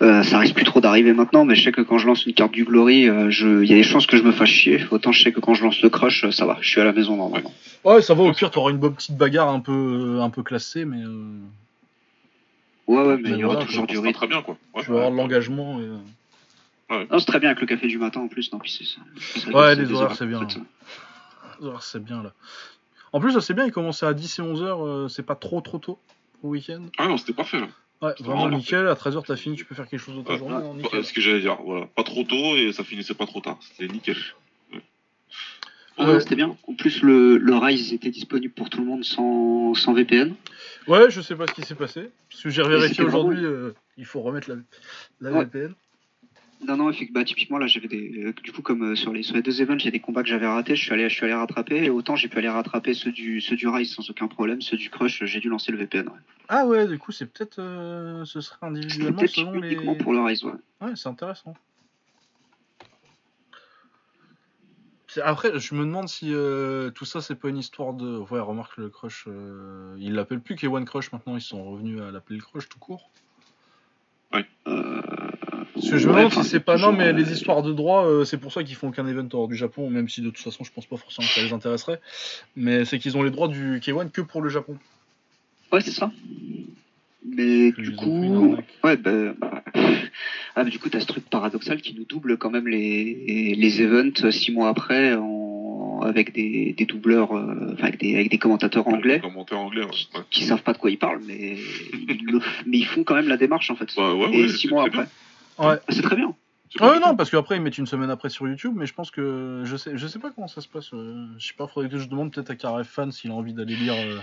euh, 0.00 0.22
ça 0.22 0.38
risque 0.38 0.54
plus 0.54 0.64
trop 0.64 0.80
d'arriver 0.80 1.12
maintenant, 1.12 1.44
mais 1.44 1.54
je 1.54 1.62
sais 1.64 1.72
que 1.72 1.82
quand 1.82 1.98
je 1.98 2.06
lance 2.06 2.24
une 2.24 2.32
carte 2.32 2.52
du 2.52 2.64
Glory, 2.64 3.08
euh, 3.08 3.28
je- 3.30 3.62
il 3.62 3.68
y 3.68 3.72
a 3.72 3.76
des 3.76 3.82
chances 3.82 4.06
que 4.06 4.16
je 4.16 4.22
me 4.22 4.32
fasse 4.32 4.48
chier. 4.48 4.84
Autant 4.90 5.12
je 5.12 5.22
sais 5.22 5.30
que 5.32 5.40
quand 5.40 5.52
je 5.54 5.62
lance 5.64 5.82
le 5.82 5.90
crush, 5.90 6.24
euh, 6.24 6.30
ça 6.30 6.46
va, 6.46 6.56
je 6.62 6.68
suis 6.68 6.80
à 6.80 6.84
la 6.84 6.92
maison 6.92 7.16
normalement. 7.16 7.52
Ouais, 7.84 8.00
ça 8.00 8.14
va, 8.14 8.22
au 8.22 8.32
pire, 8.32 8.50
t'auras 8.50 8.70
une 8.70 8.78
bonne 8.78 8.94
petite 8.94 9.16
bagarre 9.16 9.48
un 9.50 9.60
peu, 9.60 10.20
un 10.22 10.30
peu 10.30 10.42
classée, 10.42 10.84
mais 10.84 11.02
euh, 11.04 11.38
Ouais, 12.88 13.02
ouais, 13.02 13.16
mais 13.16 13.22
Mais 13.22 13.30
il 13.30 13.38
y 13.38 13.44
aura 13.44 13.54
voilà, 13.54 13.66
toujours 13.66 13.86
du 13.86 13.98
rythme. 13.98 14.12
très 14.18 14.26
bien, 14.26 14.42
quoi. 14.42 14.56
Ouais. 14.74 14.82
tu 14.82 14.90
vas 14.90 14.96
avoir 14.96 15.10
de 15.12 15.16
l'engagement. 15.16 15.80
Et... 15.80 15.86
Non, 17.10 17.18
c'est 17.18 17.24
très 17.26 17.38
bien 17.40 17.48
avec 17.50 17.60
le 17.60 17.66
café 17.66 17.86
du 17.86 17.96
matin 17.98 18.20
en 18.20 18.28
plus, 18.28 18.52
non, 18.52 18.58
puis 18.58 18.70
c'est 18.70 19.54
Ouais, 19.54 19.74
les 19.76 19.84
horaires, 19.92 20.02
horaires 20.06 20.16
c'est 20.16 20.26
bien. 20.26 20.46
ça. 20.48 20.58
Ah, 21.64 21.78
c'est 21.80 22.02
bien 22.04 22.22
là. 22.22 22.32
En 23.12 23.20
plus, 23.20 23.38
c'est 23.40 23.54
bien, 23.54 23.66
il 23.66 23.72
commençait 23.72 24.06
à 24.06 24.14
10 24.14 24.38
et 24.38 24.42
11 24.42 24.62
heures, 24.62 24.86
euh, 24.86 25.08
c'est 25.08 25.22
pas 25.22 25.34
trop 25.34 25.60
trop 25.60 25.78
tôt 25.78 25.98
au 26.42 26.48
week-end. 26.48 26.82
Ah 26.98 27.08
non, 27.08 27.16
c'était 27.18 27.34
parfait, 27.34 27.60
là. 27.60 27.68
Ouais, 28.00 28.14
vraiment 28.18 28.40
vraiment 28.42 28.56
nickel, 28.56 28.88
à 28.88 28.94
13h 28.94 29.22
t'as 29.24 29.36
fini, 29.36 29.54
tu 29.56 29.64
peux 29.64 29.74
faire 29.76 29.86
quelque 29.88 30.00
chose 30.00 30.16
de 30.16 30.22
ta 30.22 30.32
Ouais, 30.32 30.38
journée, 30.38 30.54
non, 30.56 30.74
Bah, 30.74 30.82
nickel. 30.82 31.04
ce 31.04 31.12
que 31.12 31.20
j'allais 31.20 31.40
dire, 31.40 31.56
voilà. 31.64 31.86
Pas 31.94 32.02
trop 32.02 32.24
tôt 32.24 32.56
et 32.56 32.72
ça 32.72 32.82
finissait 32.84 33.14
pas 33.14 33.26
trop 33.26 33.40
tard. 33.40 33.58
C'était 33.60 33.92
nickel. 33.92 34.16
Ouais. 34.72 34.80
Ah, 35.98 36.18
c'était 36.18 36.34
bien. 36.36 36.56
En 36.66 36.74
plus, 36.74 37.02
le, 37.02 37.36
le 37.36 37.56
Rise 37.56 37.92
était 37.92 38.10
disponible 38.10 38.52
pour 38.54 38.70
tout 38.70 38.80
le 38.80 38.86
monde 38.86 39.04
sans, 39.04 39.74
sans 39.74 39.92
VPN. 39.92 40.34
Ouais, 40.88 41.10
je 41.10 41.20
sais 41.20 41.36
pas 41.36 41.46
ce 41.46 41.52
qui 41.52 41.62
s'est 41.62 41.76
passé, 41.76 42.10
parce 42.28 42.42
que 42.42 42.50
j'ai 42.50 42.62
vérifié 42.64 43.04
aujourd'hui, 43.04 43.44
euh, 43.44 43.70
il 43.96 44.04
faut 44.06 44.20
remettre 44.22 44.48
la, 44.50 44.56
la 45.20 45.36
Ouais. 45.38 45.44
VPN. 45.44 45.74
Non, 46.66 46.76
non, 46.76 46.90
effectivement, 46.90 47.20
bah, 47.20 47.24
typiquement, 47.24 47.58
là, 47.58 47.66
j'avais 47.66 47.88
des. 47.88 48.24
euh, 48.24 48.32
du 48.42 48.52
coup, 48.52 48.62
comme 48.62 48.92
euh, 48.92 48.94
sur, 48.94 49.12
les, 49.12 49.22
sur 49.22 49.34
les 49.34 49.42
deux 49.42 49.60
events, 49.60 49.78
il 49.78 49.84
y 49.86 49.88
a 49.88 49.90
des 49.90 50.00
combats 50.00 50.22
que 50.22 50.28
j'avais 50.28 50.46
ratés, 50.46 50.76
je 50.76 50.82
suis 50.82 50.92
allé, 50.92 51.08
je 51.08 51.14
suis 51.14 51.24
allé 51.24 51.34
rattraper. 51.34 51.84
Et 51.84 51.90
autant 51.90 52.14
j'ai 52.14 52.28
pu 52.28 52.38
aller 52.38 52.48
rattraper 52.48 52.94
ceux 52.94 53.10
du, 53.10 53.40
ceux 53.40 53.56
du 53.56 53.66
Rise 53.66 53.94
sans 53.94 54.08
aucun 54.10 54.28
problème, 54.28 54.60
ceux 54.60 54.76
du 54.76 54.88
Crush, 54.88 55.24
j'ai 55.24 55.40
dû 55.40 55.48
lancer 55.48 55.72
le 55.72 55.78
VPN. 55.78 56.08
Ouais. 56.08 56.18
Ah 56.48 56.66
ouais, 56.66 56.86
du 56.86 56.98
coup, 56.98 57.10
c'est 57.10 57.26
peut-être, 57.26 57.58
euh, 57.58 58.24
ce 58.24 58.40
serait 58.40 58.58
individuellement 58.62 59.18
peut-être 59.18 59.30
selon 59.34 59.52
les... 59.52 59.76
pour 59.96 60.12
le 60.12 60.20
Rise, 60.20 60.44
ouais. 60.44 60.52
Ouais, 60.80 60.92
c'est 60.94 61.08
intéressant. 61.08 61.54
Après, 65.22 65.58
je 65.58 65.74
me 65.74 65.80
demande 65.80 66.08
si 66.08 66.32
tout 66.94 67.04
ça, 67.04 67.20
c'est 67.20 67.34
pas 67.34 67.48
une 67.48 67.58
histoire 67.58 67.92
de. 67.92 68.18
Ouais, 68.30 68.40
remarque 68.40 68.78
le 68.78 68.88
crush. 68.88 69.28
Ils 69.98 70.14
l'appellent 70.14 70.40
plus 70.40 70.54
K1 70.54 70.86
Crush 70.86 71.12
maintenant, 71.12 71.36
ils 71.36 71.42
sont 71.42 71.62
revenus 71.62 72.00
à 72.00 72.10
l'appeler 72.10 72.38
le 72.38 72.42
crush 72.42 72.66
tout 72.70 72.78
court. 72.78 73.10
Euh, 74.66 75.02
Parce 75.82 75.90
que 75.90 75.98
je 75.98 76.06
me 76.08 76.12
ouais, 76.14 76.18
demande 76.28 76.32
si 76.44 76.44
c'est 76.48 76.60
pas. 76.60 76.76
Non, 76.76 76.92
mais 76.92 77.08
euh, 77.08 77.12
les 77.12 77.32
histoires 77.32 77.62
de 77.62 77.72
droit, 77.72 78.06
euh, 78.06 78.24
c'est 78.24 78.38
pour 78.38 78.52
ça 78.52 78.62
qu'ils 78.62 78.76
font 78.76 78.88
aucun 78.88 79.04
event 79.06 79.26
hors 79.32 79.48
du 79.48 79.56
Japon, 79.56 79.90
même 79.90 80.08
si 80.08 80.20
de 80.20 80.30
toute 80.30 80.38
façon, 80.38 80.62
je 80.62 80.70
pense 80.72 80.86
pas 80.86 80.96
forcément 80.96 81.26
que 81.26 81.34
ça 81.34 81.42
les 81.42 81.52
intéresserait. 81.52 82.00
Mais 82.54 82.84
c'est 82.84 83.00
qu'ils 83.00 83.16
ont 83.16 83.22
les 83.24 83.30
droits 83.30 83.48
du 83.48 83.80
K1 83.80 84.10
que 84.10 84.20
pour 84.20 84.42
le 84.42 84.48
Japon. 84.48 84.78
Ouais, 85.72 85.80
c'est 85.80 85.90
ça. 85.90 86.12
Mais 87.24 87.72
du 87.72 87.96
coup, 87.96 88.56
ouais, 88.84 88.96
bah, 88.96 89.32
bah, 89.38 89.62
ah, 90.54 90.64
mais 90.64 90.70
du 90.70 90.78
coup, 90.78 90.88
t'as 90.88 91.00
ce 91.00 91.06
truc 91.06 91.28
paradoxal 91.28 91.80
qui 91.80 91.94
nous 91.94 92.04
double 92.04 92.36
quand 92.36 92.50
même 92.50 92.68
les, 92.68 93.54
les 93.56 93.82
events 93.82 94.30
six 94.30 94.52
mois 94.52 94.68
après 94.68 95.14
en, 95.14 96.00
avec 96.04 96.32
des, 96.34 96.74
des 96.76 96.84
doubleurs, 96.84 97.32
euh, 97.32 97.72
enfin, 97.72 97.84
avec 97.88 98.00
des, 98.00 98.14
avec 98.16 98.30
des 98.30 98.38
commentateurs 98.38 98.86
anglais 98.86 99.20
anglais, 99.24 99.82
ouais. 99.82 99.86
ouais. 99.86 100.20
qui 100.30 100.44
savent 100.44 100.62
pas 100.62 100.72
de 100.74 100.78
quoi 100.78 100.90
ils 100.90 100.98
parlent, 100.98 101.22
mais 101.26 101.56
ils, 102.08 102.24
le- 102.26 102.40
mais 102.66 102.78
ils 102.78 102.86
font 102.86 103.02
quand 103.04 103.14
même 103.14 103.28
la 103.28 103.36
démarche 103.36 103.70
en 103.70 103.76
fait. 103.76 103.88
Bah, 103.96 104.14
ouais, 104.14 104.28
Et 104.32 104.42
ouais, 104.42 104.48
six 104.48 104.68
mois 104.68 104.84
après. 104.86 105.06
Ouais. 105.58 105.76
Ah, 105.78 105.92
C'est 105.92 106.02
très 106.02 106.16
bien. 106.16 106.34
Ouais, 106.80 106.98
non, 107.00 107.14
parce 107.16 107.28
qu'après 107.30 107.56
ils 107.56 107.60
mettent 107.62 107.76
une 107.76 107.86
semaine 107.86 108.08
après 108.08 108.30
sur 108.30 108.48
YouTube, 108.48 108.72
mais 108.74 108.86
je 108.86 108.94
pense 108.94 109.10
que 109.10 109.60
je 109.64 109.76
sais, 109.76 109.98
je 109.98 110.06
sais 110.06 110.18
pas 110.18 110.30
comment 110.30 110.48
ça 110.48 110.62
se 110.62 110.68
passe. 110.68 110.92
euh, 110.94 111.26
je 111.36 111.48
sais 111.48 111.52
pas, 111.54 111.66
faudrait 111.66 111.90
que 111.90 111.98
je 111.98 112.08
demande 112.08 112.32
peut-être 112.32 112.48
à 112.50 112.56
Karef 112.56 112.88
Fan 112.88 113.12
s'il 113.12 113.30
a 113.30 113.34
envie 113.34 113.52
d'aller 113.52 113.76
lire. 113.76 113.92
euh, 113.94 114.18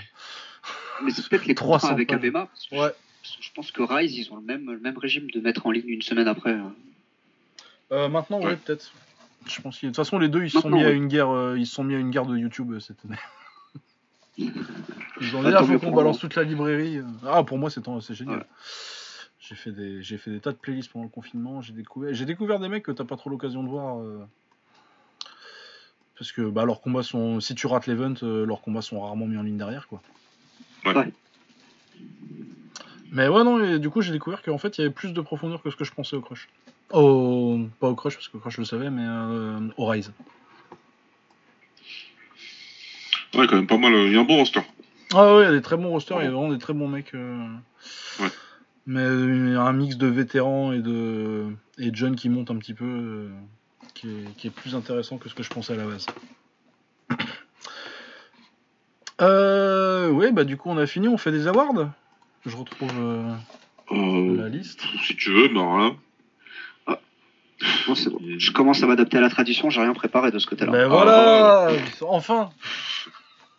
Mais 1.04 1.12
c'est 1.12 1.28
peut-être 1.30 1.46
les 1.46 1.54
300 1.56 1.80
contrats 1.90 1.94
avec. 1.94 2.12
Abema. 2.12 2.48
Parce 2.48 2.66
que 2.68 2.76
Ouais. 2.76 2.92
je, 3.24 3.30
je 3.48 3.52
pense 3.54 3.72
que 3.72 3.84
Rise, 3.84 4.18
ils 4.18 4.32
ont 4.34 4.38
le 4.38 4.42
même, 4.42 4.66
le 4.72 4.80
même 4.80 4.98
régime 4.98 5.30
de 5.30 5.40
mettre 5.40 5.68
en 5.68 5.72
ligne 5.72 5.88
une 5.88 6.02
semaine 6.02 6.28
après. 6.28 6.54
hein. 6.54 6.74
Euh, 7.92 8.10
maintenant, 8.10 8.40
ouais, 8.40 8.46
Ouais. 8.48 8.56
peut-être. 8.58 8.92
Je 9.48 9.62
pense 9.62 9.78
que 9.80 9.86
de 9.86 9.92
toute 9.92 9.96
façon 9.98 10.18
les 10.20 10.28
deux 10.28 10.44
ils 10.44 10.50
se 10.50 10.60
sont 10.60 10.70
mis 10.72 10.84
à 10.84 10.90
une 10.92 11.08
guerre, 11.08 11.30
euh, 11.30 11.58
ils 11.58 11.66
se 11.68 11.74
sont 11.76 11.84
mis 11.84 11.96
à 11.96 12.00
une 12.00 12.10
guerre 12.10 12.26
de 12.26 12.36
YouTube 12.36 12.72
euh, 12.74 12.80
cette 12.80 12.98
année. 13.06 13.16
Ils 15.22 15.36
ont 15.36 15.44
dit 15.44 15.52
Ah, 15.56 15.64
faut 15.64 15.80
qu'on 15.80 15.92
balance 15.92 16.20
toute 16.20 16.36
la 16.36 16.44
librairie. 16.44 16.98
euh. 16.98 17.04
Ah 17.28 17.44
pour 17.44 17.58
moi 17.58 17.70
c'est 17.70 17.82
c'est 18.02 18.14
génial. 18.16 18.46
J'ai 19.50 19.56
fait 19.56 19.72
des 19.72 20.04
j'ai 20.04 20.18
fait 20.20 20.30
des 20.30 20.40
tas 20.40 20.52
de 20.52 20.58
playlists 20.58 20.92
pendant 20.92 21.06
le 21.06 21.10
confinement. 21.10 21.60
J'ai 21.62 21.74
découvert 21.74 22.14
j'ai 22.14 22.26
découvert 22.26 22.60
des 22.60 22.70
mecs 22.70 22.84
que 22.84 22.92
t'as 22.92 23.04
pas 23.04 23.18
trop 23.18 23.32
l'occasion 23.32 23.64
de 23.64 23.68
voir. 23.68 23.98
euh, 24.00 24.24
Parce 26.20 26.32
que 26.32 26.44
bah, 26.44 26.66
leurs 26.66 26.82
combats 26.82 27.02
sont. 27.02 27.40
Si 27.40 27.56
tu 27.56 27.66
rates 27.66 27.88
l'event, 27.88 28.14
euh, 28.22 28.46
leurs 28.46 28.62
combats 28.62 28.84
sont 28.84 29.02
rarement 29.02 29.26
mis 29.26 29.38
en 29.38 29.42
ligne 29.42 29.58
derrière 29.58 29.88
quoi. 29.88 30.02
Ouais. 30.86 30.96
Ouais. 30.96 31.12
Mais 33.12 33.28
ouais 33.28 33.44
non 33.44 33.64
et 33.64 33.80
du 33.80 33.90
coup 33.90 34.02
j'ai 34.02 34.12
découvert 34.12 34.44
qu'en 34.44 34.60
fait 34.60 34.78
il 34.78 34.82
y 34.82 34.84
avait 34.84 34.94
plus 34.94 35.14
de 35.14 35.22
profondeur 35.22 35.64
que 35.64 35.72
ce 35.72 35.76
que 35.76 35.84
je 35.84 35.92
pensais 35.94 36.16
au 36.16 36.22
crush. 36.22 36.48
Au 36.92 37.60
pas 37.80 37.90
au 37.90 37.96
crush 37.96 38.14
parce 38.16 38.28
que 38.28 38.38
au 38.38 38.40
crush 38.40 38.54
je 38.56 38.62
le 38.62 38.66
savais 38.66 38.92
mais 38.92 39.04
euh, 39.04 39.60
au 39.78 39.88
rise. 39.88 40.12
Ouais, 43.34 43.48
quand 43.48 43.56
même 43.56 43.66
pas 43.68 43.78
mal. 43.78 43.94
Il 43.94 44.14
y 44.14 44.16
a 44.16 44.20
un 44.20 44.26
bon 44.26 44.38
roster. 44.38 44.62
Ah 45.16 45.36
ouais, 45.36 45.42
il 45.42 45.46
y 45.46 45.50
a 45.50 45.52
des 45.54 45.62
très 45.64 45.76
bons 45.76 45.90
rosters, 45.90 46.22
il 46.22 46.26
y 46.26 46.28
a 46.28 46.32
vraiment 46.32 46.52
des 46.52 46.60
très 46.60 46.74
bons 46.74 46.88
mecs. 46.88 47.16
euh, 47.16 47.48
Ouais. 48.20 48.30
Mais 48.92 49.02
euh, 49.04 49.60
un 49.60 49.72
mix 49.72 49.98
de 49.98 50.08
vétérans 50.08 50.72
et 50.74 50.80
de, 50.80 51.46
et 51.78 51.92
de 51.92 51.96
jeunes 51.96 52.16
qui 52.16 52.28
montent 52.28 52.50
un 52.50 52.58
petit 52.58 52.74
peu, 52.74 52.86
euh, 52.86 53.30
qui, 53.94 54.08
est, 54.10 54.36
qui 54.36 54.48
est 54.48 54.50
plus 54.50 54.74
intéressant 54.74 55.20
que 55.20 55.30
ce 55.30 55.36
que 55.36 55.44
je 55.44 55.50
pensais 55.52 55.74
à 55.74 55.76
la 55.76 55.86
base. 55.86 56.08
Euh, 59.22 60.10
ouais, 60.10 60.32
bah 60.32 60.44
du 60.44 60.58
coup 60.58 60.70
on 60.72 60.78
a 60.80 60.88
fini, 60.88 61.08
on 61.08 61.18
fait 61.20 61.32
des 61.32 61.46
awards. 61.48 61.92
Je 62.48 62.56
retrouve 62.58 62.90
euh, 62.98 63.32
Euh, 63.92 64.38
la 64.42 64.50
liste. 64.50 64.82
si 65.04 65.16
tu 65.16 65.30
veux, 65.32 65.50
mais 65.50 65.60
alors 65.60 65.78
là. 65.78 65.92
Bon, 67.88 67.94
c'est 67.94 68.10
bon. 68.10 68.20
Je 68.40 68.52
commence 68.52 68.82
à 68.82 68.88
m'adapter 68.88 69.18
à 69.18 69.22
la 69.22 69.30
tradition, 69.30 69.70
j'ai 69.70 69.82
rien 69.82 69.94
préparé 69.94 70.32
de 70.32 70.40
ce 70.40 70.48
côté-là. 70.48 70.72
Ben 70.72 70.88
voilà, 70.88 71.70
enfin. 72.08 72.50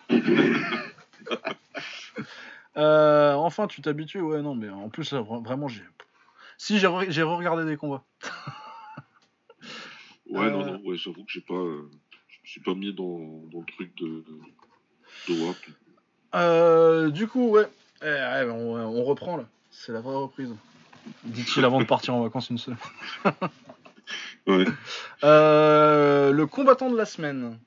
Euh, 2.80 3.34
enfin, 3.34 3.66
tu 3.66 3.82
t'habitues, 3.82 4.20
ouais, 4.20 4.42
non, 4.42 4.54
mais 4.54 4.68
en 4.70 4.88
plus, 4.88 5.12
là, 5.12 5.20
vraiment, 5.20 5.68
j'ai. 5.68 5.82
Si, 6.58 6.78
j'ai 6.78 6.86
re- 6.88 7.22
regardé 7.22 7.64
des 7.64 7.76
combats. 7.76 8.04
Ouais, 10.30 10.46
Euh. 10.46 10.50
non, 10.50 10.64
non, 10.64 10.80
ouais, 10.84 10.96
j'avoue 10.96 11.24
que 11.24 11.30
j'ai 11.32 11.40
pas. 11.40 11.54
euh, 11.54 11.90
Je 12.28 12.36
me 12.42 12.46
suis 12.46 12.60
pas 12.60 12.74
mis 12.74 12.92
dans, 12.94 13.18
dans 13.52 13.58
le 13.58 13.66
truc 13.74 13.92
de. 13.96 14.24
de 15.28 15.42
WAP. 15.44 15.56
Euh, 16.36 17.10
du 17.10 17.26
coup, 17.26 17.48
ouais. 17.50 17.66
Eh, 18.02 18.04
ouais, 18.06 18.44
on, 18.48 18.74
on 18.76 19.02
reprend 19.04 19.36
là. 19.36 19.44
C'est 19.72 19.90
la 19.92 20.00
vraie 20.00 20.14
reprise. 20.14 20.54
Dit-il 21.24 21.64
avant 21.64 21.80
de 21.80 21.84
partir 21.84 22.14
en 22.14 22.22
vacances 22.22 22.48
une. 22.50 22.58
Ouais. 24.46 24.64
Euh, 25.24 26.30
le 26.32 26.46
combattant 26.46 26.90
de 26.90 26.96
la 26.96 27.04
semaine. 27.06 27.58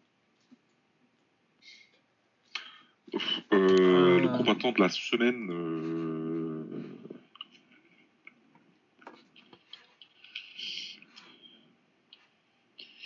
Euh, 3.54 4.20
Le 4.20 4.28
Euh. 4.28 4.38
combattant 4.38 4.72
de 4.72 4.80
la 4.82 4.90
semaine. 4.90 5.48
euh, 5.52 6.64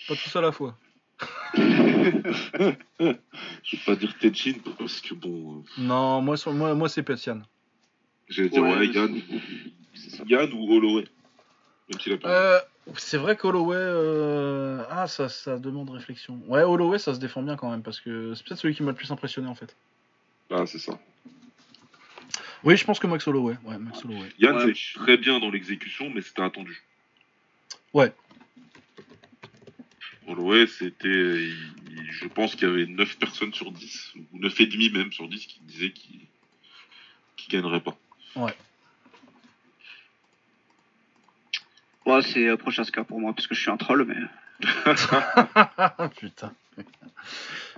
Pas 0.08 0.16
tous 0.16 0.36
à 0.36 0.42
la 0.42 0.52
fois. 0.52 0.78
Je 1.56 2.66
vais 3.00 3.84
pas 3.86 3.96
dire 3.96 4.16
Tenchin 4.20 4.54
parce 4.78 5.02
que 5.02 5.14
bon. 5.16 5.60
euh, 5.60 5.82
Non, 5.82 6.22
moi, 6.22 6.36
moi, 6.48 6.74
moi 6.76 6.90
c'est 6.90 7.04
Petian. 7.04 7.42
J'allais 8.30 8.50
dire, 8.50 8.64
Ouais, 8.64 8.78
ouais, 8.78 8.88
Yann. 8.88 9.22
Yann 10.28 10.52
ou 10.54 10.72
Holloway? 10.74 11.06
Euh, 12.26 12.60
c'est 12.98 13.18
vrai 13.18 13.36
qu'Holloway. 13.38 13.78
euh, 13.78 14.84
Ah, 14.90 15.08
ça, 15.08 15.30
ça 15.30 15.58
demande 15.58 15.90
réflexion. 15.90 16.42
Ouais, 16.48 16.62
Holloway, 16.64 17.00
ça 17.00 17.14
se 17.14 17.20
défend 17.20 17.42
bien 17.42 17.56
quand 17.56 17.72
même 17.72 17.82
parce 17.84 18.00
que 18.00 18.34
c'est 18.36 18.46
peut-être 18.46 18.60
celui 18.60 18.76
qui 18.76 18.84
m'a 18.84 18.92
le 18.92 18.98
plus 18.98 19.12
impressionné 19.12 19.48
en 19.48 19.56
fait. 19.56 19.76
Ah, 20.50 20.66
c'est 20.66 20.80
ça. 20.80 20.98
Oui, 22.64 22.76
je 22.78 22.86
pense 22.86 23.00
que 23.00 23.08
Max 23.08 23.28
Holloway. 23.28 23.56
Ouais, 23.64 23.78
Max 23.78 24.04
Holloway. 24.04 24.30
Yann, 24.40 24.56
Ouais. 24.58 24.74
c'est 24.74 25.00
très 25.00 25.18
bien 25.18 25.40
dans 25.40 25.50
l'exécution, 25.50 26.10
mais 26.14 26.22
c'était 26.22 26.42
attendu. 26.42 26.82
Ouais. 27.94 28.14
Holloway, 30.28 30.68
c'était. 30.68 31.08
il- 31.08 31.74
il- 31.92 32.12
Je 32.12 32.28
pense 32.28 32.56
qu'il 32.56 32.68
y 32.68 32.72
avait 32.72 32.86
9 32.86 33.18
personnes 33.18 33.54
sur 33.54 33.72
10, 33.72 34.14
ou 34.34 34.40
9,5 34.40 34.90
même 34.92 35.12
sur 35.12 35.28
10, 35.28 35.46
qui 35.46 35.60
disaient 35.62 35.92
qu'il 35.92 36.22
qu'il 37.36 37.52
gagnerait 37.54 37.82
pas. 37.82 37.96
Ouais, 42.06 42.22
c'est 42.22 42.48
euh, 42.48 42.58
Prochaska 42.58 43.04
pour 43.04 43.20
moi, 43.20 43.34
parce 43.34 43.48
que 43.48 43.56
je 43.56 43.60
suis 43.62 43.70
un 43.72 43.78
troll, 43.78 44.06
mais. 44.06 44.16
Putain. 46.20 46.54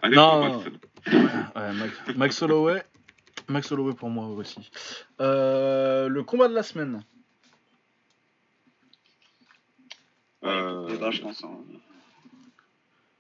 Allez, 0.02 0.16
Non. 0.16 0.64
Ouais, 1.08 1.74
Max, 1.74 1.94
Max 2.16 2.42
Holloway. 2.42 2.84
Max 3.48 3.72
Holloway 3.72 3.94
pour 3.94 4.10
moi 4.10 4.28
aussi. 4.28 4.70
Euh, 5.22 6.08
le 6.08 6.24
combat 6.24 6.48
de 6.48 6.54
la 6.54 6.64
semaine. 6.64 7.02
Euh, 10.44 10.88
je 11.12 11.22
pense. 11.22 11.44
hein. 11.44 11.50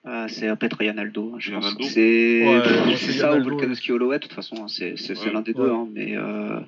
Ah, 0.06 0.27
c'est 0.30 0.47
peut-être 0.56 0.77
Ryan 0.77 0.97
Aldo, 0.97 1.35
je 1.39 1.51
pense. 1.51 1.65
Aldo 1.65 1.84
C'est 1.84 2.47
Ouais, 2.47 2.95
ça 2.95 3.35
ou 3.35 3.43
Volkanovski 3.43 3.91
Holloway, 3.91 4.18
de 4.19 4.23
toute 4.23 4.34
façon, 4.34 4.56
hein, 4.64 4.68
c'est 4.69 4.95
c'est- 4.95 5.14
c'est 5.15 5.26
Ouais. 5.27 5.34
l'un 5.34 5.41
des 5.41 5.51
Ouais. 5.51 5.65
deux. 5.65 5.72
Hein, 5.72 5.88
mais 5.91 6.15
euh, 6.15 6.60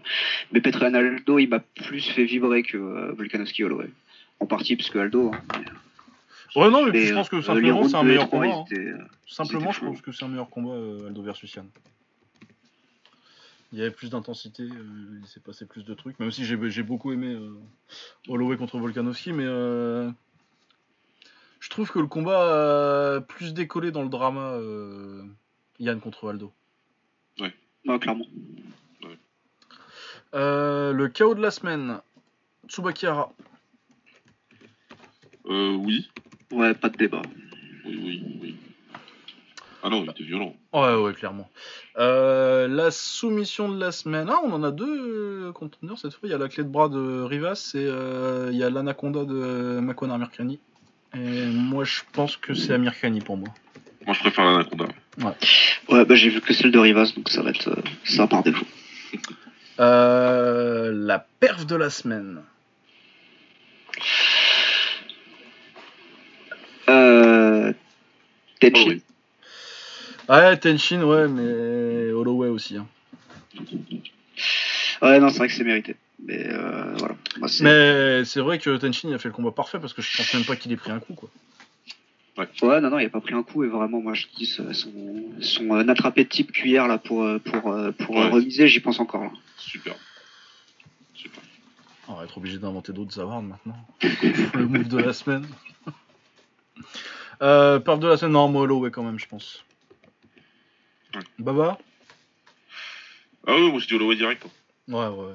mais 0.51 0.59
Aldo, 0.95 1.39
il 1.39 1.47
m'a 1.47 1.59
plus 1.59 2.01
fait 2.09 2.25
vibrer 2.25 2.61
que 2.63 2.77
euh, 2.77 3.13
Volkanovski 3.13 3.63
Holloway. 3.63 3.89
En 4.41 4.45
partie 4.47 4.75
parce 4.75 4.89
que 4.89 4.99
Aldo. 4.99 5.31
hein, 5.33 5.41
mais- 5.59 5.65
Ouais, 6.55 6.69
non, 6.69 6.85
mais 6.85 7.05
je 7.05 7.13
pense 7.13 7.29
que 7.29 7.41
simplement 7.41 7.87
c'est 7.87 7.95
un 7.95 8.03
meilleur 8.03 8.29
combat. 8.29 8.47
hein. 8.47 8.65
Simplement, 9.27 9.71
je 9.71 9.79
pense 9.79 10.01
que 10.01 10.11
c'est 10.11 10.25
un 10.25 10.27
meilleur 10.27 10.49
combat 10.49 10.73
euh, 10.73 11.07
Aldo 11.07 11.21
versus 11.21 11.53
Yann. 11.53 11.67
Il 13.71 13.79
y 13.79 13.81
avait 13.81 13.91
plus 13.91 14.09
d'intensité, 14.09 14.63
euh, 14.63 15.19
il 15.21 15.27
s'est 15.27 15.39
passé 15.39 15.65
plus 15.65 15.85
de 15.85 15.93
trucs. 15.93 16.19
Même 16.19 16.31
si 16.31 16.43
j'ai 16.43 16.83
beaucoup 16.83 17.13
aimé 17.13 17.27
euh, 17.27 17.57
Holloway 18.27 18.57
contre 18.57 18.77
Volkanovski, 18.77 19.31
mais 19.31 19.45
euh, 19.45 20.11
je 21.61 21.69
trouve 21.69 21.89
que 21.89 21.99
le 21.99 22.07
combat 22.07 23.15
a 23.15 23.21
plus 23.21 23.53
décollé 23.53 23.91
dans 23.91 24.03
le 24.03 24.09
drama 24.09 24.59
Yann 25.79 26.01
contre 26.01 26.29
Aldo. 26.29 26.51
Non, 27.83 27.97
clairement. 27.97 28.27
Euh, 30.33 30.93
le 30.93 31.07
chaos 31.09 31.33
de 31.33 31.41
la 31.41 31.49
semaine, 31.49 31.99
Tsubaki 32.67 33.07
Hara. 33.07 33.33
Euh, 35.47 35.71
oui. 35.73 36.09
Ouais, 36.51 36.73
pas 36.73 36.89
de 36.89 36.97
débat. 36.97 37.21
Oui, 37.85 37.99
oui, 38.03 38.23
oui. 38.41 38.55
Ah 39.83 39.89
non, 39.89 40.03
il 40.03 40.11
était 40.11 40.23
violent. 40.23 40.55
Ouais, 40.73 40.93
ouais, 40.95 41.13
clairement. 41.13 41.49
Euh, 41.97 42.67
la 42.67 42.91
soumission 42.91 43.67
de 43.69 43.79
la 43.79 43.91
semaine. 43.91 44.27
Ah, 44.29 44.39
on 44.43 44.53
en 44.53 44.63
a 44.63 44.71
deux 44.71 45.47
euh, 45.47 45.51
conteneurs 45.51 45.97
cette 45.97 46.13
fois. 46.13 46.29
Il 46.29 46.31
y 46.31 46.35
a 46.35 46.37
la 46.37 46.49
clé 46.49 46.63
de 46.63 46.69
bras 46.69 46.87
de 46.87 47.21
Rivas 47.21 47.71
et 47.73 47.79
euh, 47.79 48.49
il 48.51 48.57
y 48.57 48.63
a 48.63 48.69
l'anaconda 48.69 49.25
de 49.25 49.79
Makwan 49.79 50.11
Amirkhani. 50.11 50.59
Et 51.15 51.45
moi, 51.47 51.83
je 51.83 52.01
pense 52.13 52.37
que 52.37 52.53
c'est 52.53 52.73
Amirkhani 52.73 53.21
pour 53.21 53.37
moi. 53.37 53.49
Moi, 54.05 54.13
je 54.13 54.19
préfère 54.19 54.45
l'anaconda. 54.45 54.85
Ouais, 55.89 56.05
bah 56.05 56.15
j'ai 56.15 56.29
vu 56.29 56.41
que 56.41 56.53
celle 56.53 56.71
de 56.71 56.79
Rivas, 56.79 57.13
donc 57.15 57.29
ça 57.29 57.41
va 57.41 57.49
être 57.49 57.69
euh, 57.69 57.81
ça 58.05 58.27
par 58.27 58.43
défaut. 58.43 58.65
Euh, 59.79 60.91
la 60.93 61.19
perf 61.19 61.65
de 61.65 61.75
la 61.75 61.89
semaine. 61.89 62.41
Tenshin. 68.69 68.81
Holloway. 68.83 69.01
Ouais, 70.29 70.57
Tenshin, 70.57 71.03
ouais, 71.03 71.27
mais 71.27 72.11
Holloway 72.11 72.49
aussi. 72.49 72.77
hein. 72.77 72.87
Ouais, 75.01 75.19
non, 75.19 75.29
c'est 75.29 75.39
vrai 75.39 75.47
que 75.47 75.53
c'est 75.53 75.63
mérité. 75.63 75.95
Mais 76.23 76.45
euh, 76.47 76.93
voilà. 76.97 77.15
Moi, 77.39 77.47
c'est- 77.49 77.63
Mais 77.63 78.23
c'est 78.25 78.39
vrai 78.39 78.59
que 78.59 78.77
Tenshin 78.77 79.09
il 79.09 79.13
a 79.15 79.17
fait 79.17 79.29
le 79.29 79.33
combat 79.33 79.51
parfait 79.51 79.79
parce 79.79 79.93
que 79.93 80.01
je 80.01 80.15
pense 80.17 80.33
même 80.33 80.45
pas 80.45 80.55
qu'il 80.55 80.71
ait 80.71 80.77
pris 80.77 80.91
un 80.91 80.99
coup. 80.99 81.13
quoi. 81.15 81.29
Ouais, 82.37 82.79
non, 82.81 82.89
non, 82.89 82.97
il 82.99 83.05
a 83.05 83.09
pas 83.09 83.19
pris 83.21 83.33
un 83.33 83.43
coup 83.43 83.63
et 83.63 83.67
vraiment, 83.67 83.99
moi, 84.01 84.13
je 84.13 84.25
dis 84.37 84.45
son, 84.45 84.71
son 85.41 85.75
euh, 85.75 85.87
attrapé 85.89 86.23
de 86.23 86.29
type 86.29 86.51
cuillère 86.51 86.87
là 86.87 86.97
pour 86.97 87.23
euh, 87.23 87.39
pour 87.39 87.61
pour 87.99 88.15
Ouais. 88.15 88.29
remiser, 88.29 88.67
j'y 88.67 88.79
pense 88.79 88.99
encore. 88.99 89.23
Là. 89.23 89.31
Super. 89.57 89.95
Super. 91.13 91.41
On 92.07 92.15
va 92.15 92.23
être 92.23 92.37
obligé 92.37 92.57
d'inventer 92.57 92.93
d'autres 92.93 93.19
awards 93.19 93.43
maintenant. 93.43 93.77
le 94.53 94.65
move 94.67 94.87
de 94.87 94.97
la 94.97 95.13
semaine. 95.13 95.45
Euh, 97.41 97.79
perf 97.79 97.99
de 97.99 98.07
la 98.07 98.17
semaine, 98.17 98.33
non, 98.33 98.47
moi 98.49 98.61
Holloway 98.63 98.91
quand 98.91 99.03
même, 99.03 99.19
je 99.19 99.27
pense. 99.27 99.63
Ouais. 101.15 101.21
Baba? 101.39 101.77
Ah 103.47 103.55
oui, 103.55 103.71
moi, 103.71 103.79
je 103.79 103.87
dis 103.87 103.95
Holloway 103.95 104.15
direct. 104.15 104.45
hein. 104.45 104.93
Ouais, 104.93 105.07
ouais. 105.07 105.33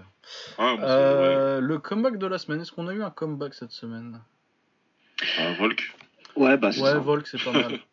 Ah, 0.58 0.72
Holloway. 0.74 0.84
Euh, 0.84 1.60
le 1.60 1.78
comeback 1.78 2.18
de 2.18 2.26
la 2.26 2.38
semaine, 2.38 2.60
est-ce 2.60 2.72
qu'on 2.72 2.88
a 2.88 2.94
eu 2.94 3.02
un 3.02 3.10
comeback 3.10 3.54
cette 3.54 3.72
semaine? 3.72 4.20
Ah, 5.38 5.52
Volk. 5.58 5.94
Ouais, 6.36 6.56
bah 6.56 6.70
c'est 6.72 6.80
Ouais, 6.82 6.90
ça. 6.90 6.98
Volk, 6.98 7.26
c'est 7.26 7.42
pas 7.42 7.52
mal. 7.52 7.78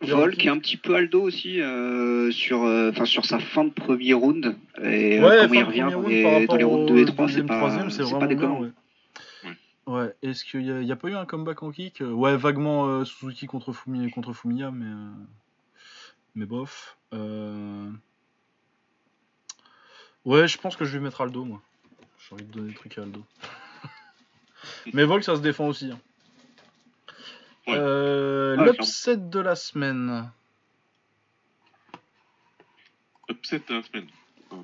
Volk 0.00 0.44
et 0.44 0.48
un 0.48 0.58
petit 0.58 0.76
peu 0.76 0.96
Aldo 0.96 1.22
aussi 1.22 1.60
euh, 1.62 2.30
sur 2.30 2.64
euh, 2.64 2.90
enfin 2.90 3.06
sur 3.06 3.24
sa 3.24 3.38
fin 3.38 3.64
de 3.64 3.70
premier 3.70 4.12
round 4.12 4.54
et 4.82 5.18
Ouais, 5.20 5.38
comment 5.40 5.54
il 5.54 5.62
revient 5.62 5.80
dans 5.90 6.00
round 6.00 6.08
les, 6.10 6.64
rounds 6.64 6.92
2 6.92 6.98
et 6.98 7.04
3, 7.06 7.28
c'est 7.28 7.42
pas, 7.44 7.56
troisième, 7.56 7.90
c'est 7.90 8.10
pas 8.10 8.26
déconnant. 8.26 8.60
ouais. 8.60 8.70
Ouais, 9.86 10.14
est-ce 10.22 10.44
qu'il 10.44 10.62
y, 10.62 10.92
a- 10.92 10.96
pas 10.96 11.08
eu 11.08 11.14
un 11.14 11.26
comeback 11.26 11.62
en 11.62 11.70
kick? 11.70 12.00
Ouais, 12.00 12.36
vaguement 12.36 12.86
euh, 12.86 13.04
Suzuki 13.04 13.46
contre, 13.46 13.72
Fumi, 13.72 14.10
contre 14.10 14.32
Fumiya, 14.32 14.70
mais, 14.70 14.86
euh, 14.86 15.10
mais 16.34 16.46
bof. 16.46 16.96
Euh, 17.12 17.90
Ouais, 20.24 20.48
je 20.48 20.56
pense 20.56 20.74
que 20.76 20.86
je 20.86 20.96
vais 20.96 21.04
mettre 21.04 21.20
Aldo, 21.20 21.44
moi. 21.44 21.60
J'ai 22.18 22.34
envie 22.34 22.44
de 22.44 22.52
donner 22.52 22.68
des 22.70 22.74
trucs 22.74 22.96
à 22.96 23.02
Aldo. 23.02 23.22
mais 24.94 25.04
Volk, 25.04 25.22
ça 25.22 25.36
se 25.36 25.42
défend 25.42 25.66
aussi. 25.66 25.90
hein. 25.90 26.00
Ouais. 27.66 27.74
Euh, 27.76 28.56
Ouais, 28.56 28.72
L'upset 28.72 29.16
de 29.18 29.40
la 29.40 29.54
semaine. 29.54 30.30
Upset 33.28 33.62
de 33.68 33.74
la 33.74 33.82
semaine. 33.82 34.06
Euh. 34.52 34.56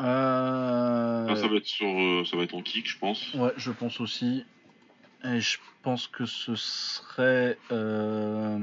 Euh, 0.00 1.26
Ah, 1.30 1.36
ça 1.36 1.46
va 1.48 1.56
être 1.56 1.66
sur, 1.66 1.86
euh, 1.86 2.24
ça 2.24 2.36
va 2.36 2.42
être 2.44 2.54
en 2.54 2.62
kick, 2.62 2.88
je 2.88 2.98
pense. 2.98 3.34
Ouais, 3.34 3.52
je 3.56 3.70
pense 3.70 4.00
aussi. 4.00 4.44
Et 5.24 5.40
je 5.40 5.58
pense 5.82 6.08
que 6.08 6.24
ce 6.26 6.54
serait. 6.56 7.58
euh, 7.70 8.58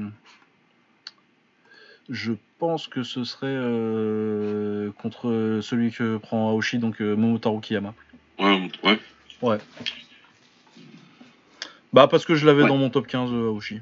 Je 2.08 2.32
pense 2.58 2.88
que 2.88 3.02
ce 3.04 3.22
serait 3.24 3.46
euh, 3.48 4.90
contre 4.98 5.60
celui 5.62 5.92
que 5.92 6.16
prend 6.18 6.50
Aoshi, 6.50 6.78
donc 6.78 7.00
Momotaro 7.00 7.60
Kiyama. 7.60 7.94
Ouais, 8.38 8.70
ouais. 8.82 8.98
Ouais. 9.42 9.58
Bah, 11.92 12.06
parce 12.08 12.24
que 12.24 12.34
je 12.34 12.46
l'avais 12.46 12.62
Ouais. 12.64 12.68
dans 12.68 12.76
mon 12.76 12.90
top 12.90 13.06
15 13.06 13.32
euh, 13.32 13.48
Aoshi. 13.48 13.80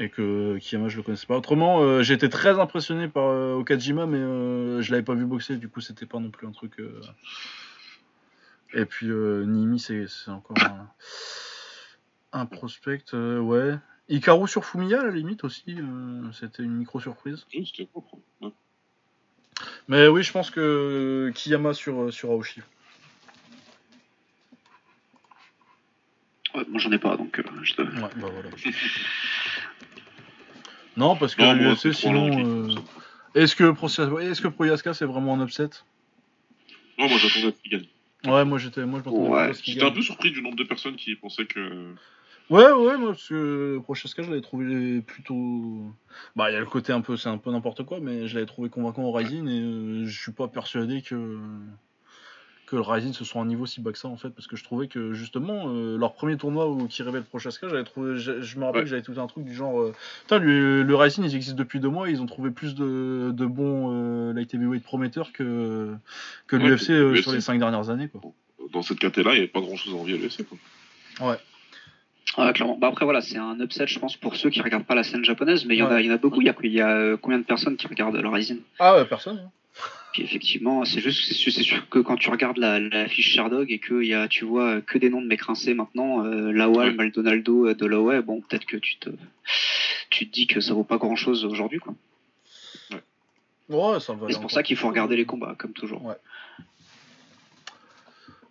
Et 0.00 0.08
que 0.08 0.58
Kiyama, 0.58 0.88
je 0.88 0.96
le 0.96 1.02
connaissais 1.04 1.26
pas. 1.26 1.36
Autrement, 1.36 1.80
euh, 1.82 2.02
j'étais 2.02 2.28
très 2.28 2.58
impressionné 2.58 3.06
par 3.08 3.26
euh, 3.28 3.54
Okajima, 3.54 4.06
mais 4.06 4.18
euh, 4.18 4.82
je 4.82 4.90
l'avais 4.90 5.04
pas 5.04 5.14
vu 5.14 5.24
boxer, 5.24 5.56
du 5.56 5.68
coup, 5.68 5.80
c'était 5.80 6.06
pas 6.06 6.18
non 6.18 6.30
plus 6.30 6.46
un 6.48 6.52
truc. 6.52 6.80
euh, 6.80 7.00
Et 8.72 8.86
puis, 8.86 9.08
euh, 9.08 9.44
Nimi, 9.44 9.78
c'est 9.78 10.06
encore 10.28 10.56
un, 10.62 10.88
un 12.32 12.46
prospect, 12.46 13.04
ouais. 13.14 13.76
Ikaru 14.08 14.48
sur 14.48 14.64
Fumiya, 14.64 15.00
à 15.00 15.04
la 15.04 15.10
limite 15.12 15.44
aussi, 15.44 15.76
c'était 16.32 16.62
une. 16.64 16.84
Oui, 17.54 17.72
propre. 17.86 18.18
Ouais. 18.40 18.50
Mais 19.86 20.08
oui, 20.08 20.22
je 20.24 20.32
pense 20.32 20.50
que 20.50 21.30
Kiyama 21.34 21.72
sur, 21.72 22.12
sur 22.12 22.30
Aoshi. 22.32 22.60
Ouais, 26.54 26.64
moi 26.68 26.78
j'en 26.80 26.92
ai 26.92 26.98
pas 26.98 27.16
donc 27.16 27.40
je 27.62 27.74
te- 27.74 27.82
Ouais, 27.82 27.90
bah 28.16 28.28
voilà. 28.32 28.50
non, 30.96 31.16
parce 31.16 31.34
que 31.34 31.42
Non, 31.42 31.54
moi, 31.54 31.70
l'UFC, 31.70 31.76
c'est 31.76 31.90
trop 31.90 32.08
sinon. 32.08 32.68
euh, 32.68 32.74
Est-ce 33.34 33.56
que, 33.56 34.48
Proyaska 34.48 34.94
c'est 34.94 35.04
vraiment 35.04 35.34
un 35.34 35.44
upset? 35.44 35.70
Non, 36.98 37.08
moi, 37.08 37.18
j'attendais 37.18 37.52
qu'il 37.52 37.72
gagne. 37.72 37.86
Ouais, 38.26 38.44
moi 38.44 38.58
j'étais, 38.58 38.86
moi 38.86 39.02
je 39.04 39.10
Ouais, 39.10 39.52
J'étais 39.62 39.84
un 39.84 39.90
peu 39.90 40.00
surpris 40.00 40.30
du 40.30 40.40
nombre 40.40 40.56
de 40.56 40.64
personnes 40.64 40.96
qui 40.96 41.14
pensaient 41.14 41.44
que. 41.44 41.94
Ouais, 42.50 42.70
ouais, 42.70 42.96
moi 42.96 43.10
parce 43.12 43.28
que 43.28 43.78
Prochaska 43.82 44.22
je 44.22 44.28
l'avais 44.30 44.40
trouvé 44.42 45.00
plutôt. 45.02 45.92
Bah, 46.36 46.50
il 46.50 46.54
y 46.54 46.56
a 46.56 46.60
le 46.60 46.66
côté 46.66 46.92
un 46.92 47.00
peu, 47.00 47.16
c'est 47.16 47.28
un 47.28 47.38
peu 47.38 47.50
n'importe 47.50 47.84
quoi, 47.84 48.00
mais 48.00 48.26
je 48.26 48.34
l'avais 48.34 48.46
trouvé 48.46 48.68
convaincant 48.70 49.02
au 49.02 49.12
Rising 49.12 49.46
et 49.48 49.60
euh, 49.60 50.06
je 50.06 50.20
suis 50.22 50.32
pas 50.32 50.48
persuadé 50.48 51.02
que 51.02 51.38
que 52.66 52.76
le 52.76 52.82
Rising 52.82 53.12
ce 53.12 53.24
soit 53.24 53.42
un 53.42 53.46
niveau 53.46 53.66
si 53.66 53.80
bas 53.80 53.92
que 53.92 53.98
ça 53.98 54.08
en 54.08 54.16
fait, 54.16 54.30
parce 54.30 54.46
que 54.46 54.56
je 54.56 54.64
trouvais 54.64 54.88
que 54.88 55.12
justement 55.12 55.64
euh, 55.68 55.96
leur 55.98 56.14
premier 56.14 56.36
tournoi 56.36 56.68
où 56.70 56.86
qui 56.88 57.02
révèle 57.02 57.22
Prochaska, 57.24 57.68
j'avais 57.68 57.84
trouvé, 57.84 58.16
je, 58.16 58.40
je 58.40 58.58
me 58.58 58.64
rappelle 58.64 58.78
Ouais. 58.78 58.84
que 58.84 58.90
j'avais 58.90 59.02
tout 59.02 59.14
un 59.20 59.26
truc 59.26 59.44
du 59.44 59.54
genre, 59.54 59.80
euh, 59.80 59.92
putain, 60.22 60.38
le, 60.38 60.82
le 60.82 60.96
Rising 60.96 61.24
ils 61.24 61.34
existent 61.34 61.56
depuis 61.58 61.80
deux 61.80 61.88
mois, 61.90 62.08
ils 62.08 62.22
ont 62.22 62.26
trouvé 62.26 62.50
plus 62.50 62.74
de, 62.74 63.30
de 63.32 63.46
bons 63.46 63.90
euh, 63.92 64.32
light 64.32 64.52
heavyweight 64.54 64.82
prometteurs 64.82 65.32
que 65.32 65.94
que 66.46 66.56
Ouais, 66.56 66.70
l'UFC 66.70 66.90
euh, 66.90 67.16
sur 67.16 67.32
les 67.32 67.40
cinq 67.40 67.58
dernières 67.58 67.90
années 67.90 68.08
quoi. 68.08 68.20
Dans 68.72 68.82
cette 68.82 68.98
caté-là, 68.98 69.30
il 69.32 69.34
n'y 69.34 69.38
avait 69.40 69.48
pas 69.48 69.60
grand-chose 69.60 69.92
à 69.92 69.96
envier 69.96 70.14
à 70.14 70.18
l'UFC. 70.18 70.44
quoi. 70.48 70.58
Ouais, 71.28 72.52
clairement. 72.52 72.76
Bah 72.78 72.88
après 72.88 73.04
voilà, 73.04 73.20
c'est 73.20 73.36
un 73.38 73.60
upset 73.60 73.86
je 73.86 73.98
pense 73.98 74.16
pour 74.16 74.34
ceux 74.36 74.50
qui 74.50 74.60
regardent 74.60 74.86
pas 74.86 74.94
la 74.94 75.04
scène 75.04 75.24
japonaise, 75.24 75.66
mais 75.66 75.74
il 75.76 75.78
y 75.78 75.82
en 75.82 75.90
a 75.90 76.00
y 76.00 76.10
en 76.10 76.14
a 76.14 76.18
beaucoup. 76.18 76.40
Il 76.40 76.46
y 76.46 76.50
a, 76.50 76.54
y 76.64 76.80
a 76.80 76.88
euh, 76.90 77.16
combien 77.16 77.38
de 77.38 77.44
personnes 77.44 77.76
qui 77.76 77.86
regardent 77.86 78.16
le 78.16 78.28
Rising? 78.28 78.58
Ah 78.80 78.96
ouais, 78.96 79.04
personne. 79.04 79.38
hein. 79.44 79.50
Puis 80.14 80.22
effectivement, 80.22 80.84
c'est 80.84 81.00
juste, 81.00 81.32
c'est 81.32 81.50
sûr, 81.62 81.88
que 81.88 81.98
quand 81.98 82.14
tu 82.16 82.30
regardes 82.30 82.56
la, 82.58 82.78
la 82.78 83.08
fiche 83.08 83.34
Sherdog 83.34 83.70
et 83.72 83.80
que 83.80 84.00
y 84.00 84.14
a, 84.14 84.28
tu 84.28 84.44
vois 84.44 84.80
que 84.80 84.96
des 84.96 85.10
noms 85.10 85.20
de 85.20 85.26
mecs 85.26 85.42
rincés 85.42 85.74
maintenant, 85.74 86.24
euh, 86.24 86.52
Lawal, 86.52 86.90
Ouais. 86.90 86.94
Maldonado, 86.94 87.66
euh, 87.66 87.74
Delaware, 87.74 88.22
bon, 88.22 88.40
peut-être 88.40 88.64
que 88.64 88.76
tu 88.76 88.96
te, 88.98 89.10
tu 90.10 90.28
te 90.28 90.32
dis 90.32 90.46
que 90.46 90.60
ça 90.60 90.72
vaut 90.72 90.84
pas 90.84 90.98
grand 90.98 91.16
chose 91.16 91.44
aujourd'hui, 91.44 91.80
quoi. 91.80 91.94
Ouais, 93.68 93.98
ça 93.98 94.12
va. 94.14 94.28
Et 94.28 94.32
c'est 94.32 94.40
pour 94.40 94.52
ça 94.52 94.62
qu'il 94.62 94.76
faut 94.76 94.86
regarder 94.86 95.16
les 95.16 95.24
combats, 95.26 95.56
comme 95.58 95.72
toujours. 95.72 96.04
Ouais. 96.04 96.14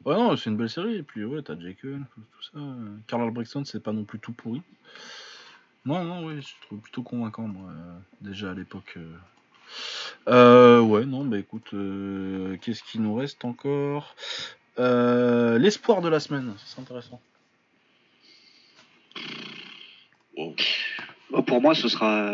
Ouais, 0.03 0.15
non, 0.15 0.35
c'est 0.35 0.49
une 0.49 0.57
belle 0.57 0.69
série. 0.69 0.98
Et 0.98 1.03
puis, 1.03 1.23
ouais, 1.23 1.41
t'as 1.44 1.57
Jake 1.57 1.77
tout, 1.81 2.44
ça. 2.52 2.60
Karl 3.07 3.22
Albrechtson, 3.23 3.64
c'est 3.64 3.81
pas 3.81 3.94
non 3.94 4.03
plus 4.03 4.19
tout 4.19 4.34
pourri. 4.34 4.61
Non, 5.85 6.03
non, 6.03 6.26
oui, 6.26 6.41
je 6.41 6.65
trouve 6.65 6.80
plutôt 6.80 7.03
convaincant, 7.03 7.48
moi, 7.48 7.69
euh, 7.72 7.98
déjà 8.19 8.52
à 8.52 8.53
l'époque. 8.53 8.95
euh. 8.98 9.14
Euh, 10.27 10.79
ouais, 10.81 11.05
non, 11.05 11.25
bah 11.25 11.37
écoute, 11.39 11.67
euh, 11.73 12.55
qu'est-ce 12.61 12.83
qui 12.83 12.99
nous 12.99 13.13
reste 13.15 13.43
encore? 13.45 14.15
Euh, 14.79 15.57
L'espoir 15.57 16.01
de 16.01 16.09
la 16.09 16.19
semaine, 16.19 16.53
c'est 16.65 16.79
intéressant. 16.79 17.19
Bah, 21.31 21.41
Pour 21.45 21.61
moi, 21.61 21.73
ce 21.75 21.87
sera, 21.87 22.31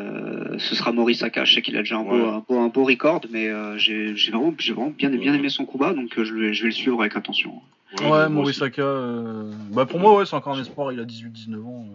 ce 0.58 0.76
sera 0.76 0.92
Maurice 0.92 1.24
Aka. 1.24 1.46
Je 1.46 1.56
sais 1.56 1.62
qu'il 1.62 1.76
a 1.78 1.80
déjà 1.80 1.98
un, 1.98 2.04
beau, 2.04 2.12
Ouais. 2.16 2.28
un, 2.28 2.44
beau, 2.48 2.60
un 2.60 2.68
beau 2.68 2.84
record, 2.86 3.22
mais 3.30 3.48
euh, 3.48 3.78
j'ai 3.78 4.16
j'ai 4.16 4.32
vraiment, 4.32 4.54
j'ai 4.58 4.74
vraiment 4.74 4.92
bien, 4.92 5.10
bien 5.10 5.34
aimé 5.34 5.50
son 5.50 5.66
combat, 5.66 5.94
donc 5.94 6.12
je, 6.22 6.34
vais, 6.34 6.54
je 6.54 6.64
vais 6.64 6.70
le 6.70 6.74
suivre 6.74 7.00
avec 7.02 7.16
attention. 7.16 7.62
Ouais, 8.02 8.08
moi 8.08 8.30
Maurice. 8.30 8.62
Aka. 8.62 8.82
euh, 8.82 9.52
Bah, 9.72 9.86
pour 9.86 10.00
moi, 10.00 10.16
ouais, 10.18 10.26
c'est 10.26 10.36
encore 10.36 10.56
un 10.58 10.62
espoir. 10.62 10.92
Il 10.94 11.00
a 11.00 11.06
18-19 11.06 11.66
ans. 11.66 11.86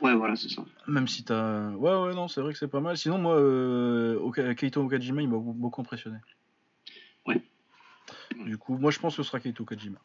Ouais, 0.00 0.14
voilà, 0.14 0.36
c'est 0.36 0.48
ça. 0.48 0.64
Même 0.86 1.08
si 1.08 1.24
t'as. 1.24 1.70
Ouais, 1.70 1.94
ouais, 1.94 2.14
non, 2.14 2.28
c'est 2.28 2.40
vrai 2.40 2.52
que 2.52 2.58
c'est 2.58 2.68
pas 2.68 2.80
mal. 2.80 2.96
Sinon, 2.96 3.18
moi, 3.18 3.34
euh, 3.36 4.18
Oka- 4.20 4.54
Keito 4.54 4.80
Okajima, 4.84 5.22
il 5.22 5.28
m'a 5.28 5.36
beaucoup- 5.36 5.52
beaucoup 5.52 5.80
impressionné. 5.80 6.18
Ouais. 7.26 7.42
Du 8.44 8.56
coup, 8.58 8.78
moi, 8.78 8.90
je 8.92 8.98
pense 9.00 9.16
que 9.16 9.22
ce 9.22 9.28
sera 9.28 9.40
Keito 9.40 9.64
Okajima. 9.64 9.98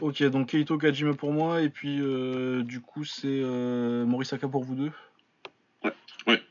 Ok, 0.00 0.22
donc 0.24 0.50
Keito 0.50 0.74
Okajima 0.74 1.14
pour 1.14 1.32
moi, 1.32 1.60
et 1.62 1.70
puis 1.70 1.98
euh, 2.00 2.62
du 2.62 2.80
coup, 2.80 3.04
c'est 3.04 3.26
euh, 3.42 4.04
Morisaka 4.06 4.46
pour 4.46 4.62
vous 4.62 4.76
deux 4.76 4.92
Ouais. 5.82 5.92
Ouais. 6.26 6.42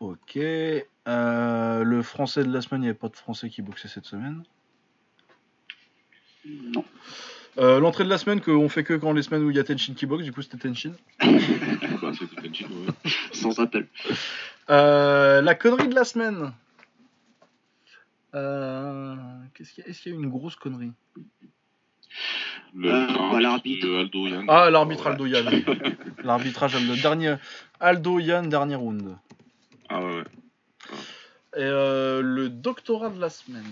Ok. 0.00 0.36
Euh, 1.08 1.82
le 1.82 2.02
français 2.02 2.44
de 2.44 2.52
la 2.52 2.60
semaine, 2.60 2.82
il 2.82 2.84
n'y 2.84 2.90
avait 2.90 2.98
pas 2.98 3.08
de 3.08 3.16
français 3.16 3.48
qui 3.48 3.62
boxait 3.62 3.88
cette 3.88 4.04
semaine. 4.04 4.42
Non. 6.44 6.84
Euh, 7.58 7.80
L'entrée 7.80 8.04
de 8.04 8.08
la 8.08 8.16
semaine, 8.18 8.40
qu'on 8.40 8.68
fait 8.68 8.82
que 8.84 8.94
quand 8.94 9.12
les 9.12 9.22
semaines 9.22 9.42
où 9.42 9.50
il 9.50 9.56
y 9.56 9.60
a 9.60 9.64
Tenshin 9.64 9.92
qui 9.94 10.06
boxe, 10.06 10.24
du 10.24 10.32
coup, 10.32 10.42
c'était 10.42 10.56
Tenshin. 10.56 10.92
Bah, 12.02 12.10
c'était 12.18 12.36
Tenchin, 12.48 12.66
ouais. 12.66 13.10
Sans 13.32 13.58
appel. 13.60 13.86
Euh, 14.70 15.40
la 15.42 15.54
connerie 15.54 15.88
de 15.88 15.94
la 15.94 16.04
semaine. 16.04 16.52
Euh, 18.34 19.14
qu'est-ce 19.54 19.72
qu'il 19.72 19.84
y 19.84 19.86
a 19.86 19.90
Est-ce 19.90 20.00
qu'il 20.00 20.12
y 20.12 20.14
a 20.14 20.18
eu 20.18 20.22
une 20.22 20.30
grosse 20.30 20.56
connerie? 20.56 20.92
Le 22.74 22.90
Euh, 22.90 23.06
bah, 23.30 23.40
l'arbitre. 23.40 23.86
Aldo 23.86 24.26
Yann. 24.26 24.46
Ah, 24.48 24.70
l'arbitre 24.70 25.04
Ouais. 25.04 25.10
Aldo 25.10 25.26
Yann. 25.26 25.64
L'arbitrage 26.24 26.74
Aldo. 26.74 26.96
Dernier, 26.96 27.36
Aldo 27.80 28.18
Yann, 28.18 28.48
dernier 28.48 28.76
round. 28.76 29.16
Ah 29.90 30.02
ouais, 30.02 30.16
ouais. 30.16 30.24
Et 31.54 31.60
euh, 31.60 32.22
le 32.22 32.48
doctorat 32.48 33.10
de 33.10 33.20
la 33.20 33.28
semaine. 33.28 33.62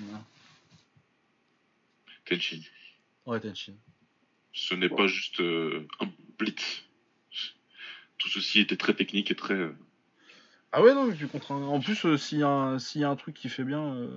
Tenchin. 2.27 2.59
Ouais, 3.27 3.41
Tenshin. 3.41 3.75
Ce 4.53 4.75
n'est 4.75 4.89
pas 4.89 5.07
juste 5.07 5.41
euh, 5.41 5.87
un 6.01 6.07
blitz. 6.39 6.83
Tout 8.19 8.29
ceci 8.29 8.61
était 8.61 8.77
très 8.77 8.95
technique 8.95 9.31
et 9.31 9.35
très. 9.35 9.55
euh, 9.55 9.75
Ah 10.73 10.83
ouais, 10.83 10.95
non, 10.95 11.07
mais 11.07 11.15
tu 11.17 11.27
un- 11.51 11.55
En 11.55 11.81
plus, 11.81 12.05
euh, 12.05 12.17
s'il 12.17 12.39
y, 12.39 12.43
a 12.43 12.49
un- 12.49 12.79
s'il 12.79 13.01
y 13.01 13.05
a 13.05 13.11
un 13.11 13.17
truc 13.17 13.35
qui 13.35 13.49
fait 13.49 13.65
bien, 13.65 13.83
euh, 13.95 14.09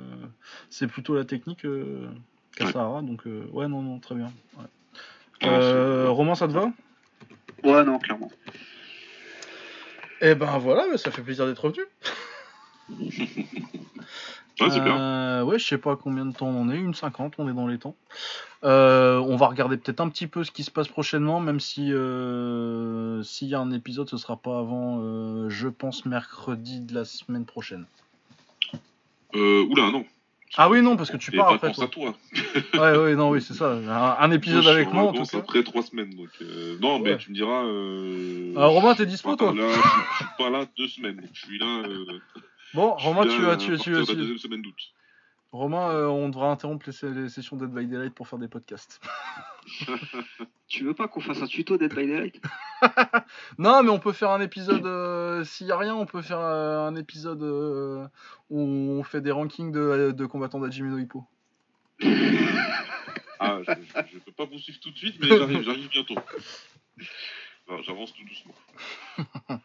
c'est 0.69 0.87
plutôt 0.87 1.15
la 1.15 1.25
technique 1.25 1.65
euh, 1.65 2.09
Kasahara. 2.55 3.01
Donc, 3.01 3.25
euh, 3.27 3.45
ouais, 3.51 3.67
non, 3.67 3.81
non, 3.81 3.99
très 3.99 4.15
bien. 4.15 4.31
Ouais. 4.57 4.65
Euh, 5.49 6.09
Romain, 6.09 6.35
ça 6.35 6.47
te 6.47 6.53
va? 6.53 6.71
Ouais, 7.63 7.83
non, 7.85 7.97
clairement. 7.99 8.31
Eh 10.21 10.35
ben 10.35 10.57
voilà, 10.57 10.97
ça 10.97 11.11
fait 11.11 11.21
plaisir 11.21 11.45
d'être 11.45 11.65
revenu. 11.65 11.83
Ah, 14.59 14.69
c'est 14.69 14.79
bien. 14.81 14.99
Euh, 14.99 15.43
ouais, 15.43 15.57
je 15.57 15.65
sais 15.65 15.77
pas 15.77 15.95
combien 15.95 16.25
de 16.25 16.33
temps 16.33 16.47
on 16.47 16.69
est, 16.69 16.77
une 16.77 16.93
50, 16.93 17.33
on 17.39 17.49
est 17.49 17.53
dans 17.53 17.67
les 17.67 17.79
temps. 17.79 17.95
Euh, 18.63 19.17
on 19.17 19.35
va 19.35 19.47
regarder 19.47 19.77
peut-être 19.77 19.99
un 19.99 20.09
petit 20.09 20.27
peu 20.27 20.43
ce 20.43 20.51
qui 20.51 20.63
se 20.63 20.71
passe 20.71 20.87
prochainement, 20.87 21.39
même 21.39 21.59
si 21.59 21.91
euh, 21.91 23.23
s'il 23.23 23.47
y 23.49 23.55
a 23.55 23.59
un 23.59 23.71
épisode, 23.71 24.09
ce 24.09 24.17
sera 24.17 24.37
pas 24.37 24.59
avant, 24.59 25.49
je 25.49 25.67
pense, 25.67 26.05
mercredi 26.05 26.79
de 26.81 26.93
la 26.93 27.03
semaine 27.05 27.45
prochaine. 27.45 27.85
Euh, 29.35 29.63
oula, 29.69 29.89
non. 29.91 30.05
Ah 30.55 30.69
oui, 30.69 30.83
non, 30.83 30.95
parce 30.95 31.09
que 31.09 31.17
tu 31.17 31.31
pars 31.31 31.47
pas 31.47 31.55
après. 31.55 31.69
pense 31.69 31.81
à 31.81 31.87
toi. 31.87 32.13
Ouais, 32.75 32.95
ouais, 32.95 33.15
non, 33.15 33.31
oui, 33.31 33.41
c'est 33.41 33.55
ça. 33.55 33.71
Un, 33.71 34.17
un 34.23 34.31
épisode 34.31 34.61
Moi, 34.61 34.71
je 34.71 34.77
avec 34.77 34.93
moi, 34.93 35.03
en 35.05 35.13
tout 35.13 35.23
cas. 35.23 35.37
après 35.39 35.63
trois 35.63 35.81
semaines. 35.81 36.11
Donc, 36.11 36.29
euh, 36.43 36.77
non, 36.79 37.01
Ouais. 37.01 37.13
mais 37.13 37.17
tu 37.17 37.31
me 37.31 37.35
diras. 37.35 37.63
Euh... 37.63 38.53
Euh, 38.55 38.67
Romain, 38.67 38.93
t'es 38.93 39.07
dispo, 39.07 39.35
toi 39.35 39.51
là, 39.55 39.67
je, 39.67 39.73
je 39.75 40.17
suis 40.17 40.25
pas 40.37 40.51
là 40.51 40.65
deux 40.77 40.87
semaines. 40.87 41.15
Donc, 41.15 41.29
je 41.33 41.41
suis 41.45 41.57
là. 41.57 41.81
Euh, 42.73 42.77
Bon, 42.77 42.95
Romain, 42.95 43.25
là, 43.25 43.35
tu 43.35 43.41
euh, 43.43 43.49
as, 43.49 43.51
à 43.53 43.57
tu, 43.57 43.65
tu, 43.65 43.71
partir 43.75 43.93
de 43.93 43.99
la 43.99 44.05
tu- 44.05 44.15
deuxième 44.15 44.37
semaine 44.37 44.61
d'août. 44.61 44.75
Romain, 45.51 45.91
euh, 45.91 46.07
on 46.07 46.29
devra 46.29 46.49
interrompre 46.51 46.89
les, 46.89 47.09
les 47.11 47.29
sessions 47.29 47.55
Dead 47.57 47.69
by 47.69 47.85
Daylight 47.85 48.15
pour 48.15 48.27
faire 48.27 48.39
des 48.39 48.47
podcasts. 48.47 48.99
Tu 50.67 50.83
veux 50.83 50.95
pas 50.95 51.07
qu'on 51.07 51.21
fasse 51.21 51.39
un 51.41 51.45
tuto 51.45 51.77
Dead 51.77 51.93
by 51.93 52.07
Daylight? 52.07 52.41
Non, 53.59 53.83
mais 53.83 53.89
on 53.91 53.99
peut 53.99 54.11
faire 54.11 54.31
un 54.31 54.41
épisode. 54.41 54.85
euh, 54.87 55.43
S'il 55.43 55.67
y 55.67 55.71
a 55.71 55.77
rien, 55.77 55.93
on 55.93 56.07
peut 56.07 56.23
faire 56.23 56.39
euh, 56.39 56.87
un 56.87 56.95
épisode 56.95 57.43
euh, 57.43 58.07
où 58.49 58.59
on 58.59 59.03
fait 59.03 59.21
des 59.21 59.29
rankings 59.31 59.71
de, 59.71 60.11
de 60.11 60.25
combattants 60.25 60.59
d'Hajime 60.59 60.89
no 60.89 60.97
Hippo. 60.97 61.23
Ah, 63.39 63.59
je, 63.67 63.71
je, 63.73 64.13
je 64.13 64.17
peux 64.19 64.31
pas 64.31 64.45
vous 64.45 64.57
suivre 64.57 64.79
tout 64.79 64.89
de 64.89 64.97
suite, 64.97 65.17
mais 65.21 65.27
j'arrive, 65.27 65.61
j'arrive 65.63 65.89
bientôt. 65.89 66.15
J'avance 67.85 68.13
tout 68.13 68.23
doucement. 68.23 68.53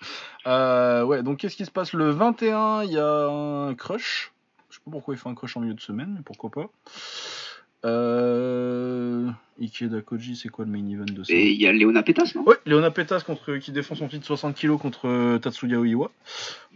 Euh, 0.47 1.03
ouais, 1.05 1.23
donc 1.23 1.39
qu'est-ce 1.39 1.57
qui 1.57 1.67
se 1.67 1.71
passe? 1.71 1.93
Le 1.93 2.11
21 2.11 2.85
Il 2.85 2.93
y 2.93 2.99
a 2.99 3.27
un 3.27 3.75
crush. 3.75 4.33
Je 4.71 4.77
sais 4.77 4.81
pas 4.83 4.91
pourquoi 4.91 5.15
il 5.15 5.19
fait 5.19 5.29
un 5.29 5.35
crush 5.35 5.57
en 5.59 5.61
milieu 5.61 5.75
de 5.75 5.81
semaine, 5.81 6.15
mais 6.17 6.23
pourquoi 6.25 6.51
pas. 6.51 6.71
Euh... 7.85 9.29
Ikeda 9.61 10.01
Koji, 10.01 10.37
c'est 10.37 10.49
quoi 10.49 10.65
le 10.65 10.71
main 10.71 10.87
event 10.89 11.05
de 11.05 11.23
ça? 11.25 11.33
Et 11.33 11.51
il 11.51 11.61
y 11.61 11.67
a 11.67 11.73
Léona 11.73 12.03
Pétas, 12.03 12.33
non? 12.35 12.45
Ouais, 12.45 12.57
Léona 12.65 12.91
Pétas 12.91 13.23
contre, 13.27 13.57
qui 13.57 13.73
défend 13.73 13.95
son 13.95 14.09
titre 14.09 14.25
60 14.25 14.57
kg 14.57 14.79
contre 14.79 15.09
euh, 15.09 15.39
Tatsuya 15.39 15.79
Oiwa. 15.79 16.11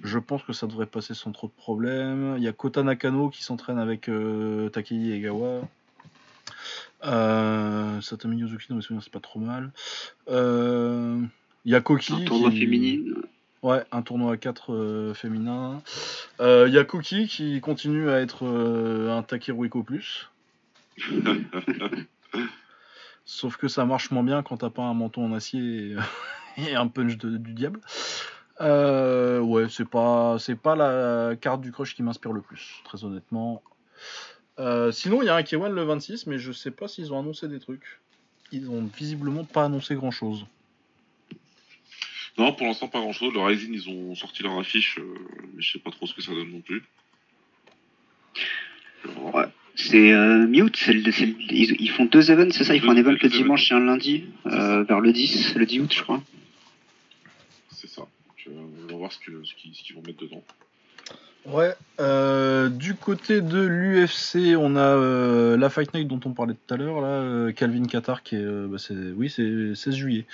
Je 0.03 0.19
pense 0.19 0.43
que 0.43 0.53
ça 0.53 0.67
devrait 0.67 0.87
passer 0.87 1.15
sans 1.15 1.33
trop 1.33 1.47
de 1.47 1.53
problèmes. 1.53 2.35
Il 2.39 2.43
y 2.43 2.49
a 2.49 2.53
Kota 2.53 2.83
Nakano 2.83 3.31
qui 3.31 3.43
s'entraîne 3.43 3.79
avec 3.79 4.09
euh, 4.09 4.69
Takei 4.69 5.13
Egawa. 5.13 5.63
Euh, 7.05 8.01
Satomi 8.01 8.39
Yozuki, 8.39 8.67
dans 8.69 8.77
mes 8.77 8.83
souvenirs, 8.83 9.03
c'est 9.03 9.13
pas 9.13 9.21
trop 9.21 9.41
mal. 9.41 9.73
Euh, 10.29 11.21
il 11.65 11.73
y 11.73 11.75
a 11.75 11.81
Koki. 11.81 12.13
Un 12.13 12.25
tournoi 12.25 12.51
qui- 12.51 12.61
féminine. 12.61 13.15
Ouais, 13.63 13.85
un 13.93 14.03
tournoi 14.03 14.33
à 14.33 14.37
4 14.37 15.13
féminin. 15.15 15.83
Euh, 16.41 16.65
Il 16.69 16.75
y 16.75 16.79
a 16.79 16.85
Koki 16.85 17.29
qui 17.29 17.61
continue 17.61 18.11
à 18.11 18.21
être 18.21 18.45
euh, 18.45 19.17
un 19.17 19.23
Takeruiko 19.23 19.83
plus. 19.85 20.29
Sauf 23.25 23.57
que 23.57 23.69
ça 23.69 23.85
marche 23.85 24.11
moins 24.11 24.25
bien 24.25 24.43
quand 24.43 24.57
t'as 24.59 24.71
pas 24.71 24.83
un 24.83 24.95
menton 24.95 25.25
en 25.27 25.33
acier 25.33 25.61
et, 25.93 25.97
et 26.71 26.75
un 26.75 26.89
punch 26.89 27.17
de- 27.19 27.37
du 27.37 27.53
diable. 27.55 27.81
Euh, 28.61 29.39
ouais, 29.41 29.67
c'est 29.71 29.89
pas, 29.89 30.37
c'est 30.39 30.57
pas 30.57 30.75
la 30.77 31.35
carte 31.37 31.61
du 31.63 31.71
crush 31.73 31.95
qui 31.95 32.03
m'inspire 32.03 32.33
le 32.33 32.41
plus, 32.43 32.81
très 32.85 33.05
honnêtement. 33.05 33.63
Euh, 34.59 34.93
sinon, 34.93 35.23
il 35.23 35.27
y 35.27 35.29
a 35.29 35.35
un 35.37 35.43
K1 35.43 35.71
le 35.71 35.83
26, 35.83 36.27
mais 36.27 36.39
je 36.39 36.53
sais 36.53 36.71
pas 36.71 36.89
s'ils 36.89 37.13
ont 37.13 37.19
annoncé 37.19 37.49
des 37.49 37.59
trucs. 37.61 38.01
Ils 38.53 38.69
ont 38.71 38.85
visiblement 38.97 39.45
pas 39.45 39.65
annoncé 39.65 39.95
grand 39.95 40.11
chose. 40.11 40.45
Non, 42.39 42.53
pour 42.53 42.67
l'instant, 42.67 42.89
pas 42.89 43.01
grand 43.01 43.13
chose. 43.13 43.33
Le 43.33 43.41
Rising, 43.41 43.73
ils 43.73 43.89
ont 43.89 44.15
sorti 44.15 44.43
leur 44.43 44.59
affiche, 44.59 44.99
euh, 44.99 45.15
mais 45.55 45.63
je 45.63 45.73
sais 45.73 45.79
pas 45.79 45.91
trop 45.91 46.07
ce 46.07 46.15
que 46.15 46.23
ça 46.23 46.33
donne 46.33 46.51
non 46.51 46.61
plus. 46.61 46.83
Ouais. 49.35 49.45
C'est 49.75 50.13
euh, 50.13 50.47
Mute, 50.47 50.77
c'est 50.77 50.93
le- 50.93 51.11
c'est 51.13 51.27
le- 51.27 51.35
ils, 51.51 51.81
ils 51.81 51.91
font 51.91 52.05
deux 52.05 52.31
events, 52.31 52.51
c'est 52.53 52.65
ça? 52.65 52.75
Ils 52.75 52.83
font 52.83 52.91
un 52.91 52.97
event 52.97 53.13
deux 53.13 53.19
le 53.23 53.29
dimanche 53.31 53.71
et 53.71 53.75
un 53.75 53.81
lundi, 53.81 54.25
euh, 54.47 54.83
vers 54.85 55.01
le 55.01 55.13
10, 55.13 55.55
le 55.55 55.65
10 55.67 55.81
août, 55.81 55.93
je 55.95 56.03
crois. 56.03 56.23
C'est 57.71 57.89
ça. 57.89 58.03
Donc, 58.03 58.57
on 58.87 58.87
va 58.93 58.97
voir 58.99 59.13
ce 59.13 59.19
que- 59.19 59.43
ce 59.45 59.55
qu'ils 59.55 59.75
ce 59.75 59.83
qu'ils 59.83 59.97
vont 59.97 60.03
mettre 60.03 60.19
dedans. 60.21 60.43
Ouais, 61.45 61.75
euh, 61.99 62.69
du 62.69 62.95
côté 62.95 63.41
de 63.41 63.61
l'UFC, 63.61 64.57
on 64.57 64.77
a 64.77 64.81
euh, 64.81 65.57
la 65.57 65.71
Fight 65.71 65.93
Night 65.93 66.07
dont 66.07 66.21
on 66.25 66.31
parlait 66.31 66.55
tout 66.55 66.73
à 66.73 66.77
l'heure, 66.77 67.01
là, 67.01 67.09
euh, 67.09 67.53
Calvin 67.53 67.85
Qatar 67.85 68.23
qui 68.23 68.37
est, 68.37 68.45
bah, 68.45 68.77
oui, 69.17 69.29
c'est 69.29 69.75
16 69.75 69.95
juillet. 69.95 70.25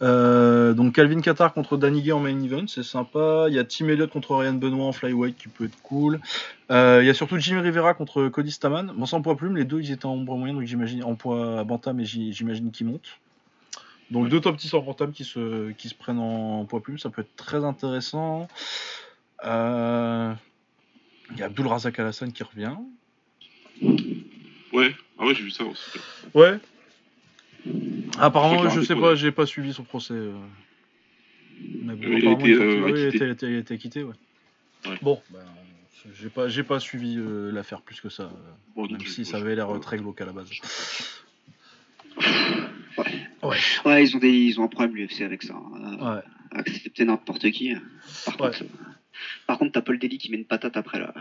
Donc 0.00 0.94
Calvin 0.94 1.20
Qatar 1.20 1.52
contre 1.52 1.76
Danny 1.76 2.00
Gay 2.00 2.12
en 2.12 2.20
main 2.20 2.42
event, 2.42 2.66
c'est 2.68 2.82
sympa. 2.82 3.46
Il 3.48 3.54
y 3.54 3.58
a 3.58 3.64
Tim 3.64 3.88
Elliott 3.88 4.10
contre 4.10 4.34
Ryan 4.34 4.54
Benoit 4.54 4.86
en 4.86 4.92
flyweight 4.92 5.36
qui 5.36 5.48
peut 5.48 5.64
être 5.64 5.82
cool. 5.82 6.20
Il 6.70 7.04
y 7.04 7.10
a 7.10 7.14
surtout 7.14 7.36
Jimmy 7.36 7.60
Rivera 7.60 7.92
contre 7.92 8.28
Cody 8.28 8.50
Staman. 8.50 8.92
Bon, 8.96 9.04
sans 9.04 9.20
poids 9.20 9.36
plume, 9.36 9.58
les 9.58 9.64
deux 9.64 9.80
ils 9.80 9.92
étaient 9.92 10.06
en 10.06 10.24
poids 10.24 10.36
moyen, 10.36 10.54
donc 10.54 10.64
j'imagine 10.64 11.04
en 11.04 11.16
poids 11.16 11.64
bantam, 11.64 11.98
mais 11.98 12.06
j'imagine 12.06 12.70
qu'ils 12.70 12.86
montent. 12.86 13.18
Donc 14.10 14.30
deux 14.30 14.40
top 14.40 14.56
10 14.56 14.72
en 14.72 14.80
bantam 14.80 15.12
qui 15.12 15.24
se, 15.24 15.70
qui 15.72 15.90
se 15.90 15.94
prennent 15.94 16.18
en 16.18 16.64
poids 16.64 16.80
plume, 16.80 16.98
ça 16.98 17.10
peut 17.10 17.20
être 17.20 17.36
très 17.36 17.62
intéressant. 17.62 18.48
Euh, 19.44 20.34
Il 21.32 21.38
y 21.38 21.42
a 21.42 21.46
Abdul 21.46 21.66
Razak 21.66 21.98
Alassane 21.98 22.32
qui 22.32 22.42
revient. 22.42 22.74
Ouais, 24.72 24.94
ah 25.18 25.26
ouais, 25.26 25.34
j'ai 25.34 25.42
vu 25.42 25.50
ça 25.50 25.64
aussi. 25.64 25.98
Ouais. 26.34 26.58
Apparemment, 28.18 28.68
je 28.68 28.80
sais 28.82 28.96
pas, 28.96 29.14
j'ai 29.14 29.32
pas 29.32 29.46
suivi 29.46 29.72
son 29.72 29.84
procès. 29.84 30.14
euh. 30.14 30.32
Mais 31.82 31.94
bon, 31.94 32.04
Euh, 32.08 32.18
il 32.18 32.26
a 32.28 32.32
été, 32.32 32.48
il, 32.48 32.54
euh, 32.54 32.84
a 32.84 32.88
acquitté. 32.88 33.16
il 33.16 33.22
a 33.22 33.28
été- 33.32 33.46
il 33.48 33.54
a 33.56 33.58
été 33.58 33.74
acquitté, 33.74 34.02
ouais. 34.02 34.14
Ouais. 34.86 34.98
Bon, 35.02 35.22
ben, 35.30 35.40
j'ai 36.14 36.30
pas, 36.30 36.48
j'ai 36.48 36.62
pas 36.62 36.80
suivi 36.80 37.16
euh, 37.18 37.50
l'affaire 37.52 37.82
plus 37.82 38.00
que 38.00 38.08
ça, 38.08 38.24
euh, 38.24 38.28
Bon, 38.74 38.88
même 38.88 39.00
si 39.06 39.24
ça 39.24 39.36
avait 39.36 39.54
l'air 39.54 39.70
euh, 39.74 39.78
très 39.78 39.98
glauque 39.98 40.20
à 40.20 40.24
la 40.26 40.32
base. 40.32 40.50
Ouais, 43.84 44.04
ils 44.04 44.16
ont, 44.16 44.18
des, 44.18 44.30
ils 44.30 44.60
ont 44.60 44.64
un 44.64 44.68
problème 44.68 44.94
l'UFC 44.96 45.22
avec 45.22 45.42
ça. 45.42 45.54
hein. 45.54 45.98
Euh, 46.00 46.14
Ouais. 46.16 46.22
Accepter 46.52 47.04
n'importe 47.04 47.48
qui. 47.52 47.74
Par 48.24 48.40
Ouais. 48.40 48.48
contre, 48.48 48.62
euh, 48.64 48.66
par 49.46 49.58
contre, 49.58 49.72
t'as 49.72 49.82
Paul 49.82 49.98
Daly 49.98 50.18
qui 50.18 50.30
met 50.30 50.36
une 50.38 50.44
patate 50.44 50.76
après 50.76 50.98
la, 50.98 51.14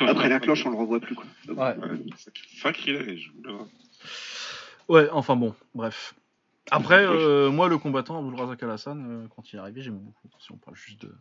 après 0.00 0.28
la 0.28 0.40
cloche, 0.40 0.64
on 0.66 0.70
le 0.70 0.76
revoit 0.76 1.00
plus. 1.00 1.14
Quoi. 1.14 1.26
Donc, 1.46 1.58
Ouais. 1.58 1.74
Oula. 3.38 3.58
Ouais, 4.88 5.08
enfin 5.12 5.36
bon, 5.36 5.54
bref. 5.74 6.14
Après, 6.70 7.04
euh, 7.04 7.50
moi, 7.50 7.68
le 7.68 7.76
combattant 7.76 8.18
Abdulrazak 8.18 8.62
Alassane, 8.62 9.24
euh, 9.24 9.28
quand 9.34 9.52
il 9.52 9.56
est 9.56 9.58
arrivé, 9.58 9.82
j'aime 9.82 9.98
beaucoup. 9.98 10.28
Si 10.38 10.52
on 10.52 10.56
parle 10.56 10.76
juste 10.76 11.02
de, 11.02 11.12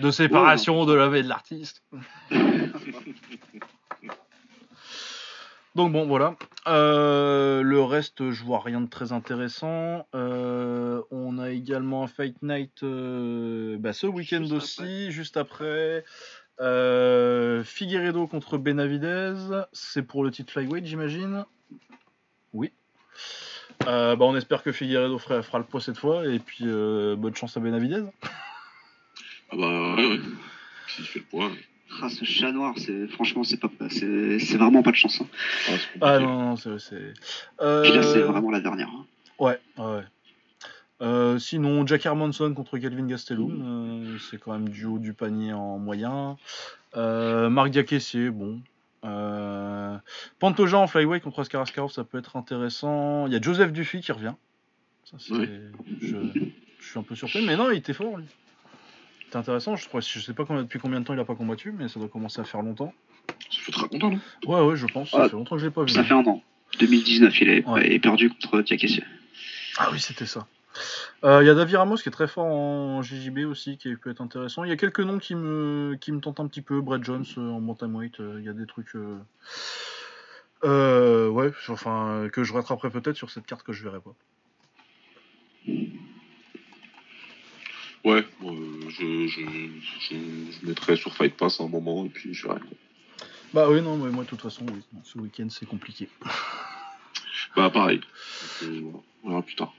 de 0.00 0.10
séparation 0.10 0.84
de 0.86 0.92
la 0.92 1.16
et 1.16 1.22
de 1.22 1.28
l'artiste. 1.28 1.82
Donc 5.78 5.92
bon, 5.92 6.08
voilà. 6.08 6.34
Euh, 6.66 7.62
le 7.62 7.80
reste, 7.80 8.32
je 8.32 8.42
vois 8.42 8.58
rien 8.58 8.80
de 8.80 8.88
très 8.88 9.12
intéressant. 9.12 10.08
Euh, 10.12 11.02
on 11.12 11.38
a 11.38 11.50
également 11.50 12.02
un 12.02 12.08
Fight 12.08 12.34
Night 12.42 12.82
euh, 12.82 13.76
bah, 13.78 13.92
ce 13.92 14.08
week-end 14.08 14.40
Juste 14.40 14.52
aussi, 14.54 14.80
après. 14.80 15.10
juste 15.12 15.36
après. 15.36 16.04
Figueredo 17.62 18.26
contre 18.26 18.58
Benavidez. 18.58 19.34
C'est 19.70 20.02
pour 20.02 20.24
le 20.24 20.32
titre 20.32 20.52
flyweight, 20.52 20.84
j'imagine? 20.84 21.44
Oui. 22.52 22.72
Bah, 23.86 24.16
on 24.18 24.34
espère 24.34 24.64
que 24.64 24.72
Figueredo 24.72 25.16
fera, 25.18 25.42
fera 25.42 25.58
le 25.58 25.64
poids 25.64 25.80
cette 25.80 25.98
fois. 25.98 26.26
Et 26.26 26.40
puis, 26.40 26.64
bonne 26.64 27.36
chance 27.36 27.56
à 27.56 27.60
Benavidez. 27.60 28.02
Ah 29.52 29.56
bah 29.56 29.94
ouais, 29.94 30.06
ouais. 30.08 30.18
S'il 30.88 31.04
fait 31.04 31.20
le 31.20 31.24
poids. 31.26 31.50
Ah, 32.02 32.08
ce 32.10 32.24
chat 32.24 32.52
noir, 32.52 32.74
c'est 32.76 33.06
franchement, 33.08 33.44
c'est 33.44 33.56
pas, 33.58 33.68
c'est 33.90 34.38
c'est 34.38 34.56
vraiment 34.58 34.82
pas 34.82 34.90
de 34.90 34.96
chance. 34.96 35.20
hein. 35.22 35.26
Ah. 36.00 36.06
Ah 36.14 36.18
non, 36.20 36.38
non, 36.50 36.56
c'est. 36.56 36.70
là, 36.70 36.78
c'est 36.78 36.94
Euh, 37.64 38.26
vraiment 38.26 38.50
la 38.50 38.60
dernière. 38.60 38.88
hein. 38.88 39.06
Ouais, 39.38 39.58
ouais. 39.78 40.02
Euh, 41.00 41.38
sinon, 41.38 41.86
Jack 41.86 42.04
Hermanson 42.06 42.52
contre 42.54 42.76
Calvin 42.78 43.06
Gastelum, 43.06 43.62
euh, 43.62 44.18
c'est 44.30 44.38
quand 44.38 44.52
même 44.52 44.68
du 44.68 44.84
haut 44.84 44.98
du 44.98 45.12
panier 45.14 45.52
en 45.52 45.78
moyen. 45.78 46.36
Euh, 46.96 47.48
Marc 47.48 47.70
Diakessier, 47.70 48.30
bon. 48.30 48.60
Euh, 49.04 49.96
Pantoja 50.40 50.76
en 50.78 50.88
flyweight 50.88 51.22
contre 51.22 51.38
Oscar 51.38 51.62
Askarov, 51.62 51.92
ça 51.92 52.02
peut 52.04 52.18
être 52.18 52.36
intéressant. 52.36 53.26
Il 53.28 53.32
y 53.32 53.36
a 53.36 53.40
Joseph 53.40 53.72
Duffy 53.72 54.00
qui 54.00 54.10
revient. 54.12 54.34
Ça, 55.04 55.16
Oui. 55.30 55.48
je, 56.02 56.16
je 56.80 56.86
suis 56.86 56.98
un 56.98 57.02
peu 57.04 57.14
surpris, 57.14 57.46
mais 57.46 57.56
non, 57.56 57.70
il 57.70 57.78
était 57.78 57.92
fort 57.94 58.16
lui. 58.16 58.24
C'est 59.30 59.36
intéressant, 59.36 59.76
je, 59.76 59.86
crois, 59.88 60.00
je 60.00 60.20
sais 60.20 60.32
pas 60.32 60.44
depuis 60.44 60.78
combien 60.78 61.00
de 61.00 61.04
temps 61.04 61.12
il 61.14 61.20
a 61.20 61.24
pas 61.24 61.34
combattu, 61.34 61.72
mais 61.76 61.88
ça 61.88 62.00
doit 62.00 62.08
commencer 62.08 62.40
à 62.40 62.44
faire 62.44 62.62
longtemps. 62.62 62.94
Ça 63.50 63.60
fait 63.60 63.72
très 63.72 63.88
content, 63.88 64.10
non? 64.10 64.20
Ouais, 64.46 64.60
ouais, 64.70 64.76
je 64.76 64.86
pense, 64.86 65.10
ça 65.10 65.18
Ah, 65.24 65.28
fait 65.28 65.36
longtemps 65.36 65.56
que 65.56 65.60
je 65.60 65.66
l'ai 65.66 65.72
pas 65.72 65.82
vu. 65.82 65.88
Ça 65.90 66.02
fait 66.02 66.14
un 66.14 66.24
an. 66.24 66.42
2019, 66.80 67.40
il 67.40 67.48
est, 67.50 67.66
Ouais. 67.66 67.86
il 67.86 67.92
est 67.92 67.98
perdu 67.98 68.30
contre 68.30 68.62
Diakessia. 68.62 69.04
Ah 69.78 69.88
oui, 69.92 70.00
c'était 70.00 70.26
ça. 70.26 70.46
Euh, 71.24 71.42
Il 71.42 71.46
y 71.46 71.50
a 71.50 71.54
David 71.54 71.76
Ramos 71.76 71.96
qui 71.96 72.08
est 72.08 72.12
très 72.12 72.28
fort 72.28 72.46
en 72.46 73.02
JJB 73.02 73.40
aussi, 73.46 73.76
qui 73.78 73.94
peut 73.96 74.10
être 74.10 74.20
intéressant. 74.20 74.64
Il 74.64 74.70
y 74.70 74.72
a 74.72 74.76
quelques 74.76 75.00
noms 75.00 75.18
qui 75.18 75.34
me, 75.34 75.96
qui 76.00 76.12
me 76.12 76.20
tentent 76.20 76.40
un 76.40 76.46
petit 76.46 76.62
peu. 76.62 76.80
Brett 76.80 77.02
Jones 77.04 77.24
euh, 77.36 77.50
en 77.50 77.60
bantamweight, 77.60 78.20
euh, 78.20 78.36
il 78.38 78.44
y 78.46 78.48
a 78.48 78.52
des 78.52 78.66
trucs. 78.66 78.94
euh, 80.64 81.28
ouais, 81.28 81.50
enfin, 81.68 82.28
que 82.32 82.44
je 82.44 82.52
rattraperai 82.52 82.90
peut-être 82.90 83.16
sur 83.16 83.30
cette 83.30 83.46
carte 83.46 83.62
que 83.62 83.72
je 83.72 83.82
verrai 83.84 84.00
pas. 84.00 84.14
Ouais, 88.04 88.24
euh, 88.44 88.88
je, 88.88 89.26
je, 89.26 89.40
je, 90.00 90.14
je 90.60 90.66
mettrai 90.66 90.96
sur 90.96 91.14
Fight 91.14 91.36
Pass 91.36 91.60
à 91.60 91.64
un 91.64 91.68
moment 91.68 92.04
et 92.04 92.08
puis 92.08 92.32
je 92.32 92.46
verrai. 92.46 92.60
Bah 93.52 93.68
oui, 93.68 93.82
non, 93.82 93.96
mais 93.96 94.10
moi 94.10 94.24
de 94.24 94.28
toute 94.28 94.40
façon, 94.40 94.64
oui. 94.66 94.80
Ce 95.04 95.18
week-end 95.18 95.48
c'est 95.50 95.66
compliqué. 95.66 96.08
Bah 97.56 97.70
pareil. 97.70 98.00
Donc, 98.62 98.70
euh. 98.70 98.82
On 99.24 99.30
verra 99.30 99.42
plus 99.42 99.56
tard. 99.56 99.72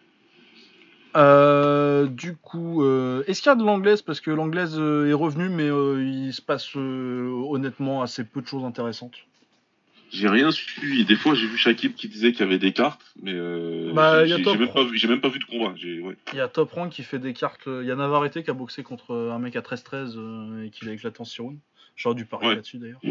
Euh, 1.16 2.08
du 2.08 2.36
coup, 2.36 2.84
euh, 2.84 3.24
est-ce 3.28 3.41
qu'il 3.41 3.50
y 3.50 3.54
a 3.54 3.56
de 3.56 3.64
l'anglaise? 3.64 4.02
Parce 4.02 4.20
que 4.20 4.32
l'anglaise 4.32 4.76
euh, 4.78 5.10
est 5.10 5.14
revenue, 5.14 5.50
mais 5.50 5.68
il 5.68 6.34
se 6.34 6.41
passe 6.41 6.76
honnêtement 6.76 8.02
assez 8.02 8.24
peu 8.24 8.41
de 8.41 8.48
choses 8.48 8.64
intéressantes. 8.64 9.16
J'ai 10.11 10.27
rien 10.27 10.49
suivi. 10.52 11.06
Des 11.06 11.15
fois, 11.15 11.36
j'ai 11.36 11.45
vu 11.48 11.57
Shakib 11.57 11.94
qui 11.94 12.07
disait 12.07 12.31
qu'il 12.31 12.41
y 12.41 12.44
avait 12.44 12.57
des 12.60 12.73
cartes, 12.73 13.02
mais 13.22 13.34
euh, 13.34 13.91
Bah, 13.94 14.26
j'ai 14.26 14.36
même, 14.36 14.44
pas 14.72 14.84
vu- 14.84 14.98
j'ai 14.98 15.07
même 15.07 15.22
pas 15.22 15.30
vu 15.30 15.40
de 15.40 15.45
combat. 15.45 15.72
Ouais. 15.73 16.15
Il 16.34 16.38
y 16.38 16.40
a 16.41 16.48
Top 16.48 16.72
Rank 16.72 16.91
qui 16.91 17.03
fait 17.03 17.19
des 17.19 17.34
cartes. 17.34 17.68
euh, 17.68 17.84
Il 17.84 17.88
y 17.88 17.91
a 17.91 17.95
Navarrete 17.95 18.41
qui 18.44 18.49
a 18.49 18.53
boxé 18.53 18.81
contre 18.84 19.15
un 19.15 19.38
mec 19.40 19.56
à 19.56 19.61
13-13 19.61 20.15
euh, 20.18 20.64
et 20.65 20.69
qui 20.72 20.86
l'a 20.86 20.94
éclaté 20.94 21.22
en 21.22 21.26
6 21.26 21.41
rounds. 21.41 21.60
J'aurais 21.95 22.15
dû 22.15 22.26
parler 22.26 22.48
Ouais. 22.48 22.56
là-dessus 22.56 22.77
d'ailleurs. 22.80 23.02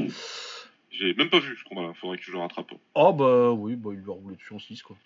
J'ai 0.90 1.14
même 1.14 1.30
pas 1.30 1.38
vu 1.38 1.56
ce 1.56 1.64
combat-là. 1.68 1.92
Faudrait 2.00 2.18
que 2.18 2.24
je 2.24 2.32
le 2.32 2.38
rattrape. 2.38 2.72
Oh 2.94 3.12
bah 3.12 3.50
oui, 3.52 3.76
bah, 3.76 3.90
il 3.92 4.00
lui 4.00 4.10
a 4.10 4.14
roulé 4.14 4.34
dessus 4.36 4.54
en 4.54 4.58
6 4.58 4.82
quoi. 4.82 4.96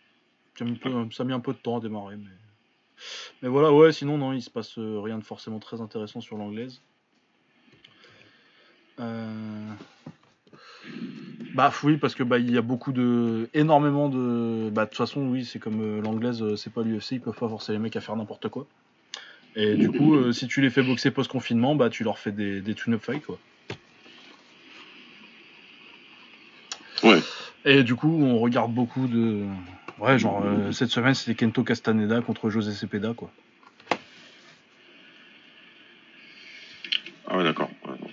Ça 0.55 0.65
a, 0.65 0.69
mis 0.69 0.73
un 0.73 0.77
peu, 1.07 1.11
ça 1.15 1.23
a 1.23 1.27
mis 1.27 1.33
un 1.33 1.41
peu 1.41 1.53
de 1.53 1.59
temps 1.59 1.77
à 1.79 1.81
démarrer. 1.81 2.17
Mais, 2.17 2.31
mais 3.43 3.49
voilà, 3.49 3.73
ouais, 3.73 3.93
sinon 3.93 4.17
non, 4.17 4.33
il 4.33 4.41
se 4.43 4.51
passe 4.51 4.79
euh, 4.79 5.01
rien 5.01 5.19
de 5.19 5.25
forcément 5.25 5.59
très 5.59 5.81
intéressant 5.81 6.21
sur 6.23 6.37
l'anglaise. 6.37 6.81
Euh... 9.01 9.73
Bah 11.55 11.71
oui, 11.83 11.99
parce 11.99 12.15
que 12.15 12.23
bah 12.23 12.39
il 12.39 12.51
y 12.51 12.57
a 12.57 12.63
beaucoup 12.63 12.93
de, 12.93 13.51
énormément 13.53 14.09
de, 14.09 14.71
bah 14.71 14.85
de 14.85 14.89
toute 14.89 14.97
façon 14.97 15.21
oui, 15.27 15.45
c'est 15.45 15.59
comme 15.59 15.81
euh, 15.83 16.01
l'anglaise, 16.01 16.43
euh, 16.43 16.57
c'est 16.57 16.73
pas 16.73 16.83
l'UFC, 16.83 17.13
ils 17.13 17.21
peuvent 17.21 17.37
pas 17.39 17.49
forcer 17.49 17.73
les 17.73 17.79
mecs 17.79 17.95
à 17.95 18.01
faire 18.01 18.17
n'importe 18.17 18.49
quoi. 18.49 18.67
Et 19.55 19.77
du 19.77 19.91
coup, 19.91 20.15
euh, 20.15 20.33
si 20.33 20.49
tu 20.49 20.63
les 20.63 20.71
fais 20.71 20.83
boxer 20.83 21.11
post 21.11 21.31
confinement, 21.31 21.75
bah 21.75 21.91
tu 21.91 22.05
leur 22.05 22.19
fais 22.19 22.33
des, 22.33 22.63
des 22.63 22.75
tune-up 22.75 23.03
fights 23.03 23.27
quoi. 23.27 23.39
Ouais. 27.05 27.21
Et 27.67 27.83
du 27.83 27.97
coup, 27.97 28.19
on 28.23 28.39
regarde 28.39 28.73
beaucoup 28.73 29.07
de, 29.07 29.45
ouais, 29.99 30.19
genre 30.19 30.43
cette 30.73 30.91
semaine 30.91 31.13
c'était 31.13 31.35
Kento 31.35 31.65
Castaneda 31.65 32.23
contre 32.23 32.49
José 32.49 32.73
Cepeda 32.73 33.13
quoi. 33.13 33.31
Ah 37.27 37.37
ouais, 37.37 37.45
d'accord. 37.45 37.69
Ouais, 37.85 37.95
non. 38.01 38.09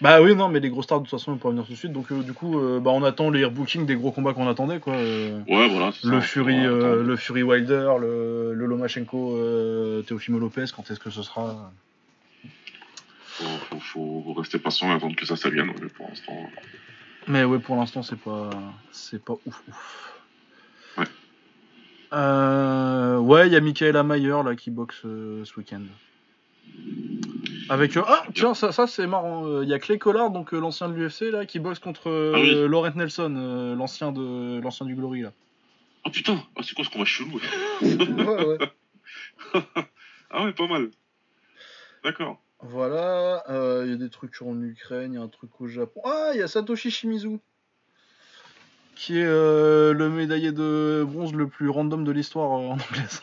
Bah 0.00 0.22
oui, 0.22 0.34
non, 0.34 0.48
mais 0.48 0.60
les 0.60 0.70
gros 0.70 0.82
stars 0.82 1.00
de 1.00 1.04
toute 1.04 1.10
façon 1.10 1.34
ils 1.34 1.38
pas 1.38 1.50
venir 1.50 1.64
tout 1.66 1.72
de 1.72 1.76
suite, 1.76 1.92
donc 1.92 2.10
euh, 2.10 2.22
du 2.22 2.32
coup, 2.32 2.58
euh, 2.58 2.80
bah 2.80 2.90
on 2.90 3.02
attend 3.04 3.28
les 3.30 3.46
bookings 3.50 3.84
des 3.84 3.96
gros 3.96 4.12
combats 4.12 4.32
qu'on 4.32 4.48
attendait 4.48 4.80
quoi. 4.80 4.94
euh, 4.94 5.40
Ouais, 5.46 5.68
voilà. 5.68 5.92
le 6.04 6.20
ça. 6.20 6.26
Fury, 6.26 6.56
le 6.62 7.16
Fury 7.16 7.42
Wilder, 7.42 7.92
le, 8.00 8.54
le 8.54 8.66
Lomachenko, 8.66 10.02
Teofimo 10.06 10.38
Lopez, 10.38 10.64
quand 10.74 10.90
est-ce 10.90 11.00
que 11.00 11.10
ce 11.10 11.22
sera? 11.22 11.70
Faut, 13.26 13.44
faut, 13.78 14.22
faut 14.24 14.32
rester 14.32 14.58
patient 14.58 14.90
et 14.90 14.94
attendre 14.94 15.16
que 15.16 15.26
ça, 15.26 15.36
ça 15.36 15.50
vienne. 15.50 15.70
Mais 15.82 15.88
pour 15.88 16.08
l'instant. 16.08 16.32
Mais 17.28 17.44
ouais, 17.44 17.58
pour 17.58 17.76
l'instant, 17.76 18.02
c'est 18.02 18.18
pas, 18.18 18.48
c'est 18.92 19.22
pas 19.22 19.34
ouf 19.44 19.62
ouf. 19.68 20.14
Ouais. 20.96 21.04
Ouais, 23.18 23.46
il 23.48 23.52
y 23.52 23.56
a 23.56 23.60
Michaela 23.60 24.02
Mayer 24.02 24.42
là 24.44 24.56
qui 24.56 24.70
boxe 24.70 25.02
ce 25.02 25.56
week-end. 25.58 25.82
Avec 27.70 27.96
euh, 27.96 28.02
ah 28.06 28.24
tiens 28.34 28.52
ça, 28.52 28.72
ça 28.72 28.86
c'est 28.86 29.06
marrant 29.06 29.62
il 29.62 29.68
y 29.68 29.72
a 29.72 29.78
Clay 29.78 29.96
Collard 29.96 30.30
donc 30.30 30.52
euh, 30.52 30.58
l'ancien 30.58 30.88
de 30.88 30.94
l'UFC 30.94 31.30
là 31.30 31.46
qui 31.46 31.60
boxe 31.60 31.78
contre 31.78 32.10
euh, 32.10 32.32
Ah 32.34 32.40
oui. 32.40 32.68
Laurent 32.68 32.90
Nelson 32.96 33.34
euh, 33.36 33.74
l'ancien 33.76 34.10
de 34.12 34.60
l'ancien 34.60 34.84
du 34.86 34.94
Glory 34.96 35.22
là. 35.22 35.32
Oh 36.04 36.10
putain, 36.10 36.42
ah, 36.56 36.60
c'est 36.64 36.74
quoi 36.74 36.84
ce 36.84 36.90
combat 36.90 37.04
chelou 37.04 37.40
ouais 37.40 38.44
ouais. 38.44 38.58
Ah 40.30 40.44
ouais, 40.44 40.52
pas 40.52 40.66
mal. 40.68 40.90
D'accord. 42.04 42.40
Voilà, 42.62 43.42
euh, 43.48 43.84
il 43.86 43.90
y 43.90 43.94
a 43.94 43.96
des 43.96 44.10
trucs 44.10 44.40
en 44.42 44.60
Ukraine, 44.62 45.12
il 45.12 45.16
y 45.16 45.18
a 45.18 45.22
un 45.22 45.28
truc 45.28 45.60
au 45.60 45.66
Japon. 45.66 46.02
Ah, 46.04 46.30
il 46.34 46.38
y 46.38 46.42
a 46.42 46.48
Satoshi 46.48 46.90
Shimizu, 46.90 47.38
qui 48.94 49.18
est 49.18 49.24
euh, 49.24 49.92
le 49.94 50.10
médaillé 50.10 50.52
de 50.52 51.04
bronze 51.08 51.32
le 51.34 51.48
plus 51.48 51.68
random 51.70 52.04
de 52.04 52.12
l'histoire 52.12 52.52
euh, 52.52 52.68
en 52.68 52.72
anglaise. 52.74 53.22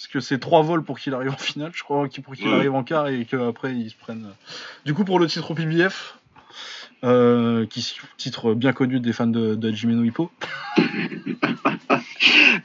Parce 0.00 0.08
que 0.08 0.20
c'est 0.20 0.38
trois 0.38 0.62
vols 0.62 0.82
pour 0.82 0.98
qu'il 0.98 1.12
arrive 1.12 1.32
en 1.32 1.36
finale, 1.36 1.72
je 1.74 1.82
crois, 1.82 2.08
pour 2.24 2.34
qu'il 2.34 2.48
arrive 2.48 2.74
en 2.74 2.82
quart 2.82 3.08
et 3.08 3.26
qu'après 3.26 3.74
ils 3.76 3.90
se 3.90 3.96
prennent. 3.96 4.24
euh. 4.24 4.32
Du 4.86 4.94
coup, 4.94 5.04
pour 5.04 5.18
le 5.20 5.26
titre 5.26 5.50
au 5.50 5.54
PBF, 5.54 6.18
euh, 7.04 7.66
qui 7.66 7.80
est 7.80 7.94
titre 8.16 8.54
bien 8.54 8.72
connu 8.72 8.98
des 9.00 9.12
fans 9.12 9.26
de, 9.26 9.54
de 9.56 9.70
Jimeno 9.72 10.02
Hippo. 10.02 10.30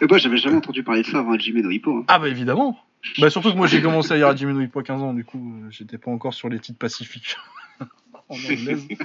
Mais 0.02 0.08
moi, 0.10 0.18
j'avais 0.18 0.38
jamais 0.38 0.56
entendu 0.56 0.82
parler 0.84 1.02
de 1.02 1.08
ça 1.08 1.20
avant 1.20 1.38
Jimmy 1.38 1.62
Hippo. 1.76 1.98
Hein. 2.00 2.06
Ah, 2.08 2.20
bah 2.20 2.30
évidemment! 2.30 2.80
Bah, 3.20 3.30
surtout 3.30 3.52
que 3.52 3.58
moi 3.58 3.68
j'ai 3.68 3.82
commencé 3.82 4.14
à 4.14 4.16
lire 4.16 4.28
à 4.28 4.36
Jimeno 4.36 4.62
Hippo 4.62 4.80
à 4.80 4.84
15 4.84 5.02
ans, 5.02 5.14
du 5.14 5.26
coup, 5.26 5.62
euh, 5.64 5.68
j'étais 5.72 5.98
pas 5.98 6.12
encore 6.12 6.34
sur 6.34 6.48
les 6.48 6.60
titres 6.60 6.80
pacifiques 6.80 7.36
en 8.30 8.36
anglaise. 8.36 8.88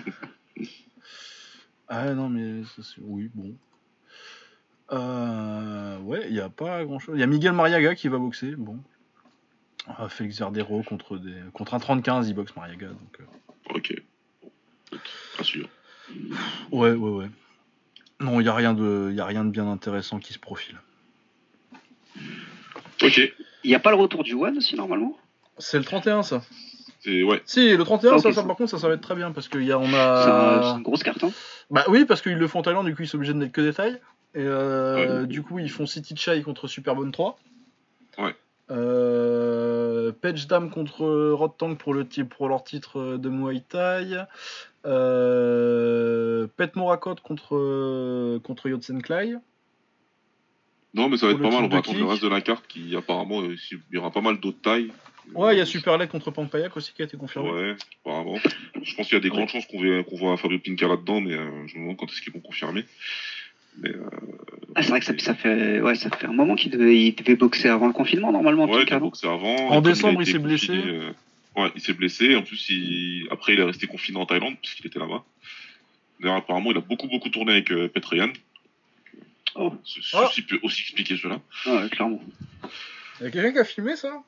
Ah 1.93 2.15
non, 2.15 2.28
mais 2.28 2.62
ça, 2.62 2.82
c'est- 2.85 3.01
oui, 3.02 3.28
bon. 3.35 3.52
Euh, 4.92 5.98
ouais, 6.00 6.22
il 6.28 6.32
n'y 6.32 6.40
a 6.40 6.48
pas 6.48 6.84
grand 6.84 6.98
chose. 6.98 7.16
Il 7.16 7.20
y 7.20 7.24
a 7.24 7.26
Miguel 7.26 7.52
Mariaga 7.52 7.94
qui 7.94 8.08
va 8.08 8.18
boxer. 8.18 8.54
Bon. 8.56 8.78
Ah, 9.86 10.08
Félix 10.08 10.38
Verdero 10.38 10.82
contre, 10.82 11.16
des... 11.18 11.34
contre 11.52 11.74
un 11.74 11.78
35, 11.80 12.22
il 12.26 12.34
boxe 12.34 12.54
Mariaga. 12.56 12.88
Donc, 12.88 13.18
euh, 13.20 13.74
Ok. 13.74 13.94
Pas 15.38 15.44
sûr. 15.44 15.68
Ouais, 16.72 16.90
ouais, 16.92 17.10
ouais. 17.10 17.30
Non, 18.20 18.40
il 18.40 18.42
n'y 18.44 18.48
a, 18.48 18.54
rien 18.54 18.74
de... 18.74 19.12
y 19.14 19.20
a 19.20 19.24
rien 19.26 19.44
de 19.44 19.50
bien 19.50 19.68
intéressant 19.70 20.18
qui 20.18 20.32
se 20.32 20.38
profile. 20.38 20.78
Ok. 23.02 23.18
Il 23.64 23.68
n'y 23.68 23.74
a 23.74 23.80
pas 23.80 23.90
le 23.90 23.96
retour 23.96 24.22
du 24.24 24.34
One 24.34 24.56
aussi, 24.58 24.74
normalement? 24.76 25.16
C'est 25.58 25.78
le 25.78 25.84
31, 25.84 26.22
ça. 26.22 26.42
C'est 27.00 27.22
ouais. 27.22 27.40
Si, 27.46 27.74
le 27.76 27.82
31, 27.84 28.10
ça, 28.10 28.16
Ok, 28.16 28.22
ça, 28.22 28.32
ça- 28.42 28.46
par 28.46 28.56
contre, 28.56 28.70
ça, 28.70 28.78
ça 28.78 28.88
va 28.88 28.94
être 28.94 29.00
très 29.00 29.14
bien 29.14 29.32
parce 29.32 29.48
qu'il 29.48 29.62
y 29.64 29.72
a, 29.72 29.78
on 29.78 29.86
C'est 29.88 29.94
un- 29.96 30.62
c'est 30.62 30.68
a. 30.68 30.74
une 30.76 30.82
grosse 30.82 31.02
carte. 31.02 31.22
Hein. 31.24 31.30
Bah 31.70 31.84
oui, 31.88 32.04
parce 32.04 32.20
qu'ils 32.20 32.34
le 32.36 32.46
font 32.48 32.58
en 32.58 32.62
Thaïlande, 32.62 32.86
du 32.86 32.94
coup, 32.94 33.02
ils 33.02 33.08
sont 33.08 33.16
obligés 33.16 33.32
de 33.32 33.38
mettre 33.38 33.52
que 33.52 33.60
des 33.62 33.72
tailles. 33.72 33.98
Et 34.35 34.39
euh, 34.44 35.27
du 35.27 35.43
coup, 35.43 35.59
ils 35.59 35.70
font 35.70 35.86
City 35.86 36.15
Chai 36.16 36.43
contre 36.43 36.69
Superbone 36.69 37.11
3. 37.12 37.39
Ouais. 38.19 38.35
Euh, 38.70 40.12
Page 40.12 40.47
Dam 40.47 40.70
contre 40.70 41.05
Rod 41.32 41.57
Tang 41.57 41.77
pour, 41.77 41.93
le, 41.94 42.07
ti- 42.07 42.23
pour 42.24 42.48
leur 42.48 42.62
titre 42.62 43.16
de 43.16 43.28
Muay 43.28 43.61
Thai. 43.69 44.24
Euh, 44.86 46.47
Pet 46.57 46.74
Morakot 46.77 47.16
contre, 47.16 48.39
contre 48.44 48.69
Yotsen 48.69 49.02
Klai. 49.02 49.35
Non, 50.94 51.09
mais 51.09 51.16
ça 51.16 51.27
va 51.27 51.32
être 51.32 51.39
pas 51.43 51.51
mal. 51.51 51.65
On 51.65 51.69
va 51.69 51.78
attendre 51.78 51.98
le 51.98 52.05
reste 52.05 52.23
de 52.23 52.28
la 52.28 52.40
carte 52.40 52.66
qui, 52.66 52.97
apparemment, 52.97 53.43
il 53.43 53.59
y 53.93 53.97
aura 53.97 54.11
pas 54.11 54.20
mal 54.20 54.40
d'autres 54.40 54.61
tailles. 54.61 54.93
Ouais, 55.35 55.55
il 55.55 55.59
y 55.59 55.61
a 55.61 55.66
Superlet 55.66 56.09
contre 56.09 56.32
Pampayak 56.32 56.77
aussi 56.77 56.93
qui 56.93 57.02
a 57.02 57.05
été 57.05 57.16
confirmé. 57.16 57.51
Ouais, 57.51 57.77
apparemment. 58.05 58.36
Je 58.82 58.94
pense 58.97 59.07
qu'il 59.07 59.15
y 59.15 59.20
a 59.20 59.20
des 59.20 59.28
grandes 59.28 59.48
chances 59.48 59.66
qu'on 59.66 59.78
voit, 59.78 60.02
qu'on 60.02 60.16
voit 60.16 60.36
Fabio 60.36 60.59
Pinca 60.59 60.89
là-dedans, 60.89 61.20
mais 61.20 61.35
euh, 61.35 61.66
je 61.69 61.77
me 61.77 61.82
demande 61.82 61.97
quand 61.97 62.07
est-ce 62.11 62.20
qu'ils 62.23 62.32
vont 62.32 62.40
confirmer. 62.40 62.85
Mais 63.78 63.90
euh, 63.90 64.01
Ah, 64.74 64.82
c'est 64.82 64.90
vrai 64.90 65.01
que 65.01 65.06
ça, 65.06 65.16
ça 65.18 65.34
fait, 65.34 65.80
ouais, 65.80 65.94
ça 65.94 66.10
fait 66.10 66.26
un 66.26 66.32
moment 66.32 66.55
qu'il 66.55 66.70
devait, 66.70 66.97
il 66.97 67.14
devait 67.14 67.36
boxer 67.36 67.68
avant 67.68 67.86
le 67.86 67.92
confinement, 67.92 68.32
normalement, 68.32 68.66
ouais, 68.68 68.84
il 68.88 68.98
boxé 68.98 69.26
avant. 69.26 69.56
En 69.68 69.80
décembre, 69.80 70.20
il 70.22 70.26
s'est 70.26 70.38
blessé. 70.38 70.72
euh, 70.72 71.12
Ouais, 71.56 71.70
il 71.74 71.80
s'est 71.80 71.94
blessé. 71.94 72.36
En 72.36 72.42
plus, 72.42 72.68
il... 72.70 73.26
après, 73.30 73.55
il 73.55 73.60
est 73.60 73.64
resté 73.64 73.86
confiné 73.88 74.18
en 74.18 74.26
Thaïlande, 74.26 74.56
puisqu'il 74.62 74.86
était 74.86 74.98
là-bas. 75.01 75.24
D'ailleurs, 76.20 76.36
apparemment, 76.36 76.70
il 76.70 76.76
a 76.76 76.80
beaucoup, 76.80 77.09
beaucoup 77.09 77.28
tourné 77.28 77.52
avec 77.52 77.72
euh, 77.72 77.88
Petrian. 77.88 78.28
Oh. 79.56 79.72
Ce- 79.84 80.01
Oh. 80.16 80.26
Ceci 80.28 80.42
peut 80.42 80.60
aussi 80.62 80.82
expliquer 80.82 81.16
cela. 81.16 81.40
Ouais, 81.66 81.88
clairement. 81.90 82.22
Il 83.20 83.24
y 83.24 83.26
a 83.26 83.30
quelqu'un 83.30 83.52
qui 83.52 83.59
a 83.59 83.64
filmé 83.64 83.97
ça 83.97 84.22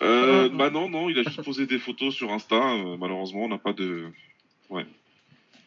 Euh, 0.00 0.44
Euh, 0.44 0.48
bah 0.50 0.70
non, 0.70 0.88
non, 0.88 1.10
il 1.10 1.18
a 1.18 1.22
juste 1.24 1.42
posé 1.42 1.66
des 1.66 1.78
photos 1.80 2.14
sur 2.14 2.32
Insta. 2.32 2.54
euh, 2.54 2.96
malheureusement, 2.96 3.44
on 3.46 3.48
n'a 3.48 3.58
pas 3.58 3.72
de. 3.72 4.06
Ouais. 4.70 4.86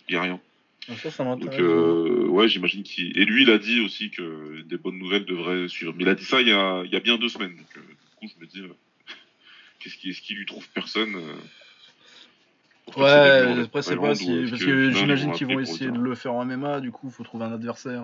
Il 0.08 0.14
n'y 0.14 0.18
a 0.18 0.22
rien. 0.22 0.40
Ah, 0.90 0.96
Ça, 0.96 1.12
ça 1.12 1.24
Donc, 1.24 1.44
m'intéresse. 1.44 1.60
euh, 1.60 2.26
ouais, 2.28 2.48
j'imagine 2.48 2.84
qu'il. 2.84 3.18
Et 3.18 3.26
lui, 3.26 3.44
il 3.44 3.52
a 3.52 3.58
dit 3.58 3.82
aussi 3.82 4.10
que 4.10 4.62
des 4.62 4.78
bonnes 4.78 4.98
nouvelles 4.98 5.26
devraient 5.26 5.68
suivre. 5.68 5.94
Mais 5.96 6.04
il 6.04 6.10
a 6.10 6.16
dit 6.16 6.26
ça 6.26 6.42
il 6.42 6.48
y 6.48 6.52
a, 6.52 6.84
il 6.84 6.92
y 6.92 6.96
a 6.96 7.00
bien 7.00 7.18
deux 7.18 7.30
semaines. 7.30 7.56
Donc, 7.56 7.78
euh, 7.78 7.82
du 7.82 8.16
coup, 8.28 8.34
je 8.36 8.42
me 8.42 8.48
dis. 8.50 8.62
euh, 8.62 8.74
Qu'est-ce 9.80 9.98
qui, 9.98 10.10
est-ce 10.10 10.22
qu'il 10.22 10.38
lui 10.38 10.46
trouve 10.46 10.68
personne 10.70 11.16
Ouais, 12.98 13.62
après, 13.64 13.82
c'est 13.82 13.96
pas 13.96 14.16
si. 14.16 14.46
Parce 14.50 14.64
que, 14.64 14.92
j'imagine 14.92 15.32
qu'ils 15.32 15.48
vont 15.48 15.60
essayer 15.60 15.92
de 15.92 16.00
le 16.00 16.16
faire 16.16 16.34
en 16.34 16.46
MMA, 16.46 16.82
du 16.82 16.92
coup, 16.92 17.08
il 17.08 17.14
faut 17.14 17.24
trouver 17.24 17.46
un 17.46 17.54
adversaire. 17.54 18.04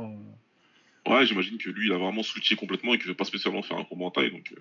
Ouais, 1.05 1.25
j'imagine 1.25 1.57
que 1.57 1.69
lui, 1.69 1.87
il 1.87 1.93
a 1.93 1.97
vraiment 1.97 2.23
switché 2.23 2.55
complètement 2.55 2.93
et 2.93 2.97
qu'il 2.97 3.07
veut 3.07 3.13
pas 3.13 3.23
spécialement 3.23 3.61
faire 3.61 3.77
un 3.77 3.83
combat 3.83 4.05
en 4.05 4.11
taille, 4.11 4.31
donc. 4.31 4.53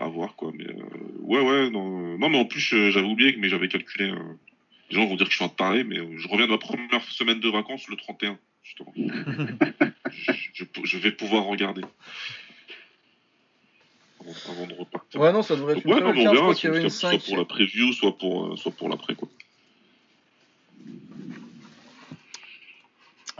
À 0.00 0.06
voir, 0.06 0.34
quoi. 0.34 0.50
Mais, 0.54 0.66
euh, 0.66 0.74
ouais, 1.20 1.40
ouais, 1.42 1.70
non, 1.70 2.16
non, 2.16 2.28
mais 2.30 2.38
en 2.38 2.46
plus, 2.46 2.60
j'avais 2.90 3.06
oublié, 3.06 3.36
mais 3.38 3.50
j'avais 3.50 3.68
calculé. 3.68 4.12
Les 4.90 4.96
gens 4.96 5.06
vont 5.06 5.16
dire 5.16 5.26
que 5.26 5.32
je 5.32 5.36
suis 5.36 5.44
un 5.44 5.48
taré, 5.48 5.84
mais 5.84 5.98
euh, 5.98 6.16
je 6.18 6.28
reviens 6.28 6.46
de 6.46 6.52
ma 6.52 6.58
première 6.58 7.02
semaine 7.04 7.40
de 7.40 7.48
vacances 7.48 7.88
le 7.88 7.96
31, 7.96 8.38
justement. 8.62 8.92
je, 8.96 10.32
je, 10.54 10.64
je 10.84 10.98
vais 10.98 11.12
pouvoir 11.12 11.44
regarder. 11.44 11.82
Avant, 14.20 14.32
avant 14.50 14.66
de 14.66 14.74
repartir. 14.74 15.20
Ouais, 15.20 15.32
non, 15.32 15.42
ça 15.42 15.56
devrait 15.56 15.78
être 15.78 15.84
Donc, 15.86 15.86
une 15.86 15.94
ouais, 15.94 16.00
non, 16.00 16.06
belle 16.14 16.16
mais 16.16 16.20
on 16.20 16.24
carte. 16.24 16.34
Je 16.34 16.40
verra, 16.40 16.42
crois 16.46 16.54
qu'il 16.54 16.68
y 16.70 16.72
avait 16.72 16.82
une 16.82 16.90
soit, 16.90 17.10
5. 17.10 17.20
soit 17.20 17.26
pour 17.28 17.36
la 17.38 17.44
preview, 17.44 17.92
soit 17.92 18.16
pour, 18.18 18.46
euh, 18.46 18.56
soit 18.56 18.72
pour 18.72 18.88
l'après, 18.88 19.14
quoi. 19.14 19.28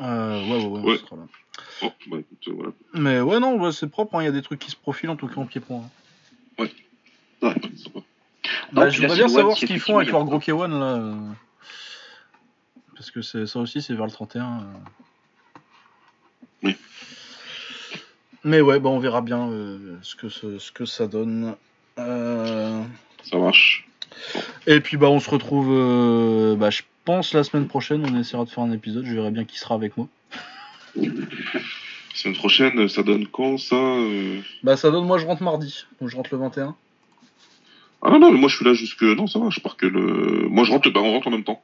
Euh, 0.00 0.44
ouais, 0.46 0.56
ouais, 0.56 0.66
ouais, 0.66 0.80
Ouais. 0.92 0.96
ce 0.98 1.04
sera 1.06 1.16
là. 1.16 1.26
Oh, 1.82 1.92
bah 2.06 2.18
écoute, 2.20 2.44
euh, 2.48 2.52
voilà. 2.54 2.72
Mais 2.94 3.20
ouais, 3.20 3.40
non, 3.40 3.60
ouais, 3.60 3.72
c'est 3.72 3.88
propre, 3.88 4.14
hein, 4.14 4.22
il 4.22 4.26
y 4.26 4.28
a 4.28 4.32
des 4.32 4.42
trucs 4.42 4.60
qui 4.60 4.70
se 4.70 4.76
profilent 4.76 5.10
en 5.10 5.16
tout 5.16 5.26
cas 5.26 5.40
en 5.40 5.46
pied-point. 5.46 5.82
hein. 6.58 6.62
Ouais. 6.62 6.70
Sympa. 7.76 8.00
Bah, 8.72 8.88
je 8.90 9.02
la 9.02 9.08
voudrais 9.08 9.24
bien 9.24 9.28
savoir 9.34 9.56
ce 9.56 9.66
qu'ils 9.66 9.80
font 9.80 9.96
avec 9.96 10.10
leur 10.10 10.24
gros 10.24 10.38
K1 10.38 10.68
là. 10.78 10.96
euh. 10.96 11.14
Parce 12.94 13.10
que 13.10 13.22
ça 13.22 13.58
aussi, 13.60 13.80
c'est 13.80 13.94
vers 13.94 14.06
le 14.06 14.10
31. 14.10 14.44
euh. 14.44 14.60
Oui. 16.64 16.76
Mais 18.44 18.60
ouais, 18.60 18.80
bah, 18.80 18.88
on 18.90 18.98
verra 18.98 19.20
bien 19.20 19.48
euh, 19.48 19.96
ce, 20.02 20.16
que 20.16 20.28
ce, 20.28 20.58
ce 20.58 20.72
que 20.72 20.84
ça 20.84 21.06
donne. 21.06 21.54
Euh, 21.98 22.82
Ça 23.22 23.38
marche. 23.38 23.86
Et 24.66 24.80
puis 24.80 24.96
bah 24.96 25.08
on 25.08 25.20
se 25.20 25.30
retrouve, 25.30 25.68
euh, 25.70 26.56
bah, 26.56 26.70
je 26.70 26.82
pense 27.04 27.34
la 27.34 27.44
semaine 27.44 27.68
prochaine, 27.68 28.04
on 28.04 28.18
essaiera 28.18 28.44
de 28.44 28.50
faire 28.50 28.64
un 28.64 28.72
épisode, 28.72 29.04
je 29.04 29.14
verrai 29.14 29.30
bien 29.30 29.44
qui 29.44 29.58
sera 29.58 29.74
avec 29.74 29.96
moi. 29.96 30.08
Semaine 32.14 32.36
prochaine, 32.36 32.88
ça 32.88 33.02
donne 33.04 33.26
quand 33.28 33.58
ça 33.58 33.76
euh? 33.76 34.40
Bah 34.64 34.76
ça 34.76 34.90
donne, 34.90 35.04
moi 35.06 35.18
je 35.18 35.26
rentre 35.26 35.42
mardi, 35.42 35.84
donc 36.00 36.10
je 36.10 36.16
rentre 36.16 36.30
le 36.32 36.38
21. 36.40 36.74
Ah 38.02 38.10
non, 38.10 38.18
non, 38.20 38.32
mais 38.32 38.38
moi 38.38 38.48
je 38.48 38.56
suis 38.56 38.64
là 38.64 38.74
jusque. 38.74 39.02
Non, 39.02 39.26
ça 39.26 39.38
va, 39.38 39.50
je 39.50 39.60
pars 39.60 39.76
que 39.76 39.86
le. 39.86 40.48
Moi 40.48 40.64
je 40.64 40.70
rentre, 40.72 40.88
bah 40.90 41.00
on 41.00 41.12
rentre 41.12 41.28
en 41.28 41.30
même 41.32 41.44
temps. 41.44 41.62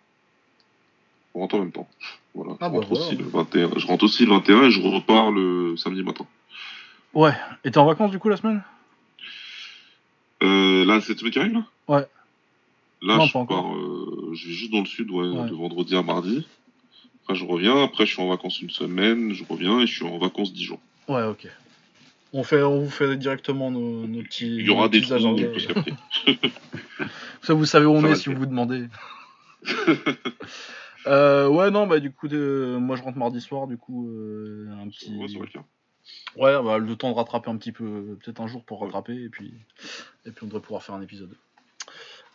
On 1.34 1.40
rentre 1.40 1.56
en 1.56 1.58
même 1.60 1.72
temps. 1.72 1.88
Voilà. 2.34 2.52
Ah 2.60 2.66
je, 2.66 2.70
bah 2.72 2.78
rentre 2.78 2.88
voilà. 2.88 3.04
aussi 3.06 3.16
le 3.16 3.24
21. 3.24 3.70
je 3.76 3.86
rentre 3.86 4.04
aussi 4.04 4.24
le 4.26 4.32
21 4.32 4.62
et 4.64 4.70
je 4.70 4.80
repars 4.82 5.30
le 5.30 5.76
samedi 5.76 6.02
matin. 6.02 6.26
Ouais, 7.12 7.32
et 7.64 7.70
t'es 7.70 7.78
en 7.78 7.86
vacances 7.86 8.10
du 8.10 8.18
coup 8.18 8.28
la 8.28 8.36
semaine? 8.36 8.62
Euh, 10.42 10.84
là, 10.84 11.00
cette 11.00 11.18
semaine 11.18 11.32
qui 11.32 11.38
arrive 11.38 11.52
là? 11.54 11.64
Ouais. 11.88 12.06
Là, 13.02 13.16
Non, 13.18 13.26
je 13.26 13.32
pars. 13.32 13.74
euh, 13.74 14.30
je 14.34 14.48
vais 14.48 14.52
juste 14.52 14.72
dans 14.72 14.80
le 14.80 14.86
sud, 14.86 15.10
ouais, 15.10 15.28
Ouais. 15.28 15.48
de 15.48 15.54
vendredi 15.54 15.94
à 15.96 16.02
mardi. 16.02 16.46
Après, 17.22 17.34
je 17.36 17.44
reviens. 17.44 17.82
Après, 17.84 18.06
je 18.06 18.12
suis 18.12 18.22
en 18.22 18.28
vacances 18.28 18.60
une 18.60 18.70
semaine. 18.70 19.32
Je 19.32 19.44
reviens 19.48 19.80
et 19.80 19.86
je 19.86 19.94
suis 19.94 20.04
en 20.04 20.18
vacances 20.18 20.52
10 20.52 20.64
jours. 20.64 20.80
Ouais, 21.08 21.22
ok. 21.24 21.46
On, 22.34 22.42
fait, 22.42 22.62
on 22.62 22.80
vous 22.80 22.90
fait 22.90 23.16
directement 23.16 23.70
nos, 23.70 24.06
nos 24.06 24.22
petits. 24.22 24.56
Il 24.56 24.66
y 24.66 24.70
aura 24.70 24.88
des 24.88 25.00
trous, 25.00 25.14
agendas. 25.14 25.44
Ça, 27.42 27.54
vous 27.54 27.64
savez 27.64 27.86
où 27.86 27.92
on 27.92 28.02
Ça 28.02 28.08
est 28.08 28.14
si 28.16 28.28
vous 28.28 28.36
vous 28.36 28.46
demandez. 28.46 28.88
euh, 31.06 31.46
ouais, 31.48 31.70
non, 31.70 31.86
bah 31.86 32.00
du 32.00 32.10
coup, 32.10 32.28
de- 32.28 32.76
moi 32.80 32.96
je 32.96 33.02
rentre 33.02 33.18
mardi 33.18 33.40
soir, 33.40 33.66
du 33.66 33.76
coup, 33.76 34.08
euh, 34.08 34.68
un 34.82 34.88
petit. 34.88 35.14
Ouais, 35.16 35.28
ça 35.28 35.38
va 35.38 35.44
le 35.44 35.50
faire. 35.50 35.64
Ouais, 36.36 36.62
bah, 36.62 36.78
le 36.78 36.96
temps 36.96 37.10
de 37.10 37.16
rattraper 37.16 37.50
un 37.50 37.56
petit 37.56 37.72
peu, 37.72 38.18
peut-être 38.22 38.40
un 38.40 38.46
jour 38.46 38.64
pour 38.64 38.80
rattraper, 38.80 39.14
et 39.14 39.28
puis, 39.28 39.54
et 40.26 40.30
puis 40.30 40.42
on 40.42 40.46
devrait 40.46 40.60
pouvoir 40.60 40.82
faire 40.82 40.94
un 40.96 41.02
épisode. 41.02 41.34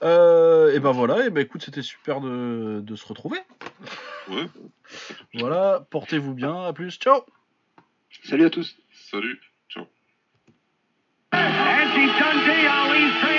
Euh, 0.01 0.73
et 0.73 0.79
ben 0.79 0.91
voilà, 0.91 1.25
et 1.25 1.29
ben 1.29 1.41
écoute, 1.41 1.61
c'était 1.63 1.81
super 1.81 2.21
de, 2.21 2.79
de 2.81 2.95
se 2.95 3.05
retrouver. 3.05 3.39
Ouais. 4.29 4.45
Voilà, 5.35 5.85
portez-vous 5.91 6.33
bien, 6.33 6.63
à 6.63 6.73
plus, 6.73 6.97
ciao 6.97 7.21
Salut 8.23 8.45
à 8.45 8.49
tous. 8.49 8.77
Salut. 9.11 9.39
Ciao. 9.69 9.87
Nancy 11.31 12.05
Dundee, 12.17 13.38